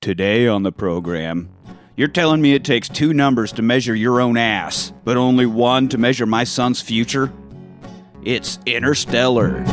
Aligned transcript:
Today 0.00 0.46
on 0.46 0.62
the 0.62 0.70
program, 0.70 1.50
you're 1.96 2.06
telling 2.06 2.40
me 2.40 2.54
it 2.54 2.64
takes 2.64 2.88
two 2.88 3.12
numbers 3.12 3.50
to 3.54 3.62
measure 3.62 3.96
your 3.96 4.20
own 4.20 4.36
ass, 4.36 4.92
but 5.02 5.16
only 5.16 5.44
one 5.44 5.88
to 5.88 5.98
measure 5.98 6.24
my 6.24 6.44
son's 6.44 6.80
future? 6.80 7.32
It's 8.22 8.60
interstellar. 8.64 9.64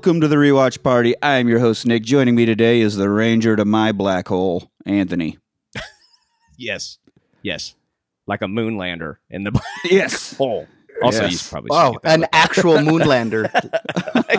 Welcome 0.00 0.22
to 0.22 0.28
the 0.28 0.36
rewatch 0.36 0.82
party. 0.82 1.14
I'm 1.22 1.46
your 1.46 1.58
host 1.58 1.84
Nick. 1.84 2.04
Joining 2.04 2.34
me 2.34 2.46
today 2.46 2.80
is 2.80 2.96
the 2.96 3.10
ranger 3.10 3.54
to 3.54 3.66
my 3.66 3.92
black 3.92 4.28
hole, 4.28 4.70
Anthony. 4.86 5.36
Yes. 6.56 6.96
Yes. 7.42 7.74
Like 8.26 8.40
a 8.40 8.46
moonlander 8.46 9.16
in 9.28 9.44
the 9.44 9.60
Yes. 9.84 10.34
hole. 10.38 10.66
Also, 11.02 11.24
Yes. 11.24 11.32
you 11.32 11.50
probably 11.50 11.68
Oh, 11.72 11.98
an 12.04 12.24
actual 12.32 12.74
moonlander. 12.78 13.50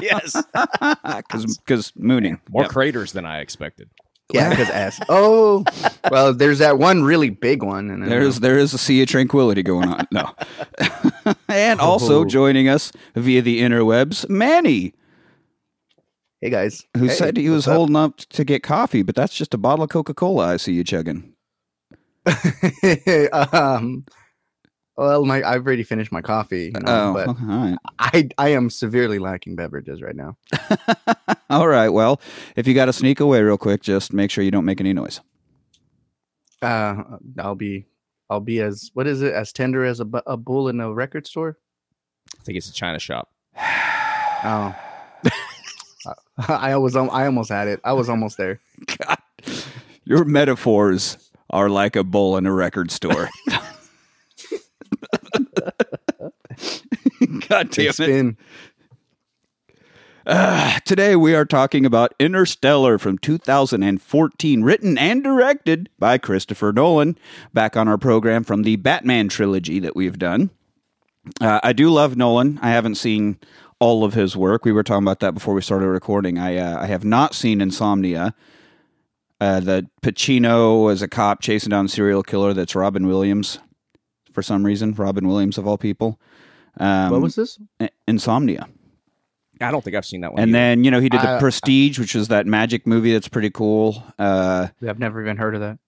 yes. 0.02 0.36
Because 1.64 1.94
mooning. 1.96 2.42
More 2.50 2.64
Yep. 2.64 2.72
craters 2.72 3.12
than 3.12 3.28
I 3.28 3.42
expected. 3.42 3.92
yeah, 4.34 4.50
because 4.50 4.70
ass. 4.72 5.00
Oh, 5.10 5.64
well, 6.10 6.34
there's 6.34 6.58
that 6.58 6.80
one 6.80 7.04
really 7.04 7.30
big 7.30 7.62
one. 7.62 7.92
And 7.92 8.08
There's 8.08 8.40
there 8.40 8.58
is 8.58 8.74
a 8.74 8.80
sea 8.80 9.04
of 9.04 9.10
tranquility 9.10 9.62
going 9.62 9.90
on. 9.90 10.08
No. 10.12 10.32
and 11.48 11.80
also 11.80 12.22
Oh. 12.22 12.26
joining 12.26 12.68
us 12.68 12.92
via 13.16 13.44
the 13.44 13.62
interwebs, 13.62 14.28
Manny, 14.28 14.96
hey 16.42 16.50
guys, 16.50 16.84
who 16.98 17.06
Hey, 17.08 17.14
said 17.14 17.38
he 17.38 17.50
was 17.50 17.68
up? 17.68 17.76
holding 17.76 17.96
up 17.96 18.18
to 18.18 18.44
get 18.44 18.64
coffee, 18.64 19.04
but 19.04 19.16
that's 19.16 19.34
just 19.34 19.54
a 19.54 19.58
bottle 19.58 19.84
of 19.84 19.90
Coca 19.90 20.14
Cola 20.14 20.54
I 20.54 20.58
see 20.58 20.74
you 20.74 20.84
chugging. 20.84 21.34
um, 23.34 24.06
well, 24.98 25.26
my 25.26 25.42
I've 25.44 25.66
already 25.66 25.84
finished 25.84 26.12
my 26.12 26.22
coffee, 26.22 26.72
you 26.76 26.80
know, 26.82 27.10
oh, 27.10 27.14
but 27.14 27.28
all 27.30 27.36
right. 27.48 27.78
I 27.98 28.30
I 28.38 28.50
am 28.50 28.70
severely 28.70 29.18
lacking 29.20 29.56
beverages 29.56 30.02
right 30.02 30.16
now. 30.16 30.38
all 31.50 31.68
right. 31.68 31.90
Well, 31.90 32.22
if 32.56 32.68
you 32.68 32.74
got 32.76 32.86
to 32.86 32.94
sneak 32.94 33.20
away 33.20 33.42
real 33.42 33.58
quick, 33.58 33.82
just 33.82 34.14
make 34.14 34.30
sure 34.30 34.44
you 34.44 34.52
don't 34.52 34.66
make 34.66 34.80
any 34.80 34.94
noise. 34.94 35.22
Uh, 36.62 37.02
I'll 37.40 37.56
be 37.56 37.86
I'll 38.30 38.40
be 38.40 38.60
as 38.62 38.92
what 38.94 39.08
is 39.08 39.24
it 39.24 39.34
as 39.34 39.52
tender 39.52 39.84
as 39.84 40.00
a, 40.00 40.06
a 40.28 40.38
bull 40.38 40.70
in 40.70 40.80
a 40.80 40.94
record 40.94 41.26
store. 41.26 41.58
I 42.40 42.44
think 42.44 42.58
it's 42.58 42.70
a 42.70 42.74
China 42.74 43.00
shop. 43.00 43.30
Oh. 44.44 44.76
I 46.48 46.76
was 46.78 46.96
I 46.96 47.26
almost 47.26 47.50
had 47.50 47.68
it. 47.68 47.80
I 47.84 47.94
was 47.94 48.10
almost 48.14 48.38
there. 48.38 48.60
God, 48.98 49.18
your 50.04 50.26
metaphors 50.26 51.30
are 51.50 51.70
like 51.70 51.96
a 51.96 52.04
bull 52.04 52.38
in 52.38 52.46
a 52.46 52.54
record 52.54 52.92
store. 52.92 53.30
God 57.48 57.70
damn 57.72 57.94
it. 58.00 58.36
Uh, 60.24 60.80
today 60.86 61.16
we 61.16 61.34
are 61.34 61.46
talking 61.46 61.84
about 61.86 62.14
Interstellar 62.20 63.00
from 63.00 63.18
2014, 63.18 64.62
written 64.62 64.98
and 64.98 65.24
directed 65.24 65.90
by 65.98 66.20
Christopher 66.20 66.72
Nolan, 66.72 67.18
back 67.54 67.76
on 67.76 67.88
our 67.88 67.98
program 67.98 68.44
from 68.44 68.62
the 68.62 68.76
Batman 68.76 69.30
trilogy 69.30 69.80
that 69.80 69.96
we've 69.96 70.20
done. 70.20 70.52
Uh, 71.40 71.60
I 71.64 71.74
do 71.74 71.90
love 71.90 72.18
Nolan. 72.18 72.60
I 72.62 72.70
haven't 72.70 72.96
seen 72.96 73.40
all 73.82 74.04
of 74.04 74.14
his 74.14 74.38
work. 74.38 74.64
We 74.64 74.72
were 74.72 74.84
talking 74.84 75.04
about 75.04 75.20
that 75.22 75.34
before 75.34 75.56
we 75.56 75.62
started 75.62 75.88
recording. 75.88 76.38
I 76.38 76.56
uh, 76.56 76.82
I 76.84 76.86
have 76.86 77.04
not 77.04 77.34
seen 77.36 77.60
Insomnia. 77.60 78.34
Uh, 79.42 79.60
the 79.60 79.90
Pacino 80.04 80.92
as 80.92 81.02
a 81.02 81.08
cop 81.08 81.42
chasing 81.42 81.72
down 81.72 81.86
a 81.86 81.90
serial 81.90 82.22
killer. 82.22 82.54
That's 82.54 82.76
Robin 82.76 83.08
Williams, 83.08 83.58
for 84.32 84.44
some 84.44 84.64
reason. 84.64 84.94
Robin 84.94 85.28
Williams 85.28 85.58
of 85.58 85.68
all 85.68 85.80
people. 85.80 86.22
Um, 86.78 87.10
what 87.10 87.22
was 87.22 87.36
this? 87.36 87.60
Insomnia? 88.08 88.70
I 89.60 89.72
don't 89.72 89.84
think 89.84 89.96
I've 89.96 90.06
seen 90.06 90.22
that 90.22 90.34
one. 90.34 90.42
And 90.42 90.50
either. 90.50 90.58
then 90.60 90.84
you 90.84 90.92
know 90.92 91.00
he 91.02 91.10
did 91.10 91.22
the 91.22 91.30
I- 91.32 91.40
Prestige, 91.40 91.98
which 91.98 92.16
is 92.16 92.28
that 92.28 92.46
magic 92.46 92.86
movie 92.86 93.14
that's 93.14 93.28
pretty 93.28 93.50
cool. 93.50 94.04
Uh, 94.20 94.68
I've 94.88 95.00
never 95.00 95.22
even 95.22 95.38
heard 95.38 95.56
of 95.56 95.62
that. 95.62 95.80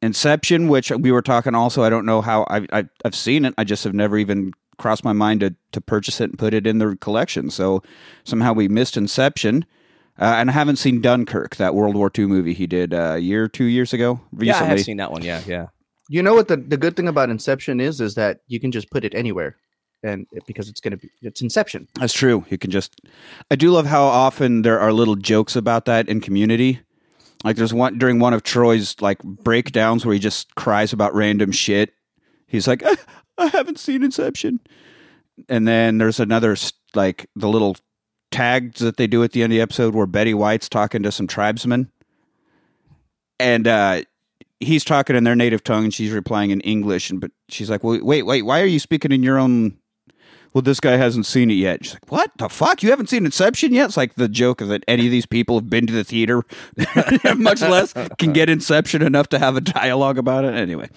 Inception, 0.00 0.68
which 0.68 0.92
we 0.92 1.10
were 1.10 1.22
talking 1.22 1.56
also. 1.56 1.82
I 1.82 1.90
don't 1.90 2.06
know 2.06 2.20
how 2.20 2.46
I've, 2.48 2.66
I've 2.70 2.88
I've 3.04 3.14
seen 3.16 3.44
it. 3.44 3.54
I 3.58 3.64
just 3.64 3.82
have 3.82 3.94
never 3.94 4.16
even 4.16 4.52
crossed 4.78 5.04
my 5.04 5.12
mind 5.12 5.40
to 5.40 5.54
to 5.72 5.80
purchase 5.80 6.20
it 6.20 6.30
and 6.30 6.38
put 6.38 6.54
it 6.54 6.66
in 6.66 6.78
the 6.78 6.96
collection. 6.96 7.50
So 7.50 7.82
somehow 8.24 8.52
we 8.52 8.68
missed 8.68 8.96
Inception. 8.96 9.64
Uh, 10.18 10.36
and 10.38 10.48
I 10.48 10.54
haven't 10.54 10.76
seen 10.76 11.02
Dunkirk, 11.02 11.56
that 11.56 11.74
World 11.74 11.94
War 11.94 12.10
II 12.16 12.24
movie 12.26 12.54
he 12.54 12.66
did 12.66 12.94
uh, 12.94 13.14
a 13.16 13.18
year, 13.18 13.48
two 13.48 13.66
years 13.66 13.92
ago. 13.92 14.18
Recently. 14.32 14.46
yeah, 14.46 14.60
I 14.62 14.64
have 14.64 14.80
seen 14.80 14.96
that 14.96 15.12
one. 15.12 15.22
Yeah, 15.22 15.42
yeah. 15.46 15.66
You 16.08 16.22
know 16.22 16.34
what 16.34 16.48
the, 16.48 16.56
the 16.56 16.78
good 16.78 16.96
thing 16.96 17.06
about 17.06 17.28
Inception 17.28 17.80
is 17.80 18.00
is 18.00 18.14
that 18.14 18.40
you 18.46 18.58
can 18.58 18.72
just 18.72 18.90
put 18.90 19.04
it 19.04 19.14
anywhere, 19.14 19.56
and 20.02 20.26
it, 20.32 20.44
because 20.46 20.70
it's 20.70 20.80
gonna 20.80 20.96
be 20.96 21.10
it's 21.20 21.42
Inception. 21.42 21.88
That's 21.96 22.14
true. 22.14 22.46
You 22.48 22.56
can 22.56 22.70
just. 22.70 22.98
I 23.50 23.56
do 23.56 23.70
love 23.70 23.84
how 23.86 24.04
often 24.04 24.62
there 24.62 24.80
are 24.80 24.92
little 24.92 25.16
jokes 25.16 25.54
about 25.54 25.84
that 25.84 26.08
in 26.08 26.22
Community. 26.22 26.80
Like 27.44 27.56
there's 27.56 27.74
one 27.74 27.98
during 27.98 28.18
one 28.18 28.32
of 28.32 28.42
Troy's 28.42 29.00
like 29.02 29.22
breakdowns 29.22 30.06
where 30.06 30.14
he 30.14 30.18
just 30.18 30.54
cries 30.54 30.92
about 30.92 31.14
random 31.14 31.52
shit. 31.52 31.92
He's 32.46 32.66
like, 32.66 32.82
I, 33.38 33.48
haven't 33.48 33.78
seen 33.78 34.02
Inception. 34.02 34.60
And 35.48 35.66
then 35.66 35.98
there's 35.98 36.20
another 36.20 36.56
like 36.94 37.28
the 37.36 37.48
little 37.48 37.76
tags 38.30 38.80
that 38.80 38.96
they 38.96 39.06
do 39.06 39.22
at 39.22 39.32
the 39.32 39.42
end 39.42 39.52
of 39.52 39.56
the 39.56 39.62
episode 39.62 39.94
where 39.94 40.06
Betty 40.06 40.34
White's 40.34 40.68
talking 40.68 41.02
to 41.02 41.12
some 41.12 41.26
tribesmen, 41.26 41.90
and 43.38 43.68
uh, 43.68 44.02
he's 44.60 44.84
talking 44.84 45.14
in 45.14 45.24
their 45.24 45.36
native 45.36 45.62
tongue 45.62 45.84
and 45.84 45.94
she's 45.94 46.12
replying 46.12 46.50
in 46.50 46.60
English. 46.62 47.10
And 47.10 47.20
but 47.20 47.30
she's 47.48 47.68
like, 47.68 47.84
well, 47.84 47.98
wait, 48.02 48.22
wait, 48.22 48.42
why 48.42 48.60
are 48.60 48.66
you 48.66 48.78
speaking 48.78 49.12
in 49.12 49.22
your 49.22 49.38
own 49.38 49.78
well, 50.56 50.62
this 50.62 50.80
guy 50.80 50.96
hasn't 50.96 51.26
seen 51.26 51.50
it 51.50 51.56
yet. 51.56 51.84
She's 51.84 51.92
like, 51.92 52.10
what 52.10 52.30
the 52.38 52.48
fuck? 52.48 52.82
You 52.82 52.88
haven't 52.88 53.10
seen 53.10 53.26
Inception 53.26 53.74
yet? 53.74 53.88
It's 53.88 53.96
like 53.98 54.14
the 54.14 54.26
joke 54.26 54.60
that 54.60 54.84
any 54.88 55.04
of 55.04 55.10
these 55.10 55.26
people 55.26 55.58
have 55.58 55.68
been 55.68 55.86
to 55.86 55.92
the 55.92 56.02
theater, 56.02 56.44
much 57.36 57.60
less 57.60 57.92
can 58.16 58.32
get 58.32 58.48
Inception 58.48 59.02
enough 59.02 59.28
to 59.28 59.38
have 59.38 59.58
a 59.58 59.60
dialogue 59.60 60.16
about 60.16 60.46
it. 60.46 60.54
Anyway, 60.54 60.88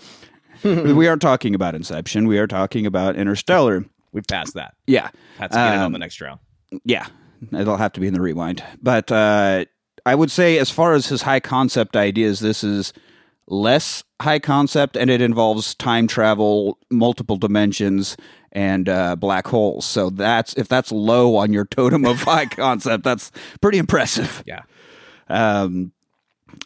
we 0.95 1.07
aren't 1.07 1.21
talking 1.21 1.55
about 1.55 1.75
Inception. 1.75 2.27
We 2.27 2.37
are 2.39 2.47
talking 2.47 2.85
about 2.85 3.15
Interstellar. 3.15 3.85
We've 4.11 4.25
passed 4.27 4.55
that. 4.55 4.75
Yeah. 4.87 5.09
That's 5.37 5.55
to 5.55 5.59
get 5.59 5.73
it 5.73 5.77
on 5.77 5.85
Um, 5.85 5.91
the 5.93 5.99
next 5.99 6.19
round. 6.21 6.39
Yeah. 6.83 7.07
It'll 7.53 7.77
have 7.77 7.93
to 7.93 7.99
be 7.99 8.07
in 8.07 8.13
the 8.13 8.21
rewind. 8.21 8.63
But 8.81 9.11
uh, 9.11 9.65
I 10.05 10.15
would 10.15 10.31
say, 10.31 10.57
as 10.57 10.69
far 10.69 10.93
as 10.93 11.07
his 11.07 11.21
high 11.21 11.39
concept 11.39 11.95
ideas, 11.95 12.39
this 12.39 12.63
is 12.63 12.91
less 13.47 14.03
high 14.21 14.39
concept 14.39 14.95
and 14.97 15.09
it 15.09 15.21
involves 15.21 15.73
time 15.75 16.05
travel, 16.07 16.77
multiple 16.91 17.37
dimensions, 17.37 18.17
and 18.51 18.89
uh, 18.89 19.15
black 19.15 19.47
holes. 19.47 19.85
So 19.85 20.09
that's 20.09 20.53
if 20.55 20.67
that's 20.67 20.91
low 20.91 21.35
on 21.37 21.53
your 21.53 21.65
totem 21.77 22.05
of 22.05 22.21
high 22.23 22.45
concept, 22.47 23.03
that's 23.03 23.31
pretty 23.61 23.77
impressive. 23.77 24.43
Yeah. 24.45 24.63
Um, 25.29 25.91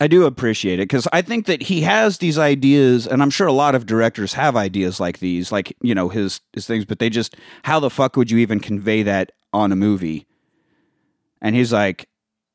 I 0.02 0.08
do 0.08 0.26
appreciate 0.26 0.80
it 0.80 0.90
because 0.90 1.08
I 1.14 1.22
think 1.22 1.46
that 1.46 1.62
he 1.62 1.82
has 1.82 2.18
these 2.18 2.38
ideas, 2.38 3.08
and 3.08 3.22
I'm 3.22 3.30
sure 3.30 3.48
a 3.48 3.54
lot 3.54 3.76
of 3.76 3.86
directors 3.86 4.34
have 4.34 4.56
ideas 4.56 5.00
like 5.00 5.20
these, 5.20 5.52
like 5.52 5.76
you 5.82 5.96
know 5.96 6.10
his 6.10 6.42
his 6.54 6.66
things. 6.66 6.86
But 6.86 7.00
they 7.00 7.10
just, 7.10 7.36
how 7.64 7.80
the 7.80 7.90
fuck 7.90 8.18
would 8.18 8.32
you 8.32 8.40
even 8.40 8.60
convey 8.60 9.04
that 9.04 9.32
on 9.54 9.72
a 9.72 9.76
movie? 9.76 10.28
And 11.42 11.56
he's 11.56 11.74
like, 11.74 12.08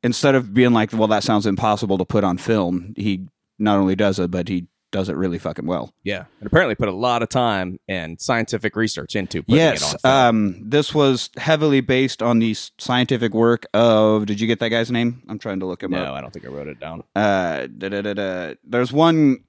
instead 0.03 0.35
of 0.35 0.55
being 0.55 0.73
like, 0.73 0.93
well, 0.93 1.09
that 1.09 1.23
sounds 1.23 1.47
impossible 1.47 1.99
to 1.99 2.05
put 2.05 2.25
on 2.25 2.39
film, 2.39 2.95
he 2.97 3.29
not 3.59 3.79
only 3.79 3.97
does 3.97 4.19
it, 4.19 4.31
but 4.31 4.49
he 4.49 4.67
does 4.91 5.09
it 5.09 5.17
really 5.17 5.39
fucking 5.39 5.67
well. 5.67 5.93
Yeah. 6.03 6.25
And 6.41 6.47
apparently 6.47 6.75
put 6.75 6.89
a 6.89 6.93
lot 6.93 7.23
of 7.23 7.29
time 7.29 7.79
and 7.89 8.21
scientific 8.21 8.75
research 8.77 9.17
into 9.17 9.43
putting 9.43 9.57
yes, 9.57 9.95
it 9.95 10.05
on 10.05 10.11
film. 10.11 10.15
um, 10.15 10.69
this 10.71 10.95
was 10.95 11.31
heavily 11.37 11.81
based 11.81 12.23
on 12.23 12.39
the 12.39 12.55
scientific 12.79 13.35
work 13.35 13.67
of. 13.75 14.27
Did 14.27 14.41
you 14.41 14.47
get 14.47 14.61
that 14.61 14.71
guy's 14.71 14.91
name? 14.91 15.23
I'm 15.29 15.39
trying 15.39 15.61
to 15.61 15.67
look 15.67 15.83
him 15.83 15.95
up. 15.95 16.05
no, 16.05 16.15
I 16.15 16.21
don't 16.21 16.33
think 16.33 16.47
I 16.47 16.49
wrote 16.49 16.69
it 16.69 16.81
down. 16.81 17.03
uh 17.15 17.67
da, 17.67 17.89
da, 17.89 18.03
da, 18.03 18.15
da. 18.15 18.55
there's 18.65 18.93
one 18.93 19.45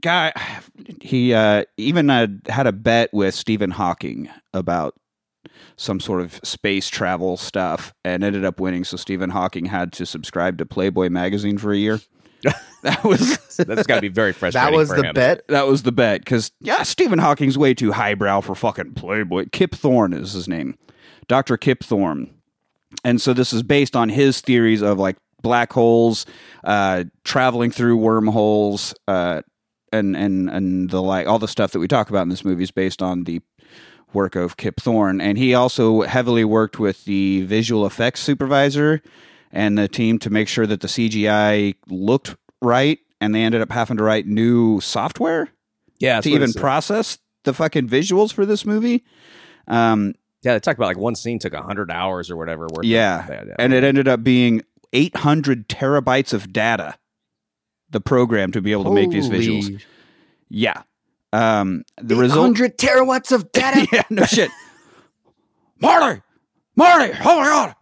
guy 0.00 0.32
he 1.00 1.32
uh 1.32 1.64
even 1.76 2.10
uh, 2.10 2.26
had 2.48 2.66
a 2.66 2.72
bet 2.72 3.10
with 3.12 3.34
Stephen 3.34 3.70
Hawking 3.70 4.28
about 4.52 4.94
some 5.76 6.00
sort 6.00 6.20
of 6.20 6.40
space 6.42 6.88
travel 6.88 7.36
stuff 7.36 7.94
and 8.04 8.24
ended 8.24 8.44
up 8.44 8.60
winning 8.60 8.84
so 8.84 8.96
Stephen 8.96 9.30
Hawking 9.30 9.64
had 9.64 9.92
to 9.92 10.04
subscribe 10.04 10.58
to 10.58 10.66
Playboy 10.66 11.08
magazine 11.08 11.56
for 11.56 11.72
a 11.72 11.76
year 11.76 12.00
that 12.82 13.02
was 13.04 13.38
That's 13.56 13.86
got 13.86 13.96
to 13.96 14.00
be 14.00 14.08
very 14.08 14.32
frustrating. 14.32 14.72
That 14.72 14.76
was 14.76 14.88
the 14.88 15.02
him. 15.02 15.14
bet. 15.14 15.46
that 15.48 15.66
was 15.66 15.82
the 15.82 15.92
bet 15.92 16.20
because 16.20 16.52
yeah 16.60 16.82
Stephen 16.82 17.18
Hawking's 17.18 17.58
way 17.58 17.74
too 17.74 17.92
highbrow 17.92 18.40
for 18.40 18.54
fucking 18.54 18.94
Playboy 18.94 19.46
Kip 19.50 19.74
Thorne 19.74 20.12
is 20.12 20.32
his 20.32 20.48
name 20.48 20.78
Dr. 21.26 21.56
Kip 21.56 21.82
Thorne 21.82 22.32
and 23.04 23.20
so 23.20 23.32
this 23.32 23.52
is 23.52 23.62
based 23.62 23.96
on 23.96 24.08
his 24.08 24.40
theories 24.40 24.82
of 24.82 24.98
like 24.98 25.16
black 25.42 25.72
holes, 25.72 26.26
uh, 26.64 27.04
traveling 27.24 27.70
through 27.70 27.96
wormholes, 27.96 28.94
uh, 29.06 29.42
and 29.92 30.16
and 30.16 30.50
and 30.50 30.90
the 30.90 31.02
like. 31.02 31.26
All 31.26 31.38
the 31.38 31.48
stuff 31.48 31.72
that 31.72 31.78
we 31.78 31.88
talk 31.88 32.10
about 32.10 32.22
in 32.22 32.28
this 32.28 32.44
movie 32.44 32.62
is 32.62 32.70
based 32.70 33.02
on 33.02 33.24
the 33.24 33.40
work 34.12 34.36
of 34.36 34.56
Kip 34.56 34.80
Thorne, 34.80 35.20
and 35.20 35.38
he 35.38 35.54
also 35.54 36.02
heavily 36.02 36.44
worked 36.44 36.78
with 36.78 37.04
the 37.04 37.42
visual 37.42 37.86
effects 37.86 38.20
supervisor 38.20 39.02
and 39.52 39.76
the 39.78 39.88
team 39.88 40.18
to 40.20 40.30
make 40.30 40.48
sure 40.48 40.66
that 40.66 40.80
the 40.80 40.88
CGI 40.88 41.74
looked 41.88 42.36
right, 42.60 42.98
and 43.20 43.34
they 43.34 43.42
ended 43.42 43.60
up 43.60 43.70
having 43.70 43.96
to 43.96 44.02
write 44.02 44.26
new 44.26 44.80
software 44.80 45.48
Yeah, 45.98 46.20
to 46.20 46.30
even 46.30 46.52
process 46.52 47.18
the 47.44 47.54
fucking 47.54 47.88
visuals 47.88 48.32
for 48.32 48.44
this 48.46 48.64
movie. 48.64 49.04
Um, 49.66 50.14
yeah, 50.42 50.54
they 50.54 50.60
talked 50.60 50.78
about 50.78 50.86
like 50.86 50.98
one 50.98 51.14
scene 51.14 51.38
took 51.38 51.54
hundred 51.54 51.90
hours 51.90 52.30
or 52.30 52.36
whatever. 52.36 52.66
Of- 52.66 52.84
yeah, 52.84 53.26
yeah. 53.28 53.54
and 53.58 53.72
it 53.72 53.84
ended 53.84 54.06
up 54.08 54.22
being 54.22 54.62
800 54.92 55.68
terabytes 55.68 56.32
of 56.32 56.52
data. 56.52 56.96
The 57.90 58.00
program 58.00 58.52
to 58.52 58.60
be 58.60 58.72
able 58.72 58.84
to 58.84 58.90
make 58.92 59.10
these 59.10 59.30
visuals. 59.30 59.82
Yeah. 60.50 60.82
Um, 61.32 61.84
the 61.96 62.16
result. 62.16 62.40
100 62.40 62.76
terawatts 62.76 63.32
of 63.32 63.50
data. 63.52 63.86
yeah, 63.92 64.02
no 64.10 64.24
shit. 64.24 64.50
Marty, 65.80 66.20
Marty, 66.76 67.12
oh 67.24 67.40
my 67.40 67.74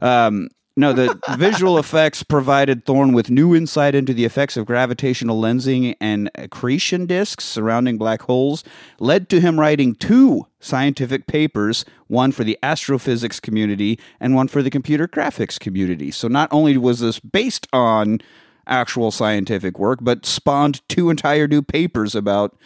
god. 0.00 0.26
Um, 0.26 0.48
no, 0.76 0.92
the 0.92 1.18
visual 1.36 1.78
effects 1.84 2.22
provided 2.22 2.86
Thorne 2.86 3.12
with 3.12 3.30
new 3.30 3.54
insight 3.54 3.94
into 3.94 4.14
the 4.14 4.24
effects 4.24 4.56
of 4.56 4.66
gravitational 4.66 5.40
lensing 5.40 5.96
and 6.00 6.30
accretion 6.36 7.06
disks 7.06 7.44
surrounding 7.44 7.98
black 7.98 8.22
holes, 8.22 8.64
led 8.98 9.28
to 9.30 9.40
him 9.40 9.58
writing 9.58 9.94
two 9.94 10.46
scientific 10.60 11.26
papers, 11.26 11.84
one 12.06 12.32
for 12.32 12.44
the 12.44 12.58
astrophysics 12.62 13.40
community 13.40 13.98
and 14.20 14.34
one 14.34 14.48
for 14.48 14.62
the 14.62 14.70
computer 14.70 15.08
graphics 15.08 15.58
community. 15.58 16.10
So 16.10 16.28
not 16.28 16.48
only 16.52 16.76
was 16.76 17.00
this 17.00 17.20
based 17.20 17.66
on 17.72 18.20
actual 18.66 19.10
scientific 19.10 19.78
work, 19.78 19.98
but 20.02 20.24
spawned 20.24 20.86
two 20.88 21.10
entire 21.10 21.48
new 21.48 21.62
papers 21.62 22.14
about 22.14 22.56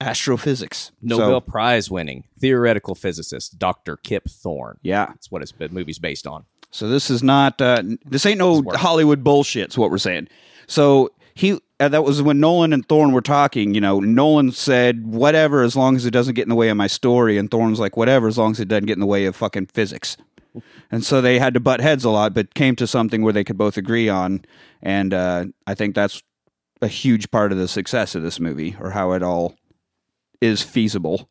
astrophysics. 0.00 0.90
Nobel 1.00 1.40
So, 1.40 1.40
Prize 1.40 1.90
winning 1.90 2.24
theoretical 2.38 2.94
physicist 2.94 3.58
Dr. 3.58 3.96
Kip 3.96 4.28
Thorne. 4.28 4.78
yeah. 4.82 5.06
That's 5.06 5.30
what 5.30 5.42
the 5.58 5.68
movie's 5.70 5.98
based 5.98 6.26
on. 6.26 6.44
So 6.74 6.88
this 6.88 7.08
is 7.08 7.22
not 7.22 7.60
uh, 7.60 7.84
this 8.04 8.26
ain't 8.26 8.38
no. 8.38 8.64
Hollywood 8.74 9.22
bullshit. 9.22 9.68
Is 9.68 9.78
what 9.78 9.92
we're 9.92 9.98
saying. 9.98 10.26
So 10.66 11.12
he 11.32 11.60
uh, 11.78 11.88
that 11.88 12.02
was 12.02 12.20
when 12.20 12.40
Nolan 12.40 12.72
and 12.72 12.84
Thorne 12.88 13.12
were 13.12 13.20
talking. 13.20 13.74
You 13.74 13.80
know, 13.80 14.00
Nolan 14.00 14.50
said 14.50 15.06
whatever 15.06 15.62
as 15.62 15.76
long 15.76 15.94
as 15.94 16.04
it 16.04 16.10
doesn't 16.10 16.34
get 16.34 16.42
in 16.42 16.48
the 16.48 16.56
way 16.56 16.70
of 16.70 16.76
my 16.76 16.88
story, 16.88 17.38
and 17.38 17.48
Thorne's 17.48 17.78
like 17.78 17.96
whatever 17.96 18.26
as 18.26 18.38
long 18.38 18.50
as 18.50 18.58
it 18.58 18.66
doesn't 18.66 18.86
get 18.86 18.94
in 18.94 19.00
the 19.00 19.06
way 19.06 19.24
of 19.26 19.36
fucking 19.36 19.66
physics. 19.66 20.16
And 20.90 21.04
so 21.04 21.20
they 21.20 21.38
had 21.38 21.54
to 21.54 21.60
butt 21.60 21.80
heads 21.80 22.04
a 22.04 22.10
lot, 22.10 22.34
but 22.34 22.54
came 22.54 22.74
to 22.76 22.88
something 22.88 23.22
where 23.22 23.32
they 23.32 23.44
could 23.44 23.56
both 23.56 23.76
agree 23.76 24.08
on. 24.08 24.44
And 24.82 25.14
uh, 25.14 25.44
I 25.68 25.74
think 25.76 25.94
that's 25.94 26.24
a 26.82 26.88
huge 26.88 27.30
part 27.30 27.52
of 27.52 27.58
the 27.58 27.68
success 27.68 28.16
of 28.16 28.24
this 28.24 28.40
movie, 28.40 28.74
or 28.80 28.90
how 28.90 29.12
it 29.12 29.22
all 29.22 29.54
is 30.40 30.60
feasible. 30.62 31.28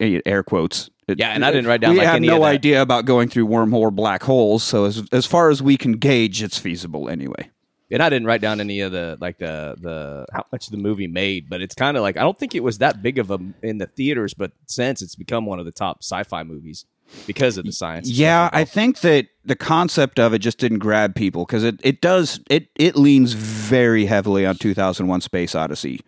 Air 0.00 0.42
quotes. 0.42 0.90
It- 1.10 1.18
Yeah, 1.18 1.30
and 1.30 1.44
I 1.44 1.50
didn't 1.50 1.66
write 1.66 1.80
down, 1.80 1.92
We 1.92 1.98
like, 1.98 2.06
have 2.06 2.16
any 2.16 2.28
no 2.28 2.36
of 2.36 2.40
that. 2.42 2.46
idea 2.48 2.80
about 2.82 3.04
going 3.04 3.28
through 3.28 3.46
wormhole 3.48 3.92
black 3.92 4.22
holes, 4.22 4.62
so 4.62 4.84
as 4.86 5.02
as 5.12 5.26
far 5.26 5.50
as 5.50 5.62
we 5.62 5.76
can 5.76 5.92
gauge, 5.92 6.42
it's 6.42 6.58
feasible 6.58 7.08
anyway. 7.08 7.50
And 7.92 8.02
I 8.02 8.08
didn't 8.08 8.26
write 8.26 8.40
down 8.40 8.60
any 8.60 8.80
of 8.80 8.92
the 8.92 9.18
like 9.20 9.38
the 9.38 9.74
the 9.80 10.24
how 10.32 10.44
much 10.52 10.68
the 10.68 10.76
movie 10.76 11.08
made, 11.08 11.50
but 11.50 11.60
it's 11.60 11.74
kind 11.74 11.96
of 11.96 12.02
like 12.04 12.16
I 12.16 12.22
don't 12.22 12.38
think 12.38 12.54
it 12.54 12.62
was 12.62 12.78
that 12.78 13.02
big 13.02 13.18
of 13.18 13.30
a 13.32 13.38
in 13.62 13.78
the 13.78 13.86
theaters, 13.86 14.32
but 14.32 14.52
since 14.66 15.02
it's 15.02 15.16
become 15.16 15.44
one 15.44 15.58
of 15.58 15.64
the 15.64 15.72
top 15.72 15.98
sci-fi 16.02 16.44
movies 16.44 16.86
because 17.26 17.56
of 17.58 17.64
the 17.66 17.72
science. 17.72 18.08
Yeah, 18.08 18.48
I 18.52 18.64
think 18.64 19.00
that 19.00 19.26
the 19.44 19.56
concept 19.56 20.20
of 20.20 20.32
it 20.32 20.38
just 20.38 20.58
didn't 20.58 20.78
grab 20.78 21.16
people 21.16 21.44
because 21.44 21.64
it, 21.64 21.80
it 21.82 22.00
does 22.00 22.38
it 22.48 22.68
it 22.76 22.94
leans 22.94 23.32
very 23.32 24.06
heavily 24.06 24.46
on 24.46 24.54
2001: 24.54 25.20
Space 25.22 25.56
Odyssey, 25.56 26.00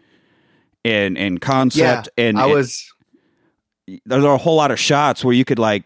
in 0.84 1.16
in 1.16 1.32
Yeah, 1.34 1.38
concept 1.40 2.08
and 2.16 2.38
I 2.38 2.48
it- 2.48 2.52
was 4.06 4.24
are 4.24 4.34
a 4.34 4.38
whole 4.38 4.56
lot 4.56 4.70
of 4.70 4.78
shots 4.78 5.24
where 5.24 5.34
you 5.34 5.44
could 5.44 5.58
like, 5.58 5.84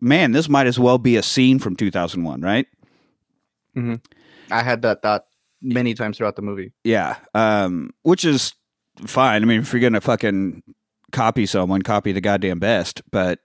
man, 0.00 0.32
this 0.32 0.48
might 0.48 0.66
as 0.66 0.78
well 0.78 0.98
be 0.98 1.16
a 1.16 1.22
scene 1.22 1.58
from 1.58 1.76
2001, 1.76 2.40
right? 2.40 2.66
I 4.50 4.62
had 4.62 4.82
that 4.82 5.02
thought 5.02 5.26
many 5.62 5.94
times 5.94 6.18
throughout 6.18 6.36
the 6.36 6.42
movie. 6.42 6.72
Yeah, 6.84 7.16
um, 7.34 7.90
which 8.02 8.24
is 8.24 8.54
fine. 9.06 9.42
I 9.42 9.46
mean, 9.46 9.60
if 9.60 9.72
you're 9.72 9.80
gonna 9.80 10.00
fucking 10.00 10.62
copy 11.12 11.46
someone, 11.46 11.82
copy 11.82 12.12
the 12.12 12.20
goddamn 12.20 12.58
best. 12.58 13.02
But 13.10 13.40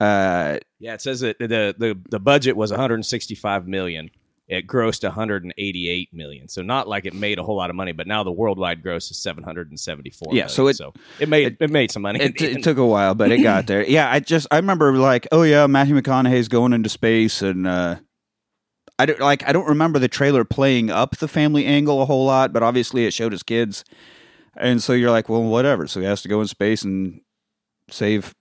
uh, 0.00 0.58
yeah, 0.78 0.94
it 0.94 1.00
says 1.00 1.20
that 1.20 1.38
the 1.38 1.74
the 1.76 1.98
the 2.10 2.20
budget 2.20 2.56
was 2.56 2.70
165 2.70 3.66
million. 3.66 4.10
It 4.46 4.66
grossed 4.66 5.02
188 5.04 6.12
million, 6.12 6.48
so 6.48 6.60
not 6.60 6.86
like 6.86 7.06
it 7.06 7.14
made 7.14 7.38
a 7.38 7.42
whole 7.42 7.56
lot 7.56 7.70
of 7.70 7.76
money. 7.76 7.92
But 7.92 8.06
now 8.06 8.22
the 8.22 8.30
worldwide 8.30 8.82
gross 8.82 9.10
is 9.10 9.16
774. 9.22 10.34
Yeah, 10.34 10.48
so 10.48 10.68
it- 10.68 10.76
so 10.76 10.92
it 11.18 11.28
made 11.30 11.56
it, 11.58 11.70
made 11.70 11.90
some 11.90 12.02
money. 12.02 12.20
it, 12.20 12.38
it 12.42 12.62
took 12.62 12.76
a 12.76 12.84
while, 12.84 13.14
but 13.14 13.32
it 13.32 13.38
got 13.42 13.66
there. 13.66 13.82
Yeah, 13.88 14.10
I 14.10 14.20
just 14.20 14.46
I 14.50 14.56
remember 14.56 14.92
like, 14.98 15.26
oh 15.32 15.42
yeah, 15.44 15.66
Matthew 15.66 15.98
McConaughey's 15.98 16.48
going 16.48 16.74
into 16.74 16.90
space, 16.90 17.40
and 17.40 17.66
uh, 17.66 17.96
I 18.98 19.06
don't 19.06 19.20
like 19.20 19.48
I 19.48 19.52
don't 19.52 19.66
remember 19.68 19.98
the 19.98 20.08
trailer 20.08 20.44
playing 20.44 20.90
up 20.90 21.16
the 21.16 21.28
family 21.28 21.64
angle 21.64 22.02
a 22.02 22.04
whole 22.04 22.26
lot, 22.26 22.52
but 22.52 22.62
obviously 22.62 23.06
it 23.06 23.14
showed 23.14 23.32
his 23.32 23.42
kids, 23.42 23.82
and 24.58 24.82
so 24.82 24.92
you're 24.92 25.10
like, 25.10 25.30
well, 25.30 25.42
whatever. 25.42 25.86
So 25.86 26.00
he 26.00 26.06
has 26.06 26.20
to 26.20 26.28
go 26.28 26.42
in 26.42 26.48
space 26.48 26.82
and 26.82 27.22
save, 27.90 28.34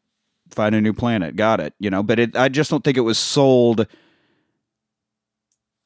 find 0.50 0.76
a 0.76 0.82
new 0.82 0.92
planet. 0.94 1.38
Got 1.38 1.62
it, 1.62 1.74
you 1.80 1.90
know. 1.90 2.04
But 2.04 2.20
it, 2.20 2.36
I 2.36 2.50
just 2.50 2.70
don't 2.70 2.84
think 2.84 2.98
it 2.98 3.02
was 3.02 3.18
sold 3.18 3.88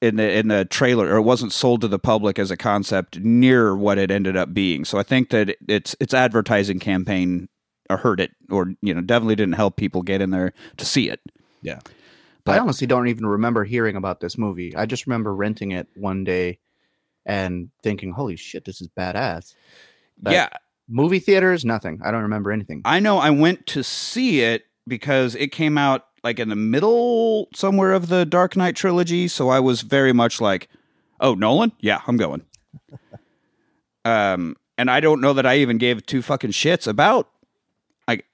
in 0.02 0.16
the 0.18 0.32
in 0.38 0.48
the 0.48 0.66
trailer, 0.66 1.08
or 1.14 1.18
it 1.18 1.22
wasn't 1.24 1.52
sold 1.52 1.82
to 1.82 1.88
the 1.88 2.00
public 2.00 2.38
as 2.40 2.52
a 2.52 2.58
concept 2.58 3.20
near 3.20 3.76
what 3.76 3.98
it 3.98 4.12
ended 4.12 4.38
up 4.38 4.54
being. 4.54 4.86
So 4.86 4.98
I 4.98 5.04
think 5.04 5.30
that 5.32 5.56
its 5.68 5.96
its 6.00 6.14
advertising 6.14 6.80
campaign 6.80 7.50
uh, 7.90 7.98
hurt 7.98 8.20
it, 8.20 8.32
or 8.50 8.74
you 8.82 8.94
know, 8.94 9.02
definitely 9.02 9.36
didn't 9.36 9.56
help 9.56 9.76
people 9.76 10.02
get 10.04 10.22
in 10.22 10.30
there 10.32 10.54
to 10.78 10.86
see 10.86 11.10
it. 11.10 11.20
yeah, 11.62 11.80
But- 12.44 12.56
I 12.56 12.60
honestly 12.60 12.86
don't 12.88 13.08
even 13.08 13.26
remember 13.26 13.64
hearing 13.64 13.96
about 13.96 14.20
this 14.20 14.38
movie. 14.38 14.76
I 14.76 14.86
just 14.86 15.08
remember 15.08 15.34
renting 15.34 15.72
it 15.72 15.88
one 15.96 16.24
day 16.24 16.60
and 17.26 17.70
thinking, 17.84 18.12
"Holy 18.12 18.36
shit, 18.36 18.66
this 18.66 18.82
is 18.82 18.88
badass." 18.90 19.54
But 20.22 20.34
yeah, 20.34 20.50
movie 20.88 21.20
theaters, 21.20 21.66
nothing. 21.66 22.02
I 22.04 22.12
don't 22.12 22.24
remember 22.24 22.52
anything. 22.52 22.82
I 22.86 23.00
know. 23.00 23.18
I 23.18 23.30
went 23.32 23.66
to 23.68 23.84
see 23.84 24.42
it 24.42 24.64
because 24.88 25.36
it 25.36 25.52
came 25.52 25.78
out 25.78 26.07
like 26.24 26.40
in 26.40 26.50
the 26.50 26.56
middle 26.56 27.48
somewhere 27.54 27.94
of 27.94 28.08
the 28.08 28.26
Dark 28.26 28.56
Knight 28.56 28.76
trilogy, 28.76 29.28
so 29.28 29.50
I 29.50 29.60
was 29.60 29.82
very 29.82 30.14
much 30.14 30.42
like, 30.42 30.68
"Oh, 31.20 31.34
Nolan, 31.34 31.72
yeah, 31.80 32.02
I'm 32.08 32.18
going." 32.18 32.44
um, 34.06 34.56
and 34.78 34.92
I 34.92 35.00
don't 35.00 35.22
know 35.22 35.34
that 35.34 35.46
I 35.46 35.58
even 35.58 35.78
gave 35.78 36.06
two 36.06 36.22
fucking 36.22 36.52
shits 36.52 36.88
about. 36.88 37.30
Like, 38.08 38.26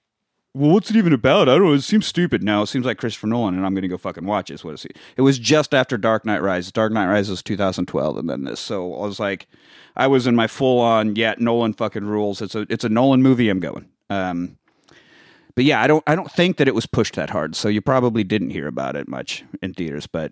well, 0.54 0.72
what's 0.72 0.90
it 0.90 0.96
even 0.96 1.14
about? 1.14 1.48
I 1.48 1.56
don't 1.56 1.66
know. 1.66 1.74
It 1.74 1.82
seems 1.82 2.06
stupid. 2.06 2.44
No, 2.44 2.64
it 2.64 2.68
seems 2.68 2.86
like 2.86 2.98
Christopher 2.98 3.28
Nolan, 3.28 3.56
and 3.56 3.66
I'm 3.66 3.74
going 3.74 3.84
to 3.84 3.88
go 3.88 3.98
fucking 3.98 4.26
watch 4.26 4.52
it. 4.52 4.56
Is 4.56 4.64
what 4.64 4.84
it 4.84 4.98
It 5.16 5.22
was 5.22 5.40
just 5.40 5.74
after 5.74 5.98
Dark 5.98 6.26
Knight 6.26 6.42
Rises. 6.42 6.72
Dark 6.72 6.92
Knight 6.92 7.08
Rises 7.08 7.30
was 7.30 7.44
2012, 7.44 8.18
and 8.18 8.30
then 8.30 8.44
this. 8.44 8.60
So 8.60 8.94
I 8.96 9.06
was 9.06 9.20
like, 9.20 9.48
I 9.96 10.08
was 10.08 10.28
in 10.28 10.36
my 10.36 10.48
full 10.48 10.80
on, 10.80 11.16
yeah, 11.16 11.36
Nolan 11.38 11.74
fucking 11.74 12.06
rules. 12.06 12.42
It's 12.42 12.56
a 12.56 12.66
it's 12.70 12.84
a 12.84 12.90
Nolan 12.90 13.22
movie. 13.22 13.50
I'm 13.50 13.60
going. 13.60 13.90
Um, 14.10 14.58
but 15.56 15.66
yeah, 15.66 15.82
I 15.82 15.88
don't 15.88 16.04
I 16.08 16.16
don't 16.16 16.32
think 16.32 16.58
that 16.58 16.68
it 16.68 16.76
was 16.76 16.86
pushed 16.86 17.16
that 17.16 17.30
hard. 17.30 17.56
So 17.56 17.68
you 17.70 17.82
probably 17.82 18.24
didn't 18.24 18.52
hear 18.52 18.68
about 18.68 18.96
it 18.96 19.08
much 19.08 19.44
in 19.62 19.74
theaters, 19.74 20.08
but 20.08 20.32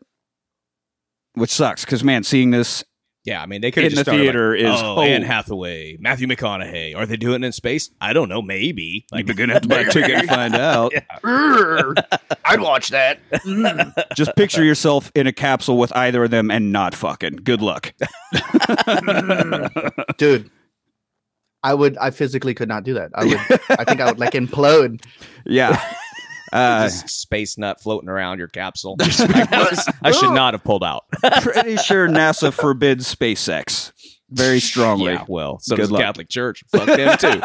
which 1.34 1.52
sucks 1.52 1.86
because 1.86 2.04
man, 2.04 2.24
seeing 2.24 2.52
this 2.52 2.84
yeah. 3.24 3.42
I 3.42 3.46
mean, 3.46 3.62
they 3.62 3.70
could 3.70 3.84
In 3.84 3.92
have 3.92 3.92
just 3.92 4.06
the 4.06 4.12
started 4.12 4.24
theater 4.24 4.58
like, 4.58 4.76
is- 4.76 4.82
oh, 4.82 4.96
oh. 4.98 5.02
Anne 5.02 5.22
Hathaway, 5.22 5.96
Matthew 6.00 6.28
McConaughey. 6.28 6.96
Are 6.98 7.06
they 7.06 7.18
doing 7.18 7.44
it 7.44 7.46
in 7.46 7.52
space? 7.52 7.92
I 8.02 8.14
don't 8.14 8.30
know. 8.30 8.42
Maybe 8.42 9.06
like 9.12 9.28
you're 9.28 9.36
gonna 9.36 9.54
have 9.54 9.62
to 9.62 9.68
buy 9.68 9.82
a 9.82 9.92
ticket 9.92 10.12
and 10.12 10.28
find 10.28 10.56
out. 10.56 10.92
I'd 11.24 12.62
watch 12.62 12.90
that. 12.90 13.20
Just 14.16 14.36
picture 14.36 14.64
yourself 14.64 15.12
in 15.14 15.28
a 15.28 15.34
capsule 15.34 15.78
with 15.78 15.96
either 15.96 16.24
of 16.24 16.32
them 16.32 16.50
and 16.50 16.72
not 16.72 16.96
fucking. 16.96 17.38
Good 17.44 17.62
luck. 17.62 17.94
Dude. 20.18 20.50
I 21.64 21.74
would 21.74 21.98
I 21.98 22.12
physically 22.12 22.54
could 22.54 22.70
not 22.70 22.84
do 22.84 22.94
that. 22.96 23.12
I 23.14 23.26
would 23.26 23.38
I 23.80 23.84
think 23.84 24.02
I 24.02 24.06
would 24.06 24.20
like 24.20 24.34
implode. 24.34 25.04
Yeah. 25.46 25.82
Uh, 26.54 26.90
space 26.90 27.58
nut 27.58 27.80
floating 27.82 28.10
around 28.10 28.38
your 28.38 28.50
capsule. 28.50 28.98
I 29.00 30.12
should 30.12 30.34
not 30.34 30.54
have 30.54 30.66
pulled 30.66 30.84
out. 30.84 31.06
pretty 31.44 31.78
sure 31.78 32.10
NASA 32.10 32.52
forbids 32.52 33.08
space 33.08 33.40
sex 33.40 33.94
very 34.32 34.60
strongly. 34.60 35.14
Yeah, 35.14 35.26
well, 35.28 35.60
so 35.60 35.76
Good 35.76 35.82
does 35.84 35.90
the 35.90 35.94
luck. 35.96 36.04
Catholic 36.04 36.30
Church. 36.30 36.64
Fuck 36.72 36.88
them 36.88 37.18
too. 37.18 37.28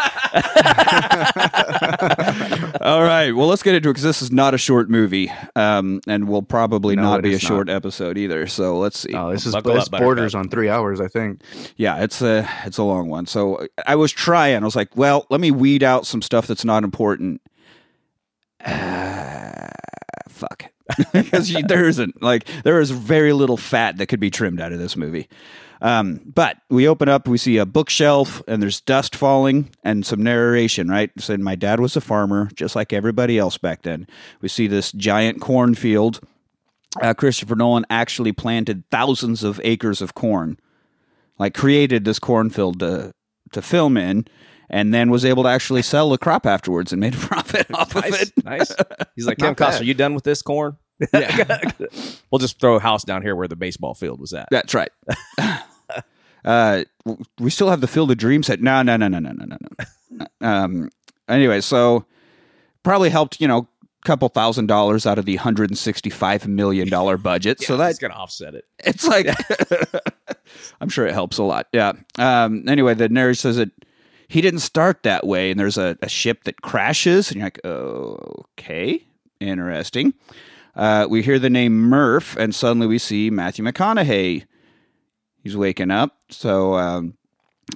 All 2.80 3.02
right. 3.02 3.32
Well, 3.32 3.48
let's 3.48 3.62
get 3.62 3.74
into 3.74 3.88
it 3.88 3.92
because 3.92 4.02
this 4.04 4.22
is 4.22 4.30
not 4.30 4.54
a 4.54 4.58
short 4.58 4.88
movie, 4.88 5.30
um, 5.54 6.00
and 6.06 6.28
will 6.28 6.42
probably 6.42 6.96
No, 6.96 7.02
not 7.02 7.20
it 7.20 7.22
be 7.22 7.32
a 7.32 7.36
is 7.36 7.42
not. 7.42 7.48
short 7.48 7.68
episode 7.68 8.18
either. 8.18 8.46
So 8.46 8.78
let's 8.78 8.98
see. 8.98 9.14
Oh, 9.14 9.32
this 9.32 9.46
is 9.46 9.52
Buckle 9.52 9.74
this 9.74 9.88
up, 9.92 10.00
borders 10.00 10.34
on 10.34 10.48
three 10.48 10.68
hours, 10.68 11.00
I 11.00 11.08
think. 11.08 11.40
Yeah, 11.76 12.02
it's 12.02 12.22
a 12.22 12.48
it's 12.64 12.78
a 12.78 12.82
long 12.84 13.08
one. 13.08 13.26
So 13.26 13.66
I 13.86 13.96
was 13.96 14.12
trying. 14.12 14.62
I 14.62 14.64
was 14.64 14.76
like, 14.76 14.96
well, 14.96 15.26
let 15.30 15.40
me 15.40 15.50
weed 15.50 15.82
out 15.82 16.06
some 16.06 16.22
stuff 16.22 16.46
that's 16.46 16.64
not 16.64 16.84
important. 16.84 17.40
Uh, 18.64 19.68
fuck. 20.28 20.66
because 21.12 21.52
there 21.66 21.88
isn't 21.88 22.22
like 22.22 22.46
there 22.62 22.80
is 22.80 22.92
very 22.92 23.32
little 23.32 23.56
fat 23.56 23.96
that 23.96 24.06
could 24.06 24.20
be 24.20 24.30
trimmed 24.30 24.60
out 24.60 24.72
of 24.72 24.78
this 24.78 24.96
movie. 24.96 25.28
Um, 25.82 26.20
but 26.24 26.58
we 26.70 26.88
open 26.88 27.08
up, 27.08 27.28
we 27.28 27.38
see 27.38 27.58
a 27.58 27.66
bookshelf, 27.66 28.42
and 28.48 28.62
there's 28.62 28.80
dust 28.80 29.14
falling 29.14 29.70
and 29.84 30.04
some 30.06 30.22
narration. 30.22 30.88
Right, 30.88 31.10
said 31.18 31.40
my 31.40 31.54
dad 31.54 31.80
was 31.80 31.96
a 31.96 32.00
farmer, 32.00 32.48
just 32.54 32.76
like 32.76 32.92
everybody 32.92 33.38
else 33.38 33.58
back 33.58 33.82
then. 33.82 34.06
We 34.40 34.48
see 34.48 34.66
this 34.66 34.92
giant 34.92 35.40
cornfield. 35.40 36.20
Uh, 37.00 37.12
Christopher 37.12 37.56
Nolan 37.56 37.84
actually 37.90 38.32
planted 38.32 38.84
thousands 38.90 39.44
of 39.44 39.60
acres 39.64 40.00
of 40.00 40.14
corn, 40.14 40.58
like 41.38 41.52
created 41.54 42.04
this 42.04 42.18
cornfield 42.18 42.80
to 42.80 43.12
to 43.52 43.62
film 43.62 43.96
in, 43.96 44.26
and 44.70 44.92
then 44.94 45.10
was 45.10 45.24
able 45.24 45.42
to 45.44 45.48
actually 45.48 45.82
sell 45.82 46.10
the 46.10 46.18
crop 46.18 46.46
afterwards 46.46 46.92
and 46.92 47.00
made 47.00 47.14
a 47.14 47.18
profit 47.20 47.66
off 47.74 47.94
of 47.94 48.04
it. 48.06 48.32
nice. 48.44 48.74
He's 49.14 49.26
like, 49.26 49.38
Tim 49.38 49.48
Not 49.48 49.56
bad. 49.56 49.74
Costner, 49.74 49.84
you 49.86 49.94
done 49.94 50.14
with 50.14 50.24
this 50.24 50.42
corn? 50.42 50.76
Yeah. 51.12 51.70
we'll 52.30 52.38
just 52.38 52.60
throw 52.60 52.76
a 52.76 52.80
house 52.80 53.04
down 53.04 53.22
here 53.22 53.36
where 53.36 53.48
the 53.48 53.56
baseball 53.56 53.94
field 53.94 54.20
was 54.20 54.32
at. 54.32 54.48
That's 54.50 54.74
right. 54.74 54.90
uh, 56.44 56.84
we 57.38 57.50
still 57.50 57.70
have 57.70 57.80
the 57.80 57.86
Field 57.86 58.10
of 58.10 58.18
Dreams 58.18 58.46
set. 58.46 58.60
No, 58.60 58.82
no, 58.82 58.96
no, 58.96 59.08
no, 59.08 59.18
no, 59.18 59.32
no, 59.32 59.56
no, 60.10 60.26
um, 60.40 60.90
anyway, 61.28 61.60
so 61.60 62.04
probably 62.82 63.10
helped, 63.10 63.40
you 63.40 63.48
know, 63.48 63.68
a 64.02 64.06
couple 64.06 64.28
thousand 64.28 64.66
dollars 64.66 65.06
out 65.06 65.18
of 65.18 65.24
the 65.24 65.36
hundred 65.36 65.70
and 65.70 65.78
sixty-five 65.78 66.46
million 66.46 66.88
dollar 66.88 67.16
budget. 67.16 67.60
so 67.60 67.76
that's 67.76 67.98
gonna 67.98 68.14
offset 68.14 68.54
it. 68.54 68.64
it's 68.78 69.06
like, 69.06 69.28
I'm 70.80 70.88
sure 70.88 71.06
it 71.06 71.12
helps 71.12 71.38
a 71.38 71.42
lot. 71.42 71.66
Yeah. 71.72 71.92
Um, 72.18 72.68
anyway, 72.68 72.94
the 72.94 73.08
narrator 73.08 73.34
says 73.34 73.56
that 73.56 73.70
he 74.28 74.40
didn't 74.40 74.60
start 74.60 75.02
that 75.04 75.26
way, 75.26 75.50
and 75.50 75.60
there's 75.60 75.78
a, 75.78 75.96
a 76.02 76.08
ship 76.08 76.44
that 76.44 76.62
crashes, 76.62 77.30
and 77.30 77.36
you're 77.36 77.46
like, 77.46 77.64
okay, 77.64 79.06
interesting. 79.40 80.14
Uh, 80.76 81.06
we 81.08 81.22
hear 81.22 81.38
the 81.38 81.50
name 81.50 81.76
Murph, 81.78 82.36
and 82.36 82.54
suddenly 82.54 82.86
we 82.86 82.98
see 82.98 83.30
Matthew 83.30 83.64
McConaughey. 83.64 84.44
He's 85.42 85.56
waking 85.56 85.90
up. 85.90 86.16
So 86.28 86.74
um, 86.74 87.14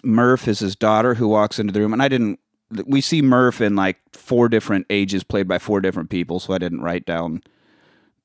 Murph 0.04 0.46
is 0.46 0.58
his 0.58 0.76
daughter 0.76 1.14
who 1.14 1.26
walks 1.26 1.58
into 1.58 1.72
the 1.72 1.80
room, 1.80 1.92
and 1.92 2.02
I 2.02 2.08
didn't. 2.08 2.38
We 2.86 3.00
see 3.00 3.22
Murph 3.22 3.60
in 3.60 3.74
like 3.74 3.96
four 4.12 4.48
different 4.48 4.86
ages, 4.90 5.24
played 5.24 5.48
by 5.48 5.58
four 5.58 5.80
different 5.80 6.10
people, 6.10 6.38
so 6.40 6.52
I 6.52 6.58
didn't 6.58 6.82
write 6.82 7.04
down 7.06 7.42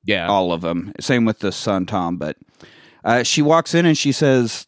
Yeah. 0.03 0.27
all 0.27 0.51
of 0.51 0.61
them. 0.61 0.91
Same 0.99 1.25
with 1.25 1.39
the 1.39 1.51
son 1.51 1.85
Tom, 1.85 2.17
but 2.17 2.37
uh, 3.03 3.23
she 3.23 3.41
walks 3.41 3.73
in 3.73 3.85
and 3.85 3.97
she 3.97 4.11
says, 4.11 4.67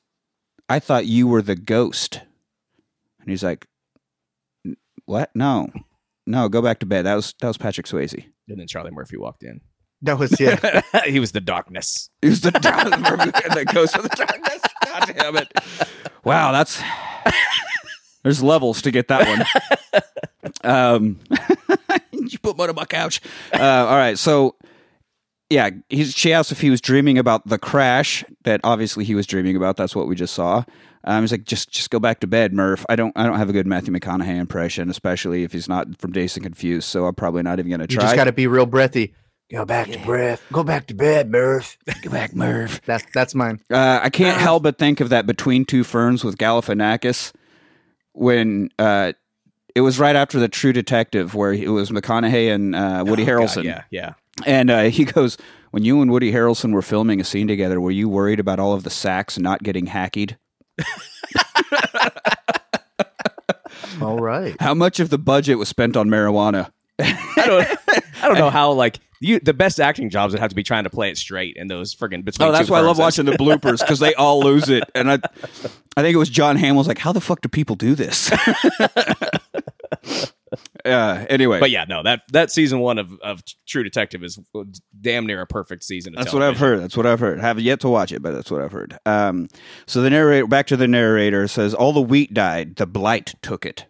"I 0.70 0.80
thought 0.80 1.06
you 1.06 1.28
were 1.28 1.42
the 1.44 1.56
ghost," 1.56 2.22
and 3.20 3.30
he's 3.30 3.44
like, 3.44 3.68
"What? 5.06 5.30
No, 5.36 5.70
no, 6.26 6.50
go 6.50 6.62
back 6.62 6.80
to 6.80 6.86
bed." 6.86 7.06
That 7.06 7.16
was 7.16 7.34
that 7.42 7.48
was 7.48 7.58
Patrick 7.58 7.88
Swayze. 7.88 8.26
And 8.50 8.60
then 8.60 8.68
Charlie 8.68 8.92
Murphy 8.92 9.18
walked 9.18 9.44
in. 9.44 9.60
That 10.02 10.20
was 10.20 10.40
yeah. 10.40 10.82
he 11.06 11.20
was 11.20 11.32
the 11.32 11.42
darkness. 11.42 12.10
He 12.22 12.30
was 12.30 12.42
the, 12.42 12.52
darkness. 12.52 12.92
the 13.54 13.66
ghost 13.74 13.96
of 13.96 14.04
the 14.04 14.10
darkness. 14.10 14.62
God 14.86 15.14
damn 15.16 15.38
it! 15.38 15.52
Wow, 16.24 16.52
that's 16.52 16.82
there's 18.24 18.44
levels 18.44 18.82
to 18.84 18.92
get 18.92 19.08
that 19.08 19.28
one. 19.28 20.04
Um, 20.64 21.20
you 22.12 22.40
put 22.40 22.58
mud 22.58 22.70
on 22.70 22.76
my 22.76 22.86
couch. 22.86 23.20
Uh, 23.54 23.62
all 23.62 23.98
right, 23.98 24.18
so 24.18 24.56
yeah, 25.50 25.70
he's, 25.90 26.14
she 26.14 26.32
asked 26.32 26.52
if 26.52 26.62
he 26.62 26.70
was 26.70 26.80
dreaming 26.80 27.18
about 27.18 27.46
the 27.48 27.58
crash 27.58 28.24
that 28.44 28.62
obviously 28.64 29.04
he 29.04 29.14
was 29.14 29.28
dreaming 29.28 29.56
about. 29.58 29.76
That's 29.78 29.96
what 29.96 30.08
we 30.08 30.16
just 30.16 30.34
saw. 30.34 30.64
Um, 31.04 31.24
he's 31.24 31.32
like, 31.32 31.44
just 31.44 31.72
just 31.72 31.90
go 31.90 32.00
back 32.00 32.20
to 32.22 32.28
bed, 32.28 32.54
Murph. 32.54 32.86
I 32.90 32.96
don't 32.96 33.12
I 33.18 33.26
don't 33.26 33.38
have 33.38 33.50
a 33.50 33.54
good 33.54 33.68
Matthew 33.68 33.94
McConaughey 33.94 34.38
impression, 34.38 34.90
especially 34.90 35.44
if 35.44 35.52
he's 35.52 35.68
not 35.68 36.00
from 36.00 36.12
Dazed 36.12 36.38
and 36.38 36.46
Confused. 36.46 36.88
So 36.88 37.06
I'm 37.06 37.16
probably 37.16 37.44
not 37.44 37.60
even 37.60 37.70
going 37.70 37.86
to 37.86 37.94
You 37.94 38.00
try. 38.00 38.06
just 38.06 38.16
got 38.16 38.26
to 38.26 38.32
be 38.32 38.48
real 38.48 38.66
breathy. 38.66 39.14
Go 39.52 39.64
back 39.66 39.88
to 39.92 40.00
breath. 40.00 40.44
Go 40.52 40.64
back 40.64 40.88
to 40.88 40.94
bed, 40.94 41.32
Murph. 41.32 41.78
go 42.02 42.10
back, 42.10 42.36
Murph. 42.36 42.82
That's 42.86 43.06
that's 43.14 43.34
mine. 43.34 43.62
Uh, 43.72 44.00
I 44.04 44.10
can't 44.10 44.38
help 44.40 44.64
but 44.64 44.78
think 44.78 45.00
of 45.00 45.10
that 45.10 45.26
Between 45.26 45.64
Two 45.64 45.84
Ferns 45.86 46.24
with 46.24 46.38
Galifianakis 46.38 47.32
when 48.12 48.70
uh, 48.78 49.14
it 49.74 49.82
was 49.82 50.00
right 50.00 50.16
after 50.18 50.38
the 50.40 50.50
True 50.50 50.74
Detective, 50.74 51.34
where 51.34 51.54
it 51.54 51.70
was 51.70 51.92
McConaughey 51.92 52.54
and 52.54 52.76
uh, 52.76 53.06
Woody 53.08 53.24
Oh, 53.24 53.26
God, 53.26 53.32
Harrelson. 53.50 53.64
yeah, 53.64 53.84
yeah. 53.90 54.14
And 54.46 54.70
uh, 54.70 54.84
he 54.84 55.06
goes, 55.06 55.38
When 55.72 55.84
you 55.86 56.02
and 56.02 56.12
Woody 56.12 56.32
Harrelson 56.34 56.74
were 56.74 56.82
filming 56.82 57.22
a 57.22 57.24
scene 57.24 57.48
together, 57.48 57.80
were 57.80 57.92
you 57.92 58.10
worried 58.10 58.40
about 58.42 58.60
all 58.60 58.74
of 58.74 58.84
the 58.84 58.90
sacks 58.90 59.40
not 59.40 59.64
getting 59.64 59.86
hacked? 59.86 60.36
All 64.02 64.20
right. 64.20 64.56
How 64.60 64.74
much 64.74 65.00
of 65.00 65.10
the 65.10 65.18
budget 65.18 65.58
was 65.58 65.70
spent 65.70 65.98
on 65.98 66.08
marijuana? 66.10 66.72
I 67.00 67.44
don't, 67.46 67.68
I 68.24 68.28
don't 68.28 68.38
know 68.38 68.50
how 68.50 68.72
like 68.72 69.00
you 69.20 69.40
the 69.40 69.54
best 69.54 69.80
acting 69.80 70.10
jobs 70.10 70.34
would 70.34 70.40
have 70.40 70.50
to 70.50 70.56
be 70.56 70.64
trying 70.64 70.84
to 70.84 70.90
play 70.90 71.10
it 71.10 71.18
straight 71.18 71.56
in 71.56 71.68
those 71.68 71.96
friggin' 71.96 72.24
between. 72.24 72.50
Oh, 72.50 72.52
that's 72.52 72.70
why 72.70 72.80
I 72.80 72.82
love 72.82 73.00
watching 73.00 73.26
the 73.26 73.34
bloopers 73.34 73.80
because 73.80 74.00
they 74.00 74.14
all 74.14 74.42
lose 74.42 74.70
it. 74.70 74.84
And 74.94 75.12
I, 75.12 75.20
I 75.96 76.02
think 76.02 76.14
it 76.14 76.18
was 76.18 76.30
Jon 76.30 76.56
Hamm 76.56 76.76
was 76.76 76.88
like, 76.88 77.00
"How 77.00 77.12
the 77.12 77.22
fuck 77.22 77.42
do 77.42 77.50
people 77.50 77.76
do 77.76 77.96
this?" 77.96 78.32
uh, 80.86 81.26
anyway, 81.30 81.60
But 81.60 81.72
yeah, 81.72 81.86
no 81.88 82.04
that 82.04 82.22
that 82.32 82.52
season 82.52 82.80
one 82.80 82.98
of, 82.98 83.12
of 83.22 83.44
True 83.68 83.84
Detective 83.84 84.24
is 84.24 84.40
damn 85.00 85.26
near 85.26 85.42
a 85.42 85.48
perfect 85.48 85.84
season. 85.84 86.16
Of 86.16 86.26
That's 86.26 86.34
what 86.34 86.44
I've 86.44 86.58
heard. 86.58 86.80
That's 86.80 86.98
what 86.98 87.06
I've 87.06 87.20
heard. 87.20 87.40
I 87.40 87.44
Have 87.44 87.60
yet 87.60 87.80
to 87.82 87.90
watch 87.90 88.12
it, 88.12 88.22
but 88.22 88.32
that's 88.32 88.52
what 88.52 88.62
I've 88.62 88.72
heard. 88.72 88.98
Um, 89.06 89.50
so 89.86 90.02
the 90.02 90.10
narrator, 90.10 90.48
back 90.48 90.68
to 90.68 90.78
the 90.78 90.88
narrator, 90.88 91.48
says 91.48 91.74
all 91.74 91.94
the 91.94 92.02
wheat 92.02 92.34
died. 92.34 92.76
The 92.76 92.86
blight 92.86 93.36
took 93.42 93.66
it. 93.66 93.86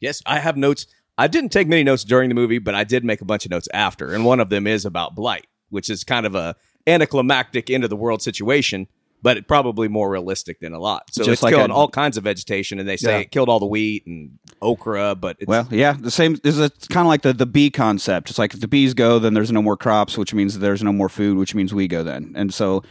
Yes, 0.00 0.22
I 0.26 0.38
have 0.38 0.56
notes. 0.56 0.86
I 1.18 1.26
didn't 1.26 1.50
take 1.50 1.68
many 1.68 1.82
notes 1.84 2.04
during 2.04 2.28
the 2.28 2.34
movie, 2.34 2.58
but 2.58 2.74
I 2.74 2.84
did 2.84 3.04
make 3.04 3.20
a 3.20 3.24
bunch 3.24 3.44
of 3.44 3.50
notes 3.50 3.68
after, 3.74 4.14
and 4.14 4.24
one 4.24 4.38
of 4.40 4.48
them 4.50 4.66
is 4.66 4.84
about 4.86 5.14
blight, 5.14 5.46
which 5.68 5.90
is 5.90 6.04
kind 6.04 6.24
of 6.24 6.34
a 6.34 6.54
anticlimactic 6.86 7.70
end 7.70 7.84
of 7.84 7.90
the 7.90 7.96
world 7.96 8.22
situation, 8.22 8.86
but 9.20 9.36
it 9.36 9.48
probably 9.48 9.88
more 9.88 10.08
realistic 10.10 10.60
than 10.60 10.72
a 10.72 10.78
lot. 10.78 11.02
So 11.12 11.22
Just 11.24 11.32
it's 11.34 11.42
like 11.42 11.54
killing 11.54 11.70
a- 11.70 11.74
all 11.74 11.88
kinds 11.88 12.16
of 12.16 12.24
vegetation, 12.24 12.78
and 12.78 12.88
they 12.88 12.96
say 12.96 13.12
Yeah. 13.12 13.18
it 13.18 13.30
killed 13.30 13.48
all 13.48 13.58
the 13.60 13.66
wheat 13.66 14.06
and 14.06 14.38
okra, 14.62 15.14
but 15.16 15.36
it's, 15.40 15.48
Well, 15.48 15.66
yeah, 15.70 15.92
the 15.98 16.10
same. 16.10 16.36
This 16.42 16.56
is 16.56 16.70
kind 16.88 17.04
of 17.06 17.08
like 17.08 17.22
the 17.22 17.32
the 17.32 17.46
bee 17.46 17.70
concept. 17.70 18.30
It's 18.30 18.38
like 18.38 18.54
if 18.54 18.60
the 18.60 18.68
bees 18.68 18.94
go, 18.94 19.18
then 19.18 19.34
there's 19.34 19.52
no 19.52 19.60
more 19.60 19.76
crops, 19.76 20.16
which 20.16 20.32
means 20.32 20.58
there's 20.58 20.82
no 20.82 20.92
more 20.92 21.08
food, 21.08 21.36
which 21.36 21.54
means 21.54 21.74
we 21.74 21.88
go 21.88 22.02
then. 22.04 22.32
And 22.36 22.54
so 22.54 22.82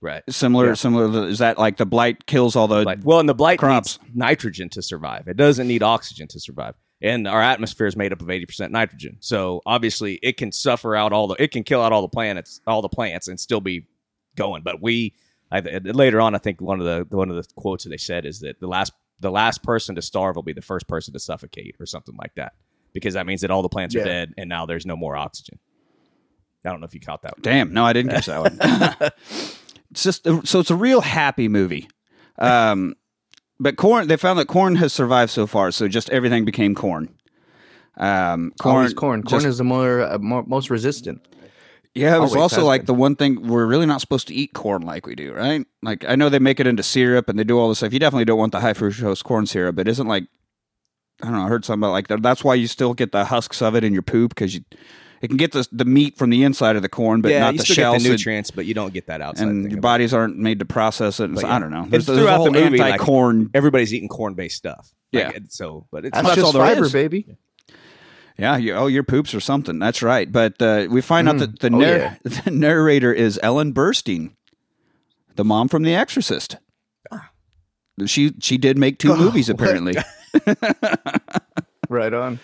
right. 0.00 0.22
similar, 0.30 0.74
similar. 0.74 1.28
Is 1.28 1.38
that 1.38 1.58
like 1.58 1.76
the 1.76 1.86
blight 1.86 2.26
kills 2.26 2.56
all 2.56 2.66
the? 2.66 2.82
Blight. 2.84 3.04
Well, 3.04 3.20
and 3.20 3.28
the 3.28 3.34
blight 3.34 3.58
crops. 3.58 3.98
needs 4.02 4.16
nitrogen 4.16 4.68
to 4.70 4.82
survive. 4.82 5.28
It 5.28 5.36
doesn't 5.36 5.68
need 5.68 5.82
oxygen 5.82 6.28
to 6.28 6.40
survive. 6.40 6.74
And 7.02 7.26
our 7.26 7.42
atmosphere 7.42 7.86
is 7.86 7.96
made 7.96 8.12
up 8.12 8.22
of 8.22 8.30
eighty 8.30 8.46
percent 8.46 8.72
nitrogen. 8.72 9.16
So 9.20 9.60
obviously, 9.66 10.20
it 10.22 10.36
can 10.36 10.52
suffer 10.52 10.94
out 10.94 11.12
all 11.12 11.26
the. 11.26 11.42
It 11.42 11.50
can 11.50 11.64
kill 11.64 11.82
out 11.82 11.92
all 11.92 12.02
the 12.02 12.08
planets, 12.08 12.60
all 12.66 12.80
the 12.80 12.88
plants, 12.88 13.26
and 13.28 13.38
still 13.40 13.60
be 13.60 13.86
going. 14.36 14.62
But 14.62 14.80
we 14.80 15.14
I, 15.52 15.60
later 15.60 16.20
on, 16.20 16.34
I 16.34 16.38
think 16.38 16.60
one 16.60 16.80
of 16.80 16.86
the 16.86 17.16
one 17.16 17.28
of 17.28 17.36
the 17.36 17.46
quotes 17.56 17.84
that 17.84 17.90
they 17.90 17.98
said 17.98 18.24
is 18.24 18.40
that 18.40 18.58
the 18.58 18.66
last 18.66 18.92
the 19.20 19.30
last 19.30 19.62
person 19.62 19.94
to 19.96 20.02
starve 20.02 20.34
will 20.34 20.42
be 20.42 20.54
the 20.54 20.62
first 20.62 20.88
person 20.88 21.12
to 21.12 21.20
suffocate, 21.20 21.76
or 21.78 21.84
something 21.84 22.16
like 22.16 22.34
that, 22.36 22.54
because 22.94 23.14
that 23.14 23.26
means 23.26 23.42
that 23.42 23.50
all 23.50 23.62
the 23.62 23.68
plants 23.68 23.94
are 23.94 24.02
dead, 24.02 24.32
and 24.38 24.48
now 24.48 24.64
there's 24.64 24.86
no 24.86 24.96
more 24.96 25.14
oxygen. 25.14 25.58
I 26.64 26.70
don't 26.70 26.80
know 26.80 26.86
if 26.86 26.94
you 26.94 27.00
caught 27.00 27.22
that. 27.22 27.36
One. 27.36 27.42
Damn, 27.42 27.74
no, 27.74 27.84
I 27.84 27.92
didn't 27.92 28.12
catch 28.12 28.26
that 28.26 28.40
one. 28.40 29.10
it's 29.90 30.02
just 30.02 30.24
so 30.24 30.60
it's 30.60 30.70
a 30.70 30.76
real 30.76 31.02
happy 31.02 31.48
movie. 31.48 31.88
Um, 32.38 32.94
but 33.60 33.76
corn, 33.76 34.08
they 34.08 34.16
found 34.16 34.38
that 34.38 34.46
corn 34.48 34.76
has 34.76 34.92
survived 34.92 35.30
so 35.30 35.46
far, 35.46 35.70
so 35.70 35.88
just 35.88 36.10
everything 36.10 36.44
became 36.44 36.74
corn. 36.74 37.08
Um, 37.96 38.52
corn, 38.60 38.76
Always 38.76 38.94
corn. 38.94 39.22
Corn 39.22 39.40
just- 39.40 39.46
is 39.46 39.58
the 39.58 39.64
more, 39.64 40.00
uh, 40.02 40.18
more 40.18 40.42
most 40.46 40.70
resistant. 40.70 41.20
yeah. 41.94 42.16
It 42.16 42.20
was 42.20 42.34
always 42.34 42.52
also 42.54 42.64
like 42.64 42.82
been. 42.82 42.86
the 42.86 42.94
one 42.94 43.16
thing 43.16 43.46
we're 43.46 43.66
really 43.66 43.84
not 43.86 44.00
supposed 44.00 44.26
to 44.28 44.34
eat 44.34 44.54
corn 44.54 44.82
like 44.82 45.06
we 45.06 45.14
do, 45.14 45.32
right? 45.34 45.66
Like 45.82 46.04
I 46.08 46.16
know 46.16 46.28
they 46.30 46.38
make 46.38 46.58
it 46.58 46.66
into 46.66 46.82
syrup 46.82 47.28
and 47.28 47.38
they 47.38 47.44
do 47.44 47.58
all 47.58 47.68
this 47.68 47.78
stuff. 47.78 47.92
You 47.92 47.98
definitely 47.98 48.24
don't 48.24 48.38
want 48.38 48.52
the 48.52 48.60
high 48.60 48.72
fructose 48.72 49.22
corn 49.22 49.46
syrup. 49.46 49.76
But 49.76 49.86
It 49.88 49.90
isn't 49.92 50.06
like 50.08 50.24
I 51.22 51.26
don't 51.26 51.34
know. 51.34 51.44
I 51.44 51.48
heard 51.48 51.64
something 51.66 51.82
about 51.82 51.92
like 51.92 52.08
that. 52.08 52.22
That's 52.22 52.42
why 52.42 52.54
you 52.54 52.66
still 52.66 52.94
get 52.94 53.12
the 53.12 53.26
husks 53.26 53.60
of 53.62 53.76
it 53.76 53.84
in 53.84 53.92
your 53.92 54.02
poop 54.02 54.30
because 54.34 54.54
you 54.54 54.62
it 55.22 55.28
can 55.28 55.36
get 55.38 55.52
the 55.52 55.66
the 55.72 55.84
meat 55.84 56.18
from 56.18 56.30
the 56.30 56.42
inside 56.42 56.76
of 56.76 56.82
the 56.82 56.88
corn, 56.88 57.22
but 57.22 57.30
yeah, 57.30 57.38
not 57.38 57.54
you 57.54 57.58
the 57.58 57.64
still 57.64 57.74
shells. 57.76 57.94
get 57.98 58.02
the 58.02 58.08
and- 58.10 58.18
nutrients, 58.18 58.50
but 58.50 58.66
you 58.66 58.74
don't 58.74 58.92
get 58.92 59.06
that 59.06 59.20
outside. 59.22 59.48
and 59.48 59.70
your 59.70 59.80
bodies 59.80 60.12
aren't 60.12 60.36
made 60.36 60.58
to 60.58 60.64
process 60.64 61.20
it. 61.20 61.34
So- 61.38 61.46
yeah. 61.46 61.54
I 61.56 61.58
don't 61.58 61.70
know. 61.70 61.82
It's 61.84 61.90
There's, 61.90 62.06
there's 62.06 62.18
throughout 62.18 62.36
whole 62.38 62.46
the 62.46 62.60
movie, 62.60 62.78
like- 62.78 62.92
anti-corn. 62.94 63.50
everybody's 63.54 63.94
eating 63.94 64.08
corn 64.08 64.34
based 64.34 64.56
stuff. 64.56 64.92
Yeah. 65.12 65.30
it- 65.30 65.52
so, 65.52 65.86
but 65.92 66.04
it's 66.04 66.14
That's, 66.14 66.26
that's 66.28 66.36
just 66.40 66.46
all 66.46 66.52
there 66.52 66.74
fiber, 66.74 66.86
is. 66.86 66.92
baby. 66.92 67.26
yeah, 68.38 68.56
you, 68.56 68.74
oh, 68.74 68.86
your 68.88 69.02
poops 69.04 69.34
or 69.34 69.40
something. 69.40 69.78
That's 69.78 70.02
right. 70.02 70.30
But 70.30 70.60
uh, 70.60 70.86
we 70.90 71.00
find 71.00 71.28
out 71.28 71.38
that 71.38 71.60
the, 71.60 71.68
Oh, 71.68 71.78
nar- 71.78 71.88
yeah. 71.96 72.14
the 72.24 72.50
narrator 72.50 73.12
is 73.12 73.38
Ellen 73.42 73.72
Burstyn, 73.72 74.32
the 75.36 75.44
mom 75.44 75.68
from 75.68 75.82
The 75.84 75.94
Exorcist. 75.94 76.56
She 78.06 78.32
she 78.40 78.56
did 78.56 78.78
make 78.78 78.98
two 78.98 79.12
Oh, 79.12 79.16
movies 79.16 79.48
apparently. 79.50 79.94
Right 81.88 82.14
on. 82.14 82.40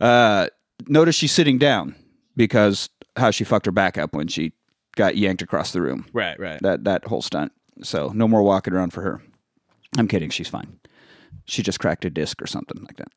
Uh, 0.00 0.46
notice 0.86 1.16
she's 1.16 1.32
sitting 1.32 1.58
down 1.58 1.96
because 2.36 2.88
how 3.16 3.30
she 3.30 3.44
fucked 3.44 3.66
her 3.66 3.72
back 3.72 3.96
up 3.98 4.14
when 4.14 4.28
she 4.28 4.52
got 4.96 5.16
yanked 5.16 5.42
across 5.42 5.72
the 5.72 5.80
room. 5.82 6.06
right, 6.12 6.38
right. 6.38 6.60
That 6.62 6.84
that 6.84 7.04
whole 7.06 7.22
stunt. 7.22 7.52
So 7.82 8.10
no 8.14 8.28
more 8.28 8.42
walking 8.42 8.72
around 8.74 8.92
for 8.92 9.02
her. 9.02 9.22
I'm 9.98 10.08
kidding. 10.08 10.30
She's 10.30 10.48
fine. 10.48 10.78
She 11.46 11.62
just 11.62 11.78
cracked 11.80 12.04
a 12.04 12.10
disc 12.10 12.40
or 12.42 12.46
something 12.46 12.82
like 12.84 12.96
that. 12.96 13.08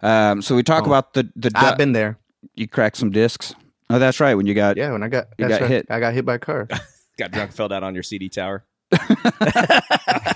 Um, 0.00 0.42
so 0.42 0.54
we 0.54 0.62
talk 0.62 0.86
about 0.86 1.14
the 1.14 1.30
the 1.34 1.50
I've 1.54 1.76
been 1.78 1.92
there. 1.92 2.18
you 2.54 2.68
cracked 2.68 2.96
some 2.98 3.10
discs. 3.10 3.54
Oh, 3.90 3.98
that's 3.98 4.20
right. 4.20 4.34
When 4.34 4.46
you 4.46 4.54
got 4.54 4.76
Yeah, 4.76 4.92
when 4.92 5.02
I 5.02 5.08
got, 5.08 5.28
You 5.38 5.46
that's 5.48 5.58
got 5.58 5.62
right, 5.62 5.70
hit. 5.70 5.86
I 5.90 5.98
got 6.00 6.12
hit 6.14 6.24
by 6.26 6.34
a 6.34 6.38
car. 6.38 6.68
Got 7.18 7.32
drunk, 7.32 7.50
fell 7.52 7.66
down 7.68 7.82
on 7.82 7.94
your 7.94 8.04
CD 8.04 8.28
tower. 8.28 8.64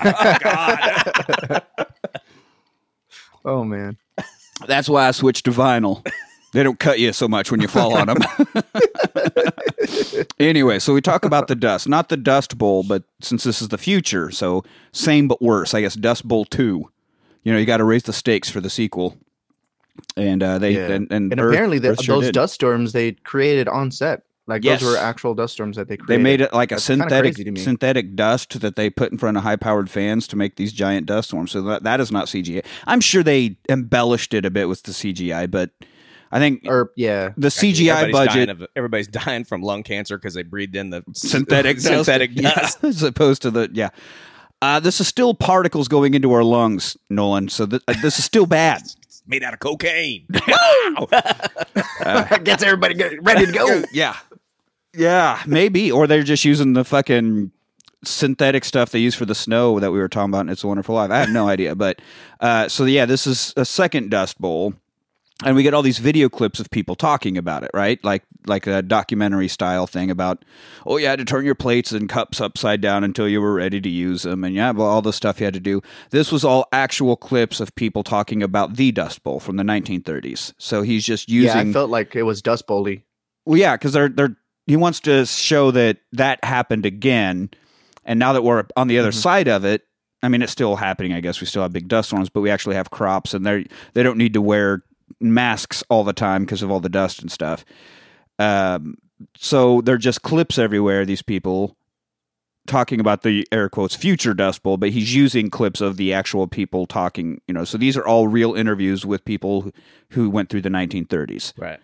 Oh 0.04 0.37
God. 0.42 1.62
oh 3.45 3.64
man. 3.64 3.97
That's 4.66 4.88
why 4.88 5.09
I 5.09 5.11
switched 5.12 5.45
to 5.47 5.50
vinyl. 5.52 6.07
They 6.52 6.62
don't 6.62 6.78
cut 6.78 6.99
you 7.00 7.12
so 7.12 7.28
much 7.28 7.50
when 7.50 7.61
you 7.61 7.68
fall 7.68 7.94
on 7.97 8.09
them. 8.09 8.18
anyway, 10.38 10.78
so 10.78 10.92
we 10.94 11.00
talk 11.00 11.25
about 11.25 11.49
the 11.49 11.54
dust, 11.54 11.88
not 11.88 12.09
the 12.09 12.16
Dust 12.16 12.59
Bowl, 12.59 12.82
but 12.82 13.04
since 13.21 13.44
this 13.44 13.62
is 13.62 13.68
the 13.68 13.78
future, 13.78 14.30
so 14.30 14.64
same 14.92 15.28
but 15.28 15.40
worse. 15.42 15.75
I 15.75 15.80
guess 15.80 15.94
Dust 15.94 16.26
Bowl 16.26 16.44
two. 16.44 16.90
You 17.44 17.52
know, 17.52 17.59
you 17.59 17.66
got 17.66 17.78
to 17.78 17.85
raise 17.85 18.04
the 18.04 18.12
stakes 18.12 18.49
for 18.50 18.61
the 18.61 18.71
sequel, 18.71 19.16
and 20.16 20.42
uh, 20.42 20.59
they 20.59 20.73
Yeah. 20.75 20.90
and, 20.92 21.11
and, 21.11 21.32
And 21.32 21.40
Earth- 21.40 21.52
apparently, 21.52 21.78
the, 21.78 21.97
sure 21.97 22.16
those 22.16 22.26
did. 22.26 22.35
dust 22.35 22.54
storms 22.54 22.92
they 22.92 23.12
created 23.12 23.66
on 23.68 23.90
set. 23.90 24.23
Like 24.47 24.64
Yes. 24.64 24.80
those 24.80 24.90
were 24.92 24.97
actual 24.99 25.35
dust 25.35 25.54
storms 25.54 25.76
that 25.76 25.88
they 25.88 25.97
They 26.09 26.18
made 26.18 26.40
it 26.40 26.52
like 26.52 26.73
a 26.73 26.75
That's 26.75 26.87
kinda 26.88 27.04
synthetic 27.04 27.35
crazy 27.35 27.44
to 27.44 27.50
me. 27.52 27.61
synthetic 27.61 28.14
dust 28.16 28.61
that 28.61 28.75
they 28.76 28.90
put 28.90 29.12
in 29.12 29.16
front 29.18 29.37
of 29.37 29.44
high 29.44 29.54
powered 29.56 29.88
fans 29.88 30.26
to 30.28 30.37
make 30.37 30.56
these 30.56 30.73
giant 30.73 31.06
dust 31.06 31.28
storms. 31.28 31.52
So 31.52 31.62
that 31.62 31.85
that 31.85 32.00
is 32.00 32.11
not 32.11 32.26
CGI. 32.26 32.64
I'm 32.87 33.00
sure 33.00 33.23
they 33.23 33.56
embellished 33.68 34.35
it 34.35 34.44
a 34.44 34.50
bit 34.50 34.68
with 34.68 34.82
the 34.82 34.90
CGI, 34.92 35.49
but 35.49 35.71
I 36.33 36.39
think 36.39 36.62
Or 36.67 36.91
yeah, 36.97 37.33
the 37.37 37.49
CGI 37.49 37.89
everybody's 37.95 38.12
budget 38.12 38.49
Dying 38.49 38.51
of, 38.62 38.67
everybody's 38.75 39.07
dying 39.25 39.45
from 39.45 39.62
lung 39.62 39.83
cancer 39.83 40.17
because 40.17 40.35
they 40.35 40.43
breathed 40.43 40.75
in 40.75 40.91
the 40.91 41.05
synthetic 41.12 41.77
dust. 41.83 41.87
synthetic 41.87 42.31
Yeah, 42.35 42.55
dust. 42.55 42.83
as 42.85 43.03
opposed 43.03 43.43
to 43.43 43.51
the 43.51 43.69
yeah. 43.73 43.91
Uh, 44.62 44.81
this 44.81 45.01
is 45.01 45.09
still 45.09 45.35
particles 45.35 45.89
going 45.89 46.15
into 46.15 46.33
our 46.33 46.45
lungs, 46.45 46.97
Nolan. 47.11 47.49
So 47.49 47.67
th- 47.67 47.83
uh, 47.89 47.95
this 48.01 48.19
is 48.19 48.25
still 48.25 48.47
bad. 48.47 48.83
It's 49.03 49.23
made 49.27 49.43
out 49.43 49.53
of 49.55 49.61
cocaine. 49.61 50.25
gets 52.45 52.62
everybody 52.62 53.19
ready 53.21 53.47
to 53.47 53.53
go. 53.53 53.83
yeah, 53.93 54.17
yeah, 54.95 55.43
maybe, 55.47 55.91
or 55.91 56.07
they're 56.07 56.23
just 56.23 56.45
using 56.45 56.75
the 56.75 56.85
fucking 56.85 57.51
synthetic 58.05 58.65
stuff 58.65 58.91
they 58.91 58.99
use 58.99 59.15
for 59.15 59.25
the 59.25 59.35
snow 59.35 59.79
that 59.81 59.91
we 59.93 59.99
were 59.99 60.09
talking 60.09 60.31
about 60.31 60.41
in 60.43 60.49
It's 60.49 60.65
a 60.65 60.69
Wonderful 60.69 60.95
Life. 60.95 61.11
I 61.11 61.19
have 61.19 61.31
no 61.31 61.49
idea, 61.49 61.75
but 61.75 62.01
uh, 62.41 62.69
so 62.69 62.85
yeah, 62.85 63.05
this 63.07 63.27
is 63.27 63.53
a 63.57 63.65
second 63.65 64.11
Dust 64.11 64.41
Bowl, 64.41 64.75
and 65.45 65.57
we 65.57 65.63
get 65.63 65.75
all 65.75 65.83
these 65.83 65.99
video 65.99 66.29
clips 66.29 66.61
of 66.61 66.71
people 66.71 66.95
talking 66.95 67.37
about 67.39 67.63
it, 67.63 67.71
right? 67.75 68.03
Like 68.05 68.23
like 68.47 68.67
a 68.67 68.83
documentary 68.83 69.47
style 69.49 69.87
thing 69.87 70.11
about, 70.11 70.45
oh, 70.85 70.97
you 70.97 71.07
had 71.07 71.19
to 71.21 71.25
turn 71.25 71.45
your 71.45 71.55
plates 71.55 71.93
and 71.93 72.09
cups 72.09 72.41
upside 72.41 72.81
down 72.81 73.05
until 73.05 73.29
you 73.29 73.41
were 73.41 73.55
ready 73.55 73.81
to 73.81 73.89
use 73.89 74.23
them, 74.23 74.43
and 74.45 74.55
yeah, 74.55 74.71
well, 74.73 74.89
all 74.89 75.03
the 75.03 75.13
stuff 75.13 75.39
you 75.41 75.45
had 75.45 75.55
to 75.55 75.61
do. 75.61 75.81
This 76.11 76.33
was 76.33 76.45
all 76.45 76.67
actual 76.73 77.17
clips 77.17 77.61
of 77.61 77.75
people 77.77 78.03
talking 78.03 78.43
about 78.43 78.75
the 78.77 78.91
Dust 78.93 79.23
Bowl 79.23 79.39
from 79.39 79.57
the 79.57 79.63
1930s. 79.63 80.55
So 80.59 80.83
he's 80.83 81.05
just 81.05 81.29
Yeah, 81.29 81.55
using 81.55 81.71
I 81.71 81.73
felt 81.73 81.91
like 81.91 82.17
it 82.17 82.25
was 82.25 82.43
Dust 82.43 82.67
Bowly. 82.67 83.05
well, 83.47 83.59
yeah, 83.59 83.77
because 83.77 83.93
they're 83.93 84.09
they're 84.09 84.37
he 84.67 84.77
wants 84.77 85.01
to 85.01 85.27
show 85.27 85.71
that 85.73 85.99
that 86.13 86.45
happened 86.45 86.87
again, 86.87 87.51
and 88.05 88.19
now 88.19 88.33
that 88.33 88.43
we're 88.43 88.65
on 88.77 88.89
the 88.89 88.99
other 88.99 89.11
Mhm. 89.13 89.15
side 89.15 89.49
of 89.49 89.65
it, 89.65 89.83
I 90.23 90.29
mean, 90.29 90.41
it's 90.43 90.53
still 90.53 90.77
happening. 90.77 91.13
I 91.13 91.21
guess 91.21 91.41
we 91.41 91.47
still 91.49 91.63
have 91.63 91.73
big 91.73 91.89
dust 91.89 92.09
storms, 92.11 92.29
but 92.29 92.41
we 92.43 92.51
actually 92.51 92.77
have 92.77 92.91
crops, 92.91 93.35
and 93.35 93.45
they 93.47 93.67
they 93.95 94.03
don't 94.03 94.19
need 94.19 94.35
to 94.35 94.41
wear 94.43 94.83
masks 95.23 95.83
all 95.88 96.05
the 96.05 96.12
time 96.12 96.45
because 96.45 96.62
of 96.62 96.71
all 96.71 96.81
the 96.81 96.88
dust 96.88 97.21
and 97.23 97.31
stuff. 97.31 97.64
Um, 98.38 98.97
so 99.37 99.81
they're 99.83 99.99
just 99.99 100.23
clips 100.23 100.59
everywhere. 100.59 101.05
These 101.05 101.23
people 101.23 101.76
talking 102.67 103.00
about 103.00 103.23
the 103.23 103.47
air 103.52 103.69
quotes 103.69 103.95
future 103.97 104.35
Dust 104.35 104.62
Bowl, 104.62 104.76
but 104.76 104.91
he's 104.91 105.14
using 105.14 105.50
clips 105.50 105.81
of 105.81 105.97
the 105.97 106.12
actual 106.12 106.47
people 106.47 106.87
talking. 106.87 107.41
You 107.47 107.55
know, 107.55 107.64
so 107.64 107.76
these 107.79 107.97
are 107.97 108.07
all 108.07 108.29
real 108.29 108.55
interviews 108.55 109.05
with 109.07 109.25
people 109.25 109.62
who, 109.62 109.73
who 110.11 110.31
went 110.31 110.49
through 110.49 110.62
the 110.62 110.69
1930s. 110.69 111.52
right. 111.59 111.81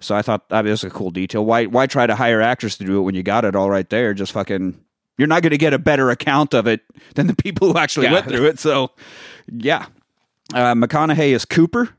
So 0.00 0.14
I 0.14 0.20
thought 0.20 0.48
that 0.50 0.64
was 0.66 0.84
a 0.84 0.90
cool 0.90 1.10
detail. 1.10 1.46
Why 1.46 1.64
why 1.64 1.86
try 1.86 2.06
to 2.06 2.14
hire 2.14 2.42
actors 2.42 2.76
to 2.76 2.84
do 2.84 2.98
it 2.98 3.02
when 3.02 3.14
you 3.14 3.22
got 3.22 3.44
it 3.46 3.56
all 3.56 3.70
right 3.70 3.88
there? 3.88 4.12
Just 4.12 4.32
fucking 4.32 4.78
you're 5.16 5.28
not 5.28 5.42
going 5.42 5.52
to 5.52 5.56
get 5.56 5.72
a 5.72 5.78
better 5.78 6.10
account 6.10 6.52
of 6.52 6.66
it 6.66 6.82
than 7.14 7.26
the 7.26 7.34
people 7.36 7.72
who 7.72 7.78
actually 7.78 8.06
Yeah. 8.06 8.12
went 8.14 8.26
through 8.28 8.44
it. 8.46 8.58
So 8.58 8.90
yeah, 9.50 9.86
uh, 10.52 10.74
McConaughey 10.74 11.30
is 11.30 11.46
Cooper, 11.46 11.90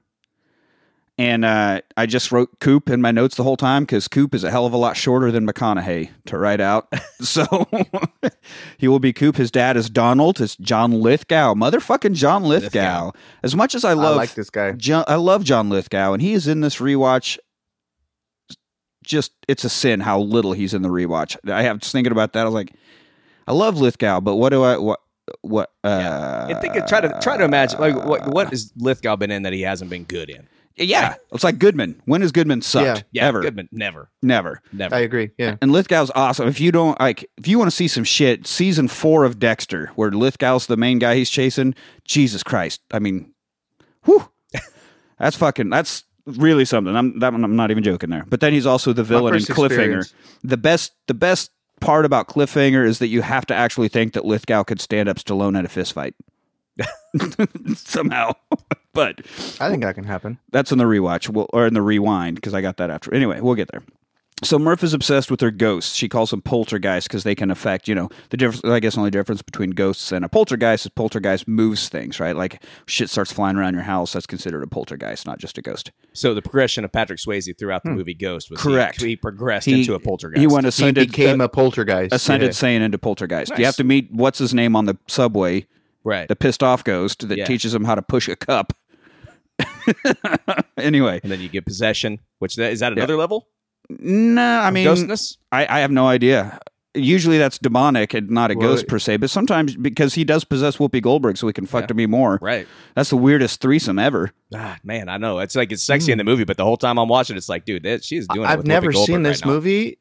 and 1.17 1.45
uh, 1.45 1.81
I 1.95 2.05
just 2.07 2.31
wrote 2.31 2.59
Coop 2.59 2.89
in 2.89 3.01
my 3.01 3.11
notes 3.11 3.37
the 3.37 3.43
whole 3.43 3.55
time 3.55 3.83
because 3.83 4.07
Coop 4.09 4.35
is 4.35 4.43
a 4.43 4.51
hell 4.51 4.65
of 4.65 4.73
a 4.73 4.77
lot 4.77 4.97
shorter 4.97 5.31
than 5.31 5.47
McConaughey 5.47 6.09
to 6.25 6.37
write 6.37 6.59
out. 6.59 6.91
so 7.21 7.67
he 8.77 8.89
will 8.89 8.99
be 8.99 9.13
Coop. 9.13 9.37
His 9.37 9.49
dad 9.49 9.77
is 9.77 9.89
Donald. 9.89 10.41
It's 10.41 10.57
John 10.57 10.91
Lithgow, 10.91 11.53
motherfucking 11.53 12.15
John 12.15 12.43
Lithgow. 12.43 13.05
Lithgow. 13.05 13.11
As 13.43 13.55
much 13.55 13.75
as 13.75 13.85
I 13.85 13.91
I 13.91 13.93
love 13.93 14.17
like 14.17 14.33
this 14.33 14.49
guy. 14.49 14.73
John, 14.73 15.05
I 15.07 15.15
love 15.15 15.45
John 15.45 15.69
Lithgow, 15.69 16.11
and 16.11 16.21
he 16.21 16.33
is 16.33 16.47
in 16.47 16.59
this 16.59 16.77
rewatch. 16.77 17.37
Just 19.01 19.31
it's 19.47 19.63
a 19.63 19.69
sin 19.69 20.01
how 20.01 20.19
little 20.19 20.51
he's 20.51 20.73
in 20.73 20.81
the 20.81 20.89
rewatch. 20.89 21.37
I 21.49 21.61
have 21.61 21.79
just 21.79 21.93
thinking 21.93 22.11
about 22.11 22.33
that. 22.33 22.41
I 22.41 22.45
was 22.45 22.53
like, 22.55 22.73
I 23.47 23.53
love 23.53 23.79
Lithgow, 23.79 24.19
but 24.19 24.35
what 24.35 24.49
do 24.49 24.63
I 24.63 24.77
what 24.77 24.99
what? 25.41 25.71
Uh, 25.81 26.47
I 26.49 26.59
think 26.59 26.73
try 26.87 26.99
to 26.99 27.19
try 27.21 27.37
to 27.37 27.43
imagine 27.45 27.79
like 27.79 27.95
what 27.95 28.27
what 28.27 28.49
has 28.49 28.73
Lithgow 28.75 29.15
been 29.15 29.31
in 29.31 29.43
that 29.43 29.53
he 29.53 29.61
hasn't 29.61 29.89
been 29.89 30.03
good 30.03 30.29
in? 30.29 30.49
Yeah, 30.77 31.15
it's 31.31 31.43
like 31.43 31.57
Goodman. 31.59 32.01
When 32.05 32.21
has 32.21 32.31
Goodman 32.31 32.61
sucked? 32.61 32.85
Yeah. 33.11 33.21
Yeah, 33.23 33.27
Ever? 33.27 33.41
Goodman, 33.41 33.69
never, 33.71 34.09
Never. 34.21 34.61
never. 34.73 34.93
I 34.95 34.99
agree. 34.99 35.31
Yeah. 35.37 35.55
And 35.61 35.71
Lithgow's 35.71 36.11
awesome. 36.15 36.47
If 36.47 36.59
you 36.59 36.71
don't 36.71 36.99
like, 36.99 37.29
if 37.37 37.47
you 37.47 37.57
want 37.57 37.69
to 37.69 37.75
see 37.75 37.87
some 37.87 38.03
shit, 38.03 38.45
season 38.47 38.87
four 38.87 39.23
of 39.23 39.39
Dexter, 39.39 39.91
where 39.95 40.11
Lithgow's 40.11 40.67
the 40.67 40.77
main 40.77 40.99
guy 40.99 41.15
he's 41.15 41.29
chasing. 41.29 41.75
Jesus 42.05 42.43
Christ! 42.43 42.81
I 42.91 42.99
mean, 42.99 43.33
whew, 44.03 44.29
that's 45.19 45.35
fucking. 45.37 45.69
That's 45.69 46.03
really 46.25 46.65
something. 46.65 46.95
I'm 46.95 47.19
that 47.19 47.31
one, 47.31 47.43
I'm 47.43 47.55
not 47.55 47.71
even 47.71 47.83
joking 47.83 48.09
there. 48.09 48.25
But 48.27 48.39
then 48.41 48.51
he's 48.53 48.65
also 48.65 48.93
the 48.93 49.03
villain 49.03 49.35
in 49.35 49.41
Cliffhanger. 49.41 49.65
experience. 49.65 50.13
The 50.43 50.57
best, 50.57 50.93
the 51.07 51.13
best 51.13 51.51
part 51.81 52.05
about 52.05 52.27
Cliffhanger 52.27 52.85
is 52.85 52.99
that 52.99 53.07
you 53.07 53.21
have 53.21 53.45
to 53.47 53.53
actually 53.55 53.87
think 53.89 54.13
that 54.13 54.25
Lithgow 54.25 54.63
could 54.63 54.81
stand 54.81 55.07
up 55.07 55.17
Stallone 55.17 55.57
at 55.57 55.65
a 55.65 55.69
fist 55.69 55.93
fight. 55.93 56.15
Somehow, 57.75 58.33
but 58.93 59.19
I 59.59 59.69
think 59.69 59.83
that 59.83 59.95
can 59.95 60.03
happen. 60.03 60.39
that's 60.51 60.71
in 60.71 60.77
the 60.77 60.83
rewatch 60.85 61.29
we'll, 61.29 61.47
or 61.53 61.67
in 61.67 61.73
the 61.73 61.81
rewind 61.81 62.35
because 62.35 62.53
I 62.53 62.61
got 62.61 62.77
that 62.77 62.89
after. 62.89 63.13
Anyway, 63.13 63.39
we'll 63.41 63.55
get 63.55 63.71
there. 63.71 63.83
So 64.43 64.59
Murph 64.59 64.83
is 64.83 64.93
obsessed 64.93 65.31
with 65.31 65.39
her 65.39 65.49
ghosts. 65.49 65.95
She 65.95 66.09
calls 66.09 66.31
them 66.31 66.41
poltergeists 66.41 67.07
because 67.07 67.23
they 67.23 67.35
can 67.35 67.49
affect, 67.49 67.87
you 67.87 67.95
know, 67.95 68.09
the 68.31 68.37
difference. 68.37 68.65
I 68.65 68.81
guess 68.81 68.95
the 68.95 68.99
only 68.99 69.09
difference 69.09 69.41
between 69.41 69.69
ghosts 69.69 70.11
and 70.11 70.25
a 70.25 70.29
poltergeist 70.29 70.85
is 70.85 70.91
poltergeist 70.91 71.47
moves 71.47 71.87
things, 71.87 72.19
right? 72.19 72.35
Like 72.35 72.61
shit 72.85 73.09
starts 73.09 73.31
flying 73.31 73.55
around 73.55 73.75
your 73.75 73.83
house. 73.83 74.11
That's 74.11 74.25
considered 74.27 74.61
a 74.61 74.67
poltergeist, 74.67 75.25
not 75.25 75.39
just 75.39 75.57
a 75.57 75.61
ghost. 75.61 75.91
So 76.11 76.33
the 76.33 76.41
progression 76.41 76.83
of 76.83 76.91
Patrick 76.91 77.19
Swayze 77.19 77.57
throughout 77.57 77.83
the 77.83 77.91
movie 77.91 78.13
Ghost 78.13 78.51
was 78.51 78.59
Correct. 78.59 79.01
He, 79.01 79.15
progressed 79.15 79.67
He- 79.67 79.79
into 79.79 79.93
a 79.95 79.99
poltergeist. 79.99 80.41
He 80.41 80.47
went 80.47 80.65
He 80.65 80.69
ascended, 80.69 81.11
became 81.11 81.39
uh, 81.39 81.45
a 81.45 81.49
poltergeist. 81.49 82.13
ascended 82.13 82.47
Yeah. 82.47 82.51
Saiyan 82.51 82.81
into 82.81 82.97
poltergeist. 82.97 83.57
You 83.57 83.63
have 83.63 83.77
to 83.77 83.85
meet 83.85 84.09
what's 84.11 84.37
his 84.37 84.53
name 84.53 84.75
on 84.75 84.83
the 84.85 84.97
subway, 85.07 85.65
right, 86.05 86.27
the 86.29 86.35
pissed 86.37 86.63
off 86.63 86.83
ghost 86.85 87.27
that 87.27 87.37
Yeah. 87.37 87.45
teaches 87.45 87.73
him 87.75 87.83
how 87.83 87.95
to 87.95 88.01
push 88.01 88.29
a 88.29 88.35
cup. 88.37 88.71
anyway, 90.77 91.19
and 91.23 91.31
then 91.31 91.41
you 91.41 91.49
get 91.49 91.65
possession. 91.65 92.19
Which 92.39 92.55
that, 92.55 92.71
is 92.71 92.79
that 92.79 92.91
another 92.93 93.17
level? 93.17 93.47
no, 93.89 94.59
I 94.61 94.71
mean, 94.71 94.87
ghostness. 94.87 95.37
I, 95.51 95.65
I 95.67 95.79
have 95.79 95.91
no 95.91 96.07
idea. 96.07 96.59
Usually 96.95 97.37
that's 97.37 97.57
demonic 97.59 98.13
and 98.13 98.29
not 98.29 98.51
a 98.51 98.55
Well, 98.55 98.69
ghost 98.69 98.87
per 98.87 98.99
se, 98.99 99.17
but 99.17 99.29
sometimes 99.29 99.75
because 99.75 100.13
he 100.13 100.23
does 100.23 100.45
possess 100.45 100.77
Whoopi 100.77 101.01
Goldberg, 101.01 101.35
so 101.37 101.45
he 101.45 101.51
can 101.53 101.65
fuck 101.65 101.81
Yeah. 101.83 101.87
to 101.87 101.93
me 101.93 102.05
more. 102.05 102.39
Right. 102.41 102.67
That's 102.95 103.09
the 103.09 103.17
weirdest 103.17 103.59
threesome 103.59 103.99
ever. 103.99 104.31
Ah, 104.53 104.77
man, 104.83 105.09
I 105.09 105.17
know. 105.17 105.39
It's 105.39 105.55
like 105.57 105.73
it's 105.73 105.83
sexy 105.83 106.13
in 106.13 106.17
the 106.17 106.23
movie, 106.23 106.45
but 106.45 106.55
the 106.55 106.63
whole 106.63 106.77
time 106.77 106.97
I'm 106.97 107.09
watching, 107.09 107.35
it's 107.35 107.49
like, 107.49 107.65
dude, 107.65 107.83
that, 107.83 108.03
she's 108.03 108.27
doing. 108.29 108.45
it 108.45 108.49
I've 108.49 108.59
with 108.59 108.67
never 108.67 108.91
Goldberg 108.93 109.13
seen 109.13 109.23
this 109.23 109.41
right 109.41 109.47
now. 109.49 109.53
movie. 109.55 109.99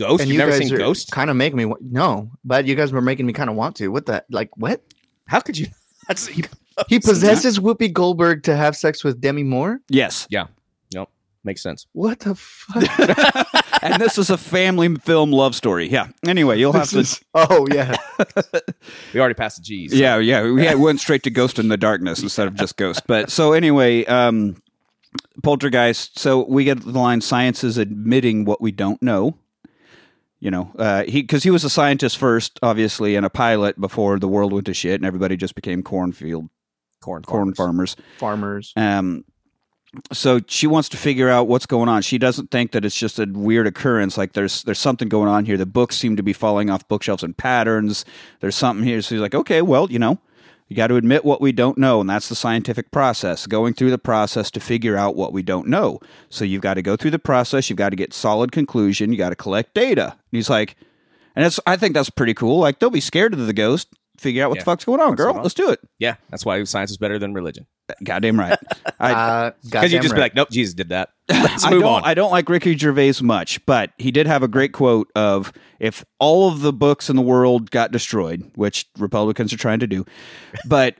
Ghost. 0.00 0.20
and 0.22 0.28
You've 0.28 0.34
you 0.34 0.38
never 0.38 0.50
guys 0.52 0.68
seen 0.68 0.74
are 0.74 0.78
Ghost? 0.78 1.10
Kind 1.12 1.30
of 1.30 1.36
making 1.36 1.56
me 1.58 1.64
wa- 1.66 1.76
no, 1.80 2.30
but 2.44 2.66
you 2.66 2.74
guys 2.74 2.92
were 2.92 3.00
making 3.00 3.26
me 3.26 3.32
kind 3.32 3.48
of 3.50 3.56
want 3.56 3.76
to. 3.76 3.88
What 3.88 4.06
the 4.06 4.24
like? 4.30 4.50
What 4.56 4.82
How 5.26 5.40
could 5.40 5.56
you? 5.58 5.66
That's 6.08 6.26
he, 6.26 6.44
he 6.88 6.98
possesses 6.98 7.58
Whoopi 7.58 7.92
Goldberg 7.92 8.42
to 8.44 8.56
have 8.56 8.76
sex 8.76 9.04
with 9.04 9.20
Demi 9.20 9.42
Moore? 9.44 9.80
Yes. 9.88 10.26
Yeah. 10.30 10.46
Nope. 10.94 11.10
Makes 11.44 11.62
sense. 11.62 11.86
What 11.92 12.20
the 12.20 12.34
fuck? 12.34 12.84
and 13.82 14.00
this 14.02 14.18
is 14.18 14.28
a 14.30 14.36
family 14.36 14.94
film 14.96 15.30
love 15.32 15.54
story. 15.54 15.88
Yeah. 15.88 16.08
Anyway, 16.26 16.58
you'll 16.58 16.72
have 16.72 16.90
This 16.90 16.92
to. 16.92 16.98
is- 16.98 17.20
oh 17.34 17.66
yeah, 17.72 17.96
We 19.14 19.20
already 19.20 19.34
passed 19.34 19.56
the 19.58 19.62
G's. 19.62 19.94
Yeah, 19.94 20.18
yeah. 20.18 20.42
We 20.50 20.66
had, 20.66 20.78
went 20.78 21.00
straight 21.00 21.22
to 21.24 21.30
Ghost 21.30 21.58
in 21.58 21.68
the 21.68 21.76
Darkness 21.78 22.22
instead 22.22 22.46
of 22.48 22.54
just 22.56 22.76
Ghost. 22.76 23.02
But 23.06 23.30
so 23.30 23.52
anyway, 23.52 24.04
um, 24.06 24.60
Poltergeist. 25.42 26.18
So 26.18 26.44
we 26.46 26.64
get 26.64 26.80
the 26.82 26.90
line 26.98 27.20
science 27.20 27.64
is 27.64 27.78
admitting 27.78 28.44
what 28.44 28.60
we 28.60 28.70
don't 28.72 29.00
know. 29.02 29.36
You 30.40 30.50
know, 30.50 30.72
uh, 30.78 31.04
he 31.04 31.22
because 31.22 31.42
he 31.42 31.50
was 31.50 31.64
a 31.64 31.70
scientist 31.70 32.16
first, 32.16 32.58
obviously, 32.62 33.14
and 33.14 33.26
a 33.26 33.30
pilot 33.30 33.78
before 33.78 34.18
the 34.18 34.28
world 34.28 34.52
went 34.52 34.66
to 34.66 34.74
shit 34.74 34.94
and 34.94 35.04
everybody 35.04 35.36
just 35.36 35.54
became 35.54 35.82
cornfield 35.82 36.48
corn 37.00 37.22
corn 37.22 37.54
farmers. 37.54 37.96
farmers. 38.18 38.72
farmers. 38.72 38.72
Um, 38.76 39.24
so 40.12 40.40
she 40.46 40.66
wants 40.66 40.88
to 40.90 40.96
figure 40.96 41.28
out 41.28 41.48
what's 41.48 41.66
going 41.66 41.88
on. 41.88 42.02
She 42.02 42.16
doesn't 42.16 42.50
think 42.50 42.72
that 42.72 42.84
it's 42.84 42.96
just 42.96 43.18
a 43.18 43.26
weird 43.26 43.66
occurrence. 43.66 44.16
Like 44.16 44.32
there's 44.32 44.62
there's 44.62 44.78
something 44.78 45.08
going 45.08 45.28
on 45.28 45.44
here. 45.44 45.56
The 45.56 45.66
books 45.66 45.96
seem 45.96 46.16
to 46.16 46.22
be 46.22 46.32
falling 46.32 46.70
off 46.70 46.86
bookshelves 46.88 47.24
in 47.24 47.34
patterns. 47.34 48.04
There's 48.40 48.54
something 48.54 48.86
here. 48.86 49.02
So 49.02 49.14
she's 49.14 49.20
like, 49.20 49.34
okay, 49.34 49.62
well, 49.62 49.90
you 49.90 49.98
know, 49.98 50.20
You 50.70 50.76
got 50.76 50.86
to 50.86 50.94
admit 50.94 51.24
what 51.24 51.40
we 51.40 51.50
don't 51.50 51.78
know, 51.78 52.00
and 52.00 52.08
that's 52.08 52.28
the 52.28 52.36
scientific 52.36 52.92
process, 52.92 53.48
going 53.48 53.74
through 53.74 53.90
the 53.90 53.98
process 53.98 54.52
to 54.52 54.60
figure 54.60 54.96
out 54.96 55.16
what 55.16 55.32
we 55.32 55.42
don't 55.42 55.66
know. 55.66 55.98
So 56.28 56.44
you've 56.44 56.62
got 56.62 56.74
to 56.74 56.82
go 56.82 56.96
through 56.96 57.10
the 57.10 57.18
process, 57.18 57.68
you've 57.68 57.76
got 57.76 57.90
to 57.90 57.96
get 57.96 58.14
solid 58.14 58.52
conclusion, 58.52 59.10
you 59.10 59.18
got 59.18 59.30
to 59.30 59.36
collect 59.36 59.74
data. 59.74 60.12
And 60.12 60.18
he's 60.30 60.48
like, 60.48 60.76
and 61.34 61.58
I 61.66 61.76
think 61.76 61.94
that's 61.94 62.08
pretty 62.08 62.34
cool. 62.34 62.60
Like, 62.60 62.78
don't 62.78 62.92
be 62.92 63.00
scared 63.00 63.32
of 63.32 63.44
the 63.44 63.52
ghost. 63.52 63.88
Figure 64.20 64.44
out 64.44 64.50
what 64.50 64.56
Yeah. 64.58 64.60
the 64.62 64.64
fuck's 64.66 64.84
going 64.84 65.00
on, 65.00 65.14
girl. 65.14 65.32
Let's 65.34 65.54
do 65.54 65.70
it. 65.70 65.80
Yeah, 65.98 66.16
that's 66.28 66.44
why 66.44 66.62
science 66.64 66.90
is 66.90 66.98
better 66.98 67.18
than 67.18 67.32
religion. 67.32 67.66
Goddamn 68.04 68.38
right. 68.38 68.58
I, 69.00 69.12
Uh, 69.12 69.50
Because 69.64 69.92
you 69.94 69.98
just 70.00 70.14
be 70.14 70.20
like, 70.20 70.34
nope, 70.34 70.50
Jesus 70.50 70.74
did 70.74 70.90
that. 70.90 71.08
Let's 71.30 71.64
I 71.64 71.70
move 71.70 71.80
don't, 71.80 71.92
on. 71.94 72.04
I 72.04 72.12
don't 72.12 72.30
like 72.30 72.48
Ricky 72.50 72.76
Gervais 72.76 73.14
much, 73.22 73.64
but 73.64 73.92
he 73.96 74.10
did 74.10 74.26
have 74.26 74.42
a 74.42 74.48
great 74.48 74.72
quote 74.72 75.10
of 75.16 75.52
if 75.78 76.04
all 76.18 76.48
of 76.48 76.60
the 76.60 76.72
books 76.72 77.08
in 77.08 77.16
the 77.16 77.22
world 77.22 77.70
got 77.70 77.92
destroyed, 77.92 78.50
which 78.56 78.86
Republicans 78.98 79.52
are 79.54 79.56
trying 79.58 79.80
to 79.80 79.86
do, 79.86 80.04
but 80.66 80.96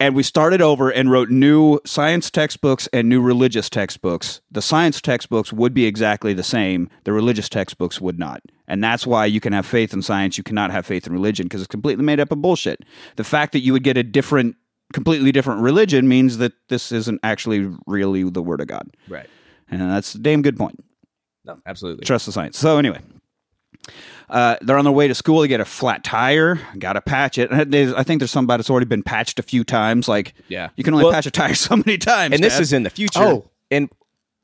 and 0.00 0.14
we 0.14 0.22
started 0.22 0.62
over 0.62 0.88
and 0.88 1.10
wrote 1.10 1.28
new 1.28 1.78
science 1.84 2.30
textbooks 2.30 2.88
and 2.92 3.08
new 3.08 3.20
religious 3.20 3.68
textbooks, 3.68 4.40
the 4.50 4.62
science 4.62 5.00
textbooks 5.00 5.52
would 5.52 5.74
be 5.74 5.84
exactly 5.84 6.32
the 6.32 6.42
same. 6.42 6.88
The 7.04 7.12
religious 7.12 7.50
textbooks 7.50 8.00
would 8.00 8.18
not. 8.18 8.40
And 8.66 8.82
that's 8.82 9.06
why 9.06 9.26
you 9.26 9.40
can 9.40 9.52
have 9.52 9.66
faith 9.66 9.92
in 9.92 10.00
science, 10.00 10.38
you 10.38 10.44
cannot 10.44 10.70
have 10.70 10.86
faith 10.86 11.06
in 11.06 11.12
religion 11.12 11.44
because 11.44 11.60
it's 11.60 11.68
completely 11.68 12.04
made 12.04 12.18
up 12.18 12.32
of 12.32 12.40
bullshit. 12.40 12.82
The 13.16 13.24
fact 13.24 13.52
that 13.52 13.60
you 13.60 13.74
would 13.74 13.84
get 13.84 13.96
a 13.96 14.02
different 14.02 14.56
completely 14.92 15.30
different 15.30 15.60
religion 15.60 16.08
means 16.08 16.38
that 16.38 16.52
this 16.68 16.90
isn't 16.90 17.20
actually 17.22 17.70
really 17.86 18.28
the 18.28 18.42
word 18.42 18.60
of 18.60 18.66
God. 18.66 18.88
right. 19.08 19.28
And 19.70 19.80
that's 19.82 20.16
a 20.16 20.18
damn 20.18 20.42
good 20.42 20.56
point. 20.56 20.82
No, 21.44 21.60
absolutely. 21.64 22.04
Trust 22.04 22.26
the 22.26 22.32
science. 22.32 22.58
So 22.58 22.76
anyway, 22.78 22.98
uh, 24.30 24.56
they're 24.62 24.78
on 24.78 24.84
their 24.84 24.92
way 24.92 25.08
to 25.08 25.14
school. 25.14 25.40
They 25.40 25.48
get 25.48 25.60
a 25.60 25.64
flat 25.64 26.04
tire. 26.04 26.58
Got 26.78 26.94
to 26.94 27.00
patch 27.00 27.36
it. 27.38 27.50
And 27.50 27.72
there's- 27.72 27.92
I 27.96 28.02
think 28.04 28.20
there's 28.20 28.30
somebody 28.30 28.58
that's 28.60 28.70
already 28.70 28.86
been 28.86 29.02
patched 29.02 29.38
a 29.38 29.42
few 29.42 29.64
times. 29.64 30.08
Like 30.08 30.34
Yeah. 30.48 30.68
you 30.76 30.84
can 30.84 30.94
only 30.94 31.04
Well- 31.04 31.12
patch 31.12 31.26
a 31.26 31.30
tire 31.30 31.54
so 31.68 31.76
many 31.76 31.98
times. 31.98 32.34
and 32.34 32.42
this 32.42 32.58
is 32.60 32.72
in 32.72 32.82
the 32.84 32.90
future. 32.90 33.20
Oh. 33.20 33.50
and 33.70 33.90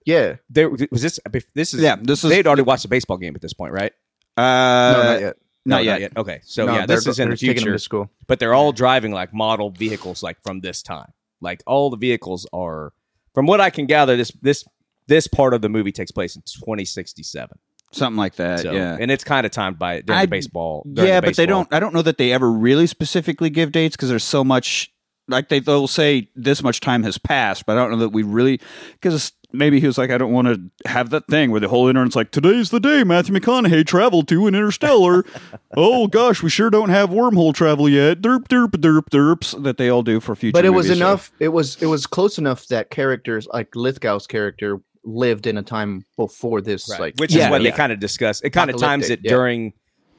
yeah. 0.05 0.37
there 0.51 0.69
was 0.71 0.81
this. 1.03 1.19
This 1.55 1.73
is 1.75 1.81
Yeah, 1.81 1.97
this 2.01 2.23
is- 2.25 2.31
They'd 2.31 2.47
already 2.47 2.63
watched 2.63 2.85
a 2.85 2.89
baseball 2.89 3.17
game 3.17 3.35
at 3.35 3.41
this 3.43 3.53
point, 3.55 3.73
right? 3.73 3.93
uh, 4.37 4.43
no, 4.43 5.03
not 5.03 5.21
yet. 5.21 5.37
Not 5.65 5.77
No, 5.85 5.97
yet. 5.97 6.13
Okay, 6.17 6.41
so 6.45 6.67
No, 6.67 6.75
yeah, 6.75 6.87
this 6.87 7.07
is 7.07 7.19
in 7.19 7.29
the 7.31 7.35
just 7.35 7.41
taking 7.41 7.55
them 7.57 7.63
future. 7.65 7.73
to 7.73 7.79
school. 7.79 8.11
but 8.27 8.39
they're 8.39 8.55
all 8.55 8.73
driving 8.73 9.13
like 9.13 9.33
model 9.35 9.71
vehicles 9.71 10.23
like 10.23 10.37
from 10.45 10.61
this 10.61 10.83
time 10.83 11.13
like 11.41 11.63
all 11.67 11.91
the 11.91 11.97
vehicles 11.97 12.47
are 12.53 12.93
from 13.35 13.47
what 13.47 13.61
i 13.61 13.69
can 13.69 13.85
gather 13.87 14.17
this 14.17 14.31
this 14.43 14.65
this 15.09 15.27
part 15.27 15.53
of 15.55 15.61
the 15.63 15.69
movie 15.69 15.91
takes 15.93 16.11
place 16.13 16.35
in 16.37 16.43
2067 16.43 17.59
Something 17.93 18.19
like 18.19 18.35
that. 18.37 18.61
so 18.61 18.73
yeah. 18.73 18.97
and 19.01 19.11
it's 19.11 19.25
kind 19.25 19.47
of 19.47 19.53
timed 19.53 19.79
by 19.79 20.01
during 20.01 20.19
I- 20.19 20.27
the 20.27 20.31
baseball 20.31 20.87
during 20.93 21.09
yeah, 21.09 21.21
the 21.21 21.29
but 21.29 21.37
they 21.37 21.47
don't. 21.47 21.73
I 21.73 21.81
don't 21.81 21.95
know 21.95 22.03
that 22.03 22.19
they 22.19 22.33
ever 22.33 22.51
really 22.51 22.87
specifically 22.87 23.51
give 23.51 23.73
dates 23.73 23.97
because 23.97 24.09
there's 24.09 24.25
so 24.25 24.45
much. 24.45 24.93
Like 25.29 25.49
they, 25.49 25.59
they'll 25.59 25.89
say 25.89 26.31
this 26.37 26.63
much 26.63 26.79
time 26.79 27.03
has 27.03 27.19
passed, 27.19 27.67
but 27.67 27.77
I 27.77 27.81
don't 27.81 27.91
know 27.91 27.97
that 27.99 28.11
we 28.11 28.23
really 28.23 28.61
because 28.93 29.33
maybe 29.53 29.81
he 29.81 29.87
was 29.87 29.99
like, 29.99 30.11
I 30.11 30.19
don't 30.19 30.33
want 30.33 30.49
to 30.49 30.89
have 30.89 31.11
that 31.11 31.27
thing 31.29 31.51
where 31.51 31.61
the 31.61 31.69
whole 31.69 31.89
internet's 31.89 32.17
like, 32.17 32.31
today's 32.31 32.71
the 32.71 32.81
day 32.81 33.05
Matthew 33.05 33.35
McConaughey 33.35 33.87
traveled 33.87 34.29
to 34.29 34.47
an 34.47 34.55
interstellar. 34.55 35.25
oh 35.77 36.07
gosh, 36.07 36.43
we 36.43 36.51
sure 36.51 36.71
don't 36.71 36.91
have 36.91 37.11
wormhole 37.11 37.55
travel 37.55 37.89
yet. 37.89 38.21
Derp 38.21 38.47
derp 38.49 38.71
derp 38.71 39.09
derps 39.11 39.63
that 39.63 39.79
they 39.79 39.89
all 39.89 40.03
do 40.03 40.21
for 40.21 40.37
future. 40.37 40.53
But 40.53 40.65
it 40.65 40.71
was 40.71 40.87
movies, 40.87 40.99
so- 40.99 41.07
enough. 41.07 41.33
It 41.41 41.49
was 41.49 41.83
it 41.83 41.87
was 41.87 42.07
close 42.07 42.39
enough 42.39 42.67
that 42.69 42.91
characters 42.91 43.49
like 43.53 43.73
Lithgow's 43.73 44.27
character 44.27 44.81
lived 45.07 45.47
in 45.47 45.57
a 45.57 45.63
time 45.63 46.05
before 46.17 46.61
this. 46.61 46.91
Right. 46.91 47.01
Like 47.01 47.15
which 47.19 47.33
Yeah, 47.33 47.47
is 47.47 47.51
what 47.51 47.63
yeah. 47.63 47.71
they 47.71 47.77
kind 47.77 47.93
of 47.93 48.01
discuss 48.01 48.41
it 48.43 48.51
kind 48.51 48.69
of 48.71 48.79
times 48.79 49.09
it 49.09 49.21
yeah. 49.23 49.31
during 49.31 49.73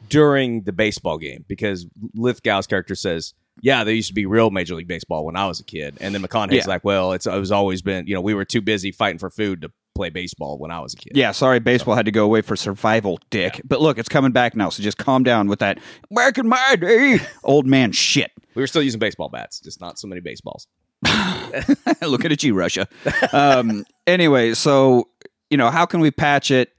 during 0.10 0.62
the 0.64 0.72
baseball 0.72 1.18
game 1.18 1.44
because 1.48 1.86
lithgow's 2.16 2.66
character 2.68 2.96
says 2.96 3.34
yeah 3.62 3.84
there 3.84 3.94
used 3.94 4.08
to 4.08 4.14
be 4.14 4.26
real 4.26 4.52
major 4.52 4.76
league 4.76 4.88
baseball 4.88 5.26
when 5.26 5.36
i 5.36 5.46
was 5.48 5.60
a 5.60 5.64
kid 5.64 5.98
and 6.00 6.14
then 6.16 6.22
mcconaughey's 6.22 6.54
Yeah. 6.54 6.64
like 6.68 6.84
well 6.86 7.12
it's 7.12 7.26
it 7.26 7.38
was 7.38 7.52
always 7.52 7.82
been 7.82 8.08
you 8.08 8.14
know 8.14 8.22
we 8.22 8.34
were 8.34 8.46
too 8.46 8.62
busy 8.62 8.92
fighting 8.92 9.18
for 9.18 9.30
food 9.30 9.62
to 9.64 9.72
play 9.96 10.10
baseball 10.10 10.58
when 10.60 10.70
i 10.72 10.80
was 10.80 10.94
a 10.94 10.98
kid 10.98 11.14
Yeah, 11.16 11.32
sorry, 11.32 11.60
baseball 11.60 11.96
had 11.96 12.06
to 12.06 12.12
go 12.12 12.24
away 12.24 12.42
for 12.42 12.56
survival, 12.56 13.20
dick. 13.32 13.60
But 13.66 13.82
look, 13.82 13.98
it's 13.98 14.08
coming 14.08 14.32
back 14.32 14.56
now, 14.56 14.70
so 14.70 14.84
just 14.84 15.00
calm 15.00 15.24
down 15.24 15.48
with 15.48 15.58
that. 15.60 15.80
Back 16.12 16.38
in 16.38 16.48
my 16.48 16.76
day, 16.80 17.20
old 17.44 17.66
man 17.66 17.92
shit. 17.92 18.32
we 18.54 18.62
were 18.62 18.68
still 18.68 18.84
using 18.84 19.00
baseball 19.00 19.28
bats 19.30 19.60
just 19.60 19.82
not 19.82 19.98
so 19.98 20.08
many 20.08 20.22
baseballs 20.22 20.68
Looking 22.02 22.32
at 22.32 22.44
you, 22.44 22.54
Russia. 22.54 22.88
Um, 23.34 23.86
anyway, 24.08 24.54
so 24.54 25.10
you 25.50 25.58
know, 25.58 25.70
how 25.70 25.86
can 25.86 26.00
we 26.00 26.10
patch 26.12 26.50
it? 26.50 26.72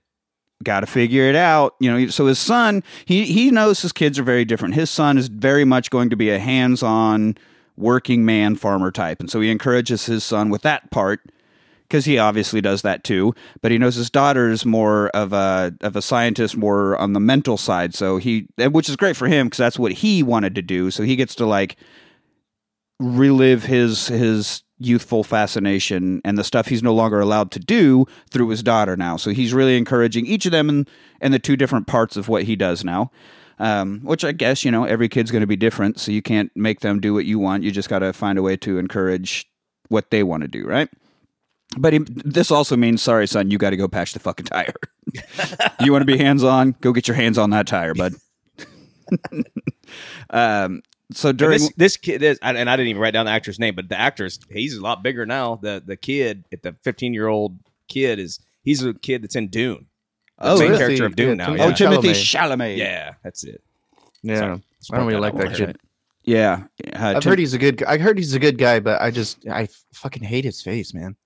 Got 0.65 0.81
to 0.81 0.87
figure 0.87 1.25
it 1.25 1.37
out. 1.37 1.77
You 1.79 1.91
know, 1.91 2.07
so 2.09 2.27
his 2.27 2.39
son, 2.39 2.83
he 3.05 3.27
he 3.27 3.51
knows 3.51 3.81
his 3.81 3.93
kids 3.93 4.19
are 4.19 4.25
very 4.25 4.45
different. 4.45 4.75
His 4.75 4.91
son 4.91 5.17
is 5.17 5.29
very 5.29 5.65
much 5.65 5.91
going 5.91 6.11
to 6.11 6.17
be 6.17 6.31
a 6.31 6.39
hands-on 6.39 7.37
working 7.77 8.25
man 8.25 8.57
farmer 8.57 8.91
type, 8.91 9.21
and 9.21 9.31
so 9.31 9.41
he 9.41 9.51
encourages 9.51 10.07
his 10.07 10.25
son 10.25 10.51
with 10.51 10.63
that 10.63 10.91
part 10.91 11.21
because 11.83 12.05
he 12.05 12.19
obviously 12.19 12.61
does 12.61 12.83
that 12.83 13.05
too. 13.05 13.35
But 13.63 13.71
he 13.71 13.79
knows 13.79 13.95
his 13.95 14.11
daughter 14.11 14.51
is 14.51 14.67
more 14.67 15.09
of 15.11 15.33
a 15.33 15.73
of 15.81 15.95
a 15.95 16.03
scientist, 16.03 16.57
more 16.57 16.97
on 16.97 17.13
the 17.13 17.21
mental 17.21 17.57
side. 17.57 17.95
So 17.95 18.17
he, 18.17 18.49
which 18.59 18.89
is 18.89 18.97
great 18.97 19.17
for 19.17 19.29
him 19.29 19.47
because 19.47 19.59
that's 19.59 19.79
what 19.79 19.93
he 19.93 20.25
wanted 20.25 20.55
to 20.57 20.63
do. 20.63 20.91
So 20.91 21.05
he 21.05 21.15
gets 21.17 21.35
to 21.37 21.47
like 21.47 21.77
relive 22.99 23.65
his 23.65 24.09
his 24.09 24.63
youthful 24.79 25.25
fascination 25.25 26.21
and 26.25 26.39
the 26.39 26.45
stuff 26.45 26.69
he's 26.69 26.83
no 26.83 26.95
longer 26.95 27.21
allowed 27.21 27.51
to 27.53 27.59
do 27.59 28.07
through 28.31 28.49
his 28.49 28.63
daughter 28.63 28.97
now. 28.97 29.17
So 29.17 29.31
he's 29.31 29.53
really 29.53 29.77
encouraging 29.77 30.27
each 30.27 30.47
of 30.47 30.53
them 30.53 30.69
and 30.69 30.89
in 31.21 31.33
the 31.33 31.39
two 31.39 31.57
different 31.57 31.87
parts 31.87 32.17
of 32.17 32.29
what 32.29 32.45
he 32.45 32.57
does 32.57 32.85
now. 32.85 33.11
Um, 33.61 34.03
which 34.05 34.25
I 34.25 34.31
guess 34.31 34.65
you 34.65 34.71
know 34.71 34.85
every 34.85 35.09
kid's 35.09 35.33
going 35.33 35.41
to 35.41 35.47
be 35.49 35.57
different, 35.57 35.99
so 35.99 36.13
you 36.13 36.23
can't 36.23 36.53
make 36.55 36.79
them 36.79 37.01
do 37.01 37.13
what 37.13 37.25
you 37.25 37.41
want. 37.41 37.65
You 37.65 37.73
just 37.73 37.89
got 37.89 37.99
to 37.99 38.13
find 38.13 38.39
a 38.39 38.43
way 38.43 38.57
to 38.59 38.79
encourage 38.79 39.51
what 39.89 40.13
they 40.13 40.23
want 40.23 40.43
to 40.43 40.49
do, 40.49 40.65
right? 40.65 40.89
But 41.77 41.93
he, 41.93 41.99
this 42.09 42.53
also 42.53 42.77
means, 42.77 43.03
sorry, 43.03 43.27
son, 43.27 43.51
you 43.51 43.59
got 43.59 43.71
to 43.71 43.77
go 43.77 43.89
patch 43.89 44.13
the 44.13 44.21
fucking 44.21 44.47
tire. 44.47 44.75
you 45.81 45.93
want 45.93 46.03
to 46.03 46.07
be 46.07 46.19
hands 46.19 46.45
on? 46.45 46.77
Go 46.81 46.93
get 46.93 47.09
your 47.09 47.17
hands 47.17 47.37
on 47.37 47.51
that 47.51 47.67
tire, 47.67 47.95
bud. 47.95 48.15
um, 50.31 50.83
so 51.13 51.31
And 51.31 51.39
during 51.39 51.59
this 51.59 51.73
this 51.77 51.97
kid 51.97 52.23
is, 52.23 52.39
and 52.43 52.69
I 52.69 52.77
didn't 52.77 52.89
even 52.91 53.01
write 53.03 53.13
down 53.13 53.27
the 53.27 53.33
actor's 53.33 53.59
name, 53.59 53.75
but 53.75 53.89
the 53.89 53.99
actor's 53.99 54.39
he's 54.51 54.77
a 54.77 54.81
lot 54.83 55.03
bigger 55.03 55.25
now. 55.27 55.57
The 55.57 55.83
the 55.85 55.97
kid, 55.97 56.45
the 56.51 56.75
15 56.83 57.15
year 57.15 57.29
old 57.29 57.59
kid, 57.89 58.19
is 58.19 58.41
he's 58.63 58.83
a 58.85 58.93
kid 58.95 59.23
that's 59.23 59.37
in 59.37 59.49
Dune. 59.49 59.87
The 60.39 60.45
Oh, 60.51 60.59
main 60.59 60.69
really? 60.69 60.79
character 60.79 61.07
of 61.07 61.17
Dune 61.17 61.39
Yeah, 61.39 61.47
now. 61.47 61.55
Yeah. 61.55 61.65
oh 61.65 61.71
Timothée 61.73 62.11
Chalamet. 62.13 62.57
Chalamet, 62.59 62.77
yeah, 62.77 63.15
that's 63.25 63.43
it. 63.45 63.63
yeah, 64.23 64.39
Sorry. 64.39 64.63
I 64.93 64.97
don't 64.99 65.07
really 65.07 65.21
like 65.21 65.35
that 65.37 65.57
kid. 65.57 65.79
yeah. 66.25 66.65
Uh, 66.95 67.15
I've 67.17 67.23
Tim- 67.23 67.31
heard 67.31 67.39
he's 67.39 67.55
a 67.55 67.59
good. 67.59 67.83
I 67.85 67.99
heard 67.99 68.19
he's 68.19 68.35
a 68.35 68.39
good 68.39 68.59
guy, 68.59 68.79
but 68.81 69.01
I 69.01 69.11
just 69.11 69.47
I 69.49 69.69
fucking 69.95 70.23
hate 70.23 70.45
his 70.45 70.61
face, 70.63 70.93
man. 70.95 71.17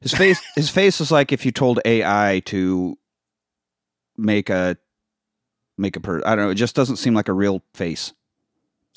His 0.00 0.12
face 0.14 0.40
his 0.54 0.70
face 0.70 1.00
is 1.00 1.10
like 1.10 1.32
if 1.32 1.44
you 1.44 1.50
told 1.50 1.80
AI 1.84 2.40
to 2.46 2.96
make 4.16 4.48
a 4.48 4.76
make 5.76 5.96
a 5.96 6.00
per 6.00 6.22
I 6.24 6.36
don't 6.36 6.44
know, 6.46 6.50
it 6.50 6.54
just 6.54 6.76
doesn't 6.76 6.96
seem 6.96 7.14
like 7.14 7.28
a 7.28 7.32
real 7.32 7.62
face. 7.74 8.12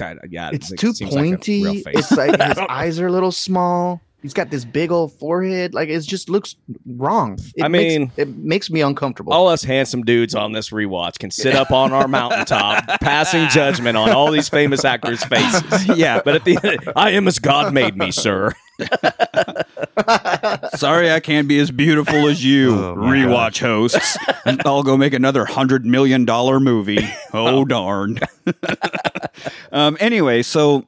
I- 0.01 0.11
uh, 0.13 0.15
yeah, 0.29 0.49
It's 0.53 0.71
it 0.71 0.77
too 0.79 0.93
seems 0.93 1.11
like 1.13 1.25
pointy. 1.25 1.63
real 1.63 1.81
it's 1.87 2.11
like 2.11 2.39
his 2.47 2.57
eyes 2.69 2.99
are 2.99 3.07
a 3.07 3.11
little 3.11 3.31
small. 3.31 4.01
He's 4.23 4.33
got 4.33 4.49
this 4.49 4.65
big 4.65 4.91
old 4.91 5.13
forehead. 5.13 5.73
Like 5.75 5.89
it 5.89 5.99
just 6.01 6.27
looks 6.27 6.55
wrong. 6.87 7.37
It 7.55 7.63
I 7.63 7.67
makes- 7.67 7.97
mean- 7.99 8.11
it 8.17 8.27
makes 8.35 8.69
me 8.69 8.81
uncomfortable. 8.81 9.31
all 9.31 9.47
us 9.47 9.63
handsome 9.63 10.03
dudes 10.03 10.33
on 10.35 10.51
this 10.53 10.71
rewatch 10.71 11.19
can 11.19 11.29
sit 11.31 11.55
up 11.55 11.71
on 11.71 11.93
our 11.93 12.07
mountaintop, 12.07 12.83
passing 13.01 13.47
judgment 13.49 13.95
on 13.95 14.09
all 14.11 14.31
these 14.31 14.49
famous 14.49 14.83
actors' 14.83 15.23
faces. 15.23 15.87
yeah. 15.97 16.19
But 16.25 16.35
at 16.35 16.45
the 16.45 16.57
end, 16.63 16.91
I 16.95 17.11
am 17.11 17.27
as 17.27 17.37
God 17.39 17.73
made 17.73 17.95
me, 17.95 18.11
sir. 18.11 18.53
Sorry 20.75 21.11
I 21.11 21.19
can't 21.19 21.47
be 21.47 21.59
as 21.59 21.71
beautiful 21.71 22.27
as 22.27 22.43
you, 22.43 22.75
Oh, 22.75 22.95
rewatch 22.95 23.59
hosts. 23.61 24.17
I'll 24.65 24.83
go 24.83 24.97
make 24.97 25.13
another 25.13 25.45
hundred 25.45 25.85
million 25.85 26.25
dollar 26.25 26.59
movie. 26.59 26.99
Oh 27.33 27.65
darn. 27.65 28.19
um 29.71 29.97
anyway, 29.99 30.41
so 30.43 30.85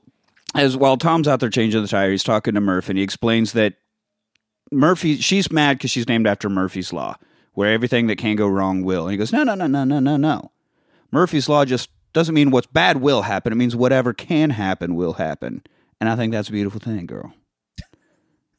as 0.56 0.78
while 0.78 0.98
Tom's 0.98 1.28
out 1.28 1.40
there 1.40 1.50
changing 1.50 1.82
the 1.82 1.88
tire, 1.88 2.12
he's 2.12 2.24
talking 2.24 2.54
to 2.54 2.62
Murph 2.62 2.90
and 2.90 2.98
he 2.98 3.04
explains 3.04 3.54
that 3.54 3.76
Murphy 4.72 5.18
she's 5.18 5.52
mad 5.52 5.78
because 5.78 5.92
she's 5.92 6.08
named 6.08 6.28
after 6.28 6.50
Murphy's 6.50 6.94
Law, 6.94 7.16
where 7.54 7.72
everything 7.74 8.08
that 8.08 8.18
can 8.18 8.36
go 8.36 8.48
wrong 8.48 8.84
will. 8.84 9.04
And 9.06 9.12
he 9.12 9.18
goes, 9.18 9.34
No, 9.34 9.44
no, 9.44 9.56
no, 9.56 9.68
no, 9.68 9.84
no, 9.84 10.00
no, 10.00 10.18
no. 10.18 10.52
Murphy's 11.12 11.50
Law 11.50 11.66
just 11.66 11.90
doesn't 12.14 12.36
mean 12.36 12.52
what's 12.52 12.68
bad 12.68 12.98
will 12.98 13.24
happen. 13.24 13.52
It 13.52 13.56
means 13.56 13.76
whatever 13.76 14.14
can 14.14 14.52
happen 14.52 14.96
will 14.96 15.14
happen. 15.14 15.64
And 16.00 16.08
I 16.08 16.16
think 16.16 16.32
that's 16.32 16.50
a 16.50 16.52
beautiful 16.52 16.80
thing, 16.80 17.06
girl. 17.08 17.34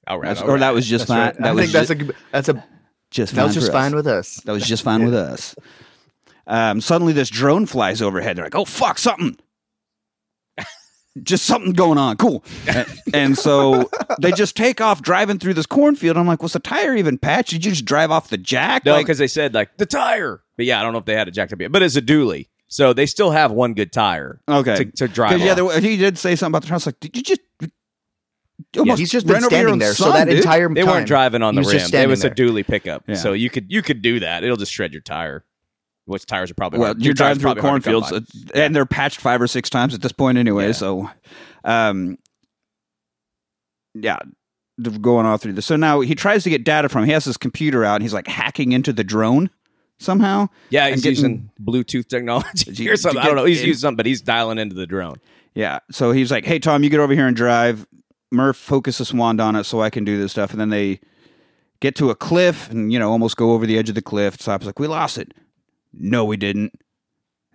All 0.07 0.19
right, 0.19 0.37
all 0.41 0.49
or 0.49 0.53
right. 0.55 0.61
that 0.61 0.75
was 0.75 0.87
just 0.87 1.07
That's 1.07 1.09
fine. 1.09 1.27
right. 1.27 1.37
That 1.39 1.47
I 1.47 1.53
was 1.53 1.73
think 1.73 1.89
that's 1.89 1.91
a 1.91 2.15
that's 2.33 2.49
a 2.49 2.65
just 3.11 3.35
that 3.35 3.43
was 3.45 3.55
fine 3.55 3.61
just 3.61 3.67
for 3.73 3.77
us. 3.77 3.83
fine 3.85 3.95
with 3.95 4.07
us. 4.07 4.37
That 4.45 4.53
was 4.53 4.67
just 4.67 4.83
fine 4.83 5.05
with 5.05 5.15
us. 5.15 5.55
Um, 6.47 6.81
suddenly, 6.81 7.13
this 7.13 7.29
drone 7.31 7.67
flies 7.67 8.01
overhead. 8.03 8.37
They're 8.37 8.45
like, 8.45 8.55
"Oh 8.57 8.65
fuck, 8.65 8.99
something!" 8.99 9.37
just 11.23 11.45
something 11.45 11.73
going 11.73 11.99
on. 11.99 12.17
Cool. 12.17 12.45
and, 12.67 12.87
and 13.13 13.39
so 13.39 13.91
they 14.21 14.33
just 14.33 14.57
take 14.57 14.81
off 14.81 15.03
driving 15.03 15.39
through 15.39 15.55
this 15.55 15.67
cornfield. 15.67 16.17
I'm 16.17 16.27
like, 16.27 16.43
"Was 16.43 16.53
the 16.55 16.61
tire 16.61 16.95
even 16.97 17.19
patched? 17.19 17.51
Did 17.51 17.65
you 17.65 17.73
just 17.73 17.85
drive 17.85 18.11
off 18.11 18.29
the 18.31 18.39
jack?" 18.39 18.85
No, 18.85 18.93
Like, 18.93 19.07
because 19.07 19.19
they 19.19 19.27
said 19.29 19.55
like 19.55 19.77
the 19.77 19.87
tire. 19.87 20.43
But 20.57 20.67
yeah, 20.67 20.81
I 20.81 20.83
don't 20.83 20.93
know 20.93 20.99
if 20.99 21.05
they 21.05 21.15
had 21.15 21.29
it 21.29 21.33
jacked 21.33 21.53
up 21.53 21.61
yet. 21.61 21.73
But 21.73 21.83
it's 21.83 21.97
a 21.97 22.03
dually. 22.03 22.49
So 22.69 22.93
they 22.93 23.07
still 23.07 23.33
have 23.33 23.51
one 23.51 23.75
good 23.75 23.93
tire 23.93 24.41
Okay. 24.49 24.77
to, 24.77 24.85
to 24.93 25.09
drive. 25.09 25.41
Yeah, 25.41 25.53
off. 25.61 25.73
there, 25.73 25.81
he 25.81 25.97
did 25.97 26.17
say 26.17 26.37
something 26.37 26.53
about 26.53 26.63
the 26.63 26.69
truck. 26.69 26.75
I 26.75 26.79
was 26.79 26.87
like, 26.87 27.01
did 27.01 27.17
you 27.17 27.23
just? 27.23 27.41
You 28.75 28.81
almost 28.83 29.01
he's 29.01 29.11
just 29.11 29.27
been 29.27 29.41
standing 29.43 29.73
own 29.73 29.79
there. 29.79 29.95
so 29.95 30.13
that 30.13 30.27
dude. 30.29 30.39
entire 30.39 30.69
they 30.73 30.83
time, 30.83 30.91
weren't 30.91 31.07
driving 31.07 31.43
on 31.43 31.55
the 31.55 31.61
was 31.63 31.73
rim. 31.73 32.03
It 32.03 32.09
was 32.09 32.23
there. 32.23 32.31
a 32.31 32.35
dually 32.35 32.67
pickup. 32.67 33.05
Yeah. 33.09 33.15
So 33.17 33.33
you 33.33 33.51
could 33.51 33.67
you 33.71 33.83
could 33.83 34.01
do 34.03 34.21
that. 34.21 34.45
It'll 34.45 34.57
just 34.57 34.73
shred 34.73 34.93
your 34.93 35.03
tire. 35.03 35.45
Which 36.07 36.27
tires 36.27 36.51
are 36.51 36.55
probably 36.55 36.79
Well, 36.81 36.89
hard- 36.89 36.99
you're 36.99 37.07
your 37.07 37.15
driving 37.15 37.41
through 37.41 37.55
probably 37.55 37.63
hard 37.71 37.83
to 37.85 37.91
come 37.91 38.01
cornfields, 38.01 38.43
by. 38.45 38.59
uh, 38.59 38.63
and 38.65 38.75
they're 38.75 38.87
patched 38.87 39.21
five 39.21 39.41
or 39.41 39.47
six 39.47 39.71
times 39.71 39.95
at 39.95 40.03
this 40.03 40.13
point 40.13 40.39
anyway. 40.39 40.67
Yeah. 40.69 40.73
So, 40.73 41.11
um, 41.65 42.17
yeah, 43.95 44.19
going 45.01 45.27
all 45.27 45.37
through 45.37 45.53
this. 45.55 45.67
So 45.67 45.77
now 45.77 46.01
he 46.01 46.15
tries 46.15 46.43
to 46.45 46.51
get 46.51 46.65
data 46.65 46.89
from. 46.89 47.05
He 47.05 47.13
has 47.13 47.25
his 47.25 47.37
computer 47.37 47.85
out, 47.85 47.97
and 47.97 48.03
he's 48.03 48.15
like 48.15 48.27
hacking 48.27 48.73
into 48.73 48.93
the 48.93 49.05
drone 49.05 49.51
somehow. 49.99 50.49
Yeah, 50.71 50.89
he's 50.89 51.03
getting- 51.03 51.11
using 51.17 51.51
Bluetooth 51.63 52.09
technology 52.09 52.89
or 52.89 52.97
something. 52.97 53.21
to 53.21 53.25
I 53.25 53.27
don't 53.29 53.37
know. 53.37 53.45
He's 53.45 53.61
in- 53.61 53.69
using 53.69 53.81
something, 53.81 53.97
but 53.97 54.07
he's 54.07 54.23
dialing 54.23 54.59
into 54.59 54.75
the 54.75 54.87
drone. 54.87 55.17
Yeah. 55.55 55.81
So 55.91 56.13
he's 56.13 56.31
like, 56.31 56.45
"Hey 56.45 56.59
Tom, 56.59 56.83
you 56.83 56.91
get 56.91 57.01
over 57.01 57.15
here 57.15 57.27
and 57.27 57.37
drive." 57.37 57.87
Murph 58.31 58.57
focus 58.57 58.99
this 58.99 59.13
wand 59.13 59.41
on 59.41 59.57
it 59.57 59.65
so 59.65 59.81
I 59.83 59.91
can 59.91 60.05
do 60.05 60.19
this 60.19 60.33
stuff, 60.33 60.53
and 60.53 60.61
then 60.61 60.71
they 60.71 61.01
get 61.81 61.97
to 61.97 62.11
a 62.11 62.15
cliff 62.15 62.71
and 62.71 62.93
you 62.93 62.99
know 62.99 63.11
almost 63.11 63.37
go 63.37 63.53
over 63.53 63.67
the 63.67 63.79
edge 63.79 63.89
of 63.89 63.95
the 63.95 64.03
cliff. 64.03 64.41
So 64.41 64.53
I 64.53 64.57
was 64.57 64.67
like, 64.67 64.79
"We 64.79 64.87
lost 64.87 65.19
it." 65.19 65.35
No, 65.93 66.25
we 66.25 66.37
didn't. 66.37 66.73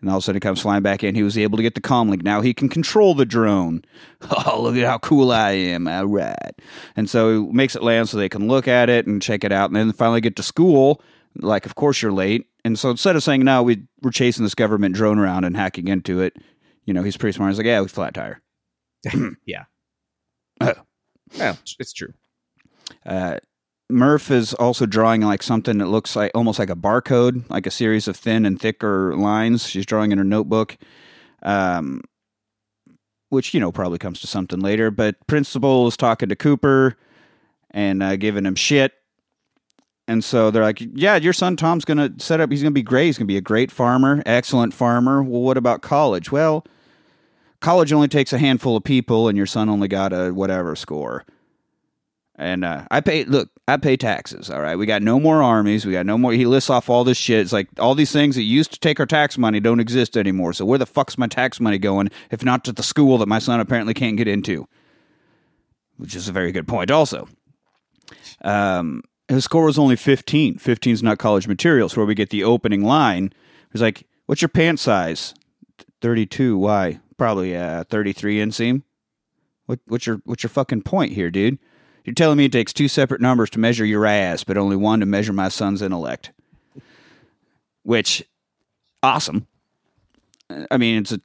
And 0.01 0.09
all 0.09 0.17
of 0.17 0.23
a 0.23 0.25
sudden, 0.25 0.35
he 0.37 0.39
comes 0.41 0.61
flying 0.61 0.83
back 0.83 1.03
in. 1.03 1.15
He 1.15 1.23
was 1.23 1.37
able 1.37 1.57
to 1.57 1.63
get 1.63 1.73
the 1.73 1.81
comm 1.81 2.09
link. 2.09 2.21
Now 2.21 2.41
he 2.41 2.53
can 2.53 2.69
control 2.69 3.15
the 3.15 3.25
drone. 3.25 3.83
Oh, 4.47 4.61
look 4.61 4.75
at 4.75 4.85
how 4.85 4.97
cool 4.97 5.31
I 5.31 5.51
am! 5.51 5.87
All 5.87 6.05
right. 6.05 6.53
And 6.95 7.09
so 7.09 7.45
he 7.45 7.51
makes 7.53 7.75
it 7.75 7.83
land 7.83 8.09
so 8.09 8.17
they 8.17 8.29
can 8.29 8.47
look 8.47 8.67
at 8.67 8.89
it 8.89 9.05
and 9.05 9.21
check 9.21 9.43
it 9.43 9.51
out. 9.51 9.69
And 9.69 9.75
then 9.75 9.91
finally 9.93 10.21
get 10.21 10.35
to 10.37 10.43
school. 10.43 11.01
Like, 11.37 11.65
of 11.65 11.75
course 11.75 12.01
you're 12.01 12.11
late. 12.11 12.47
And 12.63 12.79
so 12.79 12.89
instead 12.89 13.15
of 13.15 13.23
saying 13.23 13.43
no, 13.43 13.61
we 13.61 13.83
we're 14.01 14.11
chasing 14.11 14.43
this 14.43 14.55
government 14.55 14.95
drone 14.95 15.19
around 15.19 15.43
and 15.43 15.55
hacking 15.55 15.87
into 15.87 16.21
it. 16.21 16.35
You 16.85 16.93
know, 16.93 17.03
he's 17.03 17.17
pretty 17.17 17.35
smart. 17.35 17.51
He's 17.51 17.57
like, 17.57 17.67
yeah, 17.67 17.81
we 17.81 17.87
flat 17.87 18.13
tire. 18.13 18.41
Yeah. 19.45 19.65
Yeah, 20.61 21.55
it's 21.79 21.93
true. 21.93 22.13
Uh, 23.05 23.37
Murph 23.89 24.31
is 24.31 24.53
also 24.53 24.85
drawing 24.85 25.21
like 25.21 25.43
something 25.43 25.77
that 25.77 25.87
looks 25.87 26.15
like 26.15 26.31
almost 26.33 26.59
like 26.59 26.69
a 26.69 26.75
barcode, 26.75 27.47
like 27.49 27.67
a 27.67 27.71
series 27.71 28.07
of 28.07 28.15
thin 28.15 28.45
and 28.45 28.59
thicker 28.59 29.15
lines. 29.15 29.67
She's 29.67 29.85
drawing 29.85 30.11
in 30.11 30.17
her 30.17 30.23
notebook, 30.23 30.77
um, 31.43 32.01
which 33.29 33.53
you 33.53 33.59
know 33.59 33.71
probably 33.71 33.99
comes 33.99 34.21
to 34.21 34.27
something 34.27 34.59
later. 34.59 34.89
But 34.91 35.15
principal 35.27 35.87
is 35.87 35.97
talking 35.97 36.29
to 36.29 36.35
Cooper 36.35 36.97
and 37.71 38.01
uh, 38.01 38.15
giving 38.15 38.45
him 38.45 38.55
shit. 38.55 38.93
And 40.07 40.23
so 40.23 40.51
they're 40.51 40.63
like, 40.63 40.81
"Yeah, 40.93 41.15
your 41.17 41.33
son 41.33 41.55
Tom's 41.55 41.85
gonna 41.85 42.11
set 42.17 42.39
up. 42.39 42.51
He's 42.51 42.61
gonna 42.63 42.71
be 42.71 42.83
great. 42.83 43.07
He's 43.07 43.17
gonna 43.17 43.27
be 43.27 43.37
a 43.37 43.41
great 43.41 43.71
farmer, 43.71 44.23
excellent 44.25 44.73
farmer. 44.73 45.21
Well, 45.21 45.41
what 45.41 45.57
about 45.57 45.81
college? 45.81 46.31
Well, 46.31 46.65
college 47.65 47.91
only 47.91 48.07
takes 48.07 48.31
a 48.31 48.37
handful 48.37 48.77
of 48.77 48.83
people, 48.83 49.27
and 49.27 49.35
your 49.35 49.47
son 49.47 49.69
only 49.69 49.87
got 49.87 50.13
a 50.13 50.29
whatever 50.31 50.75
score." 50.75 51.25
And 52.35 52.63
uh, 52.63 52.85
I 52.91 53.01
pay. 53.01 53.23
Look, 53.23 53.49
I 53.67 53.77
pay 53.77 53.97
taxes. 53.97 54.51
All 54.51 54.61
right, 54.61 54.75
we 54.75 54.85
got 54.85 55.01
no 55.01 55.19
more 55.19 55.41
armies. 55.41 55.83
We 55.83 55.93
got 55.93 56.05
no 56.05 56.15
more. 56.15 56.31
He 56.33 56.45
lists 56.45 56.69
off 56.69 56.89
all 56.89 57.03
this 57.03 57.17
shit. 57.17 57.39
It's 57.39 57.51
like 57.51 57.67
all 57.79 57.95
these 57.95 58.11
things 58.11 58.35
that 58.35 58.43
used 58.43 58.71
to 58.73 58.79
take 58.79 58.99
our 58.99 59.07
tax 59.07 59.35
money 59.37 59.59
don't 59.59 59.79
exist 59.79 60.15
anymore. 60.15 60.53
So 60.53 60.63
where 60.63 60.77
the 60.77 60.85
fuck's 60.85 61.17
my 61.17 61.25
tax 61.25 61.59
money 61.59 61.79
going 61.79 62.11
if 62.29 62.43
not 62.43 62.63
to 62.65 62.71
the 62.71 62.83
school 62.83 63.17
that 63.17 63.27
my 63.27 63.39
son 63.39 63.59
apparently 63.59 63.95
can't 63.95 64.17
get 64.17 64.27
into? 64.27 64.67
Which 65.97 66.15
is 66.15 66.27
a 66.27 66.31
very 66.31 66.51
good 66.51 66.67
point. 66.67 66.91
Also, 66.91 67.27
um, 68.43 69.01
his 69.27 69.43
score 69.45 69.65
was 69.65 69.79
only 69.79 69.95
15. 69.95 70.59
15 70.59 70.93
is 70.93 71.01
not 71.01 71.17
college 71.17 71.47
materials. 71.47 71.97
Where 71.97 72.05
we 72.05 72.13
get 72.13 72.29
the 72.29 72.43
opening 72.43 72.83
line. 72.83 73.33
He's 73.71 73.81
like, 73.81 74.05
"What's 74.27 74.43
your 74.43 74.49
pant 74.49 74.79
size?" 74.79 75.33
32. 76.01 76.57
Why? 76.59 76.99
Probably 77.17 77.55
uh, 77.55 77.83
33 77.85 78.37
inseam. 78.37 78.83
What, 79.65 79.79
what's 79.87 80.05
your 80.05 80.21
what's 80.25 80.43
your 80.43 80.49
fucking 80.49 80.81
point 80.83 81.13
here, 81.13 81.31
dude? 81.31 81.57
You're 82.03 82.13
telling 82.13 82.37
me 82.37 82.45
it 82.45 82.51
takes 82.51 82.71
two 82.71 82.87
separate 82.87 83.19
numbers 83.21 83.49
to 83.51 83.59
measure 83.59 83.85
your 83.85 84.05
ass, 84.05 84.43
but 84.43 84.57
only 84.57 84.75
one 84.75 84.99
to 84.99 85.05
measure 85.07 85.33
my 85.33 85.49
son's 85.49 85.81
intellect. 85.81 86.31
Which, 87.81 88.23
awesome. 89.01 89.47
I 90.69 90.77
mean, 90.77 91.01
it's 91.01 91.11
a 91.11 91.19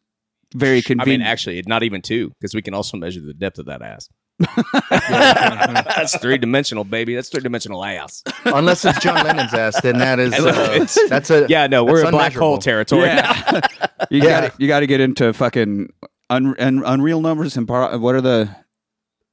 very 0.55 0.79
I 0.79 0.83
convenient. 0.83 1.21
mean, 1.21 1.27
actually, 1.29 1.63
not 1.67 1.83
even 1.83 2.01
two, 2.01 2.31
because 2.31 2.55
we 2.55 2.63
can 2.63 2.73
also 2.73 2.97
measure 2.97 3.21
the 3.21 3.35
depth 3.35 3.59
of 3.59 3.67
that 3.67 3.83
ass. 3.83 4.09
That's 4.91 6.17
three 6.19 6.39
dimensional, 6.39 6.85
baby. 6.85 7.15
That's 7.15 7.29
three 7.29 7.43
dimensional 7.43 7.85
ass. 7.85 8.23
Unless 8.45 8.85
it's 8.85 8.99
John 9.01 9.25
Lennon's 9.25 9.53
ass, 9.55 9.81
then 9.83 9.99
that 9.99 10.19
is 10.19 10.33
uh, 10.39 10.87
that's 11.09 11.31
a 11.31 11.47
Yeah, 11.49 11.67
no, 11.67 11.85
we're 11.85 11.97
that's 11.99 12.07
in 12.09 12.13
black 12.13 12.33
hole 12.35 12.59
territory. 12.59 13.07
yeah, 13.07 13.61
you 14.11 14.23
Yeah. 14.23 14.49
got 14.49 14.61
you 14.61 14.69
got 14.69 14.81
to 14.81 14.87
get 14.87 15.01
into 15.01 15.33
fucking 15.33 15.89
un, 16.31 16.55
un, 16.59 16.83
unreal 16.85 17.21
numbers 17.21 17.57
and 17.57 17.67
par- 17.69 17.99
what 17.99 18.15
are 18.15 18.21
the 18.21 18.55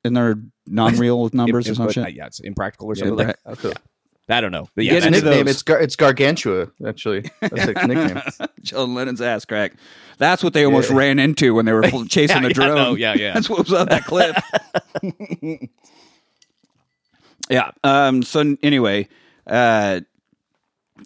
in 0.04 0.14
their 0.14 0.36
non-real 0.68 1.30
numbers 1.34 1.70
or 1.70 1.76
some 1.76 1.86
Im- 1.88 1.92
shit? 1.92 2.04
uh, 2.06 2.08
yeah, 2.08 2.26
it's 2.28 2.40
impractical 2.40 2.88
or 2.90 2.96
Yeah, 2.96 3.06
something. 3.06 3.28
right. 3.28 3.36
Okay. 3.48 3.74
I 4.30 4.42
don't 4.42 4.52
know. 4.52 4.68
But 4.76 4.86
yeah, 4.86 4.94
get 4.94 5.06
a 5.06 5.10
nickname. 5.10 5.48
It's 5.48 5.62
gar- 5.62 5.80
it's 5.80 5.96
Gargantua. 5.96 6.68
Actually, 6.86 7.30
that's 7.40 7.68
its 7.68 7.84
nickname. 7.88 8.22
John 8.62 8.94
Lennon's 8.94 9.22
ass 9.22 9.46
crack. 9.46 9.74
That's 10.18 10.44
what 10.44 10.54
they 10.54 10.66
almost 10.66 10.90
ran 10.90 11.20
into 11.20 11.54
when 11.54 11.66
they 11.66 11.72
were 11.72 11.82
chasing 12.10 12.42
yeah, 12.42 12.48
the 12.48 12.54
drone. 12.54 12.78
Yeah, 12.78 12.84
no, 12.84 12.96
yeah, 12.96 13.14
yeah. 13.16 13.34
That's 13.36 13.50
what 13.50 13.60
was 13.60 13.74
on 13.74 13.88
that 13.88 14.04
cliff. 14.06 14.36
yeah. 17.50 17.72
Um. 17.84 18.22
So 18.24 18.58
anyway, 18.62 19.08
uh, 19.46 20.02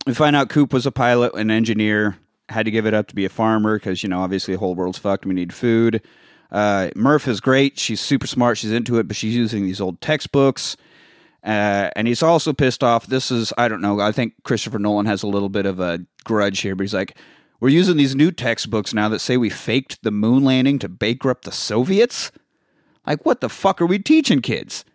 we 0.07 0.13
find 0.13 0.35
out 0.35 0.49
Coop 0.49 0.73
was 0.73 0.85
a 0.85 0.91
pilot, 0.91 1.35
an 1.35 1.51
engineer, 1.51 2.17
had 2.49 2.65
to 2.65 2.71
give 2.71 2.87
it 2.87 2.93
up 2.93 3.07
to 3.09 3.15
be 3.15 3.25
a 3.25 3.29
farmer 3.29 3.77
because 3.77 4.01
you 4.01 4.09
know 4.09 4.21
obviously 4.21 4.55
the 4.55 4.59
whole 4.59 4.73
world's 4.73 4.97
fucked. 4.97 5.25
We 5.25 5.35
need 5.35 5.53
food. 5.53 6.01
Uh, 6.51 6.89
Murph 6.95 7.27
is 7.27 7.39
great. 7.39 7.79
She's 7.79 8.01
super 8.01 8.27
smart. 8.27 8.57
She's 8.57 8.71
into 8.71 8.97
it, 8.97 9.07
but 9.07 9.15
she's 9.15 9.35
using 9.35 9.65
these 9.65 9.79
old 9.79 10.01
textbooks. 10.01 10.75
Uh, 11.43 11.89
and 11.95 12.07
he's 12.07 12.21
also 12.21 12.53
pissed 12.53 12.83
off. 12.83 13.07
This 13.07 13.31
is, 13.31 13.51
I 13.57 13.67
don't 13.67 13.81
know, 13.81 13.99
I 13.99 14.11
think 14.11 14.33
Christopher 14.43 14.77
Nolan 14.77 15.07
has 15.07 15.23
a 15.23 15.27
little 15.27 15.49
bit 15.49 15.65
of 15.65 15.79
a 15.79 16.05
grudge 16.23 16.59
here, 16.59 16.75
but 16.75 16.83
he's 16.83 16.93
like, 16.93 17.17
we're 17.59 17.69
using 17.69 17.97
these 17.97 18.15
new 18.15 18.31
textbooks 18.31 18.93
now 18.93 19.09
that 19.09 19.19
say 19.19 19.37
we 19.37 19.49
faked 19.49 20.03
the 20.03 20.11
moon 20.11 20.43
landing 20.43 20.79
to 20.79 20.89
bankrupt 20.89 21.45
the 21.45 21.51
Soviets. 21.51 22.31
Like, 23.05 23.25
what 23.25 23.41
the 23.41 23.49
fuck 23.49 23.81
are 23.81 23.85
we 23.85 23.99
teaching 23.99 24.41
kids? 24.41 24.85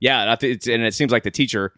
Yeah, 0.00 0.36
and 0.42 0.42
it 0.42 0.94
seems 0.94 1.12
like 1.12 1.22
the 1.22 1.30
teacher 1.30 1.72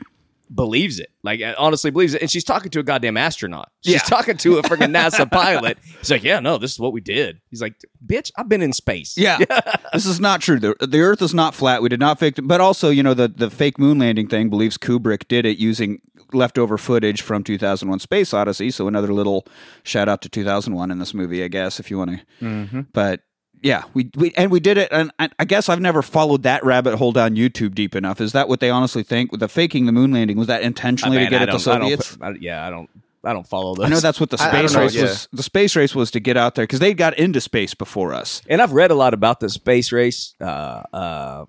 believes 0.53 0.99
it. 0.99 1.11
Like 1.23 1.41
uh, 1.41 1.55
honestly 1.59 1.91
believes 1.91 2.15
it. 2.15 2.23
And 2.23 2.31
she's 2.31 2.45
talking 2.45 2.71
to 2.73 2.79
a 2.81 2.83
goddamn 2.83 3.17
astronaut. 3.17 3.71
She's 3.85 3.95
Yeah. 3.95 3.99
talking 4.01 4.37
to 4.39 4.59
a 4.59 4.63
freaking 4.63 4.95
NASA 4.97 5.31
pilot. 5.31 5.79
He's 5.99 6.11
like, 6.11 6.23
"Yeah, 6.25 6.41
no, 6.41 6.59
this 6.59 6.73
is 6.73 6.79
what 6.81 6.93
we 6.93 7.01
did." 7.01 7.41
He's 7.51 7.61
like, 7.63 7.75
"Bitch, 8.05 8.31
I've 8.37 8.49
been 8.49 8.63
in 8.63 8.73
space." 8.73 9.17
Yeah, 9.17 9.39
this 9.93 10.07
is 10.07 10.21
not 10.21 10.41
true. 10.41 10.59
The, 10.59 10.75
the 10.81 11.01
Earth 11.01 11.23
is 11.23 11.35
not 11.35 11.55
flat. 11.55 11.83
We 11.83 11.89
did 11.89 12.01
not 12.01 12.19
fake 12.19 12.39
it. 12.39 12.43
But 12.49 12.61
also, 12.61 12.91
you 12.91 13.03
know, 13.03 13.15
the, 13.15 13.29
the 13.29 13.51
fake 13.51 13.79
moon 13.79 13.99
landing 13.99 14.29
thing 14.29 14.51
believes 14.51 14.77
Kubrick 14.79 15.29
did 15.29 15.47
it 15.47 15.59
using 15.59 16.01
leftover 16.33 16.77
footage 16.79 17.23
from 17.23 17.45
2001 17.45 18.01
Space 18.01 18.35
Odyssey. 18.35 18.71
So 18.71 18.89
another 18.89 19.13
little 19.13 19.47
shout 19.83 20.09
out 20.09 20.21
to 20.23 20.29
2001 20.29 20.91
in 20.91 20.99
this 20.99 21.15
movie, 21.15 21.45
I 21.45 21.49
guess, 21.49 21.79
if 21.79 21.91
you 21.91 21.99
want 21.99 22.21
to. 22.41 22.87
But 22.93 23.21
yeah, 23.65 23.85
we, 23.95 24.11
we 24.17 24.33
and 24.37 24.51
we 24.53 24.61
did 24.61 24.77
it. 24.79 24.89
And 24.93 25.11
I, 25.19 25.31
I 25.39 25.45
guess 25.45 25.69
I've 25.69 25.81
never 25.81 26.03
followed 26.03 26.43
that 26.45 26.63
rabbit 26.65 26.95
hole 26.97 27.13
down 27.13 27.35
YouTube 27.35 27.75
deep 27.75 27.97
enough. 27.97 28.21
Is 28.21 28.33
that 28.33 28.49
what 28.49 28.61
they 28.61 28.71
honestly 28.71 29.03
think? 29.03 29.33
With 29.33 29.41
the 29.41 29.49
faking 29.49 29.87
the 29.87 29.93
moon 29.93 30.13
landing, 30.13 30.37
was 30.37 30.47
that 30.49 30.63
I 30.63 30.67
intentionally 30.67 31.17
mean, 31.17 31.27
to 31.27 31.31
get 31.31 31.41
I 31.41 31.43
at 31.53 31.59
the 31.59 31.65
don't- 31.65 31.75
I 31.75 31.79
don't 31.79 32.01
Soviets? 32.03 32.19
I- 32.21 32.31
yeah, 32.41 32.67
I 32.67 32.71
don't. 32.71 32.91
I 33.27 33.33
don't 33.33 33.49
follow 33.49 33.75
those. 33.75 33.87
I 33.87 33.89
know 33.89 34.01
that's 34.01 34.21
what 34.21 34.29
the 34.29 34.37
I- 34.39 34.51
I 34.51 34.61
don't 34.61 34.69
space 34.69 34.75
know, 34.75 34.81
race 34.83 34.95
yeah. 34.95 35.03
was. 35.05 35.29
The 35.33 35.43
space 35.43 35.75
race 35.77 35.95
was 35.95 36.11
to 36.11 36.21
get 36.21 36.37
out 36.37 36.57
there 36.57 36.65
because 36.65 36.81
they 36.81 36.93
got 36.93 37.19
into 37.19 37.41
space 37.41 37.73
before 37.73 38.13
us. 38.13 38.43
and 38.51 38.61
I've 38.61 38.73
read 38.73 38.91
a 38.91 38.95
lot 38.95 39.15
about 39.15 39.41
the 39.41 39.49
space 39.49 39.93
race. 39.93 40.35
Uh, 40.39 40.45
uh, 40.93 41.45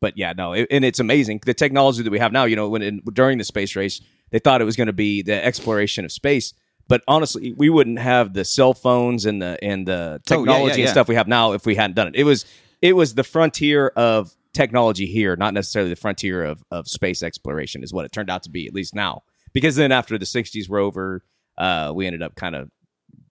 but 0.00 0.16
yeah, 0.16 0.32
no, 0.34 0.54
it, 0.54 0.68
and 0.70 0.84
it's 0.86 0.98
amazing 0.98 1.40
the 1.44 1.52
technology 1.52 2.02
that 2.02 2.10
we 2.10 2.18
have 2.18 2.32
now. 2.32 2.44
You 2.44 2.56
know, 2.56 2.68
when 2.70 2.80
in, 2.82 3.02
during 3.12 3.36
the 3.36 3.44
space 3.44 3.76
race, 3.76 4.00
they 4.30 4.38
thought 4.38 4.62
it 4.62 4.64
was 4.64 4.76
going 4.76 4.86
to 4.86 4.92
be 4.94 5.20
the 5.22 5.44
exploration 5.44 6.04
of 6.06 6.12
space. 6.12 6.54
But 6.88 7.02
honestly, 7.08 7.52
we 7.52 7.68
wouldn't 7.68 7.98
have 7.98 8.32
the 8.32 8.44
cell 8.44 8.72
phones 8.72 9.26
and 9.26 9.42
the 9.42 9.58
and 9.62 9.86
the 9.86 10.20
Oh, 10.30 10.34
yeah, 10.34 10.36
technology 10.38 10.80
yeah, 10.80 10.86
and 10.86 10.90
stuff 10.90 11.08
we 11.08 11.16
have 11.16 11.26
now 11.28 11.52
if 11.52 11.66
we 11.66 11.74
hadn't 11.74 11.96
done 11.96 12.08
it. 12.08 12.14
It 12.16 12.24
was 12.24 12.44
it 12.80 12.94
was 12.94 13.14
the 13.14 13.24
frontier 13.24 13.88
of 13.96 14.34
technology 14.54 15.06
here, 15.06 15.36
not 15.36 15.52
necessarily 15.54 15.90
the 15.90 15.96
frontier 15.96 16.44
of 16.44 16.62
of 16.70 16.86
space 16.88 17.22
exploration, 17.22 17.82
is 17.82 17.92
what 17.92 18.04
it 18.04 18.12
turned 18.12 18.30
out 18.30 18.44
to 18.44 18.50
be. 18.50 18.66
At 18.66 18.74
least 18.74 18.94
now, 18.94 19.22
because 19.52 19.76
then 19.76 19.90
after 19.92 20.16
the 20.16 20.26
'60s 20.26 20.68
were 20.68 20.78
over, 20.78 21.24
uh, 21.58 21.92
we 21.94 22.06
ended 22.06 22.22
up 22.22 22.36
kind 22.36 22.54
of 22.54 22.70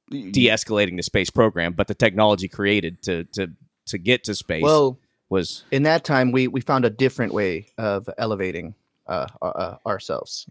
de-escalating 0.09 0.97
the 0.97 1.03
space 1.03 1.29
program. 1.29 1.73
But 1.73 1.87
the 1.87 1.95
technology 1.95 2.47
created 2.47 3.01
to 3.03 3.23
to 3.33 3.51
to 3.87 3.97
get 3.97 4.25
to 4.25 4.35
space 4.35 4.63
Well, 4.63 4.99
was 5.29 5.63
in 5.71 5.83
that 5.83 6.03
time, 6.03 6.31
we 6.31 6.47
we 6.47 6.61
found 6.61 6.85
a 6.85 6.89
different 6.89 7.33
way 7.33 7.67
of 7.77 8.09
elevating 8.17 8.75
uh, 9.07 9.27
uh, 9.41 9.45
uh, 9.45 9.77
ourselves. 9.85 10.47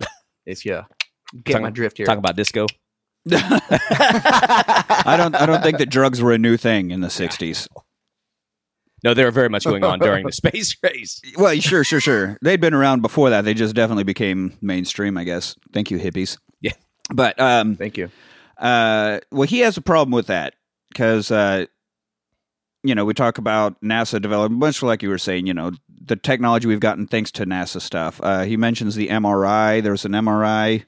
if 0.46 0.66
you 0.66 0.82
get 1.42 1.52
Talking- 1.54 1.64
my 1.64 1.70
drift 1.70 1.96
here. 1.96 2.06
talking 2.06 2.18
about 2.20 2.36
disco. 2.36 2.66
I 3.32 5.14
don't. 5.16 5.34
I 5.34 5.46
don't 5.46 5.62
think 5.62 5.78
that 5.78 5.88
drugs 5.90 6.20
were 6.22 6.32
a 6.32 6.38
new 6.38 6.56
thing 6.56 6.90
in 6.90 7.00
the 7.00 7.08
'60s. 7.08 7.66
No, 9.02 9.12
they 9.14 9.24
were 9.24 9.30
very 9.30 9.48
much 9.50 9.64
going 9.64 9.84
on 9.84 9.98
during 9.98 10.24
the 10.26 10.32
space 10.42 10.76
race. 10.82 11.20
Well, 11.36 11.54
sure, 11.60 11.84
sure, 11.84 12.00
sure. 12.00 12.38
They'd 12.42 12.60
been 12.60 12.72
around 12.74 13.02
before 13.02 13.30
that. 13.30 13.44
They 13.44 13.52
just 13.54 13.74
definitely 13.74 14.04
became 14.04 14.56
mainstream, 14.62 15.18
I 15.18 15.24
guess. 15.24 15.56
Thank 15.74 15.90
you, 15.90 15.98
hippies. 15.98 16.38
Yeah. 16.60 16.72
But 17.12 17.38
um, 17.38 17.76
Thank 17.76 17.98
you. 17.98 18.10
Uh, 18.56 19.20
well, 19.30 19.42
he 19.46 19.58
has 19.60 19.76
a 19.76 19.82
problem 19.82 20.12
with 20.12 20.28
that 20.28 20.54
because, 20.88 21.30
uh, 21.30 21.66
you 22.82 22.94
know, 22.94 23.04
we 23.04 23.12
talk 23.12 23.36
about 23.36 23.78
NASA 23.82 24.22
development, 24.22 24.58
much 24.58 24.82
like 24.82 25.02
you 25.02 25.10
were 25.10 25.18
saying, 25.18 25.46
you 25.46 25.52
know, 25.54 25.72
the 26.06 26.16
technology 26.16 26.66
we've 26.66 26.80
gotten 26.80 27.06
thanks 27.06 27.30
to 27.32 27.44
NASA 27.44 27.82
stuff. 27.82 28.20
Uh, 28.22 28.44
he 28.44 28.56
mentions 28.56 28.94
the 28.94 29.08
MRI. 29.08 29.82
There's 29.82 30.06
an 30.06 30.12
MRI, 30.12 30.84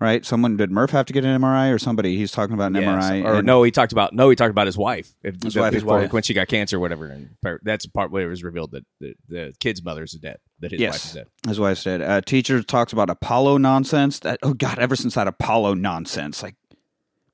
right? 0.00 0.24
Someone 0.24 0.56
did 0.56 0.70
Murph 0.70 0.90
have 0.90 1.06
to 1.06 1.12
get 1.12 1.24
an 1.24 1.40
MRI 1.40 1.72
or 1.72 1.78
somebody? 1.78 2.16
He's 2.16 2.32
talking 2.32 2.54
about 2.54 2.72
an 2.72 2.76
Yeah, 2.76 2.96
MRI. 2.96 3.22
so- 3.22 3.28
or 3.28 3.34
and- 3.36 3.46
no, 3.46 3.62
he 3.62 3.70
talked 3.70 3.92
about 3.92 4.12
no, 4.14 4.28
he 4.30 4.36
talked 4.36 4.50
about 4.50 4.66
his 4.66 4.78
wife. 4.78 5.10
If, 5.22 5.42
His 5.42 5.56
wife, 5.56 5.72
before- 5.72 6.06
when 6.08 6.22
she 6.22 6.34
got 6.34 6.48
cancer 6.48 6.78
or 6.78 6.80
whatever, 6.80 7.06
and 7.06 7.30
that's 7.62 7.84
the 7.84 7.90
part 7.90 8.10
where 8.10 8.26
it 8.26 8.28
was 8.30 8.42
revealed 8.42 8.70
that 8.72 8.84
the, 9.00 9.14
the 9.28 9.54
kid's 9.60 9.84
mother 9.84 10.02
is 10.02 10.12
dead. 10.12 10.38
That 10.60 10.72
his 10.72 10.80
wife 10.80 10.88
is 10.96 11.02
Yes, 11.04 11.12
dead. 11.14 11.26
his 11.46 11.60
wife 11.60 11.78
said. 11.78 12.02
Uh, 12.02 12.20
teacher 12.20 12.62
talks 12.62 12.92
about 12.92 13.10
Apollo 13.10 13.58
nonsense. 13.58 14.18
That 14.20 14.38
oh 14.42 14.54
god, 14.54 14.78
ever 14.78 14.96
since 14.96 15.14
that 15.14 15.26
Apollo 15.28 15.74
nonsense, 15.74 16.42
like, 16.42 16.56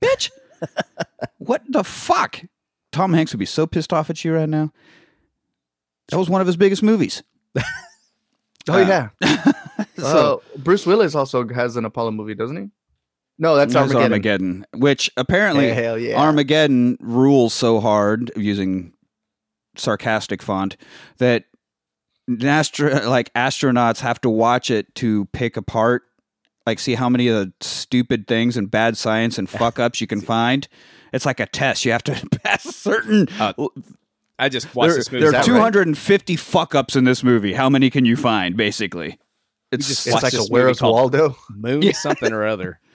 bitch, 0.02 0.30
what 1.38 1.62
the 1.68 1.84
fuck? 1.84 2.40
Tom 2.92 3.12
Hanks 3.12 3.32
would 3.32 3.38
be 3.40 3.46
so 3.46 3.66
pissed 3.66 3.92
off 3.92 4.08
at 4.10 4.24
you 4.24 4.32
right 4.34 4.48
now. 4.48 4.72
That 6.08 6.18
was 6.18 6.30
one 6.30 6.40
of 6.40 6.46
his 6.46 6.56
biggest 6.56 6.82
movies. 6.82 7.22
Oh 8.68 8.74
Uh, 8.82 9.08
yeah. 9.18 9.44
So 9.98 10.42
uh, 10.54 10.58
Bruce 10.58 10.86
Willis 10.86 11.14
also 11.14 11.46
has 11.48 11.76
an 11.76 11.84
Apollo 11.84 12.12
movie, 12.12 12.34
doesn't 12.34 12.56
he? 12.56 12.68
No, 13.38 13.54
that's 13.54 13.74
Armageddon. 13.74 14.02
Armageddon, 14.12 14.66
which 14.74 15.10
apparently 15.16 15.68
hell 15.70 15.98
yeah. 15.98 16.18
Armageddon 16.20 16.96
rules 17.00 17.52
so 17.52 17.80
hard 17.80 18.30
using 18.36 18.92
sarcastic 19.76 20.42
font 20.42 20.76
that 21.18 21.44
astro- 22.42 23.08
like 23.08 23.32
astronauts 23.34 24.00
have 24.00 24.20
to 24.22 24.30
watch 24.30 24.70
it 24.70 24.94
to 24.96 25.26
pick 25.26 25.56
apart 25.56 26.02
like 26.66 26.78
see 26.78 26.94
how 26.94 27.08
many 27.08 27.28
of 27.28 27.36
the 27.36 27.52
stupid 27.60 28.26
things 28.26 28.56
and 28.56 28.70
bad 28.70 28.96
science 28.96 29.38
and 29.38 29.48
fuck 29.48 29.78
ups 29.78 30.00
you 30.00 30.06
can 30.06 30.20
find. 30.34 30.66
It's 31.12 31.24
like 31.24 31.38
a 31.40 31.46
test. 31.46 31.84
You 31.84 31.92
have 31.92 32.02
to 32.04 32.28
pass 32.42 32.62
certain 32.64 33.28
Uh, 33.38 33.52
I 34.38 34.48
just 34.48 34.74
watched 34.74 34.88
there, 34.90 34.96
this 34.98 35.10
movie. 35.12 35.20
There 35.20 35.28
are 35.30 35.32
that 35.32 35.38
right? 35.38 35.46
250 35.46 36.36
fuck 36.36 36.74
ups 36.74 36.94
in 36.96 37.04
this 37.04 37.22
movie. 37.24 37.52
How 37.54 37.68
many 37.70 37.90
can 37.90 38.04
you 38.04 38.16
find 38.16 38.56
basically? 38.56 39.18
It's 39.72 39.88
just 39.88 40.06
It's 40.06 40.22
like 40.22 40.34
a 40.34 40.42
Where's 40.48 40.80
Waldo? 40.80 41.36
Moon 41.50 41.82
Yeah. 41.82 41.92
something 41.92 42.32
or 42.32 42.46
other. 42.46 42.80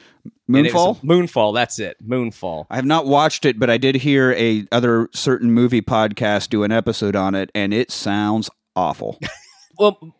And 0.47 0.67
it 0.67 0.73
was- 0.73 0.97
Moonfall. 0.99 1.03
Moonfall. 1.03 1.53
That's 1.55 1.79
it. 1.79 1.97
Moonfall. 2.07 2.67
I 2.69 2.75
have 2.75 2.85
not 2.85 3.07
watched 3.07 3.43
it, 3.45 3.57
but 3.57 3.71
I 3.71 3.77
did 3.77 3.95
hear 3.95 4.33
a 4.33 4.67
other 4.71 5.09
certain 5.13 5.51
movie 5.51 5.81
podcast 5.81 6.49
do 6.49 6.61
an 6.63 6.71
episode 6.71 7.15
on 7.15 7.33
it, 7.33 7.49
and 7.55 7.73
it 7.73 7.89
sounds 7.91 8.49
awful. 8.75 9.19
Well, 9.79 9.97
me- 10.01 10.13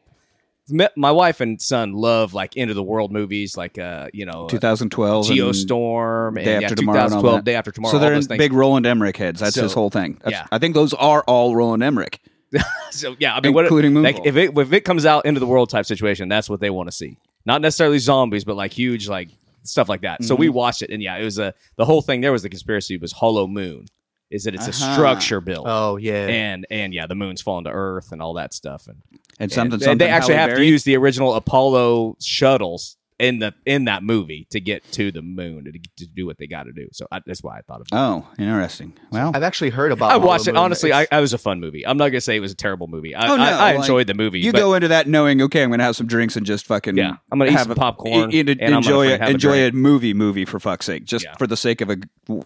my 0.69 1.11
wife 1.11 1.41
and 1.41 1.61
son 1.61 1.93
love 1.93 2.33
like 2.33 2.55
end 2.57 2.69
of 2.69 2.75
the 2.75 2.83
world 2.83 3.11
movies, 3.11 3.57
like 3.57 3.77
uh, 3.77 4.09
you 4.13 4.25
know, 4.25 4.45
uh, 4.45 4.49
2012, 4.49 5.29
and 5.29 5.37
Geostorm 5.39 6.27
and 6.37 6.45
Day 6.45 6.59
yeah, 6.59 6.65
After 6.65 6.75
Tomorrow 6.75 6.97
2012, 7.07 7.35
that. 7.37 7.45
Day 7.45 7.55
After 7.55 7.71
Tomorrow. 7.71 7.91
So 7.93 7.99
they're 7.99 8.13
in 8.13 8.25
big 8.37 8.53
Roland 8.53 8.85
Emmerich 8.85 9.17
heads. 9.17 9.39
That's 9.39 9.55
his 9.55 9.73
whole 9.73 9.89
thing. 9.89 10.13
That's- 10.23 10.31
yeah. 10.31 10.47
I 10.51 10.59
think 10.59 10.75
those 10.75 10.93
are 10.93 11.23
all 11.27 11.55
Roland 11.55 11.83
Emmerich. 11.83 12.19
So 12.91 13.15
yeah, 13.19 13.33
I 13.33 13.39
mean, 13.39 13.53
what, 13.53 13.63
Including 13.63 13.93
like, 14.03 14.19
if 14.25 14.35
it 14.35 14.57
if 14.57 14.73
it 14.73 14.81
comes 14.81 15.05
out 15.05 15.25
into 15.25 15.39
the 15.39 15.47
world 15.47 15.69
type 15.69 15.85
situation, 15.85 16.27
that's 16.27 16.49
what 16.49 16.59
they 16.59 16.69
want 16.69 16.87
to 16.87 16.91
see. 16.91 17.17
Not 17.45 17.61
necessarily 17.61 17.99
zombies, 17.99 18.43
but 18.43 18.57
like 18.57 18.73
huge 18.73 19.07
like 19.07 19.29
stuff 19.63 19.87
like 19.87 20.01
that. 20.01 20.25
So 20.25 20.35
we 20.35 20.47
Mm-hmm. 20.47 20.55
watched 20.55 20.81
it, 20.81 20.89
and 20.89 21.01
yeah, 21.01 21.15
it 21.15 21.23
was 21.23 21.39
a 21.39 21.53
the 21.77 21.85
whole 21.85 22.01
thing. 22.01 22.19
There 22.19 22.33
was 22.33 22.43
the 22.43 22.49
conspiracy 22.49 22.97
was 22.97 23.13
Hollow 23.13 23.47
Moon, 23.47 23.85
is 24.31 24.45
that 24.45 24.55
it's 24.55 24.67
a 24.67 24.71
Uh-huh. 24.71 24.93
structure 24.93 25.41
built, 25.41 25.65
Oh 25.67 25.97
yeah. 25.97 26.27
and 26.27 26.65
and 26.71 26.93
yeah, 26.93 27.05
the 27.07 27.15
moon's 27.15 27.41
falling 27.41 27.65
to 27.65 27.71
Earth 27.71 28.11
and 28.11 28.21
all 28.21 28.33
that 28.35 28.53
stuff, 28.53 28.87
and, 28.87 28.97
And 29.39 29.51
something, 29.51 29.73
and 29.75 29.81
something. 29.83 29.97
they 29.99 30.09
actually 30.09 30.35
Halle 30.35 30.49
have 30.49 30.57
to 30.57 30.65
use 30.65 30.83
the 30.83 30.95
original 30.97 31.33
Apollo 31.33 32.17
shuttles 32.21 32.97
in 33.19 33.37
the 33.37 33.53
in 33.67 33.85
that 33.85 34.01
movie 34.01 34.47
to 34.49 34.59
get 34.59 34.81
to 34.93 35.11
the 35.11 35.21
moon 35.21 35.63
to, 35.65 35.71
to 36.03 36.07
do 36.11 36.25
what 36.25 36.39
they 36.39 36.47
got 36.47 36.63
to 36.63 36.71
do. 36.71 36.87
So 36.91 37.05
I, 37.11 37.19
that's 37.23 37.43
why 37.43 37.59
I 37.59 37.61
thought 37.61 37.81
of 37.81 37.85
it. 37.85 37.93
Oh, 37.93 38.25
interesting. 38.39 38.93
Well, 39.11 39.29
I've 39.35 39.43
actually 39.43 39.69
heard 39.69 39.91
about. 39.91 40.09
It. 40.09 40.13
I 40.15 40.17
watched 40.17 40.47
it. 40.47 40.57
Honestly, 40.57 40.91
I, 40.91 41.05
I 41.11 41.19
was 41.19 41.31
a 41.31 41.37
fun 41.37 41.59
movie. 41.59 41.85
I'm 41.85 41.97
not 41.97 42.09
gonna 42.09 42.19
say 42.19 42.35
it 42.35 42.39
was 42.39 42.51
a 42.51 42.55
terrible 42.55 42.87
movie. 42.87 43.13
I, 43.13 43.31
Oh, 43.31 43.35
no, 43.37 43.43
I, 43.43 43.49
I 43.51 43.71
like, 43.73 43.75
enjoyed 43.81 44.07
the 44.07 44.15
movie. 44.15 44.39
you 44.39 44.51
but- 44.51 44.57
go 44.57 44.73
into 44.73 44.87
that 44.87 45.07
knowing, 45.07 45.39
okay, 45.43 45.61
I'm 45.61 45.69
going 45.69 45.77
to 45.77 45.83
have 45.85 45.95
some 45.95 46.07
drinks 46.07 46.35
and 46.35 46.47
just 46.47 46.65
fucking 46.65 46.97
Yeah, 46.97 47.17
I'm 47.31 47.37
gonna 47.37 47.51
eat 47.51 47.53
have 47.53 47.63
some 47.63 47.71
a- 47.73 47.75
popcorn 47.75 48.31
e- 48.33 48.37
e- 48.37 48.39
and 48.39 48.49
I'm 48.49 48.57
gonna 48.57 48.77
enjoy 48.77 49.03
fucking 49.09 49.13
it, 49.13 49.19
have 49.21 49.29
a 49.29 49.33
enjoy 49.33 49.51
drink. 49.59 49.73
a 49.73 49.77
movie, 49.77 50.13
movie 50.15 50.45
for 50.45 50.59
fuck's 50.59 50.87
sake, 50.87 51.05
just 51.05 51.25
Yeah. 51.25 51.35
for 51.37 51.45
the 51.45 51.57
sake 51.57 51.81
of 51.81 51.91
a, 51.91 51.97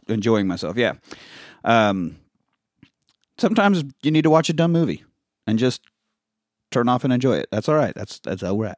enjoying 0.10 0.46
myself. 0.46 0.76
Yeah. 0.76 0.94
Um, 1.66 2.18
sometimes 3.38 3.84
you 4.04 4.12
need 4.12 4.24
to 4.24 4.30
watch 4.30 4.50
a 4.50 4.54
dumb 4.54 4.72
movie 4.72 5.04
and 5.48 5.60
just 5.60 5.82
turn 6.72 6.88
off 6.90 7.04
and 7.04 7.12
enjoy 7.14 7.38
it. 7.38 7.48
That's 7.52 7.68
all 7.70 7.76
right. 7.76 7.94
That's 7.96 8.20
that's 8.20 8.44
all 8.44 8.58
right. 8.58 8.76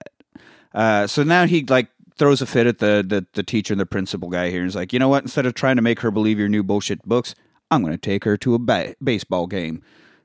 Uh, 0.73 1.07
so 1.07 1.23
now 1.23 1.45
he 1.45 1.63
like 1.65 1.89
throws 2.17 2.41
a 2.41 2.45
fit 2.45 2.67
at 2.67 2.79
the, 2.79 3.03
the 3.07 3.25
the 3.33 3.43
teacher 3.43 3.73
and 3.73 3.79
the 3.79 3.85
principal 3.85 4.29
guy 4.29 4.49
here. 4.49 4.61
and 4.61 4.67
He's 4.69 4.75
like, 4.75 4.93
you 4.93 4.99
know 4.99 5.09
what? 5.09 5.23
Instead 5.23 5.45
of 5.45 5.53
trying 5.53 5.75
to 5.75 5.81
make 5.81 5.99
her 6.01 6.11
believe 6.11 6.39
your 6.39 6.49
new 6.49 6.63
bullshit 6.63 7.03
books, 7.03 7.35
I'm 7.71 7.81
going 7.81 7.93
to 7.93 7.97
take 7.97 8.23
her 8.23 8.37
to 8.37 8.55
a 8.55 8.59
ba- 8.59 8.95
baseball 9.03 9.47
game. 9.47 9.81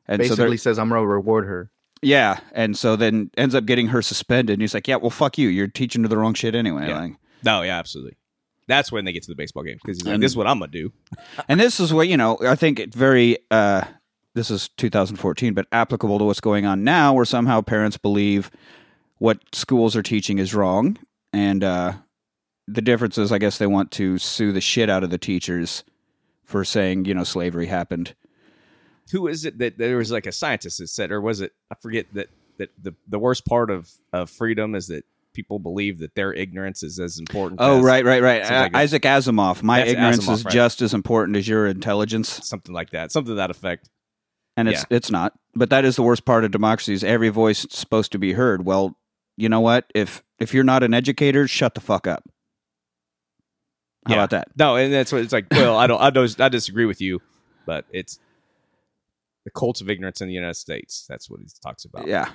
And 0.07 0.21
so 0.25 0.35
they're- 0.35 0.47
basically 0.47 0.57
says 0.57 0.79
I'm 0.79 0.89
gonna 0.89 1.07
reward 1.07 1.47
her. 1.47 1.71
yeah, 2.03 2.41
and 2.53 2.77
so 2.77 2.97
then 2.97 3.31
ends 3.37 3.55
up 3.55 3.65
getting 3.67 3.89
her 3.89 4.03
suspended. 4.03 4.55
And 4.55 4.61
he's 4.63 4.75
like, 4.75 4.89
"Yeah, 4.89 4.97
well, 4.97 5.11
fuck 5.11 5.39
you. 5.39 5.49
You're 5.49 5.69
teaching 5.69 6.03
her 6.03 6.09
the 6.09 6.19
wrong 6.19 6.35
shit 6.35 6.55
anyway." 6.57 6.89
Yeah. 6.89 7.01
Like, 7.01 7.13
No, 7.45 7.63
yeah, 7.63 7.79
absolutely. 7.79 8.17
That's 8.69 8.93
when 8.93 9.05
they 9.05 9.13
get 9.13 9.23
to 9.25 9.31
the 9.31 9.35
baseball 9.35 9.63
game 9.65 9.79
because 9.83 9.99
he's 9.99 10.07
like, 10.07 10.15
And- 10.15 10.23
"This 10.23 10.33
is 10.33 10.37
what 10.37 10.47
I'm 10.47 10.59
gonna 10.59 10.71
do." 10.71 10.93
and 11.49 11.59
this 11.59 11.81
is 11.81 11.93
what 11.93 12.09
you 12.09 12.17
know. 12.17 12.39
I 12.43 12.55
think 12.55 12.79
it 12.79 12.95
very. 12.95 13.39
Uh, 13.51 13.85
this 14.35 14.51
is 14.51 14.71
2014, 14.79 15.53
but 15.53 15.67
applicable 15.73 16.19
to 16.19 16.25
what's 16.25 16.41
going 16.41 16.65
on 16.65 16.85
now, 16.85 17.13
where 17.13 17.25
somehow 17.27 17.61
parents 17.61 17.99
believe 17.99 18.51
what 19.19 19.41
schools 19.53 19.95
are 19.95 20.03
teaching 20.03 20.39
is 20.39 20.55
wrong, 20.55 20.97
and 21.35 21.63
uh, 21.63 21.93
the 22.67 22.81
difference 22.81 23.19
is, 23.19 23.31
I 23.31 23.39
guess, 23.39 23.59
they 23.59 23.67
want 23.67 23.91
to 23.93 24.17
sue 24.17 24.51
the 24.53 24.61
shit 24.63 24.89
out 24.89 25.05
of 25.05 25.11
the 25.11 25.19
teachers 25.19 25.85
for 26.45 26.65
saying, 26.65 27.05
you 27.05 27.15
know, 27.15 27.25
slavery 27.25 27.67
happened. 27.67 28.15
Who 29.11 29.27
is 29.29 29.45
it 29.45 29.59
that 29.59 29.77
there 29.77 29.99
was 29.99 30.11
like 30.11 30.27
a 30.27 30.33
scientist 30.33 30.79
that 30.79 30.89
said, 30.89 31.11
or 31.13 31.21
was 31.21 31.41
it? 31.43 31.53
I 31.71 31.75
forget 31.75 32.07
that 32.15 32.29
that 32.59 32.71
the 32.83 32.95
the 33.07 33.19
worst 33.19 33.45
part 33.45 33.71
of 33.71 33.91
of 34.13 34.31
freedom 34.31 34.75
is 34.75 34.87
that 34.89 35.05
people 35.33 35.59
believe 35.59 35.99
that 36.01 36.15
their 36.15 36.33
ignorance 36.33 36.83
is 36.83 36.99
as 36.99 37.19
important. 37.19 37.61
Oh, 37.61 37.79
as 37.79 37.85
right, 37.85 38.05
right, 38.05 38.23
right. 38.23 38.43
like. 38.43 38.75
Isaac 38.75 39.03
Asimov. 39.03 39.63
My 39.63 39.83
ignorance 39.83 40.27
Asimov, 40.27 40.33
is 40.35 40.45
right. 40.45 40.55
just 40.55 40.83
as 40.83 40.95
important 40.95 41.37
as 41.37 41.47
your 41.49 41.67
intelligence. 41.67 42.41
something 42.47 42.75
like 42.75 42.91
that, 42.91 43.13
something 43.13 43.33
to 43.33 43.35
that 43.37 43.51
effect. 43.51 43.89
and 44.57 44.69
it's 44.69 44.85
it's 44.91 45.11
not. 45.11 45.33
But 45.55 45.71
that 45.71 45.85
is 45.85 45.97
the 45.97 46.03
worst 46.03 46.25
part 46.25 46.45
of 46.45 46.51
democracy 46.51 46.93
is 46.95 47.05
every 47.05 47.29
voice 47.29 47.65
is 47.65 47.73
supposed 47.77 48.13
to 48.13 48.19
be 48.19 48.33
heard. 48.33 48.65
Well, 48.65 48.97
you 49.37 49.49
know 49.49 49.61
what? 49.61 49.91
If 49.95 50.23
if 50.39 50.53
you're 50.55 50.65
not 50.65 50.83
an 50.83 50.95
educator, 50.95 51.47
shut 51.49 51.75
the 51.75 51.81
fuck 51.81 52.07
up. 52.07 52.25
How 54.07 54.15
Yeah. 54.15 54.19
about 54.19 54.31
that? 54.31 54.49
No, 54.59 54.77
and 54.77 54.93
that's 54.93 55.13
what 55.13 55.23
it's 55.23 55.33
like. 55.33 55.47
Well, 55.51 55.77
I 55.77 55.87
don't, 55.87 56.01
I 56.01 56.11
don't, 56.11 56.41
I 56.41 56.49
disagree 56.49 56.87
with 56.87 57.01
you, 57.01 57.21
but 57.67 57.85
it's 57.93 58.19
the 59.45 59.51
cults 59.51 59.81
of 59.81 59.89
ignorance 59.89 60.21
in 60.21 60.29
the 60.29 60.35
United 60.35 60.55
States. 60.55 61.07
That's 61.09 61.31
what 61.31 61.41
he 61.41 61.47
talks 61.63 61.85
about. 61.85 62.07
Yeah, 62.09 62.31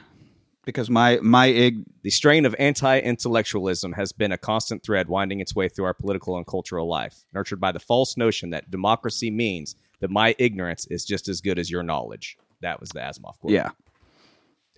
because 0.68 0.90
my 0.90 1.18
my 1.24 1.48
ig 1.48 1.86
The 2.04 2.12
strain 2.12 2.46
of 2.46 2.54
anti 2.60 3.00
intellectualism 3.00 3.94
has 3.94 4.12
been 4.12 4.34
a 4.34 4.38
constant 4.38 4.84
thread 4.84 5.08
winding 5.08 5.40
its 5.40 5.56
way 5.56 5.70
through 5.70 5.86
our 5.86 5.94
political 5.94 6.36
and 6.38 6.46
cultural 6.46 6.88
life, 6.88 7.24
nurtured 7.34 7.62
by 7.62 7.72
the 7.72 7.80
false 7.80 8.18
notion 8.18 8.52
that 8.52 8.70
democracy 8.70 9.32
means 9.32 9.76
that 10.02 10.12
my 10.12 10.36
ignorance 10.38 10.86
is 10.88 11.06
just 11.06 11.30
as 11.30 11.40
good 11.42 11.58
as 11.58 11.72
your 11.72 11.84
knowledge. 11.84 12.38
That 12.62 12.82
was 12.82 12.90
the 12.90 13.00
Asimov 13.00 13.40
quote. 13.40 13.54
yeah 13.54 13.72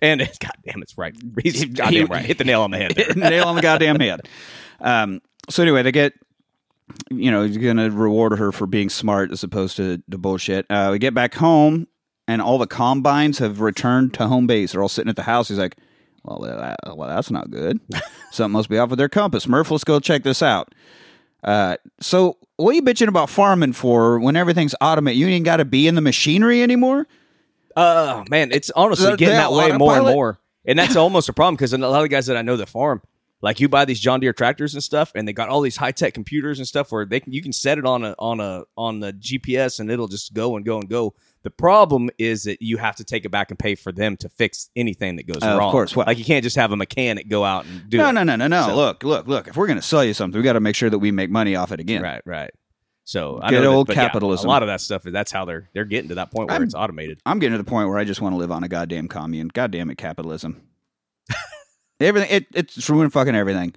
And 0.00 0.20
it's, 0.26 0.38
goddamn, 0.38 0.80
it's 0.80 0.96
right. 0.96 1.14
He's 1.42 1.64
goddamn 1.64 2.06
right. 2.06 2.24
Hit 2.24 2.38
the 2.38 2.44
nail 2.44 2.62
on 2.62 2.70
the 2.70 2.78
head 2.78 2.92
there. 2.94 3.12
nail 3.16 3.48
on 3.48 3.56
the 3.56 3.62
goddamn 3.62 3.98
head. 3.98 4.28
Um, 4.80 5.20
so 5.50 5.62
anyway, 5.62 5.82
they 5.82 5.92
get 5.92 6.14
you 7.10 7.30
know 7.32 7.42
you're 7.42 7.62
gonna 7.62 7.90
reward 7.90 8.38
her 8.38 8.52
for 8.52 8.66
being 8.66 8.88
smart 8.88 9.32
as 9.32 9.42
opposed 9.42 9.76
to 9.78 10.00
the 10.06 10.18
bullshit. 10.18 10.66
Uh, 10.70 10.90
we 10.92 11.00
get 11.00 11.14
back 11.14 11.34
home 11.34 11.88
and 12.30 12.40
all 12.40 12.58
the 12.58 12.66
combines 12.66 13.38
have 13.38 13.60
returned 13.60 14.14
to 14.14 14.28
home 14.28 14.46
base. 14.46 14.70
They're 14.72 14.82
all 14.82 14.88
sitting 14.88 15.10
at 15.10 15.16
the 15.16 15.24
house. 15.24 15.48
He's 15.48 15.58
like, 15.58 15.76
"Well, 16.22 16.38
that, 16.42 16.96
well, 16.96 17.08
that's 17.08 17.30
not 17.30 17.50
good. 17.50 17.80
Something 18.30 18.52
must 18.52 18.68
be 18.68 18.78
off 18.78 18.90
with 18.90 18.98
their 18.98 19.08
compass." 19.08 19.48
Murph, 19.48 19.70
let's 19.70 19.84
go 19.84 19.98
check 19.98 20.22
this 20.22 20.42
out. 20.42 20.72
Uh, 21.42 21.76
so 22.00 22.36
what 22.56 22.70
are 22.70 22.74
you 22.74 22.82
bitching 22.82 23.08
about 23.08 23.30
farming 23.30 23.72
for 23.72 24.20
when 24.20 24.36
everything's 24.36 24.74
automated? 24.80 25.18
You 25.18 25.26
ain't 25.26 25.44
got 25.44 25.56
to 25.56 25.64
be 25.64 25.88
in 25.88 25.94
the 25.96 26.00
machinery 26.00 26.62
anymore. 26.62 27.06
Oh 27.76 28.24
man, 28.30 28.52
it's 28.52 28.70
honestly 28.76 29.06
They're- 29.06 29.16
getting 29.16 29.34
that 29.36 29.52
way 29.52 29.72
more 29.72 29.96
and 29.96 30.06
more, 30.06 30.40
and 30.64 30.78
that's 30.78 30.96
almost 30.96 31.28
a 31.28 31.32
problem 31.32 31.56
because 31.56 31.72
a 31.72 31.78
lot 31.78 32.04
of 32.04 32.10
guys 32.10 32.26
that 32.26 32.36
I 32.36 32.42
know 32.42 32.56
that 32.58 32.68
farm, 32.68 33.00
like 33.40 33.58
you 33.60 33.68
buy 33.68 33.84
these 33.84 34.00
John 34.00 34.20
Deere 34.20 34.32
tractors 34.32 34.74
and 34.74 34.82
stuff, 34.82 35.12
and 35.14 35.26
they 35.26 35.32
got 35.32 35.48
all 35.48 35.60
these 35.62 35.76
high 35.78 35.92
tech 35.92 36.12
computers 36.14 36.58
and 36.58 36.68
stuff 36.68 36.92
where 36.92 37.04
they 37.06 37.20
can 37.20 37.32
you 37.32 37.42
can 37.42 37.52
set 37.52 37.78
it 37.78 37.86
on 37.86 38.04
a 38.04 38.14
on 38.18 38.38
a 38.40 38.64
on 38.76 39.00
the 39.00 39.12
GPS 39.14 39.80
and 39.80 39.90
it'll 39.90 40.08
just 40.08 40.34
go 40.34 40.56
and 40.56 40.64
go 40.64 40.78
and 40.78 40.88
go. 40.88 41.14
The 41.42 41.50
problem 41.50 42.10
is 42.18 42.42
that 42.44 42.60
you 42.60 42.76
have 42.76 42.96
to 42.96 43.04
take 43.04 43.24
it 43.24 43.30
back 43.30 43.50
and 43.50 43.58
pay 43.58 43.74
for 43.74 43.92
them 43.92 44.16
to 44.18 44.28
fix 44.28 44.68
anything 44.76 45.16
that 45.16 45.26
goes 45.26 45.42
Uh, 45.42 45.58
of 45.58 45.72
course. 45.72 45.96
Well- 45.96 46.06
like 46.06 46.18
you 46.18 46.24
can't 46.24 46.42
just 46.42 46.56
have 46.56 46.70
a 46.72 46.76
mechanic 46.76 47.28
go 47.28 47.44
out 47.44 47.64
and 47.64 47.88
do 47.88 47.96
No, 47.96 48.10
it. 48.10 48.12
no, 48.12 48.22
no, 48.24 48.36
no, 48.36 48.46
no. 48.46 48.66
So- 48.66 48.76
look, 48.76 49.02
look, 49.04 49.26
look. 49.26 49.48
If 49.48 49.56
we're 49.56 49.66
gonna 49.66 49.80
sell 49.80 50.04
you 50.04 50.12
something, 50.12 50.38
we 50.38 50.44
got 50.44 50.52
to 50.52 50.60
make 50.60 50.76
sure 50.76 50.90
that 50.90 50.98
we 50.98 51.10
make 51.12 51.30
money 51.30 51.56
off 51.56 51.72
it 51.72 51.80
again. 51.80 52.02
Right, 52.02 52.20
right. 52.26 52.50
So 53.04 53.40
I 53.42 53.48
Good 53.50 53.56
know 53.56 53.70
that- 53.70 53.76
old 53.76 53.88
yeah, 53.88 53.94
capitalism. 53.94 54.46
a 54.46 54.52
lot 54.52 54.62
of 54.62 54.66
that 54.68 54.80
stuff 54.82 55.06
is 55.06 55.12
that's 55.14 55.32
how 55.32 55.44
they're 55.46 55.68
they're 55.72 55.86
getting 55.86 56.10
to 56.10 56.16
that 56.16 56.30
point 56.30 56.48
where 56.48 56.54
I'm- 56.56 56.62
it's 56.62 56.74
automated. 56.74 57.20
I'm 57.24 57.38
getting 57.38 57.56
to 57.58 57.62
the 57.62 57.68
point 57.68 57.88
where 57.88 57.98
I 57.98 58.04
just 58.04 58.20
want 58.20 58.34
to 58.34 58.36
live 58.36 58.52
on 58.52 58.62
a 58.62 58.68
goddamn 58.68 59.08
commune. 59.08 59.48
Goddamn 59.48 59.90
it, 59.90 59.96
capitalism. 59.96 60.60
everything 62.00 62.30
it, 62.30 62.46
it's 62.54 62.88
ruined 62.88 63.12
fucking 63.12 63.34
everything. 63.34 63.74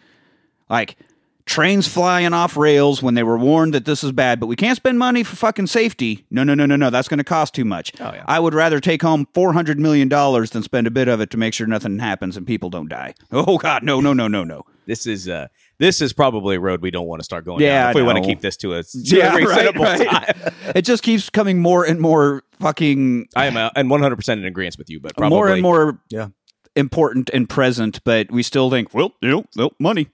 Like 0.70 0.98
Trains 1.46 1.88
flying 1.90 2.32
off 2.34 2.56
rails 2.56 3.04
when 3.04 3.16
they 3.16 3.24
were 3.24 3.38
warned 3.38 3.74
that 3.74 3.84
this 3.84 4.02
is 4.04 4.14
bad, 4.14 4.40
but 4.40 4.48
we 4.48 4.56
can't 4.56 4.78
spend 4.78 4.98
money 4.98 5.24
for 5.24 5.36
fucking 5.36 5.68
safety. 5.68 6.26
No, 6.32 6.44
no, 6.44 6.54
no, 6.54 6.66
no, 6.66 6.78
no. 6.78 6.90
That's 6.90 7.10
going 7.10 7.18
to 7.18 7.24
cost 7.26 7.54
too 7.54 7.66
much. 7.66 7.92
Oh, 8.00 8.14
yeah. 8.14 8.24
I 8.28 8.40
would 8.40 8.54
rather 8.54 8.80
take 8.80 9.02
home 9.02 9.28
$400 9.34 9.78
million 9.78 10.08
than 10.08 10.64
spend 10.64 10.88
a 10.88 10.92
bit 10.92 11.10
of 11.10 11.20
it 11.20 11.30
to 11.32 11.38
make 11.38 11.54
sure 11.54 11.68
nothing 11.68 12.00
happens 12.00 12.38
and 12.38 12.48
people 12.48 12.70
don't 12.70 12.88
die. 12.88 13.14
Oh, 13.32 13.58
God. 13.58 13.84
No, 13.84 14.00
no, 14.00 14.14
no, 14.14 14.30
no, 14.30 14.46
no. 14.46 14.64
This 14.86 15.06
is 15.08 15.30
uh 15.30 15.48
this 15.80 16.02
is 16.02 16.12
probably 16.12 16.58
a 16.58 16.60
road 16.60 16.82
we 16.82 16.92
don't 16.92 17.08
want 17.08 17.22
to 17.22 17.24
start 17.24 17.46
going 17.46 17.62
Yeah, 17.62 17.84
down 17.84 17.90
if 17.92 17.96
I 17.96 18.00
we 18.00 18.04
want 18.06 18.18
to 18.22 18.26
keep 18.30 18.42
this 18.42 18.58
to 18.58 18.74
a, 18.74 18.84
to 18.84 18.98
Yeah, 19.04 19.32
a 19.32 19.36
right, 19.36 19.48
reasonable 19.48 19.84
right. 19.84 20.08
time. 20.10 20.54
It 20.76 20.82
just 20.84 21.04
keeps 21.04 21.30
coming 21.30 21.60
more 21.60 21.86
and 21.86 22.00
more 22.02 22.44
fucking 22.60 23.28
I 23.36 23.46
am 23.46 23.56
uh, 23.58 23.70
and 23.76 23.90
100% 23.90 24.30
in 24.34 24.44
agreement 24.46 24.78
with 24.78 24.90
you, 24.90 25.00
but 25.00 25.16
probably 25.16 25.36
more 25.38 25.48
and 25.50 25.62
more 25.62 26.00
Yeah. 26.10 26.28
important 26.76 27.30
and 27.34 27.48
present, 27.50 28.02
but 28.04 28.30
we 28.32 28.44
still 28.44 28.70
think, 28.70 28.94
well, 28.94 29.14
you 29.22 29.30
know, 29.30 29.46
well, 29.56 29.72
money. 29.80 30.08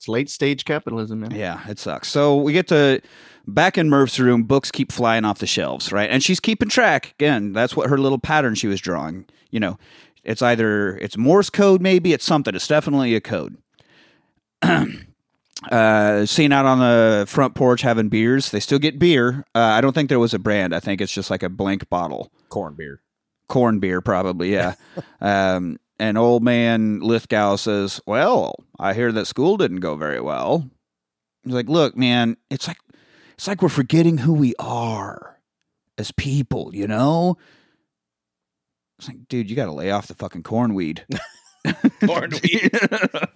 Yeah. 0.00 0.04
It's 0.04 0.08
late 0.08 0.30
stage 0.30 0.64
capitalism, 0.64 1.20
man. 1.20 1.32
Yeah, 1.32 1.60
it 1.68 1.78
sucks. 1.78 2.08
So 2.08 2.36
we 2.36 2.52
get 2.54 2.68
to 2.68 3.02
back 3.46 3.76
in 3.76 3.90
Murph's 3.90 4.18
room, 4.18 4.44
books 4.44 4.70
keep 4.70 4.92
flying 4.92 5.24
off 5.24 5.38
the 5.38 5.46
shelves, 5.46 5.92
right? 5.92 6.08
And 6.08 6.22
she's 6.22 6.40
keeping 6.40 6.68
track. 6.70 7.14
Again, 7.18 7.52
that's 7.52 7.76
what 7.76 7.90
her 7.90 7.98
little 7.98 8.18
pattern 8.18 8.54
she 8.54 8.66
was 8.66 8.80
drawing. 8.80 9.26
You 9.50 9.60
know, 9.60 9.78
it's 10.24 10.40
either 10.40 10.96
it's 10.96 11.18
Morse 11.18 11.50
code, 11.50 11.82
maybe 11.82 12.14
it's 12.14 12.24
something. 12.24 12.54
It's 12.54 12.66
definitely 12.66 13.14
a 13.14 13.20
code. 13.20 13.58
uh, 15.70 16.26
seen 16.26 16.52
out 16.52 16.66
on 16.66 16.78
the 16.78 17.26
front 17.28 17.54
porch 17.54 17.82
having 17.82 18.08
beers. 18.08 18.50
They 18.50 18.60
still 18.60 18.78
get 18.78 18.98
beer. 18.98 19.44
Uh, 19.54 19.58
I 19.58 19.80
don't 19.80 19.92
think 19.92 20.08
there 20.08 20.18
was 20.18 20.32
a 20.34 20.38
brand. 20.38 20.74
I 20.74 20.80
think 20.80 21.00
it's 21.00 21.12
just 21.12 21.30
like 21.30 21.42
a 21.42 21.48
blank 21.50 21.88
bottle. 21.90 22.30
corn 22.48 22.74
beer. 22.74 23.02
corn 23.48 23.80
beer, 23.80 24.00
probably. 24.00 24.52
Yeah. 24.52 24.74
um, 25.20 25.78
and 26.00 26.18
old 26.18 26.42
man 26.42 27.00
Lithgow 27.00 27.56
says, 27.56 28.00
"Well, 28.06 28.56
I 28.78 28.94
hear 28.94 29.12
that 29.12 29.26
school 29.26 29.56
didn't 29.56 29.80
go 29.80 29.94
very 29.94 30.20
well." 30.20 30.68
He's 31.44 31.54
like, 31.54 31.68
"Look, 31.68 31.96
man, 31.96 32.36
it's 32.50 32.66
like 32.66 32.78
it's 33.34 33.46
like 33.46 33.62
we're 33.62 33.68
forgetting 33.68 34.18
who 34.18 34.32
we 34.32 34.54
are 34.58 35.38
as 35.98 36.10
people, 36.12 36.74
you 36.74 36.88
know." 36.88 37.36
It's 38.98 39.08
like, 39.08 39.28
dude, 39.28 39.48
you 39.48 39.56
got 39.56 39.64
to 39.66 39.72
lay 39.72 39.90
off 39.90 40.08
the 40.08 40.14
fucking 40.14 40.42
cornweed. 40.42 41.04
Corn 42.06 42.30
weed. 42.42 42.70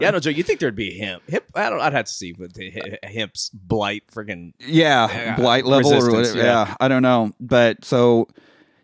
Yeah, 0.00 0.10
no, 0.10 0.18
Joe. 0.18 0.30
You 0.30 0.42
think 0.42 0.60
there'd 0.60 0.74
be 0.74 0.98
hemp? 0.98 1.22
Hemp. 1.28 1.44
I 1.54 1.70
don't. 1.70 1.80
I'd 1.80 1.92
have 1.92 2.06
to 2.06 2.12
see 2.12 2.32
what 2.32 2.52
the 2.54 2.70
he- 2.70 2.98
hemp's 3.02 3.48
blight. 3.50 4.02
Freaking 4.12 4.52
yeah, 4.58 5.08
Yeah, 5.08 5.36
blight 5.36 5.64
level 5.64 5.94
or 5.94 6.10
whatever. 6.10 6.36
Yeah. 6.36 6.44
yeah. 6.44 6.74
I 6.80 6.88
don't 6.88 7.02
know, 7.02 7.32
but 7.40 7.84
so 7.84 8.28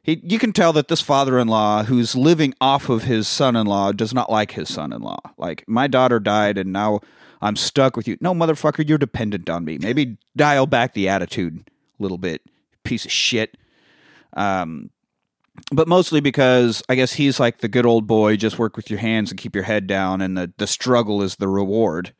he, 0.02 0.20
you 0.22 0.38
can 0.38 0.52
tell 0.52 0.72
that 0.72 0.88
this 0.88 1.00
father-in-law 1.00 1.84
who's 1.84 2.14
living 2.14 2.54
off 2.60 2.88
of 2.88 3.04
his 3.04 3.28
son-in-law 3.28 3.92
does 3.92 4.14
not 4.14 4.30
like 4.30 4.52
his 4.52 4.72
son-in-law. 4.72 5.20
Like 5.36 5.64
my 5.68 5.86
daughter 5.86 6.18
died, 6.18 6.56
and 6.56 6.72
now 6.72 7.00
I'm 7.42 7.56
stuck 7.56 7.96
with 7.96 8.08
you. 8.08 8.16
No, 8.20 8.34
motherfucker, 8.34 8.88
you're 8.88 8.98
dependent 8.98 9.50
on 9.50 9.64
me. 9.64 9.78
Maybe 9.78 10.16
dial 10.36 10.66
back 10.66 10.94
the 10.94 11.08
attitude 11.08 11.68
a 11.68 12.02
little 12.02 12.18
bit, 12.18 12.42
piece 12.84 13.04
of 13.04 13.12
shit. 13.12 13.56
Um, 14.34 14.90
but 15.72 15.88
mostly 15.88 16.20
because 16.20 16.82
I 16.88 16.94
guess 16.94 17.14
he's 17.14 17.38
like 17.38 17.58
the 17.58 17.68
good 17.68 17.86
old 17.86 18.06
boy, 18.06 18.36
just 18.36 18.58
work 18.58 18.76
with 18.76 18.90
your 18.90 19.00
hands 19.00 19.30
and 19.30 19.38
keep 19.38 19.54
your 19.54 19.64
head 19.64 19.86
down, 19.86 20.20
and 20.20 20.36
the 20.36 20.52
the 20.56 20.66
struggle 20.66 21.22
is 21.22 21.36
the 21.36 21.48
reward 21.48 22.14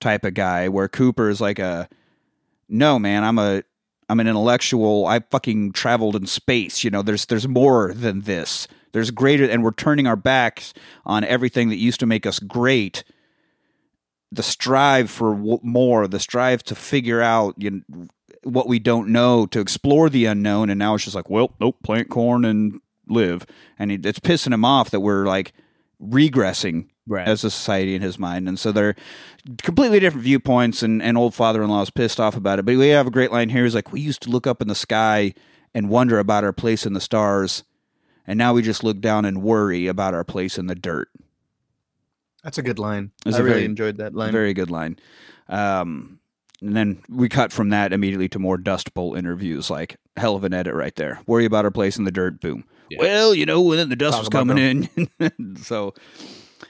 type 0.00 0.24
of 0.24 0.34
guy. 0.34 0.68
Where 0.68 0.88
Cooper 0.88 1.28
is 1.28 1.40
like 1.40 1.58
a 1.58 1.88
no 2.68 2.98
man, 2.98 3.22
I'm 3.22 3.38
a 3.38 3.62
I'm 4.12 4.20
an 4.20 4.28
intellectual. 4.28 5.06
I 5.06 5.20
fucking 5.20 5.72
traveled 5.72 6.16
in 6.16 6.26
space. 6.26 6.84
You 6.84 6.90
know, 6.90 7.00
there's 7.00 7.24
there's 7.24 7.48
more 7.48 7.94
than 7.94 8.20
this. 8.20 8.68
There's 8.92 9.10
greater, 9.10 9.48
and 9.48 9.64
we're 9.64 9.72
turning 9.72 10.06
our 10.06 10.16
backs 10.16 10.74
on 11.06 11.24
everything 11.24 11.70
that 11.70 11.76
used 11.76 11.98
to 12.00 12.06
make 12.06 12.26
us 12.26 12.38
great. 12.38 13.04
The 14.30 14.42
strive 14.42 15.10
for 15.10 15.34
w- 15.34 15.60
more, 15.62 16.06
the 16.06 16.20
strive 16.20 16.62
to 16.64 16.74
figure 16.74 17.22
out 17.22 17.54
you 17.56 17.70
know, 17.88 18.06
what 18.42 18.68
we 18.68 18.78
don't 18.78 19.08
know, 19.08 19.46
to 19.46 19.60
explore 19.60 20.10
the 20.10 20.26
unknown, 20.26 20.68
and 20.68 20.78
now 20.78 20.94
it's 20.94 21.04
just 21.04 21.16
like, 21.16 21.30
well, 21.30 21.54
nope, 21.58 21.78
plant 21.82 22.10
corn 22.10 22.44
and 22.44 22.82
live, 23.08 23.46
and 23.78 24.04
it's 24.04 24.20
pissing 24.20 24.52
him 24.52 24.64
off 24.66 24.90
that 24.90 25.00
we're 25.00 25.24
like 25.24 25.54
regressing 26.02 26.88
Right. 27.06 27.26
as 27.26 27.42
a 27.44 27.50
society 27.50 27.94
in 27.94 28.02
his 28.02 28.18
mind, 28.18 28.48
and 28.48 28.58
so 28.58 28.70
they're 28.72 28.94
completely 29.62 29.98
different 30.00 30.22
viewpoints. 30.24 30.82
And, 30.82 31.02
and 31.02 31.18
old 31.18 31.34
father-in-law 31.34 31.82
is 31.82 31.90
pissed 31.90 32.20
off 32.20 32.36
about 32.36 32.58
it. 32.60 32.64
But 32.64 32.76
we 32.76 32.88
have 32.88 33.06
a 33.08 33.10
great 33.10 33.32
line 33.32 33.48
here. 33.48 33.64
He's 33.64 33.74
like, 33.74 33.92
"We 33.92 34.00
used 34.00 34.22
to 34.22 34.30
look 34.30 34.46
up 34.46 34.62
in 34.62 34.68
the 34.68 34.74
sky 34.76 35.34
and 35.74 35.88
wonder 35.88 36.18
about 36.20 36.44
our 36.44 36.52
place 36.52 36.86
in 36.86 36.92
the 36.92 37.00
stars, 37.00 37.64
and 38.26 38.38
now 38.38 38.52
we 38.54 38.62
just 38.62 38.84
look 38.84 39.00
down 39.00 39.24
and 39.24 39.42
worry 39.42 39.86
about 39.88 40.14
our 40.14 40.22
place 40.24 40.58
in 40.58 40.66
the 40.68 40.74
dirt." 40.76 41.08
That's 42.44 42.58
a 42.58 42.62
good 42.62 42.78
line. 42.78 43.10
It's 43.26 43.36
I 43.36 43.40
a 43.40 43.42
really 43.42 43.54
very- 43.54 43.64
enjoyed 43.64 43.96
that 43.98 44.14
line. 44.14 44.32
Very 44.32 44.54
good 44.54 44.70
line. 44.70 44.96
Um, 45.48 46.18
and 46.60 46.76
then 46.76 47.02
we 47.08 47.28
cut 47.28 47.52
from 47.52 47.70
that 47.70 47.92
immediately 47.92 48.28
to 48.30 48.38
more 48.38 48.56
Dust 48.58 48.94
Bowl 48.94 49.14
interviews. 49.14 49.70
Like 49.70 49.96
hell 50.16 50.36
of 50.36 50.44
an 50.44 50.54
edit 50.54 50.74
right 50.74 50.94
there. 50.94 51.20
Worry 51.26 51.44
about 51.44 51.64
our 51.64 51.70
place 51.72 51.96
in 51.96 52.04
the 52.04 52.12
dirt. 52.12 52.40
Boom. 52.40 52.64
Yeah. 52.90 52.98
Well, 53.00 53.34
you 53.34 53.46
know, 53.46 53.60
when 53.62 53.78
then 53.78 53.88
the 53.88 53.96
dust 53.96 54.12
Talk 54.14 54.20
was 54.20 54.28
about 54.28 54.46
coming 54.48 54.88
in, 55.18 55.56
so 55.62 55.94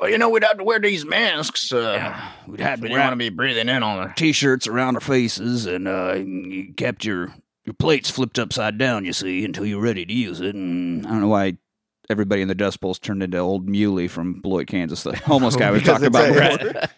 well, 0.00 0.08
you 0.10 0.18
know, 0.18 0.30
we'd 0.30 0.44
have 0.44 0.58
to 0.58 0.64
wear 0.64 0.78
these 0.80 1.04
masks. 1.04 1.72
Uh, 1.72 2.14
we'd 2.46 2.60
have 2.60 2.80
to 2.80 2.88
we 2.88 2.94
wrap 2.94 2.96
don't 2.96 3.04
want 3.06 3.12
to 3.12 3.16
be 3.16 3.28
breathing 3.28 3.68
in 3.68 3.82
on 3.82 4.08
it. 4.10 4.16
t-shirts 4.16 4.66
around 4.66 4.94
our 4.96 5.00
faces 5.00 5.66
and 5.66 5.86
uh, 5.88 6.14
you 6.14 6.72
kept 6.74 7.04
your 7.04 7.34
your 7.64 7.74
plates 7.74 8.10
flipped 8.10 8.38
upside 8.38 8.76
down 8.78 9.04
you 9.04 9.12
see 9.12 9.44
until 9.44 9.64
you're 9.64 9.80
ready 9.80 10.04
to 10.04 10.12
use 10.12 10.40
it 10.40 10.54
and 10.56 11.06
i 11.06 11.10
don't 11.10 11.20
know 11.20 11.28
why 11.28 11.56
everybody 12.12 12.40
in 12.42 12.46
the 12.48 12.54
dust 12.54 12.80
bowls 12.80 12.98
turned 13.00 13.22
into 13.24 13.36
old 13.38 13.68
muley 13.68 14.06
from 14.06 14.34
beloit 14.40 14.68
kansas 14.68 15.02
the 15.02 15.16
homeless 15.16 15.56
guy 15.56 15.72
we 15.72 15.78
Because 15.80 16.00
talked 16.00 16.06
about 16.06 16.30
a- 16.62 16.90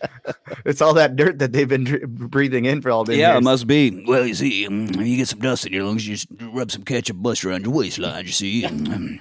it's 0.66 0.82
all 0.82 0.92
that 0.94 1.16
dirt 1.16 1.38
that 1.38 1.52
they've 1.52 1.68
been 1.68 1.84
dr- 1.84 2.06
breathing 2.08 2.66
in 2.66 2.82
for 2.82 2.90
all 2.90 3.04
day. 3.04 3.16
yeah 3.18 3.36
it 3.38 3.42
must 3.42 3.66
be 3.66 4.04
well 4.06 4.26
you 4.26 4.34
see 4.34 4.66
um, 4.66 4.84
if 4.88 5.06
you 5.06 5.16
get 5.16 5.28
some 5.28 5.38
dust 5.38 5.64
in 5.66 5.72
your 5.72 5.84
lungs 5.84 6.06
you 6.06 6.14
just 6.16 6.28
rub 6.52 6.70
some 6.70 6.82
ketchup 6.82 7.16
bust 7.22 7.44
around 7.46 7.64
your 7.64 7.72
waistline 7.72 8.26
you 8.26 8.32
see 8.32 8.66
um, 8.66 9.20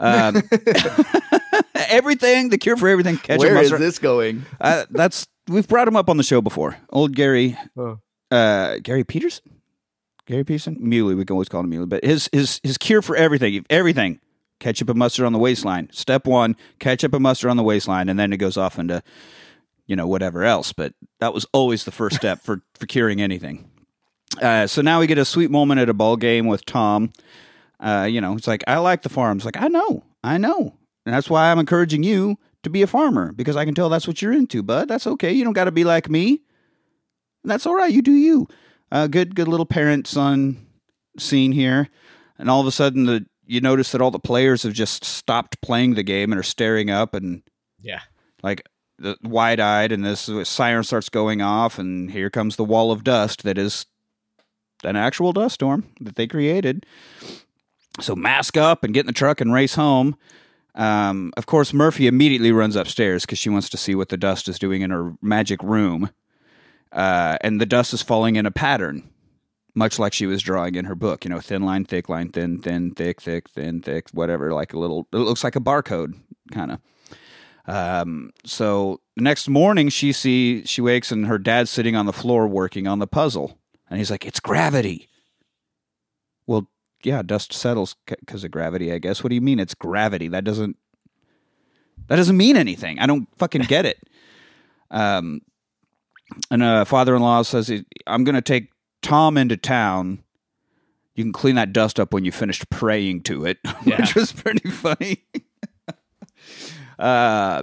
um, 0.00 0.42
everything 1.74 2.48
the 2.50 2.58
cure 2.58 2.76
for 2.76 2.88
everything 2.88 3.16
ketchup 3.16 3.40
Where 3.40 3.56
is 3.62 3.70
mustard- 3.70 3.80
this 3.80 3.98
going? 3.98 4.44
uh, 4.60 4.84
that's 4.90 5.26
we've 5.48 5.68
brought 5.68 5.88
him 5.88 5.96
up 5.96 6.10
on 6.10 6.16
the 6.16 6.22
show 6.22 6.40
before 6.40 6.76
old 6.90 7.14
gary 7.14 7.56
Oh. 7.76 7.98
uh, 8.30 8.78
Gary 8.82 9.04
Peterson, 9.04 9.44
Gary 10.26 10.44
Peterson, 10.44 10.76
Muley. 10.80 11.14
We 11.14 11.24
can 11.24 11.34
always 11.34 11.48
call 11.48 11.60
him 11.60 11.70
Muley, 11.70 11.86
but 11.86 12.04
his 12.04 12.28
his 12.32 12.60
his 12.62 12.76
cure 12.76 13.00
for 13.00 13.16
everything, 13.16 13.64
everything, 13.70 14.20
ketchup 14.60 14.88
and 14.88 14.98
mustard 14.98 15.26
on 15.26 15.32
the 15.32 15.38
waistline. 15.38 15.88
Step 15.92 16.26
one, 16.26 16.56
ketchup 16.78 17.14
and 17.14 17.22
mustard 17.22 17.50
on 17.50 17.56
the 17.56 17.62
waistline, 17.62 18.08
and 18.08 18.18
then 18.18 18.32
it 18.32 18.38
goes 18.38 18.56
off 18.56 18.78
into, 18.78 19.02
you 19.86 19.96
know, 19.96 20.06
whatever 20.06 20.44
else. 20.44 20.72
But 20.72 20.94
that 21.20 21.34
was 21.34 21.46
always 21.52 21.84
the 21.84 21.90
first 21.90 22.16
step 22.16 22.42
for 22.42 22.62
for 22.74 22.86
curing 22.86 23.20
anything. 23.20 23.70
Uh, 24.40 24.66
so 24.66 24.82
now 24.82 25.00
we 25.00 25.06
get 25.06 25.18
a 25.18 25.24
sweet 25.24 25.50
moment 25.50 25.80
at 25.80 25.88
a 25.88 25.94
ball 25.94 26.16
game 26.16 26.46
with 26.46 26.64
Tom. 26.66 27.12
Uh, 27.80 28.06
you 28.10 28.20
know, 28.20 28.34
it's 28.34 28.46
like 28.46 28.64
I 28.66 28.78
like 28.78 29.02
the 29.02 29.08
farms. 29.08 29.44
Like 29.44 29.60
I 29.60 29.68
know, 29.68 30.04
I 30.22 30.38
know, 30.38 30.76
and 31.06 31.14
that's 31.14 31.30
why 31.30 31.50
I'm 31.50 31.58
encouraging 31.58 32.02
you 32.02 32.38
to 32.62 32.70
be 32.70 32.82
a 32.82 32.86
farmer 32.86 33.32
because 33.32 33.56
I 33.56 33.64
can 33.64 33.74
tell 33.74 33.88
that's 33.88 34.06
what 34.06 34.20
you're 34.20 34.32
into. 34.32 34.62
Bud, 34.62 34.88
that's 34.88 35.06
okay. 35.06 35.32
You 35.32 35.44
don't 35.44 35.52
got 35.52 35.64
to 35.64 35.72
be 35.72 35.84
like 35.84 36.10
me. 36.10 36.42
That's 37.44 37.66
all 37.66 37.74
right. 37.74 37.92
You 37.92 38.02
do 38.02 38.12
you. 38.12 38.48
Uh, 38.90 39.06
good, 39.06 39.34
good 39.34 39.48
little 39.48 39.66
parent 39.66 40.06
son 40.06 40.66
scene 41.18 41.52
here, 41.52 41.88
and 42.38 42.50
all 42.50 42.60
of 42.60 42.66
a 42.66 42.72
sudden, 42.72 43.04
the 43.04 43.26
you 43.48 43.60
notice 43.62 43.92
that 43.92 44.02
all 44.02 44.10
the 44.10 44.18
players 44.18 44.62
have 44.62 44.74
just 44.74 45.04
stopped 45.04 45.60
playing 45.62 45.94
the 45.94 46.02
game 46.02 46.30
and 46.30 46.38
are 46.38 46.44
staring 46.44 46.90
up 46.90 47.14
and 47.14 47.42
yeah. 47.80 48.02
like 48.42 48.62
the 48.98 49.16
wide 49.22 49.58
eyed, 49.58 49.90
and 49.90 50.04
this 50.04 50.28
siren 50.44 50.84
starts 50.84 51.08
going 51.08 51.40
off, 51.40 51.78
and 51.78 52.10
here 52.10 52.30
comes 52.30 52.56
the 52.56 52.64
wall 52.64 52.92
of 52.92 53.04
dust 53.04 53.42
that 53.44 53.56
is 53.56 53.86
an 54.84 54.96
actual 54.96 55.32
dust 55.32 55.54
storm 55.54 55.86
that 56.00 56.16
they 56.16 56.26
created. 56.26 56.84
So 58.00 58.14
mask 58.14 58.56
up 58.56 58.84
and 58.84 58.92
get 58.92 59.00
in 59.00 59.06
the 59.06 59.12
truck 59.12 59.40
and 59.40 59.52
race 59.52 59.74
home. 59.74 60.16
Um, 60.74 61.32
of 61.36 61.46
course, 61.46 61.72
Murphy 61.72 62.06
immediately 62.06 62.52
runs 62.52 62.76
upstairs 62.76 63.24
because 63.24 63.38
she 63.38 63.48
wants 63.48 63.68
to 63.70 63.76
see 63.76 63.94
what 63.94 64.10
the 64.10 64.16
dust 64.16 64.46
is 64.48 64.58
doing 64.58 64.82
in 64.82 64.90
her 64.90 65.14
magic 65.22 65.62
room. 65.62 66.10
Uh, 66.92 67.36
and 67.40 67.60
the 67.60 67.66
dust 67.66 67.92
is 67.92 68.02
falling 68.02 68.36
in 68.36 68.46
a 68.46 68.50
pattern, 68.50 69.08
much 69.78 69.98
like 69.98 70.12
she 70.12 70.26
was 70.26 70.42
drawing 70.42 70.74
in 70.74 70.84
her 70.84 70.94
book. 70.94 71.24
You 71.24 71.30
know, 71.30 71.40
thin 71.40 71.62
line, 71.62 71.84
thick 71.84 72.08
line, 72.08 72.30
thin, 72.30 72.60
thin, 72.60 72.90
thick, 72.90 73.22
thick, 73.22 73.48
thin, 73.48 73.80
thick, 73.80 74.10
whatever. 74.10 74.52
Like 74.52 74.74
a 74.74 74.78
little, 74.78 75.06
it 75.12 75.16
looks 75.16 75.44
like 75.44 75.56
a 75.56 75.60
barcode, 75.60 76.14
kind 76.52 76.72
of. 76.72 76.80
Um, 77.66 78.32
so 78.44 79.00
the 79.16 79.22
next 79.22 79.48
morning, 79.48 79.88
she 79.88 80.12
see 80.12 80.64
she 80.64 80.80
wakes 80.80 81.12
and 81.12 81.26
her 81.26 81.38
dad's 81.38 81.70
sitting 81.70 81.94
on 81.94 82.06
the 82.06 82.12
floor 82.12 82.46
working 82.48 82.86
on 82.86 82.98
the 82.98 83.06
puzzle, 83.06 83.58
and 83.88 83.98
he's 83.98 84.10
like, 84.10 84.26
"It's 84.26 84.40
gravity." 84.40 85.08
Well, 86.46 86.68
yeah, 87.04 87.22
dust 87.22 87.52
settles 87.52 87.94
because 88.06 88.42
of 88.42 88.50
gravity. 88.50 88.92
I 88.92 88.98
guess. 88.98 89.22
What 89.22 89.28
do 89.28 89.34
you 89.34 89.42
mean 89.42 89.60
it's 89.60 89.74
gravity? 89.74 90.28
That 90.28 90.44
doesn't. 90.44 90.76
That 92.08 92.16
doesn't 92.16 92.36
mean 92.36 92.56
anything. 92.56 92.98
I 92.98 93.06
don't 93.06 93.28
fucking 93.38 93.62
get 93.62 93.86
it. 93.86 93.98
Um, 94.90 95.42
and 96.50 96.62
uh, 96.62 96.86
father-in-law 96.86 97.42
says, 97.42 97.70
"I'm 98.06 98.24
going 98.24 98.36
to 98.36 98.40
take 98.40 98.70
Tom 99.08 99.36
into 99.38 99.56
town. 99.56 100.22
You 101.14 101.24
can 101.24 101.32
clean 101.32 101.56
that 101.56 101.72
dust 101.72 101.98
up 101.98 102.12
when 102.12 102.24
you 102.24 102.30
finished 102.32 102.68
praying 102.70 103.22
to 103.22 103.44
it," 103.44 103.58
Yeah. 103.84 104.00
which 104.00 104.14
was 104.14 104.32
pretty 104.32 104.68
funny. 104.70 105.24
uh, 106.98 107.62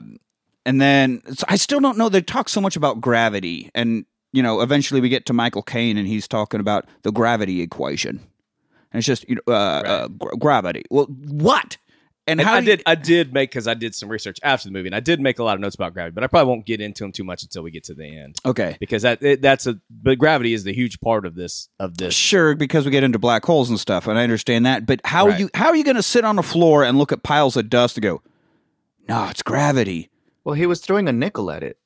and 0.65 0.81
then 0.81 1.21
I 1.47 1.55
still 1.55 1.79
don't 1.79 1.97
know. 1.97 2.09
They 2.09 2.21
talk 2.21 2.49
so 2.49 2.59
much 2.61 2.75
about 2.75 2.99
gravity, 3.01 3.69
and 3.75 4.05
you 4.33 4.43
know, 4.43 4.61
eventually 4.61 4.99
we 5.01 5.09
get 5.09 5.25
to 5.27 5.33
Michael 5.33 5.61
Caine, 5.63 5.97
and 5.97 6.07
he's 6.07 6.27
talking 6.27 6.59
about 6.59 6.85
the 7.03 7.11
gravity 7.11 7.61
equation, 7.61 8.19
and 8.91 8.99
it's 8.99 9.05
just 9.07 9.27
you 9.29 9.35
know, 9.35 9.53
uh, 9.53 9.81
uh, 9.85 10.07
gra- 10.09 10.37
gravity. 10.37 10.83
Well, 10.89 11.05
what? 11.05 11.77
And, 12.28 12.39
And 12.39 12.47
how 12.49 12.55
I 12.55 12.59
do 12.61 12.65
you- 12.71 12.78
did, 12.78 12.84
I 12.88 12.95
did 12.95 13.34
make 13.34 13.51
because 13.51 13.67
I 13.67 13.76
did 13.76 13.93
some 13.93 14.09
research 14.09 14.39
after 14.41 14.67
the 14.67 14.73
movie, 14.73 14.88
and 14.88 14.95
I 14.95 14.99
did 14.99 15.21
make 15.21 15.38
a 15.38 15.43
lot 15.43 15.53
of 15.53 15.61
notes 15.61 15.76
about 15.76 15.93
gravity, 15.93 16.15
but 16.15 16.23
I 16.23 16.28
probably 16.28 16.49
won't 16.49 16.65
get 16.65 16.82
into 16.82 17.03
them 17.03 17.11
too 17.11 17.23
much 17.23 17.43
until 17.43 17.61
we 17.61 17.69
get 17.69 17.84
to 17.84 17.93
the 17.93 18.03
end 18.05 18.38
Okay, 18.43 18.78
because 18.80 19.03
that 19.03 19.21
it, 19.21 19.43
that's 19.43 19.67
a 19.67 19.80
but 19.91 20.17
gravity 20.17 20.53
is 20.53 20.63
the 20.63 20.73
huge 20.73 20.99
part 21.01 21.28
of 21.28 21.36
this 21.36 21.69
of 21.80 21.97
this. 21.97 22.15
sure, 22.15 22.55
because 22.55 22.84
we 22.84 22.89
get 22.89 23.03
into 23.03 23.19
black 23.19 23.45
holes 23.45 23.69
and 23.69 23.80
stuff, 23.80 24.07
and 24.07 24.17
I 24.17 24.23
understand 24.23 24.65
that. 24.65 24.88
But 24.88 25.01
how 25.05 25.26
are 25.26 25.30
Right. 25.30 25.39
you? 25.41 25.49
How 25.53 25.67
are 25.67 25.76
you 25.76 25.84
going 25.84 25.97
to 25.97 26.03
sit 26.03 26.26
on 26.26 26.36
the 26.36 26.41
floor 26.43 26.84
and 26.84 26.97
look 26.97 27.11
at 27.11 27.21
piles 27.21 27.55
of 27.57 27.69
dust 27.69 27.95
and 27.97 28.01
go, 28.01 28.23
"No, 29.07 29.28
it's 29.30 29.43
gravity"? 29.43 30.09
Well, 30.43 30.55
he 30.55 30.65
was 30.65 30.82
throwing 30.82 31.07
a 31.07 31.13
nickel 31.13 31.51
at 31.51 31.61
it. 31.61 31.78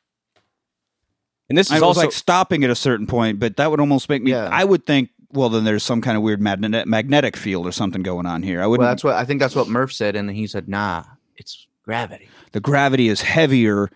And 1.50 1.58
this 1.58 1.70
I 1.72 1.76
is 1.76 1.82
was 1.82 1.88
also 1.88 2.02
like 2.02 2.12
stopping 2.14 2.64
at 2.64 2.70
a 2.70 2.76
certain 2.76 3.08
point, 3.08 3.40
but 3.40 3.58
that 3.58 3.72
would 3.72 3.80
almost 3.82 4.08
make 4.08 4.22
me. 4.24 4.32
Yeah. 4.32 4.48
I 4.50 4.64
would 4.64 4.86
think, 4.86 5.10
well, 5.32 5.50
then 5.50 5.64
there's 5.64 5.84
some 5.84 6.02
kind 6.02 6.18
of 6.18 6.24
weird 6.24 6.42
magnet, 6.42 6.88
magnetic 6.88 7.38
field 7.38 7.68
or 7.68 7.72
something 7.72 8.02
going 8.02 8.26
on 8.26 8.44
here. 8.44 8.62
I 8.62 8.68
wouldn't. 8.68 8.82
Well, 8.86 8.92
that's 8.92 9.04
what 9.04 9.16
I 9.16 9.26
think. 9.26 9.40
That's 9.40 9.56
what 9.56 9.68
Murph 9.68 9.94
said, 9.94 10.16
and 10.16 10.30
he 10.32 10.48
said, 10.48 10.68
"Nah, 10.68 11.04
it's 11.38 11.68
gravity." 11.84 12.30
the 12.52 12.60
gravity 12.60 13.08
is 13.10 13.22
heavier 13.22 13.90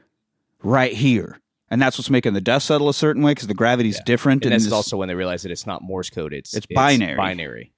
right 0.61 0.93
here, 0.93 1.39
and 1.71 1.81
that's 1.81 1.97
what's 1.97 2.09
making 2.09 2.33
the 2.33 2.41
dust 2.41 2.67
settle 2.67 2.87
a 2.89 2.93
certain 2.93 3.23
way 3.23 3.31
because 3.31 3.47
the 3.47 3.53
gravity's 3.53 3.95
Yeah. 3.97 4.03
different. 4.05 4.45
and 4.45 4.53
this 4.53 4.65
is 4.65 4.71
also 4.73 4.95
when 4.97 5.07
they 5.07 5.15
realize 5.15 5.41
that 5.43 5.51
it's 5.51 5.65
not 5.65 5.81
Morse 5.81 6.09
code; 6.09 6.33
it's 6.33 6.53
It's 6.55 6.65
binary. 6.67 7.15
Binary. 7.17 7.71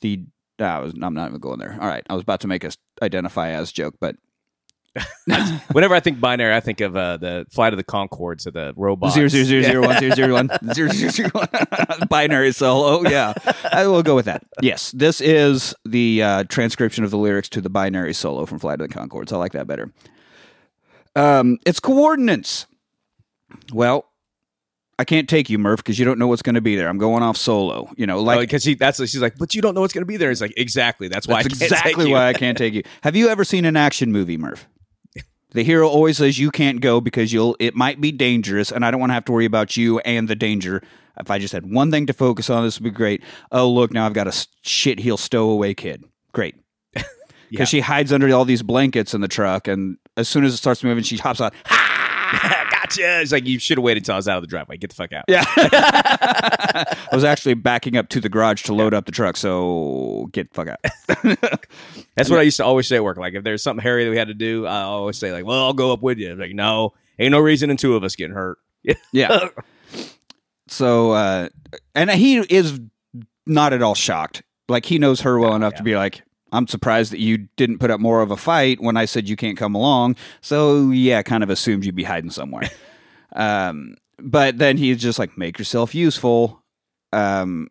the. 0.00 0.24
Ah, 0.60 0.76
I 0.76 0.78
was, 0.80 0.92
I'm 1.00 1.14
not 1.14 1.28
even 1.28 1.40
going 1.40 1.58
there. 1.58 1.76
All 1.80 1.88
right, 1.88 2.04
I 2.10 2.14
was 2.14 2.22
about 2.22 2.40
to 2.40 2.46
make 2.46 2.62
a 2.62 2.68
s- 2.68 2.76
identify 3.00 3.48
as 3.50 3.72
joke, 3.72 3.94
but 3.98 4.16
Whenever 5.72 5.94
I 5.94 6.00
think 6.00 6.20
binary, 6.20 6.54
I 6.54 6.60
think 6.60 6.80
of 6.80 6.96
uh, 6.96 7.16
the 7.16 7.46
Flight 7.50 7.72
of 7.72 7.76
the 7.78 7.84
Conchords, 7.84 8.46
of 8.46 8.52
the 8.52 8.74
robots. 8.76 9.14
zero 9.14 9.28
zero 9.28 9.44
zero 9.44 9.62
zero 9.62 9.86
one 9.86 9.98
zero 9.98 10.14
zero 10.14 10.32
one 10.34 10.50
zero 10.74 10.88
zero 10.90 11.10
zero 11.10 11.30
one 11.32 11.48
binary 12.10 12.52
solo. 12.52 13.02
Yeah, 13.08 13.32
I 13.72 13.86
will 13.86 14.02
go 14.02 14.14
with 14.14 14.26
that. 14.26 14.44
Yes, 14.60 14.90
this 14.92 15.20
is 15.20 15.74
the 15.84 16.22
uh, 16.22 16.44
transcription 16.44 17.04
of 17.04 17.10
the 17.10 17.18
lyrics 17.18 17.48
to 17.50 17.60
the 17.60 17.70
binary 17.70 18.12
solo 18.12 18.44
from 18.44 18.58
Flight 18.58 18.80
of 18.80 18.88
the 18.88 18.94
Conchords. 18.94 19.32
I 19.32 19.36
like 19.36 19.52
that 19.52 19.66
better. 19.66 19.90
Um, 21.16 21.58
it's 21.64 21.80
coordinates. 21.80 22.66
Well, 23.72 24.06
I 24.98 25.04
can't 25.04 25.28
take 25.28 25.50
you, 25.50 25.58
Murph, 25.58 25.78
because 25.78 25.98
you 25.98 26.04
don't 26.04 26.18
know 26.18 26.26
what's 26.28 26.42
going 26.42 26.54
to 26.54 26.60
be 26.60 26.76
there. 26.76 26.88
I'm 26.88 26.98
going 26.98 27.22
off 27.22 27.36
solo. 27.36 27.90
You 27.96 28.06
know, 28.06 28.22
like 28.22 28.40
because 28.40 28.64
he 28.64 28.74
that's 28.74 28.98
she's 28.98 29.22
like, 29.22 29.36
but 29.38 29.54
you 29.54 29.62
don't 29.62 29.74
know 29.74 29.80
what's 29.80 29.94
going 29.94 30.02
to 30.02 30.06
be 30.06 30.16
there. 30.16 30.30
It's 30.30 30.40
like 30.40 30.54
exactly 30.56 31.08
that's 31.08 31.26
why 31.26 31.42
That's 31.42 31.60
I 31.60 31.64
exactly 31.64 32.10
why 32.10 32.28
I 32.28 32.34
can't 32.34 32.58
take 32.58 32.74
you. 32.74 32.82
Have 33.02 33.16
you 33.16 33.28
ever 33.28 33.44
seen 33.44 33.64
an 33.64 33.76
action 33.76 34.12
movie, 34.12 34.36
Murph? 34.36 34.68
The 35.54 35.62
hero 35.64 35.88
always 35.88 36.18
says 36.18 36.38
you 36.38 36.50
can't 36.50 36.80
go 36.80 37.00
because 37.00 37.32
you'll 37.32 37.56
it 37.58 37.74
might 37.74 38.00
be 38.00 38.10
dangerous, 38.12 38.72
and 38.72 38.84
I 38.84 38.90
don't 38.90 39.00
want 39.00 39.10
to 39.10 39.14
have 39.14 39.24
to 39.26 39.32
worry 39.32 39.44
about 39.44 39.76
you 39.76 39.98
and 40.00 40.28
the 40.28 40.34
danger. 40.36 40.82
If 41.20 41.30
I 41.30 41.38
just 41.38 41.52
had 41.52 41.70
one 41.70 41.90
thing 41.90 42.06
to 42.06 42.12
focus 42.14 42.48
on, 42.48 42.64
this 42.64 42.78
would 42.78 42.84
be 42.84 42.90
great. 42.90 43.22
Oh, 43.50 43.70
look, 43.70 43.92
now 43.92 44.06
I've 44.06 44.14
got 44.14 44.26
a 44.26 44.46
shit 44.62 44.98
heel 44.98 45.18
stowaway 45.18 45.74
kid. 45.74 46.04
Great. 46.32 46.54
Because 46.94 47.06
Yeah. 47.50 47.64
she 47.64 47.80
hides 47.80 48.12
under 48.14 48.34
all 48.34 48.46
these 48.46 48.62
blankets 48.62 49.12
in 49.12 49.20
the 49.20 49.28
truck, 49.28 49.68
and 49.68 49.98
as 50.16 50.26
soon 50.28 50.44
as 50.44 50.54
it 50.54 50.56
starts 50.56 50.82
moving, 50.82 51.04
she 51.04 51.18
hops 51.18 51.40
out. 51.40 51.52
gotcha. 52.96 53.20
It's 53.20 53.32
like 53.32 53.46
you 53.46 53.58
should 53.58 53.78
have 53.78 53.84
waited 53.84 54.04
till 54.04 54.14
I 54.14 54.16
was 54.16 54.28
out 54.28 54.38
of 54.38 54.42
the 54.42 54.48
driveway. 54.48 54.76
Get 54.76 54.90
the 54.90 54.96
fuck 54.96 55.12
out. 55.12 55.24
Yeah. 55.28 55.44
I 55.56 56.96
was 57.12 57.24
actually 57.24 57.54
backing 57.54 57.96
up 57.96 58.08
to 58.10 58.20
the 58.20 58.28
garage 58.28 58.62
to 58.64 58.74
load 58.74 58.94
up 58.94 59.06
the 59.06 59.12
truck, 59.12 59.36
so 59.36 60.28
get 60.32 60.52
the 60.52 60.54
fuck 60.54 60.68
out. 60.68 61.38
That's 62.16 62.30
what 62.30 62.38
I 62.38 62.42
used 62.42 62.56
to 62.58 62.64
always 62.64 62.86
say 62.86 62.96
at 62.96 63.04
work. 63.04 63.16
Like 63.16 63.34
if 63.34 63.44
there's 63.44 63.62
something 63.62 63.82
hairy 63.82 64.04
that 64.04 64.10
we 64.10 64.16
had 64.16 64.28
to 64.28 64.34
do, 64.34 64.66
I 64.66 64.82
always 64.82 65.18
say 65.18 65.32
like, 65.32 65.44
"Well, 65.44 65.58
I'll 65.64 65.72
go 65.72 65.92
up 65.92 66.02
with 66.02 66.18
you." 66.18 66.34
Like, 66.34 66.52
no, 66.52 66.94
ain't 67.18 67.32
no 67.32 67.40
reason 67.40 67.70
in 67.70 67.76
two 67.76 67.96
of 67.96 68.04
us 68.04 68.16
getting 68.16 68.34
hurt. 68.34 68.58
Yeah. 69.12 69.48
so, 70.68 71.12
uh, 71.12 71.48
and 71.94 72.10
he 72.10 72.38
is 72.38 72.80
not 73.46 73.72
at 73.72 73.82
all 73.82 73.94
shocked. 73.94 74.42
Like 74.68 74.86
he 74.86 74.98
knows 74.98 75.20
her 75.20 75.38
well 75.38 75.54
enough 75.54 75.74
to 75.74 75.82
be 75.82 75.96
like, 75.96 76.22
I'm 76.52 76.68
surprised 76.68 77.12
that 77.12 77.18
you 77.18 77.48
didn't 77.56 77.78
put 77.78 77.90
up 77.90 77.98
more 77.98 78.20
of 78.22 78.30
a 78.30 78.36
fight 78.36 78.80
when 78.80 78.96
I 78.96 79.06
said 79.06 79.28
you 79.28 79.36
can't 79.36 79.56
come 79.56 79.74
along. 79.74 80.16
So 80.42 80.90
yeah, 80.90 81.22
kind 81.22 81.42
of 81.42 81.50
assumed 81.50 81.84
you'd 81.84 81.96
be 81.96 82.04
hiding 82.04 82.30
somewhere. 82.30 82.70
um, 83.34 83.96
but 84.18 84.58
then 84.58 84.76
he's 84.76 85.00
just 85.00 85.18
like, 85.18 85.36
make 85.38 85.58
yourself 85.58 85.94
useful. 85.94 86.62
Um, 87.12 87.68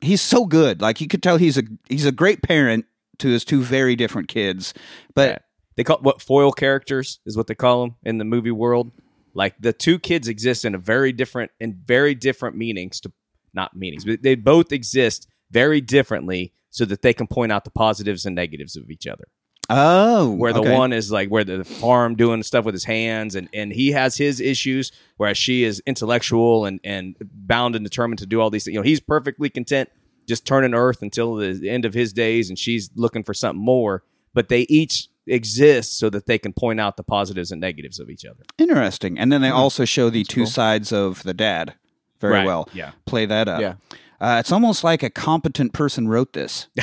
he's 0.00 0.20
so 0.20 0.46
good. 0.46 0.80
Like 0.80 1.00
you 1.00 1.08
could 1.08 1.22
tell 1.22 1.38
he's 1.38 1.58
a 1.58 1.62
he's 1.88 2.06
a 2.06 2.12
great 2.12 2.42
parent 2.42 2.84
to 3.18 3.28
his 3.28 3.44
two 3.44 3.62
very 3.62 3.96
different 3.96 4.28
kids. 4.28 4.74
But 5.14 5.28
Yeah. 5.30 5.38
They 5.76 5.84
call 5.84 5.98
what 5.98 6.20
foil 6.20 6.50
characters 6.50 7.20
is 7.24 7.36
what 7.36 7.46
they 7.46 7.54
call 7.54 7.82
them 7.82 7.96
in 8.02 8.18
the 8.18 8.24
movie 8.24 8.50
world. 8.50 8.90
Like 9.32 9.54
the 9.60 9.72
two 9.72 10.00
kids 10.00 10.26
exist 10.26 10.64
in 10.64 10.74
a 10.74 10.78
very 10.78 11.12
different 11.12 11.52
in 11.60 11.78
very 11.84 12.16
different 12.16 12.56
meanings 12.56 12.98
to 13.02 13.12
not 13.54 13.76
meanings, 13.76 14.04
but 14.04 14.22
they 14.24 14.34
both 14.34 14.72
exist 14.72 15.28
very 15.52 15.80
differently 15.80 16.52
so 16.70 16.84
that 16.84 17.02
they 17.02 17.12
can 17.12 17.26
point 17.26 17.52
out 17.52 17.64
the 17.64 17.70
positives 17.70 18.26
and 18.26 18.34
negatives 18.34 18.76
of 18.76 18.90
each 18.90 19.06
other. 19.06 19.28
oh, 19.70 20.30
Where 20.32 20.52
the 20.52 20.60
okay. 20.60 20.74
one 20.74 20.92
is 20.92 21.10
like 21.10 21.28
where 21.28 21.44
the 21.44 21.64
farm 21.64 22.14
doing 22.14 22.42
stuff 22.42 22.64
with 22.64 22.74
his 22.74 22.84
hands 22.84 23.34
and 23.34 23.48
and 23.52 23.72
he 23.72 23.92
has 23.92 24.16
his 24.16 24.40
issues, 24.40 24.92
whereas 25.16 25.38
she 25.38 25.64
is 25.64 25.82
intellectual 25.86 26.64
and 26.64 26.80
and 26.84 27.16
bound 27.20 27.76
and 27.76 27.84
determined 27.84 28.18
to 28.20 28.26
do 28.26 28.40
all 28.40 28.50
these 28.50 28.64
things. 28.64 28.74
You 28.74 28.80
know, 28.80 28.84
he's 28.84 29.00
perfectly 29.00 29.50
content 29.50 29.90
just 30.26 30.44
turning 30.46 30.74
earth 30.74 31.02
until 31.02 31.36
the 31.36 31.68
end 31.68 31.84
of 31.84 31.94
his 31.94 32.12
days, 32.12 32.50
and 32.50 32.58
she's 32.58 32.90
looking 32.94 33.22
for 33.24 33.34
something 33.34 33.64
more. 33.64 34.04
But 34.34 34.48
they 34.50 34.62
each 34.68 35.08
exist 35.26 35.98
so 35.98 36.10
that 36.10 36.26
they 36.26 36.38
can 36.38 36.52
point 36.52 36.80
out 36.80 36.96
the 36.96 37.02
positives 37.02 37.50
and 37.50 37.60
negatives 37.60 37.98
of 37.98 38.10
each 38.10 38.24
other. 38.24 38.44
Interesting. 38.58 39.18
And 39.18 39.32
then 39.32 39.40
they 39.40 39.50
hmm. 39.50 39.56
also 39.56 39.84
show 39.84 40.10
the 40.10 40.24
two 40.24 40.42
cool. 40.42 40.46
sides 40.46 40.92
of 40.92 41.22
the 41.22 41.34
dad 41.34 41.74
very 42.20 42.34
Right. 42.34 42.46
well. 42.46 42.68
Yeah. 42.72 42.92
Play 43.06 43.26
that 43.26 43.48
up. 43.48 43.60
Yeah. 43.60 43.74
Uh, 44.20 44.36
it's 44.40 44.50
almost 44.52 44.82
like 44.84 45.02
a 45.02 45.10
competent 45.10 45.72
person 45.72 46.08
wrote 46.08 46.32
this. 46.32 46.68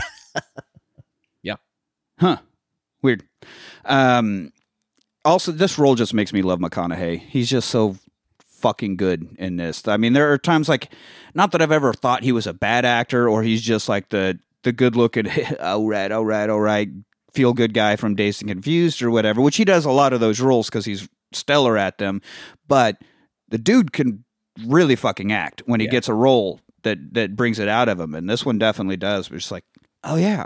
Yeah. 1.42 1.56
Huh. 2.20 2.38
Weird. 3.02 3.24
Um, 3.84 4.52
also, 5.24 5.52
this 5.52 5.78
role 5.78 5.96
just 5.96 6.14
makes 6.14 6.34
me 6.34 6.42
love 6.42 6.60
McConaughey. 6.60 7.20
He's 7.20 7.50
just 7.50 7.70
so 7.70 7.98
fucking 8.48 8.96
good 8.98 9.36
in 9.38 9.58
this. 9.58 9.88
I 9.88 9.98
mean, 9.98 10.14
there 10.14 10.32
are 10.32 10.38
times 10.38 10.68
like, 10.70 10.92
not 11.34 11.52
that 11.52 11.62
I've 11.62 11.72
ever 11.72 11.94
thought 11.94 12.24
he 12.24 12.32
was 12.32 12.48
a 12.48 12.54
bad 12.54 12.84
actor 12.86 13.30
or 13.30 13.44
he's 13.44 13.62
just 13.62 13.88
like 13.90 14.10
the 14.10 14.40
the 14.64 14.72
good 14.72 14.96
looking, 14.96 15.28
all 15.60 15.88
right, 15.88 16.12
all 16.12 16.26
right, 16.26 16.50
all 16.50 16.60
right, 16.62 16.90
feel 17.34 17.54
good 17.54 17.74
guy 17.76 17.96
from 17.96 18.16
Dazed 18.16 18.42
and 18.42 18.50
Confused 18.50 19.04
or 19.04 19.12
whatever, 19.12 19.40
which 19.42 19.58
he 19.58 19.66
does 19.66 19.86
a 19.86 19.92
lot 19.92 20.12
of 20.14 20.20
those 20.20 20.40
roles 20.40 20.68
because 20.68 20.86
he's 20.86 21.08
stellar 21.34 21.78
at 21.78 22.00
them. 22.00 22.22
But 22.68 22.98
the 23.50 23.60
dude 23.60 23.92
can 23.94 24.24
really 24.66 24.96
fucking 24.96 25.32
act 25.32 25.62
when 25.68 25.80
he 25.80 25.86
Yeah. 25.86 25.92
gets 25.92 26.08
a 26.10 26.14
role 26.16 26.60
that 26.86 26.98
that 27.14 27.36
brings 27.36 27.60
it 27.60 27.68
out 27.68 27.90
of 27.90 28.00
him, 28.00 28.16
and 28.16 28.28
this 28.30 28.46
one 28.46 28.58
definitely 28.58 28.98
does. 28.98 29.28
It's 29.28 29.36
just 29.44 29.52
like, 29.52 29.66
oh 30.04 30.16
yeah, 30.16 30.46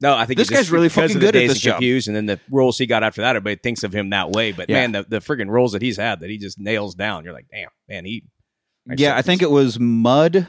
No, 0.00 0.14
I 0.14 0.26
think 0.26 0.36
This 0.38 0.48
he 0.48 0.54
just- 0.54 0.66
guy's 0.66 0.70
really 0.70 0.88
fucking 0.90 1.18
good 1.18 1.34
at 1.34 1.40
this 1.40 1.52
and 1.52 1.60
job. 1.60 1.74
Confused, 1.76 2.06
and 2.08 2.16
then 2.16 2.26
the 2.26 2.38
roles 2.50 2.76
he 2.78 2.86
got 2.86 3.02
after 3.02 3.22
that, 3.22 3.30
everybody 3.34 3.56
thinks 3.56 3.82
of 3.82 3.92
him 3.94 4.10
that 4.10 4.30
way. 4.30 4.52
But 4.52 4.68
Yeah. 4.68 4.80
man, 4.82 4.92
the, 4.92 5.02
the 5.08 5.18
friggin' 5.20 5.48
roles 5.48 5.72
that 5.72 5.80
he's 5.82 5.96
had 5.96 6.20
that 6.20 6.30
he 6.30 6.36
just 6.38 6.58
nails 6.60 6.94
down, 6.94 7.24
you're 7.24 7.32
like, 7.32 7.46
damn, 7.50 7.70
man, 7.88 8.04
he. 8.04 8.24
yeah. 8.96 9.16
I 9.16 9.22
think 9.22 9.40
it 9.42 9.50
was 9.50 9.80
Mud. 9.80 10.46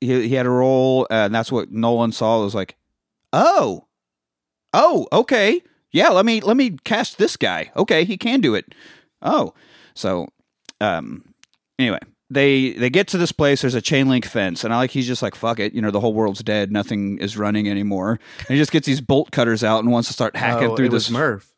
He 0.00 0.28
he 0.28 0.34
had 0.34 0.46
a 0.46 0.50
role, 0.50 1.06
uh, 1.10 1.26
and 1.26 1.34
that's 1.34 1.52
what 1.52 1.70
Nolan 1.70 2.12
saw. 2.12 2.42
Was 2.42 2.54
like, 2.54 2.76
oh, 3.32 3.86
oh, 4.72 5.06
okay, 5.12 5.62
yeah. 5.92 6.08
Let 6.08 6.26
me 6.26 6.40
let 6.40 6.56
me 6.56 6.76
cast 6.84 7.18
this 7.18 7.36
guy. 7.36 7.70
Okay, 7.76 8.04
he 8.04 8.16
can 8.16 8.40
do 8.40 8.54
it. 8.54 8.74
Oh, 9.22 9.54
so 9.94 10.28
um, 10.80 11.34
anyway. 11.78 12.00
They 12.34 12.72
they 12.72 12.90
get 12.90 13.08
to 13.08 13.18
this 13.18 13.32
place. 13.32 13.60
There's 13.62 13.74
a 13.74 13.80
chain 13.80 14.08
link 14.08 14.26
fence, 14.26 14.64
and 14.64 14.74
I 14.74 14.76
like 14.78 14.90
he's 14.90 15.06
just 15.06 15.22
like 15.22 15.34
fuck 15.34 15.58
it. 15.60 15.72
You 15.72 15.80
know 15.80 15.90
the 15.90 16.00
whole 16.00 16.12
world's 16.14 16.42
dead. 16.42 16.70
Nothing 16.72 17.18
is 17.18 17.36
running 17.38 17.68
anymore. 17.68 18.18
And 18.40 18.48
he 18.48 18.56
just 18.56 18.72
gets 18.72 18.86
these 18.86 19.00
bolt 19.00 19.30
cutters 19.30 19.62
out 19.64 19.82
and 19.84 19.90
wants 19.92 20.08
to 20.08 20.12
start 20.12 20.36
hacking 20.36 20.70
Oh, 20.70 20.76
through 20.76 20.86
it 20.86 20.90
this. 20.90 21.08
was 21.08 21.10
Murph. 21.12 21.50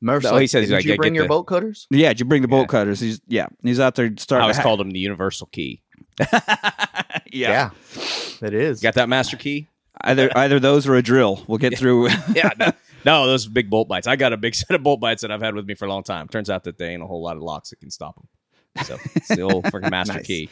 Murph's 0.00 0.24
No, 0.24 0.32
like, 0.32 0.40
he 0.40 0.46
says 0.46 0.62
he's 0.62 0.68
did 0.70 0.74
like, 0.76 0.84
you 0.86 0.96
bring 0.96 1.14
your 1.14 1.24
the- 1.24 1.28
bolt 1.28 1.46
cutters? 1.46 1.86
Yeah, 1.90 2.08
did 2.08 2.20
you 2.20 2.26
bring 2.26 2.40
the 2.42 2.48
bolt 2.48 2.68
cutters? 2.68 3.00
He's 3.00 3.20
yeah, 3.28 3.48
he's 3.62 3.78
out 3.78 3.94
there 3.96 4.10
starting. 4.16 4.40
I 4.40 4.44
always 4.44 4.56
to 4.56 4.62
called 4.62 4.80
him 4.80 4.90
the 4.90 4.98
universal 4.98 5.46
key. 5.48 5.82
hack. 6.18 7.26
Yeah, 7.32 7.70
it 8.42 8.54
is. 8.54 8.80
Got 8.80 8.94
that 8.94 9.08
master 9.08 9.36
key? 9.36 9.68
either 10.02 10.30
either 10.36 10.58
those 10.58 10.88
or 10.88 10.94
a 10.96 11.02
drill. 11.02 11.44
We'll 11.46 11.58
get 11.58 11.76
through. 11.78 12.08
yeah, 12.34 12.50
no, 12.58 12.72
no, 13.04 13.26
those 13.26 13.46
big 13.46 13.68
bolt 13.68 13.88
bites. 13.88 14.06
I 14.06 14.16
got 14.16 14.32
a 14.32 14.36
big 14.38 14.54
set 14.54 14.74
of 14.74 14.82
bolt 14.82 15.00
bites 15.00 15.22
that 15.22 15.30
I've 15.30 15.42
had 15.42 15.54
with 15.54 15.66
me 15.66 15.74
for 15.74 15.84
a 15.84 15.88
long 15.88 16.02
time. 16.02 16.28
Turns 16.28 16.48
out 16.48 16.64
that 16.64 16.78
they 16.78 16.88
ain't 16.88 17.02
a 17.02 17.06
whole 17.06 17.22
lot 17.22 17.36
of 17.36 17.42
locks 17.42 17.70
that 17.70 17.80
can 17.80 17.90
stop 17.90 18.14
them. 18.14 18.26
So 18.84 18.98
it's 19.16 19.28
the 19.28 19.42
old 19.42 19.64
freaking 19.66 19.90
master 19.90 20.14
Nice. 20.14 20.26
key. 20.26 20.48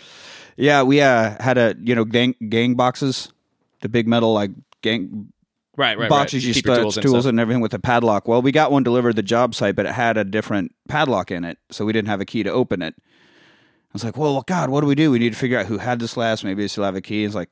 yeah, 0.56 0.82
we 0.82 1.00
uh, 1.00 1.36
had 1.40 1.58
a 1.58 1.74
you 1.80 1.94
know 1.94 2.04
gang 2.04 2.34
gang 2.48 2.74
boxes, 2.74 3.32
the 3.80 3.88
big 3.88 4.06
metal 4.08 4.32
like 4.32 4.50
gang 4.82 5.32
Right, 5.76 5.96
right, 5.96 6.08
boxes 6.08 6.44
right. 6.44 6.48
you 6.48 6.54
start 6.54 6.80
tools 6.80 6.96
tools, 6.96 7.24
and 7.26 7.34
and, 7.34 7.40
everything 7.40 7.60
with 7.62 7.72
a 7.72 7.78
padlock. 7.78 8.26
Well, 8.26 8.42
we 8.42 8.50
got 8.50 8.72
one 8.72 8.82
delivered 8.82 9.10
to 9.10 9.16
the 9.16 9.22
job 9.22 9.54
site, 9.54 9.76
but 9.76 9.86
it 9.86 9.92
had 9.92 10.16
a 10.16 10.24
different 10.24 10.74
padlock 10.88 11.30
in 11.30 11.44
it, 11.44 11.58
so 11.70 11.84
we 11.84 11.92
didn't 11.92 12.08
have 12.08 12.20
a 12.20 12.24
key 12.24 12.42
to 12.42 12.50
open 12.50 12.82
it. 12.82 12.94
I 12.98 13.92
was 13.92 14.02
like, 14.02 14.16
"Well, 14.16 14.42
God, 14.48 14.70
what 14.70 14.80
do 14.80 14.88
we 14.88 14.96
do? 14.96 15.12
We 15.12 15.20
need 15.20 15.32
to 15.34 15.38
figure 15.38 15.56
out 15.58 15.66
who 15.66 15.78
had 15.78 16.00
this 16.00 16.16
last. 16.16 16.42
Maybe 16.42 16.62
they 16.64 16.68
still 16.68 16.82
have 16.84 16.96
a 16.96 17.00
key." 17.00 17.22
It's 17.24 17.36
like, 17.36 17.50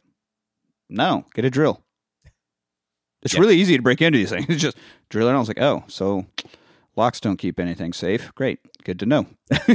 "No, 0.91 1.25
get 1.35 1.45
a 1.45 1.51
drill." 1.51 1.83
It's 3.23 3.35
Yeah. 3.35 3.41
really 3.41 3.57
easy 3.57 3.77
to 3.77 3.83
break 3.83 4.03
into 4.03 4.19
these 4.19 4.31
things. 4.31 4.47
It's 4.49 4.61
just 4.69 4.77
drill 5.09 5.29
it. 5.29 5.33
I 5.33 5.39
was 5.39 5.47
like, 5.49 5.61
"Oh, 5.61 5.85
so 5.87 6.27
Locks 6.97 7.21
don't 7.21 7.37
keep 7.37 7.61
anything 7.61 7.93
safe. 7.93 8.35
Great. 8.35 8.59
Good 8.85 8.99
to 9.01 9.07
know. 9.07 9.27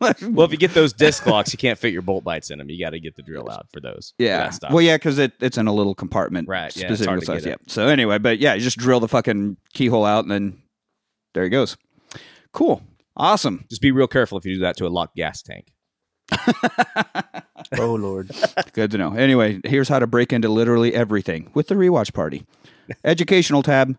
Well, 0.00 0.44
if 0.44 0.52
you 0.52 0.58
get 0.58 0.74
those 0.74 0.92
disc 0.92 1.26
locks, 1.26 1.52
you 1.52 1.58
can't 1.58 1.78
fit 1.78 1.92
your 1.92 2.02
bolt 2.02 2.22
bites 2.24 2.50
in 2.50 2.58
them. 2.58 2.68
You 2.68 2.78
got 2.84 2.90
to 2.90 3.00
get 3.00 3.16
the 3.16 3.22
drill 3.22 3.50
out 3.50 3.68
for 3.72 3.80
those. 3.80 4.12
Yeah. 4.18 4.38
that 4.38 4.54
stuff. 4.54 4.72
Well, 4.72 4.82
yeah, 4.82 4.96
because 4.96 5.18
it, 5.18 5.32
it's 5.40 5.56
in 5.58 5.66
a 5.66 5.72
little 5.72 5.94
compartment. 5.94 6.48
Right, 6.48 6.74
yeah, 6.76 6.86
Specific 6.88 7.08
hard 7.08 7.20
to 7.20 7.26
size. 7.26 7.46
Yeah. 7.46 7.56
So 7.66 7.88
anyway, 7.88 8.18
but 8.18 8.38
yeah, 8.38 8.54
you 8.54 8.60
just 8.60 8.76
drill 8.78 9.00
the 9.00 9.08
fucking 9.08 9.56
keyhole 9.72 10.04
out 10.04 10.24
and 10.24 10.30
then 10.30 10.62
there 11.34 11.44
he 11.44 11.48
goes. 11.50 11.76
Cool. 12.52 12.82
Awesome. 13.16 13.64
Just 13.68 13.80
be 13.82 13.90
real 13.90 14.06
careful 14.08 14.36
if 14.38 14.44
you 14.44 14.54
do 14.54 14.60
that 14.60 14.76
to 14.78 14.86
a 14.86 14.88
locked 14.88 15.16
gas 15.16 15.42
tank. 15.42 15.72
Oh 17.78 17.94
Lord. 17.94 18.30
Good 18.72 18.90
to 18.92 18.98
know. 18.98 19.14
Anyway, 19.14 19.60
here's 19.64 19.88
how 19.88 19.98
to 19.98 20.06
break 20.06 20.32
into 20.32 20.48
literally 20.48 20.94
everything 20.94 21.50
with 21.54 21.68
the 21.68 21.74
rewatch 21.74 22.12
party. 22.12 22.44
Educational 23.04 23.62
tab. 23.62 23.96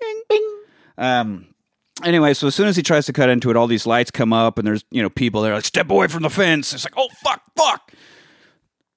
Bing, 0.00 0.22
bing. 0.28 0.58
Um. 0.96 1.46
Anyway, 2.04 2.34
so 2.34 2.46
as 2.46 2.54
soon 2.54 2.68
as 2.68 2.76
he 2.76 2.82
tries 2.82 3.06
to 3.06 3.12
cut 3.12 3.28
into 3.28 3.50
it, 3.50 3.56
all 3.56 3.66
these 3.66 3.86
lights 3.86 4.10
come 4.10 4.32
up, 4.32 4.58
and 4.58 4.66
there's 4.66 4.84
you 4.90 5.02
know 5.02 5.10
people 5.10 5.42
there 5.42 5.54
like 5.54 5.64
step 5.64 5.90
away 5.90 6.08
from 6.08 6.22
the 6.22 6.30
fence. 6.30 6.72
It's 6.72 6.84
like 6.84 6.94
oh 6.96 7.08
fuck, 7.22 7.42
fuck. 7.56 7.92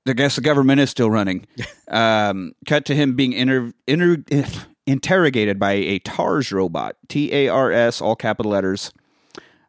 I 0.07 0.13
guess 0.13 0.35
the 0.35 0.41
government 0.41 0.81
is 0.81 0.89
still 0.89 1.09
running. 1.09 1.47
um, 1.87 2.53
cut 2.67 2.85
to 2.85 2.95
him 2.95 3.15
being 3.15 3.33
inter- 3.33 3.73
inter- 3.87 4.23
interrogated 4.87 5.59
by 5.59 5.73
a 5.73 5.99
TARS 5.99 6.51
robot. 6.51 6.97
T 7.07 7.33
A 7.33 7.47
R 7.49 7.71
S, 7.71 8.01
all 8.01 8.15
capital 8.15 8.51
letters. 8.51 8.91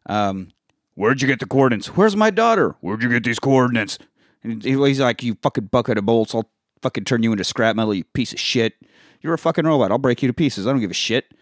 Um, 0.07 0.49
where'd 0.95 1.21
you 1.21 1.27
get 1.27 1.39
the 1.39 1.47
coordinates? 1.47 1.87
Where's 1.87 2.15
my 2.15 2.29
daughter? 2.29 2.75
Where'd 2.81 3.01
you 3.01 3.09
get 3.09 3.23
these 3.23 3.39
coordinates? 3.39 3.97
And 4.43 4.63
he's 4.63 4.99
like, 4.99 5.23
you 5.23 5.37
fucking 5.41 5.65
bucket 5.65 5.97
of 5.97 6.05
bolts. 6.05 6.35
I'll 6.35 6.49
fucking 6.81 7.05
turn 7.05 7.23
you 7.23 7.31
into 7.31 7.43
scrap 7.43 7.75
metal, 7.75 7.95
you 7.95 8.03
piece 8.03 8.31
of 8.31 8.39
shit. 8.39 8.75
You're 9.21 9.33
a 9.33 9.39
fucking 9.39 9.65
robot. 9.65 9.91
I'll 9.91 9.97
break 9.97 10.21
you 10.21 10.27
to 10.27 10.33
pieces. 10.33 10.67
I 10.67 10.71
don't 10.71 10.81
give 10.81 10.91
a 10.91 10.93
shit. 10.93 11.33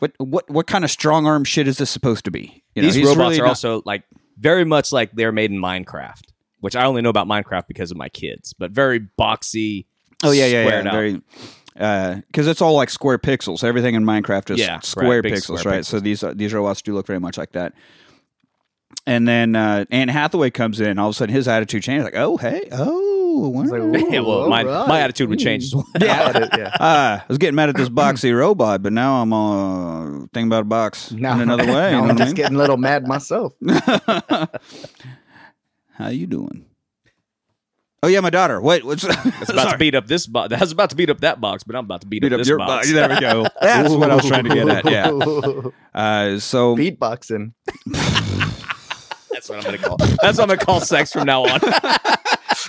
What, 0.00 0.12
what, 0.18 0.50
what 0.50 0.66
kind 0.66 0.84
of 0.84 0.90
strong 0.90 1.26
arm 1.26 1.44
shit 1.44 1.68
is 1.68 1.78
this 1.78 1.90
supposed 1.90 2.24
to 2.24 2.30
be? 2.30 2.62
You 2.74 2.82
know, 2.82 2.90
These 2.90 3.04
robots 3.04 3.18
really 3.18 3.40
are 3.40 3.44
not- 3.44 3.48
also 3.50 3.82
like 3.84 4.02
very 4.38 4.64
much 4.64 4.92
like 4.92 5.12
they're 5.12 5.32
made 5.32 5.50
in 5.50 5.58
Minecraft, 5.58 6.22
which 6.60 6.74
I 6.74 6.84
only 6.84 7.02
know 7.02 7.10
about 7.10 7.26
Minecraft 7.26 7.68
because 7.68 7.90
of 7.90 7.96
my 7.96 8.08
kids, 8.08 8.52
but 8.52 8.70
very 8.70 9.00
boxy. 9.18 9.86
Oh 10.22 10.32
yeah, 10.32 10.46
yeah, 10.46 10.66
yeah. 10.66 10.78
out. 10.78 10.92
Very, 10.92 11.22
because 11.74 12.46
it's 12.46 12.60
all 12.60 12.74
like 12.74 12.90
square 12.90 13.18
pixels. 13.18 13.64
Everything 13.64 13.94
in 13.94 14.04
Minecraft 14.04 14.50
is 14.50 14.58
Yeah, 14.58 14.80
square 14.80 15.22
big 15.22 15.34
pixels, 15.34 15.58
square 15.60 15.76
right? 15.76 15.84
So 15.86 16.00
these 16.00 16.22
uh, 16.22 16.34
these 16.34 16.52
robots 16.52 16.82
do 16.82 16.92
look 16.94 17.06
very 17.06 17.20
much 17.20 17.38
like 17.38 17.52
that. 17.52 17.72
And 19.06 19.26
then 19.26 19.56
uh, 19.56 19.86
Anne 19.90 20.08
Hathaway 20.08 20.50
comes 20.50 20.80
in. 20.80 20.98
All 20.98 21.08
of 21.08 21.14
a 21.14 21.16
sudden, 21.16 21.34
his 21.34 21.48
attitude 21.48 21.82
changes. 21.82 22.04
Like, 22.04 22.16
oh 22.16 22.36
hey, 22.36 22.68
oh, 22.72 23.19
wow. 23.48 23.62
It's 23.62 23.70
like, 23.72 23.80
ooh, 23.80 24.12
Yeah, 24.12 24.20
well, 24.26 24.48
my, 24.48 24.64
all 24.64 24.86
my 24.86 25.00
attitude 25.00 25.28
would 25.30 25.38
change 25.38 25.64
as 25.64 25.74
well. 25.74 25.86
Yeah. 26.00 26.46
yeah. 26.56 26.76
Ah, 26.80 27.20
I 27.22 27.24
was 27.28 27.38
getting 27.38 27.54
mad 27.54 27.68
at 27.70 27.76
this 27.76 27.88
boxy 27.88 28.36
robot, 28.36 28.82
but 28.82 28.92
now 28.92 29.22
I'm 29.22 29.32
uh, 29.32 30.20
thinking 30.32 30.46
about 30.48 30.62
a 30.62 30.64
box 30.64 31.10
Now, 31.12 31.34
in 31.34 31.40
another 31.40 31.64
way. 31.66 31.72
now 31.72 31.88
you 31.88 31.96
know 32.02 32.08
I'm 32.10 32.16
just 32.16 32.28
mean? 32.28 32.34
getting 32.36 32.56
a 32.56 32.58
little 32.58 32.76
mad 32.76 33.06
myself. 33.06 33.54
How 35.92 36.08
you 36.08 36.26
doing? 36.26 36.66
Oh 38.02 38.08
yeah, 38.08 38.20
my 38.20 38.30
daughter. 38.30 38.60
Wait, 38.62 38.82
what's 38.84 39.04
It's 39.04 39.50
about 39.50 39.72
to 39.72 39.78
beat 39.78 39.94
up 39.94 40.06
this 40.06 40.26
box. 40.26 40.54
I 40.54 40.58
was 40.60 40.72
about 40.72 40.88
to 40.90 40.96
beat 40.96 41.10
up 41.10 41.20
that 41.20 41.38
box, 41.38 41.64
but 41.64 41.76
I'm 41.76 41.84
about 41.84 42.00
to 42.00 42.06
beat, 42.06 42.22
beat 42.22 42.32
up, 42.32 42.36
up 42.36 42.40
this 42.40 42.48
your 42.48 42.56
box. 42.56 42.90
box? 42.90 42.92
There 42.92 43.08
we 43.10 43.20
go. 43.20 43.46
That's 43.60 43.92
what 43.92 44.10
I 44.10 44.14
was 44.14 44.24
trying 44.24 44.44
to 44.44 44.54
get 44.54 44.68
at. 44.68 44.90
Yeah. 44.90 45.10
Uh, 45.92 46.38
so 46.38 46.76
Beatboxing. 46.76 47.52
That's 49.30 49.48
what 49.50 49.58
I'm 49.58 49.64
gonna 49.64 49.78
call. 49.78 49.96
That's 49.98 50.38
what 50.38 50.40
I'm 50.40 50.48
gonna 50.48 50.56
call 50.56 50.80
sex 50.80 51.12
from 51.12 51.26
now 51.26 51.44
on. 51.44 51.60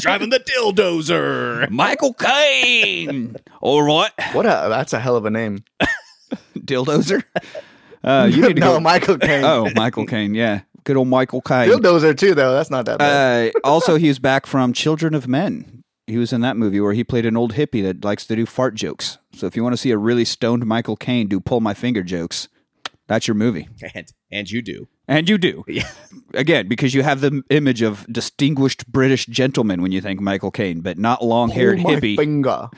driving 0.00 0.30
the 0.30 0.40
dildozer. 0.40 1.68
Michael 1.70 2.14
Caine. 2.14 3.36
All 3.60 3.82
right, 3.82 4.10
What 4.32 4.46
a 4.46 4.66
that's 4.70 4.92
a 4.94 5.00
hell 5.00 5.16
of 5.16 5.24
a 5.26 5.30
name. 5.30 5.64
dildozer. 6.58 7.22
Uh, 8.04 8.28
you 8.30 8.42
need 8.42 8.54
to 8.56 8.60
no, 8.60 8.74
go. 8.74 8.80
Michael 8.80 9.18
Caine. 9.18 9.44
Oh, 9.44 9.68
Michael 9.74 10.06
Caine. 10.06 10.34
Yeah, 10.34 10.60
good 10.88 10.96
old 10.96 11.08
Michael 11.08 11.42
Caine. 11.42 11.68
Dildozer 11.68 12.16
too, 12.16 12.34
though. 12.34 12.54
That's 12.54 12.70
not 12.70 12.86
that 12.86 12.98
bad. 12.98 13.52
Uh, 13.54 13.58
also, 13.62 13.96
he's 13.96 14.18
back 14.18 14.46
from 14.46 14.72
Children 14.72 15.14
of 15.14 15.28
Men. 15.28 15.84
He 16.06 16.16
was 16.16 16.32
in 16.32 16.40
that 16.40 16.56
movie 16.56 16.80
where 16.80 16.94
he 16.94 17.04
played 17.04 17.26
an 17.26 17.36
old 17.36 17.52
hippie 17.52 17.82
that 17.82 18.02
likes 18.02 18.26
to 18.26 18.34
do 18.34 18.46
fart 18.46 18.74
jokes. 18.74 19.18
So 19.34 19.46
if 19.46 19.54
you 19.54 19.62
want 19.62 19.74
to 19.74 19.76
see 19.76 19.90
a 19.90 19.98
really 19.98 20.24
stoned 20.24 20.64
Michael 20.64 20.96
Caine 20.96 21.28
do 21.28 21.38
pull 21.40 21.60
my 21.60 21.74
finger 21.74 22.02
jokes, 22.02 22.48
that's 23.06 23.28
your 23.28 23.34
movie. 23.34 23.68
And 23.94 24.10
and 24.32 24.50
you 24.50 24.62
do. 24.62 24.88
And 25.06 25.28
you 25.28 25.36
do. 25.36 25.64
Yeah. 25.68 25.88
Again, 26.32 26.68
because 26.68 26.94
you 26.94 27.02
have 27.02 27.20
the 27.20 27.42
image 27.50 27.82
of 27.82 28.06
distinguished 28.10 28.90
British 28.90 29.26
gentleman 29.26 29.82
when 29.82 29.92
you 29.92 30.00
think 30.00 30.20
Michael 30.20 30.50
Caine, 30.50 30.80
but 30.80 30.96
not 30.96 31.22
long 31.22 31.50
haired 31.50 31.80
Pull 31.80 31.90
hippie. 31.90 32.16
Finger. 32.16 32.68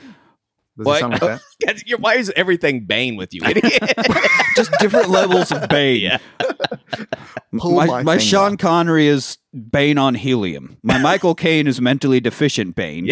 Does 0.81 0.85
What? 0.85 0.97
it 0.97 0.99
sound 1.01 1.11
like 1.13 1.21
that? 1.21 1.41
God, 1.89 1.99
Why 2.01 2.15
is 2.15 2.31
everything 2.35 2.85
Bane 2.85 3.15
with 3.15 3.33
you, 3.33 3.41
idiot? 3.43 3.81
Just 4.55 4.71
different 4.79 5.09
levels 5.09 5.51
of 5.51 5.67
Bane. 5.69 6.01
Yeah. 6.01 6.17
Pull 7.57 7.75
my, 7.75 7.85
my 7.85 8.03
my 8.03 8.17
finger. 8.17 8.25
Sean 8.29 8.57
Connery 8.57 9.07
is 9.07 9.37
Bane 9.71 9.97
on 9.97 10.15
helium. 10.15 10.77
My 10.83 10.97
Michael 10.97 11.35
Caine 11.35 11.67
is 11.67 11.79
mentally 11.81 12.19
deficient 12.19 12.75
Bane. 12.75 13.09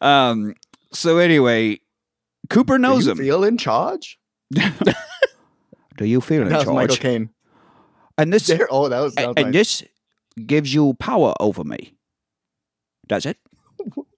um. 0.00 0.54
So 0.92 1.18
anyway, 1.18 1.80
Cooper 2.48 2.76
Do 2.76 2.82
knows 2.82 3.06
you 3.06 3.12
him. 3.12 3.18
feel 3.18 3.44
in 3.44 3.58
charge? 3.58 4.18
Do 4.52 6.04
you 6.04 6.20
feel 6.20 6.42
in 6.42 6.48
That 6.48 6.58
was 6.58 6.66
Michael 6.66 6.96
charge? 6.96 7.00
Caine. 7.00 7.30
And 8.18 8.32
this 8.32 8.48
There, 8.48 8.66
oh, 8.70 8.88
that 8.88 9.00
was, 9.00 9.14
that 9.14 9.28
was 9.28 9.34
and 9.36 9.46
nice. 9.46 9.52
this 9.80 9.84
gives 10.46 10.74
you 10.74 10.94
power 10.94 11.32
over 11.40 11.62
me. 11.64 11.94
Does 13.10 13.26
it? 13.26 13.38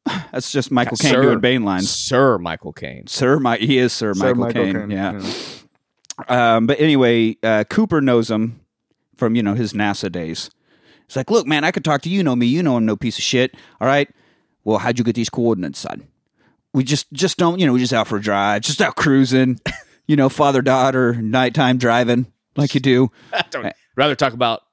That's 0.32 0.52
just 0.52 0.70
Michael 0.70 0.98
Caine 0.98 1.14
doing 1.14 1.40
Bane 1.40 1.64
lines. 1.64 1.88
Sir 1.88 2.36
Michael 2.36 2.74
Caine. 2.74 3.06
Sir, 3.06 3.38
my 3.38 3.56
he 3.56 3.78
is 3.78 3.90
Sir, 3.90 4.12
Sir 4.12 4.34
Michael, 4.34 4.52
Caine. 4.52 4.90
Yeah. 4.90 5.18
Um, 6.28 6.66
but 6.66 6.78
anyway, 6.78 7.38
uh, 7.42 7.64
Cooper 7.64 8.02
knows 8.02 8.30
him 8.30 8.60
from 9.16 9.34
you 9.34 9.42
know 9.42 9.54
his 9.54 9.72
NASA 9.72 10.12
days. 10.12 10.50
It's 11.06 11.16
like, 11.16 11.30
look, 11.30 11.46
man, 11.46 11.64
I 11.64 11.70
could 11.70 11.86
talk 11.86 12.02
to 12.02 12.10
you. 12.10 12.18
You 12.18 12.22
know 12.22 12.36
me. 12.36 12.44
You 12.44 12.62
know 12.62 12.76
I'm 12.76 12.84
no 12.84 12.94
piece 12.94 13.16
of 13.16 13.24
shit. 13.24 13.54
All 13.80 13.88
right. 13.88 14.10
Well, 14.62 14.76
how'd 14.76 14.98
you 14.98 15.04
get 15.06 15.14
these 15.14 15.30
coordinates, 15.30 15.78
son? 15.78 16.06
We 16.74 16.84
just 16.84 17.10
just 17.14 17.38
don't. 17.38 17.58
You 17.58 17.66
know, 17.66 17.72
we 17.72 17.80
just 17.80 17.94
out 17.94 18.08
for 18.08 18.18
a 18.18 18.20
drive, 18.20 18.60
just 18.60 18.82
out 18.82 18.96
cruising. 18.96 19.58
you 20.06 20.16
know, 20.16 20.28
father 20.28 20.60
daughter 20.60 21.14
nighttime 21.14 21.78
driving 21.78 22.26
like 22.56 22.74
you 22.74 22.80
do. 22.80 23.10
Don't- 23.50 23.72
rather 23.96 24.14
talk 24.14 24.34
about. 24.34 24.64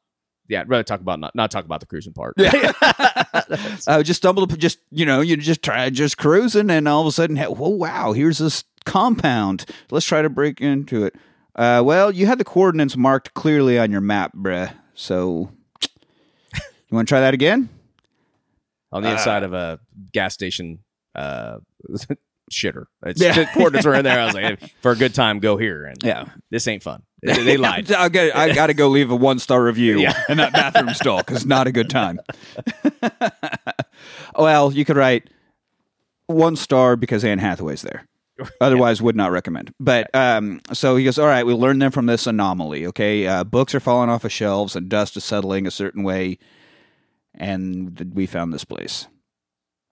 Yeah, 0.50 0.62
I'd 0.62 0.70
rather 0.70 0.84
talk 0.84 1.00
about 1.00 1.20
not 1.20 1.36
not 1.36 1.52
talk 1.52 1.64
about 1.64 1.80
the 1.80 1.86
cruising 1.86 2.12
part. 2.14 2.36
uh, 3.88 4.04
just 4.04 4.18
stumbled, 4.18 4.60
just 4.60 4.80
you 4.92 5.06
know, 5.06 5.22
you 5.22 5.38
just 5.38 5.62
try 5.62 5.90
just 5.90 6.18
cruising, 6.18 6.70
and 6.70 6.88
all 6.88 7.02
of 7.02 7.08
a 7.08 7.12
sudden, 7.12 7.38
whoa, 7.38 7.70
wow, 7.70 8.12
here's 8.14 8.40
this 8.40 8.64
compound. 8.86 9.66
Let's 9.92 10.06
try 10.06 10.22
to 10.22 10.30
break 10.30 10.60
into 10.60 11.06
it. 11.06 11.16
Uh, 11.56 11.82
well, 11.86 12.12
you 12.12 12.26
had 12.26 12.38
the 12.40 12.44
coordinates 12.44 12.98
marked 12.98 13.34
clearly 13.34 13.78
on 13.78 13.92
your 13.92 14.02
map, 14.02 14.34
bruh. 14.36 14.74
So, 14.96 15.52
you 15.84 16.96
want 16.96 17.08
to 17.08 17.12
try 17.12 17.22
that 17.22 17.34
again? 17.34 17.70
on 18.92 19.04
the 19.04 19.12
inside 19.12 19.44
of 19.44 19.54
a 19.54 19.80
gas 20.14 20.34
station 20.34 20.80
uh, 21.16 21.58
shitter. 22.52 22.86
It's, 23.06 23.22
Yeah. 23.22 23.34
The 23.34 23.46
coordinates 23.54 23.86
were 23.86 23.94
in 23.94 24.04
there. 24.04 24.20
I 24.20 24.26
was 24.26 24.34
like, 24.34 24.60
hey, 24.60 24.72
for 24.82 24.92
a 24.92 24.96
good 24.96 25.14
time, 25.14 25.40
go 25.40 25.58
here. 25.58 25.86
And 25.86 26.04
Yeah. 26.04 26.26
this 26.50 26.68
ain't 26.68 26.82
fun. 26.82 27.04
They, 27.22 27.58
lied. 27.58 27.92
I 27.92 28.10
got 28.10 28.36
I 28.36 28.54
got 28.54 28.68
to 28.68 28.74
go 28.74 28.88
leave 28.90 29.12
a 29.12 29.16
one 29.16 29.40
star 29.40 29.64
review 29.64 30.00
Yeah. 30.00 30.14
in 30.30 30.38
that 30.38 30.54
bathroom 30.54 30.94
stall 30.94 31.18
because 31.20 31.46
not 31.46 31.68
a 31.68 31.72
good 31.72 31.90
time. 31.90 32.20
well, 34.38 34.72
you 34.72 34.86
could 34.86 34.98
write 34.98 35.30
one 36.28 36.56
star 36.56 36.96
because 36.96 37.24
Anne 37.24 37.40
Hathaway's 37.40 37.82
there. 37.82 38.06
Otherwise, 38.62 39.02
would 39.02 39.16
not 39.18 39.32
recommend. 39.32 39.74
But 39.80 40.14
um, 40.16 40.62
so 40.72 40.96
he 40.96 41.04
goes, 41.04 41.20
all 41.20 41.28
right, 41.28 41.46
we 41.46 41.54
learned 41.54 41.82
them 41.82 41.92
from 41.92 42.06
this 42.06 42.26
anomaly. 42.26 42.86
Okay, 42.88 43.28
uh, 43.28 43.44
books 43.44 43.76
are 43.76 43.80
falling 43.82 44.10
off 44.10 44.24
of 44.24 44.32
shelves 44.32 44.76
and 44.76 44.88
dust 44.88 45.18
is 45.18 45.26
settling 45.26 45.68
a 45.68 45.72
certain 45.72 46.04
way, 46.04 46.38
and 47.36 48.12
we 48.14 48.26
found 48.26 48.54
this 48.54 48.64
place. 48.64 49.08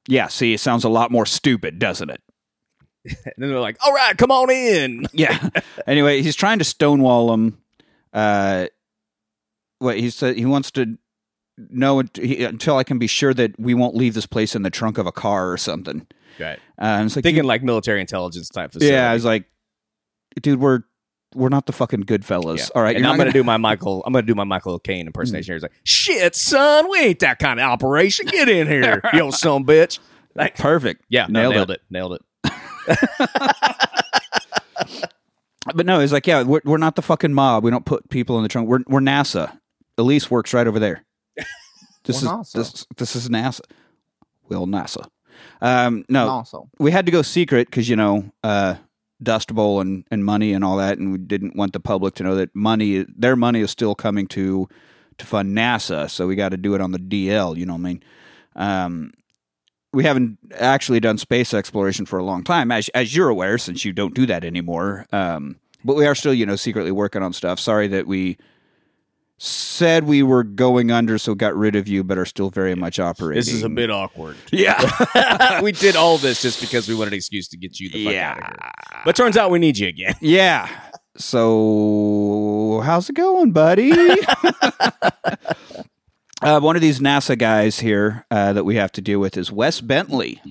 Yeah, 0.07 0.27
see, 0.27 0.53
it 0.53 0.59
sounds 0.61 0.85
a 0.85 0.89
lot 0.89 1.11
more 1.11 1.25
stupid, 1.25 1.79
doesn't 1.79 2.09
it? 2.09 2.21
And 3.25 3.33
then 3.37 3.49
they're 3.49 3.59
like, 3.59 3.77
"All 3.85 3.93
right, 3.93 4.17
come 4.17 4.31
on 4.31 4.49
in." 4.49 5.07
Yeah. 5.13 5.49
anyway, 5.85 6.21
he's 6.21 6.35
trying 6.35 6.59
to 6.59 6.65
stonewall 6.65 7.33
him. 7.33 7.57
Uh, 8.13 8.67
what 9.79 9.97
he 9.97 10.09
said 10.09 10.35
he 10.37 10.45
wants 10.45 10.71
to 10.71 10.97
know 11.57 12.01
he- 12.15 12.43
until 12.43 12.77
I 12.77 12.83
can 12.83 12.99
be 12.99 13.07
sure 13.07 13.33
that 13.33 13.59
we 13.59 13.73
won't 13.73 13.95
leave 13.95 14.13
this 14.13 14.25
place 14.25 14.55
in 14.55 14.61
the 14.63 14.69
trunk 14.69 14.97
of 14.97 15.05
a 15.07 15.11
car 15.11 15.51
or 15.51 15.57
something. 15.57 16.07
Right. 16.39 16.59
Uh, 16.77 17.01
it's 17.05 17.15
like 17.15 17.23
Thinking 17.23 17.43
like 17.45 17.63
military 17.63 17.99
intelligence 18.01 18.49
type 18.49 18.71
facility. 18.71 18.93
yeah, 18.93 19.09
I 19.09 19.13
was 19.13 19.25
like, 19.25 19.45
dude, 20.41 20.59
we're 20.59 20.81
we're 21.35 21.49
not 21.49 21.65
the 21.65 21.73
fucking 21.73 22.01
good 22.01 22.23
fellas. 22.25 22.61
Yeah. 22.61 22.67
All 22.75 22.81
right, 22.83 22.95
and 22.95 23.05
I'm 23.05 23.17
not 23.17 23.23
gonna 23.23 23.33
do 23.33 23.43
my 23.43 23.57
Michael. 23.57 24.03
I'm 24.05 24.13
gonna 24.13 24.25
do 24.25 24.35
my 24.35 24.43
Michael 24.45 24.79
Caine 24.79 25.07
impersonation. 25.07 25.45
here. 25.51 25.55
He's 25.55 25.63
like, 25.63 25.73
"Shit, 25.83 26.35
son, 26.35 26.89
we 26.89 26.99
ain't 26.99 27.19
that 27.19 27.39
kind 27.39 27.59
of 27.59 27.65
operation. 27.65 28.27
Get 28.27 28.49
in 28.49 28.67
here, 28.67 29.01
you 29.13 29.21
old 29.21 29.33
son 29.33 29.65
bitch." 29.65 29.99
Like, 30.35 30.55
perfect. 30.55 31.03
yeah, 31.09 31.25
no, 31.27 31.41
Nailed 31.41 31.53
nailed, 31.55 31.71
it. 31.71 31.73
it. 31.73 31.81
Nailed 31.89 32.13
it. 32.13 32.21
But 35.75 35.85
no, 35.85 35.99
he's 35.99 36.13
like, 36.13 36.25
yeah, 36.25 36.43
we're, 36.43 36.61
we're 36.63 36.77
not 36.77 36.95
the 36.95 37.01
fucking 37.01 37.33
mob. 37.33 37.63
We 37.65 37.71
don't 37.71 37.85
put 37.85 38.09
people 38.09 38.37
in 38.37 38.43
the 38.43 38.49
trunk. 38.49 38.69
We're 38.69 38.79
we're 38.87 39.01
NASA. 39.01 39.59
Elise 39.97 40.31
works 40.31 40.53
right 40.53 40.67
over 40.67 40.79
there. 40.79 41.03
This 42.05 42.23
Well, 42.23 42.39
is 42.39 42.47
NASA. 42.47 42.53
this 42.53 42.85
this 42.95 43.15
is 43.17 43.27
NASA. 43.27 43.59
Well, 44.47 44.65
NASA. 44.65 45.09
Um, 45.59 46.05
no, 46.07 46.29
Also, 46.29 46.69
we 46.79 46.91
had 46.91 47.05
to 47.05 47.11
go 47.11 47.21
secret 47.21 47.67
because 47.67 47.89
you 47.89 47.97
know 47.97 48.31
uh, 48.45 48.75
Dust 49.21 49.53
Bowl 49.53 49.81
and, 49.81 50.05
and 50.09 50.23
money 50.23 50.53
and 50.53 50.63
all 50.63 50.77
that, 50.77 50.99
and 50.99 51.11
we 51.11 51.17
didn't 51.17 51.57
want 51.57 51.73
the 51.73 51.81
public 51.81 52.15
to 52.15 52.23
know 52.23 52.35
that 52.35 52.55
money, 52.55 53.05
their 53.13 53.35
money, 53.35 53.59
is 53.59 53.71
still 53.71 53.93
coming 53.93 54.25
to 54.27 54.69
to 55.17 55.25
fund 55.25 55.53
NASA. 55.57 56.09
So 56.09 56.27
we 56.27 56.37
got 56.37 56.49
to 56.49 56.57
do 56.57 56.75
it 56.75 56.79
on 56.81 56.91
the 56.93 56.99
DL. 56.99 57.57
You 57.57 57.65
know 57.65 57.73
what 57.73 57.79
I 57.79 57.83
mean? 57.83 58.03
Um, 58.55 59.11
we 59.93 60.03
haven't 60.03 60.37
actually 60.55 60.99
done 60.99 61.17
space 61.17 61.53
exploration 61.53 62.05
for 62.05 62.19
a 62.19 62.23
long 62.23 62.43
time, 62.43 62.71
as 62.71 62.89
as 62.89 63.15
you're 63.15 63.29
aware, 63.29 63.57
since 63.57 63.85
you 63.85 63.93
don't 63.93 64.13
do 64.13 64.25
that 64.25 64.43
anymore. 64.43 65.05
Um, 65.11 65.57
but 65.83 65.95
we 65.95 66.05
are 66.05 66.15
still, 66.15 66.33
you 66.33 66.45
know, 66.45 66.55
secretly 66.55 66.91
working 66.91 67.23
on 67.23 67.33
stuff. 67.33 67.59
Sorry 67.59 67.87
that 67.87 68.07
we 68.07 68.37
said 69.39 70.05
we 70.05 70.23
were 70.23 70.43
going 70.43 70.91
under, 70.91 71.17
so 71.17 71.35
got 71.35 71.55
rid 71.55 71.75
of 71.75 71.87
you, 71.87 72.03
but 72.03 72.17
are 72.17 72.25
still 72.25 72.49
very 72.49 72.73
much 72.75 72.99
operating. 72.99 73.39
This 73.39 73.53
is 73.53 73.63
a 73.63 73.69
bit 73.69 73.91
awkward. 73.91 74.35
yeah. 74.51 75.61
we 75.61 75.71
did 75.71 75.95
all 75.95 76.17
this 76.17 76.41
just 76.41 76.59
because 76.59 76.87
we 76.89 76.95
wanted 76.95 77.13
an 77.13 77.17
excuse 77.17 77.47
to 77.49 77.57
get 77.57 77.79
you 77.79 77.89
the 77.89 78.05
fuck 78.05 78.15
out 78.15 78.37
of 78.39 78.43
here. 78.43 78.55
yeah. 78.59 79.01
But 79.05 79.15
turns 79.15 79.37
out 79.37 79.51
we 79.51 79.59
need 79.59 79.77
you 79.77 79.87
again. 79.87 80.15
Yeah. 80.21 80.69
So, 81.19 82.81
how's 82.85 83.09
it 83.09 83.13
going, 83.13 83.51
buddy? 83.51 83.91
uh, 86.41 86.59
one 86.59 86.75
of 86.75 86.81
these 86.81 86.99
NASA 86.99 87.37
guys 87.37 87.79
here 87.79 88.25
uh, 88.31 88.53
that 88.53 88.63
we 88.63 88.75
have 88.75 88.91
to 88.93 89.01
deal 89.01 89.19
with 89.19 89.37
is 89.37 89.51
Wes 89.51 89.81
Bentley. 89.81 90.41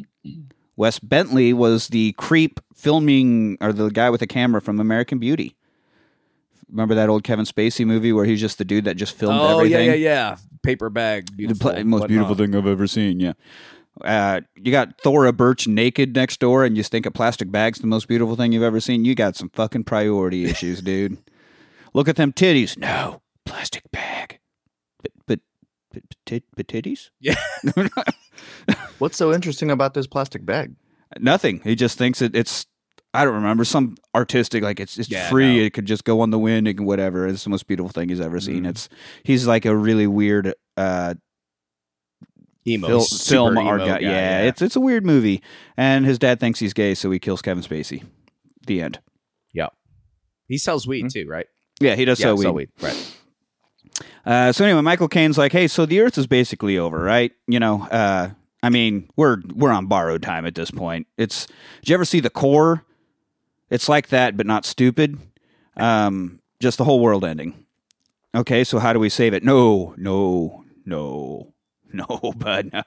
Wes 0.76 0.98
Bentley 0.98 1.52
was 1.52 1.88
the 1.88 2.12
creep 2.12 2.60
filming, 2.74 3.56
or 3.60 3.72
the 3.72 3.88
guy 3.90 4.10
with 4.10 4.20
the 4.20 4.26
camera 4.26 4.60
from 4.60 4.78
American 4.80 5.18
Beauty. 5.18 5.56
Remember 6.68 6.94
that 6.96 7.08
old 7.08 7.22
Kevin 7.22 7.44
Spacey 7.44 7.86
movie 7.86 8.12
where 8.12 8.24
he's 8.24 8.40
just 8.40 8.58
the 8.58 8.64
dude 8.64 8.84
that 8.84 8.96
just 8.96 9.16
filmed 9.16 9.40
everything. 9.40 9.54
oh 9.54 9.58
everything? 9.60 9.86
yeah, 9.86 9.94
yeah, 9.94 10.30
yeah. 10.30 10.36
Paper 10.62 10.90
bag, 10.90 11.28
The 11.36 11.54
pla- 11.54 11.72
most 11.84 12.00
whatnot. 12.02 12.08
beautiful 12.08 12.34
thing 12.34 12.54
I've 12.56 12.66
ever 12.66 12.86
seen. 12.88 13.20
Yeah. 13.20 13.32
Uh, 14.02 14.40
you 14.56 14.72
got 14.72 15.00
Thora 15.00 15.32
Birch 15.32 15.66
naked 15.68 16.14
next 16.16 16.40
door, 16.40 16.64
and 16.64 16.76
you 16.76 16.82
think 16.82 17.06
a 17.06 17.10
plastic 17.10 17.50
bag's 17.52 17.78
the 17.78 17.86
most 17.86 18.08
beautiful 18.08 18.34
thing 18.36 18.52
you've 18.52 18.62
ever 18.64 18.80
seen. 18.80 19.04
You 19.04 19.14
got 19.14 19.36
some 19.36 19.48
fucking 19.50 19.84
priority 19.84 20.44
issues, 20.44 20.82
dude. 20.82 21.16
Look 21.94 22.08
at 22.08 22.16
them 22.16 22.32
titties. 22.32 22.76
No, 22.76 23.22
plastic 23.46 23.90
bag. 23.92 24.40
But 25.00 25.12
but 25.26 25.40
but, 25.92 26.02
but, 26.10 26.15
tit- 26.26 26.44
titties? 26.56 27.10
Yeah. 27.20 27.36
what's 28.98 29.16
so 29.16 29.32
interesting 29.32 29.70
about 29.70 29.94
this 29.94 30.06
plastic 30.06 30.44
bag? 30.44 30.74
Nothing. 31.20 31.60
He 31.64 31.74
just 31.74 31.96
thinks 31.98 32.20
it, 32.20 32.34
it's. 32.36 32.66
I 33.14 33.24
don't 33.24 33.34
remember 33.34 33.64
some 33.64 33.96
artistic 34.14 34.62
like 34.62 34.78
it's 34.78 34.98
it's 34.98 35.10
Yeah, 35.10 35.30
free. 35.30 35.56
no. 35.58 35.62
It 35.64 35.72
could 35.72 35.86
just 35.86 36.04
go 36.04 36.20
on 36.20 36.30
the 36.30 36.38
wind 36.38 36.68
and 36.68 36.80
whatever. 36.84 37.26
It's 37.26 37.44
the 37.44 37.50
most 37.50 37.66
beautiful 37.66 37.88
thing 37.88 38.10
he's 38.10 38.20
ever 38.20 38.40
seen. 38.40 38.64
Mhm. 38.64 38.68
It's 38.70 38.88
he's 39.22 39.46
like 39.46 39.64
a 39.64 39.74
really 39.74 40.06
weird 40.06 40.52
uh, 40.76 41.14
emo, 42.66 42.86
Fil- 42.88 43.04
film 43.04 43.52
emo 43.58 43.66
art 43.66 43.80
guy. 43.80 43.86
guy, 43.86 43.98
Yeah, 44.00 44.42
it's 44.42 44.60
it's 44.60 44.76
a 44.76 44.80
weird 44.80 45.06
movie, 45.06 45.42
and 45.78 46.04
his 46.04 46.18
dad 46.18 46.40
thinks 46.40 46.58
he's 46.58 46.74
gay, 46.74 46.94
so 46.94 47.10
he 47.10 47.18
kills 47.18 47.40
Kevin 47.40 47.62
Spacey. 47.64 48.04
The 48.66 48.82
end. 48.82 48.98
Yeah, 49.54 49.68
he 50.48 50.58
sells 50.58 50.86
weed 50.86 51.08
too, 51.10 51.26
right? 51.26 51.46
Yeah, 51.80 51.94
he 51.94 52.04
does 52.04 52.20
yeah, 52.20 52.26
so 52.26 52.36
sell 52.36 52.52
weed. 52.54 52.70
Right. 52.82 53.15
Uh, 54.26 54.50
so 54.50 54.64
anyway, 54.64 54.80
Michael 54.80 55.08
Caine's 55.08 55.38
like, 55.38 55.52
"Hey, 55.52 55.68
so 55.68 55.86
the 55.86 56.00
Earth 56.00 56.18
is 56.18 56.26
basically 56.26 56.76
over, 56.76 56.98
right? 56.98 57.32
You 57.46 57.60
know, 57.60 57.84
uh, 57.84 58.30
I 58.62 58.70
mean, 58.70 59.08
we're 59.16 59.40
we're 59.54 59.70
on 59.70 59.86
borrowed 59.86 60.22
time 60.22 60.44
at 60.44 60.56
this 60.56 60.70
point. 60.70 61.06
It's. 61.16 61.46
Did 61.80 61.90
you 61.90 61.94
ever 61.94 62.04
see 62.04 62.18
the 62.18 62.30
core? 62.30 62.84
It's 63.70 63.88
like 63.88 64.08
that, 64.08 64.36
but 64.36 64.46
not 64.46 64.64
stupid. 64.64 65.18
Um, 65.76 66.40
just 66.60 66.78
the 66.78 66.84
whole 66.84 67.00
world 67.00 67.24
ending. 67.24 67.66
Okay, 68.34 68.64
so 68.64 68.78
how 68.78 68.92
do 68.92 68.98
we 68.98 69.08
save 69.08 69.32
it? 69.32 69.44
No, 69.44 69.94
no, 69.96 70.64
no, 70.84 71.52
no, 71.92 72.32
bud. 72.36 72.70
No, 72.72 72.82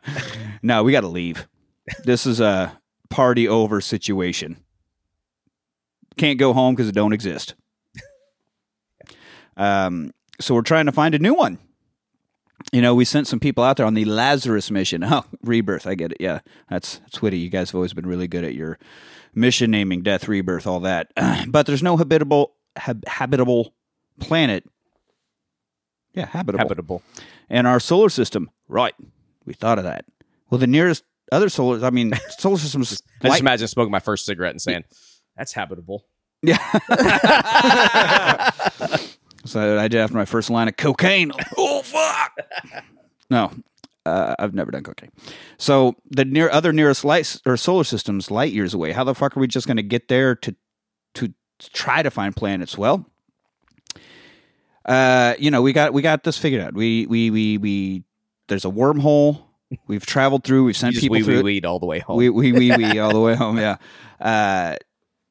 no 0.62 0.84
we 0.84 0.92
got 0.92 1.02
to 1.02 1.08
leave. 1.08 1.48
This 2.04 2.26
is 2.26 2.40
a 2.40 2.78
party 3.10 3.48
over 3.48 3.82
situation. 3.82 4.58
Can't 6.18 6.38
go 6.38 6.54
home 6.54 6.76
because 6.76 6.90
it 6.90 6.96
don't 6.96 7.14
exist. 7.14 7.56
Um, 9.56 10.14
so 10.40 10.56
we're 10.56 10.62
trying 10.62 10.86
to 10.86 10.92
find 10.92 11.16
a 11.16 11.20
new 11.20 11.34
one. 11.34 11.58
You 12.74 12.82
know, 12.82 12.94
we 12.94 13.06
sent 13.06 13.28
some 13.28 13.40
people 13.40 13.64
out 13.64 13.78
there 13.78 13.86
on 13.86 13.94
the 13.94 14.06
Lazarus 14.06 14.70
mission. 14.70 15.04
Oh, 15.10 15.24
rebirth. 15.44 15.88
I 15.88 15.96
get 15.96 16.12
it. 16.12 16.18
Yeah, 16.20 16.40
that's 16.70 16.98
that's 17.00 17.22
witty. 17.22 17.40
You 17.40 17.50
guys 17.50 17.72
have 17.72 17.76
always 17.76 17.94
been 17.94 18.06
really 18.06 18.28
good 18.28 18.44
at 18.44 18.54
your 18.54 18.78
mission 19.34 19.72
naming, 19.72 20.02
death, 20.02 20.28
rebirth, 20.28 20.68
all 20.68 20.82
that. 20.82 21.12
but 21.48 21.66
there's 21.66 21.84
no 21.84 21.98
habitable 21.98 22.54
hab- 22.76 23.08
habitable 23.08 23.74
planet. 24.20 24.66
Yeah, 26.14 26.26
habitable. 26.26 26.60
Habitable. 26.60 27.04
And 27.50 27.66
our 27.66 27.80
solar 27.80 28.10
system. 28.10 28.52
Right. 28.68 28.94
We 29.46 29.54
thought 29.54 29.78
of 29.78 29.86
that. 29.86 30.06
Well, 30.50 30.60
the 30.60 30.68
nearest 30.68 31.04
other 31.32 31.50
solar. 31.50 31.84
I 31.86 31.92
mean, 31.92 32.14
solar 32.38 32.58
systems. 32.58 33.02
I 33.24 33.30
just 33.30 33.40
imagine 33.40 33.68
smoking 33.68 33.92
my 33.92 34.00
first 34.00 34.26
cigarette 34.26 34.52
and 34.52 34.62
saying, 34.62 34.84
"That's 35.38 35.54
habitable." 35.54 36.06
Yeah. 36.42 36.58
so 39.46 39.80
I 39.80 39.88
did 39.88 40.00
after 40.00 40.16
my 40.16 40.26
first 40.26 40.50
line 40.50 40.68
of 40.68 40.78
cocaine. 40.78 41.32
oh 41.58 41.82
fuck! 41.82 42.38
No, 43.30 43.52
uh, 44.06 44.36
I've 44.40 44.54
never 44.54 44.72
done 44.72 44.84
cocaine. 44.84 45.12
So 45.58 45.96
the 46.10 46.26
near 46.26 46.50
other 46.50 46.74
nearest 46.74 47.06
light 47.06 47.40
or 47.46 47.58
solar 47.58 47.84
systems 47.84 48.32
light 48.32 48.54
years 48.54 48.74
away. 48.74 48.92
How 48.92 49.04
the 49.04 49.16
fuck 49.16 49.36
are 49.36 49.40
we 49.40 49.48
just 49.48 49.68
going 49.68 49.78
to 49.78 49.84
get 49.84 50.08
there 50.08 50.36
to 50.36 50.56
to 51.16 51.34
try 51.74 52.04
to 52.04 52.12
find 52.12 52.36
planets? 52.36 52.78
Well, 52.78 53.06
uh, 54.86 55.36
you 55.40 55.52
know 55.52 55.62
we 55.62 55.74
got 55.74 55.94
we 55.94 56.02
got 56.02 56.24
this 56.24 56.38
figured 56.38 56.62
out. 56.62 56.74
We 56.74 57.06
we 57.06 57.30
we 57.30 57.58
we 57.58 58.04
there's 58.48 58.66
a 58.66 58.70
wormhole. 58.70 59.44
We've 59.86 60.06
traveled 60.06 60.44
through. 60.44 60.64
We've 60.64 60.78
sent 60.78 60.96
people 60.96 61.22
through. 61.22 61.44
wee 61.44 61.58
it. 61.58 61.66
all 61.66 61.80
the 61.80 61.86
way 61.86 62.00
home. 62.00 62.18
We 62.18 62.30
we 62.30 62.52
we 62.52 62.76
we 62.76 63.00
all 63.00 63.14
the 63.14 63.20
way 63.20 63.36
home. 63.36 63.60
Yeah, 63.60 63.78
uh, 64.20 64.76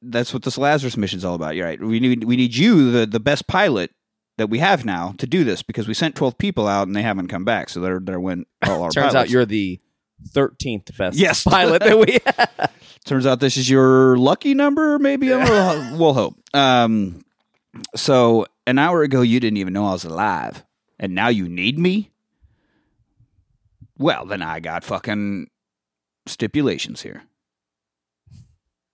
that's 0.00 0.32
what 0.32 0.44
this 0.44 0.56
Lazarus 0.56 0.96
mission's 0.96 1.24
all 1.24 1.34
about. 1.34 1.56
You're 1.56 1.66
right. 1.66 1.80
We 1.80 1.98
need 1.98 2.22
we 2.22 2.36
need 2.36 2.54
you, 2.54 2.92
the 2.92 3.06
the 3.06 3.18
best 3.18 3.48
pilot 3.48 3.90
that 4.38 4.48
we 4.48 4.58
have 4.60 4.84
now, 4.84 5.14
to 5.18 5.26
do 5.26 5.44
this 5.44 5.62
because 5.62 5.86
we 5.86 5.94
sent 5.94 6.16
twelve 6.16 6.38
people 6.38 6.66
out 6.66 6.86
and 6.86 6.96
they 6.96 7.02
haven't 7.02 7.28
come 7.28 7.44
back. 7.44 7.68
So 7.68 7.80
they're 7.80 8.00
they're 8.00 8.20
when 8.20 8.46
all 8.66 8.82
our 8.82 8.90
Turns 8.92 9.14
out 9.14 9.28
you're 9.28 9.44
the 9.44 9.80
thirteenth 10.30 10.96
best 10.96 11.18
Yes. 11.18 11.44
pilot 11.44 11.82
that 11.82 11.98
we 11.98 12.18
have. 12.24 12.72
Turns 13.04 13.26
out 13.26 13.40
this 13.40 13.56
is 13.56 13.68
your 13.68 14.16
lucky 14.16 14.54
number. 14.54 14.98
Maybe 14.98 15.28
we'll, 15.28 15.98
we'll 15.98 16.14
hope. 16.14 16.36
Um, 16.54 17.24
so 17.94 18.46
an 18.66 18.78
hour 18.78 19.02
ago 19.02 19.20
you 19.22 19.38
didn't 19.40 19.58
even 19.58 19.72
know 19.72 19.86
I 19.86 19.92
was 19.92 20.04
alive, 20.04 20.64
and 20.98 21.14
now 21.14 21.28
you 21.28 21.48
need 21.48 21.78
me. 21.78 22.10
Well, 23.98 24.26
then 24.26 24.42
I 24.42 24.60
got 24.60 24.84
fucking 24.84 25.48
stipulations 26.26 27.02
here. 27.02 27.22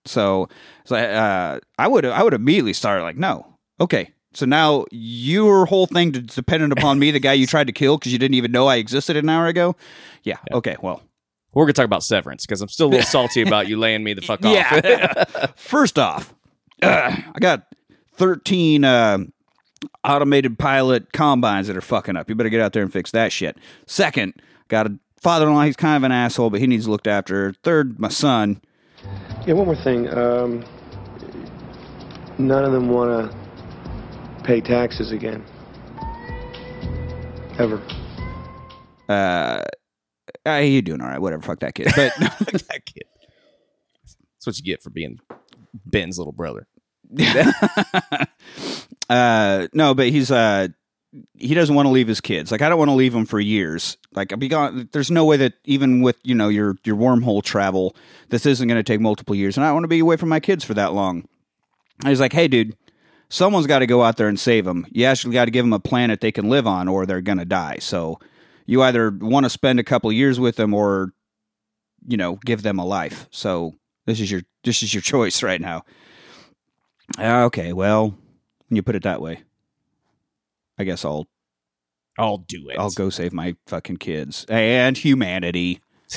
So, 0.05 0.49
so 0.85 0.95
uh, 0.95 1.59
I 1.77 1.87
would 1.87 2.05
I 2.05 2.23
would 2.23 2.33
immediately 2.33 2.73
start 2.73 3.01
like, 3.01 3.17
no, 3.17 3.57
okay. 3.79 4.11
So 4.35 4.45
now 4.45 4.85
your 4.91 5.65
whole 5.65 5.85
thing 5.87 6.13
is 6.13 6.35
dependent 6.35 6.73
upon 6.73 6.99
me, 6.99 7.11
the 7.11 7.19
guy 7.19 7.33
you 7.33 7.47
tried 7.47 7.67
to 7.67 7.73
kill 7.73 7.97
because 7.97 8.11
you 8.11 8.19
didn't 8.19 8.35
even 8.35 8.51
know 8.51 8.67
I 8.67 8.75
existed 8.75 9.15
an 9.15 9.29
hour 9.29 9.47
ago. 9.47 9.75
Yeah. 10.23 10.37
Okay. 10.53 10.75
Well, 10.81 11.01
We're 11.53 11.63
gonna 11.65 11.73
talk 11.73 11.85
about 11.85 12.03
Severance 12.03 12.45
because 12.45 12.61
I'm 12.61 12.67
still 12.67 12.87
a 12.87 12.89
little 12.89 13.05
salty 13.05 13.41
about 13.41 13.67
you 13.67 13.77
laying 13.77 14.03
me 14.03 14.13
the 14.13 14.21
fuck 14.21 14.39
off. 14.45 14.53
Yeah. 14.53 15.23
First 15.55 15.97
off, 15.97 16.35
uh, 16.81 17.15
I 17.33 17.39
got 17.39 17.65
13 18.17 18.83
uh, 18.83 19.19
automated 20.03 20.59
pilot 20.59 21.13
combines 21.13 21.67
that 21.67 21.77
are 21.77 21.81
fucking 21.81 22.17
up. 22.17 22.27
You 22.29 22.35
better 22.35 22.49
get 22.49 22.61
out 22.61 22.73
there 22.73 22.83
and 22.83 22.91
fix 22.91 23.11
that 23.11 23.31
shit. 23.31 23.57
Second, 23.87 24.33
got 24.67 24.87
a 24.87 24.99
father-in-law. 25.21 25.63
He's 25.63 25.75
kind 25.77 25.95
of 25.95 26.03
an 26.03 26.11
asshole, 26.11 26.49
but 26.49 26.59
he 26.59 26.67
needs 26.67 26.87
looked 26.87 27.07
after. 27.07 27.53
Third, 27.63 27.99
my 27.99 28.09
son. 28.09 28.61
Yeah, 29.47 29.53
one 29.53 29.65
more 29.65 29.75
thing. 29.75 30.09
Um, 30.17 30.65
none 32.37 32.65
of 32.65 32.71
them 32.73 32.89
want 32.89 33.31
to 33.31 33.37
pay 34.45 34.61
taxes 34.61 35.11
again. 35.11 35.43
Ever. 37.57 37.81
Uh, 39.09 39.63
uh, 40.45 40.59
he 40.59 40.81
doing 40.81 41.01
all 41.01 41.07
right. 41.07 41.19
Whatever. 41.19 41.41
Fuck 41.41 41.59
that 41.59 41.75
kid. 41.75 41.87
But 41.95 42.13
that 42.19 42.81
kid. 42.85 43.05
That's 44.03 44.45
what 44.45 44.57
you 44.57 44.63
get 44.63 44.83
for 44.83 44.89
being 44.89 45.19
Ben's 45.85 46.17
little 46.17 46.33
brother. 46.33 46.67
uh, 49.09 49.67
no, 49.73 49.93
but 49.93 50.07
he's 50.09 50.31
uh, 50.31 50.67
he 51.37 51.53
doesn't 51.53 51.75
want 51.75 51.85
to 51.85 51.91
leave 51.91 52.07
his 52.07 52.21
kids. 52.21 52.51
Like 52.51 52.61
I 52.61 52.69
don't 52.69 52.77
want 52.77 52.89
to 52.89 52.95
leave 52.95 53.13
them 53.13 53.25
for 53.25 53.39
years. 53.39 53.97
Like 54.13 54.31
I'll 54.31 54.37
be 54.37 54.47
gone. 54.47 54.89
There's 54.91 55.11
no 55.11 55.25
way 55.25 55.37
that 55.37 55.53
even 55.65 56.01
with 56.01 56.17
you 56.23 56.35
know 56.35 56.49
your 56.49 56.75
your 56.83 56.95
wormhole 56.95 57.43
travel, 57.43 57.95
this 58.29 58.45
isn't 58.45 58.67
going 58.67 58.79
to 58.79 58.83
take 58.83 58.99
multiple 58.99 59.35
years, 59.35 59.57
and 59.57 59.63
I 59.63 59.69
don't 59.69 59.75
want 59.75 59.83
to 59.85 59.89
be 59.89 59.99
away 59.99 60.17
from 60.17 60.29
my 60.29 60.39
kids 60.39 60.63
for 60.63 60.73
that 60.73 60.93
long. 60.93 61.27
And 62.01 62.09
he's 62.09 62.19
like, 62.19 62.33
hey, 62.33 62.47
dude, 62.47 62.75
someone's 63.29 63.67
got 63.67 63.79
to 63.79 63.87
go 63.87 64.03
out 64.03 64.17
there 64.17 64.27
and 64.27 64.39
save 64.39 64.65
them. 64.65 64.85
You 64.91 65.05
actually 65.05 65.33
got 65.33 65.45
to 65.45 65.51
give 65.51 65.65
them 65.65 65.73
a 65.73 65.79
planet 65.79 66.21
they 66.21 66.31
can 66.31 66.49
live 66.49 66.67
on, 66.67 66.87
or 66.87 67.05
they're 67.05 67.21
going 67.21 67.37
to 67.39 67.45
die. 67.45 67.77
So 67.79 68.19
you 68.65 68.81
either 68.83 69.09
want 69.11 69.45
to 69.45 69.49
spend 69.49 69.79
a 69.79 69.83
couple 69.83 70.11
years 70.11 70.39
with 70.39 70.55
them, 70.55 70.73
or 70.73 71.13
you 72.07 72.17
know, 72.17 72.35
give 72.45 72.61
them 72.61 72.77
a 72.79 72.85
life. 72.85 73.27
So 73.31 73.73
this 74.05 74.19
is 74.19 74.29
your 74.31 74.41
this 74.63 74.83
is 74.83 74.93
your 74.93 75.01
choice 75.13 75.41
right 75.43 75.61
now. 75.61 75.83
Uh, 77.19 77.43
Okay, 77.45 77.73
well, 77.73 78.15
when 78.67 78.75
you 78.75 78.81
put 78.83 78.95
it 78.95 79.03
that 79.03 79.21
way, 79.21 79.41
I 80.77 80.83
guess 80.83 81.03
I'll 81.05 81.27
I'll 82.17 82.37
do 82.37 82.69
it. 82.69 82.77
I'll 82.79 82.91
go 82.91 83.09
save 83.09 83.33
my 83.33 83.55
fucking 83.67 83.97
kids 83.97 84.45
and 84.49 84.97
humanity, 84.97 85.81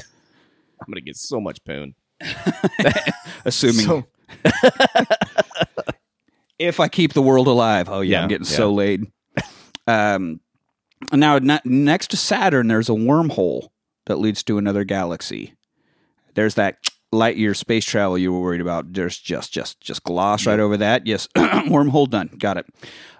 I'm 0.80 0.86
gonna 0.92 1.00
get 1.00 1.16
so 1.16 1.40
much 1.40 1.62
poon. 1.64 1.94
assuming 3.44 3.86
So- 3.86 4.04
if 6.58 6.80
I 6.80 6.88
keep 6.88 7.12
the 7.12 7.22
world 7.22 7.46
alive. 7.46 7.88
Oh 7.88 8.00
yeah, 8.00 8.18
Yeah, 8.18 8.22
I'm 8.22 8.28
getting 8.28 8.46
yeah. 8.46 8.56
so 8.56 8.72
laid. 8.72 9.06
Um, 9.86 10.40
now 11.12 11.38
ne- 11.38 11.60
next 11.64 12.10
to 12.10 12.16
Saturn, 12.16 12.68
there's 12.68 12.88
a 12.88 12.92
wormhole 12.92 13.68
that 14.06 14.16
leads 14.16 14.42
to 14.44 14.58
another 14.58 14.84
galaxy. 14.84 15.54
There's 16.34 16.54
that 16.54 16.76
light 17.12 17.36
year 17.38 17.54
space 17.54 17.86
travel 17.86 18.18
you 18.18 18.30
were 18.32 18.40
worried 18.40 18.60
about. 18.60 18.92
There's 18.92 19.16
just 19.18 19.52
just 19.52 19.80
just 19.80 20.02
gloss 20.02 20.44
right 20.46 20.60
over 20.60 20.76
that. 20.76 21.06
Yes, 21.06 21.26
wormhole 21.36 22.08
done. 22.10 22.30
Got 22.38 22.58
it. 22.58 22.66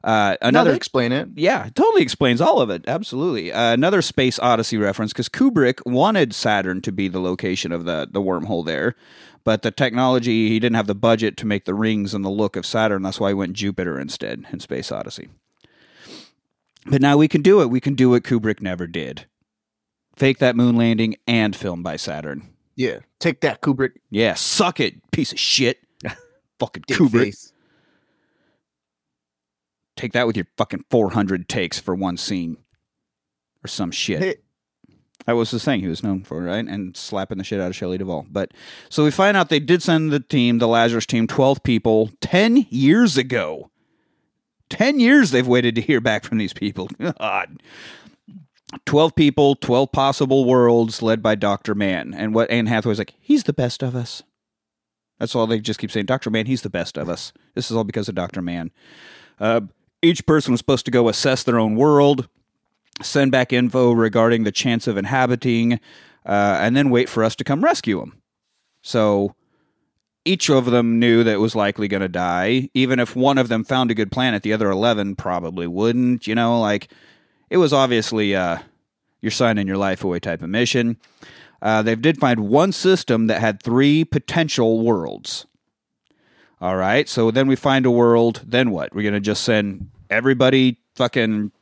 Uh, 0.05 0.37
no, 0.43 0.49
another 0.49 0.75
explain 0.75 1.11
it. 1.13 1.29
Yeah, 1.35 1.69
totally 1.75 2.03
explains 2.03 2.41
all 2.41 2.61
of 2.61 2.71
it. 2.71 2.85
Absolutely. 2.87 3.51
Uh, 3.53 3.73
another 3.73 4.01
Space 4.03 4.39
Odyssey 4.39 4.77
reference 4.77 5.13
because 5.13 5.29
Kubrick 5.29 5.81
wanted 5.87 6.35
Saturn 6.35 6.81
to 6.83 6.93
be 6.93 7.09
the 7.09 7.19
location 7.21 7.73
of 7.73 7.85
the, 7.85 8.09
the 8.11 8.21
wormhole 8.21 8.65
there, 8.65 8.95
but 9.49 9.63
the 9.63 9.71
technology, 9.71 10.51
he 10.51 10.61
didn't 10.61 10.77
have 10.77 10.89
the 10.89 10.95
budget 10.95 11.39
to 11.39 11.47
make 11.47 11.65
the 11.65 11.73
rings 11.73 12.13
and 12.13 12.23
the 12.23 12.29
look 12.29 12.55
of 12.55 12.67
Saturn. 12.67 13.01
That's 13.01 13.19
why 13.19 13.31
he 13.31 13.35
went 13.35 13.55
Jupiter 13.55 13.99
instead 13.99 14.45
in 14.53 14.61
Space 14.61 14.93
Odyssey. 14.93 15.31
But 16.85 17.01
now 17.01 17.17
we 17.17 17.29
can 17.29 17.41
do 17.41 17.63
it. 17.63 17.71
We 17.71 17.81
can 17.81 17.95
do 17.95 18.11
what 18.11 18.25
Kubrick 18.25 18.61
never 18.61 18.87
did 18.87 19.25
fake 20.19 20.37
that 20.41 20.55
moon 20.55 20.77
landing 20.77 21.17
and 21.27 21.57
film 21.57 21.83
by 21.83 21.97
Saturn. 21.97 22.47
Yeah, 22.77 22.99
take 23.21 23.41
that, 23.41 23.63
Kubrick. 23.63 23.93
Yeah, 24.11 24.35
suck 24.35 24.81
it, 24.81 25.11
piece 25.13 25.33
of 25.33 25.41
shit. 25.41 25.79
Fucking 26.59 26.85
Dick 26.87 26.99
Kubrick. 26.99 27.23
face. 27.23 27.55
Take 29.97 30.13
that 30.13 30.27
with 30.27 30.37
your 30.37 30.49
fucking 30.59 30.85
400 30.91 31.49
takes 31.49 31.79
for 31.79 31.95
one 31.95 32.19
scene 32.19 32.59
or 33.65 33.69
some 33.69 33.93
shit. 33.93 34.21
Hey, 34.21 34.37
That 35.29 35.37
was 35.37 35.51
the 35.51 35.61
thing 35.61 35.81
he 35.81 35.89
was 35.89 36.03
known 36.03 36.23
for, 36.23 36.43
right? 36.43 36.67
And 36.67 36.97
slapping 36.97 37.37
the 37.37 37.45
shit 37.45 37.61
out 37.61 37.67
of 37.69 37.77
Shelley 37.77 37.99
Duvall. 37.99 38.25
But 38.31 38.55
so 38.89 39.05
we 39.05 39.11
find 39.11 39.37
out 39.37 39.51
they 39.51 39.61
did 39.61 39.83
send 39.83 40.11
the 40.11 40.21
team, 40.21 40.57
the 40.57 40.67
Lazarus 40.67 41.05
team, 41.05 41.27
12 41.27 41.63
people 41.63 42.11
10 42.23 42.67
years 42.71 43.19
ago. 43.19 43.71
10 44.71 45.01
years 45.01 45.31
they've 45.31 45.47
waited 45.47 45.75
to 45.75 45.83
hear 45.83 46.01
back 46.01 46.25
from 46.25 46.39
these 46.39 46.55
people. 46.55 46.89
God. 47.21 47.63
12 48.87 49.15
people, 49.15 49.55
12 49.55 49.93
possible 49.93 50.47
worlds 50.47 51.03
led 51.03 51.23
by 51.23 51.35
Dr. 51.35 51.75
Mann. 51.75 52.15
And 52.15 52.35
what 52.35 52.51
Anne 52.51 52.65
Hathaway's 52.65 52.97
like, 52.97 53.13
he's 53.21 53.45
the 53.45 53.53
best 53.53 53.83
of 53.83 53.95
us. 53.95 54.23
That's 55.19 55.35
all 55.35 55.47
they 55.47 55.61
just 55.61 55.79
keep 55.79 55.91
saying. 55.91 56.07
Dr. 56.07 56.31
Mann, 56.31 56.47
he's 56.47 56.63
the 56.63 56.71
best 56.71 56.97
of 56.97 57.11
us. 57.11 57.35
This 57.55 57.71
is 57.71 57.77
all 57.77 57.85
because 57.85 58.09
of 58.09 58.15
Dr. 58.15 58.41
Mann. 58.41 58.71
Uh, 59.39 59.61
each 60.01 60.25
person 60.25 60.53
was 60.53 60.61
supposed 60.61 60.87
to 60.87 60.91
go 60.91 61.07
assess 61.11 61.43
their 61.43 61.59
own 61.59 61.77
world, 61.77 62.31
send 63.03 63.33
back 63.33 63.53
info 63.53 63.93
regarding 63.93 64.45
the 64.45 64.53
chance 64.53 64.87
of 64.87 64.97
inhabiting, 64.97 65.75
uh, 66.27 66.59
and 66.61 66.77
then 66.77 66.91
wait 66.91 67.09
for 67.09 67.25
us 67.25 67.35
to 67.37 67.45
come 67.45 67.63
rescue 67.65 68.01
them. 68.01 68.21
So 68.83 69.35
each 70.25 70.51
of 70.51 70.67
them 70.67 70.99
knew 70.99 71.25
that 71.25 71.35
it 71.35 71.41
was 71.41 71.57
likely 71.57 71.89
going 71.89 72.03
to 72.03 72.09
die. 72.09 72.69
Even 72.75 73.01
if 73.01 73.17
one 73.17 73.39
of 73.39 73.49
them 73.49 73.65
found 73.65 73.91
a 73.91 73.95
good 73.95 74.13
planet, 74.13 74.43
the 74.43 74.53
other 74.53 74.71
11 74.71 75.17
probably 75.17 75.67
wouldn't. 75.67 76.27
You 76.27 76.35
know, 76.35 76.61
like 76.61 76.89
it 77.51 77.57
was 77.57 77.73
obviously 77.73 78.37
uh, 78.37 78.59
you're 79.21 79.31
signing 79.31 79.67
your 79.67 79.79
life 79.79 80.05
away 80.05 80.21
type 80.21 80.43
of 80.43 80.51
mission. 80.51 80.99
Uh, 81.61 81.83
they 81.83 81.95
did 81.95 82.21
find 82.21 82.41
one 82.49 82.73
system 82.73 83.27
that 83.27 83.41
had 83.41 83.63
three 83.63 84.05
potential 84.05 84.81
worlds. 84.81 85.47
All 86.61 86.77
right, 86.77 87.09
so 87.09 87.31
then 87.31 87.47
we 87.47 87.57
find 87.57 87.87
a 87.87 87.91
world. 87.91 88.43
Then 88.45 88.71
what? 88.71 88.95
We're 88.95 89.05
gonna 89.05 89.21
just 89.21 89.45
send 89.45 89.91
everybody, 90.11 90.79
fucking 90.97 91.53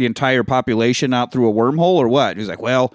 the 0.00 0.06
entire 0.06 0.42
population 0.42 1.12
out 1.12 1.30
through 1.30 1.48
a 1.48 1.52
wormhole, 1.52 1.96
or 1.96 2.08
what? 2.08 2.38
He's 2.38 2.48
like, 2.48 2.62
well, 2.62 2.94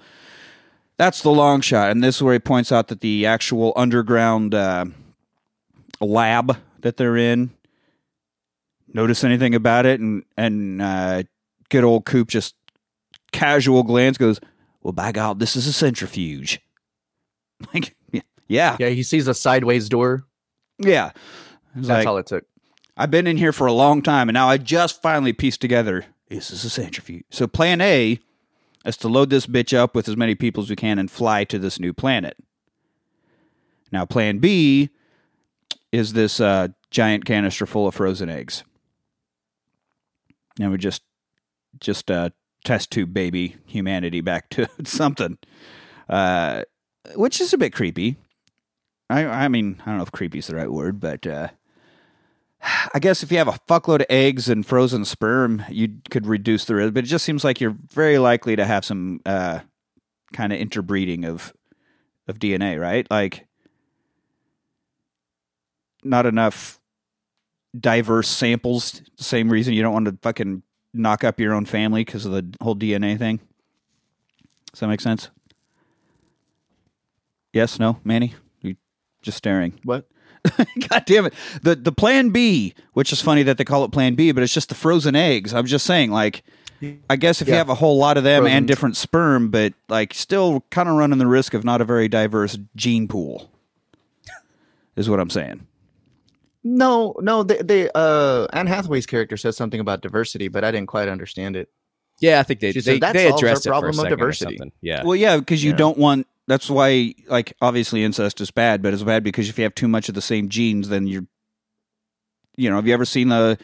that's 0.96 1.22
the 1.22 1.30
long 1.30 1.60
shot, 1.60 1.92
and 1.92 2.02
this 2.02 2.16
is 2.16 2.22
where 2.22 2.32
he 2.32 2.40
points 2.40 2.72
out 2.72 2.88
that 2.88 3.00
the 3.00 3.26
actual 3.26 3.72
underground 3.76 4.54
uh, 4.54 4.86
lab 6.00 6.58
that 6.80 6.96
they're 6.96 7.16
in. 7.16 7.50
Notice 8.92 9.22
anything 9.22 9.54
about 9.54 9.86
it? 9.86 10.00
And 10.00 10.24
and 10.36 10.82
uh, 10.82 11.22
good 11.68 11.84
old 11.84 12.06
Coop 12.06 12.28
just 12.28 12.56
casual 13.32 13.84
glance 13.84 14.18
goes, 14.18 14.40
"Well, 14.82 14.92
by 14.92 15.12
God, 15.12 15.38
this 15.38 15.54
is 15.56 15.66
a 15.66 15.72
centrifuge." 15.72 16.60
Like, 17.72 17.96
yeah, 18.48 18.76
yeah, 18.78 18.90
he 18.90 19.02
sees 19.02 19.26
a 19.28 19.32
sideways 19.32 19.88
door. 19.88 20.26
yeah. 20.78 21.12
That's 21.74 21.88
like, 21.88 22.06
all 22.06 22.18
it 22.18 22.26
took. 22.26 22.44
I've 22.98 23.10
been 23.10 23.26
in 23.26 23.38
here 23.38 23.52
for 23.52 23.66
a 23.66 23.72
long 23.72 24.02
time, 24.02 24.28
and 24.28 24.34
now 24.34 24.46
I 24.46 24.58
just 24.58 25.00
finally 25.00 25.32
pieced 25.32 25.62
together 25.62 26.04
this 26.28 26.50
is 26.50 26.64
a 26.64 26.70
centrifuge. 26.70 27.24
So, 27.30 27.46
plan 27.46 27.80
A 27.80 28.18
is 28.84 28.96
to 28.98 29.08
load 29.08 29.30
this 29.30 29.46
bitch 29.46 29.76
up 29.76 29.94
with 29.94 30.08
as 30.08 30.16
many 30.16 30.34
people 30.34 30.62
as 30.62 30.70
we 30.70 30.76
can 30.76 30.98
and 30.98 31.10
fly 31.10 31.44
to 31.44 31.58
this 31.58 31.80
new 31.80 31.92
planet. 31.92 32.36
Now, 33.92 34.04
plan 34.04 34.38
B 34.38 34.90
is 35.92 36.12
this 36.12 36.40
uh, 36.40 36.68
giant 36.90 37.24
canister 37.24 37.66
full 37.66 37.86
of 37.86 37.94
frozen 37.94 38.28
eggs. 38.28 38.64
And 40.60 40.70
we 40.70 40.78
just, 40.78 41.02
just 41.80 42.10
uh, 42.10 42.30
test 42.64 42.90
tube 42.90 43.12
baby 43.12 43.56
humanity 43.66 44.20
back 44.20 44.50
to 44.50 44.68
something, 44.84 45.38
uh, 46.08 46.62
which 47.14 47.40
is 47.40 47.52
a 47.52 47.58
bit 47.58 47.72
creepy. 47.72 48.16
I, 49.08 49.24
I 49.24 49.48
mean, 49.48 49.80
I 49.82 49.90
don't 49.90 49.98
know 49.98 50.02
if 50.02 50.12
creepy 50.12 50.38
is 50.38 50.48
the 50.48 50.56
right 50.56 50.70
word, 50.70 50.98
but 50.98 51.26
uh, 51.26 51.48
I 52.62 52.98
guess 52.98 53.22
if 53.22 53.30
you 53.30 53.38
have 53.38 53.48
a 53.48 53.58
fuckload 53.68 54.00
of 54.00 54.06
eggs 54.08 54.48
and 54.48 54.64
frozen 54.64 55.04
sperm, 55.04 55.64
you 55.68 55.96
could 56.10 56.26
reduce 56.26 56.64
the 56.64 56.74
risk. 56.74 56.94
But 56.94 57.04
it 57.04 57.08
just 57.08 57.24
seems 57.24 57.44
like 57.44 57.60
you're 57.60 57.76
very 57.92 58.18
likely 58.18 58.56
to 58.56 58.64
have 58.64 58.84
some 58.84 59.20
uh, 59.26 59.60
kind 60.32 60.52
of 60.52 60.58
interbreeding 60.58 61.24
of 61.24 61.52
of 62.28 62.38
DNA, 62.38 62.80
right? 62.80 63.06
Like 63.10 63.46
not 66.02 66.26
enough 66.26 66.80
diverse 67.78 68.28
samples. 68.28 69.02
Same 69.16 69.50
reason 69.50 69.74
you 69.74 69.82
don't 69.82 69.92
want 69.92 70.06
to 70.06 70.18
fucking 70.22 70.62
knock 70.92 71.24
up 71.24 71.38
your 71.38 71.52
own 71.54 71.66
family 71.66 72.04
because 72.04 72.24
of 72.24 72.32
the 72.32 72.54
whole 72.62 72.74
DNA 72.76 73.18
thing. 73.18 73.40
Does 74.72 74.80
that 74.80 74.88
make 74.88 75.00
sense? 75.00 75.30
Yes, 77.52 77.78
no, 77.78 78.00
Manny, 78.04 78.34
you 78.60 78.76
just 79.22 79.38
staring. 79.38 79.78
What? 79.84 80.06
God 80.88 81.02
damn 81.06 81.26
it. 81.26 81.34
The 81.62 81.74
the 81.76 81.92
plan 81.92 82.30
B, 82.30 82.74
which 82.92 83.12
is 83.12 83.20
funny 83.22 83.42
that 83.44 83.58
they 83.58 83.64
call 83.64 83.84
it 83.84 83.92
plan 83.92 84.14
B, 84.14 84.32
but 84.32 84.42
it's 84.42 84.52
just 84.54 84.68
the 84.68 84.74
frozen 84.74 85.14
eggs. 85.16 85.52
I'm 85.54 85.66
just 85.66 85.86
saying, 85.86 86.10
like 86.10 86.42
I 87.08 87.16
guess 87.16 87.40
if 87.40 87.48
you 87.48 87.54
have 87.54 87.68
a 87.70 87.74
whole 87.74 87.96
lot 87.98 88.16
of 88.18 88.24
them 88.24 88.42
Frozen. 88.42 88.56
and 88.56 88.66
different 88.68 88.96
sperm, 88.96 89.50
but 89.50 89.72
like 89.88 90.12
still 90.14 90.64
kind 90.70 90.88
of 90.88 90.96
running 90.96 91.18
the 91.18 91.26
risk 91.26 91.54
of 91.54 91.64
not 91.64 91.80
a 91.80 91.84
very 91.84 92.08
diverse 92.08 92.58
gene 92.76 93.08
pool. 93.08 93.50
Is 94.96 95.10
what 95.10 95.20
I'm 95.20 95.30
saying. 95.30 95.66
No, 96.64 97.14
no, 97.20 97.42
they, 97.42 97.58
they 97.58 97.90
uh 97.94 98.46
Anne 98.52 98.66
Hathaway's 98.66 99.06
character 99.06 99.36
says 99.36 99.56
something 99.56 99.78
about 99.80 100.00
diversity, 100.00 100.48
but 100.48 100.64
I 100.64 100.70
didn't 100.70 100.88
quite 100.88 101.08
understand 101.08 101.54
it. 101.56 101.68
Yeah, 102.18 102.40
I 102.40 102.42
think 102.44 102.60
they 102.60 102.72
She 102.72 102.80
they, 102.80 102.92
said 102.94 103.02
that 103.02 103.12
they 103.12 103.28
solves 103.28 103.42
our 103.42 103.48
addressed 103.50 103.66
it 103.66 103.68
for 103.68 103.72
problem 103.72 103.88
a 103.88 103.90
of 103.90 103.96
second 103.96 104.12
or 104.14 104.16
diversity. 104.16 104.56
something. 104.56 104.72
Yeah, 104.80 105.02
Well, 105.04 105.16
yeah, 105.16 105.36
because 105.36 105.62
you 105.62 105.70
Yeah. 105.72 105.76
don't 105.76 105.98
want. 105.98 106.26
That's 106.48 106.70
why, 106.70 107.14
like, 107.26 107.54
obviously, 107.60 108.04
incest 108.04 108.40
is 108.40 108.50
bad, 108.50 108.82
but 108.82 108.94
it's 108.94 109.02
bad 109.02 109.24
because 109.24 109.48
if 109.48 109.58
you 109.58 109.64
have 109.64 109.74
too 109.74 109.88
much 109.88 110.08
of 110.08 110.14
the 110.14 110.22
same 110.22 110.48
genes, 110.48 110.88
then 110.88 111.06
you're. 111.06 111.26
You 112.56 112.70
know, 112.70 112.76
have 112.76 112.86
you 112.86 112.94
ever 112.94 113.04
seen 113.04 113.28
the 113.28 113.58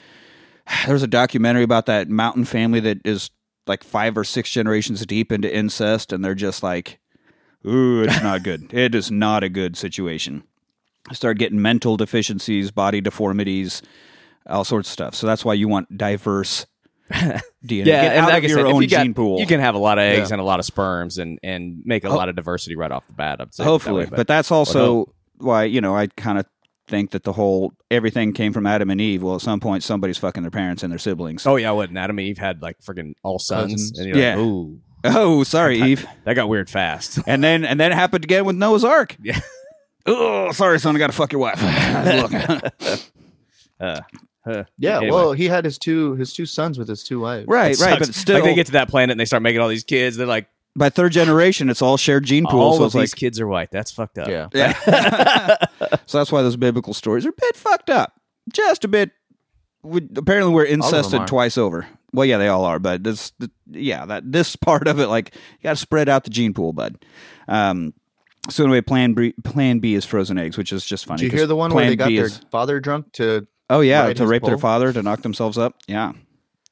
there's 0.86 1.02
a 1.02 1.08
documentary 1.08 1.62
about 1.62 1.86
that 1.86 2.08
mountain 2.08 2.44
family 2.44 2.80
that 2.80 2.98
is 3.04 3.30
like 3.66 3.84
five 3.84 4.18
or 4.18 4.24
six 4.24 4.50
generations 4.50 5.04
deep 5.06 5.32
into 5.32 5.54
incest, 5.54 6.12
and 6.12 6.24
they're 6.24 6.34
just 6.34 6.62
like, 6.62 6.98
"Ooh, 7.66 8.02
it's 8.02 8.22
not 8.22 8.42
good. 8.42 8.68
it 8.72 8.94
is 8.94 9.10
not 9.10 9.44
a 9.44 9.48
good 9.48 9.76
situation." 9.76 10.44
Start 11.12 11.38
getting 11.38 11.60
mental 11.60 11.96
deficiencies, 11.96 12.70
body 12.70 13.00
deformities, 13.00 13.82
all 14.46 14.64
sorts 14.64 14.88
of 14.88 14.92
stuff. 14.92 15.14
So 15.14 15.26
that's 15.26 15.44
why 15.44 15.54
you 15.54 15.66
want 15.66 15.98
diverse 15.98 16.66
DNA. 17.14 17.42
Yeah, 17.62 17.84
Get 17.84 18.12
and 18.16 18.18
out 18.20 18.28
like 18.30 18.38
of 18.38 18.44
I 18.44 18.48
your 18.48 18.58
said, 18.58 18.66
own 18.66 18.82
you 18.82 18.88
got- 18.88 19.02
gene 19.02 19.14
pool. 19.14 19.40
You 19.40 19.46
can 19.46 19.60
have 19.60 19.74
a 19.74 19.78
lot 19.78 19.98
of 19.98 20.02
eggs 20.02 20.30
Yeah. 20.30 20.34
and 20.34 20.40
a 20.40 20.44
lot 20.44 20.58
of 20.58 20.64
sperms, 20.64 21.18
and 21.18 21.38
and 21.42 21.82
make 21.84 22.04
a 22.04 22.08
lot 22.10 22.28
of 22.28 22.36
diversity 22.36 22.76
right 22.76 22.90
off 22.90 23.06
the 23.06 23.12
bat. 23.12 23.40
It 23.40 23.52
that 23.56 23.64
Hopefully, 23.64 24.04
way, 24.04 24.10
but, 24.10 24.26
that's 24.26 24.50
also 24.50 25.12
why 25.38 25.64
you 25.64 25.80
know 25.80 25.96
I 25.96 26.06
kind 26.08 26.38
of 26.38 26.46
think 26.88 27.12
that 27.12 27.22
the 27.24 27.32
whole 27.32 27.72
everything 27.90 28.32
came 28.32 28.52
from 28.52 28.66
Adam 28.66 28.90
and 28.90 29.00
Eve. 29.00 29.22
Well, 29.22 29.36
at 29.36 29.40
some 29.40 29.60
point, 29.60 29.82
somebody's 29.82 30.18
fucking 30.18 30.42
their 30.42 30.50
parents 30.50 30.82
and 30.82 30.90
their 30.90 30.98
siblings. 30.98 31.46
oh 31.46 31.56
yeah, 31.56 31.70
what 31.70 31.88
and 31.88 31.98
Adam 31.98 32.18
and 32.18 32.26
Eve 32.26 32.38
had 32.38 32.60
like 32.62 32.78
freaking 32.80 33.14
all 33.22 33.38
sons, 33.38 33.98
and 33.98 34.06
you're 34.08 34.16
like, 34.16 34.22
Yeah. 34.22 34.38
ooh, 34.38 34.80
Oh, 35.04 35.42
sorry, 35.42 35.80
Eve. 35.82 36.06
that 36.24 36.34
got 36.34 36.48
weird 36.48 36.70
fast. 36.70 37.18
And 37.26 37.42
then 37.42 37.64
and 37.64 37.78
then 37.80 37.90
it 37.92 37.94
happened 37.96 38.24
again 38.24 38.44
with 38.44 38.56
Noah's 38.56 38.84
Ark. 38.84 39.16
Yeah. 39.22 39.40
Oh, 40.06 40.50
sorry, 40.52 40.80
son. 40.80 40.96
I 40.96 40.98
got 40.98 41.06
to 41.08 41.12
fuck 41.12 41.30
your 41.32 41.40
wife. 41.40 41.60
Look. 42.92 43.02
uh, 43.80 44.00
uh, 44.46 44.64
Yeah, 44.78 44.98
Anyway. 44.98 45.10
well, 45.14 45.32
he 45.32 45.46
had 45.48 45.64
his 45.64 45.78
two 45.78 46.14
his 46.16 46.32
two 46.32 46.46
sons 46.46 46.78
with 46.78 46.88
his 46.88 47.02
two 47.04 47.20
wives. 47.20 47.46
right, 47.48 47.72
It 47.72 47.80
right. 47.80 47.94
sucks. 47.98 48.06
But 48.08 48.14
still, 48.14 48.34
like 48.36 48.44
they 48.44 48.54
get 48.54 48.66
to 48.66 48.72
that 48.72 48.88
planet 48.88 49.10
and 49.12 49.20
they 49.20 49.24
start 49.24 49.42
making 49.42 49.60
all 49.60 49.68
these 49.68 49.84
kids. 49.84 50.16
They're 50.16 50.26
like, 50.26 50.48
by 50.74 50.88
third 50.88 51.12
generation, 51.12 51.68
it's 51.70 51.82
all 51.82 51.96
shared 51.96 52.24
gene 52.24 52.46
pool. 52.46 52.60
all 52.60 52.72
so 52.76 52.82
of 52.84 52.86
it's 52.86 52.94
these 52.94 53.12
like, 53.12 53.18
kids 53.20 53.38
are 53.40 53.46
white. 53.46 53.70
That's 53.70 53.90
fucked 53.90 54.18
up. 54.18 54.28
Yeah. 54.28 54.48
yeah. 54.54 54.72
so 56.06 56.18
that's 56.18 56.32
why 56.32 56.42
those 56.42 56.56
biblical 56.56 56.94
stories 56.94 57.26
are 57.26 57.30
a 57.30 57.40
bit 57.40 57.56
fucked 57.56 57.90
up. 57.90 58.14
Just 58.52 58.84
a 58.84 58.88
bit. 58.88 59.10
We, 59.82 60.00
apparently, 60.16 60.52
we're 60.54 60.64
incested 60.64 61.26
twice 61.26 61.58
over. 61.58 61.86
Well, 62.12 62.24
yeah, 62.24 62.38
they 62.38 62.48
all 62.48 62.64
are, 62.64 62.78
but 62.78 63.02
this, 63.02 63.32
th- 63.32 63.50
yeah, 63.70 64.04
that 64.06 64.30
this 64.30 64.54
part 64.68 64.86
of 64.86 65.00
it, 65.00 65.08
like, 65.08 65.34
you 65.34 65.62
got 65.64 65.70
to 65.70 65.76
spread 65.76 66.08
out 66.08 66.24
the 66.24 66.30
gene 66.30 66.54
pool, 66.54 66.72
bud. 66.72 67.04
Um, 67.48 67.92
so 68.50 68.64
anyway, 68.64 68.80
Plan 68.80 69.14
B, 69.14 69.34
Plan 69.44 69.78
B 69.78 69.94
is 69.94 70.04
frozen 70.04 70.36
eggs, 70.38 70.56
which 70.58 70.72
is 70.72 70.84
just 70.84 71.04
funny. 71.06 71.18
Did 71.18 71.24
you 71.24 71.30
'cause 71.30 71.38
hear 71.40 71.46
the 71.46 71.56
one 71.56 71.72
where 71.74 71.86
they 71.86 71.96
got 71.96 72.08
B 72.08 72.16
their 72.16 72.26
is- 72.26 72.40
father 72.50 72.80
drunk 72.80 73.12
to? 73.14 73.46
Oh 73.72 73.80
yeah, 73.80 74.12
to 74.12 74.22
his 74.22 74.30
rape 74.30 74.42
their 74.44 74.58
father 74.58 74.92
to 74.92 75.02
knock 75.02 75.22
themselves 75.22 75.58
up? 75.58 75.76
Yeah, 75.86 76.12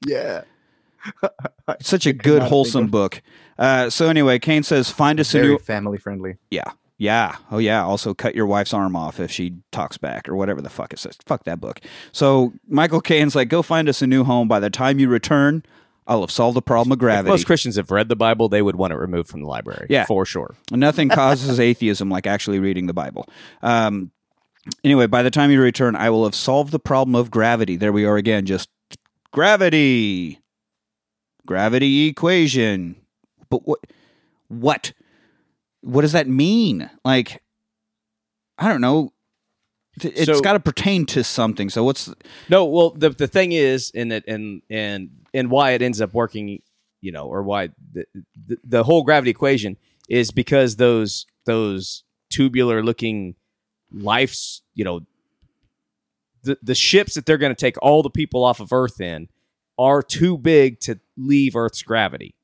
Yeah. 0.07 0.43
Such 1.81 2.07
a 2.07 2.13
good 2.29 2.43
wholesome 2.43 2.85
think 2.85 2.91
book. 2.93 3.23
Uh, 3.59 3.91
so 3.91 4.09
anyway, 4.09 4.39
Caine 4.39 4.63
says, 4.63 4.91
find 4.91 5.19
us 5.21 5.35
a 5.35 5.41
new 5.43 5.59
family 5.59 5.99
friendly. 5.99 6.37
Yeah. 6.51 6.65
Yeah. 6.99 7.37
Oh, 7.51 7.57
yeah. 7.59 7.83
Also, 7.83 8.13
cut 8.13 8.35
your 8.35 8.45
wife's 8.47 8.75
arm 8.75 8.95
off 8.95 9.21
if 9.21 9.31
she 9.31 9.55
talks 9.73 9.97
back 9.97 10.29
or 10.29 10.37
whatever 10.37 10.61
the 10.61 10.69
fuck 10.69 10.93
it 10.93 10.99
says. 10.99 11.17
Fuck 11.25 11.45
that 11.45 11.59
book. 11.59 11.81
So, 12.13 12.53
Michael 12.69 13.01
Caine's 13.01 13.35
like, 13.35 13.49
go 13.49 13.63
find 13.63 13.89
us 13.89 14.03
a 14.03 14.07
new 14.07 14.23
home. 14.25 14.49
By 14.49 14.61
the 14.61 14.69
time 14.69 14.99
you 14.99 15.09
return, 15.09 15.63
I'll 16.07 16.21
have 16.21 16.31
solved 16.31 16.57
the 16.57 16.63
problem 16.63 16.93
of 16.93 16.97
If 16.97 17.01
gravity. 17.01 17.31
most 17.31 17.47
Christians 17.47 17.77
have 17.77 17.91
read 17.91 18.11
the 18.11 18.17
Bible, 18.17 18.51
they 18.51 18.61
would 18.61 18.77
want 18.77 18.93
it 18.93 18.97
removed 18.97 19.29
from 19.31 19.41
the 19.41 19.47
library. 19.47 19.87
Yeah. 19.89 20.05
for 20.05 20.27
sure. 20.27 20.55
Nothing 20.71 21.09
causes 21.09 21.59
atheism 21.61 22.11
like 22.11 22.27
actually 22.27 22.59
reading 22.59 22.87
the 22.87 22.93
Bible. 22.95 23.27
Um, 23.63 24.11
anyway, 24.85 25.07
by 25.07 25.23
the 25.23 25.31
time 25.31 25.51
you 25.51 25.61
return, 25.61 25.95
I 25.97 26.11
will 26.11 26.25
have 26.25 26.35
solved 26.35 26.73
the 26.73 26.79
problem 26.79 27.15
of 27.15 27.31
gravity. 27.31 27.77
There 27.77 27.93
we 27.93 28.05
are 28.05 28.17
again. 28.17 28.47
Just 28.47 28.69
gravity. 29.33 30.41
Gravity 31.47 32.07
equation. 32.09 32.97
But 33.49 33.67
what? 33.67 33.81
What? 34.49 34.93
What 35.83 36.03
does 36.03 36.13
that 36.13 36.29
mean? 36.29 36.91
Like, 37.05 37.43
I 38.59 38.69
don't 38.69 38.81
know. 38.81 39.13
It- 40.03 40.13
It's 40.17 40.27
So- 40.27 40.41
got 40.41 40.53
to 40.55 40.61
pertain 40.61 41.07
to 41.07 41.25
something. 41.25 41.69
So 41.71 41.83
what's 41.85 42.09
No, 42.49 42.65
well, 42.65 42.91
the 42.91 43.11
the 43.11 43.27
thing 43.27 43.53
is, 43.53 43.91
in 43.91 44.09
that, 44.09 44.25
and 44.29 44.63
and 44.71 45.11
and 45.35 45.51
why 45.51 45.73
it 45.73 45.83
ends 45.83 46.01
up 46.01 46.15
working, 46.15 46.61
you 47.01 47.13
know, 47.13 47.27
or 47.27 47.43
why 47.43 47.71
the 47.93 48.05
the, 48.47 48.57
the 48.65 48.85
whole 48.85 49.03
gravity 49.03 49.31
equation 49.31 49.77
is 50.09 50.31
because 50.31 50.77
those 50.77 51.27
those 51.47 52.05
tubular 52.31 52.83
looking 52.83 53.35
lifes, 53.93 54.63
you 54.75 54.85
know, 54.85 55.01
the 56.43 56.59
the 56.63 56.75
ships 56.75 57.15
that 57.15 57.27
they're 57.27 57.39
going 57.39 57.55
to 57.55 57.61
take 57.61 57.77
all 57.83 58.03
the 58.03 58.11
people 58.11 58.45
off 58.45 58.61
of 58.61 58.73
Earth 58.73 59.01
in 59.01 59.29
are 59.79 60.03
too 60.03 60.39
big 60.39 60.81
to 60.81 60.99
leave 61.17 61.57
Earth's 61.57 61.83
gravity. 61.83 62.35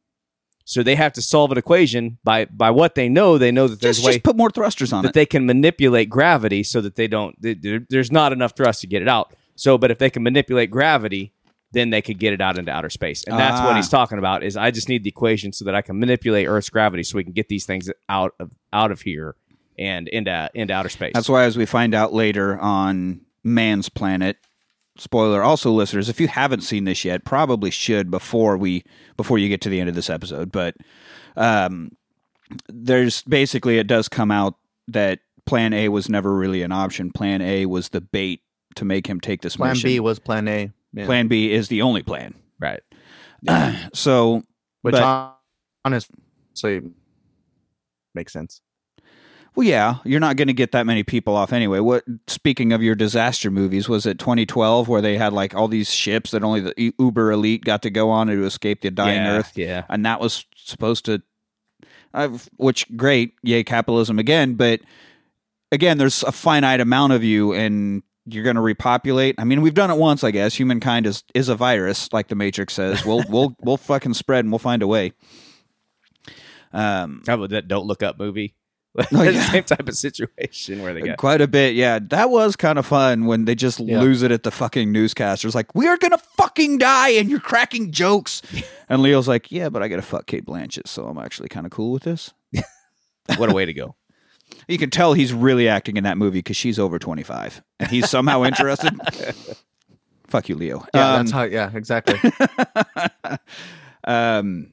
So 0.68 0.82
they 0.82 0.96
have 0.96 1.12
to 1.12 1.22
solve 1.22 1.52
an 1.52 1.58
equation 1.58 2.18
by 2.24 2.46
by 2.46 2.70
what 2.70 2.94
they 2.96 3.08
know. 3.08 3.38
They 3.38 3.52
know 3.52 3.68
that 3.68 3.80
there's 3.80 3.98
just, 3.98 4.06
way 4.06 4.12
just 4.14 4.24
put 4.24 4.36
more 4.36 4.50
thrusters 4.50 4.92
on 4.92 5.02
that 5.04 5.10
it? 5.10 5.14
they 5.14 5.26
can 5.26 5.46
manipulate 5.46 6.10
gravity 6.10 6.62
so 6.62 6.80
that 6.80 6.96
they 6.96 7.06
don't 7.06 7.40
they, 7.40 7.54
there's 7.88 8.10
not 8.10 8.32
enough 8.32 8.54
thrust 8.56 8.80
to 8.80 8.86
get 8.86 9.00
it 9.00 9.08
out 9.08 9.32
so 9.54 9.78
but 9.78 9.90
if 9.90 9.98
they 9.98 10.10
can 10.10 10.22
manipulate 10.24 10.70
gravity 10.70 11.32
then 11.72 11.90
they 11.90 12.02
could 12.02 12.18
get 12.18 12.32
it 12.32 12.40
out 12.40 12.58
into 12.58 12.70
outer 12.72 12.90
space 12.90 13.22
and 13.24 13.38
that's 13.38 13.60
what 13.60 13.72
Ah. 13.72 13.76
he's 13.76 13.88
talking 13.88 14.18
about 14.18 14.42
is 14.42 14.56
i 14.56 14.70
just 14.70 14.88
need 14.88 15.04
the 15.04 15.08
equation 15.08 15.52
so 15.52 15.64
that 15.64 15.74
i 15.74 15.82
can 15.82 15.98
manipulate 16.00 16.46
earth's 16.48 16.68
gravity 16.70 17.02
so 17.04 17.16
we 17.16 17.22
can 17.24 17.32
get 17.32 17.48
these 17.48 17.64
things 17.64 17.88
out 18.08 18.34
of 18.40 18.52
out 18.72 18.90
of 18.90 19.02
here 19.02 19.36
and 19.78 20.08
into 20.08 20.50
into 20.54 20.72
outer 20.72 20.88
space 20.88 21.12
That's 21.14 21.28
why, 21.28 21.44
as 21.44 21.56
we 21.56 21.66
find 21.66 21.94
out 21.94 22.12
later 22.12 22.58
on 22.58 23.20
Mann's 23.44 23.88
Planet, 23.88 24.36
spoiler 24.98 25.42
also 25.42 25.70
listeners, 25.70 26.08
if 26.08 26.20
you 26.20 26.28
haven't 26.28 26.62
seen 26.62 26.84
this 26.84 27.04
yet, 27.04 27.24
probably 27.24 27.70
should 27.70 28.10
before 28.10 28.56
we 28.56 28.84
before 29.16 29.38
you 29.38 29.48
get 29.48 29.60
to 29.62 29.68
the 29.68 29.80
end 29.80 29.88
of 29.88 29.94
this 29.94 30.10
episode. 30.10 30.50
But 30.50 30.76
um, 31.36 31.92
there's 32.68 33.22
basically 33.22 33.78
it 33.78 33.86
does 33.86 34.08
come 34.08 34.30
out 34.30 34.56
that 34.88 35.20
Plan 35.44 35.72
A 35.72 35.88
was 35.88 36.08
never 36.08 36.34
really 36.34 36.62
an 36.62 36.72
option. 36.72 37.12
Plan 37.12 37.40
A 37.42 37.66
was 37.66 37.90
the 37.90 38.00
bait 38.00 38.42
to 38.76 38.84
make 38.84 39.06
him 39.06 39.20
take 39.20 39.42
this 39.42 39.56
Plan 39.56 39.70
mission. 39.70 39.88
Plan 39.88 39.94
B 39.94 40.00
was 40.00 40.18
Plan 40.18 40.48
A. 40.48 40.72
Yeah. 40.92 41.06
Plan 41.06 41.28
B 41.28 41.52
is 41.52 41.68
the 41.68 41.82
only 41.82 42.02
plan. 42.02 42.34
right 42.58 42.80
So 43.92 44.42
which 44.82 44.94
but- 44.94 45.38
honestly 45.84 46.82
makes 48.14 48.32
sense. 48.32 48.60
Well, 49.56 49.66
yeah, 49.66 49.96
you're 50.04 50.20
not 50.20 50.36
going 50.36 50.48
to 50.48 50.54
get 50.54 50.72
that 50.72 50.84
many 50.84 51.02
people 51.02 51.34
off 51.34 51.50
anyway. 51.50 51.80
What? 51.80 52.04
Speaking 52.26 52.74
of 52.74 52.82
your 52.82 52.94
disaster 52.94 53.50
movies, 53.50 53.88
was 53.88 54.04
it 54.04 54.18
2012 54.18 54.86
where 54.86 55.00
they 55.00 55.16
had 55.16 55.32
like 55.32 55.54
all 55.54 55.66
these 55.66 55.90
ships 55.90 56.32
that 56.32 56.44
only 56.44 56.60
the 56.60 56.94
uber 56.98 57.32
elite 57.32 57.64
got 57.64 57.80
to 57.82 57.90
go 57.90 58.10
on 58.10 58.26
to 58.26 58.44
escape 58.44 58.82
the 58.82 58.90
dying 58.90 59.22
yeah, 59.22 59.38
Earth, 59.38 59.52
yeah 59.56 59.84
and 59.88 60.04
that 60.04 60.20
was 60.20 60.44
supposed 60.56 61.06
to, 61.06 61.22
uh, 62.12 62.28
which 62.58 62.94
great, 62.98 63.32
yay 63.42 63.64
capitalism 63.64 64.18
again. 64.18 64.56
But 64.56 64.82
again, 65.72 65.96
there's 65.96 66.22
a 66.22 66.32
finite 66.32 66.80
amount 66.80 67.14
of 67.14 67.24
you, 67.24 67.54
and 67.54 68.02
you're 68.26 68.44
going 68.44 68.56
to 68.56 68.62
repopulate. 68.62 69.36
I 69.38 69.44
mean, 69.44 69.62
we've 69.62 69.72
done 69.72 69.90
it 69.90 69.96
once, 69.96 70.22
I 70.22 70.32
guess. 70.32 70.54
Humankind 70.54 71.06
is 71.06 71.24
is 71.32 71.48
a 71.48 71.54
virus, 71.54 72.12
like 72.12 72.28
the 72.28 72.34
Matrix 72.34 72.74
says. 72.74 73.06
We'll 73.06 73.24
we'll 73.30 73.56
we'll 73.62 73.78
fucking 73.78 74.12
spread, 74.12 74.44
and 74.44 74.52
we'll 74.52 74.58
find 74.58 74.82
a 74.82 74.86
way. 74.86 75.14
Um, 76.74 77.22
how 77.26 77.36
about 77.36 77.50
that 77.50 77.68
don't 77.68 77.86
look 77.86 78.02
up 78.02 78.18
movie 78.18 78.54
Oh, 79.12 79.24
the 79.24 79.32
yeah. 79.32 79.50
same 79.50 79.64
type 79.64 79.88
of 79.88 79.94
situation 79.96 80.82
where 80.82 80.94
they 80.94 81.02
got 81.02 81.18
Quite 81.18 81.40
a 81.40 81.46
bit, 81.48 81.74
yeah. 81.74 81.98
That 82.02 82.30
was 82.30 82.56
kind 82.56 82.78
of 82.78 82.86
fun 82.86 83.26
when 83.26 83.44
they 83.44 83.54
just 83.54 83.78
Yeah. 83.80 84.00
lose 84.00 84.22
it 84.22 84.30
at 84.32 84.42
the 84.42 84.50
fucking 84.50 84.92
newscasters. 84.92 85.54
Like, 85.54 85.74
we 85.74 85.86
are 85.86 85.96
gonna 85.98 86.18
fucking 86.36 86.78
die, 86.78 87.10
and 87.10 87.28
you're 87.28 87.40
cracking 87.40 87.92
jokes. 87.92 88.40
and 88.88 89.02
Leo's 89.02 89.28
like, 89.28 89.52
yeah, 89.52 89.68
but 89.68 89.82
I 89.82 89.88
gotta 89.88 90.02
fuck 90.02 90.26
Cate 90.26 90.46
Blanchett, 90.46 90.86
so 90.88 91.06
I'm 91.06 91.18
actually 91.18 91.48
kind 91.48 91.66
of 91.66 91.72
cool 91.72 91.92
with 91.92 92.04
this. 92.04 92.32
what 93.36 93.50
a 93.50 93.54
way 93.54 93.66
to 93.66 93.74
go 93.74 93.96
You 94.68 94.78
can 94.78 94.88
tell 94.90 95.12
he's 95.12 95.32
really 95.32 95.68
acting 95.68 95.96
in 95.96 96.04
that 96.04 96.16
movie 96.16 96.38
because 96.38 96.56
she's 96.56 96.78
over 96.78 96.98
25, 96.98 97.62
and 97.80 97.90
he's 97.90 98.08
somehow 98.08 98.44
interested. 98.44 98.94
Fuck 100.28 100.48
you, 100.48 100.54
Leo. 100.56 100.86
Yeah, 100.94 101.14
Um, 101.14 101.26
that's 101.26 101.30
how. 101.32 101.42
Yeah, 101.44 101.70
exactly. 101.74 102.18
um, 104.04 104.70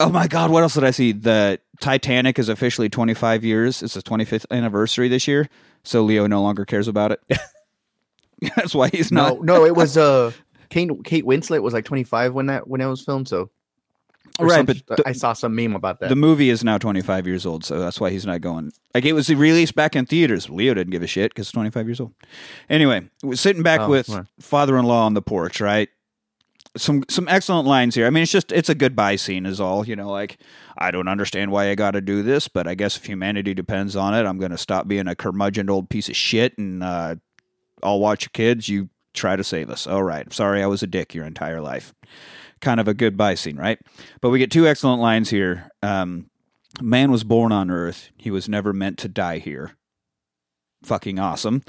oh 0.00 0.08
my 0.10 0.26
god, 0.26 0.50
what 0.50 0.62
else 0.62 0.74
did 0.74 0.84
I 0.84 0.90
see? 0.90 1.12
The 1.12 1.60
Titanic 1.80 2.38
is 2.38 2.48
officially 2.48 2.88
25 2.88 3.44
years. 3.44 3.82
It's 3.82 3.94
the 3.94 4.02
25th 4.02 4.46
anniversary 4.50 5.08
this 5.08 5.26
year, 5.28 5.48
so 5.84 6.02
Leo 6.02 6.26
no 6.26 6.42
longer 6.42 6.64
cares 6.64 6.88
about 6.88 7.12
it. 7.12 7.20
That's 8.56 8.74
why 8.74 8.88
he's 8.88 9.10
not. 9.10 9.40
no, 9.42 9.58
no, 9.58 9.64
it 9.64 9.74
was 9.74 9.96
uh, 9.96 10.32
Kate 10.68 10.90
Kate 11.04 11.24
Winslet 11.24 11.62
was 11.62 11.72
like 11.74 11.84
25 11.84 12.34
when 12.34 12.46
that 12.46 12.68
when 12.68 12.80
it 12.80 12.86
was 12.86 13.02
filmed. 13.02 13.28
So 13.28 13.50
or 14.38 14.46
Right, 14.46 14.66
but 14.66 14.84
the- 14.86 15.02
I 15.08 15.12
saw 15.12 15.32
some 15.32 15.54
meme 15.54 15.74
about 15.74 16.00
that. 16.00 16.10
The 16.10 16.16
movie 16.16 16.50
is 16.50 16.62
now 16.62 16.76
25 16.76 17.26
years 17.26 17.46
old, 17.46 17.64
so 17.64 17.78
that's 17.78 17.98
why 17.98 18.10
he's 18.10 18.26
not 18.26 18.42
going. 18.42 18.72
Like 18.94 19.04
it 19.06 19.14
was 19.14 19.30
released 19.30 19.74
back 19.74 19.96
in 19.96 20.04
theaters. 20.04 20.50
Leo 20.50 20.74
didn't 20.74 20.90
give 20.90 21.02
a 21.02 21.06
shit 21.06 21.30
because 21.32 21.46
it's 21.46 21.52
25 21.52 21.86
years 21.88 22.00
old. 22.00 22.12
Anyway, 22.68 23.08
we're 23.22 23.36
sitting 23.36 23.62
back 23.62 23.80
Oh, 23.80 23.88
with 23.88 24.08
right. 24.10 24.26
father-in-law 24.40 25.06
on 25.06 25.14
the 25.14 25.22
porch, 25.22 25.60
right? 25.60 25.88
Some 26.76 27.04
some 27.08 27.28
excellent 27.28 27.66
lines 27.66 27.94
here. 27.94 28.06
I 28.06 28.10
mean, 28.10 28.22
it's 28.22 28.32
just 28.32 28.52
it's 28.52 28.68
a 28.68 28.74
goodbye 28.74 29.16
scene, 29.16 29.46
is 29.46 29.60
all. 29.60 29.86
You 29.86 29.96
know, 29.96 30.10
like 30.10 30.38
I 30.76 30.90
don't 30.90 31.08
understand 31.08 31.50
why 31.50 31.70
I 31.70 31.74
got 31.74 31.92
to 31.92 32.00
do 32.00 32.22
this, 32.22 32.48
but 32.48 32.66
I 32.66 32.74
guess 32.74 32.96
if 32.96 33.06
humanity 33.06 33.54
depends 33.54 33.96
on 33.96 34.14
it, 34.14 34.26
I'm 34.26 34.38
going 34.38 34.50
to 34.50 34.58
stop 34.58 34.86
being 34.86 35.08
a 35.08 35.14
curmudgeon 35.14 35.70
old 35.70 35.88
piece 35.88 36.08
of 36.08 36.16
shit, 36.16 36.56
and 36.58 36.82
uh, 36.82 37.16
I'll 37.82 38.00
watch 38.00 38.24
your 38.24 38.30
kids. 38.32 38.68
You 38.68 38.90
try 39.14 39.36
to 39.36 39.44
save 39.44 39.70
us. 39.70 39.86
All 39.86 40.02
right. 40.02 40.30
Sorry, 40.32 40.62
I 40.62 40.66
was 40.66 40.82
a 40.82 40.86
dick 40.86 41.14
your 41.14 41.24
entire 41.24 41.60
life. 41.60 41.94
Kind 42.60 42.80
of 42.80 42.88
a 42.88 42.94
goodbye 42.94 43.34
scene, 43.34 43.56
right? 43.56 43.78
But 44.20 44.30
we 44.30 44.38
get 44.38 44.50
two 44.50 44.66
excellent 44.66 45.00
lines 45.00 45.30
here. 45.30 45.70
Um, 45.82 46.30
man 46.80 47.10
was 47.10 47.24
born 47.24 47.52
on 47.52 47.70
Earth. 47.70 48.10
He 48.16 48.30
was 48.30 48.48
never 48.48 48.72
meant 48.72 48.98
to 48.98 49.08
die 49.08 49.38
here. 49.38 49.72
Fucking 50.84 51.18
awesome. 51.18 51.62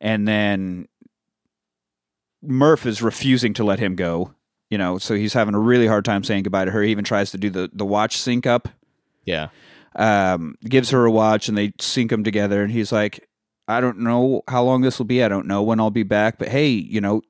And 0.00 0.26
then 0.26 0.88
Murph 2.42 2.86
is 2.86 3.02
refusing 3.02 3.54
to 3.54 3.64
let 3.64 3.78
him 3.78 3.94
go. 3.94 4.34
You 4.70 4.78
know, 4.78 4.98
so 4.98 5.14
he's 5.14 5.34
having 5.34 5.54
a 5.54 5.58
really 5.58 5.86
hard 5.86 6.04
time 6.04 6.24
saying 6.24 6.42
goodbye 6.44 6.64
to 6.64 6.70
her. 6.70 6.82
He 6.82 6.90
even 6.90 7.04
tries 7.04 7.30
to 7.32 7.38
do 7.38 7.50
the 7.50 7.70
the 7.72 7.84
watch 7.84 8.16
sync 8.16 8.46
up. 8.46 8.68
Yeah. 9.24 9.48
Um, 9.96 10.56
gives 10.64 10.90
her 10.90 11.04
a 11.04 11.10
watch, 11.10 11.48
and 11.48 11.56
they 11.56 11.72
sync 11.80 12.10
them 12.10 12.24
together. 12.24 12.62
And 12.62 12.72
he's 12.72 12.90
like, 12.90 13.28
"I 13.68 13.80
don't 13.80 14.00
know 14.00 14.42
how 14.48 14.64
long 14.64 14.82
this 14.82 14.98
will 14.98 15.06
be. 15.06 15.22
I 15.22 15.28
don't 15.28 15.46
know 15.46 15.62
when 15.62 15.78
I'll 15.80 15.90
be 15.90 16.02
back. 16.02 16.38
But 16.38 16.48
hey, 16.48 16.68
you 16.68 17.00
know, 17.00 17.22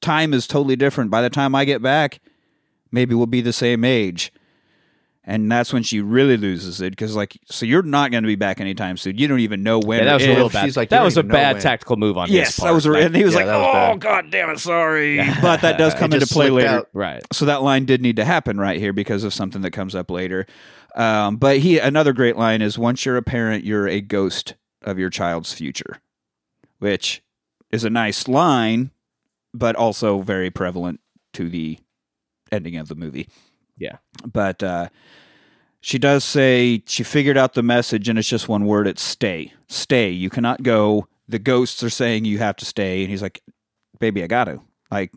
time 0.00 0.32
is 0.32 0.46
totally 0.46 0.76
different. 0.76 1.10
By 1.10 1.20
the 1.20 1.30
time 1.30 1.54
I 1.54 1.64
get 1.64 1.82
back, 1.82 2.20
maybe 2.90 3.14
we'll 3.14 3.26
be 3.26 3.42
the 3.42 3.52
same 3.52 3.84
age." 3.84 4.32
And 5.24 5.50
that's 5.52 5.72
when 5.72 5.84
she 5.84 6.00
really 6.00 6.36
loses 6.36 6.80
it 6.80 6.90
because, 6.90 7.14
like, 7.14 7.38
so 7.48 7.64
you're 7.64 7.84
not 7.84 8.10
going 8.10 8.24
to 8.24 8.26
be 8.26 8.34
back 8.34 8.60
anytime 8.60 8.96
soon. 8.96 9.18
You 9.18 9.28
don't 9.28 9.38
even 9.38 9.62
know 9.62 9.78
when. 9.78 10.00
Yeah, 10.00 10.04
that 10.06 10.14
was 10.14 10.22
a 10.24 10.30
if. 10.30 10.34
little 10.34 10.48
bad. 10.50 10.64
she's 10.64 10.76
like, 10.76 10.88
that 10.88 11.04
was 11.04 11.16
a 11.16 11.22
bad 11.22 11.54
when. 11.54 11.62
tactical 11.62 11.96
move 11.96 12.18
on 12.18 12.28
Yes, 12.28 12.56
his 12.56 12.64
that 12.64 12.72
was, 12.72 12.86
a, 12.86 12.92
and 12.92 13.14
he 13.14 13.22
was 13.24 13.34
Yeah, 13.34 13.38
like, 13.44 13.46
was 13.46 13.54
"Oh 13.68 13.72
bad. 13.72 14.00
God 14.00 14.30
damn 14.32 14.50
it, 14.50 14.58
sorry." 14.58 15.18
But 15.40 15.60
that 15.60 15.78
does 15.78 15.94
come 15.94 16.12
into 16.12 16.26
play 16.26 16.50
later. 16.50 16.68
out. 16.68 16.88
right. 16.92 17.22
So 17.32 17.44
that 17.44 17.62
line 17.62 17.84
did 17.84 18.02
need 18.02 18.16
to 18.16 18.24
happen 18.24 18.58
right 18.58 18.80
here 18.80 18.92
because 18.92 19.22
of 19.22 19.32
something 19.32 19.62
that 19.62 19.70
comes 19.70 19.94
up 19.94 20.10
later. 20.10 20.44
Um, 20.96 21.36
but 21.36 21.58
he 21.58 21.78
another 21.78 22.12
great 22.12 22.36
line 22.36 22.60
is 22.60 22.76
once 22.76 23.06
you're 23.06 23.16
a 23.16 23.22
parent, 23.22 23.64
you're 23.64 23.86
a 23.86 24.00
ghost 24.00 24.54
of 24.82 24.98
your 24.98 25.08
child's 25.08 25.52
future, 25.52 25.98
which 26.80 27.22
is 27.70 27.84
a 27.84 27.90
nice 27.90 28.26
line, 28.26 28.90
but 29.54 29.76
also 29.76 30.20
very 30.20 30.50
prevalent 30.50 30.98
to 31.34 31.48
the 31.48 31.78
ending 32.50 32.76
of 32.76 32.88
the 32.88 32.96
movie. 32.96 33.28
Yeah. 33.78 33.96
But 34.24 34.62
uh, 34.62 34.88
she 35.80 35.98
does 35.98 36.24
say 36.24 36.82
she 36.86 37.02
figured 37.02 37.36
out 37.38 37.54
the 37.54 37.62
message, 37.62 38.08
and 38.08 38.18
it's 38.18 38.28
just 38.28 38.48
one 38.48 38.66
word: 38.66 38.86
it's 38.86 39.02
stay. 39.02 39.52
Stay. 39.68 40.10
You 40.10 40.30
cannot 40.30 40.62
go. 40.62 41.06
The 41.28 41.38
ghosts 41.38 41.82
are 41.82 41.90
saying 41.90 42.24
you 42.24 42.38
have 42.38 42.56
to 42.56 42.64
stay, 42.64 43.02
and 43.02 43.10
he's 43.10 43.22
like, 43.22 43.42
"Baby, 43.98 44.22
I 44.22 44.26
got 44.26 44.44
to." 44.44 44.60
Like 44.90 45.12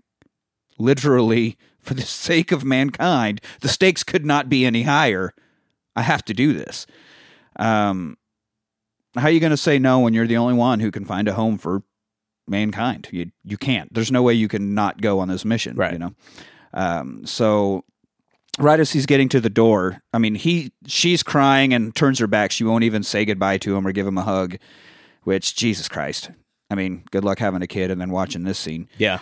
literally 0.77 1.57
for 1.81 1.93
the 1.93 2.01
sake 2.25 2.51
of 2.51 2.63
mankind 2.63 3.41
the 3.61 3.67
stakes 3.69 4.03
could 4.03 4.25
not 4.25 4.49
be 4.49 4.65
any 4.65 4.83
higher 4.83 5.33
i 5.95 6.01
have 6.01 6.23
to 6.25 6.33
do 6.33 6.51
this 6.53 6.85
um 7.57 8.17
how 9.15 9.23
are 9.27 9.31
you 9.31 9.39
going 9.39 9.51
to 9.51 9.57
say 9.57 9.79
no 9.79 9.99
when 9.99 10.13
you're 10.13 10.27
the 10.27 10.35
only 10.37 10.53
one 10.53 10.79
who 10.81 10.91
can 10.91 11.05
find 11.05 11.27
a 11.27 11.33
home 11.33 11.57
for 11.57 11.83
mankind 12.47 13.07
you 13.11 13.31
you 13.43 13.57
can't 13.57 13.93
there's 13.93 14.11
no 14.11 14.21
way 14.21 14.33
you 14.33 14.47
can 14.47 14.73
not 14.73 14.99
go 15.01 15.19
on 15.19 15.27
this 15.29 15.45
mission 15.45 15.75
Right. 15.75 15.93
you 15.93 15.99
know 15.99 16.13
um 16.73 17.25
so 17.25 17.85
right 18.59 18.79
as 18.79 18.91
he's 18.91 19.05
getting 19.05 19.27
to 19.29 19.39
the 19.41 19.49
door 19.49 20.01
i 20.13 20.17
mean 20.17 20.35
he 20.35 20.71
she's 20.87 21.23
crying 21.23 21.73
and 21.73 21.95
turns 21.95 22.19
her 22.19 22.27
back 22.27 22.51
she 22.51 22.63
won't 22.63 22.83
even 22.83 23.03
say 23.03 23.25
goodbye 23.25 23.57
to 23.57 23.75
him 23.75 23.85
or 23.87 23.91
give 23.91 24.07
him 24.07 24.17
a 24.17 24.23
hug 24.23 24.55
which 25.23 25.55
jesus 25.55 25.87
christ 25.87 26.29
i 26.69 26.75
mean 26.75 27.03
good 27.11 27.23
luck 27.25 27.39
having 27.39 27.61
a 27.61 27.67
kid 27.67 27.91
and 27.91 27.99
then 27.99 28.09
watching 28.11 28.43
this 28.43 28.57
scene 28.59 28.87
Yeah. 28.97 29.19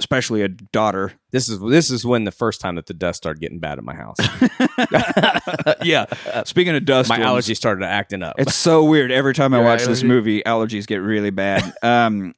especially 0.00 0.42
a 0.42 0.48
daughter 0.48 1.12
This 1.30 1.48
is 1.48 1.60
this 1.60 1.90
is 1.90 2.04
when 2.04 2.24
the 2.24 2.32
first 2.32 2.60
time 2.60 2.74
that 2.74 2.86
the 2.86 2.94
dust 2.94 3.18
started 3.18 3.40
getting 3.40 3.58
bad 3.60 3.78
at 3.78 3.84
my 3.84 3.94
house. 3.94 4.16
yeah. 5.82 6.06
Speaking 6.44 6.74
of 6.74 6.84
dust, 6.84 7.08
my 7.08 7.18
ones, 7.18 7.46
allergies 7.46 7.56
started 7.56 7.84
acting 7.84 8.22
up. 8.22 8.34
It's 8.38 8.54
so 8.54 8.84
weird. 8.84 9.10
Every 9.12 9.32
time 9.34 9.54
I 9.54 9.58
Your 9.58 9.66
watch 9.66 9.84
this 9.84 10.02
movie, 10.02 10.42
allergies 10.44 10.86
get 10.86 10.96
really 10.96 11.30
bad. 11.30 11.72
um, 11.82 12.34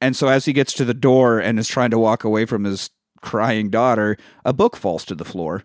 and 0.00 0.14
so 0.16 0.28
as 0.28 0.44
he 0.44 0.52
gets 0.52 0.72
to 0.74 0.84
the 0.84 0.94
door 0.94 1.38
and 1.38 1.58
is 1.58 1.68
trying 1.68 1.90
to 1.90 1.98
walk 1.98 2.24
away 2.24 2.44
from 2.44 2.64
his 2.64 2.90
crying 3.24 3.70
daughter, 3.70 4.16
a 4.44 4.52
book 4.52 4.76
falls 4.76 5.04
to 5.06 5.14
the 5.14 5.24
floor, 5.24 5.64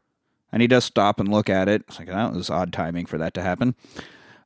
and 0.52 0.62
he 0.62 0.68
does 0.68 0.86
stop 0.86 1.20
and 1.20 1.30
look 1.30 1.50
at 1.50 1.68
it. 1.68 1.84
It's 1.88 2.00
like 2.00 2.08
that 2.08 2.34
was 2.34 2.50
odd 2.50 2.74
timing 2.74 3.06
for 3.06 3.18
that 3.20 3.34
to 3.36 3.42
happen. 3.42 3.76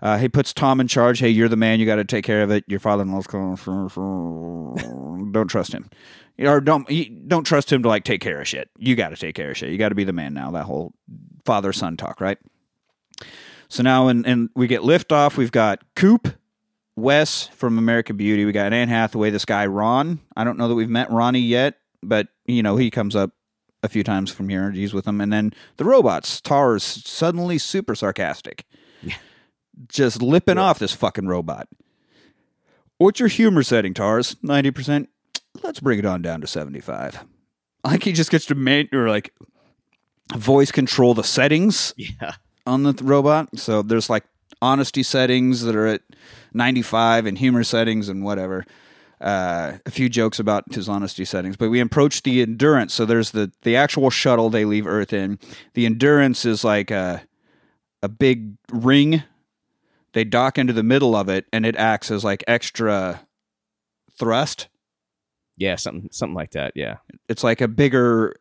Uh, 0.01 0.17
he 0.17 0.27
puts 0.27 0.51
Tom 0.51 0.81
in 0.81 0.87
charge. 0.89 1.19
Hey, 1.19 1.29
you're 1.29 1.47
the 1.47 1.55
man. 1.55 1.79
You 1.79 1.85
got 1.85 1.95
to 1.95 2.03
take 2.03 2.25
care 2.25 2.43
of 2.43 2.51
it. 2.51 2.65
Your 2.67 2.81
father-in-law's 2.81 3.27
coming. 3.27 3.55
Don't 5.31 5.47
trust 5.47 5.73
him, 5.73 5.89
or 6.39 6.59
don't 6.61 6.87
don't 7.27 7.43
trust 7.45 7.71
him 7.71 7.81
to 7.83 7.89
like 7.89 8.03
take 8.03 8.21
care 8.21 8.39
of 8.41 8.47
shit. 8.47 8.69
You 8.77 8.95
got 8.95 9.09
to 9.09 9.15
take 9.15 9.33
care 9.33 9.51
of 9.51 9.57
shit. 9.57 9.69
You 9.69 9.77
got 9.77 9.89
to 9.89 9.95
be 9.95 10.03
the 10.03 10.13
man 10.13 10.33
now. 10.33 10.51
That 10.51 10.65
whole 10.65 10.93
father-son 11.45 11.97
talk, 11.97 12.21
right? 12.21 12.37
So 13.67 13.81
now, 13.81 14.09
and 14.09 14.27
and 14.27 14.49
we 14.55 14.67
get 14.67 14.81
liftoff. 14.81 15.37
We've 15.37 15.51
got 15.51 15.81
Coop, 15.95 16.27
Wes 16.95 17.47
from 17.47 17.79
American 17.79 18.15
Beauty. 18.17 18.45
We 18.45 18.51
got 18.51 18.73
Anne 18.73 18.89
Hathaway. 18.89 19.31
This 19.31 19.45
guy 19.45 19.65
Ron. 19.65 20.19
I 20.35 20.43
don't 20.43 20.57
know 20.57 20.67
that 20.67 20.75
we've 20.75 20.89
met 20.89 21.09
Ronnie 21.09 21.39
yet, 21.39 21.77
but 22.07 22.27
you 22.45 22.63
know 22.63 22.77
he 22.77 22.89
comes 22.91 23.15
up 23.15 23.31
a 23.81 23.89
few 23.89 24.03
times 24.03 24.31
from 24.31 24.49
here. 24.49 24.67
and 24.67 24.75
He's 24.75 24.93
with 24.93 25.05
them, 25.05 25.21
and 25.21 25.31
then 25.31 25.53
the 25.77 25.85
robots. 25.85 26.41
Tar's 26.41 26.83
suddenly 26.83 27.57
super 27.57 27.95
sarcastic, 27.95 28.65
just 29.87 30.21
lipping 30.21 30.57
off 30.57 30.79
this 30.79 30.93
fucking 30.93 31.27
robot. 31.27 31.67
What's 32.97 33.19
your 33.19 33.29
humor 33.29 33.63
setting, 33.63 33.93
Tars? 33.93 34.35
Ninety 34.41 34.71
percent. 34.71 35.09
Let's 35.61 35.79
bring 35.79 35.99
it 35.99 36.05
on 36.05 36.21
down 36.21 36.41
to 36.41 36.47
seventy-five. 36.47 37.25
Like 37.83 38.03
he 38.03 38.13
just 38.13 38.31
gets 38.31 38.45
to 38.45 38.55
man 38.55 38.87
or 38.93 39.09
like 39.09 39.33
voice 40.35 40.71
control 40.71 41.13
the 41.13 41.23
settings 41.23 41.93
yeah. 41.97 42.35
on 42.65 42.83
the 42.83 42.93
th- 42.93 43.01
robot. 43.03 43.59
So 43.59 43.81
there's 43.81 44.09
like 44.09 44.23
honesty 44.61 45.03
settings 45.03 45.61
that 45.63 45.75
are 45.75 45.87
at 45.87 46.01
95 46.53 47.25
and 47.25 47.37
humor 47.37 47.63
settings 47.63 48.09
and 48.09 48.23
whatever. 48.23 48.65
Uh, 49.23 49.77
a 49.85 49.89
few 49.91 50.09
jokes 50.09 50.37
about 50.37 50.65
his 50.73 50.89
honesty 50.89 51.23
settings, 51.23 51.55
but 51.55 51.69
we 51.69 51.79
approach 51.79 52.23
the 52.23 52.41
endurance. 52.41 52.93
So 52.93 53.05
there's 53.05 53.31
the 53.31 53.51
the 53.61 53.75
actual 53.77 54.09
shuttle 54.09 54.49
they 54.49 54.65
leave 54.65 54.85
Earth 54.85 55.13
in. 55.13 55.39
The 55.75 55.85
endurance 55.85 56.43
is 56.45 56.65
like 56.65 56.91
a 56.91 57.23
a 58.01 58.09
big 58.09 58.55
ring. 58.69 59.23
They 60.11 60.25
dock 60.25 60.57
into 60.57 60.73
the 60.73 60.83
middle 60.83 61.15
of 61.15 61.29
it, 61.29 61.45
and 61.53 61.65
it 61.65 61.77
acts 61.77 62.11
as 62.11 62.25
like 62.25 62.43
extra 62.47 63.21
thrust. 64.19 64.67
Yeah, 65.57 65.75
something 65.77 66.09
something 66.11 66.35
like 66.35 66.51
that. 66.51 66.73
Yeah. 66.75 66.97
It's 67.29 67.45
like 67.45 67.61
a 67.61 67.67
bigger 67.69 68.35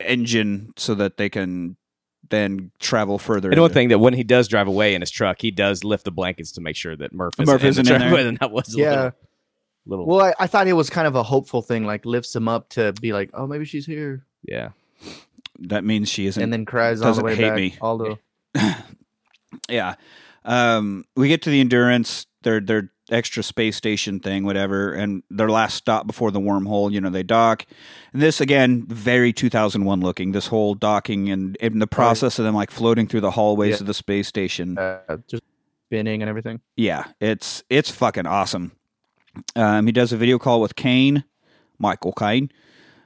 engine, 0.00 0.72
so 0.76 0.94
that 0.94 1.16
they 1.16 1.28
can 1.28 1.76
then 2.30 2.70
travel 2.78 3.18
further. 3.18 3.50
And 3.50 3.60
one 3.60 3.68
into- 3.70 3.74
thing 3.74 3.88
that 3.88 3.98
when 3.98 4.14
he 4.14 4.22
does 4.24 4.48
drive 4.48 4.68
away 4.68 4.94
in 4.94 5.02
his 5.02 5.10
truck, 5.10 5.40
he 5.40 5.50
does 5.50 5.84
lift 5.84 6.04
the 6.04 6.10
blankets 6.10 6.52
to 6.52 6.60
make 6.60 6.76
sure 6.76 6.96
that 6.96 7.12
Murph 7.12 7.34
isn't, 7.40 7.60
in, 7.62 7.66
isn't 7.66 7.84
the 7.86 7.94
in 7.94 8.00
there. 8.00 8.26
And 8.28 8.38
that 8.38 8.50
was 8.50 8.74
a 8.74 8.78
Yeah. 8.78 8.90
little, 8.90 9.12
little 9.86 10.06
Well, 10.06 10.20
I, 10.20 10.34
I 10.40 10.46
thought 10.46 10.66
it 10.66 10.72
was 10.72 10.90
kind 10.90 11.06
of 11.06 11.14
a 11.14 11.22
hopeful 11.22 11.62
thing, 11.62 11.84
like 11.84 12.04
lifts 12.04 12.34
him 12.34 12.48
up 12.48 12.68
to 12.70 12.92
be 13.00 13.12
like, 13.12 13.30
oh, 13.34 13.46
maybe 13.46 13.64
she's 13.64 13.86
here, 13.86 14.24
yeah. 14.42 14.70
that 15.60 15.84
means 15.84 16.08
she 16.08 16.26
isn't 16.26 16.42
and 16.42 16.52
then 16.52 16.64
cries 16.64 17.00
all 17.02 17.14
the 17.14 17.22
way 17.22 17.34
hate 17.34 17.42
back. 17.48 17.56
me. 17.56 17.76
All 17.80 18.18
Yeah. 19.68 19.94
Um, 20.44 21.04
we 21.16 21.28
get 21.28 21.42
to 21.42 21.50
the 21.50 21.60
Endurance, 21.60 22.26
their 22.42 22.60
their 22.60 22.90
extra 23.10 23.42
space 23.42 23.76
station 23.76 24.18
thing, 24.18 24.44
whatever, 24.44 24.92
and 24.92 25.22
their 25.30 25.48
last 25.48 25.74
stop 25.74 26.06
before 26.06 26.30
the 26.30 26.40
wormhole. 26.40 26.90
You 26.90 27.00
know, 27.00 27.10
they 27.10 27.22
dock. 27.22 27.64
And 28.12 28.20
this 28.20 28.40
again, 28.40 28.84
very 28.86 29.32
2001 29.32 30.00
looking. 30.00 30.32
This 30.32 30.48
whole 30.48 30.74
docking 30.74 31.30
and 31.30 31.56
in 31.56 31.78
the 31.78 31.86
process 31.86 32.38
of 32.38 32.44
them 32.44 32.54
like 32.54 32.70
floating 32.70 33.06
through 33.06 33.20
the 33.22 33.30
hallways 33.32 33.76
Yeah. 33.76 33.80
of 33.80 33.86
the 33.86 33.94
space 33.94 34.28
station. 34.28 34.76
uh, 34.78 35.18
just 35.28 35.42
spinning 35.86 36.22
and 36.22 36.28
everything. 36.28 36.60
Yeah, 36.76 37.04
it's 37.20 37.62
it's 37.70 37.90
fucking 37.90 38.26
awesome. 38.26 38.72
Um, 39.56 39.86
he 39.86 39.92
does 39.92 40.12
a 40.12 40.16
video 40.16 40.38
call 40.38 40.60
with 40.60 40.76
Caine, 40.76 41.24
Michael 41.78 42.12
Caine. 42.12 42.50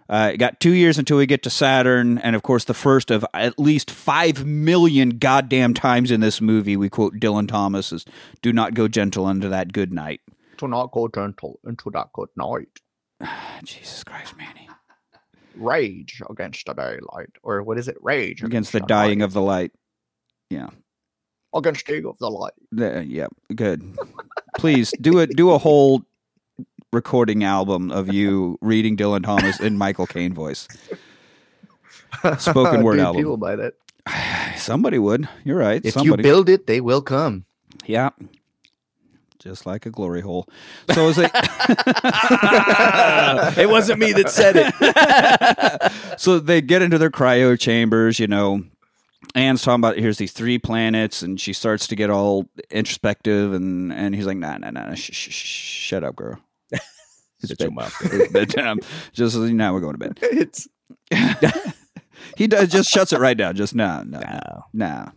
Uh, 0.09 0.33
got 0.37 0.59
two 0.59 0.73
years 0.73 0.97
until 0.99 1.19
we 1.19 1.27
get 1.27 1.43
to 1.43 1.51
Saturn, 1.51 2.17
and 2.19 2.35
of 2.35 2.43
course, 2.43 2.65
the 2.65 2.73
first 2.73 3.11
of 3.11 3.27
at 3.35 3.59
least 3.59 3.91
five 3.91 4.47
million 4.47 5.19
goddamn 5.19 5.75
times 5.75 6.11
in 6.11 6.21
this 6.21 6.41
movie, 6.41 6.79
we 6.79 6.89
quote 6.89 7.17
Dylan 7.17 7.47
Thomas 7.47 7.93
as 7.93 8.07
"Do 8.41 8.51
not 8.51 8.73
go 8.73 8.89
gentle 8.89 9.29
into 9.29 9.51
that 9.51 9.73
good 9.75 9.93
night." 9.93 10.23
To 10.59 10.67
not 10.67 10.93
go 10.93 11.09
gentle 11.09 11.61
into 11.67 11.91
that 11.91 12.09
good 12.15 12.31
night. 12.37 12.69
Jesus 13.65 14.03
Christ, 14.03 14.35
Manny! 14.39 14.69
Rage 15.55 16.23
against 16.31 16.65
the 16.65 16.73
daylight, 16.73 17.31
or 17.43 17.63
what 17.63 17.79
is 17.79 17.87
it? 17.89 17.97
Rage 18.01 18.43
Against 18.43 18.73
the 18.73 18.81
dying 18.81 19.21
of 19.21 19.35
the 19.35 19.43
light. 19.43 19.73
Yeah, 20.49 20.71
against 21.55 21.85
the 21.85 22.09
of 22.09 22.17
the 22.19 22.31
light. 22.31 22.55
The- 22.73 23.05
yeah, 23.07 23.27
good. 23.55 23.83
Please 24.57 24.95
do 25.03 25.19
it. 25.19 25.37
Do 25.37 25.51
a 25.51 25.59
whole 25.59 26.03
recording 26.93 27.45
album 27.45 27.91
of 27.91 28.13
you 28.13 28.59
reading 28.61 28.97
Dylan 28.97 29.23
Thomas 29.25 29.61
in 29.61 29.77
Michael 29.79 30.07
Caine 30.07 30.33
voice. 30.33 30.67
Spoken 32.39 32.83
word 32.85 32.97
Dude, 32.97 33.05
album. 33.05 33.21
People 33.21 33.37
buy 33.37 33.57
that. 33.57 33.75
Somebody 34.57 34.99
would. 34.99 35.29
You're 35.45 35.59
right. 35.59 35.85
If 35.85 35.95
Somebody. 35.95 36.23
you 36.23 36.31
build 36.31 36.49
it, 36.49 36.67
they 36.67 36.81
will 36.81 37.03
come. 37.03 37.45
yeah. 37.87 38.11
Just 39.39 39.67
like 39.67 39.87
a 39.87 39.91
glory 39.91 40.21
hole. 40.21 40.49
So 40.93 41.09
is 41.09 41.17
it? 41.17 41.31
it 43.57 43.69
wasn't 43.69 44.01
me 44.01 44.13
that 44.15 44.31
said 44.31 44.57
it. 44.57 45.93
so 46.21 46.41
they 46.41 46.61
get 46.61 46.83
into 46.83 46.99
their 46.99 47.11
cryo 47.11 47.57
chambers. 47.59 48.19
You 48.19 48.27
know, 48.27 48.65
Anne's 49.37 49.63
talking 49.63 49.79
about 49.81 49.97
here's 49.97 50.19
these 50.19 50.33
three 50.33 50.59
planets, 50.59 51.23
and 51.23 51.41
she 51.41 51.53
starts 51.53 51.87
to 51.87 51.95
get 51.95 52.11
all 52.11 52.49
introspective, 52.69 53.53
and 53.53 53.93
and 53.93 54.13
he's 54.13 54.27
like, 54.27 54.39
nah, 54.39 54.59
nah, 54.59 54.71
nah, 54.71 54.95
sh- 54.95 55.11
sh- 55.13 55.31
sh- 55.31 55.87
shut 55.87 56.03
up, 56.03 56.17
girl. 56.17 56.41
It's 57.41 57.51
Shut 57.51 57.61
your 57.61 57.71
mouth. 57.71 57.95
it's 58.03 58.33
bedtime. 58.33 58.81
Just 59.13 59.35
so 59.35 59.47
now 59.47 59.73
we're 59.73 59.81
going 59.81 59.95
to 59.95 59.99
bed. 59.99 60.19
It's 60.23 60.69
He 62.37 62.47
does 62.49 62.69
just 62.69 62.91
shuts 62.91 63.13
it 63.13 63.21
right 63.21 63.37
down. 63.37 63.55
Just 63.57 63.75
no, 63.75 64.03
no, 64.03 64.19
No. 64.21 64.65
no. 64.73 65.09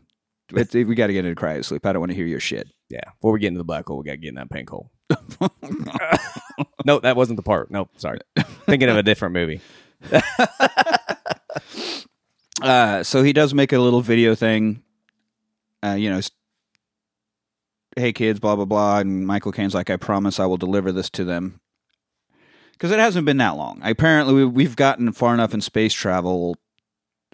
It's- 0.56 0.74
we 0.74 0.96
got 0.96 1.08
to 1.08 1.14
get 1.14 1.26
into 1.26 1.40
cryo 1.40 1.64
sleep. 1.66 1.86
I 1.86 1.94
don't 1.94 2.00
want 2.00 2.12
to 2.12 2.16
hear 2.16 2.26
your 2.28 2.40
shit. 2.40 2.68
Yeah. 2.90 3.02
Before 3.20 3.32
we 3.34 3.40
get 3.40 3.48
into 3.50 3.58
the 3.58 3.64
black 3.64 3.88
hole, 3.88 3.98
we 3.98 4.04
got 4.06 4.12
to 4.12 4.18
get 4.18 4.30
in 4.30 4.36
that 4.36 4.50
pink 4.50 4.70
hole. 4.70 4.92
No, 6.86 7.00
that 7.00 7.16
wasn't 7.16 7.38
the 7.38 7.44
part. 7.44 7.72
Nope, 7.72 7.90
sorry. 7.98 8.20
Thinking 8.66 8.90
of 8.90 8.98
a 8.98 9.04
different 9.04 9.34
movie. 9.34 9.62
Uh, 12.62 13.02
so 13.04 13.24
he 13.24 13.34
does 13.34 13.54
make 13.54 13.74
a 13.74 13.80
little 13.80 14.02
video 14.02 14.36
thing. 14.36 14.84
Uh, 15.84 15.94
you 15.98 16.10
know, 16.10 16.20
hey 17.96 18.14
kids, 18.14 18.40
blah 18.40 18.56
blah 18.56 18.66
blah, 18.66 19.00
and 19.00 19.26
Michael 19.26 19.52
Caine's 19.52 19.74
like, 19.74 19.90
I 19.90 19.98
promise 19.98 20.40
I 20.40 20.46
will 20.46 20.58
deliver 20.58 20.92
this 20.92 21.10
to 21.12 21.24
them. 21.24 21.60
Because 22.82 22.92
it 22.92 23.00
hasn't 23.00 23.28
been 23.28 23.38
that 23.38 23.58
long. 23.58 23.80
Apparently, 23.84 24.34
we- 24.34 24.44
we've 24.46 24.76
gotten 24.76 25.12
far 25.12 25.36
enough 25.36 25.54
in 25.54 25.62
space 25.62 25.94
travel, 25.94 26.58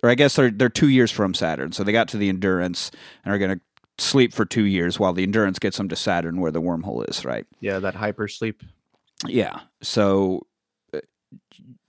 or 0.04 0.10
I 0.10 0.16
guess 0.16 0.36
they're 0.36 0.52
they're 0.52 0.68
two 0.68 0.90
years 0.90 1.10
from 1.10 1.34
Saturn, 1.34 1.72
so 1.72 1.86
they 1.86 1.94
got 1.94 2.10
to 2.10 2.18
the 2.18 2.28
Endurance 2.28 2.92
and 3.24 3.34
are 3.34 3.38
going 3.38 3.58
to 3.58 3.62
sleep 3.98 4.34
for 4.34 4.44
two 4.44 4.66
years 4.66 5.00
while 5.00 5.14
the 5.14 5.24
Endurance 5.24 5.58
gets 5.58 5.78
them 5.78 5.88
to 5.88 5.96
Saturn, 5.96 6.42
where 6.42 6.52
the 6.52 6.62
wormhole 6.62 7.10
is. 7.10 7.24
Right? 7.24 7.46
Yeah, 7.62 7.80
that 7.80 7.96
hyper 7.96 8.28
sleep. 8.28 8.62
Yeah. 9.26 9.62
So 9.82 10.46
uh, 10.94 11.00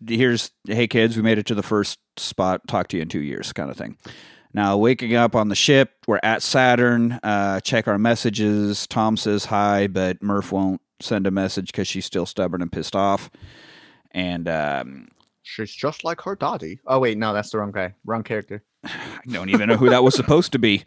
here's 0.06 0.52
hey 0.68 0.86
kids, 0.86 1.16
we 1.16 1.24
made 1.24 1.38
it 1.38 1.46
to 1.46 1.56
the 1.56 1.64
first 1.64 1.98
spot. 2.16 2.60
Talk 2.68 2.86
to 2.88 2.96
you 2.96 3.02
in 3.02 3.08
two 3.08 3.22
years, 3.22 3.52
kind 3.52 3.72
of 3.72 3.76
thing. 3.76 3.96
Now 4.54 4.76
waking 4.76 5.16
up 5.16 5.34
on 5.34 5.48
the 5.48 5.56
ship, 5.56 5.94
we're 6.06 6.20
at 6.22 6.42
Saturn. 6.44 7.18
Uh, 7.24 7.58
check 7.58 7.88
our 7.88 7.98
messages. 7.98 8.86
Tom 8.86 9.16
says 9.16 9.46
hi, 9.46 9.88
but 9.88 10.22
Murph 10.22 10.52
won't 10.52 10.80
send 11.00 11.26
a 11.26 11.30
message 11.30 11.72
because 11.72 11.88
she's 11.88 12.06
still 12.06 12.26
stubborn 12.26 12.62
and 12.62 12.72
pissed 12.72 12.96
off. 12.96 13.30
And 14.12 14.48
um, 14.48 15.08
She's 15.42 15.74
just 15.74 16.04
like 16.04 16.20
her 16.22 16.36
daddy. 16.36 16.80
Oh 16.86 16.98
wait, 16.98 17.16
no, 17.16 17.32
that's 17.32 17.50
the 17.50 17.58
wrong 17.58 17.72
guy. 17.72 17.94
Wrong 18.04 18.22
character. 18.22 18.62
I 18.84 19.20
don't 19.30 19.48
even 19.50 19.68
know 19.68 19.76
who 19.76 19.88
that 19.90 20.04
was 20.04 20.14
supposed 20.14 20.52
to 20.52 20.58
be. 20.58 20.84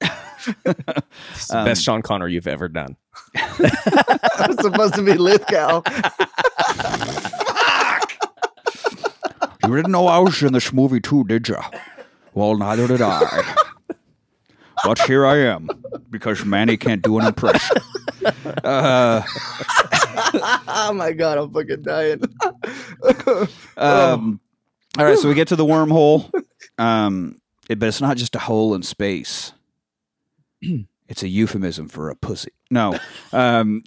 It's 0.46 1.48
the 1.48 1.64
best 1.66 1.82
Sean 1.82 2.00
Connery 2.00 2.32
you've 2.32 2.46
ever 2.46 2.66
done. 2.66 2.96
It's 3.34 4.62
supposed 4.62 4.94
to 4.94 5.02
be 5.02 5.12
Lithgow. 5.12 5.82
Fuck! 7.42 8.16
You 9.66 9.76
didn't 9.76 9.92
know 9.92 10.06
I 10.06 10.18
was 10.18 10.42
in 10.42 10.54
this 10.54 10.72
movie 10.72 11.00
too, 11.00 11.24
did 11.24 11.46
you? 11.46 11.58
Well, 12.32 12.56
neither 12.56 12.88
did 12.88 13.02
I. 13.02 13.64
But 14.84 14.98
here 15.00 15.26
I 15.26 15.36
am 15.38 15.68
because 16.10 16.44
Manny 16.44 16.76
can't 16.76 17.02
do 17.02 17.18
an 17.18 17.26
impression. 17.26 17.76
Uh, 18.64 19.22
oh 20.68 20.92
my 20.94 21.12
god, 21.12 21.38
I'm 21.38 21.50
fucking 21.52 21.82
dying. 21.82 22.22
Um, 23.76 24.40
all 24.98 25.04
right, 25.06 25.18
so 25.18 25.28
we 25.28 25.34
get 25.34 25.48
to 25.48 25.56
the 25.56 25.64
wormhole, 25.64 26.30
um, 26.78 27.40
it- 27.70 27.78
but 27.78 27.88
it's 27.88 28.00
not 28.02 28.16
just 28.18 28.34
a 28.34 28.38
hole 28.40 28.74
in 28.74 28.82
space. 28.82 29.52
It's 31.08 31.24
a 31.24 31.28
euphemism 31.28 31.88
for 31.88 32.08
a 32.08 32.14
pussy. 32.14 32.52
No, 32.70 32.96
um, 33.32 33.82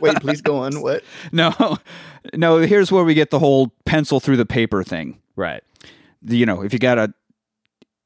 wait, 0.00 0.16
please 0.20 0.40
go 0.40 0.56
on. 0.56 0.80
What? 0.80 1.04
no, 1.32 1.76
no. 2.32 2.56
Here's 2.56 2.90
where 2.90 3.04
we 3.04 3.12
get 3.12 3.28
the 3.30 3.38
whole 3.38 3.70
pencil 3.84 4.18
through 4.18 4.38
the 4.38 4.46
paper 4.46 4.82
thing. 4.82 5.18
Right. 5.36 5.62
You 6.24 6.46
know, 6.46 6.62
if 6.62 6.72
you 6.72 6.78
got 6.78 6.96
a, 6.96 7.12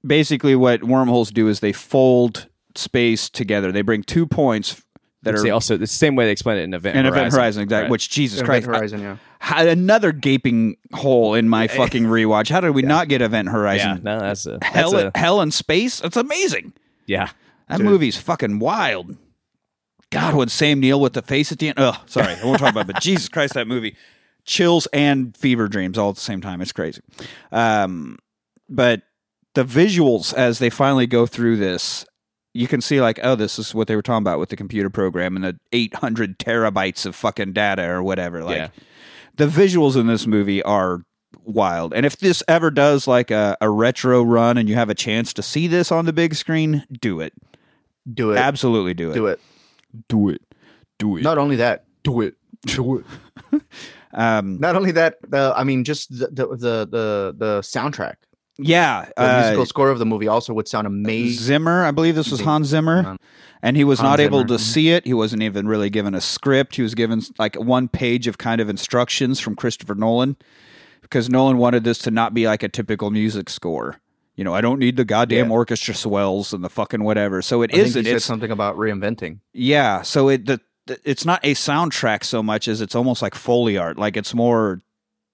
basically 0.07 0.55
what 0.57 0.85
wormholes 0.85 1.31
do 1.31 1.49
is 1.49 1.61
they 1.61 1.73
fold 1.73 2.49
space 2.75 3.29
together. 3.29 3.73
They 3.73 3.83
bring 3.83 4.03
two 4.03 4.27
points 4.27 4.83
that 5.23 5.39
See, 5.39 5.51
are 5.51 5.53
also 5.53 5.77
the 5.77 5.87
same 5.87 6.17
way 6.17 6.25
they 6.25 6.31
explain 6.33 6.57
it 6.59 6.63
in 6.63 6.73
Event 6.75 6.97
in 6.97 7.05
Horizon. 7.05 7.19
Event 7.19 7.35
Horizon, 7.35 7.63
exactly. 7.65 7.83
Right. 7.85 7.91
Which 7.91 8.09
Jesus 8.11 8.41
Event 8.41 8.65
Christ, 8.65 8.67
Horizon, 8.67 9.01
yeah. 9.03 9.17
I- 9.43 9.65
another 9.67 10.13
gaping 10.13 10.77
hole 10.95 11.35
in 11.35 11.49
my 11.49 11.69
fucking 11.69 12.05
rewatch. 12.05 12.49
How 12.49 12.61
did 12.61 12.71
we 12.71 12.83
not 12.83 13.09
get 13.09 13.21
Event 13.21 13.47
Yeah, 13.47 13.53
Horizon? 13.53 14.01
no, 14.03 14.19
that's 14.21 14.47
a, 14.47 14.59
that's 14.63 14.67
hell, 14.67 14.97
a 14.97 15.13
hell 15.15 15.41
in 15.43 15.51
space. 15.51 16.01
It's 16.01 16.17
amazing. 16.17 16.73
yeah. 17.07 17.31
That 17.69 17.77
Dude. 17.79 17.87
movie's 17.87 18.17
fucking 18.17 18.59
wild. 18.61 19.17
God, 20.11 20.35
when 20.35 20.49
Sam 20.49 20.81
Neill 20.81 21.01
with 21.01 21.13
the 21.13 21.23
face 21.23 21.53
at 21.53 21.61
the 21.61 21.69
end. 21.69 21.77
Oh, 21.79 22.03
sorry, 22.07 22.35
I 22.35 22.45
won't 22.45 22.59
talk 22.59 22.71
about. 22.73 22.89
it, 22.89 22.95
But 22.95 23.01
Jesus 23.03 23.29
Christ, 23.29 23.55
that 23.55 23.69
movie, 23.69 23.95
chills 24.45 24.89
and 24.93 25.37
fever 25.37 25.69
dreams 25.69 25.97
all 25.97 26.09
at 26.11 26.17
the 26.17 26.21
same 26.21 26.41
time. 26.41 26.61
It's 26.63 26.73
crazy. 26.73 27.01
Um, 27.53 28.19
but 28.69 29.03
the 29.55 29.65
visuals 29.65 30.33
as 30.35 30.59
they 30.59 30.71
finally 30.71 31.07
go 31.07 31.27
through 31.27 31.57
this, 31.57 32.05
you 32.55 32.67
can 32.67 32.81
see 32.81 33.01
like, 33.01 33.19
oh, 33.23 33.35
this 33.35 33.59
is 33.59 33.75
what 33.75 33.87
they 33.89 33.97
were 33.97 34.03
talking 34.03 34.23
about 34.23 34.39
with 34.39 34.49
the 34.49 34.57
computer 34.57 34.91
program 34.91 35.37
and 35.37 35.45
the 35.45 35.59
800 35.73 36.39
terabytes 36.39 37.07
of 37.07 37.15
fucking 37.15 37.53
data 37.53 37.85
or 37.89 38.03
whatever. 38.03 38.43
Like, 38.45 38.57
Yeah. 38.57 38.69
the 39.37 39.47
visuals 39.47 39.97
in 39.97 40.07
this 40.09 40.27
movie 40.27 40.63
are 40.63 41.03
wild. 41.45 41.95
And 41.95 42.05
if 42.05 42.17
this 42.17 42.43
ever 42.49 42.71
does 42.71 43.07
like 43.07 43.31
a, 43.31 43.57
a 43.61 43.71
retro 43.71 44.23
run 44.23 44.59
and 44.59 44.69
you 44.69 44.75
have 44.75 44.91
a 44.91 44.95
chance 44.95 45.33
to 45.35 45.43
see 45.43 45.67
this 45.69 45.93
on 45.93 46.07
the 46.07 46.13
big 46.13 46.35
screen, 46.35 46.85
do 47.01 47.21
it. 47.21 47.33
Do 48.13 48.33
it. 48.33 48.39
Absolutely 48.39 48.95
do 48.95 49.11
it. 49.11 49.15
Do 49.15 49.27
it. 49.27 49.41
Do 50.09 50.29
it. 50.31 50.43
Do 50.99 51.17
it. 51.17 51.23
Not 51.23 51.39
only 51.39 51.57
that, 51.57 51.85
do 52.03 52.21
it. 52.21 52.35
Do 52.67 52.99
it. 52.99 53.63
Um, 54.13 54.59
Not 54.59 54.75
only 54.75 54.91
that, 54.91 55.19
the 55.29 55.53
I 55.57 55.63
mean, 55.63 55.85
just 55.85 56.11
the 56.11 56.27
the 56.33 56.47
the 56.49 56.89
the, 56.91 57.35
the 57.39 57.61
soundtrack, 57.61 58.15
yeah. 58.63 59.07
the 59.17 59.23
Uh, 59.23 59.41
musical 59.43 59.67
score 59.67 59.91
of 59.91 59.99
the 59.99 60.07
movie 60.07 60.29
also 60.29 60.53
would 60.55 60.69
sound 60.69 60.87
amazing. 60.87 61.43
Zimmer, 61.43 61.85
I 61.85 61.91
believe 61.91 62.15
this 62.15 62.31
was 62.31 62.41
Hans 62.41 62.69
Zimmer, 62.69 63.17
and 63.63 63.77
he 63.77 63.85
was 63.85 63.99
Hans 64.01 64.11
not 64.11 64.21
able 64.21 64.45
to 64.47 64.55
mhm. 64.55 64.61
see 64.61 64.91
it. 64.91 65.07
He 65.07 65.15
wasn't 65.15 65.43
even 65.43 65.67
really 65.69 65.91
given 65.91 66.15
a 66.15 66.21
script. 66.21 66.77
He 66.77 66.83
was 66.83 66.95
given 66.95 67.23
like 67.39 67.57
one 67.57 67.89
page 67.89 68.27
of 68.27 68.39
kind 68.39 68.61
of 68.61 68.69
instructions 68.69 69.41
from 69.41 69.57
Christopher 69.57 69.95
Nolan 69.95 70.37
because 71.03 71.29
Nolan 71.31 71.59
wanted 71.59 71.85
this 71.85 71.99
to 72.01 72.11
not 72.11 72.35
be 72.35 72.47
like 72.47 72.63
a 72.63 72.69
typical 72.69 73.11
music 73.11 73.49
score. 73.51 73.97
You 74.37 74.45
know, 74.45 74.55
I 74.55 74.61
don't 74.63 74.79
need 74.79 74.97
the 74.97 75.05
goddamn 75.05 75.47
Yeah. 75.49 75.53
orchestra 75.53 75.95
swells 75.95 76.53
and 76.55 76.65
the 76.65 76.71
fucking 76.71 77.03
whatever. 77.05 77.43
So 77.43 77.63
it 77.63 77.71
I 77.73 77.77
think 77.77 77.87
isn't. 77.89 78.05
he 78.05 78.11
said 78.11 78.17
It's 78.17 78.25
something 78.25 78.51
about 78.51 78.77
reinventing. 78.77 79.41
Yeah, 79.53 80.03
so 80.03 80.29
it 80.31 80.47
the, 80.47 80.61
the 80.87 80.99
it's 81.05 81.27
not 81.27 81.41
a 81.45 81.55
soundtrack 81.55 82.25
so 82.25 82.43
much 82.43 82.67
as 82.69 82.81
it's 82.81 82.95
almost 82.95 83.21
like 83.23 83.35
foley 83.35 83.77
art. 83.77 83.99
Like 83.99 84.17
it's 84.17 84.33
more 84.35 84.81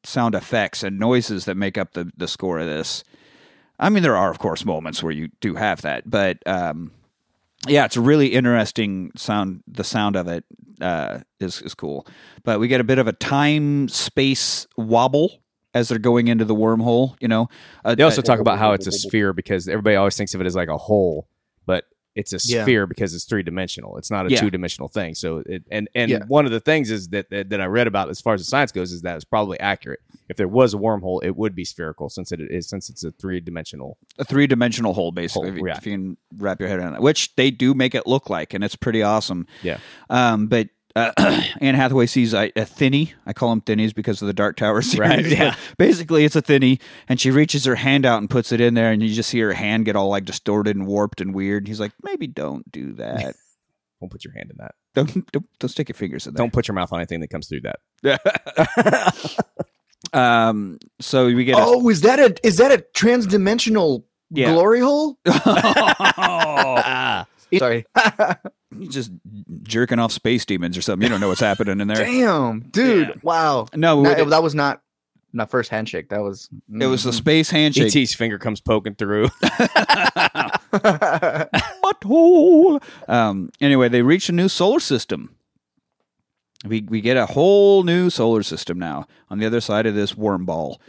sound 0.07 0.35
effects 0.35 0.83
and 0.83 0.99
noises 0.99 1.45
that 1.47 1.57
make 1.57 1.77
up 1.77 1.93
the 1.93 2.11
the 2.17 2.29
score 2.29 2.59
of 2.59 2.67
this. 2.67 3.05
I 3.79 3.91
mean, 3.91 4.03
there 4.03 4.17
are 4.17 4.31
of 4.31 4.39
course 4.39 4.65
moments 4.65 5.03
where 5.03 5.13
you 5.13 5.29
do 5.41 5.55
have 5.55 5.83
that, 5.83 6.09
but 6.09 6.39
um, 6.47 6.93
yeah, 7.69 7.85
it's 7.85 7.97
a 7.97 8.01
really 8.01 8.29
interesting 8.29 9.11
sound. 9.17 9.63
The 9.67 9.85
sound 9.85 10.17
of 10.17 10.29
it 10.29 10.45
uh, 10.81 11.21
is 11.41 11.61
is 11.63 11.75
cool, 11.75 12.07
but 12.45 12.61
we 12.61 12.69
get 12.69 12.81
a 12.81 12.85
bit 12.85 12.99
of 12.99 13.07
a 13.07 13.13
time 13.13 13.89
space 13.89 14.67
wobble 14.77 15.43
as 15.75 15.89
they're 15.89 15.99
going 15.99 16.29
into 16.29 16.45
the 16.45 16.55
wormhole. 16.55 17.17
You 17.21 17.29
know, 17.29 17.49
uh, 17.85 17.95
They 17.95 18.03
also 18.03 18.23
uh, 18.23 18.25
talk 18.25 18.41
about 18.41 18.59
how 18.59 18.73
it's 18.73 18.87
a 18.87 18.93
sphere 18.93 19.33
because 19.33 19.69
everybody 19.69 19.97
always 19.97 20.17
thinks 20.17 20.35
of 20.35 20.41
it 20.41 20.47
as 20.47 20.55
like 20.57 20.69
a 20.69 20.79
hole, 20.79 21.29
it's 22.17 22.33
a 22.33 22.39
Yeah. 22.53 22.63
sphere 22.65 22.87
because 22.89 23.15
it's 23.15 23.25
three 23.25 23.43
dimensional. 23.45 23.97
It's 23.99 24.11
not 24.11 24.27
a 24.27 24.31
Yeah. 24.31 24.41
two 24.41 24.51
dimensional 24.51 24.89
thing. 24.89 25.15
So 25.15 25.43
it 25.47 25.63
and 25.71 25.89
and 25.95 26.11
Yeah. 26.11 26.25
one 26.27 26.47
of 26.47 26.51
the 26.51 26.59
things 26.61 26.91
is 26.91 27.09
that, 27.09 27.31
that 27.31 27.51
that 27.51 27.61
I 27.61 27.67
read 27.67 27.87
about 27.87 28.09
as 28.09 28.21
far 28.21 28.35
as 28.35 28.41
the 28.41 28.47
science 28.47 28.73
goes 28.73 28.91
is 28.91 29.03
that 29.03 29.15
it's 29.17 29.25
probably 29.25 29.61
accurate. 29.61 30.01
If 30.29 30.37
there 30.37 30.49
was 30.49 30.75
a 30.75 30.79
wormhole, 30.79 31.23
it 31.23 31.37
would 31.37 31.55
be 31.55 31.65
spherical 31.65 32.09
since 32.09 32.33
it 32.33 32.41
is 32.41 32.69
since 32.69 32.91
it's 32.91 33.05
a 33.05 33.13
three 33.13 33.39
dimensional. 33.39 33.99
a 34.19 34.25
three 34.25 34.47
dimensional 34.47 34.95
hole, 34.95 35.13
basically, 35.13 35.51
Hole, 35.51 35.57
if, 35.57 35.61
you, 35.63 35.69
yeah. 35.69 35.77
if 35.77 35.87
you 35.87 35.93
can 35.93 36.17
wrap 36.39 36.59
your 36.59 36.69
head 36.69 36.79
around 36.81 36.95
it, 36.95 37.03
which 37.03 37.37
they 37.37 37.51
do 37.51 37.75
make 37.75 37.95
it 37.95 38.07
look 38.07 38.29
like, 38.31 38.55
and 38.55 38.65
it's 38.65 38.75
pretty 38.77 39.03
awesome. 39.03 39.47
Yeah. 39.63 39.79
Um, 40.11 40.47
but 40.49 40.69
uh, 40.97 41.13
Anne 41.61 41.75
Hathaway 41.77 42.07
sees 42.07 42.35
a, 42.35 42.51
a 42.57 42.65
thinny. 42.65 43.13
I 43.27 43.33
call 43.33 43.51
them 43.51 43.61
thinnies 43.61 43.93
because 43.93 44.21
of 44.23 44.27
the 44.27 44.33
Dark 44.35 44.57
Tower 44.57 44.83
series. 44.83 45.09
Right, 45.11 45.25
yeah. 45.27 45.55
basically, 45.79 46.25
it's 46.25 46.35
a 46.35 46.41
thinny, 46.43 46.81
and 47.09 47.21
she 47.21 47.31
reaches 47.31 47.65
her 47.67 47.77
hand 47.77 48.05
out 48.07 48.19
and 48.19 48.29
puts 48.31 48.51
it 48.51 48.61
in 48.61 48.75
there, 48.75 48.91
and 48.91 49.01
you 49.03 49.15
just 49.15 49.29
see 49.31 49.39
her 49.41 49.53
hand 49.53 49.85
get 49.85 49.95
all 49.95 50.09
like 50.09 50.25
distorted 50.25 50.75
and 50.75 50.87
warped 50.87 51.21
and 51.21 51.33
weird. 51.35 51.69
He's 51.69 51.79
like, 51.81 51.93
maybe 52.03 52.27
don't 52.27 52.71
do 52.73 52.95
that. 52.95 53.37
Don't 53.99 54.11
put 54.11 54.27
your 54.27 54.35
hand 54.35 54.51
in 54.51 54.57
that. 54.59 54.75
don't, 54.95 55.33
don't 55.33 55.47
don't 55.59 55.71
stick 55.71 55.89
your 55.89 55.95
fingers 55.95 56.27
in 56.27 56.35
there. 56.35 56.45
Don't 56.45 56.53
put 56.53 56.69
your 56.69 56.75
mouth 56.75 56.93
on 56.93 56.99
anything 56.99 57.21
that 57.21 57.29
comes 57.29 57.49
through 57.49 57.63
that. 57.63 57.79
Um. 60.13 60.79
So 61.01 61.27
we 61.27 61.45
get. 61.45 61.57
A, 61.59 61.63
Oh, 61.63 61.89
is 61.89 62.03
that 62.03 62.19
a 62.19 62.35
is 62.47 62.57
that 62.59 62.71
a 62.73 62.85
transdimensional 62.95 64.05
Yeah. 64.31 64.53
glory 64.53 64.81
hole? 64.81 65.19
oh, 65.27 67.25
Sorry. 67.57 67.85
He's 68.79 68.89
just 68.91 69.13
jerking 69.63 69.99
off 69.99 70.13
space 70.13 70.45
demons 70.45 70.77
or 70.77 70.83
something. 70.83 71.05
You 71.05 71.09
don't 71.09 71.21
know 71.21 71.29
what's 71.29 71.41
happening 71.41 71.81
in 71.81 71.89
there. 71.89 72.05
Damn, 72.05 72.61
dude! 72.61 73.09
Yeah. 73.09 73.15
Wow. 73.23 73.69
No, 73.75 74.03
Not- 74.03 74.19
it, 74.19 74.29
that 74.29 74.43
was 74.43 74.55
not 74.55 74.83
my 75.33 75.47
first 75.47 75.71
handshake. 75.71 76.09
That 76.09 76.23
was 76.23 76.49
it 76.81 76.87
was 76.87 77.07
a 77.07 77.11
mm. 77.11 77.15
space 77.15 77.51
handshake. 77.51 77.95
ET's 77.95 78.15
finger 78.15 78.39
comes 78.39 78.61
poking 78.61 78.95
through. 78.95 79.29
butthole. 81.83 82.83
Um, 83.09 83.51
anyway, 83.61 83.89
they 83.89 84.03
reach 84.03 84.29
a 84.29 84.33
new 84.33 84.49
solar 84.49 84.81
system. 84.81 85.37
We 86.65 86.83
we 86.83 87.01
get 87.01 87.17
a 87.17 87.27
whole 87.27 87.83
new 87.85 88.11
solar 88.11 88.43
system 88.43 88.79
now 88.79 89.07
on 89.31 89.39
the 89.39 89.47
other 89.47 89.61
side 89.61 89.87
of 89.87 89.95
this 89.95 90.17
worm 90.17 90.45
ball. 90.47 90.81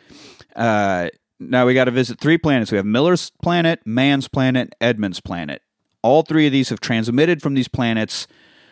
Uh, 0.56 1.10
now 1.40 1.66
we 1.66 1.74
got 1.74 1.86
to 1.86 1.92
visit 1.92 2.20
three 2.20 2.38
planets. 2.38 2.72
We 2.72 2.78
have 2.78 2.86
Miller's 2.86 3.32
planet, 3.44 3.82
Mann's 3.86 4.28
planet, 4.28 4.74
Edmund's 4.82 5.20
planet. 5.20 5.62
All 6.08 6.24
three 6.24 6.46
of 6.46 6.54
these 6.54 6.70
have 6.70 6.80
transmitted 6.80 7.42
from 7.42 7.54
these 7.54 7.68
planets, 7.68 8.28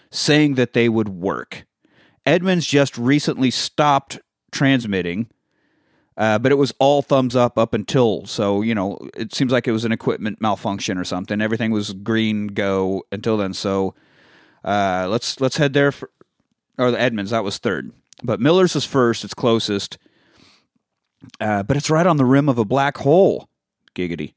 saying 0.09 0.55
that 0.55 0.71
they 0.71 0.87
would 0.87 1.09
work. 1.09 1.65
Edmund's 2.25 2.65
just 2.65 2.97
recently 2.97 3.51
stopped 3.51 4.19
transmitting. 4.51 5.27
Uh, 6.17 6.39
but 6.39 6.49
it 6.53 6.55
was 6.55 6.73
all 6.79 7.01
thumbs 7.01 7.35
up 7.35 7.57
up 7.57 7.73
until 7.73 8.25
so 8.25 8.61
you 8.61 8.73
know 8.73 8.97
it 9.17 9.35
seems 9.35 9.51
like 9.51 9.67
it 9.67 9.73
was 9.73 9.83
an 9.83 9.91
equipment 9.91 10.39
malfunction 10.39 10.97
or 10.97 11.03
something. 11.03 11.41
Everything 11.41 11.71
was 11.71 11.91
green 11.91 12.47
go 12.47 13.03
until 13.11 13.35
then. 13.35 13.53
So 13.53 13.95
uh, 14.63 15.07
let's 15.09 15.41
let's 15.41 15.57
head 15.57 15.73
there. 15.73 15.91
For, 15.91 16.09
or 16.77 16.89
the 16.89 16.99
Edmunds. 16.99 17.31
That 17.31 17.43
was 17.43 17.57
third, 17.57 17.91
but 18.23 18.39
Miller's 18.39 18.77
is 18.77 18.85
first. 18.85 19.25
It's 19.25 19.33
closest, 19.33 19.97
uh, 21.41 21.63
but 21.63 21.75
it's 21.75 21.89
right 21.89 22.07
on 22.07 22.15
the 22.15 22.23
rim 22.23 22.47
of 22.47 22.57
a 22.57 22.65
black 22.65 22.97
hole. 22.99 23.49
Giggity, 23.93 24.33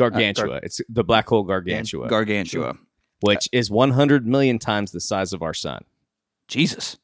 Gargantua. 0.00 0.56
Uh, 0.56 0.60
it's 0.62 0.80
the 0.88 1.04
black 1.04 1.28
hole 1.28 1.42
Gargantua, 1.44 2.08
gargantua. 2.08 2.76
which 3.20 3.48
is 3.52 3.70
100 3.70 4.26
million 4.26 4.58
times 4.58 4.92
the 4.92 5.00
size 5.00 5.32
of 5.32 5.42
our 5.42 5.54
sun. 5.54 5.84
Jesus, 6.48 6.96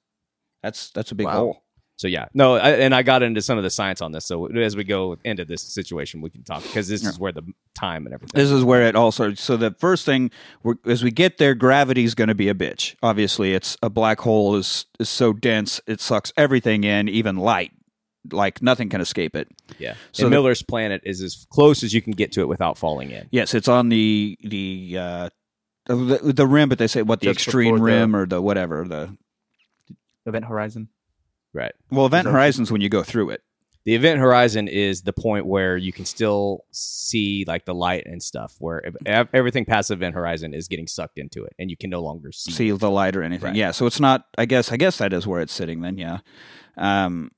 that's 0.62 0.90
that's 0.90 1.12
a 1.12 1.14
big 1.14 1.26
Wow. 1.26 1.36
hole. 1.38 1.62
So 1.98 2.08
yeah, 2.08 2.26
no, 2.34 2.56
I, 2.56 2.72
and 2.72 2.94
I 2.94 3.02
got 3.02 3.22
into 3.22 3.40
some 3.40 3.56
of 3.56 3.64
the 3.64 3.70
science 3.70 4.02
on 4.02 4.12
this. 4.12 4.26
So 4.26 4.46
as 4.54 4.76
we 4.76 4.84
go 4.84 5.16
into 5.24 5.46
this 5.46 5.62
situation, 5.62 6.20
we 6.20 6.28
can 6.28 6.42
talk 6.42 6.62
because 6.62 6.88
this 6.88 7.02
is 7.06 7.18
where 7.18 7.32
the 7.32 7.42
time 7.74 8.04
and 8.04 8.14
everything. 8.14 8.38
This 8.38 8.50
is 8.50 8.62
where 8.62 8.82
it 8.82 8.94
all 8.94 9.10
starts. 9.12 9.40
So 9.40 9.56
the 9.56 9.74
first 9.78 10.04
thing, 10.04 10.30
we're, 10.62 10.74
as 10.84 11.02
we 11.02 11.10
get 11.10 11.38
there, 11.38 11.54
gravity's 11.54 12.14
going 12.14 12.28
to 12.28 12.34
be 12.34 12.50
a 12.50 12.54
bitch. 12.54 12.96
Obviously, 13.02 13.54
it's 13.54 13.78
a 13.82 13.88
black 13.88 14.20
hole 14.20 14.56
is 14.56 14.84
is 15.00 15.08
so 15.08 15.32
dense 15.32 15.80
it 15.86 16.02
sucks 16.02 16.34
everything 16.36 16.84
in, 16.84 17.08
even 17.08 17.36
light. 17.36 17.72
Like 18.32 18.62
nothing 18.62 18.88
can 18.88 19.00
escape 19.00 19.34
it. 19.36 19.48
yeah. 19.78 19.94
so 20.12 20.24
and 20.24 20.32
the- 20.32 20.36
Miller's 20.36 20.62
planet 20.62 21.02
is 21.04 21.20
as 21.22 21.46
close 21.50 21.82
as 21.82 21.92
you 21.94 22.02
can 22.02 22.12
get 22.12 22.32
to 22.32 22.40
it 22.40 22.48
without 22.48 22.78
falling 22.78 23.10
in. 23.10 23.28
Yes, 23.30 23.54
it's 23.54 23.68
on 23.68 23.88
the 23.88 24.38
the 24.42 24.96
uh, 24.98 25.28
the, 25.86 26.32
the 26.34 26.46
rim, 26.46 26.68
but 26.68 26.78
they 26.78 26.86
say 26.88 27.02
what 27.02 27.20
the 27.20 27.26
Just 27.26 27.40
extreme 27.46 27.74
before 27.74 27.88
the- 27.88 27.94
rim 27.96 28.16
or 28.16 28.26
the 28.26 28.40
whatever 28.42 28.84
the 28.88 29.16
Event 30.26 30.44
Horizon. 30.46 30.88
Right. 31.52 31.72
well 31.90 32.06
event 32.06 32.24
that- 32.24 32.32
horizons 32.32 32.70
when 32.70 32.80
you 32.80 32.88
go 32.88 33.02
through 33.02 33.30
it. 33.30 33.42
The 33.84 33.94
event 33.94 34.18
horizon 34.18 34.66
is 34.66 35.02
the 35.02 35.12
point 35.12 35.46
where 35.46 35.76
you 35.76 35.92
can 35.92 36.04
still 36.06 36.64
see 36.72 37.44
like 37.46 37.66
the 37.66 37.72
light 37.74 38.02
and 38.04 38.20
stuff. 38.20 38.56
Where 38.58 38.82
ev- 39.06 39.28
everything 39.32 39.64
past 39.64 39.88
the 39.88 39.94
event 39.94 40.16
horizon 40.16 40.54
is 40.54 40.66
getting 40.66 40.88
sucked 40.88 41.18
into 41.18 41.44
it, 41.44 41.54
and 41.56 41.70
you 41.70 41.76
can 41.76 41.88
no 41.88 42.02
longer 42.02 42.32
see. 42.32 42.50
see 42.50 42.70
the 42.72 42.90
light 42.90 43.14
or 43.14 43.22
anything. 43.22 43.46
Right. 43.50 43.54
Yeah, 43.56 43.70
so 43.70 43.86
it's 43.86 44.00
not. 44.00 44.24
I 44.36 44.44
guess. 44.44 44.72
I 44.72 44.76
guess 44.76 44.98
that 44.98 45.12
is 45.12 45.24
where 45.24 45.40
it's 45.40 45.52
sitting. 45.52 45.82
Then, 45.82 45.98
yeah. 45.98 46.18
Um, 46.76 47.30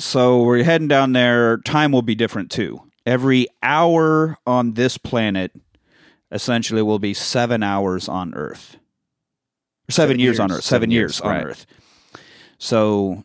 so 0.00 0.42
we're 0.42 0.62
heading 0.62 0.88
down 0.88 1.12
there. 1.12 1.58
Time 1.58 1.92
will 1.92 2.02
be 2.02 2.14
different 2.14 2.50
too. 2.50 2.80
Every 3.06 3.46
hour 3.62 4.38
on 4.46 4.74
this 4.74 4.98
planet, 4.98 5.52
essentially, 6.32 6.82
will 6.82 6.98
be 6.98 7.14
seven 7.14 7.62
hours 7.62 8.08
on 8.08 8.34
Earth. 8.34 8.76
Seven, 9.88 10.10
Seven 10.14 10.20
years, 10.20 10.38
on. 10.40 10.50
Earth. 10.52 10.62
Seven, 10.64 10.82
Seven 10.82 10.90
years, 10.90 11.16
years, 11.16 11.20
on 11.20 11.30
right. 11.36 11.46
Earth. 11.46 11.66
So, 12.58 13.24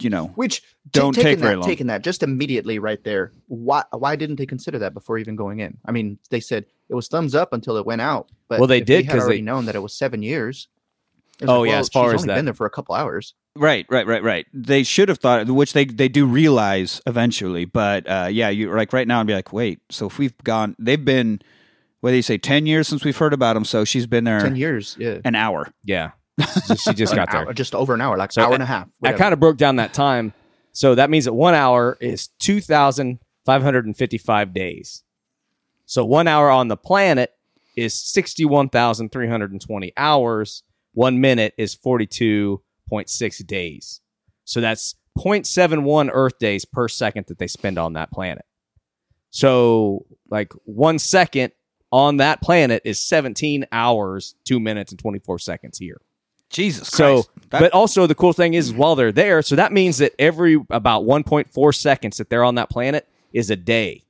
you 0.00 0.10
know, 0.10 0.26
Which 0.34 0.62
Don't 0.92 1.14
taking 1.14 1.30
take 1.30 1.38
very 1.38 1.56
long. 1.56 1.66
Taking 1.66 1.86
that 1.88 2.02
just 2.04 2.22
immediately 2.22 2.78
right 2.78 3.02
there. 3.02 3.32
Why? 3.48 3.82
Why 3.90 4.16
didn't 4.16 4.36
they 4.36 4.46
consider 4.46 4.78
that 4.80 4.94
before 4.94 5.18
even 5.18 5.34
going 5.36 5.60
in? 5.60 5.78
I 5.86 5.92
mean, 5.92 6.18
they 6.30 6.40
said 6.40 6.66
it 6.88 6.94
was 6.94 7.08
thumbs 7.08 7.34
up 7.34 7.52
until 7.52 7.76
it 7.76 7.86
went 7.86 8.00
out. 8.02 8.28
But 8.48 8.60
Well, 8.60 8.68
they 8.68 8.78
if 8.78 8.86
did 8.86 9.04
had 9.06 9.12
'cause 9.14 9.22
already 9.22 9.38
they- 9.38 9.42
known 9.42 9.64
that 9.66 9.74
it 9.74 9.80
was 9.82 9.94
seven 9.94 10.22
years. 10.22 10.68
was 11.40 11.48
Oh, 11.48 11.60
like, 11.60 11.68
yeah, 11.68 11.72
well, 11.74 11.80
as 11.80 11.88
far 11.88 12.04
she's 12.10 12.14
as 12.14 12.20
only 12.22 12.26
that- 12.28 12.34
been 12.38 12.44
there 12.44 12.54
for 12.54 12.66
a 12.66 12.70
couple 12.70 12.94
hours. 12.94 13.34
Right, 13.54 13.84
right, 13.90 14.06
right, 14.06 14.22
right. 14.22 14.46
They 14.54 14.82
should 14.82 15.10
have 15.10 15.18
thought, 15.18 15.46
which 15.46 15.74
they 15.74 15.84
they 15.84 16.08
do 16.08 16.24
realize 16.24 17.02
eventually. 17.06 17.66
But 17.66 18.08
uh, 18.08 18.28
yeah, 18.30 18.48
you 18.48 18.74
like 18.74 18.94
right 18.94 19.06
now 19.06 19.20
and 19.20 19.26
be 19.26 19.34
like, 19.34 19.52
wait. 19.52 19.80
So 19.90 20.06
if 20.06 20.18
we've 20.18 20.36
gone, 20.42 20.74
they've 20.78 21.04
been, 21.04 21.42
what 22.00 22.10
do 22.10 22.16
you 22.16 22.22
say, 22.22 22.38
ten 22.38 22.64
years 22.66 22.88
since 22.88 23.04
we've 23.04 23.16
heard 23.16 23.34
about 23.34 23.52
them. 23.54 23.64
So 23.66 23.84
she's 23.84 24.06
been 24.06 24.24
there 24.24 24.40
Ten 24.40 24.56
years. 24.56 24.96
Yeah. 24.98 25.18
an 25.26 25.34
hour. 25.34 25.70
Yeah, 25.84 26.12
she 26.82 26.94
just 26.94 27.12
An 27.12 27.16
got 27.16 27.30
there. 27.30 27.42
hour- 27.42 27.52
just 27.52 27.74
over 27.74 27.92
an 27.92 28.00
hour, 28.00 28.16
like 28.16 28.32
So 28.32 28.40
hour 28.42 28.52
I- 28.52 28.54
and 28.54 28.62
a 28.62 28.66
half. 28.66 28.88
I 29.02 29.12
kind 29.12 29.34
of 29.34 29.40
broke 29.40 29.58
down 29.58 29.76
that 29.76 29.92
time. 29.92 30.32
So 30.72 30.94
that 30.94 31.10
means 31.10 31.26
that 31.26 31.34
one 31.34 31.54
hour 31.54 31.98
is 32.00 32.28
2,555 32.38 34.54
days. 34.54 35.02
So 35.84 36.06
one 36.06 36.26
hour 36.26 36.48
on 36.50 36.68
the 36.68 36.76
planet 36.78 37.34
is 37.76 37.92
61,320 37.94 39.92
hours. 39.96 40.62
One 40.94 41.20
minute 41.20 41.52
is 41.58 41.74
42.6 42.92 43.46
days. 43.46 44.00
So 44.44 44.60
that's 44.60 44.94
0.71 45.18 46.10
Earth 46.12 46.38
days 46.38 46.64
per 46.64 46.88
second 46.88 47.26
that 47.28 47.38
they 47.38 47.46
spend 47.46 47.78
on 47.78 47.94
that 47.94 48.10
planet. 48.10 48.44
So, 49.30 50.04
like 50.30 50.52
one 50.64 50.98
second 50.98 51.52
on 51.90 52.18
that 52.18 52.42
planet 52.42 52.82
is 52.84 53.00
17 53.00 53.66
hours, 53.72 54.34
two 54.44 54.60
minutes, 54.60 54.92
and 54.92 54.98
24 54.98 55.38
seconds 55.38 55.78
here. 55.78 56.00
Jesus 56.50 56.88
So, 56.88 57.24
That- 57.50 57.60
but 57.60 57.72
also 57.72 58.06
the 58.06 58.14
cool 58.14 58.34
thing 58.34 58.52
is 58.54 58.72
while 58.74 58.94
they're 58.94 59.12
there, 59.12 59.40
so 59.40 59.56
that 59.56 59.72
means 59.72 59.98
that 59.98 60.12
every 60.18 60.58
about 60.70 61.04
1.4 61.04 61.72
seconds 61.74 62.18
that 62.18 62.28
they're 62.28 62.44
on 62.44 62.56
that 62.56 62.68
planet 62.68 63.08
is 63.32 63.48
a 63.50 63.56
day 63.56 64.02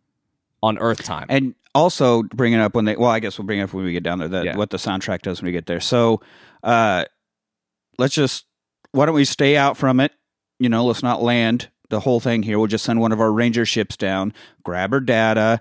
on 0.60 0.76
Earth 0.78 1.04
time. 1.04 1.26
and 1.28 1.54
also 1.74 2.22
bringing 2.24 2.59
up 2.59 2.74
when 2.74 2.84
they. 2.84 2.96
Well, 2.96 3.10
I 3.10 3.20
guess 3.20 3.38
we'll 3.38 3.46
bring 3.46 3.60
it 3.60 3.62
up 3.62 3.72
when 3.72 3.84
we 3.84 3.92
get 3.92 4.02
down 4.02 4.18
there. 4.18 4.28
That 4.28 4.44
Yeah. 4.44 4.56
what 4.56 4.70
the 4.70 4.76
soundtrack 4.76 5.22
does 5.22 5.40
when 5.40 5.46
we 5.46 5.52
get 5.52 5.66
there. 5.66 5.80
So, 5.80 6.20
uh, 6.64 7.04
let's 7.98 8.14
just. 8.14 8.44
Why 8.93 9.06
don't 9.06 9.14
we 9.14 9.24
stay 9.24 9.56
out 9.56 9.77
from 9.77 10.01
it? 10.01 10.12
You 10.59 10.69
know, 10.69 10.85
let's 10.85 11.02
not 11.02 11.23
land 11.23 11.69
the 11.89 12.01
whole 12.01 12.20
thing 12.20 12.43
here. 12.43 12.59
We'll 12.59 12.69
just 12.69 12.85
send 12.85 13.01
one 13.01 13.12
of 13.12 13.20
our 13.20 13.32
ranger 13.32 13.66
ships 13.66 13.97
down, 13.97 14.32
grab 14.62 14.93
her 14.93 15.01
data, 15.01 15.60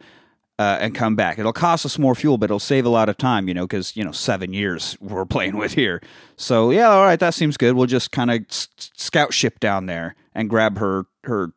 uh, 0.60 0.78
and 0.80 0.94
come 0.94 1.16
back. 1.16 1.40
It'll 1.40 1.54
cost 1.54 1.86
us 1.86 1.98
more 1.98 2.14
fuel, 2.14 2.38
but 2.38 2.46
it'll 2.46 2.60
save 2.60 2.86
a 2.86 2.90
lot 2.90 3.10
of 3.10 3.18
time. 3.18 3.48
You 3.48 3.54
know, 3.54 3.66
because 3.66 3.96
you 3.96 4.04
know 4.04 4.12
seven 4.12 4.54
years 4.54 4.96
we're 5.02 5.26
playing 5.26 5.58
with 5.58 5.74
here. 5.74 6.02
So 6.36 6.70
yeah, 6.70 6.90
all 6.90 7.04
right, 7.04 7.20
that 7.20 7.34
seems 7.34 7.58
good. 7.58 7.74
We'll 7.76 7.88
just 7.88 8.12
kind 8.12 8.30
of 8.30 8.42
s- 8.50 8.68
scout 8.78 9.34
ship 9.34 9.60
down 9.60 9.88
there 9.88 10.16
and 10.36 10.50
grab 10.50 10.78
her 10.78 11.06
her 11.24 11.54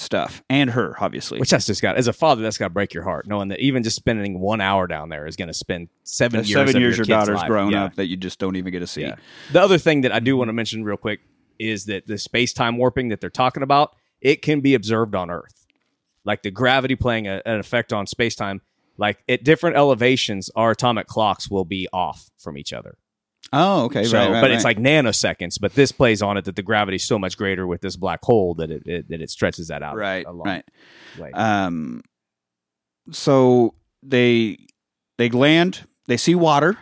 stuff 0.00 0.42
and 0.48 0.70
her 0.70 0.94
obviously. 1.00 1.40
which 1.40 1.50
that's 1.50 1.66
just 1.66 1.82
got 1.82 1.96
as 1.96 2.06
a 2.06 2.12
father, 2.12 2.42
that's 2.42 2.58
got 2.58 2.66
to 2.66 2.70
break 2.70 2.94
your 2.94 3.02
heart, 3.02 3.26
knowing 3.26 3.48
that 3.48 3.60
even 3.60 3.82
just 3.82 3.96
spending 3.96 4.38
one 4.40 4.60
hour 4.60 4.86
down 4.86 5.08
there 5.08 5.26
is 5.26 5.36
going 5.36 5.48
to 5.48 5.54
spend 5.54 5.88
seven 6.04 6.38
That's 6.38 6.48
years. 6.48 6.68
seven 6.68 6.80
years 6.80 6.96
your, 6.96 7.06
your, 7.06 7.18
daughter's 7.18 7.36
life. 7.36 7.48
grown 7.48 7.72
Yeah. 7.72 7.84
up 7.84 7.96
that 7.96 8.06
you 8.06 8.16
just 8.16 8.38
don't 8.38 8.56
even 8.56 8.72
get 8.72 8.80
to 8.80 8.86
see. 8.86 9.02
Yeah. 9.02 9.16
The 9.52 9.60
other 9.60 9.78
thing 9.78 10.02
that 10.02 10.12
I 10.12 10.20
do 10.20 10.36
want 10.36 10.48
to 10.48 10.52
mention 10.52 10.84
real 10.84 10.96
quick 10.96 11.20
is 11.58 11.86
that 11.86 12.06
the 12.06 12.18
space 12.18 12.52
time 12.52 12.76
warping 12.76 13.08
that 13.08 13.20
they're 13.20 13.30
talking 13.30 13.62
about, 13.62 13.96
it 14.20 14.42
can 14.42 14.60
be 14.60 14.74
observed 14.74 15.14
on 15.14 15.30
Earth. 15.30 15.66
Like 16.24 16.42
the 16.42 16.50
gravity 16.50 16.94
playing 16.94 17.26
a, 17.26 17.42
an 17.44 17.58
effect 17.58 17.92
on 17.92 18.06
space 18.06 18.34
time. 18.34 18.60
Like 18.96 19.22
at 19.28 19.44
different 19.44 19.76
elevations, 19.76 20.50
our 20.56 20.72
atomic 20.72 21.06
clocks 21.06 21.50
will 21.50 21.64
be 21.64 21.88
off 21.92 22.30
from 22.36 22.56
each 22.58 22.72
other. 22.72 22.98
Oh, 23.52 23.84
okay, 23.84 24.04
So, 24.04 24.18
right, 24.18 24.30
right, 24.30 24.40
but 24.40 24.50
it's 24.50 24.64
right. 24.64 24.76
like 24.76 24.84
nanoseconds. 24.84 25.58
But 25.60 25.74
this 25.74 25.90
plays 25.92 26.20
on 26.20 26.36
it 26.36 26.44
that 26.44 26.56
the 26.56 26.62
gravity's 26.62 27.04
so 27.04 27.18
much 27.18 27.36
greater 27.38 27.66
with 27.66 27.80
this 27.80 27.96
black 27.96 28.22
hole 28.22 28.54
that 28.54 28.70
it, 28.70 28.86
it 28.86 29.08
that 29.08 29.22
it 29.22 29.30
stretches 29.30 29.68
that 29.68 29.82
out. 29.82 29.96
right, 29.96 30.26
a 30.26 30.32
long 30.32 30.46
right. 30.46 30.64
way. 31.18 31.32
Um, 31.32 32.02
so 33.10 33.74
they 34.02 34.58
they 35.16 35.30
land, 35.30 35.86
they 36.06 36.16
see 36.16 36.34
water, 36.34 36.76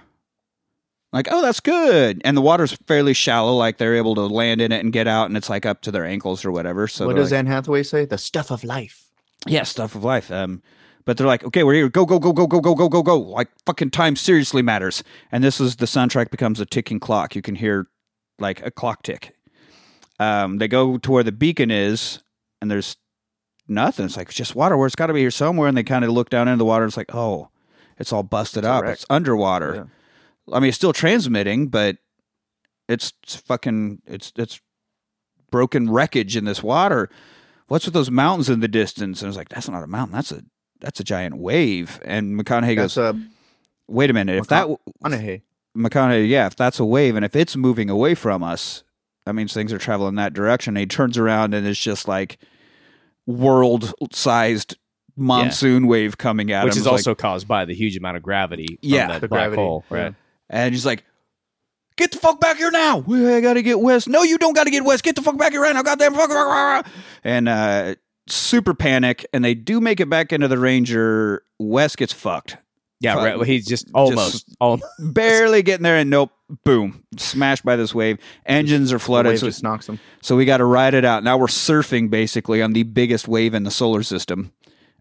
like 1.12 1.28
oh 1.30 1.40
that's 1.40 1.60
good, 1.60 2.20
and 2.24 2.36
the 2.36 2.42
water's 2.42 2.72
fairly 2.86 3.14
shallow, 3.14 3.54
like 3.54 3.78
they're 3.78 3.96
able 3.96 4.16
to 4.16 4.26
land 4.26 4.60
in 4.60 4.72
it 4.72 4.80
and 4.82 4.92
get 4.92 5.06
out, 5.06 5.26
and 5.26 5.36
it's 5.36 5.48
like 5.48 5.64
up 5.64 5.82
to 5.82 5.92
their 5.92 6.04
ankles 6.04 6.44
or 6.44 6.50
whatever. 6.50 6.88
So 6.88 7.06
what 7.06 7.16
does 7.16 7.30
like, 7.30 7.38
Anne 7.38 7.46
Hathaway 7.46 7.84
say? 7.84 8.04
The 8.06 8.18
stuff 8.18 8.50
of 8.50 8.64
life. 8.64 9.04
yeah, 9.46 9.62
stuff 9.62 9.94
of 9.94 10.02
life. 10.02 10.32
Um, 10.32 10.62
but 11.06 11.16
they're 11.16 11.26
like, 11.26 11.44
okay, 11.44 11.62
we're 11.62 11.74
here. 11.74 11.88
Go, 11.88 12.04
go, 12.04 12.18
go, 12.18 12.32
go, 12.32 12.46
go, 12.48 12.60
go, 12.60 12.74
go, 12.74 12.88
go, 12.88 13.02
go. 13.02 13.18
Like 13.18 13.48
fucking 13.64 13.90
time 13.90 14.16
seriously 14.16 14.60
matters. 14.60 15.04
And 15.30 15.42
this 15.42 15.60
is 15.60 15.76
the 15.76 15.86
soundtrack 15.86 16.30
becomes 16.30 16.60
a 16.60 16.66
ticking 16.66 17.00
clock. 17.00 17.36
You 17.36 17.42
can 17.42 17.54
hear 17.54 17.86
like 18.40 18.60
a 18.66 18.72
clock 18.72 19.04
tick. 19.04 19.34
Um, 20.18 20.58
they 20.58 20.66
go 20.66 20.98
to 20.98 21.10
where 21.10 21.22
the 21.22 21.32
beacon 21.32 21.70
is, 21.70 22.22
and 22.60 22.70
there's 22.70 22.96
nothing. 23.68 24.04
It's 24.04 24.16
like 24.16 24.28
it's 24.28 24.36
just 24.36 24.56
water. 24.56 24.76
Where 24.76 24.86
it's 24.86 24.96
got 24.96 25.06
to 25.06 25.14
be 25.14 25.20
here 25.20 25.30
somewhere. 25.30 25.68
And 25.68 25.76
they 25.76 25.84
kind 25.84 26.04
of 26.04 26.10
look 26.10 26.28
down 26.28 26.48
into 26.48 26.58
the 26.58 26.64
water. 26.64 26.84
It's 26.84 26.96
like, 26.96 27.14
oh, 27.14 27.50
it's 27.98 28.12
all 28.12 28.24
busted 28.24 28.64
It's 28.64 28.68
up. 28.68 28.84
It's 28.84 29.06
underwater. 29.08 29.88
I 30.52 30.58
mean, 30.58 30.68
it's 30.68 30.76
still 30.76 30.92
transmitting, 30.92 31.68
but 31.68 31.98
it's 32.88 33.12
fucking 33.46 34.02
it's 34.06 34.32
it's 34.36 34.60
broken 35.52 35.88
wreckage 35.88 36.36
in 36.36 36.46
this 36.46 36.64
water. 36.64 37.08
What's 37.68 37.84
with 37.84 37.94
those 37.94 38.10
mountains 38.10 38.48
in 38.48 38.60
the 38.60 38.68
distance? 38.68 39.22
And 39.22 39.26
I 39.26 39.30
was 39.30 39.36
like, 39.36 39.48
that's 39.48 39.68
not 39.68 39.84
a 39.84 39.88
mountain. 39.88 40.14
That's 40.14 40.32
a 40.32 40.42
that's 40.80 41.00
a 41.00 41.04
giant 41.04 41.36
wave. 41.38 42.00
And 42.04 42.38
McConaughey 42.38 42.76
That's 42.76 42.94
goes, 42.96 43.14
a 43.16 43.20
wait 43.88 44.10
a 44.10 44.12
minute. 44.12 44.36
If 44.38 44.46
that 44.48 44.68
Anahe. 45.04 45.42
McConaughey, 45.76 46.28
yeah, 46.28 46.46
if 46.46 46.56
that's 46.56 46.78
a 46.80 46.84
wave 46.84 47.16
and 47.16 47.24
if 47.24 47.34
it's 47.36 47.56
moving 47.56 47.90
away 47.90 48.14
from 48.14 48.42
us, 48.42 48.82
that 49.24 49.34
means 49.34 49.52
things 49.52 49.72
are 49.72 49.78
traveling 49.78 50.14
that 50.16 50.32
direction. 50.32 50.72
And 50.76 50.78
he 50.80 50.86
turns 50.86 51.18
around 51.18 51.54
and 51.54 51.66
it's 51.66 51.78
just 51.80 52.06
like 52.08 52.38
world 53.26 53.92
sized 54.12 54.76
monsoon 55.16 55.86
wave 55.86 56.18
coming 56.18 56.52
at 56.52 56.64
Which 56.64 56.74
him. 56.74 56.74
Which 56.74 56.76
is 56.76 56.78
It's 56.82 56.86
like- 56.86 56.92
also 56.92 57.14
caused 57.14 57.48
by 57.48 57.64
the 57.64 57.74
huge 57.74 57.96
amount 57.96 58.16
of 58.16 58.22
gravity 58.22 58.78
Yeah, 58.82 59.08
that 59.08 59.20
the 59.22 59.28
black 59.28 59.40
gravity, 59.50 59.62
hole. 59.62 59.84
yeah. 59.90 59.96
Right. 59.96 60.14
And 60.50 60.74
he's 60.74 60.86
like, 60.86 61.04
Get 61.96 62.12
the 62.12 62.18
fuck 62.18 62.38
back 62.40 62.58
here 62.58 62.70
now. 62.70 63.02
I 63.08 63.40
gotta 63.40 63.62
get 63.62 63.80
Wes. 63.80 64.06
No, 64.06 64.22
you 64.22 64.36
don't 64.36 64.52
gotta 64.52 64.70
get 64.70 64.84
Wes. 64.84 65.00
Get 65.00 65.16
the 65.16 65.22
fuck 65.22 65.38
back 65.38 65.52
here 65.52 65.62
right 65.62 65.74
now. 65.74 65.82
Goddamn 65.82 66.12
fuck. 66.12 66.86
And 67.24 67.48
uh 67.48 67.94
super 68.28 68.74
panic, 68.74 69.26
and 69.32 69.44
they 69.44 69.54
do 69.54 69.80
make 69.80 70.00
it 70.00 70.08
back 70.08 70.32
into 70.32 70.48
the 70.48 70.58
Ranger. 70.58 71.42
Wes 71.58 71.96
gets 71.96 72.12
fucked. 72.12 72.58
Yeah, 73.00 73.16
right. 73.16 73.36
Well, 73.36 73.44
he's 73.44 73.66
just 73.66 73.90
almost, 73.94 74.56
almost. 74.58 74.84
Barely 74.98 75.62
getting 75.62 75.82
there, 75.82 75.98
and 75.98 76.08
nope, 76.08 76.30
boom, 76.64 77.04
smashed 77.18 77.64
by 77.64 77.76
this 77.76 77.94
wave. 77.94 78.18
Engines 78.46 78.92
are 78.92 78.98
flooded, 78.98 79.38
so, 79.38 79.46
just 79.46 79.62
knocks 79.62 79.86
them. 79.86 80.00
so 80.22 80.34
we 80.34 80.46
got 80.46 80.58
to 80.58 80.64
ride 80.64 80.94
it 80.94 81.04
out. 81.04 81.22
Now 81.22 81.36
we're 81.36 81.46
surfing 81.46 82.08
basically 82.08 82.62
on 82.62 82.72
the 82.72 82.84
biggest 82.84 83.28
wave 83.28 83.52
in 83.52 83.64
the 83.64 83.70
solar 83.70 84.02
system. 84.02 84.52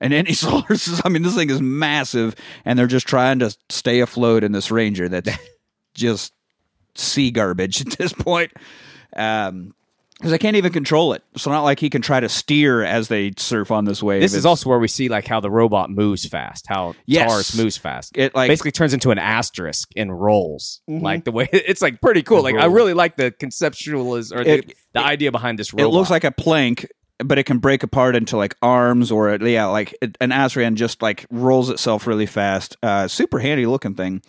And 0.01 0.13
any 0.13 0.33
solar 0.33 0.75
system, 0.75 1.01
I 1.05 1.09
mean, 1.09 1.21
this 1.21 1.35
thing 1.35 1.49
is 1.49 1.61
massive, 1.61 2.35
and 2.65 2.77
they're 2.77 2.87
just 2.87 3.07
trying 3.07 3.39
to 3.39 3.55
stay 3.69 4.01
afloat 4.01 4.43
in 4.43 4.51
this 4.51 4.71
Ranger 4.71 5.07
that's 5.07 5.29
just 5.93 6.33
sea 6.95 7.31
garbage 7.31 7.81
at 7.81 7.97
this 7.97 8.11
point. 8.11 8.51
Um, 9.15 9.73
because 10.17 10.31
I 10.33 10.37
can't 10.37 10.55
even 10.55 10.71
control 10.71 11.11
it. 11.13 11.23
So 11.35 11.51
not 11.51 11.63
like 11.63 11.79
he 11.79 11.89
can 11.89 12.01
try 12.01 12.19
to 12.19 12.29
steer 12.29 12.83
as 12.83 13.09
they 13.09 13.33
surf 13.37 13.69
on 13.71 13.83
this 13.85 14.01
wave. 14.01 14.21
This 14.21 14.31
is 14.31 14.39
It's- 14.39 14.45
also 14.49 14.69
where 14.69 14.79
we 14.79 14.87
see 14.87 15.09
like 15.09 15.27
how 15.27 15.39
the 15.41 15.51
robot 15.51 15.89
moves 15.89 16.25
fast, 16.25 16.65
how 16.67 16.95
Yes. 17.05 17.29
TARS 17.29 17.57
moves 17.57 17.75
fast. 17.77 18.17
it 18.17 18.33
like 18.33 18.47
basically 18.49 18.71
turns 18.71 18.93
into 18.93 19.11
an 19.11 19.17
asterisk 19.19 19.89
and 19.95 20.17
rolls. 20.19 20.81
Mhm. 20.89 21.01
Like 21.01 21.25
the 21.25 21.31
way 21.31 21.49
it's 21.53 21.81
like 21.81 21.99
pretty 22.01 22.23
cool. 22.23 22.41
Like 22.43 22.55
I 22.55 22.65
really 22.65 22.93
like 22.93 23.17
the 23.17 23.31
conceptualiz 23.31 24.33
or 24.33 24.43
the, 24.43 24.59
It- 24.59 24.73
idea 24.95 25.31
behind 25.31 25.59
this 25.59 25.73
it 25.73 25.87
looks 25.87 26.09
like 26.09 26.23
a 26.23 26.31
plank, 26.31 26.87
but 27.19 27.37
it 27.37 27.43
can 27.43 27.57
break 27.57 27.83
apart 27.83 28.15
into 28.15 28.37
like 28.37 28.55
arms 28.61 29.11
or 29.11 29.35
yeah, 29.35 29.65
like 29.65 29.93
it, 30.01 30.17
an 30.21 30.31
Asrian 30.31 30.75
just 30.75 31.01
like 31.01 31.25
rolls 31.29 31.69
itself 31.69 32.07
really 32.07 32.25
fast. 32.25 32.77
Uh, 32.81 33.07
super 33.09 33.39
handy 33.39 33.65
looking 33.65 33.95
thing. 33.95 34.21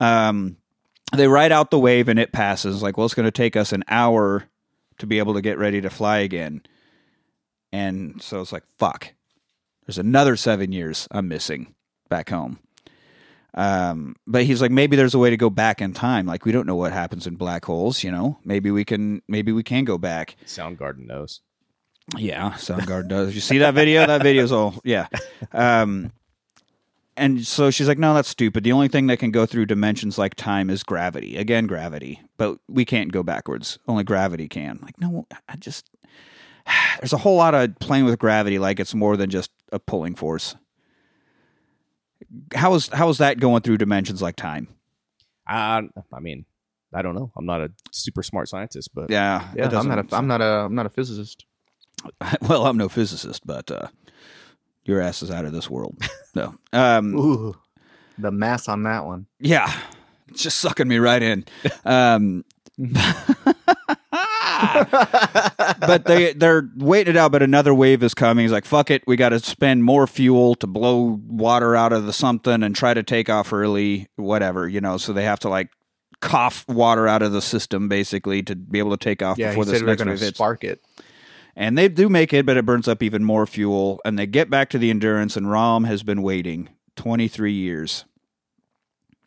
Um, 0.00 0.56
they 1.16 1.28
ride 1.28 1.52
out 1.52 1.70
the 1.70 1.78
wave 1.78 2.08
and 2.08 2.18
it 2.18 2.32
passes. 2.32 2.82
Like, 2.82 2.96
well, 2.96 3.04
it's 3.04 3.14
going 3.14 3.24
to 3.26 3.30
take 3.30 3.56
us 3.56 3.72
an 3.72 3.84
hour 3.88 4.44
to 4.98 5.06
be 5.06 5.18
able 5.18 5.34
to 5.34 5.42
get 5.42 5.58
ready 5.58 5.80
to 5.80 5.90
fly 5.90 6.18
again. 6.18 6.62
And 7.72 8.22
so 8.22 8.40
it's 8.40 8.52
like, 8.52 8.64
fuck. 8.78 9.12
There's 9.86 9.98
another 9.98 10.36
seven 10.36 10.72
years 10.72 11.08
I'm 11.10 11.28
missing 11.28 11.74
back 12.08 12.30
home. 12.30 12.58
Um, 13.54 14.16
but 14.26 14.44
he's 14.44 14.60
like, 14.60 14.70
maybe 14.70 14.96
there's 14.96 15.14
a 15.14 15.18
way 15.18 15.30
to 15.30 15.36
go 15.36 15.50
back 15.50 15.80
in 15.80 15.92
time. 15.92 16.26
Like, 16.26 16.44
we 16.44 16.52
don't 16.52 16.66
know 16.66 16.76
what 16.76 16.92
happens 16.92 17.26
in 17.26 17.36
black 17.36 17.64
holes. 17.64 18.02
You 18.02 18.10
know, 18.10 18.38
maybe 18.44 18.70
we 18.70 18.84
can, 18.84 19.22
maybe 19.28 19.52
we 19.52 19.62
can 19.62 19.84
go 19.84 19.98
back. 19.98 20.36
Soundgarden 20.46 21.06
knows. 21.06 21.40
Yeah, 22.16 22.52
Soundgarden 22.52 23.08
does. 23.08 23.34
You 23.34 23.40
see 23.40 23.58
that 23.58 23.74
video? 23.74 24.06
That 24.06 24.22
video's 24.22 24.52
all 24.52 24.74
yeah. 24.84 25.06
Um, 25.52 26.12
and 27.16 27.46
so 27.46 27.70
she's 27.70 27.88
like, 27.88 27.98
"No, 27.98 28.14
that's 28.14 28.28
stupid. 28.28 28.64
The 28.64 28.72
only 28.72 28.88
thing 28.88 29.06
that 29.08 29.18
can 29.18 29.30
go 29.30 29.46
through 29.46 29.66
dimensions 29.66 30.18
like 30.18 30.34
time 30.34 30.70
is 30.70 30.82
gravity. 30.82 31.36
Again, 31.36 31.66
gravity. 31.66 32.20
But 32.36 32.58
we 32.68 32.84
can't 32.84 33.12
go 33.12 33.22
backwards. 33.22 33.78
Only 33.88 34.04
gravity 34.04 34.48
can." 34.48 34.78
Like, 34.82 34.98
no, 35.00 35.26
I 35.48 35.56
just 35.56 35.88
there's 37.00 37.12
a 37.12 37.18
whole 37.18 37.36
lot 37.36 37.54
of 37.54 37.78
playing 37.78 38.04
with 38.04 38.18
gravity. 38.18 38.58
Like 38.58 38.80
it's 38.80 38.94
more 38.94 39.16
than 39.16 39.30
just 39.30 39.50
a 39.72 39.78
pulling 39.78 40.14
force. 40.14 40.56
How 42.54 42.74
is 42.74 42.88
how 42.88 43.08
is 43.08 43.18
that 43.18 43.38
going 43.38 43.62
through 43.62 43.78
dimensions 43.78 44.22
like 44.22 44.36
time? 44.36 44.68
I 45.46 45.82
I 46.12 46.20
mean, 46.20 46.46
I 46.92 47.02
don't 47.02 47.14
know. 47.14 47.30
I'm 47.36 47.46
not 47.46 47.60
a 47.60 47.70
super 47.92 48.22
smart 48.22 48.48
scientist, 48.48 48.90
but 48.94 49.10
Yeah, 49.10 49.48
Yeah, 49.54 49.64
I'm 49.64 49.70
doesn't- 49.70 49.88
not 49.90 50.12
a 50.12 50.16
I'm 50.16 50.26
not 50.26 50.40
a 50.40 50.44
I'm 50.64 50.74
not 50.74 50.86
a 50.86 50.90
physicist. 50.90 51.44
well, 52.48 52.66
I'm 52.66 52.76
no 52.76 52.88
physicist, 52.88 53.46
but 53.46 53.70
uh, 53.70 53.88
your 54.84 55.00
ass 55.00 55.22
is 55.22 55.30
out 55.30 55.44
of 55.44 55.52
this 55.52 55.68
world. 55.70 55.96
No. 56.36 56.52
Um, 56.72 57.14
Ooh, 57.14 57.54
the 58.18 58.32
mass 58.32 58.66
on 58.68 58.82
that 58.82 59.04
one. 59.06 59.26
Yeah, 59.38 59.72
it's 60.26 60.42
just 60.42 60.58
sucking 60.58 60.88
me 60.88 60.98
right 60.98 61.22
in. 61.22 61.44
Um, 61.84 62.44
but 65.80 66.04
they 66.06 66.32
they're 66.32 66.68
waiting 66.76 67.14
it 67.14 67.16
out. 67.16 67.32
But 67.32 67.42
another 67.42 67.72
wave 67.74 68.02
is 68.02 68.14
coming. 68.14 68.42
He's 68.44 68.52
like, 68.52 68.64
"Fuck 68.64 68.90
it, 68.90 69.04
we 69.06 69.14
got 69.16 69.28
to 69.28 69.38
spend 69.40 69.84
more 69.84 70.06
fuel 70.06 70.54
to 70.56 70.66
blow 70.66 71.20
water 71.26 71.76
out 71.76 71.92
of 71.92 72.06
the 72.06 72.12
something 72.12 72.62
and 72.62 72.74
try 72.74 72.94
to 72.94 73.02
take 73.02 73.28
off 73.30 73.52
early, 73.52 74.08
whatever 74.16 74.68
you 74.68 74.80
know." 74.80 74.96
So 74.96 75.12
they 75.12 75.24
have 75.24 75.38
to 75.40 75.48
like 75.48 75.70
cough 76.20 76.66
water 76.68 77.06
out 77.06 77.22
of 77.22 77.32
the 77.32 77.42
system 77.42 77.88
basically 77.88 78.42
to 78.42 78.56
be 78.56 78.78
able 78.78 78.90
to 78.90 78.96
take 78.96 79.22
off 79.22 79.38
Yeah, 79.38 79.50
before 79.50 79.64
this 79.66 79.74
said 79.78 79.82
we 79.86 79.92
are 79.92 79.96
next 79.96 80.06
wave 80.06 80.20
hits. 80.20 80.36
spark 80.36 80.64
it. 80.64 80.82
And 81.56 81.78
they 81.78 81.88
do 81.88 82.08
make 82.08 82.32
it, 82.32 82.44
but 82.46 82.56
it 82.56 82.66
burns 82.66 82.88
up 82.88 83.02
even 83.02 83.22
more 83.24 83.46
fuel. 83.46 84.00
And 84.04 84.18
they 84.18 84.26
get 84.26 84.50
back 84.50 84.70
to 84.70 84.78
the 84.78 84.90
Endurance, 84.90 85.36
and 85.36 85.50
Rom 85.50 85.84
has 85.84 86.02
been 86.02 86.22
waiting 86.22 86.68
23 86.96 87.52
years. 87.52 88.04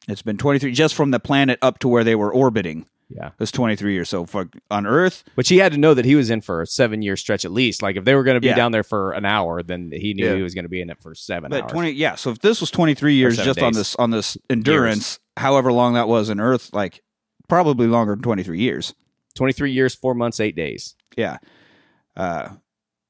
It's 0.08 0.22
been 0.22 0.38
23 0.38 0.72
just 0.72 0.96
from 0.96 1.12
the 1.12 1.20
planet 1.20 1.60
up 1.62 1.80
to 1.80 1.88
where 1.88 2.04
they 2.04 2.16
were 2.16 2.34
orbiting. 2.34 2.86
yeah. 3.10 3.32
It's 3.40 3.52
23 3.52 3.94
years. 3.94 4.10
So 4.10 4.26
for, 4.26 4.50
on 4.72 4.86
Earth, 4.86 5.24
But 5.36 5.46
she 5.46 5.58
had 5.58 5.72
to 5.74 5.78
know 5.78 5.94
that 5.94 6.06
he 6.06 6.16
was 6.16 6.30
in 6.30 6.42
for 6.42 6.62
a 6.62 6.68
seven 6.68 7.02
year 7.02 7.16
stretch 7.18 7.44
at 7.46 7.52
least. 7.52 7.82
Like 7.82 7.96
if 7.98 8.06
they 8.06 8.16
were 8.16 8.24
going 8.24 8.36
to 8.36 8.42
be 8.42 8.48
Yeah. 8.48 8.56
down 8.56 8.72
there 8.72 8.84
for 8.84 9.12
an 9.14 9.26
hour, 9.26 9.64
then 9.64 9.92
he 9.94 10.14
knew 10.14 10.26
Yeah. 10.26 10.36
he 10.36 10.42
was 10.44 10.54
going 10.54 10.64
to 10.66 10.70
be 10.70 10.82
in 10.82 10.90
it 10.90 11.00
for 11.02 11.14
seven 11.16 11.50
but 11.50 11.64
hours. 11.64 11.72
20 11.72 11.92
yeah. 11.92 12.16
So 12.16 12.32
if 12.32 12.40
this 12.40 12.62
was 12.62 12.72
23 12.72 13.16
years 13.16 13.38
just 13.38 13.62
on 13.62 13.74
this 13.74 13.96
on 13.98 14.12
this 14.12 14.38
Endurance, 14.50 15.20
however 15.36 15.72
long 15.74 15.94
that 15.96 16.08
was 16.08 16.30
in 16.30 16.40
Earth, 16.40 16.72
like 16.74 17.02
probably 17.50 17.88
longer 17.88 18.16
than 18.16 18.24
23 18.24 18.60
years. 18.60 18.94
23 19.36 19.72
years, 19.72 19.94
four 19.94 20.14
months, 20.16 20.40
eight 20.40 20.56
days. 20.56 20.96
Yeah. 21.18 21.38
Uh, 22.18 22.50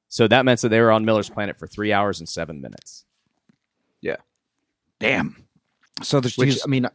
So 0.10 0.28
that 0.28 0.46
meant 0.46 0.62
that 0.62 0.70
they 0.70 0.80
were 0.82 0.92
on 0.92 1.04
Miller's 1.06 1.30
planet 1.30 1.58
for 1.58 1.66
three 1.68 1.92
hours 1.94 2.20
and 2.20 2.30
seven 2.30 2.62
minutes. 2.62 3.06
Yeah. 4.02 4.18
Damn. 5.00 5.48
So 6.04 6.20
there's 6.20 6.38
Which 6.38 6.50
he's 6.50 6.64
I 6.66 6.68
mean, 6.68 6.86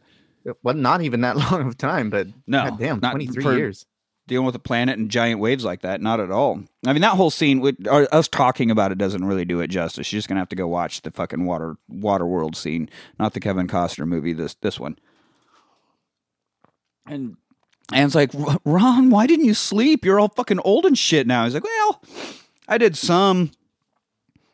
it 0.45 0.55
was 0.63 0.75
not 0.75 1.01
even 1.01 1.21
that 1.21 1.35
long 1.51 1.67
of 1.67 1.77
time, 1.77 2.09
but 2.09 2.27
No, 2.47 2.69
God 2.69 2.79
damn, 2.79 2.99
not 2.99 3.11
23 3.11 3.43
for- 3.43 3.57
years. 3.57 3.85
dealing 4.27 4.45
with 4.45 4.55
a 4.55 4.59
planet 4.59 4.97
and 4.97 5.11
giant 5.11 5.39
waves 5.41 5.63
like 5.65 5.81
that. 5.81 6.01
Not 6.01 6.19
at 6.21 6.31
all. 6.31 6.63
I 6.87 6.93
mean, 6.93 7.01
that 7.01 7.15
whole 7.17 7.29
scene, 7.29 7.59
with, 7.59 7.87
or 7.87 8.07
us 8.13 8.27
talking 8.27 8.71
about 8.71 8.91
it, 8.91 8.97
doesn't 8.97 9.25
really 9.25 9.45
do 9.45 9.59
it 9.59 9.67
justice. 9.67 10.11
You're 10.11 10.17
just 10.19 10.27
gonna 10.29 10.39
have 10.41 10.49
to 10.49 10.55
go 10.55 10.67
watch 10.67 11.01
the 11.01 11.11
fucking 11.11 11.45
water 11.45 11.75
water 11.89 12.25
world 12.25 12.55
scene, 12.55 12.89
not 13.19 13.33
the 13.33 13.39
Kevin 13.39 13.67
Costner 13.67 14.07
movie. 14.07 14.33
This 14.33 14.55
this 14.55 14.79
one. 14.79 14.97
And 17.05 17.35
and 17.91 18.05
it's 18.05 18.15
like, 18.15 18.31
Ron, 18.65 19.09
why 19.09 19.27
didn't 19.27 19.45
you 19.45 19.53
sleep? 19.53 20.05
You're 20.05 20.19
all 20.19 20.29
fucking 20.29 20.59
old 20.59 20.85
and 20.85 20.97
shit 20.97 21.27
now. 21.27 21.43
He's 21.43 21.53
like, 21.53 21.63
well, 21.63 22.01
I 22.67 22.77
did 22.77 22.95
some, 22.95 23.51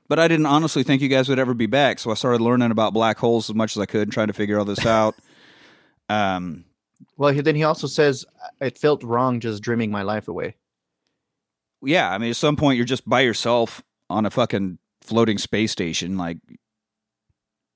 but 0.07 0.17
I 0.19 0.27
didn't 0.27 0.47
honestly 0.47 0.83
think 0.83 1.01
you 1.01 1.09
guys 1.09 1.29
would 1.29 1.39
ever 1.39 1.53
be 1.53 1.67
back. 1.67 1.99
So 1.99 2.09
I 2.11 2.15
started 2.15 2.41
learning 2.41 2.71
about 2.71 2.93
black 2.93 3.17
holes 3.19 3.49
as 3.49 3.55
much 3.55 3.75
as 3.77 3.81
I 3.81 3.85
could 3.85 4.03
and 4.03 4.11
trying 4.11 4.27
to 4.27 4.33
figure 4.33 4.57
all 4.59 4.65
this 4.65 4.85
out. 4.85 5.15
Um, 6.11 6.65
Well, 7.17 7.31
then 7.33 7.53
he 7.53 7.63
also 7.63 7.85
says 7.85 8.25
it 8.59 8.79
felt 8.79 9.03
wrong 9.03 9.39
just 9.39 9.61
dreaming 9.61 9.91
my 9.91 10.01
life 10.01 10.27
away. 10.27 10.55
yeah, 11.83 12.09
I 12.09 12.17
mean, 12.17 12.31
at 12.31 12.35
some 12.35 12.55
point 12.55 12.77
you're 12.77 12.85
just 12.85 13.07
by 13.07 13.21
yourself 13.21 13.83
on 14.09 14.25
a 14.25 14.31
fucking 14.31 14.79
floating 15.01 15.37
space 15.37 15.71
station. 15.71 16.17
Like 16.17 16.39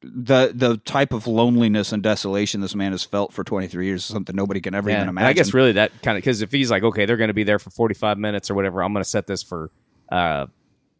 the 0.03 0.51
the 0.53 0.77
type 0.77 1.13
of 1.13 1.27
loneliness 1.27 1.91
and 1.91 2.03
desolation 2.03 2.61
this 2.61 2.75
man 2.75 2.91
has 2.91 3.03
felt 3.03 3.31
for 3.33 3.43
23 3.43 3.85
years 3.85 4.01
is 4.01 4.05
something 4.05 4.35
nobody 4.35 4.59
can 4.61 4.75
ever 4.75 4.89
even 4.89 5.01
and 5.01 5.09
imagine. 5.09 5.27
I 5.27 5.33
guess 5.33 5.53
really 5.53 5.71
that 5.73 5.91
kind 6.01 6.17
of 6.17 6.23
because 6.23 6.41
if 6.41 6.51
he's 6.51 6.69
like, 6.69 6.83
okay, 6.83 7.05
they're 7.05 7.17
going 7.17 7.29
to 7.29 7.33
be 7.33 7.43
there 7.43 7.59
for 7.59 7.69
45 7.69 8.17
minutes 8.17 8.51
or 8.51 8.55
whatever, 8.55 8.83
I'm 8.83 8.93
going 8.93 9.03
to 9.03 9.09
set 9.09 9.27
this 9.27 9.41
for 9.43 9.71
uh, 10.11 10.47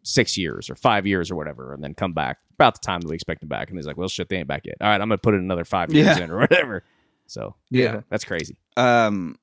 six 0.02 0.36
years 0.38 0.68
or 0.70 0.74
five 0.74 1.06
years 1.06 1.30
or 1.30 1.36
whatever, 1.36 1.72
and 1.74 1.82
then 1.82 1.94
come 1.94 2.12
back 2.12 2.38
about 2.54 2.74
the 2.74 2.80
time 2.80 3.00
that 3.00 3.08
we 3.08 3.14
expect 3.14 3.40
them 3.40 3.48
back. 3.48 3.68
And 3.68 3.78
he's 3.78 3.86
like, 3.86 3.96
well, 3.96 4.08
shit, 4.08 4.28
they 4.28 4.36
ain't 4.36 4.48
back 4.48 4.64
yet. 4.64 4.76
All 4.80 4.88
right, 4.88 5.00
I'm 5.00 5.08
going 5.08 5.18
to 5.18 5.22
put 5.22 5.34
in 5.34 5.40
another 5.40 5.64
five 5.64 5.92
years 5.92 6.16
Yeah. 6.18 6.24
in 6.24 6.30
or 6.30 6.38
whatever. 6.38 6.84
So 7.26 7.54
Yeah. 7.70 8.00
that's 8.10 8.24
crazy. 8.24 8.56
um, 8.76 9.36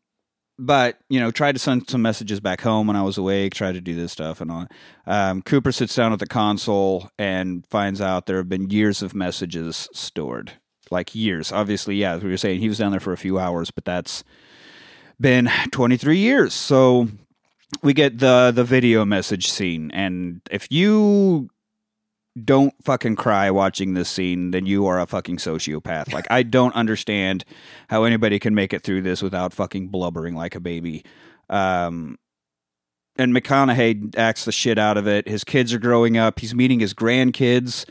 but 0.61 0.99
you 1.09 1.19
know, 1.19 1.31
tried 1.31 1.53
to 1.53 1.59
send 1.59 1.89
some 1.89 2.03
messages 2.03 2.39
back 2.39 2.61
home 2.61 2.85
when 2.85 2.95
I 2.95 3.01
was 3.01 3.17
awake. 3.17 3.55
Tried 3.55 3.73
to 3.73 3.81
do 3.81 3.95
this 3.95 4.11
stuff 4.11 4.39
and 4.41 4.51
all. 4.51 4.67
Um, 5.07 5.41
Cooper 5.41 5.71
sits 5.71 5.95
down 5.95 6.13
at 6.13 6.19
the 6.19 6.27
console 6.27 7.09
and 7.17 7.65
finds 7.65 7.99
out 7.99 8.27
there 8.27 8.37
have 8.37 8.47
been 8.47 8.69
years 8.69 9.01
of 9.01 9.15
messages 9.15 9.89
stored, 9.91 10.53
like 10.91 11.15
years. 11.15 11.51
Obviously, 11.51 11.95
yeah, 11.95 12.13
as 12.13 12.23
we 12.23 12.29
were 12.29 12.37
saying, 12.37 12.59
he 12.59 12.69
was 12.69 12.77
down 12.77 12.91
there 12.91 12.99
for 12.99 13.11
a 13.11 13.17
few 13.17 13.39
hours, 13.39 13.71
but 13.71 13.85
that's 13.85 14.23
been 15.19 15.49
23 15.71 16.19
years. 16.19 16.53
So 16.53 17.07
we 17.81 17.93
get 17.93 18.19
the 18.19 18.51
the 18.53 18.63
video 18.63 19.03
message 19.03 19.49
scene, 19.49 19.89
and 19.91 20.41
if 20.51 20.71
you 20.71 21.49
don't 22.41 22.73
fucking 22.83 23.15
cry 23.15 23.51
watching 23.51 23.93
this 23.93 24.09
scene, 24.09 24.51
then 24.51 24.65
you 24.65 24.85
are 24.85 24.99
a 24.99 25.05
fucking 25.05 25.37
sociopath. 25.37 26.13
Like 26.13 26.27
I 26.29 26.43
don't 26.43 26.73
understand 26.75 27.43
how 27.89 28.03
anybody 28.03 28.39
can 28.39 28.55
make 28.55 28.73
it 28.73 28.83
through 28.83 29.01
this 29.01 29.21
without 29.21 29.53
fucking 29.53 29.89
blubbering 29.89 30.35
like 30.35 30.55
a 30.55 30.59
baby. 30.59 31.03
Um, 31.49 32.17
and 33.17 33.33
McConaughey 33.35 34.15
acts 34.17 34.45
the 34.45 34.51
shit 34.51 34.77
out 34.77 34.97
of 34.97 35.07
it. 35.07 35.27
His 35.27 35.43
kids 35.43 35.73
are 35.73 35.79
growing 35.79 36.17
up. 36.17 36.39
He's 36.39 36.55
meeting 36.55 36.79
his 36.79 36.93
grandkids. 36.93 37.85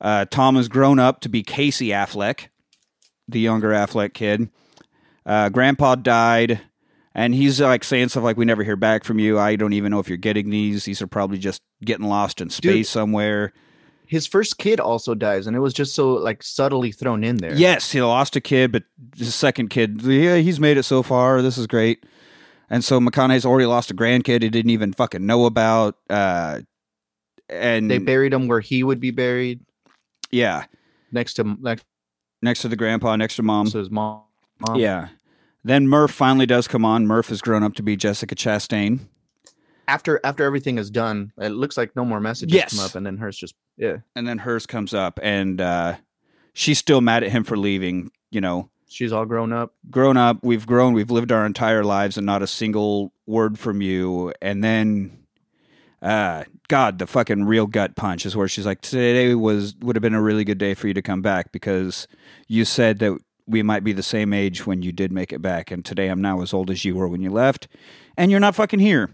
Uh, 0.00 0.24
Tom 0.30 0.56
has 0.56 0.68
grown 0.68 0.98
up 0.98 1.20
to 1.20 1.28
be 1.28 1.42
Casey 1.42 1.88
Affleck, 1.88 2.48
the 3.28 3.40
younger 3.40 3.70
Affleck 3.70 4.14
kid. 4.14 4.48
Uh, 5.26 5.48
Grandpa 5.48 5.94
died, 5.94 6.60
and 7.14 7.34
he's 7.34 7.60
like 7.60 7.84
saying 7.84 8.08
stuff 8.08 8.24
like, 8.24 8.36
"We 8.36 8.44
never 8.44 8.64
hear 8.64 8.76
back 8.76 9.04
from 9.04 9.18
you. 9.18 9.38
I 9.38 9.56
don't 9.56 9.72
even 9.72 9.90
know 9.90 10.00
if 10.00 10.08
you're 10.08 10.18
getting 10.18 10.50
these. 10.50 10.84
These 10.84 11.00
are 11.00 11.06
probably 11.06 11.38
just 11.38 11.62
getting 11.84 12.06
lost 12.06 12.40
in 12.40 12.50
space 12.50 12.86
Dude. 12.86 12.86
somewhere." 12.86 13.52
His 14.14 14.28
first 14.28 14.58
kid 14.58 14.78
also 14.78 15.16
dies, 15.16 15.48
and 15.48 15.56
it 15.56 15.58
was 15.58 15.74
just 15.74 15.92
so 15.92 16.12
like 16.12 16.40
subtly 16.44 16.92
thrown 16.92 17.24
in 17.24 17.38
there. 17.38 17.52
Yes, 17.52 17.90
he 17.90 18.00
lost 18.00 18.36
a 18.36 18.40
kid, 18.40 18.70
but 18.70 18.84
his 19.16 19.34
second 19.34 19.70
kid, 19.70 20.02
yeah, 20.02 20.36
he's 20.36 20.60
made 20.60 20.76
it 20.76 20.84
so 20.84 21.02
far. 21.02 21.42
This 21.42 21.58
is 21.58 21.66
great. 21.66 22.06
And 22.70 22.84
so 22.84 23.00
McConaughey's 23.00 23.44
already 23.44 23.66
lost 23.66 23.90
a 23.90 23.94
grandkid 23.94 24.42
he 24.42 24.50
didn't 24.50 24.70
even 24.70 24.92
fucking 24.92 25.26
know 25.26 25.46
about. 25.46 25.96
Uh, 26.08 26.60
and 27.48 27.90
They 27.90 27.98
buried 27.98 28.32
him 28.32 28.46
where 28.46 28.60
he 28.60 28.84
would 28.84 29.00
be 29.00 29.10
buried 29.10 29.66
yeah, 30.30 30.66
next 31.10 31.34
to 31.34 31.56
next 31.60 31.84
next 32.40 32.62
to 32.62 32.68
the 32.68 32.76
grandpa, 32.76 33.16
next 33.16 33.34
to 33.36 33.42
mom. 33.42 33.66
to 33.70 33.78
his 33.78 33.90
mom. 33.90 34.22
mom. 34.60 34.76
yeah. 34.76 35.08
Then 35.64 35.88
Murph 35.88 36.12
finally 36.12 36.46
does 36.46 36.68
come 36.68 36.84
on. 36.84 37.08
Murph 37.08 37.30
has 37.30 37.40
grown 37.40 37.64
up 37.64 37.74
to 37.74 37.82
be 37.82 37.96
Jessica 37.96 38.36
Chastain. 38.36 39.00
After 39.88 40.20
after 40.24 40.44
everything 40.44 40.78
is 40.78 40.90
done, 40.90 41.32
it 41.38 41.50
looks 41.50 41.76
like 41.76 41.94
no 41.96 42.04
more 42.04 42.20
messages 42.20 42.54
Yes. 42.54 42.74
come 42.76 42.84
up, 42.84 42.94
and 42.94 43.04
then 43.06 43.18
hers 43.18 43.36
just 43.36 43.54
yeah. 43.76 43.98
And 44.16 44.26
then 44.26 44.38
hers 44.38 44.66
comes 44.66 44.94
up, 44.94 45.18
and 45.22 45.60
uh, 45.60 45.96
she's 46.52 46.78
still 46.78 47.00
mad 47.00 47.22
at 47.24 47.30
him 47.30 47.44
for 47.44 47.56
leaving. 47.56 48.10
You 48.30 48.40
know, 48.40 48.70
She's 48.88 49.12
all 49.12 49.26
grown 49.26 49.52
up. 49.52 49.74
grown 49.90 50.16
up, 50.16 50.38
we've 50.42 50.66
grown, 50.66 50.92
we've 50.94 51.10
lived 51.10 51.30
our 51.32 51.44
entire 51.46 51.84
lives, 51.84 52.16
and 52.16 52.24
not 52.26 52.42
a 52.42 52.46
single 52.46 53.12
word 53.26 53.58
from 53.58 53.80
you. 53.82 54.32
And 54.42 54.62
then, 54.64 55.18
uh, 56.02 56.44
God, 56.68 56.98
the 56.98 57.06
fucking 57.06 57.44
real 57.44 57.66
gut 57.66 57.96
punch 57.96 58.24
is 58.26 58.36
where 58.36 58.48
she's 58.48 58.66
like, 58.66 58.80
"Today 58.80 59.34
was 59.34 59.74
would 59.80 59.96
have 59.96 60.02
been 60.02 60.14
a 60.14 60.22
really 60.22 60.44
good 60.44 60.58
day 60.58 60.74
for 60.74 60.88
you 60.88 60.94
to 60.94 61.02
come 61.02 61.22
back 61.22 61.52
because 61.52 62.06
you 62.48 62.64
said 62.64 62.98
that 63.00 63.18
we 63.46 63.62
might 63.62 63.84
be 63.84 63.92
the 63.92 64.02
same 64.02 64.32
age 64.32 64.66
when 64.66 64.80
you 64.82 64.90
did 64.92 65.12
make 65.12 65.32
it 65.32 65.42
back, 65.42 65.70
and 65.70 65.84
today 65.84 66.08
I'm 66.08 66.22
now 66.22 66.40
as 66.40 66.54
old 66.54 66.70
as 66.70 66.84
you 66.84 66.94
were 66.94 67.06
when 67.08 67.20
you 67.20 67.30
left, 67.30 67.68
and 68.16 68.30
you're 68.30 68.40
not 68.40 68.54
fucking 68.54 68.80
here." 68.80 69.10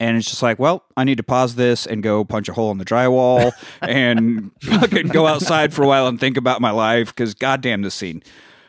And 0.00 0.16
it's 0.16 0.28
just 0.28 0.42
like, 0.42 0.58
well, 0.58 0.84
I 0.96 1.04
need 1.04 1.16
to 1.18 1.22
pause 1.22 1.54
this 1.54 1.86
and 1.86 2.02
go 2.02 2.24
punch 2.24 2.48
a 2.48 2.52
hole 2.52 2.70
in 2.70 2.78
the 2.78 2.84
drywall 2.84 3.52
and 3.82 4.50
fucking 4.62 5.08
go 5.08 5.26
outside 5.26 5.72
for 5.72 5.82
a 5.82 5.86
while 5.86 6.06
and 6.06 6.18
think 6.18 6.36
about 6.36 6.60
my 6.60 6.70
life 6.70 7.08
because 7.08 7.34
goddamn 7.34 7.82
this 7.82 7.94
scene. 7.94 8.22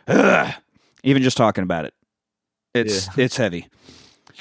Ugh. 0.07 0.53
Even 1.03 1.21
just 1.23 1.37
talking 1.37 1.63
about 1.63 1.85
it, 1.85 1.93
it's 2.73 3.09
it's 3.17 3.35
heavy. 3.35 3.67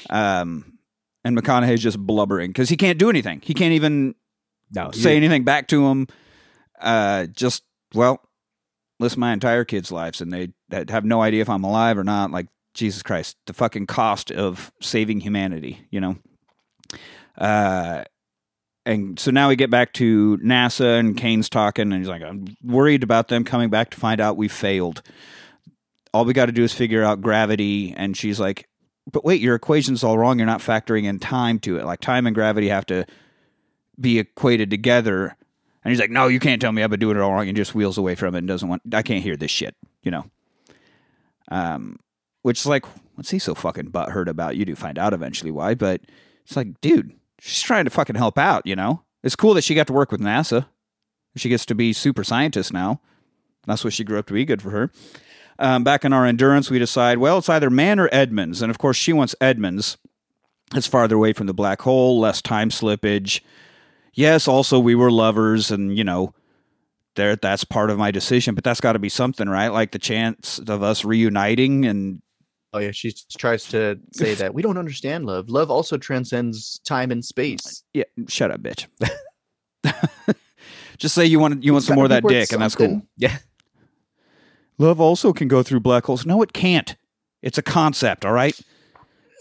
Um, 0.09 0.77
and 1.25 1.37
McConaughey's 1.37 1.81
just 1.81 1.99
blubbering 1.99 2.51
because 2.51 2.69
he 2.69 2.77
can't 2.77 2.97
do 2.97 3.09
anything. 3.09 3.41
He 3.43 3.53
can't 3.53 3.73
even 3.73 4.15
No, 4.71 4.91
say 4.91 5.17
anything 5.17 5.43
back 5.43 5.67
to 5.69 5.87
him. 5.87 6.07
Uh, 6.79 7.25
just 7.27 7.63
well, 7.93 8.21
list 8.99 9.17
my 9.17 9.33
entire 9.33 9.65
kids' 9.65 9.91
lives, 9.91 10.21
and 10.21 10.31
they 10.31 10.53
have 10.89 11.05
no 11.05 11.21
idea 11.21 11.41
if 11.41 11.49
I'm 11.49 11.63
alive 11.63 11.97
or 11.97 12.03
not. 12.03 12.31
Like 12.31 12.47
Jesus 12.73 13.03
Christ, 13.03 13.37
the 13.45 13.53
fucking 13.53 13.87
cost 13.87 14.31
of 14.31 14.71
saving 14.81 15.19
humanity, 15.21 15.85
you 15.91 15.99
know. 16.01 16.17
Uh, 17.37 18.03
and 18.85 19.17
so 19.17 19.31
now 19.31 19.49
we 19.49 19.55
get 19.55 19.69
back 19.69 19.93
to 19.93 20.37
NASA, 20.39 20.99
and 20.99 21.17
Caine's 21.17 21.49
talking, 21.49 21.91
and 21.91 22.01
he's 22.01 22.09
like, 22.09 22.21
"I'm 22.21 22.55
worried 22.63 23.03
about 23.03 23.29
them 23.29 23.43
coming 23.43 23.69
back 23.69 23.91
to 23.91 23.97
find 23.97 24.19
out 24.19 24.37
we 24.37 24.47
failed. 24.47 25.01
All 26.13 26.25
we 26.25 26.33
got 26.33 26.47
to 26.47 26.51
do 26.51 26.63
is 26.63 26.73
figure 26.73 27.03
out 27.03 27.21
gravity." 27.21 27.93
And 27.95 28.17
she's 28.17 28.39
like, 28.39 28.67
"But 29.11 29.23
wait, 29.23 29.41
your 29.41 29.55
equation's 29.55 30.03
all 30.03 30.17
wrong. 30.17 30.37
You're 30.37 30.45
not 30.45 30.59
factoring 30.59 31.05
in 31.05 31.19
time 31.19 31.59
to 31.59 31.77
it. 31.77 31.85
Like 31.85 32.01
time 32.01 32.27
and 32.27 32.35
gravity 32.35 32.69
have 32.69 32.85
to 32.87 33.05
be 33.99 34.19
equated 34.19 34.69
together." 34.69 35.35
And 35.83 35.91
he's 35.91 35.99
like, 35.99 36.11
"No, 36.11 36.27
you 36.27 36.39
can't 36.39 36.61
tell 36.61 36.71
me 36.71 36.83
I've 36.83 36.89
been 36.89 36.99
doing 36.99 37.15
it 37.15 37.21
all 37.21 37.33
wrong." 37.33 37.47
And 37.47 37.55
just 37.55 37.75
wheels 37.75 37.97
away 37.97 38.15
from 38.15 38.35
it 38.35 38.39
and 38.39 38.47
doesn't 38.47 38.67
want. 38.67 38.81
I 38.93 39.01
can't 39.01 39.23
hear 39.23 39.37
this 39.37 39.51
shit, 39.51 39.75
you 40.01 40.11
know. 40.11 40.25
Um, 41.49 41.99
which 42.41 42.59
is 42.59 42.65
like, 42.65 42.85
what's 43.15 43.31
he 43.31 43.39
so 43.39 43.55
fucking 43.55 43.91
butthurt 43.91 44.27
about? 44.27 44.55
You 44.55 44.65
do 44.65 44.75
find 44.75 44.99
out 44.99 45.13
eventually 45.13 45.51
why, 45.51 45.73
but 45.73 46.01
it's 46.43 46.55
like, 46.55 46.79
dude, 46.81 47.13
she's 47.39 47.61
trying 47.61 47.85
to 47.85 47.91
fucking 47.91 48.15
help 48.15 48.37
out, 48.37 48.65
you 48.65 48.75
know? 48.75 49.03
It's 49.23 49.35
cool 49.35 49.53
that 49.53 49.63
she 49.63 49.75
got 49.75 49.87
to 49.87 49.93
work 49.93 50.11
with 50.11 50.21
NASA. 50.21 50.65
She 51.35 51.49
gets 51.49 51.65
to 51.67 51.75
be 51.75 51.93
super 51.93 52.23
scientist 52.23 52.73
now. 52.73 53.01
That's 53.65 53.83
what 53.83 53.93
she 53.93 54.03
grew 54.03 54.19
up 54.19 54.27
to 54.27 54.33
be. 54.33 54.45
Good 54.45 54.61
for 54.61 54.69
her. 54.71 54.91
Um, 55.57 55.83
back 55.83 56.03
in 56.03 56.13
our 56.13 56.25
endurance, 56.25 56.69
we 56.69 56.79
decide, 56.79 57.19
well, 57.19 57.37
it's 57.37 57.49
either 57.49 57.69
Mann 57.69 57.99
or 57.99 58.09
Edmunds. 58.11 58.61
And 58.61 58.69
of 58.69 58.77
course, 58.77 58.97
she 58.97 59.13
wants 59.13 59.35
Edmunds. 59.39 59.97
It's 60.75 60.87
farther 60.87 61.15
away 61.15 61.33
from 61.33 61.47
the 61.47 61.53
black 61.53 61.81
hole, 61.81 62.19
less 62.19 62.41
time 62.41 62.69
slippage. 62.69 63.41
Yes, 64.13 64.47
also, 64.47 64.79
we 64.79 64.95
were 64.95 65.11
lovers, 65.11 65.71
and, 65.71 65.97
you 65.97 66.03
know, 66.03 66.33
there 67.15 67.35
that's 67.35 67.63
part 67.63 67.89
of 67.89 67.97
my 67.97 68.11
decision, 68.11 68.55
but 68.55 68.63
that's 68.63 68.81
got 68.81 68.93
to 68.93 68.99
be 68.99 69.09
something, 69.09 69.47
right? 69.47 69.69
Like 69.69 69.91
the 69.91 69.99
chance 69.99 70.59
of 70.59 70.83
us 70.83 71.05
reuniting 71.05 71.85
and 71.85 72.21
Oh 72.73 72.79
yeah, 72.79 72.91
she 72.91 73.13
tries 73.37 73.65
to 73.65 73.99
say 74.13 74.33
that 74.33 74.53
we 74.53 74.63
don't 74.63 74.77
understand 74.77 75.25
love. 75.25 75.49
Love 75.49 75.69
also 75.69 75.95
transcends 75.97 76.79
time 76.79 77.11
and 77.11 77.23
space. 77.23 77.83
Yeah, 77.93 78.05
shut 78.27 78.49
up, 78.49 78.61
bitch. 78.61 78.87
Just 80.97 81.13
say 81.13 81.25
you 81.25 81.39
want 81.39 81.63
you 81.63 81.73
want 81.73 81.85
some 81.85 81.95
more 81.95 82.05
of 82.05 82.09
that 82.09 82.25
dick, 82.25 82.51
and 82.51 82.61
that's 82.61 82.75
cool. 82.75 83.01
Yeah. 83.17 83.37
Love 84.79 84.99
also 84.99 85.33
can 85.33 85.47
go 85.47 85.61
through 85.61 85.81
black 85.81 86.05
holes. 86.05 86.25
No, 86.25 86.41
it 86.41 86.51
can't. 86.51 86.95
It's 87.43 87.59
a 87.59 87.61
concept, 87.61 88.25
all 88.25 88.31
right. 88.31 88.59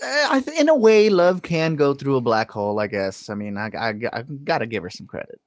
Eh, 0.02 0.26
I 0.30 0.40
th- 0.40 0.60
in 0.60 0.68
a 0.68 0.74
way, 0.74 1.09
love 1.09 1.40
can 1.40 1.74
go 1.74 1.94
through 1.94 2.16
a 2.16 2.20
black 2.20 2.50
hole. 2.50 2.78
I 2.78 2.86
guess. 2.86 3.30
I 3.30 3.34
mean, 3.34 3.56
I 3.56 3.70
I, 3.74 3.94
I 4.12 4.22
gotta 4.44 4.66
give 4.66 4.82
her 4.82 4.90
some 4.90 5.06
credit. 5.06 5.40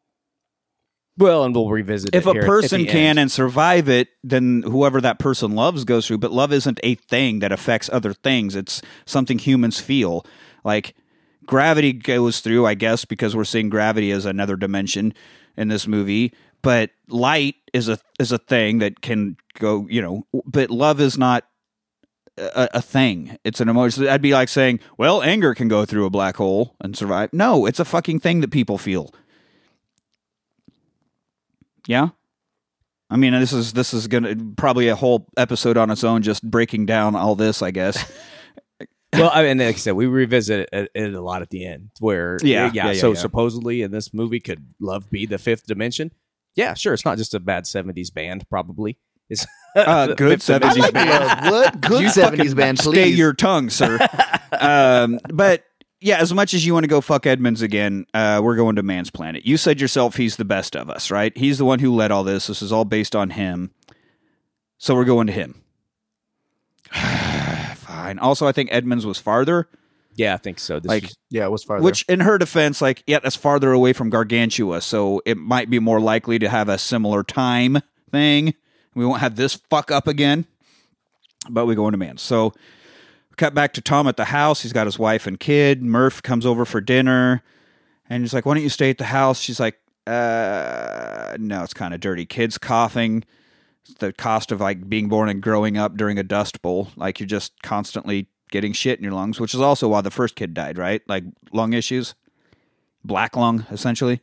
Well, 1.18 1.46
and 1.46 1.56
we'll 1.56 1.70
revisit 1.70 2.10
it. 2.14 2.18
If 2.18 2.26
a 2.26 2.34
person 2.34 2.86
can 2.86 2.96
end. 2.96 3.20
and 3.20 3.32
survive 3.32 3.88
it, 3.88 4.10
then 4.24 4.64
whoever 4.64 5.00
that 5.02 5.18
person 5.18 5.56
loves 5.56 5.86
goes 5.86 6.08
through. 6.08 6.18
But 6.18 6.32
love 6.32 6.52
isn't 6.52 6.80
a 6.84 6.96
thing 6.96 7.40
that 7.40 7.54
affects 7.54 7.90
other 7.92 8.14
things. 8.14 8.56
It's 8.56 8.82
something 9.06 9.40
humans 9.40 9.80
feel. 9.80 10.26
Like 10.66 10.94
gravity 11.46 11.94
goes 11.94 12.42
through, 12.42 12.66
I 12.66 12.74
guess, 12.74 13.06
because 13.06 13.36
we're 13.36 13.46
seeing 13.46 13.70
gravity 13.70 14.12
as 14.12 14.26
another 14.26 14.58
dimension 14.58 15.14
in 15.56 15.70
this 15.70 15.88
movie. 15.88 16.34
But 16.62 16.92
light 17.08 17.56
is 17.74 17.88
a 17.88 18.00
is 18.20 18.32
a 18.32 18.38
thing 18.38 18.80
that 18.80 19.02
can 19.02 19.38
go, 19.58 19.88
you 19.90 20.02
know. 20.02 20.26
But 20.46 20.70
love 20.70 21.00
is 21.00 21.18
not 21.18 21.46
a, 22.38 22.70
a 22.76 22.82
thing. 22.82 23.38
It's 23.44 23.62
an 23.62 23.70
emotion. 23.70 24.08
I'd 24.08 24.22
be 24.22 24.34
like 24.34 24.50
saying, 24.50 24.80
"Well, 24.98 25.22
anger 25.22 25.54
can 25.54 25.68
go 25.68 25.86
through 25.86 26.06
a 26.06 26.10
black 26.10 26.36
hole 26.38 26.76
and 26.82 26.98
survive." 26.98 27.32
No, 27.32 27.66
it's 27.66 27.80
a 27.80 27.86
fucking 27.86 28.20
thing 28.20 28.42
that 28.42 28.52
people 28.52 28.78
feel. 28.78 29.14
Yeah. 31.88 32.10
I 33.10 33.18
mean, 33.18 33.34
this 33.34 33.54
is 33.54 33.74
this 33.74 33.94
is 33.94 34.08
gonna 34.08 34.36
probably 34.58 34.88
a 34.88 34.96
whole 34.96 35.28
episode 35.38 35.78
on 35.78 35.92
its 35.92 36.04
own, 36.04 36.22
just 36.24 36.44
breaking 36.50 36.86
down 36.88 37.16
all 37.16 37.36
this. 37.36 37.62
I 37.62 37.72
guess. 37.72 38.12
well, 39.14 39.30
I 39.32 39.44
mean, 39.44 39.60
like 39.60 39.76
I 39.76 39.78
said, 39.78 39.94
we 39.94 40.08
revisit 40.08 40.70
it, 40.74 40.92
it 40.96 41.14
a 41.14 41.22
lot 41.22 41.42
at 41.42 41.50
the 41.52 41.66
end, 41.66 41.92
where 42.00 42.38
Yeah, 42.42 42.66
yeah. 42.66 42.72
yeah, 42.74 42.92
yeah, 42.92 43.00
so 43.00 43.10
yeah. 43.14 43.20
supposedly 43.20 43.82
in 43.84 43.92
this 43.92 44.14
movie, 44.14 44.40
could 44.40 44.66
love 44.80 45.10
be 45.10 45.26
the 45.28 45.38
fifth 45.38 45.68
dimension? 45.68 46.12
Yeah, 46.56 46.74
sure. 46.74 46.94
It's 46.94 47.06
not 47.06 47.18
just 47.18 47.34
a 47.36 47.40
bad 47.40 47.66
'70s 47.66 48.12
band, 48.14 48.50
probably. 48.50 48.98
It's 49.30 49.46
Uh, 49.76 50.08
the 50.08 50.16
good 50.16 50.40
70s 50.40 50.92
band. 50.94 51.52
What 51.52 51.82
good 51.82 52.04
You 52.04 52.10
seventies 52.10 52.54
fucking 52.54 52.56
band? 52.58 52.80
Stay 52.80 53.10
your 53.10 53.34
tongue, 53.34 53.70
sir. 53.70 54.00
um, 54.60 55.20
but 55.34 55.64
yeah, 56.06 56.18
as 56.20 56.32
much 56.34 56.54
as 56.54 56.66
you 56.66 56.74
want 56.74 56.84
to 56.84 56.88
go 56.88 57.02
fuck 57.02 57.26
Edmunds 57.26 57.62
again, 57.64 58.06
uh, 58.14 58.40
we're 58.44 58.56
going 58.56 58.76
to 58.76 58.84
Mann's 58.84 59.10
Planet. 59.10 59.44
You 59.46 59.58
said 59.58 59.82
yourself 59.82 60.18
he's 60.18 60.36
the 60.36 60.46
best 60.46 60.76
of 60.76 60.88
us, 60.90 61.10
right? 61.10 61.36
He's 61.36 61.58
the 61.58 61.66
one 61.66 61.80
who 61.80 61.94
led 61.96 62.12
all 62.12 62.24
this. 62.24 62.46
This 62.48 62.62
is 62.62 62.72
all 62.72 62.86
based 62.86 63.16
on 63.16 63.32
him. 63.32 63.72
So 64.78 64.94
we're 64.94 65.06
going 65.06 65.26
to 65.28 65.34
him. 65.34 65.64
Fine. 66.92 68.20
Also, 68.20 68.48
I 68.48 68.52
think 68.52 68.70
Edmunds 68.72 69.06
was 69.06 69.18
farther, 69.18 69.68
Yeah, 70.16 70.34
I 70.34 70.38
think 70.38 70.60
so. 70.60 70.80
This 70.80 70.90
Like, 70.90 71.04
was- 71.04 71.18
yeah, 71.30 71.46
it 71.46 71.52
was 71.52 71.64
farther. 71.64 71.84
which 71.84 72.04
in 72.08 72.20
her 72.22 72.38
defense, 72.38 72.82
like, 72.82 73.04
yeah, 73.08 73.20
that's 73.20 73.36
farther 73.36 73.72
away 73.72 73.92
from 73.94 74.10
Gargantua. 74.10 74.82
So 74.82 75.22
it 75.26 75.38
might 75.38 75.70
be 75.70 75.80
more 75.80 76.00
likely 76.00 76.38
to 76.40 76.48
have 76.50 76.70
a 76.70 76.78
similar 76.78 77.24
time 77.24 77.80
thing. 78.12 78.54
We 78.94 79.06
won't 79.06 79.22
have 79.22 79.36
this 79.36 79.56
fuck 79.56 79.92
up 79.92 80.08
again. 80.08 80.46
But 81.50 81.66
we 81.66 81.76
go 81.76 81.88
into 81.88 81.98
Mann. 81.98 82.18
So 82.18 82.54
cut 83.38 83.54
back 83.54 83.74
to 83.74 83.82
Tom 83.82 84.08
at 84.08 84.18
the 84.18 84.26
house. 84.26 84.62
He's 84.62 84.74
got 84.74 84.88
his 84.88 85.00
wife 85.00 85.28
and 85.28 85.40
kid. 85.40 85.84
Murph 85.84 86.22
comes 86.24 86.46
over 86.46 86.66
for 86.66 86.82
dinner. 86.82 87.44
And 88.10 88.24
he's 88.24 88.34
like, 88.34 88.46
Why 88.46 88.56
don't 88.56 88.64
you 88.64 88.70
stay 88.70 88.90
at 88.90 88.98
the 88.98 89.06
house? 89.06 89.40
She's 89.40 89.60
like, 89.60 89.80
uh 90.08 91.36
no, 91.40 91.64
it's 91.64 91.74
kind 91.74 91.94
of 91.94 92.00
dirty. 92.00 92.26
Kids 92.26 92.58
coughing. 92.58 93.24
It's 93.84 93.96
the 93.96 94.14
cost 94.14 94.52
of 94.52 94.62
like 94.62 94.88
being 94.90 95.10
born 95.10 95.30
and 95.30 95.42
growing 95.42 95.78
up 95.78 95.98
during 95.98 96.18
a 96.18 96.24
dust 96.24 96.62
bowl. 96.62 96.90
Like 96.96 97.20
you're 97.20 97.28
just 97.28 97.62
constantly 97.62 98.28
getting 98.52 98.74
shit 98.74 99.00
in 99.00 99.04
your 99.04 99.14
lungs, 99.14 99.40
which 99.40 99.54
is 99.54 99.62
also 99.62 99.88
why 99.88 100.02
the 100.02 100.12
first 100.12 100.36
kid 100.36 100.54
died, 100.54 100.78
right? 100.78 101.02
Like 101.08 101.24
lung 101.52 101.74
issues. 101.74 102.16
Black 103.04 103.36
lung, 103.36 103.66
essentially. 103.70 104.22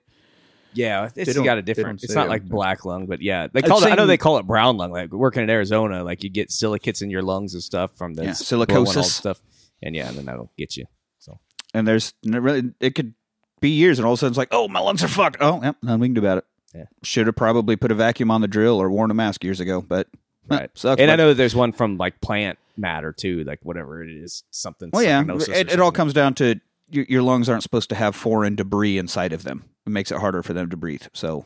Yeah, 0.74 1.09
it's 1.15 1.35
got 1.39 1.59
a 1.59 1.62
they 1.62 1.73
different. 1.74 2.03
It's 2.03 2.15
not 2.15 2.28
like 2.28 2.44
black 2.44 2.85
lung, 2.85 3.07
but 3.07 3.20
yeah, 3.23 3.47
they 3.53 3.62
call 3.62 3.82
it. 3.85 3.90
I 3.93 3.94
know 3.94 4.07
they 4.07 4.16
call 4.16 4.39
it 4.39 4.47
brown 4.47 4.77
lung. 4.77 4.90
Like 4.93 5.12
working 5.12 5.43
in 5.43 5.51
Arizona, 5.51 6.03
like 6.05 6.23
you 6.24 6.31
get 6.31 6.51
silicates 6.51 7.03
in 7.03 7.11
your 7.11 7.23
lungs 7.23 7.55
and 7.55 7.62
stuff 7.62 7.90
from 7.97 8.15
the 8.15 8.24
Yeah, 8.24 8.31
s- 8.31 8.49
blowing 8.51 8.70
all 8.70 8.85
the 8.85 8.90
silicosis. 8.90 9.05
stuff, 9.05 9.40
and 9.82 9.94
yeah, 9.94 10.09
and 10.09 10.16
then 10.19 10.24
that'll 10.27 10.51
get 10.57 10.77
you. 10.77 10.86
So 11.19 11.39
And 11.74 11.86
there's 11.86 12.15
really 12.24 12.73
it 12.81 12.94
could 12.94 13.15
be 13.61 13.70
years 13.70 13.99
and 13.99 14.07
all 14.07 14.12
of 14.15 14.19
a 14.19 14.20
sudden 14.20 14.32
it's 14.32 14.39
like, 14.39 14.49
oh 14.51 14.66
my 14.69 14.81
lungs 14.81 15.05
are 15.05 15.09
fucked. 15.09 15.36
Oh, 15.40 15.61
yep, 15.62 15.77
nothing 15.82 16.01
we 16.01 16.07
can 16.09 16.15
do 16.15 16.20
about 16.20 16.39
it. 16.39 16.44
Yeah. 16.74 16.85
Should 17.03 17.27
have 17.27 17.36
probably 17.36 17.77
put 17.77 17.90
a 17.93 17.94
vacuum 17.94 18.31
on 18.31 18.40
the 18.40 18.49
drill 18.49 18.81
or 18.81 18.90
worn 18.90 19.11
a 19.11 19.15
mask 19.15 19.44
years 19.44 19.61
ago, 19.61 19.81
but 19.82 20.09
Right. 20.49 20.70
sucks. 20.74 21.01
and 21.01 21.11
I 21.11 21.16
know 21.16 21.35
there's 21.35 21.55
one 21.55 21.70
from 21.73 21.97
like 21.99 22.20
plant 22.20 22.59
matter 22.77 23.12
too, 23.12 23.44
like 23.44 23.61
whatever 23.62 24.03
it 24.03 24.11
is, 24.11 24.43
something. 24.51 24.90
Well, 24.93 25.03
yeah, 25.03 25.23
it, 25.28 25.70
it 25.73 25.78
all 25.81 25.93
comes 25.93 26.12
down 26.12 26.35
to 26.35 26.59
your, 26.90 27.05
your 27.09 27.23
lungs 27.23 27.49
aren't 27.49 27.62
supposed 27.62 27.89
to 27.90 27.94
have 27.94 28.16
foreign 28.16 28.57
debris 28.57 28.99
inside 28.99 29.32
of 29.32 29.44
them. 29.44 29.65
It 29.86 29.90
makes 29.90 30.10
it 30.12 30.18
harder 30.18 30.42
for 30.42 30.52
them 30.52 30.70
to 30.70 30.76
breathe. 30.76 31.02
So, 31.12 31.44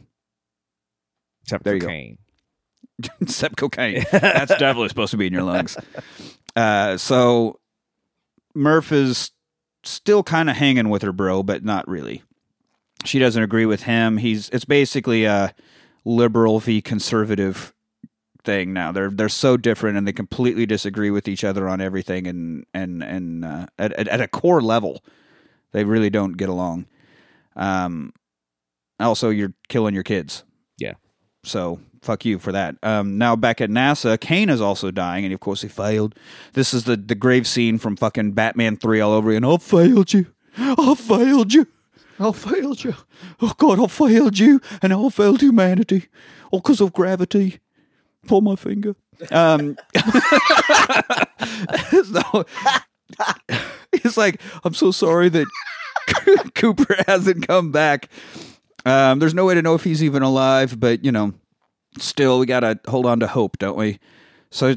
Except 1.42 1.64
there 1.64 1.72
for 1.72 1.76
you 1.76 1.80
go. 1.80 1.86
cocaine. 1.86 2.18
except 3.20 3.56
cocaine, 3.56 4.04
that's 4.12 4.56
definitely 4.56 4.88
supposed 4.88 5.10
to 5.10 5.16
be 5.16 5.26
in 5.26 5.32
your 5.32 5.42
lungs. 5.42 5.76
Uh, 6.54 6.96
so 6.96 7.60
Murph 8.54 8.90
is 8.92 9.30
still 9.84 10.22
kind 10.22 10.48
of 10.50 10.56
hanging 10.56 10.88
with 10.88 11.02
her 11.02 11.12
bro, 11.12 11.42
but 11.42 11.62
not 11.64 11.86
really. 11.88 12.22
She 13.04 13.18
doesn't 13.18 13.42
agree 13.42 13.66
with 13.66 13.82
him. 13.82 14.16
He's 14.16 14.48
it's 14.50 14.64
basically 14.64 15.24
a 15.24 15.54
liberal 16.04 16.58
v 16.60 16.80
conservative 16.80 17.74
thing 18.44 18.72
now. 18.72 18.92
They're 18.92 19.10
they're 19.10 19.28
so 19.28 19.56
different 19.56 19.98
and 19.98 20.06
they 20.08 20.12
completely 20.12 20.64
disagree 20.66 21.10
with 21.10 21.28
each 21.28 21.44
other 21.44 21.68
on 21.68 21.80
everything 21.80 22.26
and 22.26 22.64
and 22.72 23.02
and 23.02 23.44
uh, 23.44 23.66
at, 23.78 23.92
at 23.92 24.08
at 24.08 24.20
a 24.22 24.28
core 24.28 24.62
level, 24.62 25.04
they 25.72 25.84
really 25.84 26.10
don't 26.10 26.32
get 26.32 26.48
along. 26.48 26.86
Um, 27.54 28.12
also, 28.98 29.30
you're 29.30 29.54
killing 29.68 29.94
your 29.94 30.02
kids. 30.02 30.44
Yeah. 30.78 30.94
So 31.44 31.80
fuck 32.02 32.24
you 32.24 32.38
for 32.38 32.52
that. 32.52 32.76
Um, 32.82 33.18
now 33.18 33.36
back 33.36 33.60
at 33.60 33.68
NASA, 33.68 34.18
Caine 34.18 34.48
is 34.48 34.60
also 34.60 34.90
dying, 34.90 35.24
and 35.24 35.34
of 35.34 35.40
course 35.40 35.62
he 35.62 35.68
failed. 35.68 36.14
This 36.54 36.72
is 36.72 36.84
the 36.84 36.96
the 36.96 37.14
grave 37.14 37.46
scene 37.46 37.78
from 37.78 37.96
fucking 37.96 38.32
Batman 38.32 38.76
three 38.76 39.00
all 39.00 39.12
over 39.12 39.30
again. 39.30 39.44
I 39.44 39.56
failed 39.58 40.12
you. 40.12 40.26
I 40.56 40.94
failed 40.94 41.52
you. 41.52 41.66
I 42.18 42.32
failed 42.32 42.82
you. 42.84 42.94
Oh 43.40 43.52
God, 43.58 43.78
I 43.78 43.86
failed 43.86 44.38
you, 44.38 44.60
and 44.80 44.92
I 44.92 45.08
failed 45.10 45.42
humanity, 45.42 46.06
all 46.50 46.60
because 46.60 46.80
of 46.80 46.92
gravity. 46.92 47.60
Pull 48.26 48.40
my 48.40 48.56
finger. 48.56 48.96
Um, 49.30 49.76
so, 51.90 52.44
he's 53.92 54.16
like, 54.16 54.40
I'm 54.64 54.74
so 54.74 54.90
sorry 54.90 55.28
that 55.28 55.46
Cooper 56.54 56.96
hasn't 57.06 57.46
come 57.46 57.70
back. 57.72 58.08
Um, 58.86 59.18
there's 59.18 59.34
no 59.34 59.44
way 59.44 59.54
to 59.54 59.62
know 59.62 59.74
if 59.74 59.84
he's 59.84 60.02
even 60.02 60.22
alive, 60.22 60.78
but 60.80 61.04
you 61.04 61.12
know, 61.12 61.34
still, 61.98 62.38
we 62.38 62.46
gotta 62.46 62.78
hold 62.88 63.04
on 63.04 63.20
to 63.20 63.26
hope, 63.26 63.58
don't 63.58 63.76
we? 63.76 63.98
So 64.50 64.76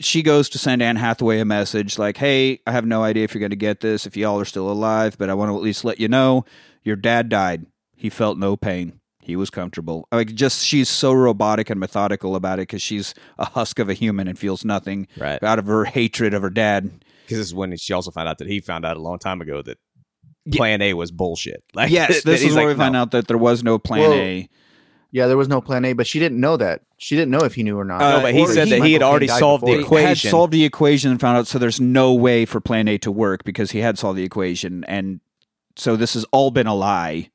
she 0.00 0.22
goes 0.22 0.48
to 0.50 0.58
send 0.58 0.82
Anne 0.82 0.96
Hathaway 0.96 1.38
a 1.38 1.44
message 1.44 1.98
like, 1.98 2.16
"Hey, 2.16 2.58
I 2.66 2.72
have 2.72 2.84
no 2.84 3.02
idea 3.04 3.22
if 3.24 3.32
you're 3.32 3.38
going 3.40 3.50
to 3.50 3.56
get 3.56 3.80
this, 3.80 4.06
if 4.06 4.16
y'all 4.16 4.40
are 4.40 4.44
still 4.44 4.68
alive, 4.70 5.16
but 5.16 5.30
I 5.30 5.34
want 5.34 5.50
to 5.50 5.56
at 5.56 5.62
least 5.62 5.84
let 5.84 6.00
you 6.00 6.08
know 6.08 6.44
your 6.82 6.96
dad 6.96 7.28
died. 7.28 7.66
He 7.96 8.10
felt 8.10 8.36
no 8.36 8.56
pain. 8.56 9.00
He 9.22 9.36
was 9.36 9.48
comfortable. 9.50 10.06
Like, 10.12 10.34
just 10.34 10.66
she's 10.66 10.88
so 10.88 11.12
robotic 11.12 11.70
and 11.70 11.78
methodical 11.80 12.34
about 12.36 12.58
it 12.58 12.62
because 12.62 12.82
she's 12.82 13.14
a 13.38 13.44
husk 13.46 13.78
of 13.78 13.88
a 13.88 13.94
human 13.94 14.26
and 14.28 14.36
feels 14.38 14.64
nothing 14.64 15.06
Right. 15.16 15.42
out 15.42 15.58
of 15.60 15.66
her 15.66 15.84
hatred 15.84 16.34
of 16.34 16.42
her 16.42 16.50
dad. 16.50 16.90
Because 17.24 17.38
this 17.38 17.46
is 17.46 17.54
when 17.54 17.74
she 17.76 17.92
also 17.94 18.10
found 18.10 18.28
out 18.28 18.38
that 18.38 18.48
he 18.48 18.60
found 18.60 18.84
out 18.84 18.96
a 18.98 19.00
long 19.00 19.18
time 19.20 19.40
ago 19.40 19.62
that 19.62 19.78
Plan 20.52 20.82
A 20.82 20.94
was 20.94 21.10
bullshit. 21.10 21.62
Like, 21.74 21.90
Yes, 21.90 22.22
this 22.22 22.42
is 22.42 22.54
where 22.54 22.66
like, 22.66 22.76
we 22.76 22.78
find 22.78 22.92
no. 22.92 23.02
out 23.02 23.10
that 23.12 23.28
there 23.28 23.38
was 23.38 23.62
no 23.64 23.78
plan 23.78 24.00
Well, 24.00 24.12
A. 24.14 24.48
Yeah, 25.10 25.28
there 25.28 25.36
was 25.36 25.48
no 25.48 25.60
plan 25.60 25.84
A, 25.84 25.92
but 25.92 26.06
she 26.08 26.18
didn't 26.18 26.40
know 26.40 26.56
that. 26.56 26.82
She 26.98 27.14
didn't 27.14 27.30
know 27.30 27.44
if 27.44 27.54
he 27.54 27.62
knew 27.62 27.78
or 27.78 27.84
not. 27.84 28.02
Uh, 28.02 28.16
No, 28.16 28.22
but 28.22 28.34
he 28.34 28.40
Or 28.42 28.48
said 28.48 28.68
that 28.68 28.82
he 28.82 28.94
had 28.94 29.00
Caine 29.00 29.02
already 29.08 29.28
solved 29.28 29.62
the 29.62 29.76
before. 29.76 29.78
He 29.78 29.84
equation. 30.04 30.08
had 30.08 30.18
solved 30.32 30.52
the 30.52 30.64
equation 30.64 31.10
and 31.12 31.20
found 31.20 31.38
out 31.38 31.46
so 31.46 31.58
there's 31.58 31.80
no 31.80 32.12
way 32.14 32.44
for 32.44 32.60
plan 32.60 32.88
A 32.88 32.98
to 32.98 33.12
work 33.12 33.44
because 33.44 33.70
he 33.70 33.78
had 33.78 33.96
solved 33.98 34.18
the 34.18 34.24
equation 34.24 34.82
and 34.84 35.20
so 35.76 35.94
this 35.96 36.14
has 36.14 36.24
all 36.32 36.50
been 36.50 36.66
a 36.66 36.74
lie. 36.74 37.30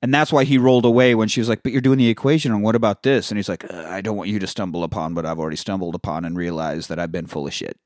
And 0.00 0.14
that's 0.14 0.32
why 0.32 0.44
he 0.44 0.58
rolled 0.58 0.84
away 0.84 1.14
when 1.14 1.26
she 1.28 1.40
was 1.40 1.48
like, 1.48 1.62
"But 1.64 1.72
you're 1.72 1.80
doing 1.80 1.98
the 1.98 2.08
equation, 2.08 2.52
and 2.52 2.62
what 2.62 2.76
about 2.76 3.02
this?" 3.02 3.30
And 3.32 3.38
he's 3.38 3.48
like, 3.48 3.64
uh, 3.64 3.84
"I 3.88 4.00
don't 4.00 4.16
want 4.16 4.28
you 4.30 4.38
to 4.38 4.46
stumble 4.46 4.84
upon 4.84 5.14
what 5.14 5.26
I've 5.26 5.40
already 5.40 5.56
stumbled 5.56 5.94
upon 5.96 6.24
and 6.24 6.36
realize 6.36 6.86
that 6.86 6.98
I've 7.00 7.10
been 7.10 7.26
full 7.26 7.46
of 7.48 7.52
shit." 7.52 7.76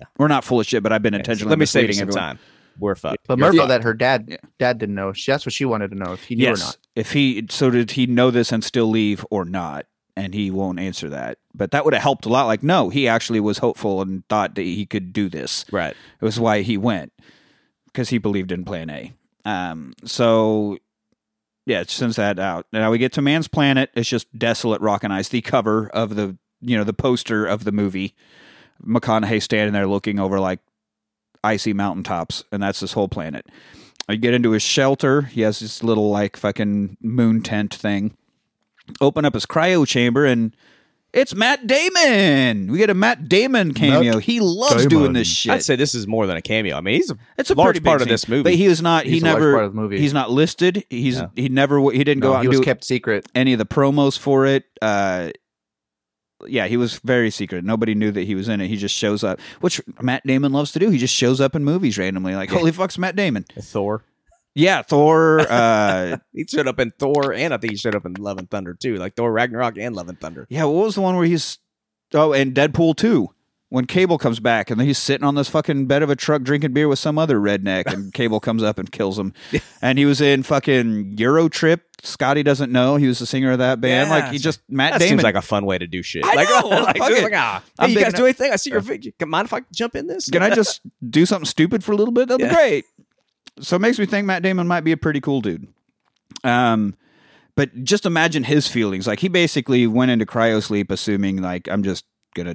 Yeah. 0.00 0.06
we're 0.18 0.28
not 0.28 0.44
full 0.44 0.60
of 0.60 0.66
shit, 0.66 0.82
but 0.82 0.92
I've 0.92 1.02
been 1.02 1.12
Yeah, 1.14 1.18
so 1.18 1.20
intentionally 1.20 1.50
Let 1.50 1.58
me 1.58 1.66
save 1.66 1.88
you 1.88 1.92
some 1.94 2.08
everyone. 2.08 2.22
time. 2.22 2.38
We're 2.78 2.94
fucked. 2.94 3.26
But 3.26 3.38
You're 3.38 3.48
Murphy, 3.48 3.58
fucked. 3.58 3.68
that 3.68 3.82
her 3.84 3.94
dad 3.94 4.26
Yeah. 4.28 4.36
dad 4.58 4.78
didn't 4.78 4.94
know. 4.94 5.12
She, 5.12 5.30
that's 5.32 5.44
what 5.46 5.52
she 5.52 5.64
wanted 5.64 5.90
to 5.90 5.96
know 5.96 6.12
if 6.12 6.24
he 6.24 6.34
knew 6.36 6.44
yes, 6.44 6.60
or 6.62 6.64
not. 6.66 6.76
if 6.96 7.12
he 7.12 7.46
so 7.50 7.70
did 7.70 7.92
he 7.92 8.06
know 8.06 8.30
this 8.30 8.52
and 8.52 8.62
still 8.64 8.88
leave 8.88 9.24
or 9.30 9.44
not? 9.44 9.86
And 10.16 10.34
he 10.34 10.50
won't 10.50 10.80
answer 10.80 11.08
that. 11.10 11.38
But 11.54 11.70
that 11.70 11.84
would 11.84 11.94
have 11.94 12.02
helped 12.02 12.26
a 12.26 12.28
lot. 12.28 12.46
Like, 12.46 12.62
no, 12.64 12.88
he 12.88 13.06
actually 13.06 13.38
was 13.40 13.58
hopeful 13.58 14.02
and 14.02 14.26
thought 14.28 14.56
that 14.56 14.62
he 14.62 14.84
could 14.84 15.12
do 15.12 15.28
this. 15.28 15.64
right. 15.70 15.94
It 16.20 16.24
was 16.24 16.40
why 16.40 16.62
he 16.62 16.76
went 16.76 17.12
because 17.86 18.08
he 18.08 18.18
believed 18.18 18.50
in 18.50 18.64
Plan 18.64 18.90
A. 18.90 19.12
Um, 19.44 19.92
so 20.04 20.76
yeah, 21.66 21.80
it 21.80 21.90
sends 21.90 22.16
that 22.16 22.38
out. 22.38 22.66
Now 22.72 22.90
we 22.90 22.98
get 22.98 23.12
to 23.12 23.22
Mann's 23.22 23.46
Planet. 23.48 23.90
It's 23.94 24.08
just 24.08 24.26
desolate 24.36 24.80
rock 24.80 25.04
and 25.04 25.12
ice. 25.12 25.28
The 25.28 25.40
cover 25.40 25.88
of 25.90 26.16
the 26.16 26.36
you 26.60 26.76
know 26.76 26.82
the 26.84 26.92
poster 26.92 27.46
of 27.46 27.62
the 27.64 27.72
movie. 27.72 28.14
McConaughey 28.84 29.42
standing 29.42 29.72
there 29.72 29.86
looking 29.86 30.18
over 30.20 30.38
like 30.40 30.60
icy 31.48 31.72
mountaintops, 31.72 32.44
and 32.52 32.62
that's 32.62 32.80
this 32.80 32.92
whole 32.92 33.08
planet. 33.08 33.46
I 34.08 34.16
get 34.16 34.34
into 34.34 34.52
his 34.52 34.62
shelter. 34.62 35.22
He 35.22 35.40
has 35.42 35.60
this 35.60 35.82
little 35.82 36.10
like 36.10 36.36
fucking 36.36 36.96
moon 37.02 37.42
tent 37.42 37.74
thing. 37.74 38.16
Open 39.00 39.24
up 39.24 39.34
his 39.34 39.46
cryo 39.46 39.86
chamber 39.86 40.24
and. 40.24 40.54
It's 41.10 41.34
Matt 41.34 41.66
Damon. 41.66 42.70
We 42.70 42.76
get 42.76 42.90
a 42.90 42.94
Matt 42.94 43.30
Damon 43.30 43.72
cameo. 43.72 44.16
Matt 44.16 44.24
he 44.24 44.40
loves 44.40 44.74
Damon. 44.84 44.88
doing 44.90 45.12
this 45.14 45.26
shit. 45.26 45.52
I'd 45.52 45.62
say 45.62 45.74
this 45.74 45.94
is 45.94 46.06
more 46.06 46.26
than 46.26 46.36
a 46.36 46.42
cameo. 46.42 46.76
I 46.76 46.82
mean, 46.82 46.96
he's 46.96 47.10
a 47.10 47.16
It's 47.38 47.48
a 47.50 47.54
large 47.54 47.76
pretty 47.76 47.84
part 47.84 48.02
of 48.02 48.08
this 48.08 48.28
movie. 48.28 48.42
but 48.42 48.52
he 48.54 48.68
was 48.68 48.82
not. 48.82 49.04
He's 49.06 49.14
he 49.14 49.20
a 49.20 49.32
large 49.32 49.40
never. 49.40 49.52
part 49.54 49.64
of 49.64 49.74
the 49.74 49.80
movie. 49.80 49.98
He's 49.98 50.12
not 50.12 50.30
listed. 50.30 50.84
He's 50.90 51.16
Yeah. 51.16 51.28
he 51.34 51.48
never. 51.48 51.80
He 51.92 52.04
didn't 52.04 52.20
go 52.20 52.28
No, 52.28 52.34
out 52.34 52.40
he 52.40 52.46
and 52.46 52.48
was 52.50 52.58
do 52.60 52.64
kept 52.64 52.84
secret. 52.84 53.26
any 53.34 53.54
of 53.54 53.58
the 53.58 53.64
promos 53.64 54.18
for 54.18 54.44
it. 54.44 54.64
Uh, 54.82 55.30
yeah, 56.46 56.66
he 56.66 56.76
was 56.76 56.98
very 57.00 57.30
secret. 57.30 57.64
Nobody 57.64 57.94
knew 57.94 58.10
that 58.12 58.24
he 58.24 58.34
was 58.34 58.48
in 58.48 58.60
it. 58.60 58.68
He 58.68 58.76
just 58.76 58.94
shows 58.94 59.24
up, 59.24 59.40
which 59.60 59.80
Matt 60.00 60.26
Damon 60.26 60.52
loves 60.52 60.72
to 60.72 60.78
do. 60.78 60.90
He 60.90 60.98
just 60.98 61.14
shows 61.14 61.40
up 61.40 61.54
in 61.54 61.64
movies 61.64 61.98
randomly, 61.98 62.34
like 62.34 62.50
holy 62.50 62.72
fuck's 62.72 62.98
Matt 62.98 63.16
Damon. 63.16 63.44
Thor. 63.60 64.04
Yeah, 64.54 64.82
Thor. 64.82 65.40
Uh, 65.40 66.18
He 66.32 66.44
showed 66.46 66.66
up 66.68 66.78
in 66.80 66.92
Thor, 66.98 67.32
and 67.32 67.52
I 67.52 67.58
think 67.58 67.72
he 67.72 67.76
showed 67.76 67.94
up 67.94 68.06
in 68.06 68.14
Love 68.14 68.38
and 68.38 68.50
Thunder 68.50 68.74
too, 68.74 68.96
like 68.96 69.14
Thor 69.16 69.32
Ragnarok 69.32 69.76
and 69.78 69.94
Love 69.96 70.08
and 70.08 70.20
Thunder. 70.20 70.46
yeah, 70.48 70.64
what 70.64 70.84
was 70.84 70.94
the 70.94 71.00
one 71.00 71.16
where 71.16 71.26
he's? 71.26 71.58
Oh, 72.14 72.32
and 72.32 72.54
Deadpool 72.54 72.96
two. 72.96 73.28
When 73.70 73.84
Cable 73.86 74.16
comes 74.16 74.40
back 74.40 74.70
and 74.70 74.80
he's 74.80 74.96
sitting 74.96 75.26
on 75.26 75.34
this 75.34 75.48
fucking 75.50 75.86
bed 75.86 76.02
of 76.02 76.08
a 76.08 76.16
truck 76.16 76.40
drinking 76.42 76.72
beer 76.72 76.88
with 76.88 76.98
some 76.98 77.18
other 77.18 77.38
redneck, 77.38 77.84
and 77.86 78.12
Cable 78.14 78.40
comes 78.40 78.62
up 78.62 78.78
and 78.78 78.90
kills 78.90 79.18
him. 79.18 79.34
And 79.82 79.98
he 79.98 80.06
was 80.06 80.22
in 80.22 80.42
fucking 80.42 81.16
Euro 81.18 81.50
Trip. 81.50 81.82
Scotty 82.02 82.42
doesn't 82.42 82.72
know 82.72 82.96
he 82.96 83.06
was 83.08 83.18
the 83.18 83.26
singer 83.26 83.50
of 83.52 83.58
that 83.58 83.80
band. 83.80 84.08
Yeah. 84.08 84.14
like 84.16 84.32
he 84.32 84.38
just 84.38 84.60
Matt 84.70 84.92
That 84.94 84.98
Damon. 85.00 85.08
seems 85.10 85.22
like 85.22 85.34
a 85.34 85.42
fun 85.42 85.66
way 85.66 85.76
to 85.76 85.86
do 85.86 86.02
shit. 86.02 86.24
I 86.24 86.32
like, 86.34 86.48
know, 86.48 86.68
like, 86.70 86.96
fuck 86.96 87.08
just 87.10 87.20
it. 87.20 87.24
like, 87.24 87.32
ah, 87.36 87.62
I'm 87.78 87.90
hey, 87.90 87.96
you 87.98 88.02
guys 88.04 88.14
do 88.14 88.24
anything? 88.24 88.52
I 88.52 88.56
see 88.56 88.70
your 88.70 88.80
video. 88.80 89.12
Can 89.18 89.28
mind 89.28 89.46
if 89.46 89.52
I 89.52 89.60
jump 89.72 89.96
in 89.96 90.06
this? 90.06 90.30
Can 90.30 90.42
I 90.42 90.48
just 90.54 90.80
do 91.10 91.26
something 91.26 91.44
stupid 91.46 91.84
for 91.84 91.92
a 91.92 91.96
little 91.96 92.12
bit? 92.14 92.28
That'd 92.28 92.46
Yeah. 92.46 92.48
be 92.50 92.54
great. 92.54 92.84
So 93.60 93.76
it 93.76 93.80
makes 93.80 93.98
me 93.98 94.06
think 94.06 94.26
Matt 94.26 94.42
Damon 94.42 94.66
might 94.66 94.82
be 94.84 94.92
a 94.92 94.96
pretty 94.96 95.20
cool 95.20 95.40
dude. 95.42 95.66
Um, 96.44 96.94
but 97.56 97.84
just 97.84 98.06
imagine 98.06 98.44
his 98.44 98.66
feelings. 98.68 99.06
Like 99.06 99.18
he 99.18 99.28
basically 99.28 99.86
went 99.86 100.10
into 100.10 100.24
cryo 100.24 100.62
sleep, 100.62 100.90
assuming 100.90 101.42
like 101.42 101.68
I'm 101.68 101.82
just 101.82 102.04
gonna 102.34 102.54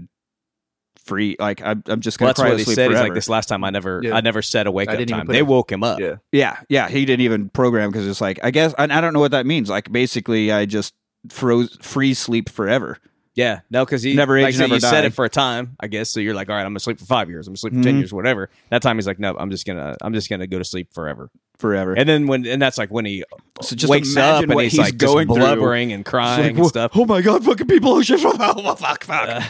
free. 1.04 1.36
Like 1.40 1.62
I'm, 1.62 1.84
I'm 1.88 2.02
just 2.02 2.18
gonna 2.20 2.30
that's 2.30 2.40
cryo 2.40 2.50
what 2.50 2.58
he 2.60 2.64
sleep 2.66 2.76
said. 2.76 2.90
He's 2.90 2.96
forever. 2.98 3.10
like, 3.10 3.16
this 3.16 3.30
last 3.30 3.48
time 3.48 3.64
I 3.64 3.70
never, 3.70 4.02
Yeah. 4.04 4.16
I 4.16 4.22
never 4.22 4.42
set 4.42 4.68
a 4.68 4.72
wake 4.72 4.90
I 4.90 4.94
up 4.94 5.00
didn't 5.00 5.18
time. 5.18 5.28
They 5.28 5.40
it- 5.40 5.48
woke 5.48 5.72
him 5.72 5.84
up. 5.84 6.00
Yeah. 6.00 6.16
yeah, 6.32 6.60
yeah. 6.70 6.90
He 6.90 7.06
didn't 7.06 7.22
even 7.22 7.50
program 7.50 7.92
because 7.92 8.08
it's 8.08 8.22
like 8.22 8.40
I 8.44 8.52
guess 8.52 8.74
and 8.78 8.92
I 8.92 9.02
don't 9.02 9.14
know 9.14 9.20
what 9.20 9.32
that 9.32 9.46
means. 9.46 9.70
Like 9.70 9.92
basically, 9.92 10.52
I 10.52 10.66
just 10.66 10.94
froze 11.30 11.78
free 11.82 12.14
sleep 12.14 12.50
forever. 12.50 12.98
Yeah, 13.36 13.62
no, 13.72 13.84
because 13.84 14.04
he 14.04 14.14
Never 14.14 14.40
like 14.40 14.50
age, 14.50 14.56
I 14.56 14.58
said, 14.58 14.64
never 14.66 14.74
you 14.76 14.80
set 14.82 15.06
it 15.06 15.14
for 15.16 15.26
a 15.26 15.30
time, 15.30 15.76
I 15.80 15.88
guess. 15.88 16.12
So 16.12 16.20
you're 16.20 16.36
like, 16.36 16.50
all 16.50 16.56
right, 16.56 16.62
I'm 16.62 16.68
gonna 16.70 16.80
sleep 16.80 17.00
for 17.00 17.06
five 17.06 17.32
years. 17.32 17.48
I'm 17.48 17.54
gonna 17.54 17.58
sleep 17.58 17.74
for 17.74 17.82
ten 17.82 17.96
Mhm. 17.96 18.00
years, 18.02 18.14
whatever. 18.14 18.52
That 18.70 18.84
time 18.84 18.96
he's 18.98 19.08
like, 19.08 19.18
no, 19.18 19.36
I'm 19.36 19.50
just 19.50 19.66
gonna, 19.66 19.98
I'm 20.02 20.14
just 20.14 20.30
gonna 20.30 20.46
go 20.46 20.60
to 20.60 20.64
sleep 20.64 20.94
forever. 20.94 21.32
Forever. 21.58 21.94
And 21.94 22.08
then 22.08 22.28
when, 22.28 22.46
and 22.46 22.62
that's 22.62 22.78
like 22.78 22.92
when 22.92 23.06
he 23.06 23.24
So 23.64 23.76
just 23.76 23.90
wakes 23.90 24.16
up 24.16 24.18
imagine 24.44 24.44
and 24.52 24.56
what 24.56 24.64
he's, 24.66 24.74
he's 24.74 24.80
like 24.80 24.98
just 24.98 25.12
going 25.12 25.28
through. 25.28 25.38
blubbering 25.38 25.94
and 25.94 26.06
crying 26.06 26.44
like, 26.56 26.58
and 26.58 26.68
stuff. 26.68 26.92
Oh 26.94 27.06
my 27.06 27.22
god, 27.22 27.44
fucking 27.44 27.66
people! 27.66 27.94
Oh 27.94 28.02
shit! 28.04 28.22
Oh, 28.24 28.76
fuck, 28.76 29.04
fuck. 29.04 29.30
Uh, 29.30 29.42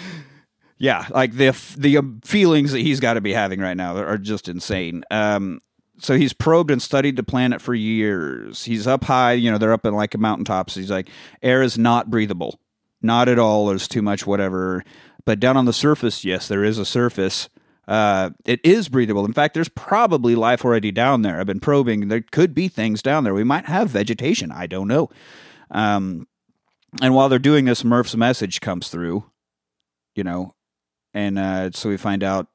yeah, 0.83 1.07
like 1.11 1.31
the 1.31 1.57
the 1.77 1.97
um, 1.97 2.19
feelings 2.25 2.73
that 2.73 2.81
he's 2.81 2.99
got 2.99 3.13
to 3.13 3.21
be 3.21 3.31
having 3.31 3.61
right 3.61 3.77
now 3.77 3.95
are 3.95 4.17
just 4.17 4.49
insane. 4.49 5.05
Um, 5.09 5.61
so 5.97 6.17
he's 6.17 6.33
probed 6.33 6.71
and 6.71 6.81
studied 6.81 7.15
the 7.15 7.23
planet 7.23 7.61
for 7.61 7.73
years. 7.73 8.65
He's 8.65 8.85
up 8.85 9.05
high, 9.05 9.31
you 9.31 9.49
know, 9.49 9.57
they're 9.57 9.71
up 9.71 9.85
in 9.85 9.93
like 9.93 10.13
a 10.13 10.17
mountaintops. 10.17 10.75
He's 10.75 10.91
like, 10.91 11.07
air 11.41 11.61
is 11.61 11.77
not 11.77 12.09
breathable, 12.09 12.59
not 13.01 13.29
at 13.29 13.39
all. 13.39 13.67
There's 13.67 13.87
too 13.87 14.01
much, 14.01 14.27
whatever. 14.27 14.83
But 15.23 15.39
down 15.39 15.55
on 15.55 15.63
the 15.63 15.71
surface, 15.71 16.25
yes, 16.25 16.49
there 16.49 16.65
is 16.65 16.77
a 16.77 16.85
surface. 16.85 17.47
Uh, 17.87 18.31
it 18.43 18.59
is 18.65 18.89
breathable. 18.89 19.23
In 19.23 19.31
fact, 19.31 19.53
there's 19.53 19.69
probably 19.69 20.35
life 20.35 20.65
already 20.65 20.91
down 20.91 21.21
there. 21.21 21.39
I've 21.39 21.47
been 21.47 21.61
probing. 21.61 22.09
There 22.09 22.25
could 22.29 22.53
be 22.53 22.67
things 22.67 23.01
down 23.01 23.23
there. 23.23 23.33
We 23.33 23.45
might 23.45 23.67
have 23.67 23.89
vegetation. 23.89 24.51
I 24.51 24.67
don't 24.67 24.89
know. 24.89 25.09
Um, 25.71 26.27
and 27.01 27.15
while 27.15 27.29
they're 27.29 27.39
doing 27.39 27.63
this, 27.63 27.85
Murph's 27.85 28.17
message 28.17 28.59
comes 28.59 28.89
through, 28.89 29.23
you 30.13 30.25
know, 30.25 30.51
and 31.13 31.37
uh, 31.37 31.71
so 31.71 31.89
we 31.89 31.97
find 31.97 32.23
out 32.23 32.47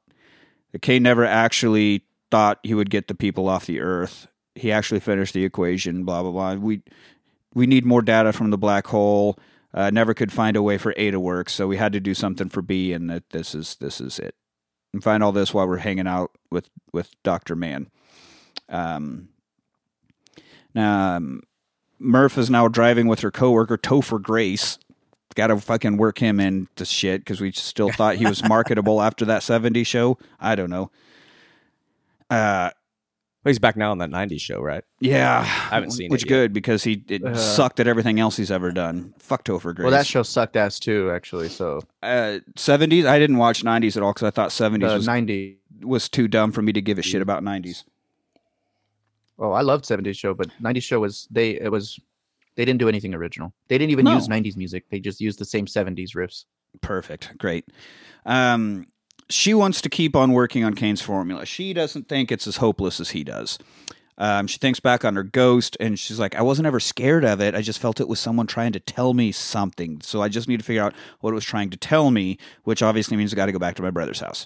that 0.71 0.81
Caine 0.81 1.03
never 1.03 1.25
actually 1.25 2.03
thought 2.31 2.59
he 2.63 2.73
would 2.73 2.89
get 2.89 3.07
the 3.07 3.15
people 3.15 3.47
off 3.47 3.65
the 3.65 3.79
Earth. 3.79 4.27
He 4.55 4.71
actually 4.71 4.99
finished 4.99 5.33
the 5.33 5.45
equation. 5.45 6.03
Blah 6.03 6.23
blah 6.23 6.31
blah. 6.31 6.53
We 6.55 6.81
we 7.53 7.67
need 7.67 7.85
more 7.85 8.01
data 8.01 8.33
from 8.33 8.51
the 8.51 8.57
black 8.57 8.87
hole. 8.87 9.37
Uh, 9.73 9.89
never 9.91 10.13
could 10.13 10.31
find 10.31 10.57
a 10.57 10.63
way 10.63 10.77
for 10.77 10.93
A 10.97 11.11
to 11.11 11.19
work, 11.19 11.49
so 11.49 11.67
we 11.67 11.77
had 11.77 11.93
to 11.93 11.99
do 11.99 12.13
something 12.13 12.49
for 12.49 12.61
B, 12.61 12.91
and 12.91 13.09
that 13.09 13.29
this 13.29 13.53
is 13.53 13.75
this 13.75 14.01
is 14.01 14.19
it. 14.19 14.35
And 14.93 15.03
find 15.03 15.23
all 15.23 15.31
this 15.31 15.53
while 15.53 15.67
we're 15.67 15.77
hanging 15.77 16.07
out 16.07 16.31
with 16.51 16.69
with 16.91 17.11
Doctor 17.23 17.55
Mann. 17.55 17.89
Um, 18.67 19.29
now 20.73 21.17
um, 21.17 21.41
Murph 21.99 22.37
is 22.37 22.49
now 22.49 22.67
driving 22.67 23.07
with 23.07 23.19
her 23.21 23.31
coworker 23.31 23.77
Topher 23.77 24.21
Grace. 24.21 24.79
Got 25.35 25.47
to 25.47 25.57
fucking 25.57 25.97
work 25.97 26.17
him 26.17 26.39
into 26.39 26.85
shit 26.85 27.21
because 27.21 27.39
we 27.39 27.51
still 27.51 27.91
thought 27.91 28.15
he 28.15 28.25
was 28.25 28.43
marketable 28.43 29.01
after 29.07 29.25
that 29.25 29.41
'70s 29.43 29.85
show. 29.85 30.17
I 30.39 30.55
don't 30.55 30.69
know. 30.71 30.91
Uh, 32.29 32.71
Well, 33.43 33.51
he's 33.51 33.59
back 33.59 33.77
now 33.77 33.91
on 33.91 33.99
that 33.99 34.09
'90s 34.09 34.41
show, 34.41 34.59
right? 34.59 34.83
yeah, 34.99 35.39
I 35.39 35.43
haven't 35.75 35.91
seen 35.91 36.09
which 36.09 36.23
it 36.23 36.29
yet. 36.29 36.35
good 36.35 36.53
because 36.53 36.83
he 36.83 37.03
it 37.07 37.23
Uh, 37.23 37.35
sucked 37.35 37.79
at 37.79 37.87
everything 37.87 38.19
else 38.19 38.37
he's 38.37 38.51
ever 38.51 38.71
done. 38.71 39.13
Fuck 39.19 39.45
Topher 39.45 39.73
Grace. 39.73 39.83
Well, 39.83 39.91
that 39.91 40.05
show 40.07 40.23
sucked 40.23 40.55
ass 40.57 40.79
too, 40.79 41.11
actually. 41.13 41.47
So 41.49 41.81
uh, 42.03 42.39
'70s. 42.57 43.05
I 43.05 43.17
didn't 43.19 43.37
watch 43.37 43.63
'90s 43.63 43.95
at 43.95 44.03
all 44.03 44.11
because 44.13 44.27
I 44.27 44.31
thought 44.31 44.49
'70s 44.49 44.79
the 44.89 44.93
was 44.95 45.05
ninety. 45.07 45.59
was 45.81 46.09
too 46.09 46.27
dumb 46.27 46.51
for 46.51 46.61
me 46.63 46.73
to 46.73 46.81
give 46.81 46.97
a 46.97 47.01
shit 47.03 47.21
about 47.21 47.43
'90s. 47.43 47.83
Oh, 49.37 49.51
I 49.51 49.61
loved 49.61 49.85
'70s 49.85 50.17
show, 50.17 50.33
but 50.33 50.47
'90s 50.61 50.83
show 50.83 50.99
was 50.99 51.27
they. 51.31 51.51
It 51.51 51.71
was 51.71 51.97
They 52.55 52.65
didn't 52.65 52.79
do 52.79 52.89
anything 52.89 53.13
original. 53.13 53.53
They 53.67 53.77
didn't 53.77 53.91
even 53.91 54.05
No. 54.05 54.15
use 54.15 54.27
'90s 54.27 54.57
music. 54.57 54.85
They 54.89 54.99
just 54.99 55.21
used 55.21 55.39
the 55.39 55.45
same 55.45 55.65
'70s 55.65 56.13
riffs. 56.15 56.45
Perfect. 56.81 57.37
Great. 57.37 57.65
Um, 58.25 58.87
she 59.29 59.53
wants 59.53 59.81
to 59.81 59.89
keep 59.89 60.15
on 60.15 60.31
working 60.33 60.63
on 60.63 60.73
Caine's 60.73 61.01
formula. 61.01 61.45
She 61.45 61.73
doesn't 61.73 62.07
think 62.09 62.31
it's 62.31 62.47
as 62.47 62.57
hopeless 62.57 62.99
as 62.99 63.11
he 63.11 63.23
does. 63.23 63.57
Um, 64.17 64.47
she 64.47 64.57
thinks 64.57 64.79
back 64.81 65.05
on 65.05 65.15
her 65.15 65.23
ghost 65.23 65.77
and 65.79 65.97
she's 65.97 66.19
like, 66.19 66.35
I 66.35 66.41
wasn't 66.41 66.65
ever 66.65 66.79
scared 66.81 67.23
of 67.23 67.39
it. 67.39 67.55
I 67.55 67.61
just 67.61 67.79
felt 67.79 68.01
it 68.01 68.09
was 68.09 68.19
someone 68.19 68.47
trying 68.47 68.73
to 68.73 68.79
tell 68.79 69.13
me 69.13 69.31
something. 69.31 70.01
So 70.01 70.21
I 70.21 70.27
just 70.27 70.49
need 70.49 70.57
to 70.57 70.65
figure 70.65 70.83
out 70.83 70.93
what 71.21 71.31
it 71.31 71.35
was 71.35 71.45
trying 71.45 71.69
to 71.69 71.77
tell 71.77 72.11
me, 72.11 72.37
which 72.65 72.81
obviously 72.83 73.15
means 73.15 73.31
I 73.31 73.37
got 73.37 73.45
to 73.45 73.53
go 73.53 73.59
back 73.59 73.75
to 73.75 73.81
my 73.81 73.91
brother's 73.91 74.19
house. 74.19 74.45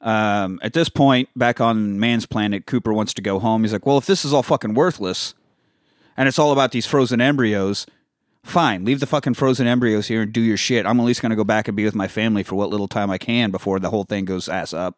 Um, 0.00 0.60
at 0.62 0.74
this 0.74 0.88
point, 0.88 1.28
back 1.34 1.60
on 1.60 1.98
Mann's 1.98 2.26
planet, 2.26 2.66
Cooper 2.66 2.92
wants 2.92 3.14
to 3.14 3.22
go 3.22 3.38
home. 3.40 3.62
He's 3.62 3.72
like, 3.72 3.86
Well, 3.86 3.98
if 3.98 4.06
this 4.06 4.24
is 4.24 4.32
all 4.32 4.42
fucking 4.42 4.74
worthless 4.74 5.34
and 6.16 6.28
it's 6.28 6.38
all 6.38 6.52
about 6.52 6.72
these 6.72 6.86
frozen 6.86 7.20
embryos, 7.20 7.86
fine, 8.44 8.84
leave 8.84 9.00
the 9.00 9.06
fucking 9.06 9.34
frozen 9.34 9.66
embryos 9.66 10.06
here 10.08 10.22
and 10.22 10.32
do 10.32 10.40
your 10.40 10.56
shit. 10.56 10.86
I'm 10.86 11.00
at 11.00 11.06
least 11.06 11.22
going 11.22 11.30
to 11.30 11.36
go 11.36 11.44
back 11.44 11.68
and 11.68 11.76
be 11.76 11.84
with 11.84 11.94
my 11.94 12.08
family 12.08 12.42
for 12.42 12.54
what 12.54 12.70
little 12.70 12.88
time 12.88 13.10
I 13.10 13.18
can 13.18 13.50
before 13.50 13.78
the 13.78 13.90
whole 13.90 14.04
thing 14.04 14.24
goes 14.24 14.48
ass 14.48 14.72
up. 14.72 14.96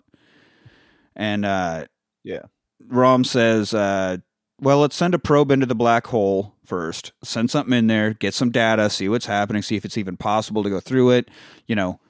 And 1.16 1.44
uh, 1.44 1.86
Yeah. 2.24 2.42
Rom 2.86 3.24
says, 3.24 3.74
uh, 3.74 4.18
well, 4.60 4.78
let's 4.78 4.96
send 4.96 5.14
a 5.14 5.18
probe 5.18 5.50
into 5.50 5.66
the 5.66 5.74
black 5.74 6.06
hole 6.08 6.54
first. 6.64 7.12
Send 7.24 7.50
something 7.50 7.76
in 7.76 7.86
there, 7.86 8.14
get 8.14 8.34
some 8.34 8.50
data, 8.50 8.90
see 8.90 9.08
what's 9.08 9.26
happening, 9.26 9.62
see 9.62 9.76
if 9.76 9.84
it's 9.84 9.98
even 9.98 10.16
possible 10.16 10.62
to 10.62 10.70
go 10.70 10.80
through 10.80 11.10
it. 11.10 11.28
You 11.66 11.74
know, 11.74 12.00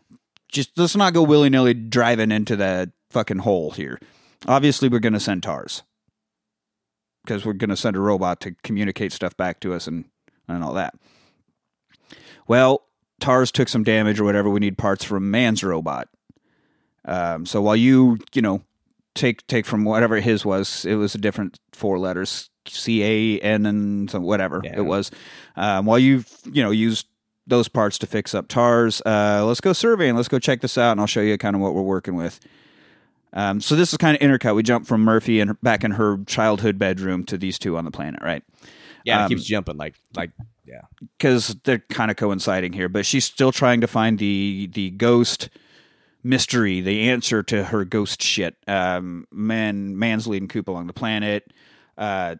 just 0.50 0.76
let's 0.78 0.96
not 0.96 1.14
go 1.14 1.22
willy 1.22 1.50
nilly 1.50 1.74
driving 1.74 2.30
into 2.30 2.56
the 2.56 2.92
fucking 3.10 3.38
hole 3.38 3.70
here. 3.72 3.98
Obviously, 4.46 4.88
we're 4.88 4.98
going 4.98 5.12
to 5.14 5.20
send 5.20 5.42
TARS 5.42 5.82
because 7.24 7.44
we're 7.44 7.52
going 7.52 7.70
to 7.70 7.76
send 7.76 7.96
a 7.96 8.00
robot 8.00 8.40
to 8.40 8.54
communicate 8.62 9.12
stuff 9.12 9.36
back 9.36 9.60
to 9.60 9.74
us 9.74 9.86
and, 9.86 10.04
and 10.48 10.64
all 10.64 10.74
that. 10.74 10.94
Well, 12.46 12.84
TARS 13.20 13.52
took 13.52 13.68
some 13.68 13.84
damage 13.84 14.20
or 14.20 14.24
whatever. 14.24 14.48
We 14.48 14.60
need 14.60 14.78
parts 14.78 15.04
from 15.04 15.30
Mann's 15.30 15.62
robot. 15.62 16.08
Um, 17.04 17.46
so 17.46 17.60
while 17.60 17.76
you, 17.76 18.18
you 18.32 18.42
know, 18.42 18.62
take 19.14 19.46
take 19.46 19.66
from 19.66 19.84
whatever 19.84 20.20
his 20.20 20.44
was, 20.44 20.84
it 20.84 20.94
was 20.94 21.14
a 21.14 21.18
different 21.18 21.58
four 21.72 21.98
letters, 21.98 22.50
C 22.66 23.02
A 23.02 23.40
N 23.40 23.66
and 23.66 24.10
some 24.10 24.22
whatever 24.22 24.60
Yeah. 24.62 24.78
it 24.78 24.82
was. 24.82 25.10
Um, 25.56 25.86
while 25.86 25.98
you, 25.98 26.24
you 26.52 26.62
know, 26.62 26.70
used 26.70 27.06
those 27.46 27.66
parts 27.68 27.98
to 27.98 28.06
fix 28.06 28.34
up 28.34 28.46
TARS, 28.48 29.00
uh, 29.06 29.42
let's 29.46 29.60
go 29.60 29.72
surveying. 29.72 30.16
Let's 30.16 30.28
go 30.28 30.38
check 30.38 30.60
this 30.60 30.76
out, 30.78 30.92
and 30.92 31.00
I'll 31.00 31.06
show 31.06 31.22
you 31.22 31.36
kind 31.38 31.56
of 31.56 31.62
what 31.62 31.74
we're 31.74 31.82
working 31.82 32.14
with. 32.14 32.40
Um, 33.32 33.60
so 33.60 33.76
this 33.76 33.92
is 33.92 33.98
kind 33.98 34.16
of 34.16 34.22
intercut. 34.22 34.54
We 34.54 34.62
jump 34.62 34.86
from 34.86 35.02
Murphy 35.02 35.40
and 35.40 35.60
back 35.60 35.84
in 35.84 35.92
her 35.92 36.18
childhood 36.26 36.78
bedroom 36.78 37.24
to 37.24 37.36
these 37.38 37.58
two 37.58 37.76
on 37.76 37.84
the 37.84 37.90
planet, 37.90 38.22
right? 38.22 38.42
Yeah, 39.04 39.20
Um, 39.20 39.26
it 39.26 39.28
keeps 39.28 39.44
jumping 39.44 39.76
like 39.76 39.96
like 40.16 40.30
yeah. 40.66 40.82
because 41.16 41.56
they're 41.64 41.78
kind 41.78 42.10
of 42.10 42.16
coinciding 42.16 42.72
here. 42.72 42.88
But 42.88 43.06
she's 43.06 43.24
still 43.24 43.52
trying 43.52 43.80
to 43.80 43.86
find 43.86 44.18
the 44.18 44.68
the 44.72 44.90
ghost 44.90 45.50
mystery, 46.24 46.80
the 46.80 47.08
answer 47.08 47.42
to 47.44 47.64
her 47.64 47.84
ghost 47.84 48.22
shit. 48.22 48.56
Um, 48.66 49.26
man, 49.30 49.98
Mann's 49.98 50.26
leading 50.26 50.48
Coop 50.48 50.68
along 50.68 50.86
the 50.86 50.92
planet. 50.92 51.52
Uh, 51.96 52.36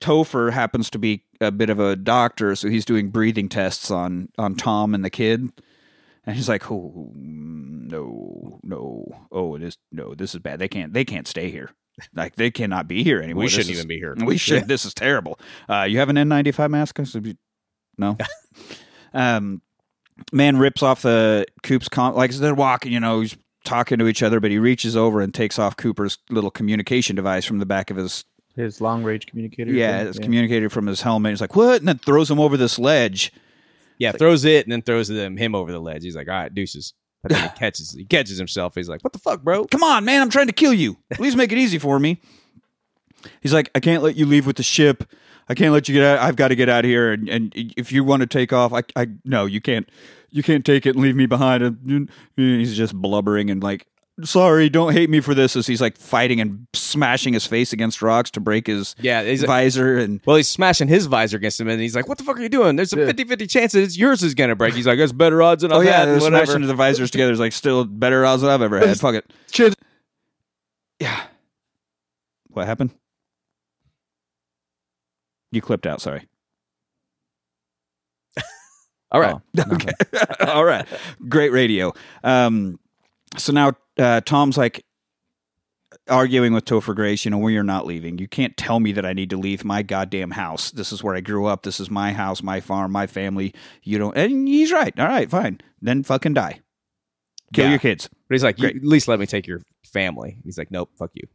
Topher 0.00 0.52
happens 0.52 0.90
to 0.90 0.98
be 0.98 1.22
a 1.40 1.50
bit 1.50 1.70
of 1.70 1.80
a 1.80 1.96
doctor, 1.96 2.54
so 2.56 2.68
he's 2.68 2.84
doing 2.84 3.08
breathing 3.10 3.48
tests 3.48 3.90
on 3.90 4.28
on 4.38 4.54
Tom 4.54 4.94
and 4.94 5.04
the 5.04 5.10
kid. 5.10 5.50
And 6.26 6.34
he's 6.36 6.48
like, 6.48 6.70
"Oh 6.70 7.12
no, 7.14 8.60
no, 8.62 9.26
oh 9.30 9.54
it 9.56 9.62
is 9.62 9.76
no, 9.92 10.14
this 10.14 10.34
is 10.34 10.40
bad. 10.40 10.58
They 10.58 10.68
can't, 10.68 10.92
they 10.92 11.04
can't 11.04 11.28
stay 11.28 11.50
here. 11.50 11.70
Like 12.14 12.36
they 12.36 12.50
cannot 12.50 12.88
be 12.88 13.04
here 13.04 13.20
anymore. 13.22 13.40
We 13.42 13.46
This 13.46 13.52
shouldn't 13.52 13.70
is- 13.72 13.78
even 13.78 13.88
be 13.88 13.98
here. 13.98 14.14
we 14.24 14.36
should. 14.36 14.66
This 14.66 14.84
is 14.84 14.94
terrible. 14.94 15.38
Uh, 15.68 15.82
you 15.82 15.98
have 15.98 16.08
an 16.08 16.16
N95 16.16 16.70
mask? 16.70 16.98
I 16.98 17.04
No. 17.98 18.16
um, 19.14 19.62
Mann 20.32 20.56
rips 20.58 20.82
off 20.82 21.02
the 21.02 21.46
Coop's 21.62 21.88
com- 21.88 22.14
like 22.14 22.32
they're 22.32 22.54
walking. 22.54 22.92
You 22.92 23.00
know, 23.00 23.20
he's 23.20 23.36
talking 23.64 23.98
to 23.98 24.06
each 24.06 24.22
other, 24.22 24.40
but 24.40 24.50
he 24.50 24.58
reaches 24.58 24.96
over 24.96 25.20
and 25.20 25.32
takes 25.34 25.58
off 25.58 25.76
Cooper's 25.76 26.18
little 26.30 26.50
communication 26.50 27.16
device 27.16 27.44
from 27.44 27.58
the 27.58 27.66
back 27.66 27.90
of 27.90 27.96
his 27.96 28.24
His 28.56 28.80
long 28.80 29.02
range 29.02 29.26
communicator. 29.26 29.72
yeah, 29.72 29.98
thing, 30.00 30.08
it's 30.08 30.18
communicator 30.18 30.70
from 30.70 30.86
his 30.86 31.00
helmet. 31.02 31.30
He's 31.32 31.40
like, 31.40 31.56
"What?" 31.56 31.80
and 31.80 31.88
then 31.88 31.98
throws 31.98 32.30
him 32.30 32.38
over 32.40 32.56
this 32.56 32.78
ledge. 32.78 33.32
Yeah, 33.98 34.12
throws 34.12 34.44
it 34.44 34.64
and 34.66 34.72
then 34.72 34.82
throws 34.82 35.08
them 35.08 35.36
him 35.36 35.54
over 35.54 35.70
the 35.70 35.80
ledge. 35.80 36.02
He's 36.02 36.16
like, 36.16 36.28
all 36.28 36.34
right, 36.34 36.52
deuces. 36.52 36.94
But 37.22 37.32
then 37.32 37.42
he 37.42 37.48
catches 37.58 37.92
he 37.92 38.04
catches 38.04 38.38
himself. 38.38 38.74
He's 38.74 38.88
like, 38.88 39.02
what 39.02 39.12
the 39.12 39.18
fuck, 39.18 39.42
bro? 39.42 39.64
Come 39.64 39.82
on, 39.82 40.04
man! 40.04 40.20
I'm 40.20 40.30
trying 40.30 40.48
to 40.48 40.52
kill 40.52 40.74
you. 40.74 40.96
Please 41.12 41.36
make 41.36 41.52
it 41.52 41.58
easy 41.58 41.78
for 41.78 41.98
me. 41.98 42.20
He's 43.40 43.54
like, 43.54 43.70
I 43.74 43.80
can't 43.80 44.02
let 44.02 44.16
you 44.16 44.26
leave 44.26 44.46
with 44.46 44.56
the 44.56 44.62
ship. 44.62 45.04
I 45.48 45.54
can't 45.54 45.72
let 45.72 45.88
you 45.88 45.94
get 45.94 46.04
out. 46.04 46.18
I've 46.20 46.36
got 46.36 46.48
to 46.48 46.54
get 46.54 46.68
out 46.68 46.84
of 46.84 46.88
here. 46.88 47.12
And, 47.12 47.28
and 47.28 47.52
if 47.54 47.92
you 47.92 48.04
want 48.04 48.20
to 48.20 48.26
take 48.26 48.52
off, 48.52 48.72
I, 48.72 48.82
I 48.96 49.08
no, 49.24 49.46
you 49.46 49.60
can't. 49.60 49.88
You 50.30 50.42
can't 50.42 50.64
take 50.64 50.84
it 50.84 50.96
and 50.96 51.02
leave 51.02 51.14
me 51.14 51.26
behind. 51.26 51.62
And 51.62 52.10
he's 52.36 52.76
just 52.76 52.94
blubbering 52.94 53.50
and 53.50 53.62
like, 53.62 53.86
sorry, 54.22 54.68
don't 54.68 54.92
hate 54.92 55.10
me 55.10 55.20
for 55.20 55.34
this. 55.34 55.56
As 55.56 55.66
he's 55.66 55.80
like 55.80 55.96
fighting 55.96 56.40
and 56.40 56.66
smashing 56.72 57.32
his 57.32 57.46
face 57.46 57.72
against 57.72 58.00
rocks 58.02 58.30
to 58.32 58.40
break 58.40 58.66
his 58.68 58.94
Yeah, 59.00 59.22
he's 59.24 59.40
like, 59.42 59.48
visor. 59.48 59.98
And 59.98 60.20
well, 60.24 60.36
he's 60.36 60.48
smashing 60.48 60.88
his 60.88 61.06
visor 61.06 61.36
against 61.36 61.60
him, 61.60 61.68
and 61.68 61.80
he's 61.80 61.96
like, 61.96 62.08
"What 62.08 62.18
the 62.18 62.24
fuck 62.24 62.36
are 62.38 62.42
you 62.42 62.48
doing? 62.48 62.76
There's 62.76 62.92
a 62.92 62.98
Yeah. 62.98 63.06
50-50 63.12 63.50
chance 63.50 63.72
that 63.72 63.82
it's 63.82 63.98
yours 63.98 64.22
is 64.22 64.34
gonna 64.34 64.54
break." 64.56 64.74
He's 64.74 64.86
like, 64.86 64.98
"That's 64.98 65.12
better 65.12 65.42
odds 65.42 65.62
than 65.62 65.72
I've 65.72 65.78
oh 65.78 65.80
yeah, 65.82 66.04
had." 66.06 66.20
whatever. 66.20 66.46
smashing 66.46 66.66
the 66.66 66.74
visors 66.74 67.10
together. 67.10 67.32
is 67.32 67.40
like 67.40 67.52
still 67.52 67.84
better 67.84 68.24
odds 68.24 68.42
than 68.42 68.50
I've 68.50 68.62
ever 68.62 68.78
had. 68.78 68.98
Fuck 69.00 69.14
it. 69.16 69.32
Shit. 69.50 69.74
Yeah. 71.00 71.22
What 72.48 72.66
happened? 72.66 72.90
You 75.50 75.60
clipped 75.60 75.86
out. 75.86 76.00
Sorry. 76.00 76.28
All 79.12 79.20
right, 79.20 79.36
Oh, 79.58 79.62
Okay. 79.74 79.92
All 80.40 80.64
right. 80.64 80.84
Great 81.28 81.52
radio. 81.52 81.92
Um, 82.24 82.80
so 83.36 83.52
now 83.52 83.74
uh, 83.98 84.20
Tom's 84.22 84.56
like 84.56 84.84
arguing 86.08 86.52
with 86.52 86.64
Topher 86.64 86.94
Grace, 86.94 87.24
you 87.24 87.30
know, 87.30 87.38
we 87.38 87.56
are 87.56 87.62
not 87.62 87.86
leaving. 87.86 88.18
You 88.18 88.26
can't 88.28 88.56
tell 88.56 88.80
me 88.80 88.92
that 88.92 89.06
I 89.06 89.12
need 89.12 89.30
to 89.30 89.36
leave 89.36 89.64
my 89.64 89.82
goddamn 89.82 90.32
house. 90.32 90.70
This 90.72 90.92
is 90.92 91.02
where 91.02 91.14
I 91.14 91.20
grew 91.20 91.46
up. 91.46 91.62
This 91.62 91.78
is 91.80 91.90
my 91.90 92.12
house, 92.12 92.42
my 92.42 92.60
farm, 92.60 92.92
my 92.92 93.06
family. 93.06 93.54
You 93.82 93.98
don't. 93.98 94.16
And 94.16 94.48
he's 94.48 94.72
right. 94.72 94.98
All 94.98 95.06
right, 95.06 95.30
fine. 95.30 95.60
Then 95.80 96.02
fucking 96.02 96.34
die. 96.34 96.60
Kill 97.52 97.66
Yeah. 97.66 97.70
your 97.70 97.78
kids. 97.78 98.08
but 98.28 98.34
he's 98.34 98.42
like, 98.42 98.60
"At 98.62 98.76
least 98.84 99.06
let 99.06 99.20
me 99.20 99.26
take 99.26 99.46
your 99.46 99.60
family." 99.84 100.38
He's 100.44 100.58
like, 100.58 100.70
"Nope, 100.70 100.90
fuck 100.98 101.10
you." 101.14 101.28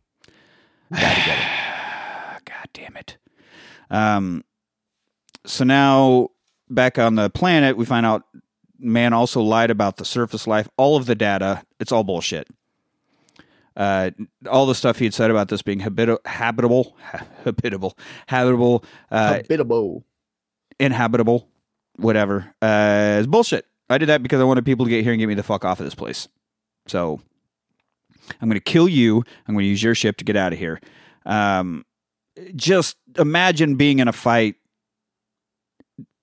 God 0.91 2.68
damn 2.73 2.98
it. 2.98 3.18
Um, 3.90 4.44
so 5.45 5.64
now 5.64 6.30
back 6.69 6.98
on 6.99 7.15
the 7.15 7.30
planet, 7.30 7.77
we 7.77 7.86
find 7.86 8.06
out 8.06 8.23
Mann 8.80 9.14
also 9.14 9.41
lied 9.41 9.72
about 9.72 9.97
the 9.97 10.06
surface 10.06 10.47
life. 10.47 10.68
All 10.77 10.95
of 10.97 11.06
the 11.06 11.15
data, 11.15 11.64
it's 11.80 11.91
all 11.91 12.03
bullshit. 12.03 12.47
Uh, 13.76 14.11
all 14.49 14.65
the 14.65 14.76
stuff 14.76 14.99
he 14.99 15.06
had 15.06 15.14
said 15.14 15.31
about 15.31 15.47
this 15.47 15.61
being 15.61 15.80
habit- 15.80 16.19
habitable, 16.26 16.97
habitable, 17.45 17.97
habitable, 18.27 18.84
uh, 19.11 19.34
Habitable. 19.35 20.03
inhabitable, 20.80 21.47
whatever, 21.95 22.53
uh, 22.61 23.18
is 23.19 23.27
bullshit. 23.27 23.65
I 23.89 23.97
did 23.97 24.10
that 24.10 24.22
because 24.22 24.41
I 24.41 24.43
wanted 24.43 24.65
people 24.65 24.85
to 24.85 24.89
get 24.89 25.03
here 25.03 25.14
and 25.14 25.19
get 25.19 25.27
me 25.27 25.34
the 25.34 25.43
fuck 25.43 25.64
off 25.65 25.80
of 25.80 25.85
this 25.85 25.95
place. 25.95 26.27
So 26.88 27.22
I'm 28.41 28.49
going 28.49 28.60
to 28.60 28.64
kill 28.64 28.89
you. 28.89 29.23
I'm 29.47 29.56
going 29.56 29.64
to 29.64 29.69
use 29.69 29.81
your 29.81 29.95
ship 29.95 30.18
to 30.18 30.26
get 30.26 30.35
out 30.35 30.51
of 30.53 30.60
here. 30.60 30.80
Um, 31.26 31.85
just 32.56 32.97
imagine 33.18 33.76
being 33.76 33.99
in 33.99 34.07
a 34.07 34.14
fight 34.14 34.56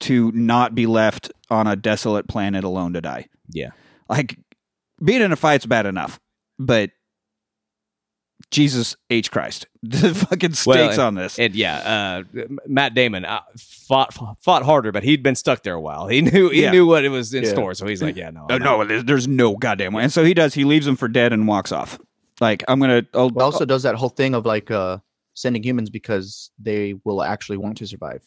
to 0.00 0.30
not 0.32 0.74
be 0.74 0.86
left 0.86 1.32
on 1.50 1.66
a 1.66 1.76
desolate 1.76 2.28
planet 2.28 2.64
alone 2.64 2.92
to 2.94 3.00
die. 3.00 3.26
Yeah, 3.50 3.70
Like 4.08 4.38
being 5.02 5.22
in 5.22 5.32
a 5.32 5.36
fight's 5.36 5.66
bad 5.66 5.86
enough, 5.86 6.18
but 6.58 6.90
Jesus 8.50 8.94
H 9.10 9.30
Christ, 9.30 9.66
the 9.82 10.14
fucking 10.14 10.52
stakes 10.52 10.66
Well, 10.66 10.90
and- 10.90 11.00
on 11.00 11.14
this. 11.14 11.38
and 11.38 11.54
yeah, 11.54 12.24
uh, 12.36 12.44
Matt 12.66 12.94
Damon 12.94 13.24
uh, 13.24 13.40
fought 13.58 14.14
fought 14.40 14.62
harder, 14.62 14.92
but 14.92 15.02
he'd 15.02 15.22
been 15.22 15.34
stuck 15.34 15.62
there 15.62 15.74
a 15.74 15.80
while. 15.80 16.06
He 16.06 16.20
knew 16.20 16.50
he 16.50 16.62
Yeah. 16.62 16.70
knew 16.70 16.86
what 16.86 17.04
it 17.04 17.08
was 17.08 17.32
in 17.34 17.44
Yeah. 17.44 17.50
store, 17.50 17.74
so 17.74 17.86
he's 17.86 18.02
like, 18.02 18.14
"Yeah, 18.16 18.30
no, 18.30 18.46
Uh, 18.48 18.58
no, 18.58 18.84
there's, 18.84 19.04
there's 19.04 19.26
no 19.28 19.56
goddamn 19.56 19.94
way. 19.94 20.02
And 20.02 20.12
so 20.12 20.22
he 20.24 20.34
does. 20.34 20.54
He 20.54 20.64
leaves 20.64 20.86
him 20.86 20.96
for 20.96 21.08
dead 21.08 21.32
and 21.32 21.48
walks 21.48 21.72
off. 21.72 21.98
Like 22.40 22.62
I'm 22.68 22.78
gonna. 22.78 23.02
I'll, 23.14 23.30
But 23.30 23.42
also 23.44 23.64
does 23.64 23.82
that 23.84 23.94
whole 23.96 24.10
thing 24.10 24.34
of 24.34 24.44
like 24.46 24.70
uh 24.70 24.98
sending 25.34 25.62
humans 25.62 25.90
because 25.90 26.50
they 26.58 26.94
will 27.04 27.22
actually 27.22 27.56
want 27.58 27.78
to 27.78 27.86
survive. 27.86 28.22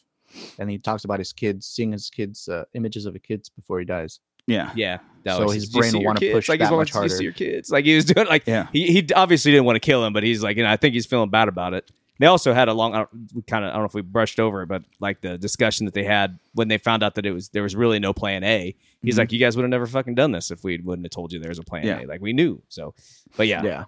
And 0.59 0.69
he 0.69 0.77
talks 0.77 1.03
about 1.05 1.19
his 1.19 1.33
kids, 1.33 1.65
seeing 1.65 1.91
his 1.91 2.09
kids 2.09 2.47
uh, 2.47 2.65
images 2.73 3.05
of 3.05 3.13
his 3.13 3.21
kids 3.23 3.49
before 3.49 3.79
he 3.79 3.85
dies. 3.85 4.19
yeah, 4.47 4.71
Yeah. 4.75 4.97
That 5.23 5.37
So 5.37 5.43
was- 5.45 5.53
his 5.55 5.65
brain 5.69 5.91
see 5.91 5.97
will 5.97 6.05
wanna 6.05 6.19
push 6.21 6.49
like 6.49 6.59
that 6.59 6.71
wanting 6.71 6.77
much 6.79 6.87
to 6.87 6.93
see 6.93 7.15
harder. 7.15 7.23
your 7.23 7.33
kids. 7.33 7.69
Like 7.69 7.85
he 7.85 7.95
was 7.95 8.05
doing 8.05 8.27
like 8.27 8.43
Yeah. 8.47 8.67
he 8.73 8.87
he 8.91 9.07
obviously 9.13 9.51
didn't 9.51 9.65
want 9.65 9.75
to 9.75 9.79
kill 9.79 10.03
him, 10.05 10.13
but 10.13 10.23
he's 10.23 10.41
like, 10.41 10.57
you 10.57 10.63
know, 10.63 10.69
I 10.71 10.77
think 10.77 10.93
he's 10.95 11.05
feeling 11.05 11.29
bad 11.29 11.47
about 11.47 11.73
it. 11.73 11.91
They 12.19 12.25
also 12.25 12.51
had 12.53 12.67
a 12.67 12.73
long, 12.73 12.93
I 12.95 12.97
don't, 12.97 13.09
we 13.33 13.41
kind 13.43 13.63
of, 13.63 13.69
I 13.69 13.73
don't 13.73 13.83
know 13.83 13.85
if 13.87 13.93
we 13.93 14.01
brushed 14.01 14.39
over 14.41 14.63
it, 14.63 14.67
but 14.67 14.83
like 14.99 15.21
the 15.21 15.37
discussion 15.37 15.85
that 15.85 15.93
they 15.93 16.03
had 16.03 16.37
when 16.53 16.67
they 16.67 16.77
found 16.77 17.01
out 17.01 17.15
that 17.15 17.25
it 17.25 17.31
was 17.31 17.49
there 17.49 17.63
was 17.63 17.75
really 17.75 17.97
no 17.99 18.11
plan 18.11 18.43
A. 18.43 18.75
He's 19.01 19.15
Mhm. 19.15 19.19
like, 19.19 19.31
you 19.31 19.39
guys 19.39 19.55
would 19.55 19.63
have 19.63 19.69
never 19.69 19.85
fucking 19.87 20.15
done 20.15 20.31
this 20.33 20.51
if 20.51 20.63
we 20.63 20.77
wouldn't 20.79 21.05
have 21.05 21.11
told 21.11 21.31
you 21.31 21.39
there 21.39 21.47
was 21.49 21.59
a 21.59 21.63
plan 21.63 21.85
Yeah. 21.85 22.01
A. 22.01 22.07
Like 22.07 22.19
we 22.21 22.33
knew. 22.33 22.61
So, 22.69 22.93
but 23.37 23.47
yeah, 23.47 23.63
Yeah. 23.63 23.85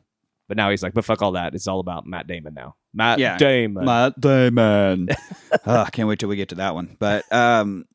But 0.52 0.58
now 0.58 0.70
he's 0.70 0.84
like, 0.84 0.94
but 0.94 1.06
fuck 1.06 1.22
all 1.22 1.32
that. 1.32 1.56
It's 1.56 1.66
all 1.66 1.80
about 1.80 2.06
Matt 2.06 2.28
Damon 2.28 2.54
now. 2.54 2.76
Matt 2.94 3.20
Yeah. 3.20 3.38
Damon. 3.38 3.86
Matt 3.86 4.20
Damon. 4.20 5.08
oh, 5.66 5.80
I 5.80 5.90
can't 5.92 6.10
wait 6.10 6.20
till 6.20 6.28
we 6.28 6.36
get 6.36 6.50
to 6.50 6.56
that 6.56 6.76
one. 6.76 6.98
But 7.00 7.24
um, 7.32 7.86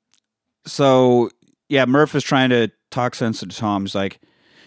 so 0.65 1.29
yeah, 1.69 1.85
Murph 1.85 2.15
is 2.15 2.25
trying 2.25 2.49
to 2.49 2.71
talk 2.91 3.15
sense 3.15 3.41
to 3.41 3.47
Tom. 3.47 3.83
He's 3.83 3.95
like, 3.95 4.21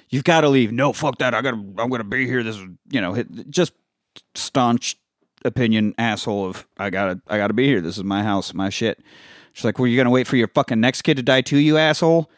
"You've 0.10 0.24
got 0.24 0.42
to 0.42 0.50
leave." 0.50 0.72
No, 0.72 0.94
fuck 0.94 1.18
that. 1.18 1.34
I 1.34 1.42
got 1.42 1.50
to. 1.50 1.58
I'm 1.80 1.90
going 1.90 1.98
to 1.98 2.04
be 2.04 2.28
here. 2.28 2.44
This 2.44 2.58
is 2.58 2.68
you 2.92 3.02
know 3.02 3.24
just 3.50 3.74
staunch 4.36 4.96
opinion 5.44 5.96
asshole 5.98 6.46
of 6.46 6.68
I 6.78 6.92
gotta 6.92 7.20
I 7.28 7.38
gotta 7.38 7.56
be 7.56 7.66
here. 7.66 7.82
This 7.82 7.98
is 7.98 8.04
my 8.04 8.22
house, 8.22 8.54
my 8.54 8.70
shit. 8.70 9.02
She's 9.54 9.66
like, 9.66 9.80
"Well, 9.80 9.88
you're 9.88 9.98
gonna 9.98 10.14
wait 10.14 10.28
for 10.28 10.36
your 10.36 10.50
fucking 10.50 10.80
next 10.80 11.02
kid 11.02 11.18
to 11.18 11.24
die 11.24 11.42
too, 11.42 11.58
you 11.58 11.80
asshole?" 11.80 12.30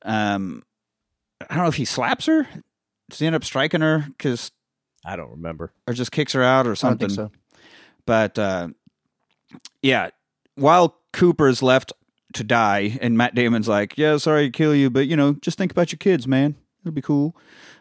Um, 0.00 0.62
I 1.42 1.56
don't 1.56 1.64
know 1.64 1.68
if 1.68 1.76
he 1.76 1.84
slaps 1.84 2.24
her. 2.24 2.46
Does 3.10 3.18
he 3.18 3.26
end 3.26 3.36
up 3.36 3.44
striking 3.44 3.82
her 3.82 4.06
because 4.08 4.50
I 5.04 5.16
don't 5.16 5.30
remember. 5.30 5.72
or 5.86 5.94
just 5.94 6.12
kicks 6.12 6.32
her 6.32 6.42
out 6.42 6.66
or 6.66 6.70
I 6.70 6.72
don't 6.72 6.76
something? 6.76 7.08
think 7.08 7.16
so. 7.16 7.30
But 8.06 8.38
uh, 8.38 8.68
yeah, 9.82 10.10
while 10.56 10.96
Cooper's 11.12 11.62
left 11.62 11.92
to 12.34 12.44
die, 12.44 12.98
and 13.00 13.16
Matt 13.16 13.34
Damon's 13.34 13.68
like, 13.68 13.96
"Yeah, 13.96 14.16
sorry 14.16 14.46
to 14.46 14.50
kill 14.50 14.74
you, 14.74 14.90
but 14.90 15.06
you 15.06 15.16
know, 15.16 15.34
just 15.34 15.58
think 15.58 15.70
about 15.72 15.92
your 15.92 15.98
kids, 15.98 16.26
man. 16.26 16.56
It'll 16.82 16.92
be 16.92 17.02
cool." 17.02 17.36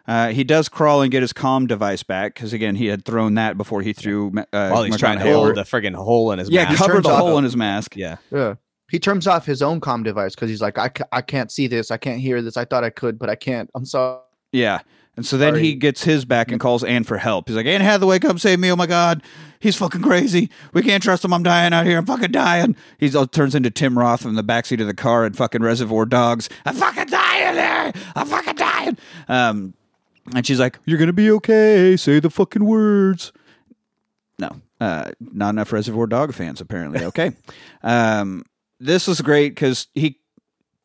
Uh, 0.05 0.29
he 0.29 0.43
does 0.43 0.67
crawl 0.67 1.01
and 1.01 1.11
get 1.11 1.21
his 1.21 1.31
comm 1.31 1.65
device 1.67 2.03
back 2.03 2.35
because 2.35 2.51
again, 2.51 2.75
he 2.75 2.87
had 2.87 3.05
thrown 3.05 3.35
that 3.35 3.57
before 3.57 3.81
he 3.81 3.93
threw. 3.93 4.31
Uh, 4.51 4.69
While 4.69 4.83
he's 4.83 4.97
trying 4.97 5.17
to 5.19 5.23
McConaughey 5.25 5.33
hold 5.33 5.55
the 5.55 5.63
friggin' 5.63 5.95
hole 5.95 6.31
in 6.33 6.39
his 6.39 6.49
yeah, 6.49 6.65
mask. 6.65 6.77
cover 6.79 6.93
turns 6.95 7.05
the 7.05 7.11
off- 7.11 7.19
hole 7.19 7.37
in 7.37 7.43
his 7.45 7.55
mask. 7.55 7.95
Yeah. 7.95 8.17
Yeah. 8.31 8.55
He 8.91 8.99
turns 8.99 9.25
off 9.27 9.45
his 9.45 9.61
own 9.61 9.79
comm 9.81 10.03
device 10.03 10.35
because 10.35 10.49
he's 10.49 10.61
like, 10.61 10.77
I, 10.77 10.89
ca- 10.89 11.07
I 11.11 11.21
can't 11.21 11.49
see 11.51 11.65
this. 11.67 11.89
I 11.89 11.97
can't 11.97 12.19
hear 12.19 12.41
this. 12.43 12.57
I 12.57 12.65
thought 12.65 12.83
I 12.83 12.91
could, 12.91 13.17
but 13.17 13.27
I 13.29 13.35
can't. 13.35 13.69
I'm 13.73 13.85
sorry. 13.85 14.19
Yeah. 14.51 14.81
And 15.15 15.25
so 15.25 15.37
then 15.37 15.55
he 15.55 15.75
gets 15.75 16.03
his 16.03 16.25
back 16.25 16.51
and 16.51 16.59
calls 16.59 16.83
Anne 16.83 17.03
for 17.03 17.17
help. 17.17 17.47
He's 17.47 17.55
like, 17.55 17.67
Anne 17.67 17.81
Hathaway, 17.81 18.17
come 18.17 18.39
save 18.39 18.59
me. 18.59 18.71
Oh 18.71 18.75
my 18.75 18.87
God. 18.87 19.21
He's 19.59 19.75
fucking 19.75 20.01
crazy. 20.01 20.49
We 20.73 20.81
can't 20.81 21.03
trust 21.03 21.23
him. 21.23 21.33
I'm 21.33 21.43
dying 21.43 21.71
out 21.71 21.85
here. 21.85 21.97
I'm 21.99 22.05
fucking 22.05 22.31
dying. 22.31 22.75
He 22.97 23.15
all 23.15 23.27
turns 23.27 23.53
into 23.53 23.69
Tim 23.69 23.97
Roth 23.97 24.25
in 24.25 24.33
the 24.35 24.43
backseat 24.43 24.81
of 24.81 24.87
the 24.87 24.93
car 24.93 25.23
and 25.23 25.37
fucking 25.37 25.61
Reservoir 25.61 26.05
Dogs. 26.05 26.49
I'm 26.65 26.75
fucking 26.75 27.05
dying 27.05 27.55
there. 27.55 27.93
I'm 28.15 28.27
fucking 28.27 28.55
dying. 28.55 28.97
Um, 29.27 29.73
and 30.35 30.45
she's 30.47 30.59
like, 30.59 30.79
You're 30.85 30.97
going 30.97 31.07
to 31.07 31.13
be 31.13 31.29
okay. 31.31 31.95
Say 31.95 32.19
the 32.19 32.29
fucking 32.31 32.65
words. 32.65 33.31
No, 34.39 34.49
uh, 34.81 35.11
not 35.19 35.51
enough 35.51 35.71
Reservoir 35.71 36.07
Dog 36.07 36.33
fans, 36.33 36.59
apparently. 36.59 37.05
Okay. 37.05 37.31
um, 37.83 38.43
this 38.79 39.07
is 39.07 39.21
great 39.21 39.49
because 39.49 39.87
he, 39.93 40.19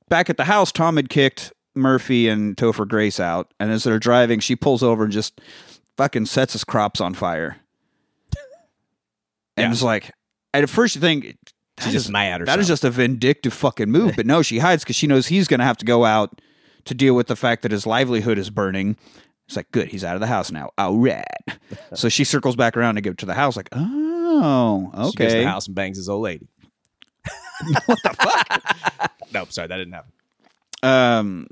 back 0.08 0.30
at 0.30 0.36
the 0.36 0.44
house, 0.44 0.70
Tom 0.70 0.96
had 0.96 1.08
kicked 1.08 1.52
Murphy 1.78 2.28
and 2.28 2.56
Topher 2.56 2.86
Grace 2.86 3.18
out. 3.20 3.52
And 3.58 3.70
as 3.70 3.84
they're 3.84 3.98
driving, 3.98 4.40
she 4.40 4.56
pulls 4.56 4.82
over 4.82 5.04
and 5.04 5.12
just 5.12 5.40
fucking 5.96 6.26
sets 6.26 6.52
his 6.52 6.64
crops 6.64 7.00
on 7.00 7.14
fire. 7.14 7.56
And 9.56 9.66
Yeah. 9.66 9.70
it's 9.72 9.82
like, 9.82 10.12
at 10.54 10.68
first 10.70 10.94
you 10.94 11.00
think, 11.00 11.36
She's 11.80 11.92
just 11.92 12.10
mad 12.10 12.42
or 12.42 12.44
that 12.46 12.58
is 12.58 12.66
just 12.66 12.82
a 12.84 12.90
vindictive 12.90 13.52
fucking 13.52 13.88
move. 13.90 14.14
But 14.16 14.26
no, 14.26 14.42
she 14.42 14.58
hides 14.58 14.82
because 14.82 14.96
she 14.96 15.06
knows 15.06 15.28
he's 15.28 15.46
going 15.46 15.60
to 15.60 15.64
have 15.66 15.76
to 15.78 15.84
go 15.86 16.04
out 16.04 16.40
to 16.86 16.94
deal 16.94 17.14
with 17.14 17.28
the 17.28 17.36
fact 17.36 17.62
that 17.62 17.70
his 17.70 17.86
livelihood 17.86 18.36
is 18.36 18.50
burning. 18.50 18.96
It's 19.46 19.54
like, 19.56 19.70
good, 19.70 19.86
he's 19.88 20.02
out 20.04 20.14
of 20.16 20.20
the 20.20 20.26
house 20.26 20.50
now. 20.50 20.70
All 20.76 20.96
right. 20.98 21.24
so 21.94 22.08
she 22.08 22.24
circles 22.24 22.56
back 22.56 22.76
around 22.76 22.96
to 22.96 23.00
go 23.00 23.12
to 23.12 23.26
the 23.26 23.34
house, 23.34 23.56
like, 23.56 23.68
oh, 23.72 24.90
She 25.16 25.22
okay. 25.24 25.40
the 25.42 25.48
house 25.48 25.66
and 25.66 25.74
bangs 25.76 25.96
his 25.98 26.08
old 26.08 26.22
lady. 26.22 26.48
what 27.86 27.98
the 28.02 28.14
fuck? 28.18 29.12
nope, 29.32 29.52
sorry, 29.52 29.68
that 29.68 29.76
didn't 29.76 29.92
happen. 29.94 30.12
Um, 30.82 31.46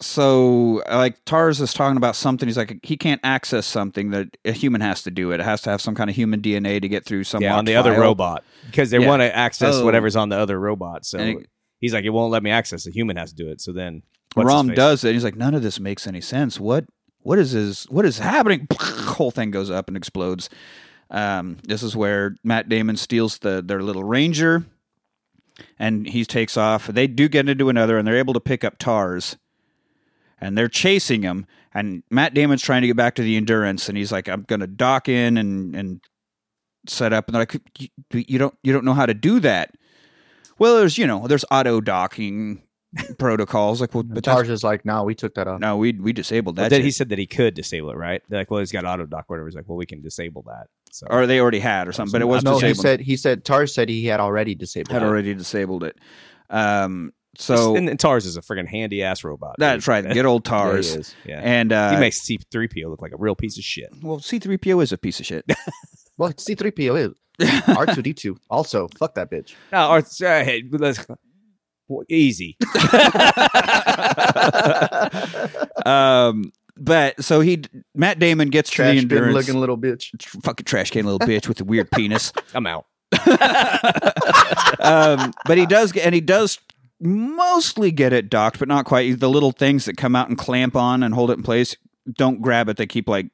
so 0.00 0.82
like 0.88 1.24
TARS 1.24 1.60
is 1.60 1.74
talking 1.74 1.96
about 1.96 2.14
something. 2.16 2.48
He's 2.48 2.56
like, 2.56 2.78
he 2.82 2.96
can't 2.96 3.20
access 3.24 3.66
something 3.66 4.10
that 4.10 4.36
a 4.44 4.52
human 4.52 4.80
has 4.80 5.02
to 5.04 5.10
do 5.10 5.32
it. 5.32 5.40
It 5.40 5.44
has 5.44 5.60
to 5.62 5.70
have 5.70 5.80
some 5.80 5.94
kind 5.94 6.08
of 6.08 6.16
human 6.16 6.40
DNA 6.40 6.80
to 6.80 6.88
get 6.88 7.04
through 7.04 7.24
some. 7.24 7.42
yeah, 7.42 7.56
on 7.56 7.64
the 7.64 7.74
other 7.76 7.92
robot 7.92 8.44
because 8.66 8.90
they 8.90 8.98
Yeah. 9.00 9.08
want 9.08 9.22
to 9.22 9.34
access 9.36 9.76
Oh. 9.76 9.84
whatever's 9.84 10.16
on 10.16 10.28
the 10.28 10.36
other 10.36 10.58
robot. 10.58 11.04
So 11.04 11.18
it- 11.18 11.46
he's 11.80 11.92
like, 11.94 12.04
it 12.04 12.10
won't 12.10 12.30
let 12.30 12.42
me 12.42 12.50
access. 12.50 12.86
A 12.86 12.90
human 12.90 13.16
has 13.16 13.30
to 13.30 13.36
do 13.36 13.48
it. 13.48 13.60
So 13.60 13.72
then 13.72 14.02
Rom 14.36 14.68
does 14.68 15.02
it. 15.04 15.14
He's 15.14 15.24
like, 15.24 15.36
none 15.36 15.54
of 15.54 15.62
this 15.62 15.80
makes 15.80 16.06
any 16.06 16.20
sense. 16.20 16.60
What? 16.60 16.84
What 17.22 17.38
is 17.38 17.50
his? 17.50 17.84
What 17.90 18.04
is 18.04 18.20
happening? 18.20 18.68
Whole 18.80 19.30
thing 19.32 19.50
goes 19.50 19.70
up 19.70 19.88
and 19.88 19.96
explodes. 19.96 20.48
Um, 21.10 21.56
this 21.64 21.82
is 21.82 21.96
where 21.96 22.36
Matt 22.44 22.68
Damon 22.68 22.96
steals 22.96 23.38
the 23.38 23.62
their 23.66 23.82
little 23.82 24.04
Ranger, 24.04 24.64
and 25.78 26.06
he 26.06 26.24
takes 26.24 26.56
off. 26.56 26.86
They 26.86 27.06
do 27.06 27.28
get 27.28 27.48
into 27.48 27.68
another, 27.68 27.98
and 27.98 28.06
they're 28.06 28.16
able 28.18 28.34
to 28.34 28.40
pick 28.40 28.62
up 28.64 28.78
TARS, 28.78 29.36
and 30.40 30.56
they're 30.56 30.68
chasing 30.68 31.22
him. 31.22 31.46
And 31.74 32.02
Matt 32.10 32.34
Damon's 32.34 32.62
trying 32.62 32.80
to 32.82 32.86
get 32.86 32.96
back 32.96 33.14
to 33.16 33.22
the 33.22 33.36
Endurance, 33.36 33.88
and 33.88 33.96
he's 33.98 34.10
like, 34.10 34.28
"I'm 34.28 34.42
going 34.42 34.60
to 34.60 34.66
dock 34.66 35.08
in 35.08 35.36
and 35.36 35.76
and 35.76 36.00
set 36.86 37.12
up." 37.12 37.28
And 37.28 37.34
they're 37.34 37.42
like, 37.42 37.60
"You, 37.78 37.88
you 38.12 38.38
don't 38.38 38.54
you 38.62 38.72
don't 38.72 38.84
know 38.84 38.94
how 38.94 39.06
to 39.06 39.14
do 39.14 39.38
that." 39.40 39.74
Well, 40.58 40.76
there's 40.76 40.98
you 40.98 41.06
know 41.06 41.26
there's 41.28 41.44
auto 41.50 41.80
docking 41.80 42.62
protocols. 43.18 43.80
Like, 43.80 43.94
well, 43.94 44.02
but 44.02 44.24
that's 44.24 44.26
TARS 44.26 44.48
is 44.48 44.64
like, 44.64 44.84
no, 44.84 45.04
we 45.04 45.14
took 45.14 45.34
that 45.34 45.46
off. 45.46 45.60
no, 45.60 45.76
we 45.76 45.92
we 45.92 46.12
disabled 46.12 46.56
But 46.56 46.62
that. 46.62 46.68
then 46.70 46.78
shit. 46.78 46.84
he 46.86 46.90
said 46.90 47.08
that 47.10 47.18
he 47.18 47.26
could 47.26 47.54
disable 47.54 47.90
it, 47.90 47.96
right? 47.96 48.22
They're 48.28 48.40
like, 48.40 48.50
well, 48.50 48.60
he's 48.60 48.72
got 48.72 48.84
auto 48.84 49.06
dock, 49.06 49.28
whatever. 49.28 49.46
He's 49.46 49.54
like, 49.54 49.68
well, 49.68 49.76
we 49.76 49.86
can 49.86 50.00
disable 50.00 50.42
that. 50.42 50.68
So 50.90 51.06
or 51.10 51.26
they 51.26 51.38
already 51.40 51.60
had 51.60 51.86
or 51.86 51.92
something, 51.92 52.12
but 52.12 52.22
it 52.22 52.24
was 52.24 52.42
no, 52.42 52.58
he 52.58 52.74
said 52.74 53.00
he 53.00 53.16
said 53.16 53.44
TARS 53.44 53.74
said 53.74 53.88
he 53.88 54.06
had 54.06 54.20
already 54.20 54.54
disabled. 54.54 54.90
It. 54.90 54.94
Had 54.94 55.02
it. 55.02 55.06
already 55.06 55.34
disabled 55.34 55.84
it. 55.84 55.98
Um, 56.50 57.12
so 57.36 57.76
and, 57.76 57.88
and 57.88 57.98
TARS 58.00 58.26
is 58.26 58.36
a 58.36 58.40
friggin' 58.40 58.66
handy 58.68 59.02
ass 59.02 59.22
robot. 59.24 59.56
that's 59.58 59.84
dude. 59.84 59.88
right. 59.88 60.12
Good 60.12 60.26
old 60.26 60.46
Yeah, 60.50 60.56
he 60.58 60.62
TARS. 60.70 60.96
is. 60.96 61.14
Yeah, 61.24 61.40
and 61.42 61.72
uh, 61.72 61.90
he 61.92 61.96
makes 62.00 62.18
C 62.20 62.38
three 62.50 62.68
PO 62.68 62.88
look 62.88 63.00
like 63.02 63.12
a 63.12 63.16
real 63.18 63.34
piece 63.36 63.58
of 63.58 63.64
shit. 63.64 63.90
well, 64.02 64.18
C 64.18 64.38
three 64.38 64.58
PO 64.58 64.80
is 64.80 64.92
a 64.92 64.98
piece 64.98 65.20
of 65.20 65.26
shit. 65.26 65.44
Well, 66.16 66.32
C 66.36 66.56
three 66.56 66.72
PO 66.72 66.96
is 66.96 67.12
R 67.68 67.86
two 67.86 68.02
D 68.02 68.12
two. 68.12 68.36
Also, 68.50 68.88
fuck 68.98 69.14
that 69.14 69.30
bitch. 69.30 69.54
No, 69.70 69.88
or, 69.88 69.98
uh, 69.98 70.44
hey, 70.44 70.64
let's 70.72 71.06
well, 71.86 72.02
easy. 72.08 72.56
um, 75.86 76.52
but 76.76 77.22
so 77.22 77.40
he 77.40 77.62
Matt 77.94 78.18
Damon 78.18 78.48
gets 78.50 78.70
to 78.70 78.76
Trash 78.76 79.00
the 79.00 79.06
bin 79.06 79.18
endurance. 79.18 79.34
looking 79.46 79.60
little 79.60 79.78
bitch. 79.78 80.08
fucking 80.42 80.64
trash 80.64 80.90
can 80.90 81.04
little 81.04 81.20
bitch 81.20 81.46
with 81.48 81.58
the 81.58 81.64
weird 81.64 81.90
penis. 81.92 82.32
I'm 82.54 82.66
out. 82.66 82.86
um, 84.80 85.32
but 85.46 85.56
he 85.56 85.66
does 85.66 85.92
get, 85.92 86.04
and 86.04 86.14
he 86.14 86.20
does 86.20 86.58
mostly 87.00 87.90
get 87.90 88.12
it 88.12 88.28
docked, 88.28 88.58
but 88.58 88.68
not 88.68 88.84
quite. 88.84 89.20
The 89.20 89.30
little 89.30 89.52
things 89.52 89.84
that 89.84 89.96
come 89.96 90.16
out 90.16 90.28
and 90.28 90.38
clamp 90.38 90.76
on 90.76 91.02
and 91.02 91.14
hold 91.14 91.30
it 91.30 91.38
in 91.38 91.42
place 91.42 91.76
don't 92.10 92.40
grab 92.40 92.68
it. 92.68 92.76
They 92.76 92.86
keep 92.86 93.08
like 93.08 93.30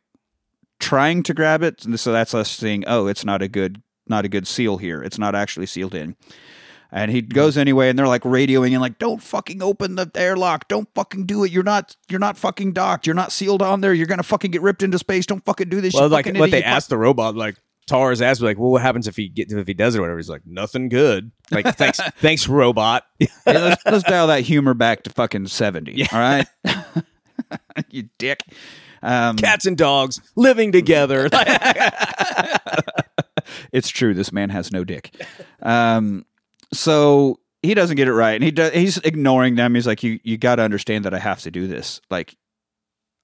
trying 0.80 1.22
to 1.24 1.34
grab 1.34 1.62
it, 1.62 1.82
so 1.98 2.12
that's 2.12 2.34
us 2.34 2.50
seeing. 2.50 2.84
Oh, 2.86 3.06
it's 3.06 3.24
not 3.24 3.42
a 3.42 3.48
good, 3.48 3.82
not 4.06 4.24
a 4.24 4.28
good 4.28 4.46
seal 4.46 4.78
here. 4.78 5.02
It's 5.02 5.18
not 5.18 5.34
actually 5.34 5.66
sealed 5.66 5.94
in. 5.94 6.16
And 6.92 7.10
he 7.10 7.22
mm-hmm. 7.22 7.34
goes 7.34 7.56
anyway, 7.58 7.88
and 7.88 7.98
they're 7.98 8.06
like 8.06 8.22
radioing 8.22 8.72
and 8.72 8.80
like, 8.80 8.98
"Don't 8.98 9.22
fucking 9.22 9.62
open 9.62 9.96
the 9.96 10.08
airlock! 10.14 10.68
Don't 10.68 10.88
fucking 10.94 11.26
do 11.26 11.42
it! 11.42 11.50
You're 11.50 11.64
not, 11.64 11.96
you're 12.08 12.20
not 12.20 12.36
fucking 12.36 12.72
docked! 12.72 13.06
You're 13.06 13.14
not 13.14 13.32
sealed 13.32 13.62
on 13.62 13.80
there! 13.80 13.92
You're 13.92 14.06
gonna 14.06 14.22
fucking 14.22 14.52
get 14.52 14.62
ripped 14.62 14.82
into 14.82 14.98
space! 14.98 15.26
Don't 15.26 15.44
fucking 15.44 15.68
do 15.68 15.80
this!" 15.80 15.94
Well, 15.94 16.08
like 16.08 16.26
what 16.36 16.52
they 16.52 16.62
asked 16.62 16.90
the 16.90 16.98
robot, 16.98 17.34
like 17.34 17.56
TARS 17.86 18.22
asked, 18.22 18.40
me 18.40 18.46
like, 18.46 18.58
well, 18.58 18.70
what 18.70 18.82
happens 18.82 19.06
if 19.06 19.16
he 19.16 19.28
get 19.28 19.52
if 19.52 19.66
he 19.66 19.74
does 19.74 19.94
it 19.94 19.98
or 19.98 20.02
whatever? 20.02 20.18
He's 20.18 20.30
like, 20.30 20.46
nothing 20.46 20.88
good. 20.88 21.30
Like, 21.50 21.76
thanks, 21.76 22.00
thanks, 22.18 22.48
robot. 22.48 23.04
Let's, 23.46 23.84
let's 23.84 24.04
dial 24.04 24.28
that 24.28 24.40
humor 24.40 24.74
back 24.74 25.02
to 25.04 25.10
fucking 25.10 25.48
70. 25.48 26.08
All 26.10 26.18
right. 26.18 26.46
you 27.90 28.08
dick. 28.18 28.40
Um, 29.02 29.36
Cats 29.36 29.66
and 29.66 29.76
dogs 29.76 30.20
living 30.34 30.72
together. 30.72 31.28
it's 33.72 33.90
true. 33.90 34.14
This 34.14 34.32
man 34.32 34.48
has 34.48 34.72
no 34.72 34.82
dick. 34.84 35.14
Um, 35.62 36.24
so 36.72 37.38
he 37.62 37.74
doesn't 37.74 37.96
get 37.96 38.08
it 38.08 38.14
right. 38.14 38.34
And 38.34 38.42
he 38.42 38.50
does, 38.50 38.72
he's 38.72 38.96
ignoring 38.98 39.56
them. 39.56 39.74
He's 39.74 39.86
like, 39.86 40.02
you, 40.02 40.20
you 40.22 40.38
got 40.38 40.56
to 40.56 40.62
understand 40.62 41.04
that 41.04 41.12
I 41.12 41.18
have 41.18 41.42
to 41.42 41.50
do 41.50 41.66
this. 41.66 42.00
Like, 42.10 42.34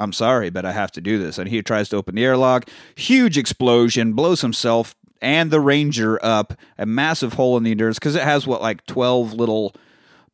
I'm 0.01 0.13
sorry, 0.13 0.51
but 0.51 0.65
I 0.65 0.73
have 0.73 0.91
to 0.93 1.01
do 1.01 1.19
this. 1.19 1.39
And 1.39 1.49
he 1.49 1.63
tries 1.63 1.89
to 1.91 1.97
open 1.97 2.15
the 2.15 2.25
airlock. 2.25 2.69
Huge 2.97 3.39
explosion, 3.39 4.15
blows 4.15 4.41
himself 4.41 4.95
and 5.23 5.51
the 5.51 5.61
Ranger 5.61 6.19
up. 6.25 6.55
A 6.79 6.87
massive 6.87 7.35
hole 7.35 7.57
in 7.57 7.63
the 7.63 7.71
Endurance 7.71 7.99
because 7.99 8.17
it 8.17 8.23
has 8.23 8.47
what, 8.47 8.63
like 8.63 8.87
12 8.87 9.35
little 9.35 9.75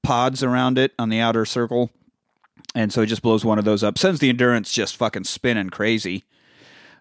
pods 0.03 0.43
around 0.43 0.79
it 0.79 0.93
on 0.99 1.09
the 1.09 1.19
outer 1.19 1.45
circle. 1.45 1.91
And 2.75 2.93
so 2.93 3.01
he 3.01 3.07
just 3.07 3.23
blows 3.23 3.45
one 3.45 3.59
of 3.59 3.65
those 3.65 3.83
up, 3.83 3.99
sends 3.99 4.21
the 4.21 4.29
Endurance 4.29 4.71
just 4.73 4.97
fucking 4.97 5.25
spinning 5.25 5.71
crazy. 5.71 6.25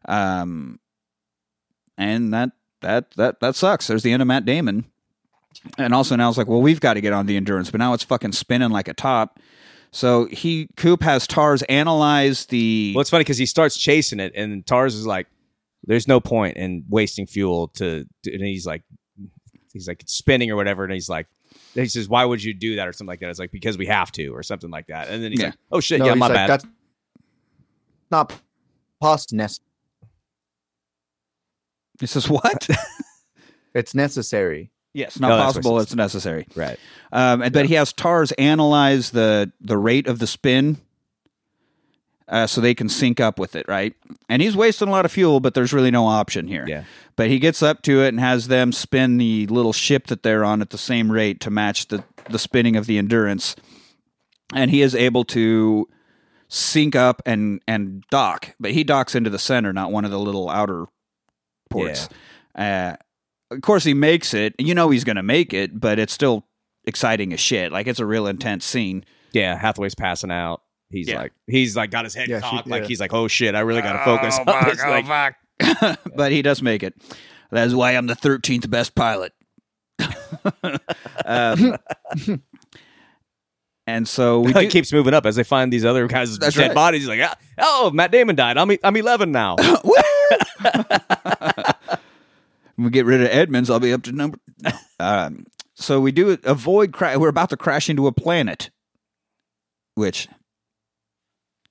Um, 0.08 0.80
and 1.98 2.34
that 2.34 2.52
that 2.82 3.12
that 3.12 3.40
that 3.40 3.56
sucks. 3.56 3.88
There's 3.88 4.04
the 4.04 4.12
end 4.12 4.22
of 4.22 4.28
Matt 4.28 4.46
Damon. 4.46 4.86
And 5.78 5.94
also 5.94 6.16
now 6.16 6.30
it's 6.30 6.38
like, 6.38 6.48
well, 6.48 6.62
we've 6.62 6.80
got 6.80 6.96
to 6.96 7.02
get 7.02 7.14
on 7.14 7.26
the 7.26 7.38
endurance, 7.38 7.72
but 7.72 7.80
now 7.80 7.94
it's 7.94 8.04
fucking 8.04 8.34
spinning 8.34 8.72
like 8.72 8.88
a 8.88 8.94
top. 8.94 9.40
So 9.96 10.26
he 10.26 10.68
Coop 10.76 11.02
has 11.04 11.26
TARS 11.26 11.62
analyze 11.64 12.48
the 12.48 12.92
well, 12.94 13.00
it's 13.00 13.10
funny 13.10 13.22
because 13.24 13.38
he 13.38 13.46
starts 13.46 13.78
chasing 13.78 14.20
it, 14.20 14.34
and 14.36 14.66
TARS 14.68 14.94
is 14.94 15.08
like, 15.08 15.28
"There's 15.86 16.06
no 16.06 16.20
point 16.20 16.58
in 16.58 16.84
wasting 16.90 17.26
fuel 17.26 17.70
to." 17.76 18.06
to 18.24 18.34
and 18.34 18.44
he's 18.44 18.66
like, 18.66 18.84
he's 19.72 19.88
like 19.88 20.02
it's 20.02 20.14
spinning 20.14 20.52
or 20.52 20.58
whatever, 20.58 20.84
and 20.84 20.92
he's 20.92 21.08
like. 21.08 21.28
He 21.76 21.86
says, 21.88 22.10
"Why 22.10 22.26
would 22.26 22.44
you 22.44 22.54
do 22.54 22.76
that?" 22.76 22.90
or 22.90 22.92
something 22.92 23.08
like 23.08 23.22
that. 23.22 23.30
It's 23.30 23.40
like 23.40 23.52
because 23.52 23.78
we 23.78 23.86
have 23.86 24.12
to, 24.14 24.28
or 24.30 24.44
something 24.44 24.70
like 24.70 24.88
that. 24.88 25.08
And 25.08 25.24
then 25.24 25.32
he's 25.32 25.40
Yeah. 25.40 25.46
like, 25.48 25.56
"Oh 25.72 25.80
shit, 25.80 26.00
No, 26.00 26.08
yeah, 26.08 26.14
my 26.14 26.28
like, 26.28 26.36
bad." 26.36 26.50
That's 26.50 26.66
not 28.12 28.34
possible. 29.00 29.48
He 32.02 32.06
says, 32.08 32.30
"What? 32.30 32.68
It's 33.74 33.96
necessary. 33.96 34.72
Yes, 34.96 35.20
not 35.20 35.28
No, 35.28 35.36
that's 35.36 35.48
what 35.48 35.56
possible. 35.64 35.80
It's 35.82 35.94
necessary." 35.94 36.48
Right. 36.56 36.80
Um, 37.12 37.42
and 37.42 37.54
but 37.54 37.66
he 37.66 37.74
has 37.76 37.92
TARS 37.94 38.32
analyze 38.34 39.12
the 39.12 39.52
the 39.60 39.78
rate 39.78 40.08
of 40.08 40.20
the 40.20 40.28
spin, 40.28 40.78
uh, 42.28 42.48
so 42.48 42.62
they 42.62 42.74
can 42.74 42.90
sync 42.90 43.20
up 43.20 43.38
with 43.38 43.56
it, 43.56 43.68
right? 43.68 43.94
And 44.30 44.42
he's 44.42 44.56
wasting 44.56 44.88
a 44.88 44.92
lot 44.92 45.06
of 45.06 45.12
fuel, 45.12 45.40
but 45.40 45.54
there's 45.54 45.74
really 45.74 45.92
no 45.92 46.08
option 46.08 46.48
here. 46.48 46.66
Yeah. 46.68 46.84
But 47.16 47.28
he 47.28 47.40
gets 47.40 47.62
up 47.62 47.82
to 47.84 48.04
it 48.04 48.10
and 48.10 48.20
has 48.20 48.48
them 48.48 48.72
spin 48.72 49.18
the 49.18 49.48
little 49.48 49.74
ship 49.74 50.08
that 50.08 50.24
they're 50.24 50.44
on 50.44 50.62
at 50.62 50.70
the 50.70 50.78
same 50.78 51.12
rate 51.12 51.40
to 51.42 51.52
match 51.52 51.88
the 51.88 52.04
the 52.30 52.40
spinning 52.40 52.76
of 52.76 52.88
the 52.88 52.98
endurance, 52.98 53.56
and 54.54 54.72
he 54.72 54.82
is 54.82 54.96
able 54.96 55.24
to 55.26 55.88
sync 56.48 56.96
up 56.96 57.22
and 57.26 57.62
and 57.68 58.04
dock. 58.10 58.56
But 58.60 58.72
he 58.72 58.84
docks 58.84 59.14
into 59.14 59.30
the 59.30 59.40
center, 59.40 59.74
not 59.74 59.92
one 59.92 60.06
of 60.06 60.12
the 60.12 60.20
little 60.20 60.50
outer 60.50 60.86
ports. 61.70 62.10
Uh, 62.56 62.96
of 63.52 63.62
course, 63.62 63.84
he 63.84 63.94
makes 63.94 64.34
it. 64.34 64.54
You 64.58 64.74
know 64.76 64.90
he's 64.90 65.04
going 65.04 65.16
to 65.18 65.24
make 65.24 65.54
it, 65.54 65.80
but 65.80 66.00
it's 66.00 66.14
still 66.14 66.46
exciting 66.86 67.34
as 67.34 67.40
shit. 67.40 67.72
Like 67.72 67.88
it's 67.88 68.00
a 68.00 68.06
real 68.06 68.28
intense 68.28 68.66
scene. 68.66 69.06
Yeah. 69.34 69.58
Hathaway's 69.58 69.96
passing 69.96 70.32
out. 70.32 70.62
He's 70.90 71.08
Yeah. 71.10 71.18
like 71.22 71.34
he's 71.48 71.76
like 71.76 71.92
got 71.92 72.04
his 72.06 72.14
head 72.14 72.30
Yeah, 72.30 72.40
she- 72.42 72.50
cocked, 72.58 72.68
like 72.68 72.84
yeah. 72.84 72.88
he's 72.88 73.00
like, 73.00 73.14
oh 73.14 73.28
shit, 73.28 73.56
I 73.56 73.62
really 73.62 73.82
got 73.82 73.94
to 73.94 74.06
focus 74.06 74.38
on 74.40 74.46
this. 74.66 74.80
Like, 74.84 76.00
but 76.16 76.32
he 76.32 76.42
does 76.42 76.62
make 76.62 76.84
it. 76.84 76.94
That's 77.52 77.74
why 77.74 77.92
I'm 77.92 78.08
the 78.08 78.16
13th 78.16 78.70
best 78.70 78.94
pilot. 78.96 79.34
um, 81.26 81.78
and 83.88 84.08
so 84.08 84.42
we 84.42 84.54
he 84.54 84.60
do, 84.62 84.70
keeps 84.70 84.92
moving 84.92 85.14
up 85.14 85.26
as 85.26 85.36
they 85.38 85.44
find 85.44 85.72
these 85.72 85.86
other 85.86 86.08
guys' 86.08 86.38
That's 86.38 86.56
dead 86.56 86.68
right. 86.68 86.76
bodies. 86.76 87.02
He's 87.02 87.10
like, 87.10 87.22
ah, 87.24 87.36
oh, 87.60 87.92
Matt 87.92 88.12
Damon 88.12 88.36
died. 88.36 88.58
I'm 88.58 88.72
e- 88.72 88.80
I'm 88.84 88.96
11 88.96 89.32
now. 89.32 89.56
When 92.76 92.86
we 92.86 92.92
get 92.92 93.06
rid 93.06 93.22
of 93.22 93.28
Edmunds, 93.28 93.70
I'll 93.70 93.80
be 93.80 93.94
up 93.94 94.04
to 94.04 94.12
number. 94.12 94.40
Um, 94.98 95.46
so 95.74 96.00
we 96.00 96.14
do 96.14 96.38
avoid. 96.46 96.96
We're 97.02 97.28
about 97.28 97.50
to 97.50 97.58
crash 97.58 97.90
into 97.90 98.08
a 98.08 98.14
planet, 98.14 98.70
which 99.96 100.30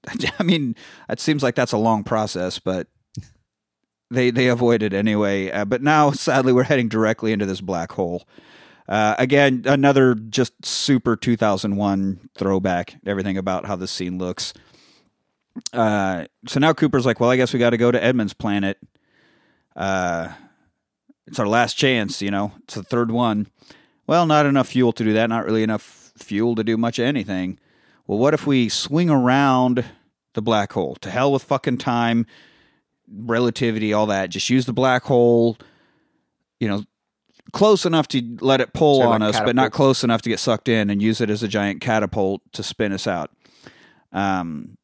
I 0.39 0.43
mean, 0.43 0.77
it 1.09 1.21
seems 1.21 1.43
like 1.43 1.55
that's 1.55 1.73
a 1.73 1.79
long 1.79 2.05
process, 2.05 2.59
but 2.59 2.89
they 4.11 4.31
they 4.31 4.49
avoid 4.49 4.83
it 4.83 4.93
anyway. 4.93 5.51
Uh, 5.51 5.65
but 5.65 5.83
now, 5.83 6.11
sadly, 6.11 6.53
we're 6.53 6.65
heading 6.65 6.89
directly 6.89 7.33
into 7.33 7.47
this 7.47 7.61
black 7.61 7.93
hole. 7.93 8.27
Uh, 8.87 9.15
again, 9.19 9.63
another 9.65 10.15
just 10.15 10.65
super 10.65 11.17
2001 11.17 12.29
throwback. 12.37 12.97
Everything 13.07 13.39
about 13.39 13.65
how 13.65 13.77
this 13.77 13.91
scene 13.91 14.19
looks. 14.19 14.53
Uh, 15.73 16.27
so 16.47 16.61
now 16.61 16.75
Cooper's 16.75 17.07
like, 17.07 17.19
well, 17.21 17.31
I 17.31 17.37
guess 17.37 17.53
we 17.53 17.59
got 17.59 17.71
to 17.71 17.79
go 17.79 17.91
to 17.91 18.03
Edmunds' 18.03 18.35
planet. 18.35 18.77
Uh, 19.75 20.29
it's 21.27 21.39
our 21.39 21.47
last 21.47 21.75
chance, 21.75 22.21
you 22.21 22.31
know. 22.31 22.53
It's 22.65 22.75
the 22.75 22.83
third 22.83 23.11
one. 23.11 23.49
Well, 24.07 24.27
not 24.27 24.47
enough 24.47 24.69
fuel 24.69 24.93
to 24.93 25.05
do 25.05 25.13
that. 25.15 25.29
Not 25.29 25.45
really 25.47 25.63
enough 25.63 26.13
fuel 26.17 26.55
to 26.55 26.65
do 26.65 26.77
much 26.77 26.99
of 26.99 27.07
anything. 27.07 27.59
Well, 28.07 28.19
what 28.19 28.35
if 28.35 28.47
we 28.47 28.69
swing 28.69 29.09
around 29.09 29.85
the 30.35 30.43
black 30.43 30.73
hole? 30.73 30.97
To 30.97 31.11
hell 31.11 31.33
with 31.33 31.43
fucking 31.43 31.79
time, 31.79 32.27
relativity, 33.11 33.93
all 33.93 34.07
that. 34.07 34.31
Just 34.31 34.51
use 34.51 34.67
the 34.67 34.73
black 34.75 35.05
hole, 35.05 35.57
you 36.61 36.69
know, 36.69 36.85
close 37.53 37.87
enough 37.87 38.09
to 38.09 38.37
let 38.41 38.61
it 38.61 38.75
pull 38.75 39.03
of 39.03 39.09
on 39.09 39.21
like 39.21 39.35
us, 39.35 39.41
but 39.41 39.57
not 39.57 39.73
close 39.73 40.05
enough 40.05 40.23
to 40.23 40.29
get 40.29 40.39
sucked 40.39 40.69
in 40.69 40.91
and 40.91 41.01
use 41.01 41.21
it 41.21 41.31
as 41.31 41.43
a 41.43 41.49
giant 41.49 41.81
catapult 41.81 42.43
to 42.53 42.63
spin 42.63 42.93
us 42.93 43.07
out. 43.07 43.31
Um, 44.13 44.77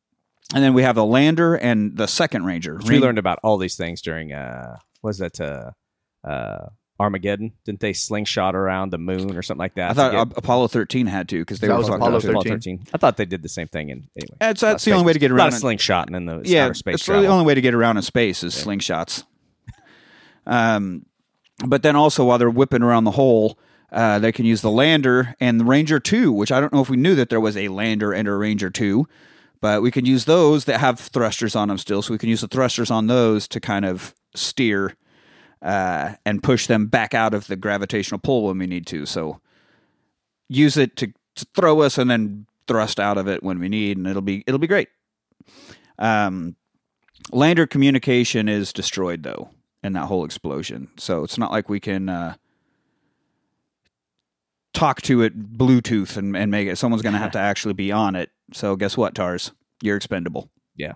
and 0.54 0.64
then 0.64 0.74
we 0.74 0.82
have 0.82 0.96
the 0.96 1.04
lander 1.04 1.54
and 1.54 1.96
the 1.96 2.06
second 2.06 2.44
ranger. 2.44 2.78
we 2.82 2.90
Ran- 2.90 3.00
learned 3.00 3.18
about 3.18 3.38
all 3.42 3.56
these 3.58 3.76
things 3.76 4.00
during 4.02 4.32
uh 4.32 4.78
was 5.02 5.18
that 5.18 5.40
uh 5.40 5.70
uh 6.24 6.66
Armageddon? 6.98 7.52
Didn't 7.64 7.80
they 7.80 7.94
slingshot 7.94 8.54
around 8.54 8.90
the 8.90 8.98
moon 8.98 9.34
or 9.34 9.40
something 9.40 9.58
like 9.60 9.74
that? 9.76 9.92
I 9.92 9.94
thought 9.94 10.28
get- 10.28 10.36
Apollo 10.38 10.68
13 10.68 11.06
had 11.06 11.30
to 11.30 11.38
because 11.38 11.58
they 11.60 11.66
That 11.68 11.72
were 11.72 11.78
was 11.78 11.86
talking 11.86 12.02
Apollo 12.02 12.16
about 12.18 12.24
it. 12.24 12.28
Apollo 12.30 12.42
13. 12.44 12.78
13. 12.78 12.88
I 12.92 12.98
thought 12.98 13.16
they 13.16 13.24
did 13.24 13.42
the 13.42 13.48
same 13.48 13.68
thing 13.68 13.88
in 13.88 14.06
anyway. 14.14 14.36
That's, 14.38 14.60
Not 14.60 14.68
that's 14.72 14.84
the 14.84 14.92
only 14.92 15.06
way 15.06 15.14
to 15.14 15.18
get 15.18 15.30
around. 15.30 15.48
of 15.48 15.54
it. 15.54 15.62
slingshotting 15.62 16.14
in 16.14 16.26
the 16.26 16.42
yeah, 16.44 16.66
outer 16.66 16.74
space 16.74 16.96
it's 16.96 17.08
really 17.08 17.20
travel. 17.22 17.28
the 17.28 17.32
only 17.40 17.46
way 17.46 17.54
to 17.54 17.62
get 17.62 17.72
around 17.72 17.96
in 17.96 18.02
space 18.02 18.44
is 18.44 18.54
slingshots. 18.54 19.24
Um, 20.46 21.06
but 21.66 21.82
then 21.82 21.96
also 21.96 22.24
while 22.24 22.38
they're 22.38 22.50
whipping 22.50 22.82
around 22.82 23.04
the 23.04 23.10
hole, 23.12 23.58
uh, 23.92 24.18
they 24.18 24.32
can 24.32 24.44
use 24.46 24.60
the 24.62 24.70
lander 24.70 25.34
and 25.40 25.58
the 25.60 25.64
Ranger 25.64 26.00
Two, 26.00 26.32
which 26.32 26.52
I 26.52 26.60
don't 26.60 26.72
know 26.72 26.80
if 26.80 26.88
we 26.90 26.96
knew 26.96 27.14
that 27.16 27.28
there 27.28 27.40
was 27.40 27.56
a 27.56 27.68
lander 27.68 28.12
and 28.12 28.28
a 28.28 28.34
Ranger 28.34 28.70
Two, 28.70 29.08
but 29.60 29.82
we 29.82 29.90
can 29.90 30.04
use 30.06 30.24
those 30.26 30.64
that 30.66 30.80
have 30.80 30.98
thrusters 31.00 31.56
on 31.56 31.68
them 31.68 31.78
still, 31.78 32.02
so 32.02 32.12
we 32.12 32.18
can 32.18 32.28
use 32.28 32.40
the 32.40 32.48
thrusters 32.48 32.90
on 32.90 33.06
those 33.08 33.48
to 33.48 33.60
kind 33.60 33.84
of 33.84 34.14
steer 34.34 34.94
uh, 35.62 36.14
and 36.24 36.42
push 36.42 36.66
them 36.66 36.86
back 36.86 37.14
out 37.14 37.34
of 37.34 37.46
the 37.46 37.56
gravitational 37.56 38.18
pull 38.18 38.44
when 38.44 38.58
we 38.58 38.66
need 38.66 38.86
to. 38.88 39.06
So 39.06 39.40
use 40.48 40.76
it 40.76 40.96
to, 40.96 41.12
to 41.36 41.46
throw 41.54 41.80
us 41.80 41.98
and 41.98 42.10
then 42.10 42.46
thrust 42.66 43.00
out 43.00 43.18
of 43.18 43.28
it 43.28 43.42
when 43.42 43.58
we 43.58 43.68
need, 43.68 43.96
and 43.96 44.06
it'll 44.06 44.22
be 44.22 44.44
it'll 44.46 44.58
be 44.58 44.66
great. 44.66 44.88
Um, 45.98 46.56
lander 47.32 47.66
communication 47.66 48.48
is 48.48 48.72
destroyed 48.72 49.22
though 49.22 49.50
in 49.82 49.92
that 49.94 50.06
whole 50.06 50.24
explosion, 50.24 50.88
so 50.96 51.24
it's 51.24 51.38
not 51.38 51.50
like 51.50 51.68
we 51.68 51.80
can 51.80 52.08
uh, 52.08 52.34
talk 54.72 55.02
to 55.02 55.22
it 55.22 55.56
Bluetooth 55.56 56.16
and, 56.16 56.36
and 56.36 56.50
make 56.50 56.68
it. 56.68 56.76
Someone's 56.76 57.02
going 57.02 57.12
to 57.12 57.18
have 57.18 57.32
to 57.32 57.38
actually 57.50 57.74
be 57.74 57.92
on 57.92 58.16
it. 58.16 58.30
So 58.52 58.76
guess 58.76 58.96
what, 58.96 59.14
TARS? 59.14 59.52
You're 59.82 59.96
expendable. 59.96 60.50
Yeah. 60.76 60.94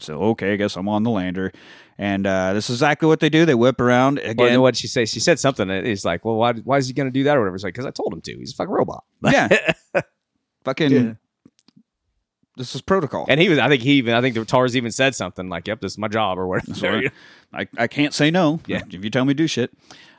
So 0.00 0.20
okay, 0.30 0.52
I 0.52 0.56
guess 0.56 0.76
I'm 0.76 0.88
on 0.88 1.02
the 1.02 1.10
lander, 1.10 1.52
and 1.98 2.26
uh, 2.26 2.52
this 2.54 2.70
is 2.70 2.76
exactly 2.76 3.06
what 3.06 3.20
they 3.20 3.28
do. 3.28 3.44
They 3.44 3.54
whip 3.54 3.80
around 3.80 4.16
Well, 4.22 4.30
again. 4.30 4.46
then 4.48 4.60
what 4.62 4.76
she 4.76 4.86
say? 4.88 5.04
She 5.04 5.20
said 5.20 5.38
something. 5.38 5.68
that 5.68 5.84
is 5.86 6.04
like, 6.04 6.24
well, 6.24 6.36
why? 6.36 6.52
Why 6.54 6.78
is 6.78 6.86
he 6.88 6.94
going 6.94 7.06
to 7.08 7.12
do 7.12 7.24
that 7.24 7.36
or 7.36 7.40
whatever? 7.40 7.54
It's 7.56 7.64
like 7.64 7.74
because 7.74 7.86
I 7.86 7.90
told 7.90 8.12
him 8.12 8.20
to. 8.22 8.36
He's 8.38 8.52
a 8.52 8.56
fucking 8.56 8.72
robot. 8.72 9.04
yeah, 9.22 9.48
fucking. 10.64 10.90
Yeah. 10.90 11.12
This 12.56 12.74
is 12.74 12.82
protocol. 12.82 13.24
And 13.28 13.40
he 13.40 13.48
was. 13.48 13.58
I 13.58 13.68
think 13.68 13.82
he 13.82 13.92
even. 13.92 14.14
I 14.14 14.20
think 14.20 14.34
the 14.34 14.44
TARS 14.44 14.76
even 14.76 14.90
said 14.90 15.14
something 15.14 15.48
like, 15.48 15.66
"Yep, 15.68 15.80
this 15.80 15.92
is 15.92 15.98
my 15.98 16.08
job" 16.08 16.38
or 16.38 16.46
whatever. 16.46 16.74
Sorry. 16.74 17.10
I, 17.54 17.66
I 17.78 17.86
can't 17.86 18.12
say 18.12 18.30
no. 18.30 18.60
Yeah. 18.66 18.82
If 18.90 19.02
you 19.04 19.10
tell 19.10 19.24
me 19.24 19.32
to 19.34 19.36
do 19.38 19.46
shit. 19.46 19.70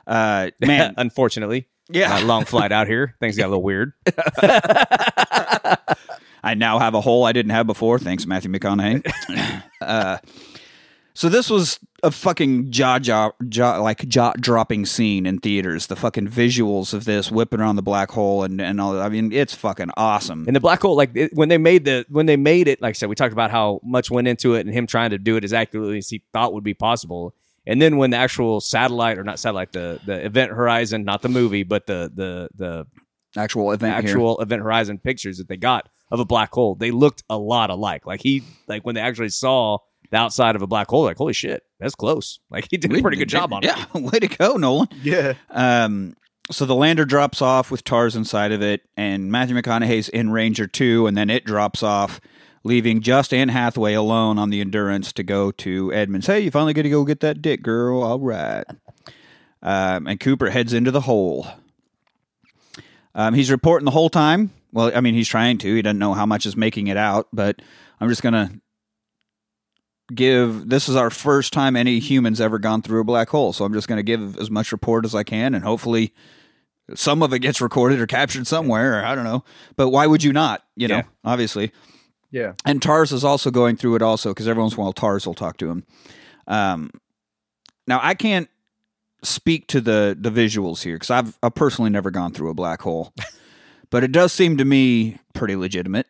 Uh, 0.06 0.50
man, 0.60 0.94
Unfortunately, 0.98 1.68
Yeah. 1.88 2.16
uh, 2.16 2.24
long 2.24 2.44
flight 2.44 2.72
out 2.72 2.88
here. 2.88 3.14
Things 3.20 3.36
got 3.36 3.46
a 3.46 3.48
little 3.48 3.62
weird. 3.62 3.92
I 6.42 6.54
now 6.54 6.78
have 6.78 6.94
a 6.94 7.00
hole 7.00 7.24
I 7.24 7.32
didn't 7.32 7.50
have 7.50 7.66
before. 7.66 7.98
Thanks, 7.98 8.26
Matthew 8.26 8.50
McConaughey. 8.50 9.62
uh, 9.80 10.18
so 11.14 11.28
this 11.28 11.50
was 11.50 11.78
a 12.02 12.10
fucking 12.10 12.70
jaw 12.70 12.98
jaw, 12.98 13.32
jaw 13.48 13.80
like 13.80 14.08
jaw 14.08 14.32
dropping 14.40 14.86
scene 14.86 15.26
in 15.26 15.38
theaters. 15.38 15.86
The 15.86 15.96
fucking 15.96 16.28
visuals 16.28 16.94
of 16.94 17.04
this 17.04 17.30
whipping 17.30 17.60
around 17.60 17.76
the 17.76 17.82
black 17.82 18.10
hole 18.10 18.42
and 18.42 18.60
and 18.60 18.80
all. 18.80 18.98
I 19.00 19.08
mean, 19.08 19.30
it's 19.32 19.54
fucking 19.54 19.90
awesome. 19.96 20.44
And 20.46 20.56
the 20.56 20.60
black 20.60 20.80
hole, 20.82 20.96
like 20.96 21.14
it, 21.14 21.32
when 21.34 21.48
they 21.48 21.58
made 21.58 21.84
the 21.84 22.06
when 22.08 22.26
they 22.26 22.36
made 22.36 22.66
it, 22.66 22.80
like 22.80 22.90
I 22.90 22.92
said, 22.92 23.08
we 23.08 23.14
talked 23.14 23.32
about 23.32 23.50
how 23.50 23.80
much 23.84 24.10
went 24.10 24.26
into 24.26 24.54
it 24.54 24.66
and 24.66 24.74
him 24.74 24.86
trying 24.86 25.10
to 25.10 25.18
do 25.18 25.36
it 25.36 25.44
as 25.44 25.52
accurately 25.52 25.98
as 25.98 26.08
he 26.08 26.22
thought 26.32 26.54
would 26.54 26.64
be 26.64 26.74
possible. 26.74 27.34
And 27.66 27.80
then 27.80 27.96
when 27.96 28.10
the 28.10 28.16
actual 28.16 28.60
satellite 28.60 29.18
or 29.18 29.24
not 29.24 29.38
satellite, 29.38 29.72
the 29.72 30.00
the 30.04 30.24
Event 30.24 30.50
Horizon, 30.50 31.04
not 31.04 31.22
the 31.22 31.28
movie, 31.28 31.62
but 31.62 31.86
the 31.86 32.10
the 32.12 32.48
the 32.54 32.86
Actual 33.36 33.72
event 33.72 33.94
here. 33.94 34.10
actual 34.10 34.38
Event 34.40 34.62
Horizon 34.62 34.98
pictures 34.98 35.38
that 35.38 35.48
they 35.48 35.56
got 35.56 35.88
of 36.12 36.20
a 36.20 36.24
black 36.26 36.52
hole, 36.52 36.74
they 36.74 36.90
looked 36.90 37.24
a 37.30 37.38
lot 37.38 37.70
alike. 37.70 38.06
Like 38.06 38.20
he, 38.20 38.42
like 38.68 38.84
when 38.84 38.94
they 38.94 39.00
actually 39.00 39.30
saw 39.30 39.78
the 40.10 40.18
outside 40.18 40.54
of 40.54 40.62
a 40.62 40.66
black 40.66 40.88
hole, 40.88 41.04
like 41.04 41.16
holy 41.16 41.32
shit, 41.32 41.62
that's 41.80 41.94
close. 41.94 42.38
Like 42.50 42.68
he 42.70 42.76
did 42.76 42.94
a 42.94 43.00
pretty 43.00 43.16
good 43.16 43.30
job 43.30 43.52
on 43.52 43.64
it. 43.64 43.68
Yeah, 43.68 43.84
way 43.94 44.20
to 44.20 44.28
go, 44.28 44.56
Nolan. 44.58 44.88
Yeah. 45.02 45.32
Um, 45.50 46.14
so 46.50 46.66
the 46.66 46.74
lander 46.74 47.06
drops 47.06 47.40
off 47.40 47.70
with 47.70 47.82
TARS 47.82 48.14
inside 48.14 48.52
of 48.52 48.60
it, 48.62 48.82
and 48.94 49.32
Matthew 49.32 49.56
McConaughey's 49.56 50.10
in 50.10 50.30
Ranger 50.30 50.66
2, 50.66 51.06
and 51.06 51.16
then 51.16 51.30
it 51.30 51.46
drops 51.46 51.82
off, 51.82 52.20
leaving 52.62 53.00
just 53.00 53.32
Anne 53.32 53.48
Hathaway 53.48 53.94
alone 53.94 54.38
on 54.38 54.50
the 54.50 54.60
Endurance 54.60 55.14
to 55.14 55.22
go 55.22 55.50
to 55.52 55.92
Edmunds. 55.94 56.26
Hey, 56.26 56.40
you 56.40 56.50
finally 56.50 56.74
get 56.74 56.82
to 56.82 56.90
go 56.90 57.04
get 57.06 57.20
that 57.20 57.40
dick, 57.40 57.62
girl. 57.62 58.02
All 58.02 58.20
right. 58.20 58.64
Um, 59.62 60.06
and 60.06 60.20
Cooper 60.20 60.50
heads 60.50 60.74
into 60.74 60.90
the 60.90 61.00
hole. 61.00 61.46
Um, 63.14 63.32
he's 63.32 63.50
reporting 63.50 63.86
the 63.86 63.92
whole 63.92 64.10
time. 64.10 64.50
Well, 64.72 64.90
I 64.94 65.00
mean, 65.00 65.14
he's 65.14 65.28
trying 65.28 65.58
to. 65.58 65.74
He 65.74 65.82
doesn't 65.82 65.98
know 65.98 66.14
how 66.14 66.26
much 66.26 66.46
is 66.46 66.56
making 66.56 66.86
it 66.86 66.96
out, 66.96 67.28
but 67.32 67.60
I'm 68.00 68.08
just 68.08 68.22
going 68.22 68.32
to 68.34 68.50
give 70.14 70.68
this 70.68 70.88
is 70.88 70.96
our 70.96 71.10
first 71.10 71.52
time 71.52 71.76
any 71.76 71.98
humans 71.98 72.40
ever 72.40 72.58
gone 72.58 72.82
through 72.82 73.00
a 73.00 73.04
black 73.04 73.30
hole 73.30 73.52
so 73.52 73.64
i'm 73.64 73.72
just 73.72 73.88
going 73.88 73.96
to 73.98 74.02
give 74.02 74.36
as 74.36 74.50
much 74.50 74.70
report 74.70 75.06
as 75.06 75.14
i 75.14 75.22
can 75.22 75.54
and 75.54 75.64
hopefully 75.64 76.12
some 76.94 77.22
of 77.22 77.32
it 77.32 77.38
gets 77.38 77.62
recorded 77.62 77.98
or 77.98 78.06
captured 78.06 78.46
somewhere 78.46 79.00
or 79.00 79.04
i 79.06 79.14
don't 79.14 79.24
know 79.24 79.42
but 79.76 79.88
why 79.88 80.06
would 80.06 80.22
you 80.22 80.32
not 80.32 80.64
you 80.76 80.86
know 80.86 80.96
Yeah. 80.96 81.02
obviously 81.24 81.72
Yeah. 82.30 82.52
and 82.66 82.82
TARS 82.82 83.12
is 83.12 83.24
also 83.24 83.50
going 83.50 83.76
through 83.76 83.94
it 83.94 84.02
also 84.02 84.30
because 84.30 84.48
every 84.48 84.60
once 84.62 84.74
in 84.74 84.80
a 84.80 84.82
while 84.82 84.92
TARS 84.92 85.26
will 85.26 85.34
talk 85.34 85.56
to 85.58 85.70
him 85.70 85.86
um, 86.46 86.90
now 87.86 87.98
i 88.02 88.12
can't 88.12 88.50
speak 89.22 89.66
to 89.68 89.80
the 89.80 90.14
the 90.20 90.30
visuals 90.30 90.82
here 90.82 90.96
because 90.96 91.10
I've, 91.10 91.38
I've 91.42 91.54
personally 91.54 91.90
never 91.90 92.10
gone 92.10 92.32
through 92.32 92.50
a 92.50 92.54
black 92.54 92.82
hole 92.82 93.14
but 93.92 94.02
it 94.02 94.10
does 94.10 94.32
seem 94.32 94.56
to 94.56 94.64
me 94.64 95.18
pretty 95.34 95.54
legitimate 95.54 96.06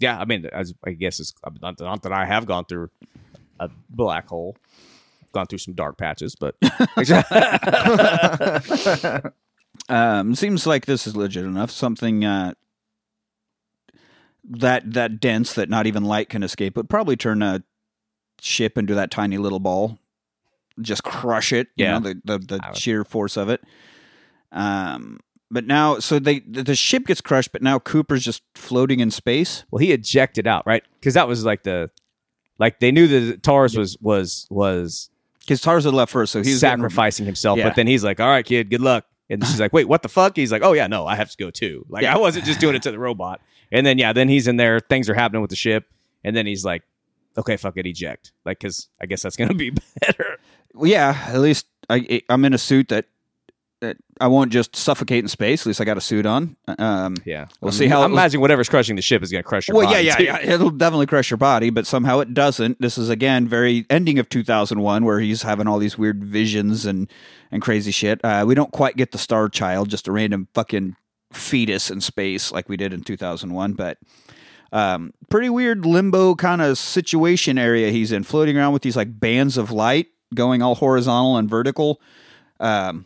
Yeah, 0.00 0.18
I 0.18 0.24
mean, 0.24 0.46
as 0.46 0.74
I 0.84 0.92
guess 0.92 1.20
it's 1.20 1.32
not, 1.60 1.78
not 1.78 2.02
that 2.02 2.12
I 2.12 2.26
have 2.26 2.46
gone 2.46 2.64
through 2.64 2.90
a 3.60 3.70
black 3.88 4.26
hole. 4.28 4.56
gone 5.32 5.46
through 5.46 5.58
some 5.58 5.74
dark 5.74 5.96
patches, 5.96 6.34
but 6.34 6.56
Um, 9.88 10.34
seems 10.34 10.66
like 10.66 10.86
this 10.86 11.06
is 11.06 11.16
legit 11.16 11.44
enough. 11.44 11.70
Something 11.70 12.24
uh, 12.24 12.52
that 14.44 14.92
that 14.92 15.18
dense 15.18 15.54
that 15.54 15.68
not 15.70 15.86
even 15.86 16.04
light 16.04 16.28
can 16.28 16.42
escape 16.42 16.76
would 16.76 16.90
probably 16.90 17.16
turn 17.16 17.42
a 17.42 17.62
ship 18.40 18.76
into 18.78 18.94
that 18.94 19.10
tiny 19.10 19.38
little 19.38 19.60
ball. 19.60 19.98
Just 20.80 21.02
crush 21.04 21.52
it. 21.52 21.68
You 21.76 21.86
Yeah. 21.86 21.98
know, 21.98 22.00
the 22.00 22.20
the, 22.24 22.38
the 22.38 22.72
sheer 22.74 23.04
force 23.04 23.36
of 23.36 23.48
it. 23.48 23.62
Um, 24.52 25.20
but 25.52 25.66
now, 25.66 25.98
so 26.00 26.18
they 26.18 26.40
the, 26.40 26.74
ship 26.74 27.06
gets 27.06 27.20
crushed, 27.20 27.52
but 27.52 27.62
now 27.62 27.78
Cooper's 27.78 28.24
just 28.24 28.42
floating 28.54 28.98
in 29.00 29.10
space. 29.10 29.64
well, 29.70 29.78
he 29.78 29.92
ejected 29.92 30.46
out 30.46 30.66
right 30.66 30.82
because 30.98 31.14
that 31.14 31.28
was 31.28 31.44
like 31.44 31.62
the 31.62 31.90
like 32.58 32.80
they 32.80 32.90
knew 32.90 33.06
that 33.06 33.42
TARS 33.42 33.76
was 33.76 33.96
was 34.00 34.46
was 34.50 35.10
Because 35.40 35.60
Tarzan 35.60 35.94
left 35.94 36.10
first, 36.12 36.32
so 36.32 36.38
he's 36.40 36.60
getting- 36.60 36.78
sacrificing 36.80 37.26
himself, 37.26 37.58
Yeah. 37.58 37.68
but 37.68 37.76
then 37.76 37.86
he's 37.86 38.02
like, 38.02 38.18
"All 38.20 38.28
right, 38.28 38.44
kid, 38.44 38.70
good 38.70 38.80
luck." 38.80 39.04
And 39.30 39.44
she's 39.46 39.60
like, 39.60 39.72
"Wait, 39.72 39.88
what 39.88 40.02
the 40.02 40.08
fuck?" 40.08 40.36
He's 40.36 40.52
like, 40.52 40.62
"Oh 40.62 40.72
yeah, 40.72 40.86
no, 40.88 41.06
I 41.06 41.14
have 41.16 41.30
to 41.30 41.36
go 41.36 41.50
too. 41.50 41.84
Like 41.88 42.02
Yeah. 42.02 42.14
I 42.14 42.18
wasn't 42.18 42.44
just 42.44 42.58
doing 42.60 42.74
it 42.74 42.82
to 42.82 42.90
the 42.90 42.98
robot." 42.98 43.40
And 43.70 43.86
then 43.86 43.98
yeah, 43.98 44.12
then 44.12 44.28
he's 44.28 44.46
in 44.48 44.56
there. 44.56 44.80
Things 44.80 45.08
are 45.08 45.14
happening 45.14 45.40
with 45.42 45.50
the 45.50 45.56
ship, 45.56 45.86
and 46.24 46.34
then 46.36 46.46
he's 46.46 46.64
like, 46.64 46.82
"Okay, 47.38 47.56
fuck 47.56 47.76
it, 47.76 47.86
eject." 47.86 48.32
Like 48.44 48.58
because 48.60 48.88
I 49.00 49.06
guess 49.06 49.22
that's 49.22 49.36
gonna 49.36 49.54
be 49.54 49.70
better. 50.00 50.38
Well, 50.74 50.90
yeah, 50.90 51.26
at 51.28 51.40
least 51.40 51.66
I, 51.90 52.22
I'm 52.28 52.44
in 52.44 52.54
a 52.54 52.58
suit 52.58 52.88
that 52.88 53.06
I 54.20 54.28
won't 54.28 54.52
just 54.52 54.76
suffocate 54.76 55.24
in 55.24 55.28
space. 55.28 55.62
At 55.62 55.66
least 55.66 55.80
I 55.80 55.84
got 55.84 55.96
a 55.96 56.00
suit 56.00 56.26
on. 56.26 56.56
Um, 56.78 57.16
Yeah, 57.24 57.46
We'll 57.60 57.72
I 57.72 57.74
see 57.74 57.88
how 57.88 58.02
I'm 58.02 58.12
imagining 58.12 58.40
whatever's 58.40 58.68
crushing 58.68 58.96
the 58.96 59.02
ship 59.02 59.22
is 59.22 59.32
gonna 59.32 59.42
crush 59.42 59.68
your 59.68 59.76
well, 59.76 59.86
body. 59.86 60.04
yeah, 60.04 60.14
too. 60.16 60.24
yeah, 60.24 60.38
yeah. 60.40 60.54
It'll 60.54 60.70
definitely 60.70 61.06
crush 61.06 61.30
your 61.30 61.38
body, 61.38 61.70
but 61.70 61.86
somehow 61.86 62.20
it 62.20 62.32
doesn't. 62.34 62.80
This 62.80 62.96
is 62.98 63.08
again 63.08 63.48
very 63.48 63.84
ending 63.90 64.18
of 64.18 64.28
2001, 64.28 65.04
where 65.04 65.20
he's 65.20 65.42
having 65.42 65.66
all 65.66 65.78
these 65.78 65.98
weird 65.98 66.22
visions 66.22 66.86
and 66.86 67.10
and 67.50 67.60
crazy 67.60 67.90
shit. 67.90 68.20
Uh, 68.24 68.44
we 68.46 68.54
don't 68.54 68.72
quite 68.72 68.96
get 68.96 69.12
the 69.12 69.18
Star 69.18 69.48
Child, 69.48 69.88
just 69.90 70.06
a 70.08 70.12
random 70.12 70.48
fucking 70.54 70.96
fetus 71.32 71.90
in 71.90 72.00
space 72.00 72.52
like 72.52 72.68
we 72.68 72.76
did 72.76 72.92
in 72.92 73.02
2001, 73.02 73.72
but. 73.74 73.98
Um, 74.74 75.12
pretty 75.28 75.50
weird 75.50 75.84
limbo 75.84 76.34
kind 76.34 76.62
of 76.62 76.78
situation 76.78 77.58
area 77.58 77.90
he's 77.90 78.10
in, 78.10 78.22
floating 78.22 78.56
around 78.56 78.72
with 78.72 78.80
these 78.80 78.96
like 78.96 79.20
bands 79.20 79.58
of 79.58 79.70
light 79.70 80.06
going 80.34 80.62
all 80.62 80.74
horizontal 80.74 81.36
and 81.36 81.46
vertical. 81.46 82.00
Um, 82.58 83.04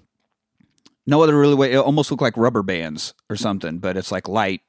no 1.07 1.23
other 1.23 1.39
really 1.39 1.55
way. 1.55 1.73
It 1.73 1.77
almost 1.79 2.11
look 2.11 2.21
like 2.21 2.37
rubber 2.37 2.63
bands 2.63 3.15
or 3.31 3.37
something, 3.37 3.79
but 3.79 3.97
it's 3.97 4.11
like 4.13 4.29
light, 4.29 4.61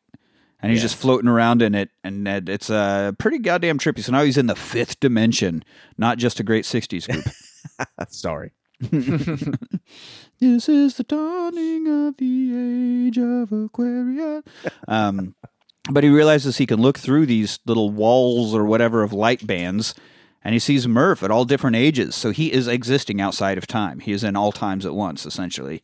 and 0.62 0.72
he's 0.72 0.80
Yeah. 0.82 0.86
just 0.86 0.96
floating 0.98 1.28
around 1.30 1.62
in 1.62 1.74
it, 1.76 1.90
and 2.04 2.28
it- 2.28 2.50
it's 2.50 2.70
uh, 2.70 3.12
pretty 3.18 3.40
goddamn 3.40 3.80
trippy. 3.80 4.04
So 4.04 4.12
now 4.12 4.24
he's 4.24 4.38
in 4.38 4.48
the 4.48 4.56
fifth 4.56 5.00
dimension, 5.00 5.64
not 5.98 6.18
just 6.18 6.40
a 6.40 6.44
great 6.44 6.66
'60s 6.66 7.08
group. 7.08 7.26
Sorry. 8.10 8.52
this 10.40 10.70
is 10.70 10.96
the 10.96 11.04
dawning 11.04 11.88
of 11.88 12.18
the 12.18 13.08
age 13.08 13.18
of 13.18 13.52
Aquarius. 13.52 14.44
Um, 14.88 15.36
but 15.90 16.04
he 16.04 16.10
realizes 16.10 16.58
he 16.58 16.66
can 16.68 16.82
look 16.82 17.00
through 17.00 17.26
these 17.26 17.60
little 17.66 17.90
walls 17.90 18.54
or 18.54 18.66
whatever 18.66 19.04
of 19.04 19.14
light 19.14 19.48
bands, 19.48 19.96
and 20.44 20.54
he 20.54 20.60
sees 20.60 20.88
Murph 20.88 21.24
at 21.24 21.32
all 21.32 21.46
different 21.46 21.76
ages. 21.76 22.16
So 22.16 22.32
he 22.32 22.52
is 22.52 22.68
existing 22.68 23.20
outside 23.22 23.58
of 23.58 23.68
time. 23.68 24.00
He 24.00 24.12
is 24.12 24.24
in 24.24 24.36
all 24.36 24.52
times 24.52 24.86
at 24.86 24.94
once, 24.94 25.26
essentially. 25.26 25.82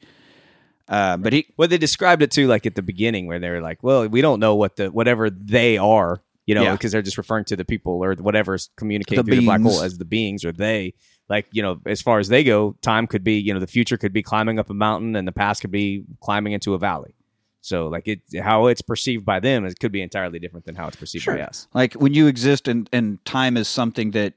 Uh, 0.88 1.18
but 1.18 1.34
he, 1.34 1.48
Well, 1.58 1.68
they 1.68 1.78
described 1.78 2.22
it 2.22 2.32
too, 2.32 2.48
like 2.48 2.66
at 2.66 2.76
the 2.76 2.82
beginning, 2.82 3.28
where 3.28 3.40
they 3.40 3.50
were 3.50 3.62
like, 3.62 3.82
"Well, 3.84 4.08
we 4.08 4.22
don't 4.22 4.40
know 4.40 4.56
what 4.56 4.76
the 4.76 4.92
whatever 4.92 5.30
they 5.30 5.78
are, 5.78 6.22
you 6.46 6.56
know, 6.56 6.64
Yeah. 6.64 6.74
because 6.74 6.92
they're 6.92 7.02
just 7.02 7.18
referring 7.18 7.46
to 7.46 7.56
the 7.56 7.66
people 7.66 8.04
or 8.04 8.14
whatever's 8.16 8.70
communicating 8.76 9.24
The 9.24 9.32
through 9.32 9.40
the 9.42 9.46
black 9.46 9.62
hole 9.62 9.82
as 9.82 9.98
the 9.98 10.06
beings 10.06 10.44
or 10.44 10.52
they." 10.52 10.94
Like 11.30 11.48
you 11.54 11.62
know, 11.64 11.80
as 11.86 12.02
far 12.02 12.20
as 12.20 12.28
they 12.28 12.44
go, 12.44 12.76
time 12.82 13.08
could 13.08 13.24
be, 13.24 13.36
you 13.40 13.54
know, 13.54 13.60
the 13.62 13.68
future 13.68 13.98
could 13.98 14.12
be 14.12 14.22
climbing 14.22 14.60
up 14.60 14.70
a 14.70 14.74
mountain, 14.74 15.16
and 15.16 15.26
the 15.26 15.32
past 15.32 15.62
could 15.62 15.72
be 15.72 16.04
climbing 16.22 16.52
into 16.52 16.74
a 16.74 16.78
valley. 16.78 17.16
So, 17.62 17.88
like 17.88 18.10
it, 18.10 18.20
how 18.42 18.68
it's 18.68 18.82
perceived 18.82 19.24
by 19.24 19.40
them, 19.40 19.64
it 19.66 19.80
could 19.80 19.94
be 19.94 20.02
entirely 20.02 20.38
different 20.38 20.66
than 20.66 20.76
how 20.76 20.88
it's 20.90 20.98
perceived 20.98 21.26
by 21.26 21.40
us. 21.40 21.70
like 21.74 21.94
when 21.94 22.14
you 22.14 22.28
exist 22.28 22.68
and, 22.68 22.90
and 22.92 23.24
time 23.24 23.56
is 23.56 23.70
something 23.70 24.12
that 24.12 24.34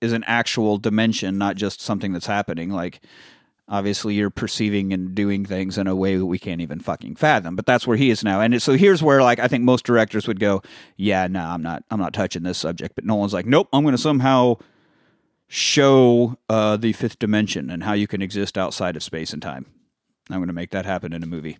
is 0.00 0.12
an 0.12 0.22
actual 0.28 0.78
dimension, 0.78 1.38
not 1.38 1.56
just 1.56 1.80
something 1.80 2.12
that's 2.12 2.26
happening. 2.26 2.70
Like 2.70 3.00
obviously 3.68 4.14
you're 4.14 4.30
perceiving 4.30 4.92
and 4.92 5.14
doing 5.14 5.44
things 5.44 5.78
in 5.78 5.86
a 5.86 5.94
way 5.94 6.16
that 6.16 6.26
we 6.26 6.38
can't 6.38 6.60
even 6.60 6.80
fucking 6.80 7.16
fathom. 7.16 7.56
But 7.56 7.66
that's 7.66 7.86
where 7.86 7.96
he 7.96 8.10
is 8.10 8.24
now. 8.24 8.40
And 8.40 8.60
so 8.62 8.74
here's 8.74 9.02
where 9.02 9.22
like 9.22 9.38
I 9.38 9.48
think 9.48 9.64
most 9.64 9.84
directors 9.84 10.26
would 10.26 10.40
go, 10.40 10.62
yeah, 10.96 11.26
no, 11.26 11.40
I'm 11.40 11.62
not 11.62 11.84
I'm 11.90 12.00
not 12.00 12.12
touching 12.12 12.42
this 12.42 12.58
subject. 12.58 12.94
But 12.94 13.04
Nolan's 13.04 13.34
like, 13.34 13.46
nope, 13.46 13.68
I'm 13.72 13.82
going 13.82 13.92
to 13.92 13.98
somehow 13.98 14.56
show 15.48 16.36
uh, 16.48 16.76
the 16.76 16.92
fifth 16.92 17.18
dimension 17.18 17.70
and 17.70 17.82
how 17.82 17.94
you 17.94 18.06
can 18.06 18.22
exist 18.22 18.58
outside 18.58 18.96
of 18.96 19.02
space 19.02 19.32
and 19.32 19.40
time. 19.40 19.66
I'm 20.30 20.36
going 20.36 20.48
to 20.48 20.52
make 20.52 20.70
that 20.70 20.84
happen 20.84 21.12
in 21.12 21.22
a 21.22 21.26
movie. 21.26 21.58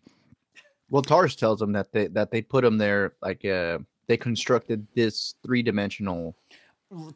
Well, 0.91 1.03
TARS 1.03 1.37
tells 1.37 1.59
them 1.59 1.73
that 1.73 1.93
they 1.93 2.07
that 2.09 2.31
they 2.31 2.43
put 2.43 2.65
him 2.65 2.79
there 2.79 3.15
like 3.23 3.45
uh 3.45 3.79
they 4.07 4.17
constructed 4.17 4.87
this 4.95 5.35
three 5.45 5.63
dimensional. 5.63 6.35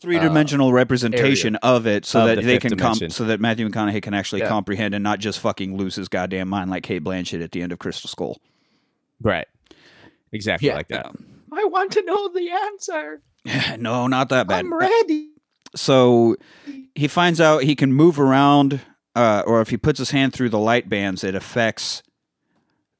Three 0.01 0.19
dimensional 0.19 0.71
representation 0.73 1.57
of 1.57 1.87
it, 1.87 2.05
so 2.05 2.21
Of 2.21 2.27
that 2.27 2.37
the 2.37 2.43
they 2.43 2.59
can 2.59 2.71
com- 2.77 2.79
dimension. 2.95 3.11
so 3.11 3.25
that 3.25 3.41
Matthew 3.41 3.67
McConaughey 3.69 4.03
can 4.03 4.13
actually 4.13 4.43
Yeah. 4.43 4.49
comprehend 4.49 4.95
and 4.95 5.03
not 5.03 5.19
just 5.19 5.41
fucking 5.41 5.79
lose 5.79 5.95
his 5.95 6.09
goddamn 6.09 6.49
mind 6.49 6.71
like 6.71 6.83
Cate 6.83 7.03
Blanchett 7.03 7.43
at 7.43 7.53
the 7.53 7.63
end 7.63 7.73
of 7.73 7.79
Crystal 7.79 8.09
Skull. 8.09 8.39
Right. 9.23 9.47
Exactly 10.31 10.69
Yeah. 10.69 10.75
like 10.75 10.89
that. 10.89 11.07
I 11.53 11.65
want 11.65 11.93
to 11.93 12.03
know 12.05 12.29
the 12.29 12.51
answer. 12.51 13.23
no, 13.79 14.07
not 14.09 14.29
that 14.29 14.47
bad. 14.47 14.59
I'm 14.59 14.75
ready. 14.75 15.31
So 15.75 16.37
he 16.95 17.09
finds 17.09 17.41
out 17.41 17.63
he 17.63 17.75
can 17.75 17.95
move 17.95 18.21
around, 18.21 18.81
uh, 19.17 19.43
or 19.47 19.63
if 19.63 19.71
he 19.71 19.79
puts 19.79 19.99
his 19.99 20.11
hand 20.11 20.35
through 20.35 20.51
the 20.51 20.59
light 20.59 20.91
bands, 20.91 21.25
it 21.25 21.35
affects 21.35 22.03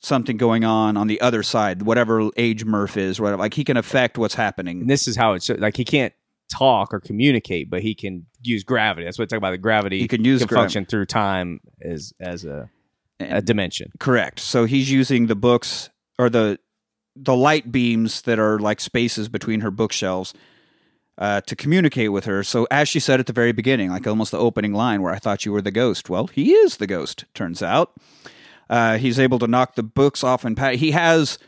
something 0.01 0.39
going 0.39 0.65
on 0.65 0.97
on 0.97 1.07
the 1.07 1.21
other 1.21 1.43
side, 1.43 1.83
whatever 1.83 2.31
age 2.39 2.65
Murph 2.65 2.97
is, 2.97 3.21
whatever. 3.21 3.41
Like 3.41 3.55
he 3.55 3.63
can 3.65 3.77
affect 3.77 4.17
what's 4.17 4.35
happening. 4.35 4.81
And 4.81 4.91
this 4.91 5.07
is 5.07 5.17
how 5.17 5.35
it's 5.35 5.51
like 5.51 5.77
he 5.77 5.85
can't 5.85 6.13
talk 6.53 6.93
or 6.93 7.01
communicate, 7.01 7.71
but 7.71 7.83
he 7.83 7.95
can 7.95 8.27
use 8.43 8.63
gravity. 8.65 9.05
That's 9.05 9.19
what 9.19 9.29
they 9.29 9.35
talk 9.35 9.39
about. 9.39 9.53
The 9.53 9.59
gravity 9.59 9.99
He 10.01 10.09
can 10.09 10.25
use 10.25 10.41
can 10.41 10.49
grav- 10.49 10.63
function 10.63 10.85
through 10.87 11.07
time 11.07 11.61
as 11.81 12.13
as 12.21 12.45
a, 12.45 12.71
a 13.21 13.41
dimension. 13.43 13.91
Correct. 13.99 14.39
So 14.41 14.65
he's 14.65 14.91
using 14.91 15.27
the 15.27 15.35
books 15.35 15.91
or 16.19 16.29
the 16.29 16.59
the 17.15 17.37
light 17.37 17.71
beams 17.71 18.23
that 18.23 18.39
are 18.39 18.59
like 18.59 18.81
spaces 18.81 19.29
between 19.29 19.61
her 19.61 19.71
bookshelves 19.71 20.33
uh, 21.19 21.41
to 21.43 21.55
communicate 21.55 22.11
with 22.11 22.25
her. 22.25 22.43
So 22.43 22.67
as 22.71 22.89
she 22.89 23.01
said 23.01 23.21
at 23.21 23.27
the 23.27 23.33
very 23.33 23.53
beginning, 23.53 23.91
like 23.91 24.07
almost 24.07 24.31
the 24.31 24.39
opening 24.39 24.73
line 24.73 25.03
where 25.03 25.13
I 25.13 25.19
thought 25.19 25.45
you 25.45 25.53
were 25.53 25.63
the 25.63 25.71
ghost. 25.71 26.09
Well, 26.09 26.27
he 26.29 26.53
is 26.53 26.79
the 26.79 26.87
ghost. 26.87 27.27
Turns 27.35 27.63
out 27.63 27.93
uh, 28.71 28.97
he's 28.99 29.19
able 29.19 29.39
to 29.39 29.47
knock 29.47 29.75
the 29.75 29.83
books 29.83 30.25
off 30.25 30.45
and 30.45 30.57
pat. 30.57 30.77
He 30.77 30.93
has. 30.93 31.39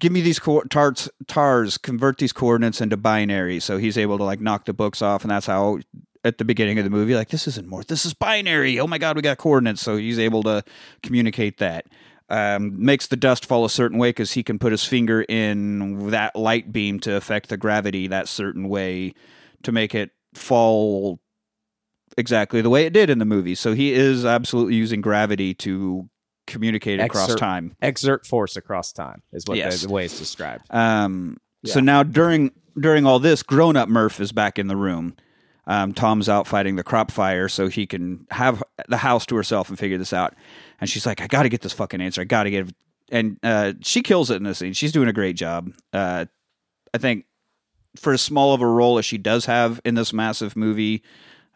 Give 0.00 0.10
me 0.10 0.22
these 0.22 0.38
co- 0.38 0.62
TARS, 0.62 1.08
TARS, 1.28 1.78
convert 1.78 2.18
these 2.18 2.32
coordinates 2.32 2.80
into 2.80 2.96
binary. 2.96 3.60
So 3.60 3.76
he's 3.76 3.98
able 3.98 4.18
to 4.18 4.24
like 4.24 4.40
knock 4.40 4.64
the 4.64 4.72
books 4.72 5.02
off, 5.02 5.22
and 5.22 5.30
that's 5.30 5.46
how 5.46 5.78
at 6.24 6.38
the 6.38 6.44
beginning 6.44 6.78
of 6.78 6.84
the 6.84 6.90
movie, 6.90 7.14
like 7.14 7.28
this 7.28 7.46
isn't 7.46 7.68
more, 7.68 7.84
this 7.84 8.04
is 8.04 8.14
binary. 8.14 8.80
Oh 8.80 8.86
my 8.86 8.98
god, 8.98 9.16
we 9.16 9.22
got 9.22 9.38
coordinates. 9.38 9.82
So 9.82 9.96
he's 9.96 10.18
able 10.18 10.42
to 10.44 10.64
communicate 11.02 11.58
that. 11.58 11.86
Um, 12.30 12.84
makes 12.84 13.08
the 13.08 13.16
dust 13.16 13.44
fall 13.44 13.64
a 13.64 13.70
certain 13.70 13.98
way 13.98 14.10
because 14.10 14.32
he 14.32 14.44
can 14.44 14.58
put 14.58 14.70
his 14.70 14.84
finger 14.84 15.22
in 15.22 16.10
that 16.10 16.36
light 16.36 16.72
beam 16.72 17.00
to 17.00 17.16
affect 17.16 17.48
the 17.48 17.56
gravity 17.56 18.06
that 18.06 18.28
certain 18.28 18.68
way 18.68 19.14
to 19.64 19.72
make 19.72 19.96
it 19.96 20.10
fall 20.34 21.18
exactly 22.16 22.60
the 22.62 22.70
way 22.70 22.86
it 22.86 22.92
did 22.92 23.10
in 23.10 23.18
the 23.18 23.24
movie. 23.24 23.56
So 23.56 23.72
he 23.74 23.92
is 23.92 24.24
absolutely 24.24 24.76
using 24.76 25.00
gravity 25.00 25.54
to 25.54 26.08
communicate 26.50 27.00
across 27.00 27.24
Exert- 27.26 27.38
time. 27.38 27.76
Exert 27.80 28.26
force 28.26 28.56
across 28.56 28.92
time 28.92 29.22
is 29.32 29.44
what 29.46 29.56
Yes. 29.58 29.80
the, 29.82 29.86
the 29.88 29.92
way 29.92 30.04
it's 30.04 30.18
described. 30.18 30.64
Um, 30.70 31.38
So 31.64 31.80
now 31.80 32.02
during 32.02 32.52
during 32.78 33.04
all 33.06 33.18
this, 33.18 33.42
grown 33.42 33.76
up 33.76 33.88
Murph 33.88 34.20
is 34.20 34.32
back 34.32 34.58
in 34.58 34.66
the 34.68 34.76
room. 34.76 35.16
Um, 35.66 35.92
Tom's 35.92 36.28
out 36.28 36.46
fighting 36.46 36.76
the 36.76 36.82
crop 36.82 37.10
fire, 37.10 37.48
so 37.48 37.68
he 37.68 37.86
can 37.86 38.26
have 38.30 38.62
the 38.88 38.96
house 38.96 39.26
to 39.26 39.36
herself 39.36 39.68
and 39.68 39.78
figure 39.78 39.98
this 39.98 40.12
out. 40.12 40.34
And 40.80 40.88
she's 40.88 41.04
like, 41.06 41.20
"I 41.20 41.26
got 41.26 41.42
to 41.44 41.48
get 41.48 41.60
this 41.60 41.72
fucking 41.72 42.00
answer. 42.00 42.20
I 42.22 42.24
got 42.24 42.44
to 42.44 42.50
get." 42.50 42.72
And 43.12 43.38
uh, 43.42 43.74
she 43.82 44.02
kills 44.02 44.30
it 44.30 44.36
in 44.36 44.44
this 44.44 44.58
scene. 44.58 44.72
She's 44.72 44.92
doing 44.92 45.08
a 45.08 45.12
great 45.12 45.36
job. 45.36 45.72
Uh, 45.92 46.26
I 46.94 46.98
think 46.98 47.26
for 47.96 48.12
as 48.12 48.22
small 48.22 48.54
of 48.54 48.62
a 48.62 48.66
role 48.66 48.98
as 48.98 49.04
she 49.04 49.18
does 49.18 49.46
have 49.46 49.80
in 49.84 49.94
this 49.96 50.12
massive 50.12 50.56
movie, 50.56 51.02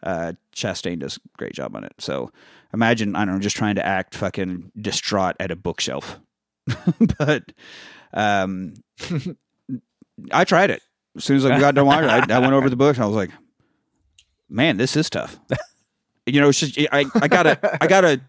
uh, 0.03 0.33
Chastain 0.53 0.99
does 0.99 1.17
a 1.17 1.19
great 1.37 1.53
job 1.53 1.75
on 1.75 1.83
it. 1.85 1.93
So 1.99 2.31
imagine, 2.75 3.15
I 3.15 3.25
don't 3.25 3.35
know, 3.35 3.39
just 3.41 3.55
trying 3.55 3.75
to 3.75 3.85
act 3.85 4.13
fucking 4.13 4.71
distraught 4.79 5.35
at 5.39 5.49
a 5.49 5.55
bookshelf. 5.55 6.19
but 7.17 7.51
um, 8.13 8.73
I 10.31 10.43
tried 10.43 10.69
it. 10.69 10.81
As 11.17 11.23
soon 11.23 11.37
as 11.37 11.45
I 11.45 11.59
got 11.59 11.75
done 11.75 11.85
watching, 11.85 12.09
I, 12.09 12.25
I 12.29 12.39
went 12.39 12.53
over 12.53 12.69
the 12.69 12.75
book 12.75 12.95
and 12.95 13.03
I 13.03 13.07
was 13.07 13.15
like, 13.15 13.31
"Man, 14.49 14.77
this 14.77 14.95
is 14.97 15.09
tough." 15.09 15.39
you 16.25 16.41
know, 16.41 16.49
it's 16.49 16.59
just 16.59 16.77
I, 16.91 17.05
I 17.15 17.27
gotta, 17.27 17.57
I 17.81 17.87
gotta 17.87 18.21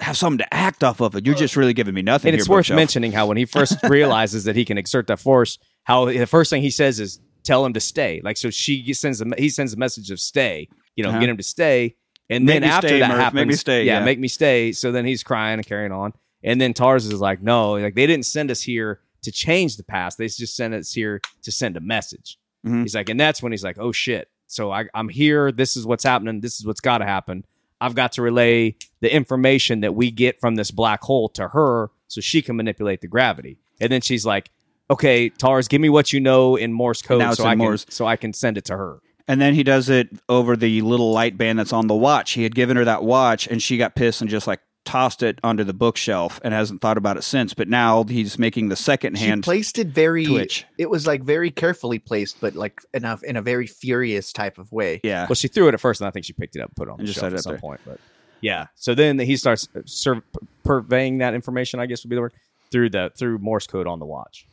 have 0.00 0.16
something 0.16 0.38
to 0.38 0.52
act 0.54 0.82
off 0.82 1.00
of 1.00 1.14
it. 1.14 1.24
You're 1.24 1.36
just 1.36 1.54
really 1.56 1.72
giving 1.72 1.94
me 1.94 2.02
nothing. 2.02 2.30
And 2.30 2.34
here, 2.34 2.40
it's 2.40 2.48
worth 2.48 2.64
bookshelf. 2.64 2.76
mentioning 2.76 3.12
how 3.12 3.26
when 3.26 3.36
he 3.36 3.44
first 3.44 3.76
realizes 3.88 4.42
that 4.44 4.56
he 4.56 4.64
can 4.64 4.76
exert 4.76 5.06
that 5.06 5.20
force, 5.20 5.58
how 5.84 6.06
the 6.06 6.26
first 6.26 6.50
thing 6.50 6.62
he 6.62 6.70
says 6.70 6.98
is 6.98 7.20
tell 7.44 7.64
him 7.64 7.74
to 7.74 7.80
stay. 7.80 8.20
Like 8.24 8.36
so, 8.36 8.50
she 8.50 8.92
sends 8.92 9.20
a, 9.20 9.26
he 9.38 9.48
sends 9.48 9.72
a 9.72 9.76
message 9.76 10.10
of 10.10 10.18
stay, 10.18 10.68
you 10.96 11.04
know, 11.04 11.10
Uh-huh. 11.10 11.20
get 11.20 11.28
him 11.28 11.36
to 11.36 11.42
stay. 11.44 11.94
And 12.30 12.48
then 12.48 12.64
after 12.64 12.88
stay, 12.88 13.00
that 13.00 13.08
Murph. 13.10 13.18
happens, 13.18 13.34
Make 13.40 13.48
me 13.48 13.54
stay, 13.54 13.84
yeah. 13.84 14.04
make 14.04 14.18
me 14.18 14.28
stay. 14.28 14.72
So 14.72 14.92
then 14.92 15.04
he's 15.04 15.22
crying 15.22 15.58
and 15.58 15.66
carrying 15.66 15.92
on. 15.92 16.12
And 16.42 16.60
then 16.60 16.72
TARS 16.74 17.06
is 17.06 17.20
like, 17.20 17.42
no, 17.42 17.72
like 17.72 17.94
they 17.94 18.06
didn't 18.06 18.26
send 18.26 18.50
us 18.50 18.62
here 18.62 19.00
to 19.22 19.32
change 19.32 19.76
the 19.76 19.82
past. 19.84 20.18
They 20.18 20.26
just 20.28 20.56
sent 20.56 20.74
us 20.74 20.92
here 20.92 21.20
to 21.42 21.50
send 21.52 21.76
a 21.76 21.80
message. 21.80 22.38
Mhm. 22.66 22.82
He's 22.82 22.94
like, 22.94 23.08
and 23.08 23.18
that's 23.20 23.42
when 23.42 23.52
he's 23.52 23.64
like, 23.64 23.78
oh 23.78 23.92
shit. 23.92 24.28
So 24.46 24.70
I, 24.70 24.84
I'm 24.94 25.08
here. 25.08 25.52
This 25.52 25.76
is 25.76 25.86
what's 25.86 26.04
happening. 26.04 26.40
This 26.40 26.60
is 26.60 26.66
what's 26.66 26.80
got 26.80 26.98
to 26.98 27.04
happen. 27.06 27.44
I've 27.80 27.94
got 27.94 28.12
to 28.12 28.22
relay 28.22 28.76
the 29.00 29.14
information 29.14 29.80
that 29.80 29.94
we 29.94 30.10
get 30.10 30.40
from 30.40 30.54
this 30.54 30.70
black 30.70 31.02
hole 31.02 31.28
to 31.30 31.48
her 31.48 31.90
so 32.08 32.20
she 32.20 32.40
can 32.40 32.56
manipulate 32.56 33.00
the 33.00 33.08
gravity. 33.08 33.58
And 33.80 33.90
then 33.90 34.00
she's 34.00 34.24
like, 34.24 34.50
okay, 34.90 35.28
TARS, 35.30 35.66
give 35.68 35.80
me 35.80 35.88
what 35.88 36.12
you 36.12 36.20
know 36.20 36.56
in 36.56 36.72
Morse 36.72 37.02
code 37.02 37.34
so 37.34 37.44
I, 37.44 37.50
can, 37.52 37.58
Morse. 37.58 37.86
so 37.88 38.06
I 38.06 38.16
can 38.16 38.32
send 38.32 38.56
it 38.58 38.64
to 38.66 38.76
her. 38.76 39.00
And 39.26 39.40
then 39.40 39.54
he 39.54 39.62
does 39.62 39.88
it 39.88 40.08
over 40.28 40.56
the 40.56 40.82
little 40.82 41.12
light 41.12 41.38
band 41.38 41.58
that's 41.58 41.72
on 41.72 41.86
the 41.86 41.94
watch. 41.94 42.32
He 42.32 42.42
had 42.42 42.54
given 42.54 42.76
her 42.76 42.84
that 42.84 43.02
watch, 43.04 43.46
and 43.46 43.62
she 43.62 43.76
got 43.78 43.94
pissed 43.94 44.20
and 44.20 44.28
just 44.28 44.46
like 44.46 44.60
tossed 44.84 45.22
it 45.22 45.38
under 45.42 45.64
the 45.64 45.72
bookshelf 45.72 46.38
and 46.44 46.52
hasn't 46.52 46.82
thought 46.82 46.98
about 46.98 47.16
it 47.16 47.22
since. 47.22 47.54
But 47.54 47.68
now 47.68 48.04
he's 48.04 48.38
making 48.38 48.68
the 48.68 48.76
second 48.76 49.16
She 49.16 49.24
hand 49.24 49.42
placed 49.42 49.78
it 49.78 49.86
very. 49.86 50.26
twitch. 50.26 50.66
It 50.76 50.90
was 50.90 51.06
like 51.06 51.22
very 51.22 51.50
carefully 51.50 51.98
placed, 51.98 52.38
but 52.42 52.54
like 52.54 52.80
enough 52.92 53.22
in 53.22 53.36
a 53.36 53.40
very 53.42 53.66
furious 53.66 54.30
type 54.30 54.58
of 54.58 54.70
way. 54.72 55.00
Yeah. 55.02 55.26
Well, 55.26 55.36
she 55.36 55.48
threw 55.48 55.68
it 55.68 55.74
at 55.74 55.80
first, 55.80 56.02
and 56.02 56.08
I 56.08 56.10
think 56.10 56.26
she 56.26 56.34
picked 56.34 56.54
it 56.54 56.60
up 56.60 56.68
and 56.68 56.76
put 56.76 56.88
it 56.88 56.92
on 56.92 56.98
And 57.00 57.08
the 57.08 57.12
just 57.12 57.20
shelf 57.20 57.30
set 57.30 57.32
it 57.32 57.36
at 57.38 57.42
some 57.44 57.52
there. 57.52 57.60
point. 57.60 57.80
But 57.86 57.98
yeah, 58.42 58.66
so 58.74 58.94
then 58.94 59.18
he 59.18 59.38
starts 59.38 59.68
uh, 59.74 59.80
sur- 59.86 60.22
purveying 60.64 61.18
that 61.18 61.32
information. 61.32 61.80
I 61.80 61.86
guess 61.86 62.04
would 62.04 62.10
be 62.10 62.16
the 62.16 62.20
word 62.22 62.34
through 62.70 62.90
the 62.90 63.10
through 63.16 63.38
Morse 63.38 63.66
code 63.66 63.86
on 63.86 64.00
the 64.00 64.06
watch. 64.06 64.46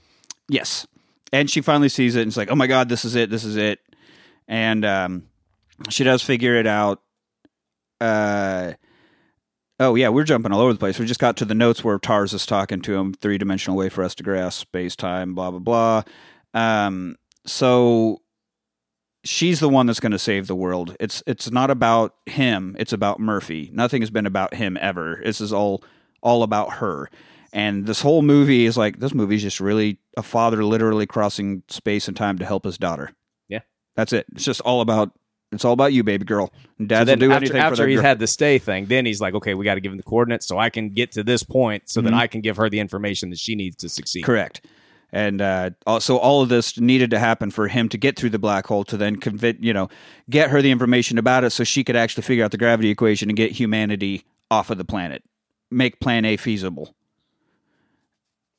Yes. 0.47 0.87
And 1.33 1.49
she 1.49 1.59
finally 1.61 1.89
sees 1.89 2.15
it 2.15 2.21
and 2.21 2.29
it's 2.29 2.37
like, 2.37 2.51
oh 2.51 2.55
my 2.55 2.67
God, 2.67 2.87
this 2.89 3.03
is 3.05 3.15
it. 3.15 3.29
This 3.29 3.43
is 3.43 3.55
it. 3.57 3.79
And 4.51 4.83
um, 4.83 5.23
she 5.89 6.03
does 6.03 6.21
figure 6.21 6.55
it 6.55 6.67
out. 6.67 7.01
Uh, 8.01 8.73
oh, 9.79 9.95
yeah, 9.95 10.09
we're 10.09 10.25
jumping 10.25 10.51
all 10.51 10.59
over 10.59 10.73
the 10.73 10.79
place. 10.79 10.99
We 10.99 11.05
just 11.05 11.21
got 11.21 11.37
to 11.37 11.45
the 11.45 11.55
notes 11.55 11.83
where 11.83 11.97
TARS 11.97 12.33
is 12.33 12.45
talking 12.45 12.81
to 12.81 12.95
him, 12.95 13.13
three 13.13 13.37
dimensional 13.37 13.77
way 13.77 13.87
for 13.87 14.03
us 14.03 14.13
to 14.15 14.23
grasp 14.23 14.59
space, 14.59 14.95
time, 14.95 15.33
blah, 15.33 15.51
blah, 15.51 15.59
blah. 15.59 16.03
Um, 16.53 17.15
so 17.45 18.21
she's 19.23 19.61
the 19.61 19.69
one 19.69 19.85
that's 19.85 20.01
going 20.01 20.11
to 20.11 20.19
save 20.19 20.47
the 20.47 20.55
world. 20.55 20.97
It's 20.99 21.23
it's 21.25 21.49
not 21.49 21.71
about 21.71 22.15
him. 22.25 22.75
It's 22.77 22.93
about 22.93 23.21
Murphy. 23.21 23.69
Nothing 23.73 24.01
has 24.01 24.09
been 24.09 24.25
about 24.25 24.53
him 24.53 24.77
ever. 24.81 25.21
This 25.23 25.39
is 25.39 25.53
all 25.53 25.81
all 26.21 26.43
about 26.43 26.73
her. 26.73 27.09
And 27.53 27.85
this 27.85 28.01
whole 28.01 28.21
movie 28.21 28.65
is 28.65 28.77
like 28.77 28.99
this 28.99 29.13
movie 29.13 29.35
is 29.35 29.41
just 29.43 29.59
really 29.59 29.99
a 30.17 30.23
father 30.23 30.63
literally 30.63 31.05
crossing 31.05 31.63
space 31.69 32.07
and 32.07 32.17
time 32.17 32.37
to 32.39 32.45
help 32.45 32.65
his 32.65 32.77
daughter. 32.77 33.11
That's 33.95 34.13
it. 34.13 34.25
It's 34.33 34.43
just 34.43 34.61
all 34.61 34.81
about 34.81 35.11
it's 35.51 35.65
all 35.65 35.73
about 35.73 35.91
you, 35.91 36.01
baby 36.03 36.23
girl. 36.23 36.53
Dads 36.85 37.09
so 37.09 37.15
do 37.17 37.25
after, 37.31 37.35
anything 37.35 37.57
after 37.61 37.85
he's 37.87 37.97
girl. 37.97 38.05
had 38.05 38.19
the 38.19 38.27
stay 38.27 38.57
thing, 38.57 38.85
then 38.85 39.05
he's 39.05 39.19
like, 39.19 39.33
okay, 39.33 39.53
we 39.53 39.65
got 39.65 39.75
to 39.75 39.81
give 39.81 39.91
him 39.91 39.97
the 39.97 40.03
coordinates 40.03 40.47
so 40.47 40.57
I 40.57 40.69
can 40.69 40.91
get 40.91 41.11
to 41.13 41.23
this 41.23 41.43
point, 41.43 41.89
so 41.89 41.99
that 42.01 42.13
Mhm. 42.13 42.17
I 42.17 42.27
can 42.27 42.39
give 42.39 42.55
her 42.55 42.69
the 42.69 42.79
information 42.79 43.29
that 43.31 43.39
she 43.39 43.55
needs 43.55 43.75
to 43.77 43.89
succeed. 43.89 44.23
Correct. 44.23 44.61
And 45.11 45.41
uh, 45.41 45.71
so 45.99 46.15
all 46.17 46.41
of 46.41 46.47
this 46.47 46.79
needed 46.79 47.09
to 47.11 47.19
happen 47.19 47.51
for 47.51 47.67
him 47.67 47.89
to 47.89 47.97
get 47.97 48.17
through 48.17 48.29
the 48.29 48.39
black 48.39 48.65
hole 48.65 48.85
to 48.85 48.95
then 48.95 49.17
convince, 49.17 49.57
you 49.61 49.73
know, 49.73 49.89
get 50.29 50.51
her 50.51 50.61
the 50.61 50.71
information 50.71 51.17
about 51.17 51.43
it 51.43 51.49
so 51.49 51.65
she 51.65 51.83
could 51.83 51.97
actually 51.97 52.23
figure 52.23 52.45
out 52.45 52.51
the 52.51 52.57
gravity 52.57 52.89
equation 52.89 53.29
and 53.29 53.35
get 53.35 53.51
humanity 53.51 54.23
off 54.49 54.69
of 54.69 54.77
the 54.77 54.85
planet, 54.85 55.21
make 55.69 55.99
Plan 55.99 56.23
A 56.23 56.37
feasible. 56.37 56.95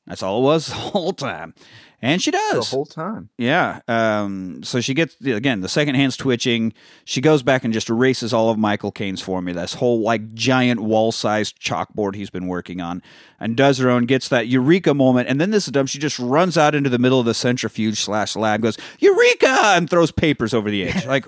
That's 0.07 0.23
all 0.23 0.41
it 0.41 0.45
was 0.45 0.67
the 0.69 0.75
whole 0.75 1.13
time, 1.15 1.55
and 2.03 2.21
she 2.21 2.31
does 2.33 2.69
The 2.69 2.77
whole 2.77 2.85
time. 2.85 3.31
Yeah. 3.39 3.81
Um, 3.89 4.63
so 4.65 4.81
she 4.81 4.93
gets 4.93 5.15
again 5.25 5.61
the 5.61 5.69
second 5.69 5.95
hand's 5.95 6.17
twitching. 6.17 6.73
She 7.05 7.21
goes 7.21 7.43
back 7.43 7.65
and 7.65 7.73
just 7.73 7.89
erases 7.89 8.33
all 8.35 8.51
of 8.51 8.59
Michael 8.59 8.91
Caine's 8.93 9.21
formula, 9.23 9.61
this 9.63 9.75
whole 9.75 10.01
like 10.01 10.35
giant 10.35 10.81
wall 10.81 11.13
sized 11.13 11.61
chalkboard 11.61 12.15
he's 12.17 12.29
been 12.31 12.49
working 12.49 12.81
on, 12.81 13.03
and 13.41 13.57
does 13.57 13.79
her 13.79 13.89
own. 13.89 14.05
Gets 14.07 14.29
that 14.31 14.49
eureka 14.49 14.93
moment, 14.95 15.29
and 15.29 15.41
then 15.41 15.51
this 15.53 15.67
is 15.69 15.73
dumb. 15.73 15.87
She 15.87 15.99
just 15.99 16.19
runs 16.19 16.59
out 16.59 16.75
into 16.75 16.91
the 16.91 16.99
middle 16.99 17.21
of 17.21 17.27
the 17.27 17.35
centrifuge 17.35 18.01
slash 18.01 18.35
lab, 18.37 18.61
goes 18.63 18.77
eureka, 18.99 19.47
and 19.77 19.89
throws 19.89 20.11
papers 20.11 20.53
over 20.53 20.71
the 20.71 20.85
edge. 20.89 21.07
Like, 21.07 21.27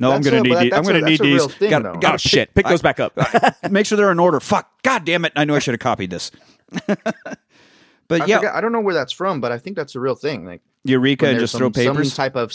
no, 0.00 0.12
I'm 0.12 0.22
gonna 0.22 0.38
a- 0.38 0.42
need. 0.42 0.48
but 0.50 0.60
these. 0.62 0.72
I'm 0.72 0.82
gonna 0.84 0.98
a- 0.98 1.02
need 1.02 1.20
these. 1.20 1.46
thing, 1.54 1.70
Gotta- 1.70 1.98
gotta 2.00 2.14
Oh 2.14 2.16
shit! 2.16 2.54
Pick 2.54 2.66
those 2.66 2.82
back 2.82 2.98
up. 3.00 3.12
Make 3.70 3.84
sure 3.86 3.96
they're 3.96 4.10
in 4.12 4.18
order. 4.20 4.40
Fuck. 4.40 4.70
God 4.82 5.04
damn 5.04 5.24
it! 5.26 5.32
I 5.36 5.44
knew 5.44 5.54
I 5.54 5.58
should 5.58 5.74
have 5.74 5.80
copied 5.80 6.10
this. 6.10 6.30
but 8.08 8.22
I, 8.22 8.26
yeah, 8.26 8.38
forgot- 8.38 8.54
I 8.54 8.60
don't 8.60 8.72
know 8.72 8.80
where 8.80 8.94
that's 8.94 9.12
from, 9.12 9.40
but 9.40 9.52
I 9.52 9.58
think 9.58 9.76
that's 9.76 9.94
a 9.94 10.00
real 10.00 10.14
thing. 10.14 10.44
Like 10.44 10.62
eureka, 10.84 11.24
when 11.24 11.30
and 11.32 11.40
there's 11.40 11.50
just 11.52 11.58
throw 11.58 11.72
some, 11.72 11.84
some 11.84 11.96
papers. 11.96 12.14
type 12.14 12.36
of 12.36 12.52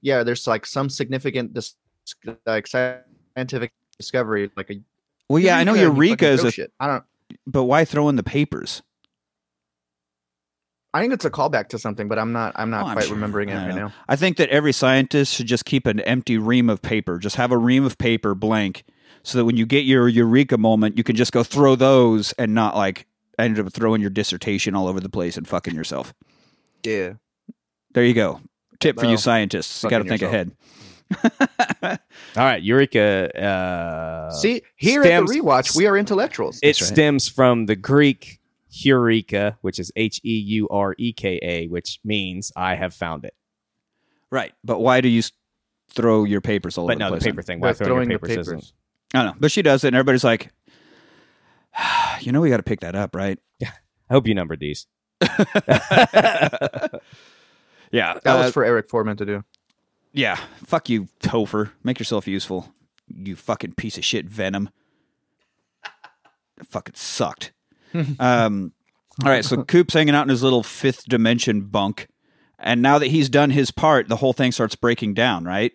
yeah. 0.00 0.22
There's 0.22 0.46
like 0.46 0.66
some 0.66 0.88
significant 0.90 1.54
dis- 1.54 1.74
like 2.46 2.66
scientific 2.66 3.72
discovery, 3.98 4.50
like 4.56 4.70
a 4.70 4.74
well, 5.28 5.40
yeah, 5.40 5.58
I 5.58 5.64
know 5.64 5.74
eureka 5.74 6.28
is 6.28 6.40
throw 6.40 6.48
a. 6.48 6.52
shit. 6.52 6.72
I 6.78 6.86
don't. 6.86 7.04
But 7.46 7.64
why 7.64 7.84
throw 7.84 8.08
in 8.08 8.16
the 8.16 8.22
papers? 8.22 8.82
I 10.94 11.00
think 11.00 11.12
it's 11.12 11.24
a 11.26 11.30
callback 11.30 11.68
to 11.68 11.78
something, 11.78 12.08
but 12.08 12.18
I'm 12.18 12.32
not. 12.32 12.52
I'm 12.56 12.70
not 12.70 12.84
Oh, 12.84 12.86
I'm 12.88 12.92
quite 12.94 13.04
sure. 13.06 13.14
remembering 13.14 13.50
it 13.50 13.54
right 13.56 13.68
know. 13.68 13.88
now. 13.88 13.92
I 14.08 14.16
think 14.16 14.38
that 14.38 14.48
every 14.48 14.72
scientist 14.72 15.34
should 15.34 15.46
just 15.46 15.64
keep 15.66 15.86
an 15.86 16.00
empty 16.00 16.38
ream 16.38 16.70
of 16.70 16.80
paper. 16.80 17.18
Just 17.18 17.36
have 17.36 17.52
a 17.52 17.58
ream 17.58 17.84
of 17.84 17.98
paper 17.98 18.34
blank 18.34 18.84
so 19.22 19.36
that 19.38 19.44
when 19.44 19.56
you 19.56 19.66
get 19.66 19.84
your 19.84 20.08
eureka 20.08 20.56
moment, 20.56 20.96
you 20.96 21.04
can 21.04 21.16
just 21.16 21.32
go 21.32 21.42
throw 21.42 21.74
those 21.74 22.32
and 22.34 22.54
not 22.54 22.76
like 22.76 23.06
end 23.38 23.58
up 23.58 23.72
throwing 23.72 24.00
your 24.00 24.10
dissertation 24.10 24.74
all 24.74 24.88
over 24.88 25.00
the 25.00 25.08
place 25.08 25.36
and 25.36 25.46
fucking 25.46 25.74
yourself. 25.74 26.14
Yeah. 26.84 27.14
There 27.92 28.04
you 28.04 28.14
go. 28.14 28.40
Tip 28.80 28.98
for 28.98 29.06
you 29.06 29.16
scientists. 29.16 29.82
You 29.82 29.90
got 29.90 29.98
to 29.98 30.04
think 30.08 30.20
yourself. 30.20 30.32
ahead. 30.34 30.52
All 32.36 32.44
right, 32.44 32.62
Eureka. 32.62 33.30
Uh, 33.40 34.30
See, 34.32 34.62
here 34.76 35.02
stems- 35.02 35.30
at 35.30 35.34
the 35.34 35.40
rewatch, 35.40 35.76
we 35.76 35.86
are 35.86 35.96
intellectuals. 35.96 36.58
it 36.62 36.66
right. 36.68 36.76
stems 36.76 37.28
from 37.28 37.66
the 37.66 37.76
Greek 37.76 38.40
Eureka, 38.70 39.56
which 39.62 39.78
is 39.78 39.90
H 39.96 40.20
E 40.24 40.36
U 40.36 40.68
R 40.68 40.94
E 40.98 41.12
K 41.12 41.38
A, 41.42 41.68
which 41.68 42.00
means 42.04 42.52
I 42.56 42.74
have 42.74 42.92
found 42.92 43.24
it. 43.24 43.34
Right. 44.30 44.52
But 44.64 44.80
why 44.80 45.00
do 45.00 45.08
you 45.08 45.22
throw 45.90 46.24
your 46.24 46.40
papers 46.40 46.76
all 46.76 46.86
But 46.86 46.94
over 46.96 46.98
no, 46.98 47.10
the 47.10 47.16
the 47.16 47.20
place? 47.20 47.32
paper 47.32 47.42
thing. 47.42 47.60
Why 47.60 47.68
By 47.68 47.72
throwing 47.74 47.88
throwing 47.90 48.10
your 48.10 48.18
the 48.18 48.26
papers? 48.26 48.46
papers. 48.48 48.62
isn't- 48.64 48.72
I 49.14 49.18
don't 49.22 49.26
know. 49.26 49.36
But 49.40 49.52
she 49.52 49.62
does 49.62 49.84
it, 49.84 49.88
and 49.88 49.96
everybody's 49.96 50.24
like, 50.24 50.50
you 52.20 52.32
know, 52.32 52.40
we 52.40 52.50
got 52.50 52.58
to 52.58 52.62
pick 52.62 52.80
that 52.80 52.94
up, 52.94 53.14
right? 53.14 53.38
I 53.62 53.68
hope 54.10 54.26
you 54.26 54.34
numbered 54.34 54.60
these. 54.60 54.86
Yeah. 57.92 58.18
That 58.24 58.36
uh, 58.36 58.42
was 58.44 58.52
for 58.52 58.64
Eric 58.64 58.88
Forman 58.88 59.16
to 59.18 59.24
do. 59.24 59.44
Yeah, 60.12 60.36
fuck 60.64 60.88
you, 60.88 61.08
Topher. 61.20 61.70
Make 61.84 61.98
yourself 61.98 62.26
useful. 62.26 62.72
You 63.14 63.36
fucking 63.36 63.74
piece 63.74 63.98
of 63.98 64.04
shit, 64.04 64.26
Venom. 64.26 64.70
It 66.58 66.66
fucking 66.66 66.94
sucked. 66.94 67.52
um, 68.18 68.72
all 69.22 69.30
right, 69.30 69.44
so 69.44 69.62
Coop's 69.62 69.94
hanging 69.94 70.14
out 70.14 70.22
in 70.22 70.30
his 70.30 70.42
little 70.42 70.62
fifth 70.62 71.04
dimension 71.04 71.62
bunk, 71.62 72.08
and 72.58 72.80
now 72.80 72.98
that 72.98 73.08
he's 73.08 73.28
done 73.28 73.50
his 73.50 73.70
part, 73.70 74.08
the 74.08 74.16
whole 74.16 74.32
thing 74.32 74.52
starts 74.52 74.74
breaking 74.74 75.12
down. 75.14 75.44
Right, 75.44 75.72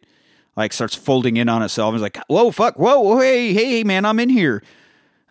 like 0.55 0.73
starts 0.73 0.95
folding 0.95 1.37
in 1.37 1.47
on 1.47 1.61
itself. 1.61 1.93
He's 1.93 2.01
like, 2.01 2.17
"Whoa, 2.27 2.49
fuck, 2.49 2.77
whoa, 2.77 3.19
hey, 3.19 3.53
hey, 3.53 3.83
man, 3.83 4.05
I'm 4.05 4.19
in 4.19 4.29
here." 4.29 4.63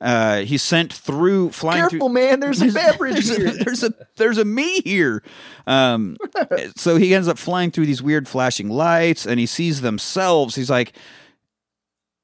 Uh, 0.00 0.38
he's 0.38 0.62
sent 0.62 0.92
through 0.92 1.50
flying 1.50 1.82
through 1.82 1.98
Careful, 1.98 2.08
man. 2.08 2.40
There's 2.40 2.62
a 2.62 2.72
beverage 2.72 3.14
there's 3.26 3.36
here. 3.36 3.48
A, 3.48 3.64
there's 3.64 3.82
a 3.84 3.94
there's 4.16 4.38
a 4.38 4.44
me 4.46 4.80
here. 4.80 5.22
Um, 5.66 6.16
so 6.76 6.96
he 6.96 7.14
ends 7.14 7.28
up 7.28 7.36
flying 7.36 7.70
through 7.70 7.86
these 7.86 8.02
weird 8.02 8.26
flashing 8.26 8.70
lights, 8.70 9.26
and 9.26 9.38
he 9.38 9.44
sees 9.44 9.82
themselves. 9.82 10.54
He's 10.54 10.70
like, 10.70 10.94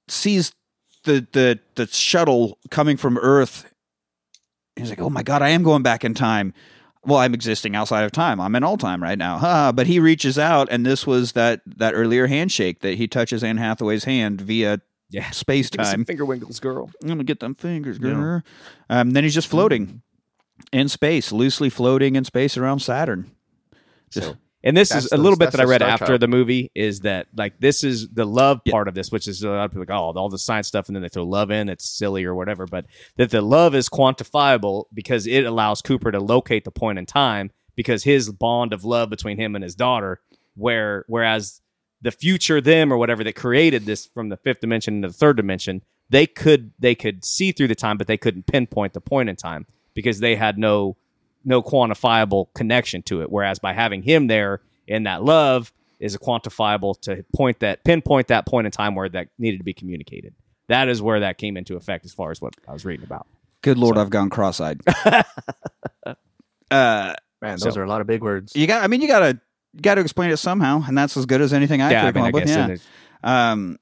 sees 0.09 0.53
the 1.05 1.27
the 1.33 1.61
the 1.75 1.87
shuttle 1.87 2.59
coming 2.71 2.97
from 2.97 3.19
Earth. 3.19 3.71
He's 4.77 4.89
like, 4.89 5.01
oh 5.01 5.11
my 5.11 5.23
god, 5.23 5.43
I 5.43 5.51
am 5.51 5.63
going 5.63 5.83
back 5.83 6.03
in 6.03 6.15
time. 6.15 6.55
Well, 7.05 7.19
I'm 7.19 7.35
existing 7.35 7.77
outside 7.77 8.03
of 8.03 8.11
time. 8.11 8.41
I'm 8.41 8.57
in 8.57 8.65
all 8.65 8.77
time 8.77 9.03
right 9.03 9.19
now. 9.19 9.39
Huh. 9.39 9.73
But 9.73 9.87
he 9.87 10.01
reaches 10.01 10.39
out, 10.39 10.69
and 10.71 10.85
this 10.85 11.07
was 11.07 11.33
that 11.33 11.61
that 11.67 11.93
earlier 11.93 12.27
handshake 12.27 12.81
that 12.81 12.95
he 12.95 13.07
touches 13.07 13.45
Anne 13.45 13.59
Hathaway's 13.59 14.05
hand 14.05 14.41
via 14.41 14.81
Yeah. 15.11 15.31
space 15.31 15.71
Give 15.71 15.79
me 15.81 15.85
some 15.85 15.93
time. 16.01 16.05
finger 16.05 16.25
wiggles, 16.25 16.59
girl. 16.61 16.91
I'm 17.03 17.09
gonna 17.09 17.25
get 17.25 17.41
them 17.41 17.55
fingers, 17.55 17.99
Yeah. 18.03 18.11
girl. 18.11 18.43
Um, 18.91 19.11
then 19.13 19.25
he's 19.25 19.35
just 19.35 19.49
floating 19.49 20.03
in 20.73 20.89
space, 20.89 21.33
loosely 21.33 21.71
floating 21.71 22.17
in 22.17 22.25
space 22.25 22.57
around 22.57 22.81
Saturn. 22.81 23.31
Just- 24.11 24.27
So, 24.29 24.37
and 24.65 24.77
this 24.77 24.93
is 24.93 25.07
a 25.07 25.17
the- 25.17 25.23
little 25.23 25.39
bit 25.39 25.53
that 25.53 25.61
I 25.61 25.65
read 25.65 25.83
after 25.83 26.07
Child. 26.07 26.21
the 26.23 26.29
movie 26.29 26.73
is 26.75 27.01
that 27.01 27.29
like 27.37 27.61
this 27.61 27.85
is 27.85 28.09
the 28.09 28.25
love 28.25 28.61
Yeah. 28.65 28.73
part 28.73 28.89
of 28.89 28.95
this, 28.95 29.13
which 29.13 29.29
is 29.29 29.43
a 29.45 29.49
lot 29.51 29.65
of 29.67 29.71
people 29.71 29.83
like, 29.83 29.91
oh, 29.91 30.13
all 30.19 30.29
the 30.29 30.39
science 30.39 30.67
stuff, 30.67 30.89
and 30.89 30.97
then 30.97 31.03
they 31.03 31.09
throw 31.09 31.25
love 31.25 31.51
in, 31.53 31.69
it's 31.69 31.89
silly 31.89 32.25
or 32.25 32.35
whatever. 32.35 32.67
But 32.67 32.87
that 33.17 33.31
the 33.31 33.43
love 33.43 33.75
is 33.77 33.89
quantifiable 33.89 34.85
because 34.93 35.27
it 35.27 35.45
allows 35.45 35.83
Cooper 35.83 36.11
to 36.11 36.19
locate 36.21 36.65
the 36.65 36.71
point 36.73 36.99
in 36.99 37.07
time 37.07 37.51
because 37.77 38.03
his 38.05 38.33
bond 38.33 38.73
of 38.73 38.85
love 38.85 39.09
between 39.11 39.39
him 39.39 39.55
and 39.55 39.63
his 39.63 39.75
daughter, 39.77 40.21
where 40.55 41.05
whereas 41.07 41.61
the 42.07 42.13
future 42.13 42.61
them 42.61 42.93
or 42.93 42.97
whatever 42.97 43.25
that 43.25 43.35
created 43.35 43.85
this 43.85 44.07
from 44.07 44.29
the 44.29 44.37
fifth 44.37 44.61
dimension 44.61 44.95
into 44.95 45.09
the 45.09 45.15
third 45.15 45.37
dimension, 45.37 45.83
they 46.09 46.25
could 46.25 46.71
they 46.79 46.95
could 46.95 47.25
see 47.25 47.51
through 47.51 47.67
the 47.67 47.75
time, 47.75 47.99
but 47.99 48.07
they 48.07 48.17
couldn't 48.17 48.47
pinpoint 48.47 48.93
the 48.93 49.01
point 49.01 49.29
in 49.29 49.35
time 49.35 49.67
because 49.93 50.21
they 50.21 50.37
had 50.37 50.57
no 50.57 50.97
no 51.45 51.63
quantifiable 51.63 52.47
connection 52.55 53.03
to 53.03 53.23
it. 53.23 53.31
Whereas 53.31 53.59
by 53.59 53.73
having 53.73 54.03
him 54.03 54.29
there 54.29 54.61
in 54.87 55.03
that 55.03 55.25
love, 55.25 55.73
is 55.99 56.15
a 56.15 56.19
quantifiable 56.19 56.95
to 57.01 57.25
point 57.35 57.59
that 57.59 57.83
pinpoint 57.83 58.29
that 58.29 58.47
point 58.47 58.67
in 58.67 58.71
time 58.71 58.95
where 58.95 59.09
that 59.09 59.29
needed 59.39 59.59
to 59.59 59.65
be 59.65 59.75
communicated. 59.75 60.33
That 60.69 60.89
is 60.89 61.03
where 61.03 61.21
that 61.21 61.39
came 61.39 61.57
into 61.57 61.75
effect 61.75 62.05
as 62.05 62.13
far 62.13 62.31
as 62.31 62.41
what 62.41 62.55
I 62.69 62.73
was 62.73 62.85
reading 62.85 63.05
about. 63.05 63.27
Good 63.63 63.79
lord, 63.79 63.99
I've 63.99 64.11
gone 64.11 64.31
cross-eyed. 64.31 64.81
uh, 66.71 67.15
Man, 67.43 67.59
those 67.59 67.75
So- 67.75 67.81
are 67.81 67.85
a 67.85 67.89
lot 67.89 68.01
of 68.01 68.07
big 68.07 68.23
words. 68.23 68.55
you 68.57 68.67
got. 68.67 68.83
I 68.83 68.87
mean, 68.87 69.01
you 69.03 69.09
gotta 69.09 69.39
you 69.77 69.83
gotta 69.83 70.01
explain 70.01 70.31
it 70.31 70.39
somehow, 70.39 70.83
and 70.87 70.97
that's 70.97 71.17
as 71.17 71.27
good 71.27 71.41
as 71.41 71.53
anything 71.53 71.83
I 71.83 71.91
yeah, 71.91 72.03
I 72.03 72.07
could 72.07 72.15
mean, 72.17 72.33
come 72.33 72.41
I 72.41 72.43
up 72.43 72.69
with. 72.69 72.83
Yeah. 73.25 73.53
Um, 73.53 73.79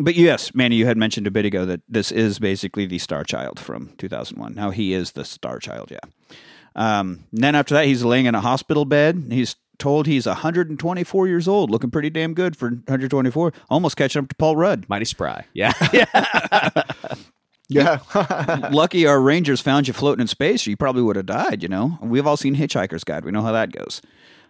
but 0.00 0.14
yes, 0.14 0.54
Manny, 0.54 0.76
you 0.76 0.86
had 0.86 0.96
mentioned 0.96 1.26
a 1.26 1.30
bit 1.30 1.44
ago 1.44 1.64
that 1.64 1.80
this 1.88 2.12
is 2.12 2.38
basically 2.38 2.86
the 2.86 2.98
Star 2.98 3.24
Child 3.24 3.58
from 3.58 3.92
2001. 3.98 4.54
Now 4.54 4.70
he 4.70 4.92
is 4.92 5.12
the 5.12 5.24
Star 5.24 5.58
Child, 5.58 5.90
yeah. 5.90 5.98
Um, 6.76 7.24
and 7.32 7.42
then 7.42 7.54
after 7.54 7.74
that, 7.74 7.86
he's 7.86 8.04
laying 8.04 8.26
in 8.26 8.34
a 8.34 8.40
hospital 8.40 8.84
bed. 8.84 9.26
He's 9.30 9.56
told 9.78 10.06
he's 10.06 10.26
124 10.26 11.26
years 11.28 11.48
old, 11.48 11.70
looking 11.70 11.90
pretty 11.90 12.10
damn 12.10 12.34
good 12.34 12.56
for 12.56 12.68
124, 12.68 13.52
almost 13.70 13.96
catching 13.96 14.22
up 14.22 14.28
to 14.28 14.36
Paul 14.36 14.56
Rudd. 14.56 14.86
mighty 14.88 15.04
spry. 15.04 15.44
Yeah, 15.54 15.72
yeah. 15.92 16.84
Yeah. 17.68 17.98
Lucky 18.72 19.06
our 19.06 19.20
Rangers 19.20 19.60
found 19.60 19.88
you 19.88 19.92
floating 19.94 20.22
in 20.22 20.26
space, 20.26 20.66
or 20.66 20.70
you 20.70 20.76
probably 20.76 21.02
would 21.02 21.16
have 21.16 21.26
died. 21.26 21.62
You 21.62 21.68
know, 21.68 21.98
we've 22.00 22.26
all 22.26 22.36
seen 22.36 22.56
Hitchhiker's 22.56 23.04
Guide. 23.04 23.24
We 23.24 23.30
know 23.30 23.42
how 23.42 23.52
that 23.52 23.72
goes. 23.72 24.00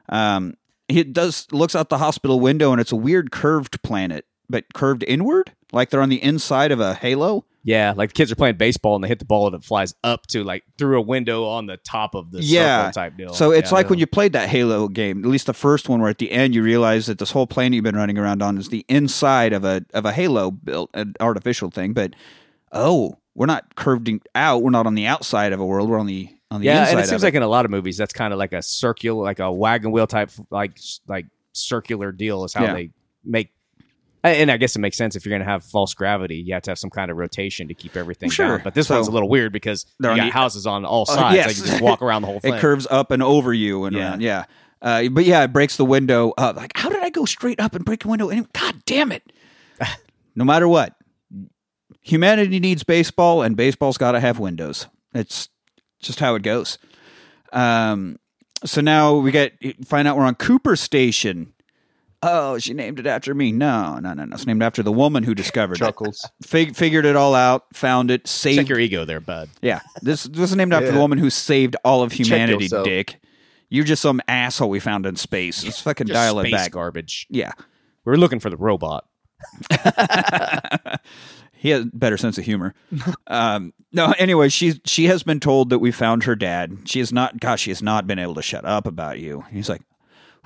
Um, 0.09 0.55
he 0.89 1.05
does 1.05 1.47
looks 1.53 1.75
out 1.77 1.89
the 1.89 1.99
hospital 1.99 2.41
window, 2.41 2.73
and 2.73 2.81
it's 2.81 2.93
a 2.93 2.97
weird 2.97 3.31
curved 3.31 3.83
planet, 3.83 4.25
but 4.49 4.65
curved 4.75 5.05
inward, 5.07 5.53
like 5.73 5.91
they're 5.91 6.03
on 6.03 6.09
the 6.09 6.23
inside 6.23 6.73
of 6.73 6.81
a 6.81 6.95
halo. 6.95 7.45
Yeah, 7.65 7.93
like 7.95 8.11
the 8.11 8.15
kids 8.15 8.33
are 8.33 8.37
playing 8.37 8.57
baseball 8.57 8.95
and 8.95 9.05
they 9.05 9.09
hit 9.09 9.19
the 9.19 9.27
ball 9.27 9.47
and 9.47 9.55
it 9.57 9.63
flies 9.63 9.95
up 10.03 10.27
to 10.29 10.43
like 10.43 10.65
through 10.79 10.97
a 10.99 11.03
window 11.03 11.45
on 11.45 11.67
the 11.67 11.77
top 11.77 12.15
of 12.15 12.31
the 12.31 12.41
Yeah. 12.43 12.91
type 12.95 13.19
deal. 13.19 13.35
So 13.35 13.51
it's 13.51 13.71
Yeah. 13.71 13.75
like 13.75 13.91
when 13.91 13.99
you 13.99 14.07
played 14.07 14.33
that 14.33 14.49
Halo 14.49 14.89
game, 14.89 15.23
at 15.23 15.29
least 15.29 15.47
the 15.47 15.53
first 15.53 15.87
one, 15.87 16.01
where 16.01 16.09
at 16.09 16.17
the 16.17 16.31
end 16.31 16.55
you 16.55 16.63
realize 16.63 17.07
that 17.07 17.19
this 17.19 17.33
whole 17.33 17.47
planet 17.47 17.75
you've 17.75 17.85
been 17.85 17.97
running 17.97 18.17
around 18.17 18.43
on 18.43 18.57
is 18.57 18.69
the 18.71 18.87
inside 18.89 19.53
of 19.53 19.65
a 19.65 19.85
of 19.93 20.07
a 20.07 20.13
Halo 20.13 20.51
built 20.51 20.89
an 20.95 21.13
artificial 21.21 21.71
thing. 21.71 21.93
But 21.93 22.15
oh, 22.73 23.19
we're 23.35 23.45
not 23.47 23.75
curved 23.75 24.09
out. 24.35 24.63
We're 24.63 24.71
not 24.71 24.87
on 24.87 24.95
the 24.95 25.07
outside 25.07 25.53
of 25.53 25.61
a 25.61 25.67
world. 25.67 25.91
We're 25.91 25.99
on 26.01 26.07
the 26.07 26.31
on 26.51 26.61
the 26.61 26.67
yeah, 26.67 26.81
inside. 26.81 26.91
and 26.93 27.01
it 27.01 27.09
seems 27.09 27.23
like 27.23 27.35
in 27.35 27.43
a 27.43 27.49
lot 27.49 27.65
of 27.65 27.71
movies 27.71 27.97
that's 27.97 28.13
kind 28.13 28.33
of 28.33 28.39
like 28.39 28.53
a 28.53 28.63
circular, 28.63 29.23
like 29.23 29.39
a 29.39 29.51
wagon 29.53 29.91
wheel 29.93 30.07
type, 30.07 30.31
like 30.51 30.79
like 31.07 31.27
circular 31.53 32.13
deal 32.13 32.45
is 32.45 32.55
how 32.55 32.65
Yeah. 32.65 32.73
they 32.75 32.91
make. 33.25 33.53
And 34.25 34.51
I 34.51 34.57
guess 34.57 34.75
it 34.75 34.81
makes 34.81 34.97
sense 34.97 35.15
if 35.15 35.25
you're 35.25 35.31
going 35.31 35.47
to 35.47 35.51
have 35.51 35.63
false 35.65 35.95
gravity, 35.95 36.37
you 36.39 36.53
have 36.55 36.63
to 36.65 36.71
have 36.73 36.79
some 36.79 36.91
kind 36.91 37.11
of 37.11 37.17
rotation 37.17 37.69
to 37.69 37.75
keep 37.75 37.97
everything 37.97 38.31
Sure. 38.31 38.57
down. 38.57 38.61
But 38.65 38.75
this 38.75 38.89
So- 38.89 38.97
one's 38.97 39.07
a 39.09 39.13
little 39.13 39.29
weird 39.29 39.53
because 39.53 39.87
you 39.89 39.93
They're 40.01 40.17
got 40.17 40.25
the- 40.25 40.31
houses 40.31 40.67
on 40.67 40.85
all 40.85 41.03
Uh, 41.09 41.15
sides. 41.15 41.37
yes. 41.37 41.47
Like 41.47 41.57
you 41.57 41.65
just 41.73 41.83
walk 41.83 42.03
around 42.03 42.23
the 42.23 42.29
whole 42.29 42.41
thing. 42.41 42.55
it 42.55 42.61
curves 42.61 42.87
up 42.91 43.11
and 43.13 43.23
over 43.23 43.55
you 43.55 43.85
and 43.85 43.95
Yeah. 43.95 44.11
around. 44.11 44.23
Yeah. 44.23 44.45
Uh, 44.83 45.09
but 45.09 45.25
yeah, 45.25 45.43
it 45.45 45.53
breaks 45.53 45.77
the 45.77 45.85
window 45.85 46.33
up. 46.37 46.57
Like, 46.57 46.73
how 46.77 46.89
did 46.89 47.01
I 47.03 47.11
go 47.11 47.25
straight 47.27 47.61
up 47.61 47.75
and 47.75 47.85
break 47.85 48.05
a 48.05 48.09
window? 48.09 48.29
And 48.29 48.53
God 48.53 48.77
damn 48.87 49.13
it! 49.13 49.23
no 50.37 50.45
matter 50.45 50.67
what, 50.69 50.95
humanity 52.01 52.61
needs 52.61 52.83
baseball, 52.85 53.43
and 53.43 53.57
baseball's 53.57 53.99
got 53.99 54.13
to 54.13 54.21
have 54.21 54.39
windows. 54.39 54.87
It's 55.15 55.49
just 56.01 56.21
how 56.21 56.35
it 56.35 56.43
goes. 56.43 56.79
Um, 57.53 58.19
so 58.65 58.81
now 58.81 59.15
we 59.17 59.31
get 59.31 59.55
find 59.87 60.07
out 60.09 60.17
we're 60.17 60.25
on 60.25 60.35
Cooper 60.35 60.77
Station. 60.77 61.53
Oh, 62.21 62.59
she 62.59 62.75
named 62.75 62.99
it 62.99 63.07
after 63.07 63.33
me. 63.33 63.53
No, 63.53 64.01
no, 64.01 64.13
no, 64.13 64.25
no. 64.25 64.35
It's 64.35 64.45
named 64.45 64.61
after 64.63 64.83
the 64.83 64.91
woman 64.91 65.23
who 65.23 65.37
discovered 65.37 65.75
it. 65.77 65.79
Chuckles. 65.79 66.29
Fig- 66.43 66.75
figured 66.75 67.05
it 67.05 67.15
all 67.15 67.33
out, 67.37 67.67
found 67.73 68.11
it, 68.11 68.27
saved 68.27 68.59
Check 68.59 68.69
your 68.69 68.81
ego 68.81 69.05
there, 69.05 69.21
bud. 69.21 69.49
yeah, 69.63 69.81
this 70.03 70.25
this 70.25 70.51
is 70.51 70.57
named 70.57 70.73
after 70.75 70.91
the 70.91 70.99
woman 70.99 71.19
who 71.19 71.31
saved 71.31 71.77
all 71.85 72.03
of 72.03 72.11
humanity. 72.13 72.65
yourself. 72.65 72.85
Dick, 72.85 73.21
you're 73.69 73.85
just 73.85 74.03
some 74.03 74.21
asshole 74.27 74.69
we 74.69 74.81
found 74.81 75.07
in 75.07 75.15
space. 75.15 75.63
Let's 75.65 75.81
fucking 75.81 76.09
Just 76.09 76.15
dial 76.15 76.41
it 76.41 76.51
back. 76.51 76.73
garbage. 76.73 77.27
Yeah, 77.31 77.53
We're 78.05 78.17
looking 78.17 78.41
for 78.41 78.51
the 78.51 78.57
robot. 78.57 79.07
he 81.59 81.71
has 81.71 81.85
better 81.87 82.17
sense 82.17 82.39
of 82.39 82.45
humor. 82.45 82.75
um, 83.27 83.73
no, 83.93 84.15
anyway, 84.19 84.49
she 84.49 84.81
she 84.85 85.07
has 85.07 85.23
been 85.23 85.41
told 85.41 85.71
that 85.71 85.81
we 85.81 85.91
found 85.91 86.25
her 86.25 86.37
dad. 86.37 86.79
She 86.85 87.01
has 87.01 87.13
not. 87.13 87.41
Gosh, 87.41 87.63
she 87.63 87.71
has 87.71 87.83
not 87.83 88.07
been 88.07 88.19
able 88.19 88.35
to 88.37 88.43
shut 88.43 88.65
up 88.65 88.87
about 88.87 89.19
you. 89.19 89.45
He's 89.51 89.69
like, 89.69 89.83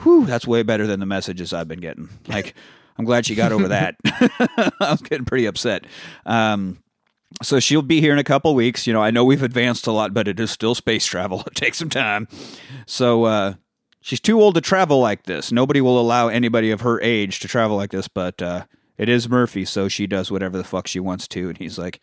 whew, 0.00 0.26
that's 0.26 0.46
way 0.46 0.62
better 0.62 0.86
than 0.86 1.00
the 1.00 1.06
messages 1.06 1.52
I've 1.52 1.68
been 1.68 1.80
getting. 1.80 2.08
Like, 2.26 2.54
I'm 2.98 3.04
glad 3.04 3.26
she 3.26 3.34
got 3.34 3.52
over 3.52 3.68
that. 3.68 3.96
I 4.04 4.70
was 4.80 5.02
getting 5.02 5.24
pretty 5.24 5.46
upset. 5.46 5.86
Um, 6.24 6.82
so 7.42 7.60
she'll 7.60 7.82
be 7.82 8.00
here 8.00 8.12
in 8.12 8.18
a 8.18 8.24
couple 8.24 8.54
weeks. 8.54 8.86
You 8.86 8.92
know, 8.92 9.02
I 9.02 9.10
know 9.10 9.24
we've 9.24 9.42
advanced 9.42 9.86
a 9.86 9.92
lot, 9.92 10.14
but 10.14 10.28
it 10.28 10.38
is 10.38 10.50
still 10.50 10.74
space 10.74 11.06
travel. 11.06 11.42
It 11.46 11.54
takes 11.54 11.78
some 11.78 11.90
time. 11.90 12.28
So 12.86 13.24
uh, 13.24 13.54
she's 14.00 14.20
too 14.20 14.40
old 14.40 14.54
to 14.54 14.60
travel 14.60 15.00
like 15.00 15.24
this. 15.24 15.50
Nobody 15.52 15.80
will 15.80 15.98
allow 16.00 16.28
anybody 16.28 16.70
of 16.70 16.82
her 16.82 17.00
age 17.00 17.40
to 17.40 17.48
travel 17.48 17.76
like 17.76 17.90
this, 17.90 18.08
but 18.08 18.40
uh, 18.40 18.64
it 18.98 19.08
is 19.08 19.28
Murphy, 19.28 19.64
so 19.64 19.88
she 19.88 20.06
does 20.06 20.30
whatever 20.30 20.56
the 20.56 20.64
fuck 20.64 20.86
she 20.86 21.00
wants 21.00 21.26
to. 21.28 21.48
And 21.48 21.58
he's 21.58 21.78
like, 21.78 22.00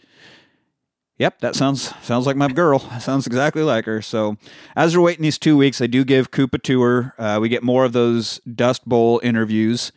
Yep, 1.20 1.40
that 1.40 1.54
sounds 1.54 1.94
sounds 2.02 2.26
like 2.26 2.38
my 2.38 2.48
girl. 2.48 2.80
Sounds 3.00 3.28
exactly 3.28 3.62
like 3.62 3.84
her. 3.86 4.02
So, 4.02 4.38
as 4.76 4.96
we're 4.96 5.04
waiting 5.04 5.24
these 5.24 5.38
two 5.38 5.58
weeks, 5.58 5.82
I 5.82 5.88
do 5.88 6.06
give 6.06 6.32
Coop 6.32 6.54
a 6.54 6.58
tour. 6.58 7.14
Uh, 7.18 7.40
we 7.42 7.50
get 7.50 7.62
more 7.62 7.84
of 7.84 7.92
those 7.92 8.40
Dust 8.40 8.88
Bowl 8.88 9.20
interviews. 9.22 9.92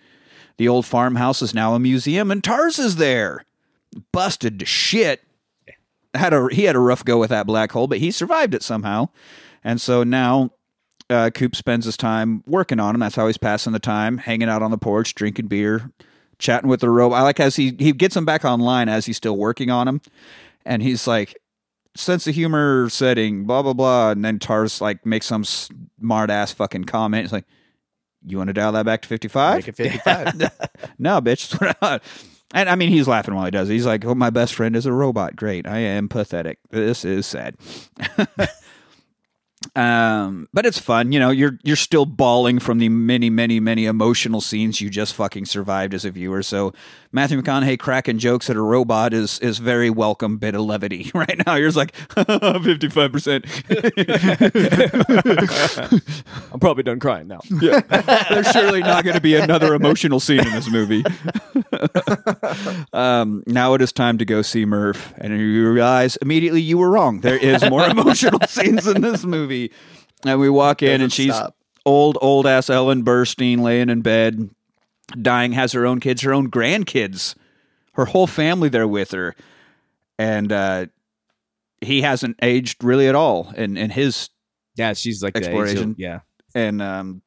The 0.57 0.67
old 0.67 0.85
farmhouse 0.85 1.41
is 1.41 1.55
now 1.55 1.75
a 1.75 1.79
museum, 1.79 2.33
and 2.33 2.43
TARS 2.43 2.81
is 2.81 2.97
there, 2.97 3.45
busted 4.11 4.59
to 4.59 4.67
shit. 4.67 5.23
Had 6.13 6.35
a 6.35 6.49
he 6.51 6.65
had 6.65 6.75
a 6.75 6.81
rough 6.81 7.05
go 7.05 7.19
with 7.19 7.31
that 7.31 7.47
black 7.47 7.71
hole, 7.71 7.87
but 7.87 7.99
he 7.99 8.11
survived 8.11 8.53
it 8.53 8.65
somehow. 8.65 9.09
And 9.63 9.81
so 9.81 10.03
now 10.03 10.51
uh, 11.09 11.31
Coop 11.31 11.55
spends 11.55 11.87
his 11.87 11.97
time 11.97 12.43
working 12.49 12.81
on 12.81 12.97
him. 12.97 13.01
That's 13.01 13.15
how 13.15 13.29
he's 13.29 13.39
passing 13.39 13.73
the 13.73 13.79
time, 13.79 14.19
hanging 14.19 14.49
out 14.49 14.63
on 14.63 14.73
the 14.73 14.79
porch, 14.79 15.15
drinking 15.15 15.47
beer, 15.47 15.93
chatting 16.43 16.69
with 16.69 16.81
the 16.81 16.91
robot. 16.91 17.21
I 17.21 17.23
like 17.23 17.41
as 17.41 17.57
he 17.57 17.75
he 17.79 17.93
gets 17.93 18.17
him 18.17 18.25
back 18.27 18.45
online 18.45 18.89
as 18.89 19.07
he's 19.07 19.17
still 19.17 19.37
working 19.37 19.71
on 19.71 19.89
him, 19.89 20.01
and 20.67 20.83
he's 20.83 21.07
like, 21.07 21.37
sense 21.95 22.27
of 22.27 22.35
humor 22.35 22.89
setting, 22.91 23.45
blah 23.45 23.63
blah 23.63 23.73
blah, 23.73 24.11
and 24.11 24.25
then 24.25 24.39
TARS 24.39 24.81
like 24.81 25.07
makes 25.07 25.27
some 25.27 25.45
smart 25.45 26.31
ass 26.31 26.53
fucking 26.53 26.85
comment. 26.85 27.25
He's 27.25 27.33
like, 27.33 27.47
"You 28.27 28.39
want 28.39 28.49
to 28.49 28.55
dial 28.55 28.73
that 28.73 28.85
back 28.85 29.03
to 29.03 29.09
fifty 29.09 29.29
five? 29.29 29.57
Make 29.57 29.69
it 29.69 29.77
55. 29.77 30.35
no, 30.99 31.21
bitch. 31.21 32.01
And 32.55 32.69
I 32.69 32.75
mean, 32.75 32.91
he's 32.91 33.09
laughing 33.09 33.35
while 33.35 33.47
he 33.47 33.51
does 33.51 33.71
it. 33.71 33.73
He's 33.73 33.87
like, 33.87 34.05
"Oh, 34.05 34.15
my 34.15 34.31
best 34.31 34.55
friend 34.55 34.77
is 34.77 34.85
a 34.85 34.93
robot. 34.93 35.37
Great. 35.37 35.67
I 35.67 35.79
am 35.79 36.09
pathetic. 36.09 36.59
This 36.71 37.05
is 37.05 37.27
sad." 37.27 37.57
um, 39.75 40.49
but 40.53 40.67
it's 40.67 40.79
fun. 40.79 41.13
You 41.13 41.21
know, 41.21 41.31
you're 41.31 41.59
you're 41.63 41.77
still 41.77 42.05
bawling 42.05 42.59
from 42.59 42.79
the 42.79 42.91
many, 42.91 43.31
many, 43.31 43.59
many 43.59 43.87
emotional 43.87 44.43
scenes 44.43 44.83
you 44.83 44.91
just 44.91 45.15
fucking 45.15 45.47
survived 45.47 45.95
as 45.95 46.05
a 46.05 46.11
viewer. 46.11 46.43
So 46.43 46.75
Matthew 47.11 47.41
McConaughey 47.41 47.79
cracking 47.79 48.19
jokes 48.19 48.51
at 48.51 48.57
a 48.57 48.61
robot 48.61 49.15
is 49.15 49.39
is 49.39 49.57
very 49.59 49.89
welcome 49.89 50.37
bit 50.37 50.55
of 50.55 50.61
levity 50.63 51.11
right 51.15 51.41
now. 51.47 51.55
You're 51.55 51.71
just 51.71 51.79
like 51.79 51.95
fifty 52.63 52.91
five 52.91 53.13
percent. 53.13 53.47
I'm 56.53 56.61
probably 56.61 56.83
done 56.83 57.01
crying 57.01 57.29
now. 57.29 57.41
There's 57.49 58.51
surely 58.51 58.81
not 58.81 59.05
going 59.05 59.15
to 59.15 59.23
be 59.23 59.37
another 59.37 59.75
emotional 59.75 60.21
scene 60.21 60.41
in 60.41 60.53
this 60.53 60.71
movie. 60.71 61.03
um, 62.93 63.43
now 63.47 63.73
it 63.73 63.81
is 63.81 63.93
time 63.93 64.19
to 64.19 64.27
go 64.27 64.43
see 64.43 64.67
Murph, 64.67 65.15
and 65.17 65.39
you 65.39 65.71
realize 65.71 66.17
immediately 66.17 66.61
you 66.61 66.77
were 66.77 66.91
wrong. 66.91 67.21
There 67.21 67.39
is 67.39 67.63
more 67.71 67.87
emotional 67.87 68.41
scenes 68.47 68.87
in 68.87 69.01
this 69.01 69.25
movie. 69.25 69.62
And 70.25 70.41
we 70.41 70.49
walk 70.49 70.83
in, 70.83 71.01
and 71.01 71.13
she's 71.13 71.35
stop. 71.35 71.57
old, 71.85 72.17
old 72.21 72.47
ass 72.47 72.71
Ellen 72.71 73.05
Burstyn 73.05 73.61
laying 73.61 73.91
in 73.91 74.01
bed, 74.03 74.51
dying, 75.21 75.53
has 75.53 75.73
her 75.73 75.85
own 75.85 76.01
kids, 76.01 76.23
her 76.23 76.33
own 76.33 76.51
grandkids, 76.51 77.35
her 77.95 78.07
whole 78.07 78.27
family 78.27 78.69
there 78.69 78.89
with 78.89 79.11
her. 79.11 79.35
And 80.19 80.53
uh, 80.53 80.87
he 81.81 82.03
hasn't 82.03 82.37
aged 82.41 82.83
really 82.85 83.09
at 83.09 83.15
all 83.15 83.53
in, 83.57 83.77
in 83.77 83.91
his 83.91 84.31
Yeah, 84.77 84.93
she's 84.93 85.23
like 85.23 85.35
the 85.35 85.41
of- 85.41 85.45
Exploration. 85.47 85.97
yeah, 85.99 86.21
and 86.55 86.81
um 86.81 87.23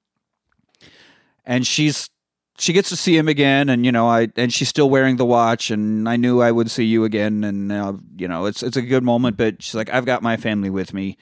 and 1.46 1.66
she's 1.68 2.10
she 2.58 2.72
gets 2.74 2.90
to 2.90 2.96
see 2.96 3.18
him 3.18 3.28
again 3.28 3.70
and 3.70 3.86
you 3.86 3.92
know 3.92 4.08
i 4.08 4.28
and 4.38 4.54
she's 4.54 4.70
still 4.70 4.90
wearing 4.90 5.18
the 5.18 5.26
watch 5.26 5.70
and 5.72 6.08
i 6.08 6.16
knew 6.16 6.42
i 6.42 6.52
would 6.52 6.72
see 6.72 6.86
you 6.86 7.04
again 7.04 7.44
and 7.44 7.72
uh, 7.72 7.94
you 8.18 8.28
know 8.28 8.46
it's 8.46 8.64
it's 8.64 8.78
a 8.78 8.82
good 8.82 9.04
moment 9.04 9.36
but 9.36 9.62
she's 9.62 9.76
like 9.76 9.90
i've 9.90 10.06
got 10.06 10.22
my 10.24 10.38
family 10.38 10.70
with 10.70 10.94
me 10.94 11.18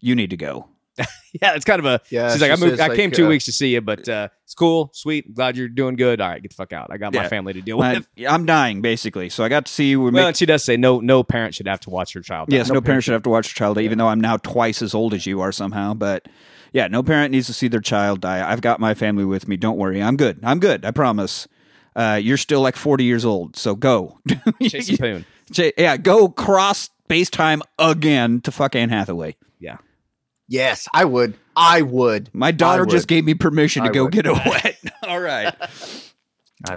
you 0.00 0.14
need 0.14 0.30
to 0.30 0.36
go 0.36 0.68
yeah. 1.42 1.54
It's 1.54 1.64
kind 1.64 1.78
of 1.78 1.84
a. 1.84 2.00
Yeah, 2.08 2.32
she's 2.32 2.40
like, 2.40 2.50
I 2.50 2.56
moved. 2.56 2.80
I 2.80 2.94
came 2.94 3.10
like, 3.10 3.16
two 3.16 3.26
uh, 3.26 3.28
weeks 3.28 3.44
to 3.46 3.52
see 3.52 3.74
you, 3.74 3.80
but 3.80 4.08
uh, 4.08 4.28
it's 4.44 4.54
cool, 4.54 4.90
sweet. 4.94 5.34
Glad 5.34 5.56
you're 5.56 5.68
doing 5.68 5.96
good. 5.96 6.20
All 6.20 6.28
right, 6.30 6.40
get 6.40 6.50
the 6.50 6.54
fuck 6.54 6.72
out. 6.72 6.88
I 6.90 6.96
got 6.96 7.12
my 7.12 7.28
family 7.28 7.52
to 7.52 7.60
deal 7.60 7.80
I, 7.82 7.94
with. 7.94 8.08
i'm 8.28 8.46
dying 8.46 8.80
basically 8.80 9.28
so 9.28 9.44
i 9.44 9.48
got 9.48 9.66
to 9.66 9.72
see 9.72 9.90
you 9.90 10.00
we 10.00 10.04
Well, 10.10 10.12
make, 10.12 10.26
and 10.28 10.36
she 10.36 10.46
does 10.46 10.64
say 10.64 10.76
no. 10.76 11.00
No 11.00 11.22
parent 11.22 11.54
should 11.54 11.68
have 11.68 11.80
to 11.80 11.90
watch 11.90 12.12
her 12.14 12.20
child. 12.20 12.48
die. 12.48 12.56
yes 12.56 12.70
no, 12.70 12.80
parent 12.80 13.04
should 13.04 13.12
have 13.12 13.22
to 13.24 13.30
watch 13.30 13.48
their 13.48 13.58
child 13.58 13.76
die, 13.76 13.82
even 13.82 13.98
though 13.98 14.08
i'm 14.08 14.20
now 14.20 14.36
twice 14.38 14.82
as 14.82 14.94
old 14.94 15.12
as 15.14 15.26
you 15.26 15.40
are 15.40 15.52
somehow 15.52 15.92
but 15.94 16.28
yeah 16.72 16.88
no 16.88 17.02
parent 17.02 17.32
needs 17.32 17.46
to 17.46 17.52
see 17.52 17.68
their 17.68 17.80
child 17.80 18.20
die 18.20 18.50
i've 18.50 18.60
got 18.60 18.80
my 18.80 18.94
family 18.94 19.24
with 19.24 19.46
me 19.48 19.56
don't 19.56 19.76
worry 19.76 20.02
i'm 20.02 20.16
good 20.16 20.40
i'm 20.42 20.58
good 20.58 20.84
i 20.84 20.90
promise 20.90 21.46
uh, 21.94 22.20
you're 22.22 22.36
still 22.36 22.60
like 22.60 22.76
40 22.76 23.04
years 23.04 23.24
old 23.24 23.56
so 23.56 23.74
go 23.74 24.18
Jason 24.60 24.96
Poon. 24.98 25.24
Yeah, 25.78 25.96
go 25.96 26.28
cross 26.28 26.90
space 27.04 27.30
time 27.30 27.62
again 27.78 28.40
to 28.42 28.50
fuck 28.50 28.74
Anne 28.74 28.90
Hathaway. 28.90 29.36
Yeah. 29.58 29.78
yes, 30.48 30.86
I 30.92 31.04
would. 31.04 31.34
I 31.56 31.82
would. 31.82 32.30
My 32.32 32.50
daughter 32.52 32.82
I 32.82 32.86
just 32.90 33.08
gave 33.08 33.24
me 33.24 33.34
permission 33.34 33.82
to 33.84 33.88
I 33.90 33.92
go 33.92 34.04
would. 34.04 34.12
get 34.12 34.26
a 34.26 34.32
wet. 34.46 34.76
All 35.02 35.20
right. 35.20 35.54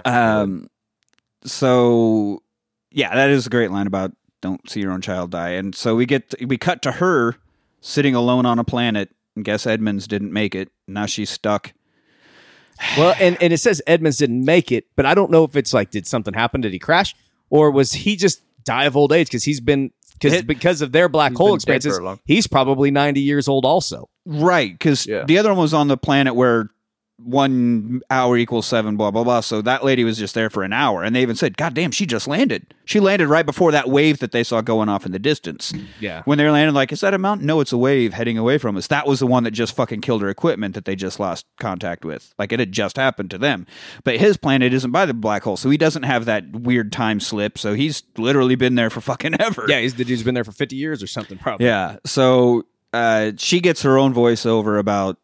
Um, 0.04 0.68
so 1.44 2.42
yeah, 2.90 3.14
that 3.14 3.30
is 3.30 3.46
a 3.46 3.50
great 3.50 3.70
line 3.70 3.86
about 3.86 4.12
don't 4.40 4.68
see 4.68 4.80
your 4.80 4.92
own 4.92 5.00
child 5.02 5.30
die. 5.30 5.50
And 5.50 5.74
so 5.74 5.94
we 5.96 6.06
get 6.06 6.34
we 6.46 6.56
cut 6.56 6.82
to 6.82 6.92
her 6.92 7.36
sitting 7.80 8.14
alone 8.14 8.46
on 8.46 8.58
a 8.58 8.64
planet. 8.64 9.10
And 9.36 9.44
guess 9.44 9.66
Edmunds 9.66 10.08
didn't 10.08 10.32
make 10.32 10.54
it. 10.54 10.70
Now 10.88 11.06
she's 11.06 11.30
stuck. 11.30 11.72
Well, 12.96 13.14
and, 13.20 13.36
and 13.42 13.52
it 13.52 13.58
says 13.58 13.82
Edmunds 13.86 14.16
didn't 14.16 14.42
make 14.42 14.72
it, 14.72 14.86
but 14.96 15.04
I 15.04 15.12
don't 15.14 15.30
know 15.30 15.44
if 15.44 15.54
it's 15.54 15.74
like, 15.74 15.90
did 15.90 16.06
something 16.06 16.32
happen? 16.32 16.62
Did 16.62 16.72
he 16.72 16.78
crash? 16.78 17.14
Or 17.50 17.70
was 17.70 17.92
he 17.92 18.16
just 18.16 18.40
die 18.64 18.84
of 18.84 18.96
old 18.96 19.12
age? 19.12 19.26
Because 19.26 19.44
he's 19.44 19.60
been, 19.60 19.90
because 20.20 20.42
because 20.42 20.82
of 20.82 20.92
their 20.92 21.08
black 21.08 21.32
hole 21.34 21.48
been 21.48 21.54
experiences, 21.56 21.98
he's 22.24 22.46
probably 22.46 22.90
90 22.90 23.20
years 23.20 23.48
old 23.48 23.64
also. 23.64 24.08
Right, 24.26 24.72
because 24.72 25.06
Yeah. 25.06 25.24
the 25.26 25.38
other 25.38 25.50
one 25.50 25.58
was 25.58 25.74
on 25.74 25.88
the 25.88 25.96
planet 25.96 26.34
where 26.34 26.68
one 27.24 28.00
hour 28.10 28.36
equals 28.36 28.66
seven, 28.66 28.96
blah 28.96 29.10
blah 29.10 29.24
blah. 29.24 29.40
So 29.40 29.62
that 29.62 29.84
lady 29.84 30.04
was 30.04 30.18
just 30.18 30.34
there 30.34 30.50
for 30.50 30.62
an 30.62 30.72
hour, 30.72 31.02
and 31.02 31.14
they 31.14 31.22
even 31.22 31.36
said, 31.36 31.56
"God 31.56 31.74
damn, 31.74 31.90
she 31.90 32.06
just 32.06 32.26
landed. 32.26 32.74
She 32.84 33.00
landed 33.00 33.28
right 33.28 33.46
before 33.46 33.72
that 33.72 33.88
wave 33.88 34.18
that 34.18 34.32
they 34.32 34.42
saw 34.42 34.60
going 34.60 34.88
off 34.88 35.06
in 35.06 35.12
the 35.12 35.18
distance." 35.18 35.72
Yeah. 36.00 36.22
When 36.24 36.38
they 36.38 36.44
were 36.44 36.50
landing, 36.50 36.74
like, 36.74 36.92
is 36.92 37.00
that 37.00 37.14
a 37.14 37.18
mountain? 37.18 37.46
No, 37.46 37.60
it's 37.60 37.72
a 37.72 37.78
wave 37.78 38.12
heading 38.12 38.38
away 38.38 38.58
from 38.58 38.76
us. 38.76 38.86
That 38.86 39.06
was 39.06 39.20
the 39.20 39.26
one 39.26 39.44
that 39.44 39.52
just 39.52 39.74
fucking 39.76 40.00
killed 40.00 40.22
her 40.22 40.28
equipment 40.28 40.74
that 40.74 40.84
they 40.84 40.96
just 40.96 41.20
lost 41.20 41.46
contact 41.58 42.04
with. 42.04 42.34
Like 42.38 42.52
it 42.52 42.60
had 42.60 42.72
just 42.72 42.96
happened 42.96 43.30
to 43.30 43.38
them. 43.38 43.66
But 44.04 44.16
his 44.18 44.36
planet 44.36 44.72
isn't 44.72 44.90
by 44.90 45.06
the 45.06 45.14
black 45.14 45.42
hole, 45.42 45.56
so 45.56 45.70
he 45.70 45.76
doesn't 45.76 46.04
have 46.04 46.24
that 46.24 46.50
weird 46.52 46.92
time 46.92 47.20
slip. 47.20 47.58
So 47.58 47.74
he's 47.74 48.02
literally 48.16 48.54
been 48.54 48.74
there 48.74 48.90
for 48.90 49.00
fucking 49.00 49.34
ever. 49.40 49.66
Yeah, 49.68 49.80
he's 49.80 49.94
the 49.94 50.04
dude's 50.04 50.22
been 50.22 50.34
there 50.34 50.44
for 50.44 50.52
50 50.52 50.76
years 50.76 51.02
or 51.02 51.06
something, 51.06 51.38
probably. 51.38 51.66
Yeah. 51.66 51.96
So 52.04 52.64
uh, 52.92 53.32
she 53.36 53.60
gets 53.60 53.82
her 53.82 53.98
own 53.98 54.14
voiceover 54.14 54.78
about 54.78 55.18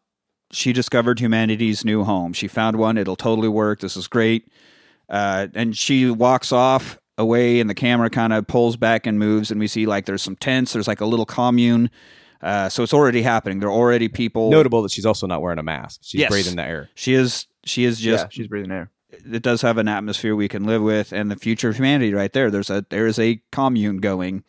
she 0.57 0.73
discovered 0.73 1.19
humanity's 1.19 1.85
new 1.85 2.03
home. 2.03 2.33
She 2.33 2.47
found 2.47 2.75
one. 2.77 2.97
It'll 2.97 3.15
totally 3.15 3.47
work. 3.49 3.79
This 3.79 3.95
is 3.95 4.07
great. 4.07 4.47
Uh, 5.09 5.47
and 5.53 5.77
she 5.77 6.09
walks 6.09 6.51
off 6.51 6.97
away, 7.17 7.59
and 7.59 7.69
the 7.69 7.75
camera 7.75 8.09
kind 8.09 8.33
of 8.33 8.47
pulls 8.47 8.75
back 8.77 9.05
and 9.07 9.17
moves, 9.19 9.51
and 9.51 9.59
we 9.59 9.67
see 9.67 9.85
like 9.85 10.05
there's 10.05 10.21
some 10.21 10.35
tents. 10.35 10.73
There's 10.73 10.87
like 10.87 11.01
a 11.01 11.05
little 11.05 11.25
commune. 11.25 11.89
Uh, 12.41 12.69
so 12.69 12.83
it's 12.83 12.93
already 12.93 13.21
happening. 13.21 13.59
There 13.59 13.69
are 13.69 13.71
already 13.71 14.07
people. 14.09 14.51
Notable 14.51 14.81
that 14.83 14.91
she's 14.91 15.05
also 15.05 15.25
not 15.27 15.41
wearing 15.41 15.59
a 15.59 15.63
mask. 15.63 16.01
She's 16.03 16.21
Yes. 16.21 16.29
breathing 16.29 16.55
the 16.55 16.63
air. 16.63 16.89
She 16.95 17.13
is. 17.13 17.47
She 17.65 17.83
is 17.85 17.99
just. 17.99 18.25
yeah, 18.25 18.29
she's 18.31 18.47
breathing 18.47 18.71
air. 18.71 18.91
It 19.09 19.41
does 19.41 19.61
have 19.61 19.77
an 19.77 19.87
atmosphere 19.87 20.35
we 20.35 20.47
can 20.47 20.65
live 20.65 20.81
with, 20.81 21.13
and 21.13 21.31
the 21.31 21.35
future 21.35 21.69
of 21.69 21.77
humanity 21.77 22.13
right 22.13 22.31
there. 22.33 22.51
There's 22.51 22.69
a 22.69 22.85
there 22.89 23.07
is 23.07 23.17
a 23.19 23.41
commune 23.51 23.97
going, 23.97 24.43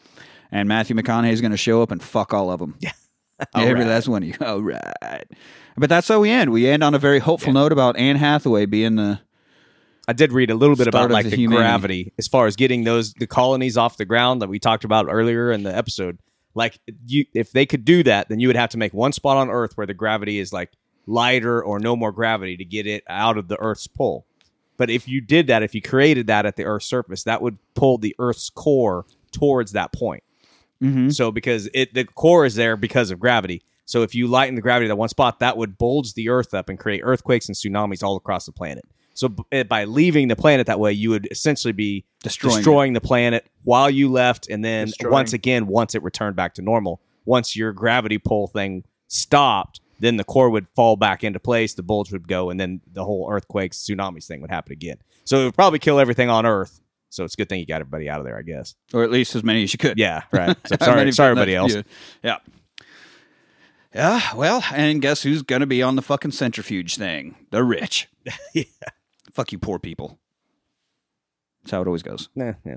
and 0.51 0.69
Matthew 0.69 0.97
McConaughey 0.97 1.33
is 1.33 1.41
going 1.41 1.53
to 1.53 1.57
show 1.57 1.81
up 1.81 1.91
and 1.93 2.03
fuck 2.03 2.35
all 2.35 2.51
of 2.51 2.59
them. 2.61 2.77
Yeah, 2.81 2.93
every 3.55 3.75
right. 3.75 3.87
last 3.87 4.09
one 4.09 4.23
of 4.25 4.29
you. 4.29 4.35
All 4.45 4.61
right, 4.63 5.25
but 5.79 5.89
that's 5.89 6.09
how 6.09 6.21
we 6.21 6.31
end. 6.31 6.51
We 6.51 6.69
end 6.69 6.83
on 6.83 6.95
a 6.95 6.99
very 6.99 7.19
hopeful 7.19 7.53
note 7.53 7.73
about 7.73 7.97
Anne 7.97 8.17
Hathaway 8.17 8.67
being 8.67 8.97
the 8.97 9.21
I 10.09 10.15
did 10.15 10.33
read 10.33 10.51
a 10.51 10.55
little 10.55 10.75
bit 10.75 10.87
about 10.87 11.11
like 11.11 11.27
the 11.27 11.37
the, 11.37 11.47
gravity 11.47 12.15
as 12.19 12.27
far 12.27 12.47
as 12.47 12.57
getting 12.57 12.85
those 12.85 13.13
the 13.13 13.27
colonies 13.27 13.77
off 13.77 13.99
the 13.99 14.07
ground 14.07 14.41
that 14.41 14.49
we 14.49 14.59
talked 14.59 14.85
about 14.85 15.07
earlier 15.11 15.53
in 15.53 15.65
the 15.65 15.77
episode. 15.77 16.19
Like 16.55 16.79
you, 17.07 17.27
if 17.35 17.53
they 17.53 17.67
could 17.67 17.85
do 17.85 18.03
that, 18.05 18.31
then 18.31 18.41
you 18.41 18.49
would 18.49 18.57
have 18.57 18.71
to 18.71 18.79
make 18.79 18.95
one 18.95 19.13
spot 19.13 19.37
on 19.37 19.51
Earth 19.51 19.77
where 19.77 19.87
the 19.87 19.93
gravity 19.93 20.39
is 20.39 20.51
like 20.51 20.73
lighter 21.07 21.63
or 21.63 21.79
no 21.79 21.95
more 21.95 22.11
gravity 22.11 22.57
to 22.57 22.65
get 22.65 22.87
it 22.87 23.05
out 23.07 23.37
of 23.37 23.49
the 23.49 23.61
Earth's 23.61 23.87
pull. 23.87 24.25
But 24.79 24.89
if 24.89 25.07
you 25.07 25.21
did 25.21 25.49
that, 25.49 25.63
if 25.63 25.75
you 25.75 25.83
created 25.83 26.29
that 26.29 26.47
at 26.47 26.57
the 26.57 26.65
Earth's 26.65 26.87
surface, 26.87 27.25
that 27.25 27.43
would 27.43 27.59
pull 27.75 27.99
the 27.99 28.17
Earth's 28.19 28.49
core 28.49 29.05
towards 29.31 29.73
that 29.73 29.93
point. 29.93 30.23
Mhm. 30.83 31.15
So 31.15 31.31
because 31.31 31.69
it 31.75 31.93
the 31.93 32.05
core 32.05 32.47
is 32.47 32.55
there 32.55 32.79
because 32.79 33.11
of 33.11 33.21
gravity. 33.21 33.63
So 33.89 34.03
if 34.03 34.15
you 34.15 34.27
lighten 34.27 34.55
the 34.55 34.61
gravity 34.61 34.91
at 34.91 34.99
one 34.99 35.09
spot, 35.09 35.41
that 35.41 35.57
would 35.57 35.79
bulge 35.79 36.13
the 36.13 36.29
Earth 36.29 36.53
up 36.53 36.69
and 36.69 36.79
create 36.79 37.01
earthquakes 37.03 37.49
and 37.49 37.57
tsunamis 37.57 38.03
all 38.03 38.17
across 38.17 38.45
the 38.45 38.53
planet. 38.53 38.85
So 39.15 39.31
b- 39.31 39.43
eh, 39.51 39.63
by 39.63 39.85
leaving 39.85 40.29
the 40.29 40.37
planet 40.37 40.67
that 40.67 40.79
way, 40.79 40.93
you 40.93 41.09
would 41.09 41.27
essentially 41.31 41.73
be 41.73 42.05
Destroying 42.23 42.57
destroying, 42.59 42.93
the 42.93 43.01
planet 43.01 43.47
while 43.65 43.89
you 43.89 44.11
left, 44.11 44.47
and 44.51 44.63
then 44.63 44.89
Destroying. 44.89 45.13
once 45.13 45.33
again, 45.33 45.67
once 45.67 45.95
it 45.95 46.03
returned 46.03 46.37
back 46.37 46.53
to 46.55 46.63
normal, 46.63 47.01
once 47.25 47.57
your 47.57 47.73
gravity 47.73 48.19
pull 48.19 48.47
thing 48.47 48.85
stopped, 49.09 49.81
then 50.01 50.17
the 50.19 50.25
core 50.25 50.51
would 50.51 50.69
fall 50.77 50.97
back 50.97 51.25
into 51.25 51.41
place, 51.41 51.73
the 51.75 51.83
bulge 51.83 52.13
would 52.13 52.29
go, 52.29 52.51
and 52.51 52.61
then 52.61 52.81
the 52.93 53.05
whole 53.05 53.27
earthquakes, 53.33 53.79
tsunamis 53.79 54.27
thing 54.27 54.43
would 54.43 54.51
happen 54.51 54.73
again. 54.73 54.99
So 55.25 55.41
it 55.41 55.45
would 55.47 55.55
probably 55.55 55.79
kill 55.79 55.99
everything 55.99 56.29
on 56.29 56.45
Earth. 56.47 56.81
So 57.11 57.25
it's 57.25 57.35
a 57.35 57.37
good 57.39 57.49
thing 57.49 57.59
you 57.59 57.67
got 57.67 57.81
everybody 57.81 58.09
out 58.11 58.21
of 58.21 58.27
there, 58.27 58.37
I 58.39 58.43
guess. 58.43 58.75
or 58.93 59.03
at 59.03 59.11
least 59.11 59.35
as 59.35 59.43
many 59.43 59.63
as 59.65 59.73
you 59.73 59.79
could. 59.79 59.99
Yeah, 59.99 60.23
right. 60.31 60.55
So 60.67 60.77
sorry, 60.83 61.11
sorry, 61.13 61.31
everybody 61.31 61.55
else. 61.55 61.75
Yeah. 61.75 61.83
yeah. 62.23 62.37
Yeah, 63.99 64.35
well, 64.37 64.63
and 64.73 65.03
guess 65.03 65.23
who's 65.25 65.43
going 65.43 65.59
to 65.61 65.67
be 65.67 65.83
on 65.83 65.97
the 65.97 66.03
fucking 66.03 66.31
centrifuge 66.31 66.97
thing? 66.97 67.35
The 67.51 67.65
rich. 67.65 68.09
Yeah. 68.55 68.63
Fuck 69.33 69.53
you, 69.53 69.59
poor 69.59 69.79
people. 69.79 70.19
That's 71.63 71.73
how 71.73 71.81
it 71.83 71.87
always 71.87 72.03
goes. 72.03 72.29
Nah, 72.35 72.53
yeah. 72.65 72.77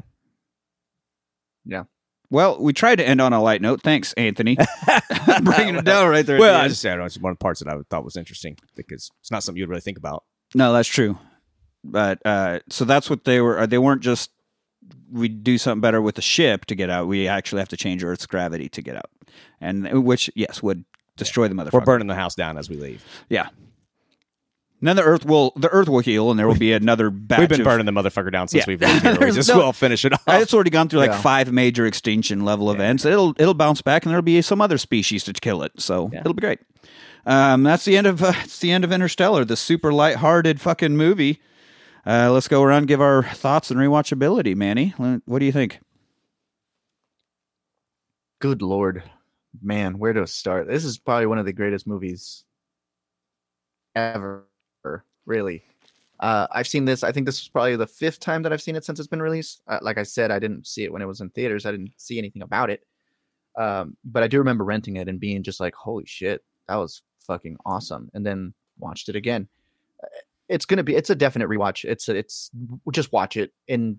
Yeah. 1.66 1.84
Well, 2.30 2.58
we 2.62 2.74
tried 2.74 2.96
to 2.98 3.08
end 3.08 3.20
on 3.22 3.34
a 3.34 3.42
light 3.42 3.62
note. 3.62 3.82
Thanks, 3.82 4.14
Anthony. 4.14 4.58
Bringing 5.44 5.76
it 5.76 5.86
down 5.86 6.10
right 6.10 6.26
there. 6.26 6.40
Well, 6.40 6.54
the 6.58 6.66
I 6.66 6.68
just 6.70 6.82
said 6.82 7.00
it's 7.00 7.20
one 7.20 7.32
of 7.32 7.38
the 7.38 7.44
parts 7.44 7.60
that 7.62 7.70
I 7.72 7.78
thought 7.90 8.04
was 8.06 8.16
interesting 8.16 8.58
because 8.76 9.12
it's 9.20 9.30
not 9.32 9.44
something 9.44 9.60
you'd 9.60 9.70
really 9.70 9.82
think 9.82 9.98
about. 9.98 10.24
No, 10.56 10.72
that's 10.74 10.88
true. 10.90 11.18
But 11.84 12.20
uh, 12.26 12.60
so 12.70 12.86
that's 12.86 13.10
what 13.10 13.24
they 13.26 13.42
were. 13.42 13.60
uh, 13.60 13.66
They 13.66 13.78
weren't 13.78 14.02
just 14.02 14.32
we 15.12 15.28
do 15.28 15.58
something 15.58 15.82
better 15.82 16.02
with 16.02 16.16
the 16.16 16.22
ship 16.22 16.66
to 16.66 16.76
get 16.76 16.90
out. 16.90 17.08
We 17.08 17.28
actually 17.28 17.60
have 17.60 17.70
to 17.70 17.78
change 17.78 18.04
Earth's 18.04 18.26
gravity 18.26 18.70
to 18.70 18.82
get 18.82 18.96
out, 18.96 19.10
and 19.60 20.04
which 20.06 20.30
yes 20.36 20.62
would 20.64 20.86
destroy 21.18 21.48
the 21.48 21.56
motherfucker. 21.56 21.74
We're 21.74 21.82
burning 21.82 22.08
the 22.08 22.16
house 22.16 22.36
down 22.36 22.58
as 22.58 22.70
we 22.70 22.78
leave. 22.78 23.04
Yeah. 23.30 23.48
And 24.80 24.88
then 24.88 24.96
the 24.96 25.04
Earth 25.04 25.26
will 25.26 25.54
the 25.56 25.70
Earth 25.70 25.88
will 25.88 26.00
heal, 26.00 26.32
and 26.32 26.40
there 26.40 26.48
will 26.48 26.56
be 26.58 26.74
another 26.74 27.10
batch. 27.12 27.40
We've 27.40 27.50
been 27.50 27.62
of, 27.62 27.66
burning 27.66 27.86
the 27.86 27.92
motherfucker 27.92 28.32
down 28.32 28.48
since 28.48 28.66
Yeah. 28.66 28.72
we've 28.72 28.82
left 28.82 29.04
here. 29.06 29.28
We 29.28 29.32
just 29.36 29.50
no, 29.50 29.58
will 29.58 29.74
finish 29.74 30.06
it 30.06 30.14
off. 30.14 30.24
It's 30.28 30.54
already 30.56 30.72
gone 30.72 30.90
through 30.90 31.02
like 31.02 31.12
Yeah. 31.12 31.22
five 31.22 31.52
major 31.52 31.86
extinction 31.86 32.44
level 32.46 32.72
events. 32.72 33.06
It'll 33.06 33.36
it'll 33.38 33.54
bounce 33.54 33.82
back, 33.84 34.06
and 34.06 34.10
there'll 34.10 34.24
be 34.24 34.42
some 34.42 34.60
other 34.60 34.80
species 34.80 35.24
to 35.26 35.34
kill 35.34 35.62
it. 35.62 35.74
So 35.78 36.10
Yeah. 36.12 36.22
it'll 36.22 36.34
be 36.34 36.42
great. 36.42 36.60
Um, 37.28 37.62
that's 37.62 37.86
the 37.86 37.96
end 37.96 38.08
of 38.08 38.24
uh, 38.24 38.34
it's 38.44 38.58
the 38.58 38.72
end 38.72 38.84
of 38.84 38.92
Interstellar, 38.92 39.46
the 39.46 39.56
super 39.56 39.94
lighthearted 39.94 40.60
fucking 40.60 40.98
movie. 40.98 41.40
Uh, 42.04 42.32
let's 42.32 42.48
go 42.48 42.64
around 42.64 42.80
and 42.80 42.88
give 42.88 43.00
our 43.02 43.22
thoughts 43.22 43.70
and 43.70 43.80
rewatchability. 43.80 44.56
Manny, 44.56 44.96
what 44.98 45.38
do 45.38 45.46
you 45.46 45.52
think? 45.52 45.80
Good 48.40 48.64
lord, 48.64 49.04
man, 49.62 49.98
where 49.98 50.14
to 50.14 50.28
start? 50.28 50.68
This 50.68 50.86
is 50.86 50.98
probably 50.98 51.26
one 51.26 51.38
of 51.40 51.46
the 51.46 51.54
greatest 51.54 51.88
movies 51.88 52.46
ever. 53.96 54.46
Really, 55.26 55.64
uh, 56.20 56.48
I've 56.52 56.68
seen 56.68 56.86
this. 56.86 57.04
I 57.04 57.12
think 57.12 57.26
this 57.26 57.40
is 57.42 57.48
probably 57.48 57.76
the 57.76 57.88
fifth 57.88 58.20
time 58.20 58.42
that 58.44 58.52
I've 58.52 58.62
seen 58.62 58.76
it 58.76 58.84
since 58.86 59.00
it's 59.00 59.08
been 59.08 59.22
released. 59.22 59.62
Uh, 59.68 59.80
like 59.82 59.98
I 59.98 60.04
said, 60.04 60.32
I 60.32 60.40
didn't 60.40 60.66
see 60.68 60.84
it 60.84 60.92
when 60.92 61.02
it 61.02 61.08
was 61.08 61.22
in 61.22 61.30
theaters. 61.30 61.66
I 61.66 61.72
didn't 61.72 61.92
see 61.98 62.18
anything 62.18 62.42
about 62.42 62.70
it, 62.70 62.86
um, 63.58 63.96
but 64.04 64.24
I 64.24 64.28
do 64.28 64.40
remember 64.40 64.64
renting 64.64 64.98
it 64.98 65.08
and 65.08 65.20
being 65.20 65.44
just 65.44 65.60
like, 65.60 65.76
"Holy 65.76 66.06
shit, 66.06 66.44
that 66.68 66.76
was 66.76 67.04
fucking 67.20 67.58
awesome!" 67.66 68.10
And 68.14 68.26
then 68.26 68.54
watched 68.80 69.10
it 69.10 69.16
again. 69.16 69.48
Uh, 70.04 70.08
It's 70.50 70.66
gonna 70.66 70.84
be. 70.84 70.96
It's 70.96 71.10
a 71.12 71.16
definite 71.16 71.50
rewatch. 71.50 71.86
It's 71.86 72.10
a, 72.10 72.16
it's 72.16 72.52
just 72.92 73.12
watch 73.14 73.38
it 73.38 73.54
and 73.70 73.98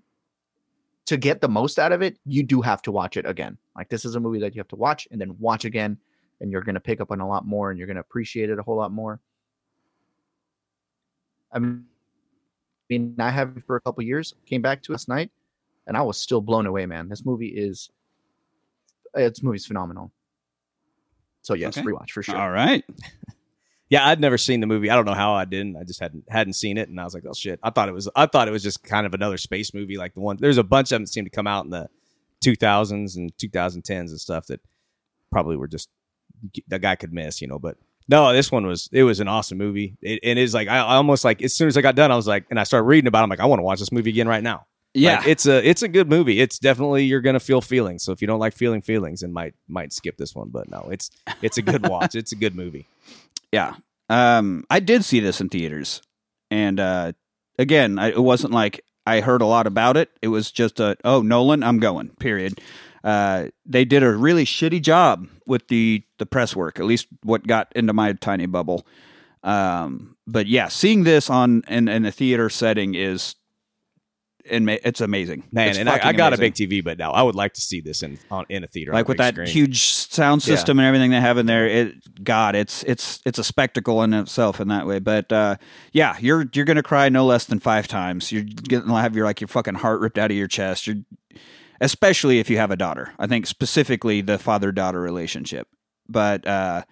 to 1.12 1.18
get 1.18 1.40
the 1.42 1.48
most 1.48 1.78
out 1.78 1.92
of 1.92 2.00
it, 2.00 2.18
you 2.24 2.42
do 2.42 2.62
have 2.62 2.80
to 2.82 2.90
watch 2.90 3.16
it 3.18 3.26
again. 3.26 3.58
Like 3.76 3.88
this 3.90 4.04
is 4.06 4.14
a 4.14 4.20
movie 4.20 4.40
that 4.40 4.54
you 4.54 4.60
have 4.60 4.68
to 4.68 4.76
watch 4.76 5.06
and 5.10 5.20
then 5.20 5.36
watch 5.38 5.64
again, 5.66 5.98
and 6.40 6.50
you're 6.50 6.62
gonna 6.62 6.80
pick 6.80 7.00
up 7.02 7.10
on 7.10 7.20
a 7.20 7.28
lot 7.28 7.46
more, 7.46 7.70
and 7.70 7.78
you're 7.78 7.86
gonna 7.86 8.00
appreciate 8.00 8.48
it 8.50 8.58
a 8.58 8.62
whole 8.62 8.76
lot 8.76 8.90
more. 8.92 9.20
I 11.52 11.58
mean, 11.58 13.14
I 13.18 13.30
have 13.30 13.56
it 13.58 13.64
for 13.66 13.76
a 13.76 13.80
couple 13.82 14.02
years. 14.04 14.34
Came 14.46 14.62
back 14.62 14.82
to 14.82 14.92
it 14.92 14.94
last 14.94 15.08
night, 15.08 15.30
and 15.86 15.96
I 15.96 16.02
was 16.02 16.16
still 16.18 16.40
blown 16.40 16.66
away, 16.66 16.86
man. 16.86 17.08
This 17.10 17.26
movie 17.26 17.48
is, 17.48 17.90
it's 19.14 19.42
movie's 19.42 19.66
phenomenal. 19.66 20.12
So 21.42 21.52
yes, 21.54 21.76
Okay. 21.76 21.86
rewatch 21.86 22.10
for 22.10 22.22
sure. 22.22 22.36
All 22.36 22.50
right. 22.50 22.84
Yeah, 23.92 24.08
I'd 24.08 24.20
never 24.20 24.38
seen 24.38 24.60
the 24.60 24.66
movie. 24.66 24.88
I 24.88 24.96
don't 24.96 25.04
know 25.04 25.12
how 25.12 25.34
I 25.34 25.44
didn't. 25.44 25.76
I 25.76 25.84
just 25.84 26.00
hadn't 26.00 26.24
hadn't 26.30 26.54
seen 26.54 26.78
it, 26.78 26.88
and 26.88 26.98
I 26.98 27.04
was 27.04 27.12
like, 27.12 27.24
"Oh 27.28 27.34
shit!" 27.34 27.60
I 27.62 27.68
thought 27.68 27.90
it 27.90 27.92
was. 27.92 28.08
I 28.16 28.24
thought 28.24 28.48
it 28.48 28.50
was 28.50 28.62
just 28.62 28.82
kind 28.82 29.04
of 29.04 29.12
another 29.12 29.36
space 29.36 29.74
movie, 29.74 29.98
like 29.98 30.14
the 30.14 30.20
one. 30.20 30.38
There's 30.40 30.56
a 30.56 30.62
bunch 30.62 30.86
of 30.86 30.96
them 30.96 31.02
that 31.02 31.12
seem 31.12 31.24
to 31.24 31.30
come 31.30 31.46
out 31.46 31.66
in 31.66 31.70
the 31.72 31.90
2000s 32.42 33.16
and 33.18 33.36
2010s 33.36 33.90
and 33.90 34.18
stuff 34.18 34.46
that 34.46 34.60
probably 35.30 35.58
were 35.58 35.68
just 35.68 35.90
the 36.68 36.78
guy 36.78 36.96
could 36.96 37.12
miss, 37.12 37.42
you 37.42 37.48
know. 37.48 37.58
But 37.58 37.76
no, 38.08 38.32
this 38.32 38.50
one 38.50 38.66
was. 38.66 38.88
It 38.92 39.02
was 39.02 39.20
an 39.20 39.28
awesome 39.28 39.58
movie. 39.58 39.98
It, 40.00 40.20
it 40.22 40.38
is 40.38 40.54
like 40.54 40.68
I, 40.68 40.78
I 40.78 40.94
almost 40.94 41.22
like 41.22 41.42
as 41.42 41.52
soon 41.52 41.68
as 41.68 41.76
I 41.76 41.82
got 41.82 41.94
done, 41.94 42.10
I 42.10 42.16
was 42.16 42.26
like, 42.26 42.46
and 42.48 42.58
I 42.58 42.62
started 42.64 42.86
reading 42.86 43.08
about. 43.08 43.20
it, 43.20 43.24
I'm 43.24 43.28
like, 43.28 43.40
I 43.40 43.44
want 43.44 43.58
to 43.58 43.64
watch 43.64 43.80
this 43.80 43.92
movie 43.92 44.08
again 44.08 44.26
right 44.26 44.42
now. 44.42 44.64
Yeah. 44.94 45.18
Like, 45.18 45.26
it's 45.26 45.44
a 45.44 45.68
it's 45.68 45.82
a 45.82 45.88
good 45.88 46.08
movie. 46.08 46.40
It's 46.40 46.58
definitely 46.58 47.04
you're 47.04 47.20
gonna 47.20 47.40
feel 47.40 47.60
feelings. 47.60 48.04
So 48.04 48.12
if 48.12 48.22
you 48.22 48.26
don't 48.26 48.40
like 48.40 48.54
feeling 48.54 48.80
feelings, 48.80 49.20
then 49.20 49.34
might 49.34 49.52
might 49.68 49.92
skip 49.92 50.16
this 50.16 50.34
one. 50.34 50.48
But 50.48 50.70
no, 50.70 50.88
it's 50.90 51.10
it's 51.42 51.58
a 51.58 51.62
good 51.62 51.86
watch. 51.86 52.14
it's 52.14 52.32
a 52.32 52.36
good 52.36 52.54
movie. 52.54 52.86
Yeah. 53.52 53.74
Um, 54.08 54.64
I 54.68 54.80
did 54.80 55.04
see 55.04 55.20
this 55.20 55.40
in 55.40 55.48
theaters, 55.48 56.02
and 56.50 56.80
uh, 56.80 57.12
again, 57.58 57.98
I, 57.98 58.08
it 58.08 58.18
wasn't 58.18 58.52
like 58.52 58.84
I 59.06 59.20
heard 59.20 59.42
a 59.42 59.46
lot 59.46 59.66
about 59.66 59.96
it. 59.96 60.10
It 60.20 60.28
was 60.28 60.50
just 60.50 60.80
a 60.80 60.96
oh 61.04 61.22
Nolan, 61.22 61.62
I'm 61.62 61.78
going. 61.78 62.10
Period. 62.18 62.60
Uh, 63.04 63.48
they 63.64 63.84
did 63.84 64.02
a 64.02 64.12
really 64.12 64.44
shitty 64.44 64.82
job 64.82 65.28
with 65.46 65.68
the 65.68 66.02
the 66.18 66.26
press 66.26 66.54
work. 66.54 66.78
At 66.78 66.86
least 66.86 67.06
what 67.22 67.46
got 67.46 67.72
into 67.74 67.92
my 67.92 68.12
tiny 68.14 68.46
bubble. 68.46 68.86
Um, 69.42 70.16
but 70.26 70.46
yeah, 70.46 70.68
seeing 70.68 71.04
this 71.04 71.28
on 71.28 71.62
in, 71.68 71.88
in 71.88 72.04
a 72.04 72.12
theater 72.12 72.48
setting 72.48 72.94
is, 72.94 73.34
and 74.50 74.68
it's 74.70 75.00
amazing. 75.00 75.44
Man, 75.52 75.68
It's 75.68 75.78
and 75.78 75.88
I, 75.88 76.08
I 76.08 76.12
got 76.12 76.32
a 76.32 76.36
big 76.38 76.54
TV, 76.54 76.82
but 76.82 76.98
now 76.98 77.12
I 77.12 77.22
would 77.22 77.34
like 77.34 77.54
to 77.54 77.60
see 77.60 77.80
this 77.80 78.02
in 78.02 78.18
on, 78.30 78.44
in 78.48 78.64
a 78.64 78.66
theater, 78.66 78.92
like 78.92 79.08
with 79.08 79.18
that 79.18 79.34
screen. 79.34 79.46
huge 79.48 79.82
sound 79.84 80.46
Yeah. 80.46 80.54
system 80.54 80.78
and 80.78 80.86
everything 80.86 81.10
they 81.10 81.20
have 81.20 81.38
in 81.38 81.46
there. 81.46 81.66
It, 81.66 82.24
God, 82.24 82.54
it's 82.54 82.82
it's 82.84 83.20
it's 83.24 83.38
a 83.38 83.44
spectacle 83.44 84.02
in 84.02 84.12
itself 84.14 84.60
in 84.60 84.68
that 84.68 84.86
way. 84.86 84.98
But 84.98 85.30
uh, 85.32 85.56
yeah, 85.92 86.16
you're 86.20 86.46
you're 86.52 86.64
gonna 86.64 86.82
cry 86.82 87.08
no 87.08 87.24
less 87.26 87.44
than 87.44 87.60
five 87.60 87.86
times. 87.88 88.32
You're 88.32 88.44
gonna 88.68 89.00
have 89.00 89.14
your 89.16 89.24
like 89.24 89.40
your 89.40 89.48
fucking 89.48 89.74
heart 89.76 90.00
ripped 90.00 90.18
out 90.18 90.30
of 90.30 90.36
your 90.36 90.48
chest. 90.48 90.86
You're 90.86 90.96
especially 91.80 92.38
if 92.38 92.48
you 92.50 92.58
have 92.58 92.70
a 92.70 92.76
daughter. 92.76 93.12
I 93.18 93.26
think 93.26 93.46
specifically 93.46 94.20
the 94.20 94.38
father 94.38 94.72
daughter 94.72 95.00
relationship. 95.00 95.68
But 96.08 96.46
uh, 96.46 96.82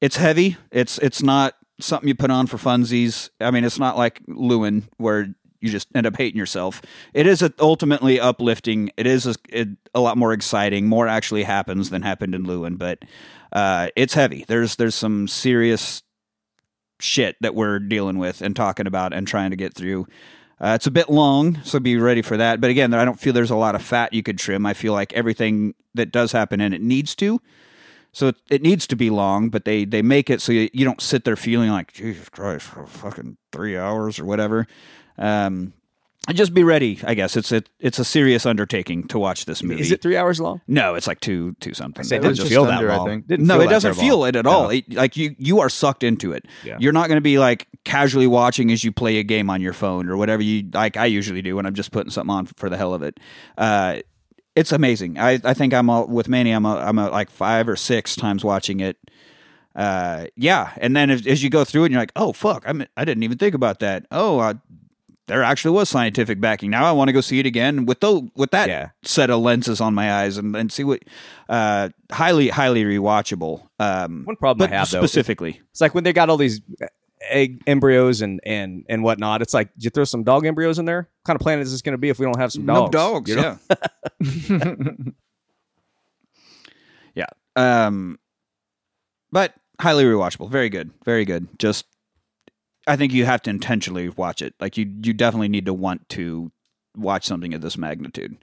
it's 0.00 0.16
heavy. 0.16 0.56
It's 0.70 0.98
it's 0.98 1.22
not 1.22 1.54
something 1.80 2.08
you 2.08 2.14
put 2.14 2.30
on 2.30 2.46
for 2.46 2.56
funsies. 2.56 3.30
I 3.40 3.50
mean, 3.50 3.64
it's 3.64 3.78
not 3.78 3.96
like 3.96 4.20
Lewin 4.26 4.84
where 4.96 5.34
you 5.64 5.70
just 5.70 5.88
end 5.94 6.06
up 6.06 6.16
hating 6.16 6.38
yourself. 6.38 6.82
It 7.14 7.26
is 7.26 7.48
ultimately 7.58 8.20
uplifting. 8.20 8.90
It 8.96 9.06
is 9.06 9.26
a, 9.26 9.34
it, 9.48 9.68
a 9.94 10.00
lot 10.00 10.18
more 10.18 10.32
exciting. 10.32 10.86
More 10.86 11.08
actually 11.08 11.44
happens 11.44 11.90
than 11.90 12.02
happened 12.02 12.34
in 12.34 12.44
Lewin, 12.44 12.76
but 12.76 12.98
uh, 13.52 13.88
it's 13.96 14.14
heavy. 14.14 14.44
There's 14.46 14.76
there's 14.76 14.94
some 14.94 15.26
serious 15.26 16.02
shit 17.00 17.36
that 17.40 17.54
we're 17.54 17.78
dealing 17.78 18.18
with 18.18 18.42
and 18.42 18.54
talking 18.54 18.86
about 18.86 19.12
and 19.12 19.26
trying 19.26 19.50
to 19.50 19.56
get 19.56 19.74
through. 19.74 20.06
Uh, 20.60 20.72
it's 20.74 20.86
a 20.86 20.90
bit 20.90 21.10
long, 21.10 21.60
so 21.64 21.80
be 21.80 21.96
ready 21.96 22.22
for 22.22 22.36
that. 22.36 22.60
But 22.60 22.70
again, 22.70 22.94
I 22.94 23.04
don't 23.04 23.18
feel 23.18 23.32
there's 23.32 23.50
a 23.50 23.56
lot 23.56 23.74
of 23.74 23.82
fat 23.82 24.12
you 24.12 24.22
could 24.22 24.38
trim. 24.38 24.64
I 24.64 24.74
feel 24.74 24.92
like 24.92 25.12
everything 25.12 25.74
that 25.94 26.12
does 26.12 26.32
happen 26.32 26.60
and 26.60 26.72
it 26.72 26.80
needs 26.80 27.14
to. 27.16 27.40
So 28.12 28.28
it, 28.28 28.36
it 28.48 28.62
needs 28.62 28.86
to 28.86 28.96
be 28.96 29.10
long, 29.10 29.50
but 29.50 29.64
they 29.64 29.84
they 29.84 30.00
make 30.00 30.30
it 30.30 30.40
so 30.40 30.52
you, 30.52 30.70
you 30.72 30.84
don't 30.84 31.00
sit 31.00 31.24
there 31.24 31.34
feeling 31.34 31.70
like 31.70 31.92
Jesus 31.92 32.28
Christ, 32.28 32.66
for 32.66 32.86
fucking 32.86 33.36
three 33.50 33.76
hours 33.76 34.20
or 34.20 34.24
whatever. 34.24 34.68
Um, 35.18 35.72
just 36.32 36.54
be 36.54 36.64
ready. 36.64 36.98
I 37.04 37.12
guess 37.12 37.36
it's 37.36 37.52
it, 37.52 37.68
it's 37.80 37.98
a 37.98 38.04
serious 38.04 38.46
undertaking 38.46 39.06
to 39.08 39.18
watch 39.18 39.44
this 39.44 39.62
movie. 39.62 39.82
Is 39.82 39.92
it 39.92 40.00
three 40.00 40.16
hours 40.16 40.40
long? 40.40 40.62
No, 40.66 40.94
it's 40.94 41.06
like 41.06 41.20
two 41.20 41.54
two 41.60 41.74
something. 41.74 42.04
It 42.04 42.22
just 42.22 42.48
feel 42.48 42.64
that 42.64 42.82
I 42.82 42.96
long. 42.96 43.06
think. 43.06 43.26
Didn't 43.26 43.46
no, 43.46 43.60
it 43.60 43.68
doesn't 43.68 43.94
feel 43.94 44.24
it 44.24 44.34
at 44.34 44.46
all. 44.46 44.64
No. 44.64 44.70
It, 44.70 44.90
like 44.90 45.18
you, 45.18 45.34
you 45.38 45.60
are 45.60 45.68
sucked 45.68 46.02
into 46.02 46.32
it. 46.32 46.46
Yeah. 46.64 46.78
You're 46.80 46.94
not 46.94 47.08
going 47.08 47.18
to 47.18 47.22
be 47.22 47.38
like 47.38 47.68
casually 47.84 48.26
watching 48.26 48.72
as 48.72 48.82
you 48.82 48.90
play 48.90 49.18
a 49.18 49.22
game 49.22 49.50
on 49.50 49.60
your 49.60 49.74
phone 49.74 50.08
or 50.08 50.16
whatever 50.16 50.42
you 50.42 50.68
like. 50.72 50.96
I 50.96 51.06
usually 51.06 51.42
do 51.42 51.56
when 51.56 51.66
I'm 51.66 51.74
just 51.74 51.92
putting 51.92 52.10
something 52.10 52.34
on 52.34 52.46
for 52.46 52.70
the 52.70 52.78
hell 52.78 52.94
of 52.94 53.02
it. 53.02 53.20
Uh, 53.58 53.98
it's 54.56 54.72
amazing. 54.72 55.18
I, 55.18 55.40
I 55.44 55.52
think 55.52 55.74
I'm 55.74 55.90
all, 55.90 56.06
with 56.06 56.28
Manny. 56.28 56.52
I'm 56.52 56.64
a, 56.64 56.76
I'm 56.76 56.98
a, 56.98 57.10
like 57.10 57.28
five 57.28 57.68
or 57.68 57.76
six 57.76 58.16
times 58.16 58.44
watching 58.44 58.80
it. 58.80 58.96
Uh, 59.74 60.26
yeah, 60.36 60.72
and 60.76 60.96
then 60.96 61.10
as, 61.10 61.26
as 61.26 61.42
you 61.42 61.50
go 61.50 61.64
through 61.64 61.84
it, 61.84 61.90
you're 61.90 62.00
like, 62.00 62.12
oh 62.14 62.32
fuck, 62.32 62.62
I'm, 62.64 62.86
I 62.96 63.04
didn't 63.04 63.24
even 63.24 63.36
think 63.36 63.56
about 63.56 63.80
that. 63.80 64.06
Oh, 64.12 64.38
uh, 64.38 64.54
there 65.26 65.42
actually 65.42 65.74
was 65.74 65.88
scientific 65.88 66.40
backing. 66.40 66.70
Now 66.70 66.84
I 66.84 66.92
want 66.92 67.08
to 67.08 67.12
go 67.12 67.20
see 67.20 67.38
it 67.38 67.46
again 67.46 67.86
with 67.86 68.00
the 68.00 68.28
with 68.36 68.50
that 68.50 68.68
Yeah. 68.68 68.90
set 69.02 69.30
of 69.30 69.40
lenses 69.40 69.80
on 69.80 69.94
my 69.94 70.12
eyes 70.12 70.36
and, 70.36 70.54
and 70.54 70.70
see 70.70 70.84
what 70.84 71.02
uh 71.48 71.88
highly 72.12 72.48
highly 72.48 72.84
rewatchable. 72.84 73.66
Um, 73.78 74.24
One 74.24 74.36
problem 74.36 74.70
I 74.70 74.74
have, 74.76 74.90
though, 74.90 75.00
specifically, 75.00 75.60
It's 75.70 75.80
like 75.80 75.94
when 75.94 76.04
they 76.04 76.12
got 76.12 76.28
all 76.30 76.36
these 76.36 76.60
egg 77.30 77.62
embryos 77.66 78.20
and 78.20 78.38
and 78.44 78.84
and 78.88 79.02
whatnot. 79.02 79.40
It's 79.40 79.54
like, 79.54 79.72
did 79.74 79.84
you 79.84 79.90
throw 79.90 80.04
some 80.04 80.24
dog 80.24 80.44
embryos 80.44 80.78
in 80.78 80.84
there? 80.84 81.08
What 81.22 81.26
kind 81.26 81.36
of 81.36 81.40
planet 81.42 81.62
is 81.66 81.72
this 81.72 81.80
going 81.80 81.94
to 81.94 81.98
be 81.98 82.10
if 82.10 82.18
we 82.18 82.26
don't 82.26 82.38
have 82.38 82.52
some 82.52 82.66
dogs? 82.66 83.30
you 83.30 83.36
know? 83.36 83.58
yeah, 84.50 84.74
yeah. 87.14 87.26
Um, 87.56 88.18
but 89.32 89.54
highly 89.80 90.04
rewatchable. 90.04 90.50
Very 90.50 90.68
good, 90.68 90.90
very 91.04 91.24
good. 91.24 91.48
Just, 91.58 91.86
I 92.86 92.96
think 92.96 93.12
you 93.12 93.24
have 93.24 93.42
to 93.42 93.50
intentionally 93.50 94.08
watch 94.08 94.42
it. 94.42 94.54
Like 94.60 94.76
you, 94.76 94.90
you 95.02 95.12
definitely 95.12 95.48
need 95.48 95.66
to 95.66 95.74
want 95.74 96.08
to 96.10 96.52
watch 96.96 97.24
something 97.24 97.54
of 97.54 97.60
this 97.60 97.78
magnitude. 97.78 98.36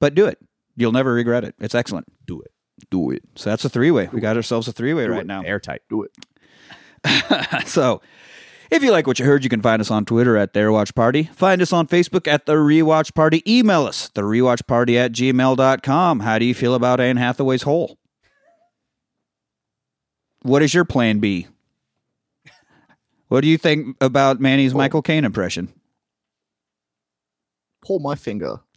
But 0.00 0.14
do 0.14 0.26
it. 0.26 0.38
You'll 0.76 0.92
never 0.92 1.12
regret 1.12 1.44
it. 1.44 1.54
It's 1.60 1.74
excellent. 1.74 2.06
Do 2.26 2.40
it. 2.40 2.52
Do 2.90 3.10
it. 3.10 3.22
So 3.34 3.50
that's 3.50 3.64
a 3.64 3.68
three 3.68 3.90
way. 3.90 4.08
We 4.12 4.20
got 4.20 4.36
ourselves 4.36 4.66
a 4.66 4.72
three 4.72 4.94
way 4.94 5.06
right 5.06 5.26
now. 5.26 5.42
Airtight. 5.42 5.82
Do 5.88 6.04
it. 6.04 7.66
so 7.66 8.00
if 8.70 8.82
you 8.82 8.92
like 8.92 9.06
what 9.06 9.18
you 9.18 9.24
heard, 9.24 9.42
you 9.42 9.50
can 9.50 9.62
find 9.62 9.80
us 9.80 9.90
on 9.90 10.04
Twitter 10.04 10.36
at 10.36 10.52
The 10.52 10.60
Rewatch 10.60 10.94
Party. 10.94 11.24
Find 11.34 11.60
us 11.60 11.72
on 11.72 11.88
Facebook 11.88 12.28
at 12.28 12.46
The 12.46 12.54
Rewatch 12.54 13.14
Party. 13.14 13.42
Email 13.46 13.84
us, 13.84 14.08
The 14.14 14.22
Rewatch 14.22 14.66
Party 14.66 14.96
at 14.96 15.12
gmail.com. 15.12 16.20
How 16.20 16.38
do 16.38 16.44
you 16.44 16.54
feel 16.54 16.74
about 16.74 17.00
Anne 17.00 17.16
Hathaway's 17.16 17.62
hole? 17.62 17.98
What 20.42 20.62
is 20.62 20.72
your 20.72 20.84
plan 20.84 21.18
B? 21.18 21.48
What 23.30 23.42
do 23.42 23.48
you 23.48 23.58
think 23.58 23.96
about 24.00 24.40
Manny's 24.40 24.74
Michael 24.74 25.02
Caine 25.02 25.24
impression? 25.24 25.72
Pull 27.80 28.00
my 28.00 28.16
finger. 28.16 28.58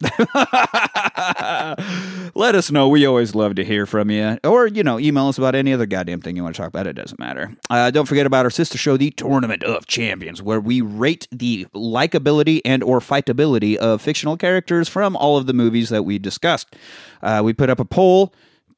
Let 2.36 2.54
us 2.54 2.70
know. 2.70 2.88
We 2.88 3.04
always 3.04 3.34
love 3.34 3.56
to 3.56 3.64
hear 3.64 3.84
from 3.84 4.12
you. 4.12 4.38
Or, 4.44 4.68
you 4.68 4.84
know, 4.84 5.00
email 5.00 5.26
us 5.26 5.38
about 5.38 5.56
any 5.56 5.72
other 5.72 5.86
goddamn 5.86 6.20
thing 6.20 6.36
you 6.36 6.44
want 6.44 6.54
to 6.54 6.62
talk 6.62 6.68
about. 6.68 6.86
It 6.86 6.92
doesn't 6.92 7.18
matter. 7.18 7.52
Uh, 7.68 7.90
don't 7.90 8.06
forget 8.06 8.26
about 8.26 8.46
our 8.46 8.50
sister 8.50 8.78
show, 8.78 8.96
The 8.96 9.10
Tournament 9.10 9.64
of 9.64 9.88
Champions, 9.88 10.40
where 10.40 10.60
we 10.60 10.80
rate 10.80 11.26
the 11.32 11.66
likability 11.74 12.60
and 12.64 12.84
or 12.84 13.00
fightability 13.00 13.74
of 13.74 14.00
fictional 14.00 14.36
characters 14.36 14.88
from 14.88 15.16
all 15.16 15.36
of 15.36 15.46
the 15.46 15.52
movies 15.52 15.88
that 15.88 16.04
we 16.04 16.20
discussed. 16.20 16.76
Uh, 17.22 17.42
we 17.44 17.52
put 17.52 17.70
up 17.70 17.80
a 17.80 17.84
poll 17.84 18.32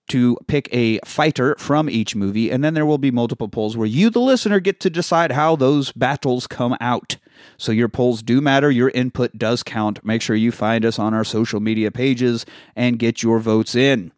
to 0.09 0.37
pick 0.47 0.69
a 0.73 0.99
fighter 1.05 1.57
from 1.59 1.91
each 1.91 2.15
movie, 2.15 2.51
and 2.51 2.63
then 2.63 2.75
there 2.75 2.87
will 2.87 2.99
be 2.99 3.11
multiple 3.11 3.49
polls 3.49 3.77
where 3.77 3.87
you, 3.87 4.11
the 4.11 4.21
listener, 4.21 4.61
get 4.61 4.81
to 4.81 4.91
decide 4.91 5.33
how 5.33 5.57
those 5.57 5.93
battles 5.93 6.47
come 6.47 6.77
out. 6.81 7.17
So 7.59 7.73
your 7.73 7.89
polls 7.89 8.23
do 8.23 8.41
matter, 8.41 8.71
your 8.71 8.91
input 8.91 9.37
does 9.39 9.63
count. 9.63 10.05
Make 10.05 10.23
sure 10.23 10.37
you 10.37 10.53
find 10.53 10.85
us 10.85 10.99
on 10.99 11.15
our 11.15 11.25
social 11.25 11.61
media 11.61 11.91
pages 11.91 12.47
and 12.75 12.99
get 12.99 13.23
your 13.23 13.39
votes 13.39 13.75
in. 13.75 14.13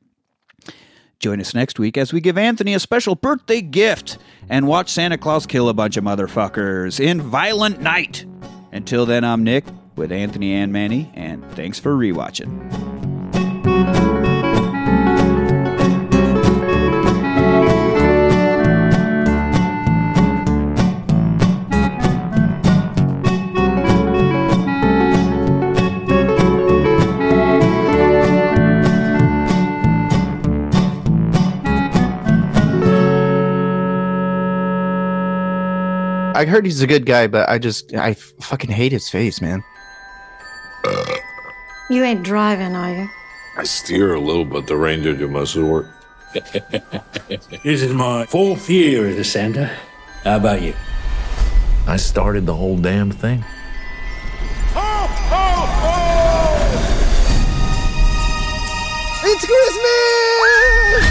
Join 1.18 1.40
us 1.40 1.52
next 1.52 1.80
week 1.80 1.96
as 1.96 2.12
we 2.12 2.20
give 2.20 2.38
Anthony 2.38 2.74
a 2.74 2.80
special 2.80 3.16
birthday 3.16 3.60
gift 3.60 4.18
and 4.48 4.68
watch 4.68 4.88
Santa 4.88 5.18
Claus 5.18 5.46
kill 5.46 5.68
a 5.68 5.74
bunch 5.74 5.96
of 5.96 6.04
motherfuckers 6.04 7.00
in 7.00 7.20
Violent 7.20 7.80
Night. 7.80 8.24
Until 8.70 9.04
then, 9.04 9.24
I'm 9.24 9.42
Nick 9.42 9.64
with 9.96 10.12
Anthony 10.12 10.54
and 10.54 10.72
Manny, 10.72 11.10
and 11.14 11.44
thanks 11.52 11.80
for 11.80 11.96
rewatching. 11.96 12.97
I 36.38 36.44
heard 36.44 36.64
he's 36.64 36.80
a 36.82 36.86
good 36.86 37.04
guy, 37.04 37.26
but 37.26 37.48
I 37.48 37.58
just 37.58 37.92
I 37.94 38.14
fucking 38.14 38.70
hate 38.70 38.92
his 38.92 39.10
face, 39.10 39.40
man. 39.40 39.64
You 41.90 42.04
ain't 42.04 42.22
driving, 42.22 42.76
are 42.76 42.94
you? 42.94 43.08
I 43.56 43.64
steer 43.64 44.14
a 44.14 44.20
little, 44.20 44.44
but 44.44 44.68
the 44.68 44.76
ranger 44.76 45.14
do 45.14 45.26
most 45.26 45.56
of 45.56 45.62
the 45.62 45.68
work. 45.68 45.86
This 47.64 47.82
is 47.82 47.92
my 47.92 48.24
fourth 48.26 48.70
year 48.70 49.08
as 49.08 49.16
a 49.16 49.24
Santa. 49.24 49.66
How 50.22 50.36
about 50.36 50.62
you? 50.62 50.74
I 51.88 51.96
started 51.96 52.46
the 52.46 52.54
whole 52.54 52.76
damn 52.76 53.10
thing. 53.10 53.44
It's 59.24 59.44
Christmas! 59.44 61.04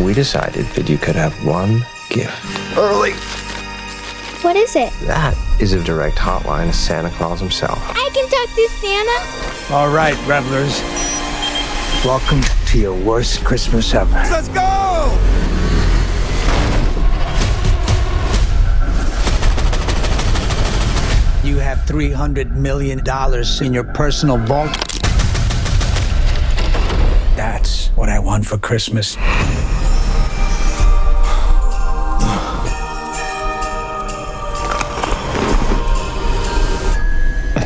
We 0.00 0.12
decided 0.12 0.66
that 0.74 0.88
you 0.88 0.98
could 0.98 1.14
have 1.14 1.32
one 1.46 1.86
gift. 2.10 2.76
Early. 2.76 3.14
What 4.42 4.56
is 4.56 4.74
it? 4.74 4.92
That 5.02 5.36
is 5.60 5.72
a 5.72 5.84
direct 5.84 6.16
hotline 6.16 6.66
to 6.66 6.72
Santa 6.72 7.10
Claus 7.10 7.38
himself. 7.38 7.78
I 7.90 8.10
can 8.12 8.28
talk 8.28 8.48
to 8.56 8.68
Santa. 8.80 9.72
All 9.72 9.88
right, 9.94 10.16
revelers. 10.26 10.80
Welcome 12.04 12.40
to 12.66 12.78
your 12.80 12.92
worst 12.92 13.44
Christmas 13.44 13.94
ever. 13.94 14.10
Let's 14.12 14.48
go! 14.48 14.58
You 21.44 21.58
have 21.58 21.78
$300 21.86 22.50
million 22.56 23.00
in 23.64 23.72
your 23.72 23.84
personal 23.84 24.38
vault. 24.38 24.72
That's 27.36 27.90
what 27.90 28.08
I 28.08 28.18
want 28.18 28.44
for 28.44 28.58
Christmas. 28.58 29.16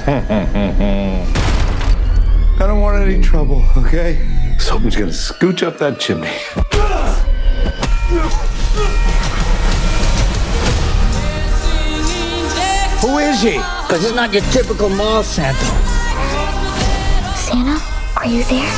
I 0.09 0.15
don't 2.61 2.81
want 2.81 3.03
any 3.03 3.21
trouble, 3.21 3.65
okay? 3.77 4.25
Something's 4.57 4.95
gonna 4.95 5.11
scooch 5.11 5.65
up 5.65 5.79
that 5.79 5.99
chimney. 5.99 6.29
Who 13.01 13.19
is 13.19 13.43
he? 13.43 13.55
Because 13.55 14.05
it's 14.05 14.15
not 14.15 14.33
your 14.33 14.43
typical 14.53 14.89
mall 14.91 15.25
Santa. 15.25 15.59
Santa, 17.35 17.83
are 18.17 18.27
you 18.27 18.45
there? 18.45 18.73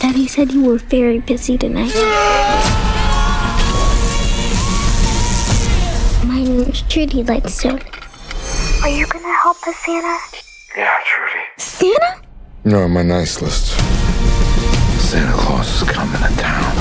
Daddy 0.00 0.26
said 0.26 0.50
you 0.50 0.64
were 0.64 0.78
very 0.78 1.20
busy 1.20 1.56
tonight. 1.56 2.85
My 6.66 6.72
name's 6.72 6.82
Trudy 6.92 7.22
Lightstone. 7.22 8.82
Are 8.82 8.88
you 8.88 9.06
gonna 9.06 9.32
help 9.40 9.56
us, 9.68 9.76
Santa? 9.76 10.18
Yeah, 10.76 10.98
Trudy. 11.04 11.44
Santa? 11.58 12.20
You're 12.64 12.82
on 12.82 12.90
my 12.90 13.04
nice 13.04 13.40
list. 13.40 13.68
Santa 15.00 15.32
Claus 15.32 15.80
is 15.80 15.88
coming 15.88 16.20
to 16.20 16.36
town. 16.36 16.74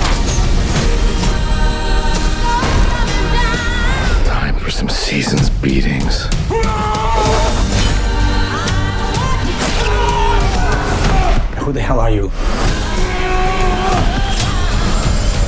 Time 4.25 4.55
for 4.55 4.71
some 4.71 4.89
season's 4.89 5.51
beatings. 5.51 6.23
Who 11.59 11.71
the 11.71 11.81
hell 11.81 11.99
are 11.99 12.09
you? 12.09 12.31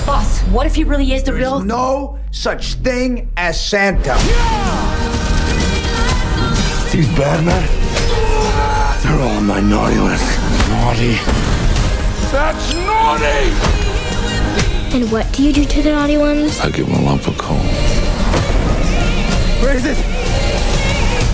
Boss, 0.08 0.40
what 0.44 0.66
if 0.66 0.74
he 0.74 0.86
really 0.86 1.12
is 1.12 1.24
the 1.24 1.34
real? 1.34 1.60
No 1.60 2.18
such 2.32 2.76
thing 2.76 3.30
as 3.36 3.62
Santa. 3.62 4.14
These 6.94 7.10
bad 7.18 7.44
men, 7.44 7.68
they're 9.04 9.22
all 9.22 9.36
on 9.36 9.46
my 9.46 9.60
naughty 9.60 9.98
list. 9.98 10.24
Naughty. 10.70 11.16
That's 12.32 12.74
naughty! 12.74 13.52
And 14.96 15.12
what 15.12 15.30
do 15.34 15.44
you 15.44 15.52
do 15.52 15.66
to 15.66 15.82
the 15.82 15.92
naughty 15.92 16.16
ones? 16.16 16.58
I 16.62 16.70
give 16.70 16.88
them 16.88 16.96
a 16.96 17.02
lump 17.02 17.28
of 17.28 17.38
coal. 17.38 17.58
Where 19.62 19.76
is 19.76 19.86
it? 19.86 19.98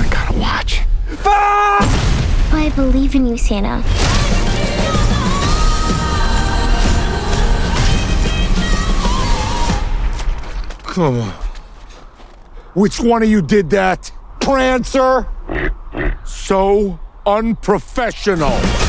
I 0.01 0.07
gotta 0.09 0.35
watch. 0.39 0.81
I 1.23 2.71
believe 2.75 3.13
in 3.13 3.27
you, 3.27 3.37
Santa. 3.37 3.83
Come 10.93 11.21
on. 11.21 11.33
Which 12.75 12.99
one 12.99 13.23
of 13.23 13.29
you 13.29 13.41
did 13.41 13.71
that? 13.71 14.11
Prancer? 14.39 15.27
So 16.23 16.99
unprofessional. 17.25 18.82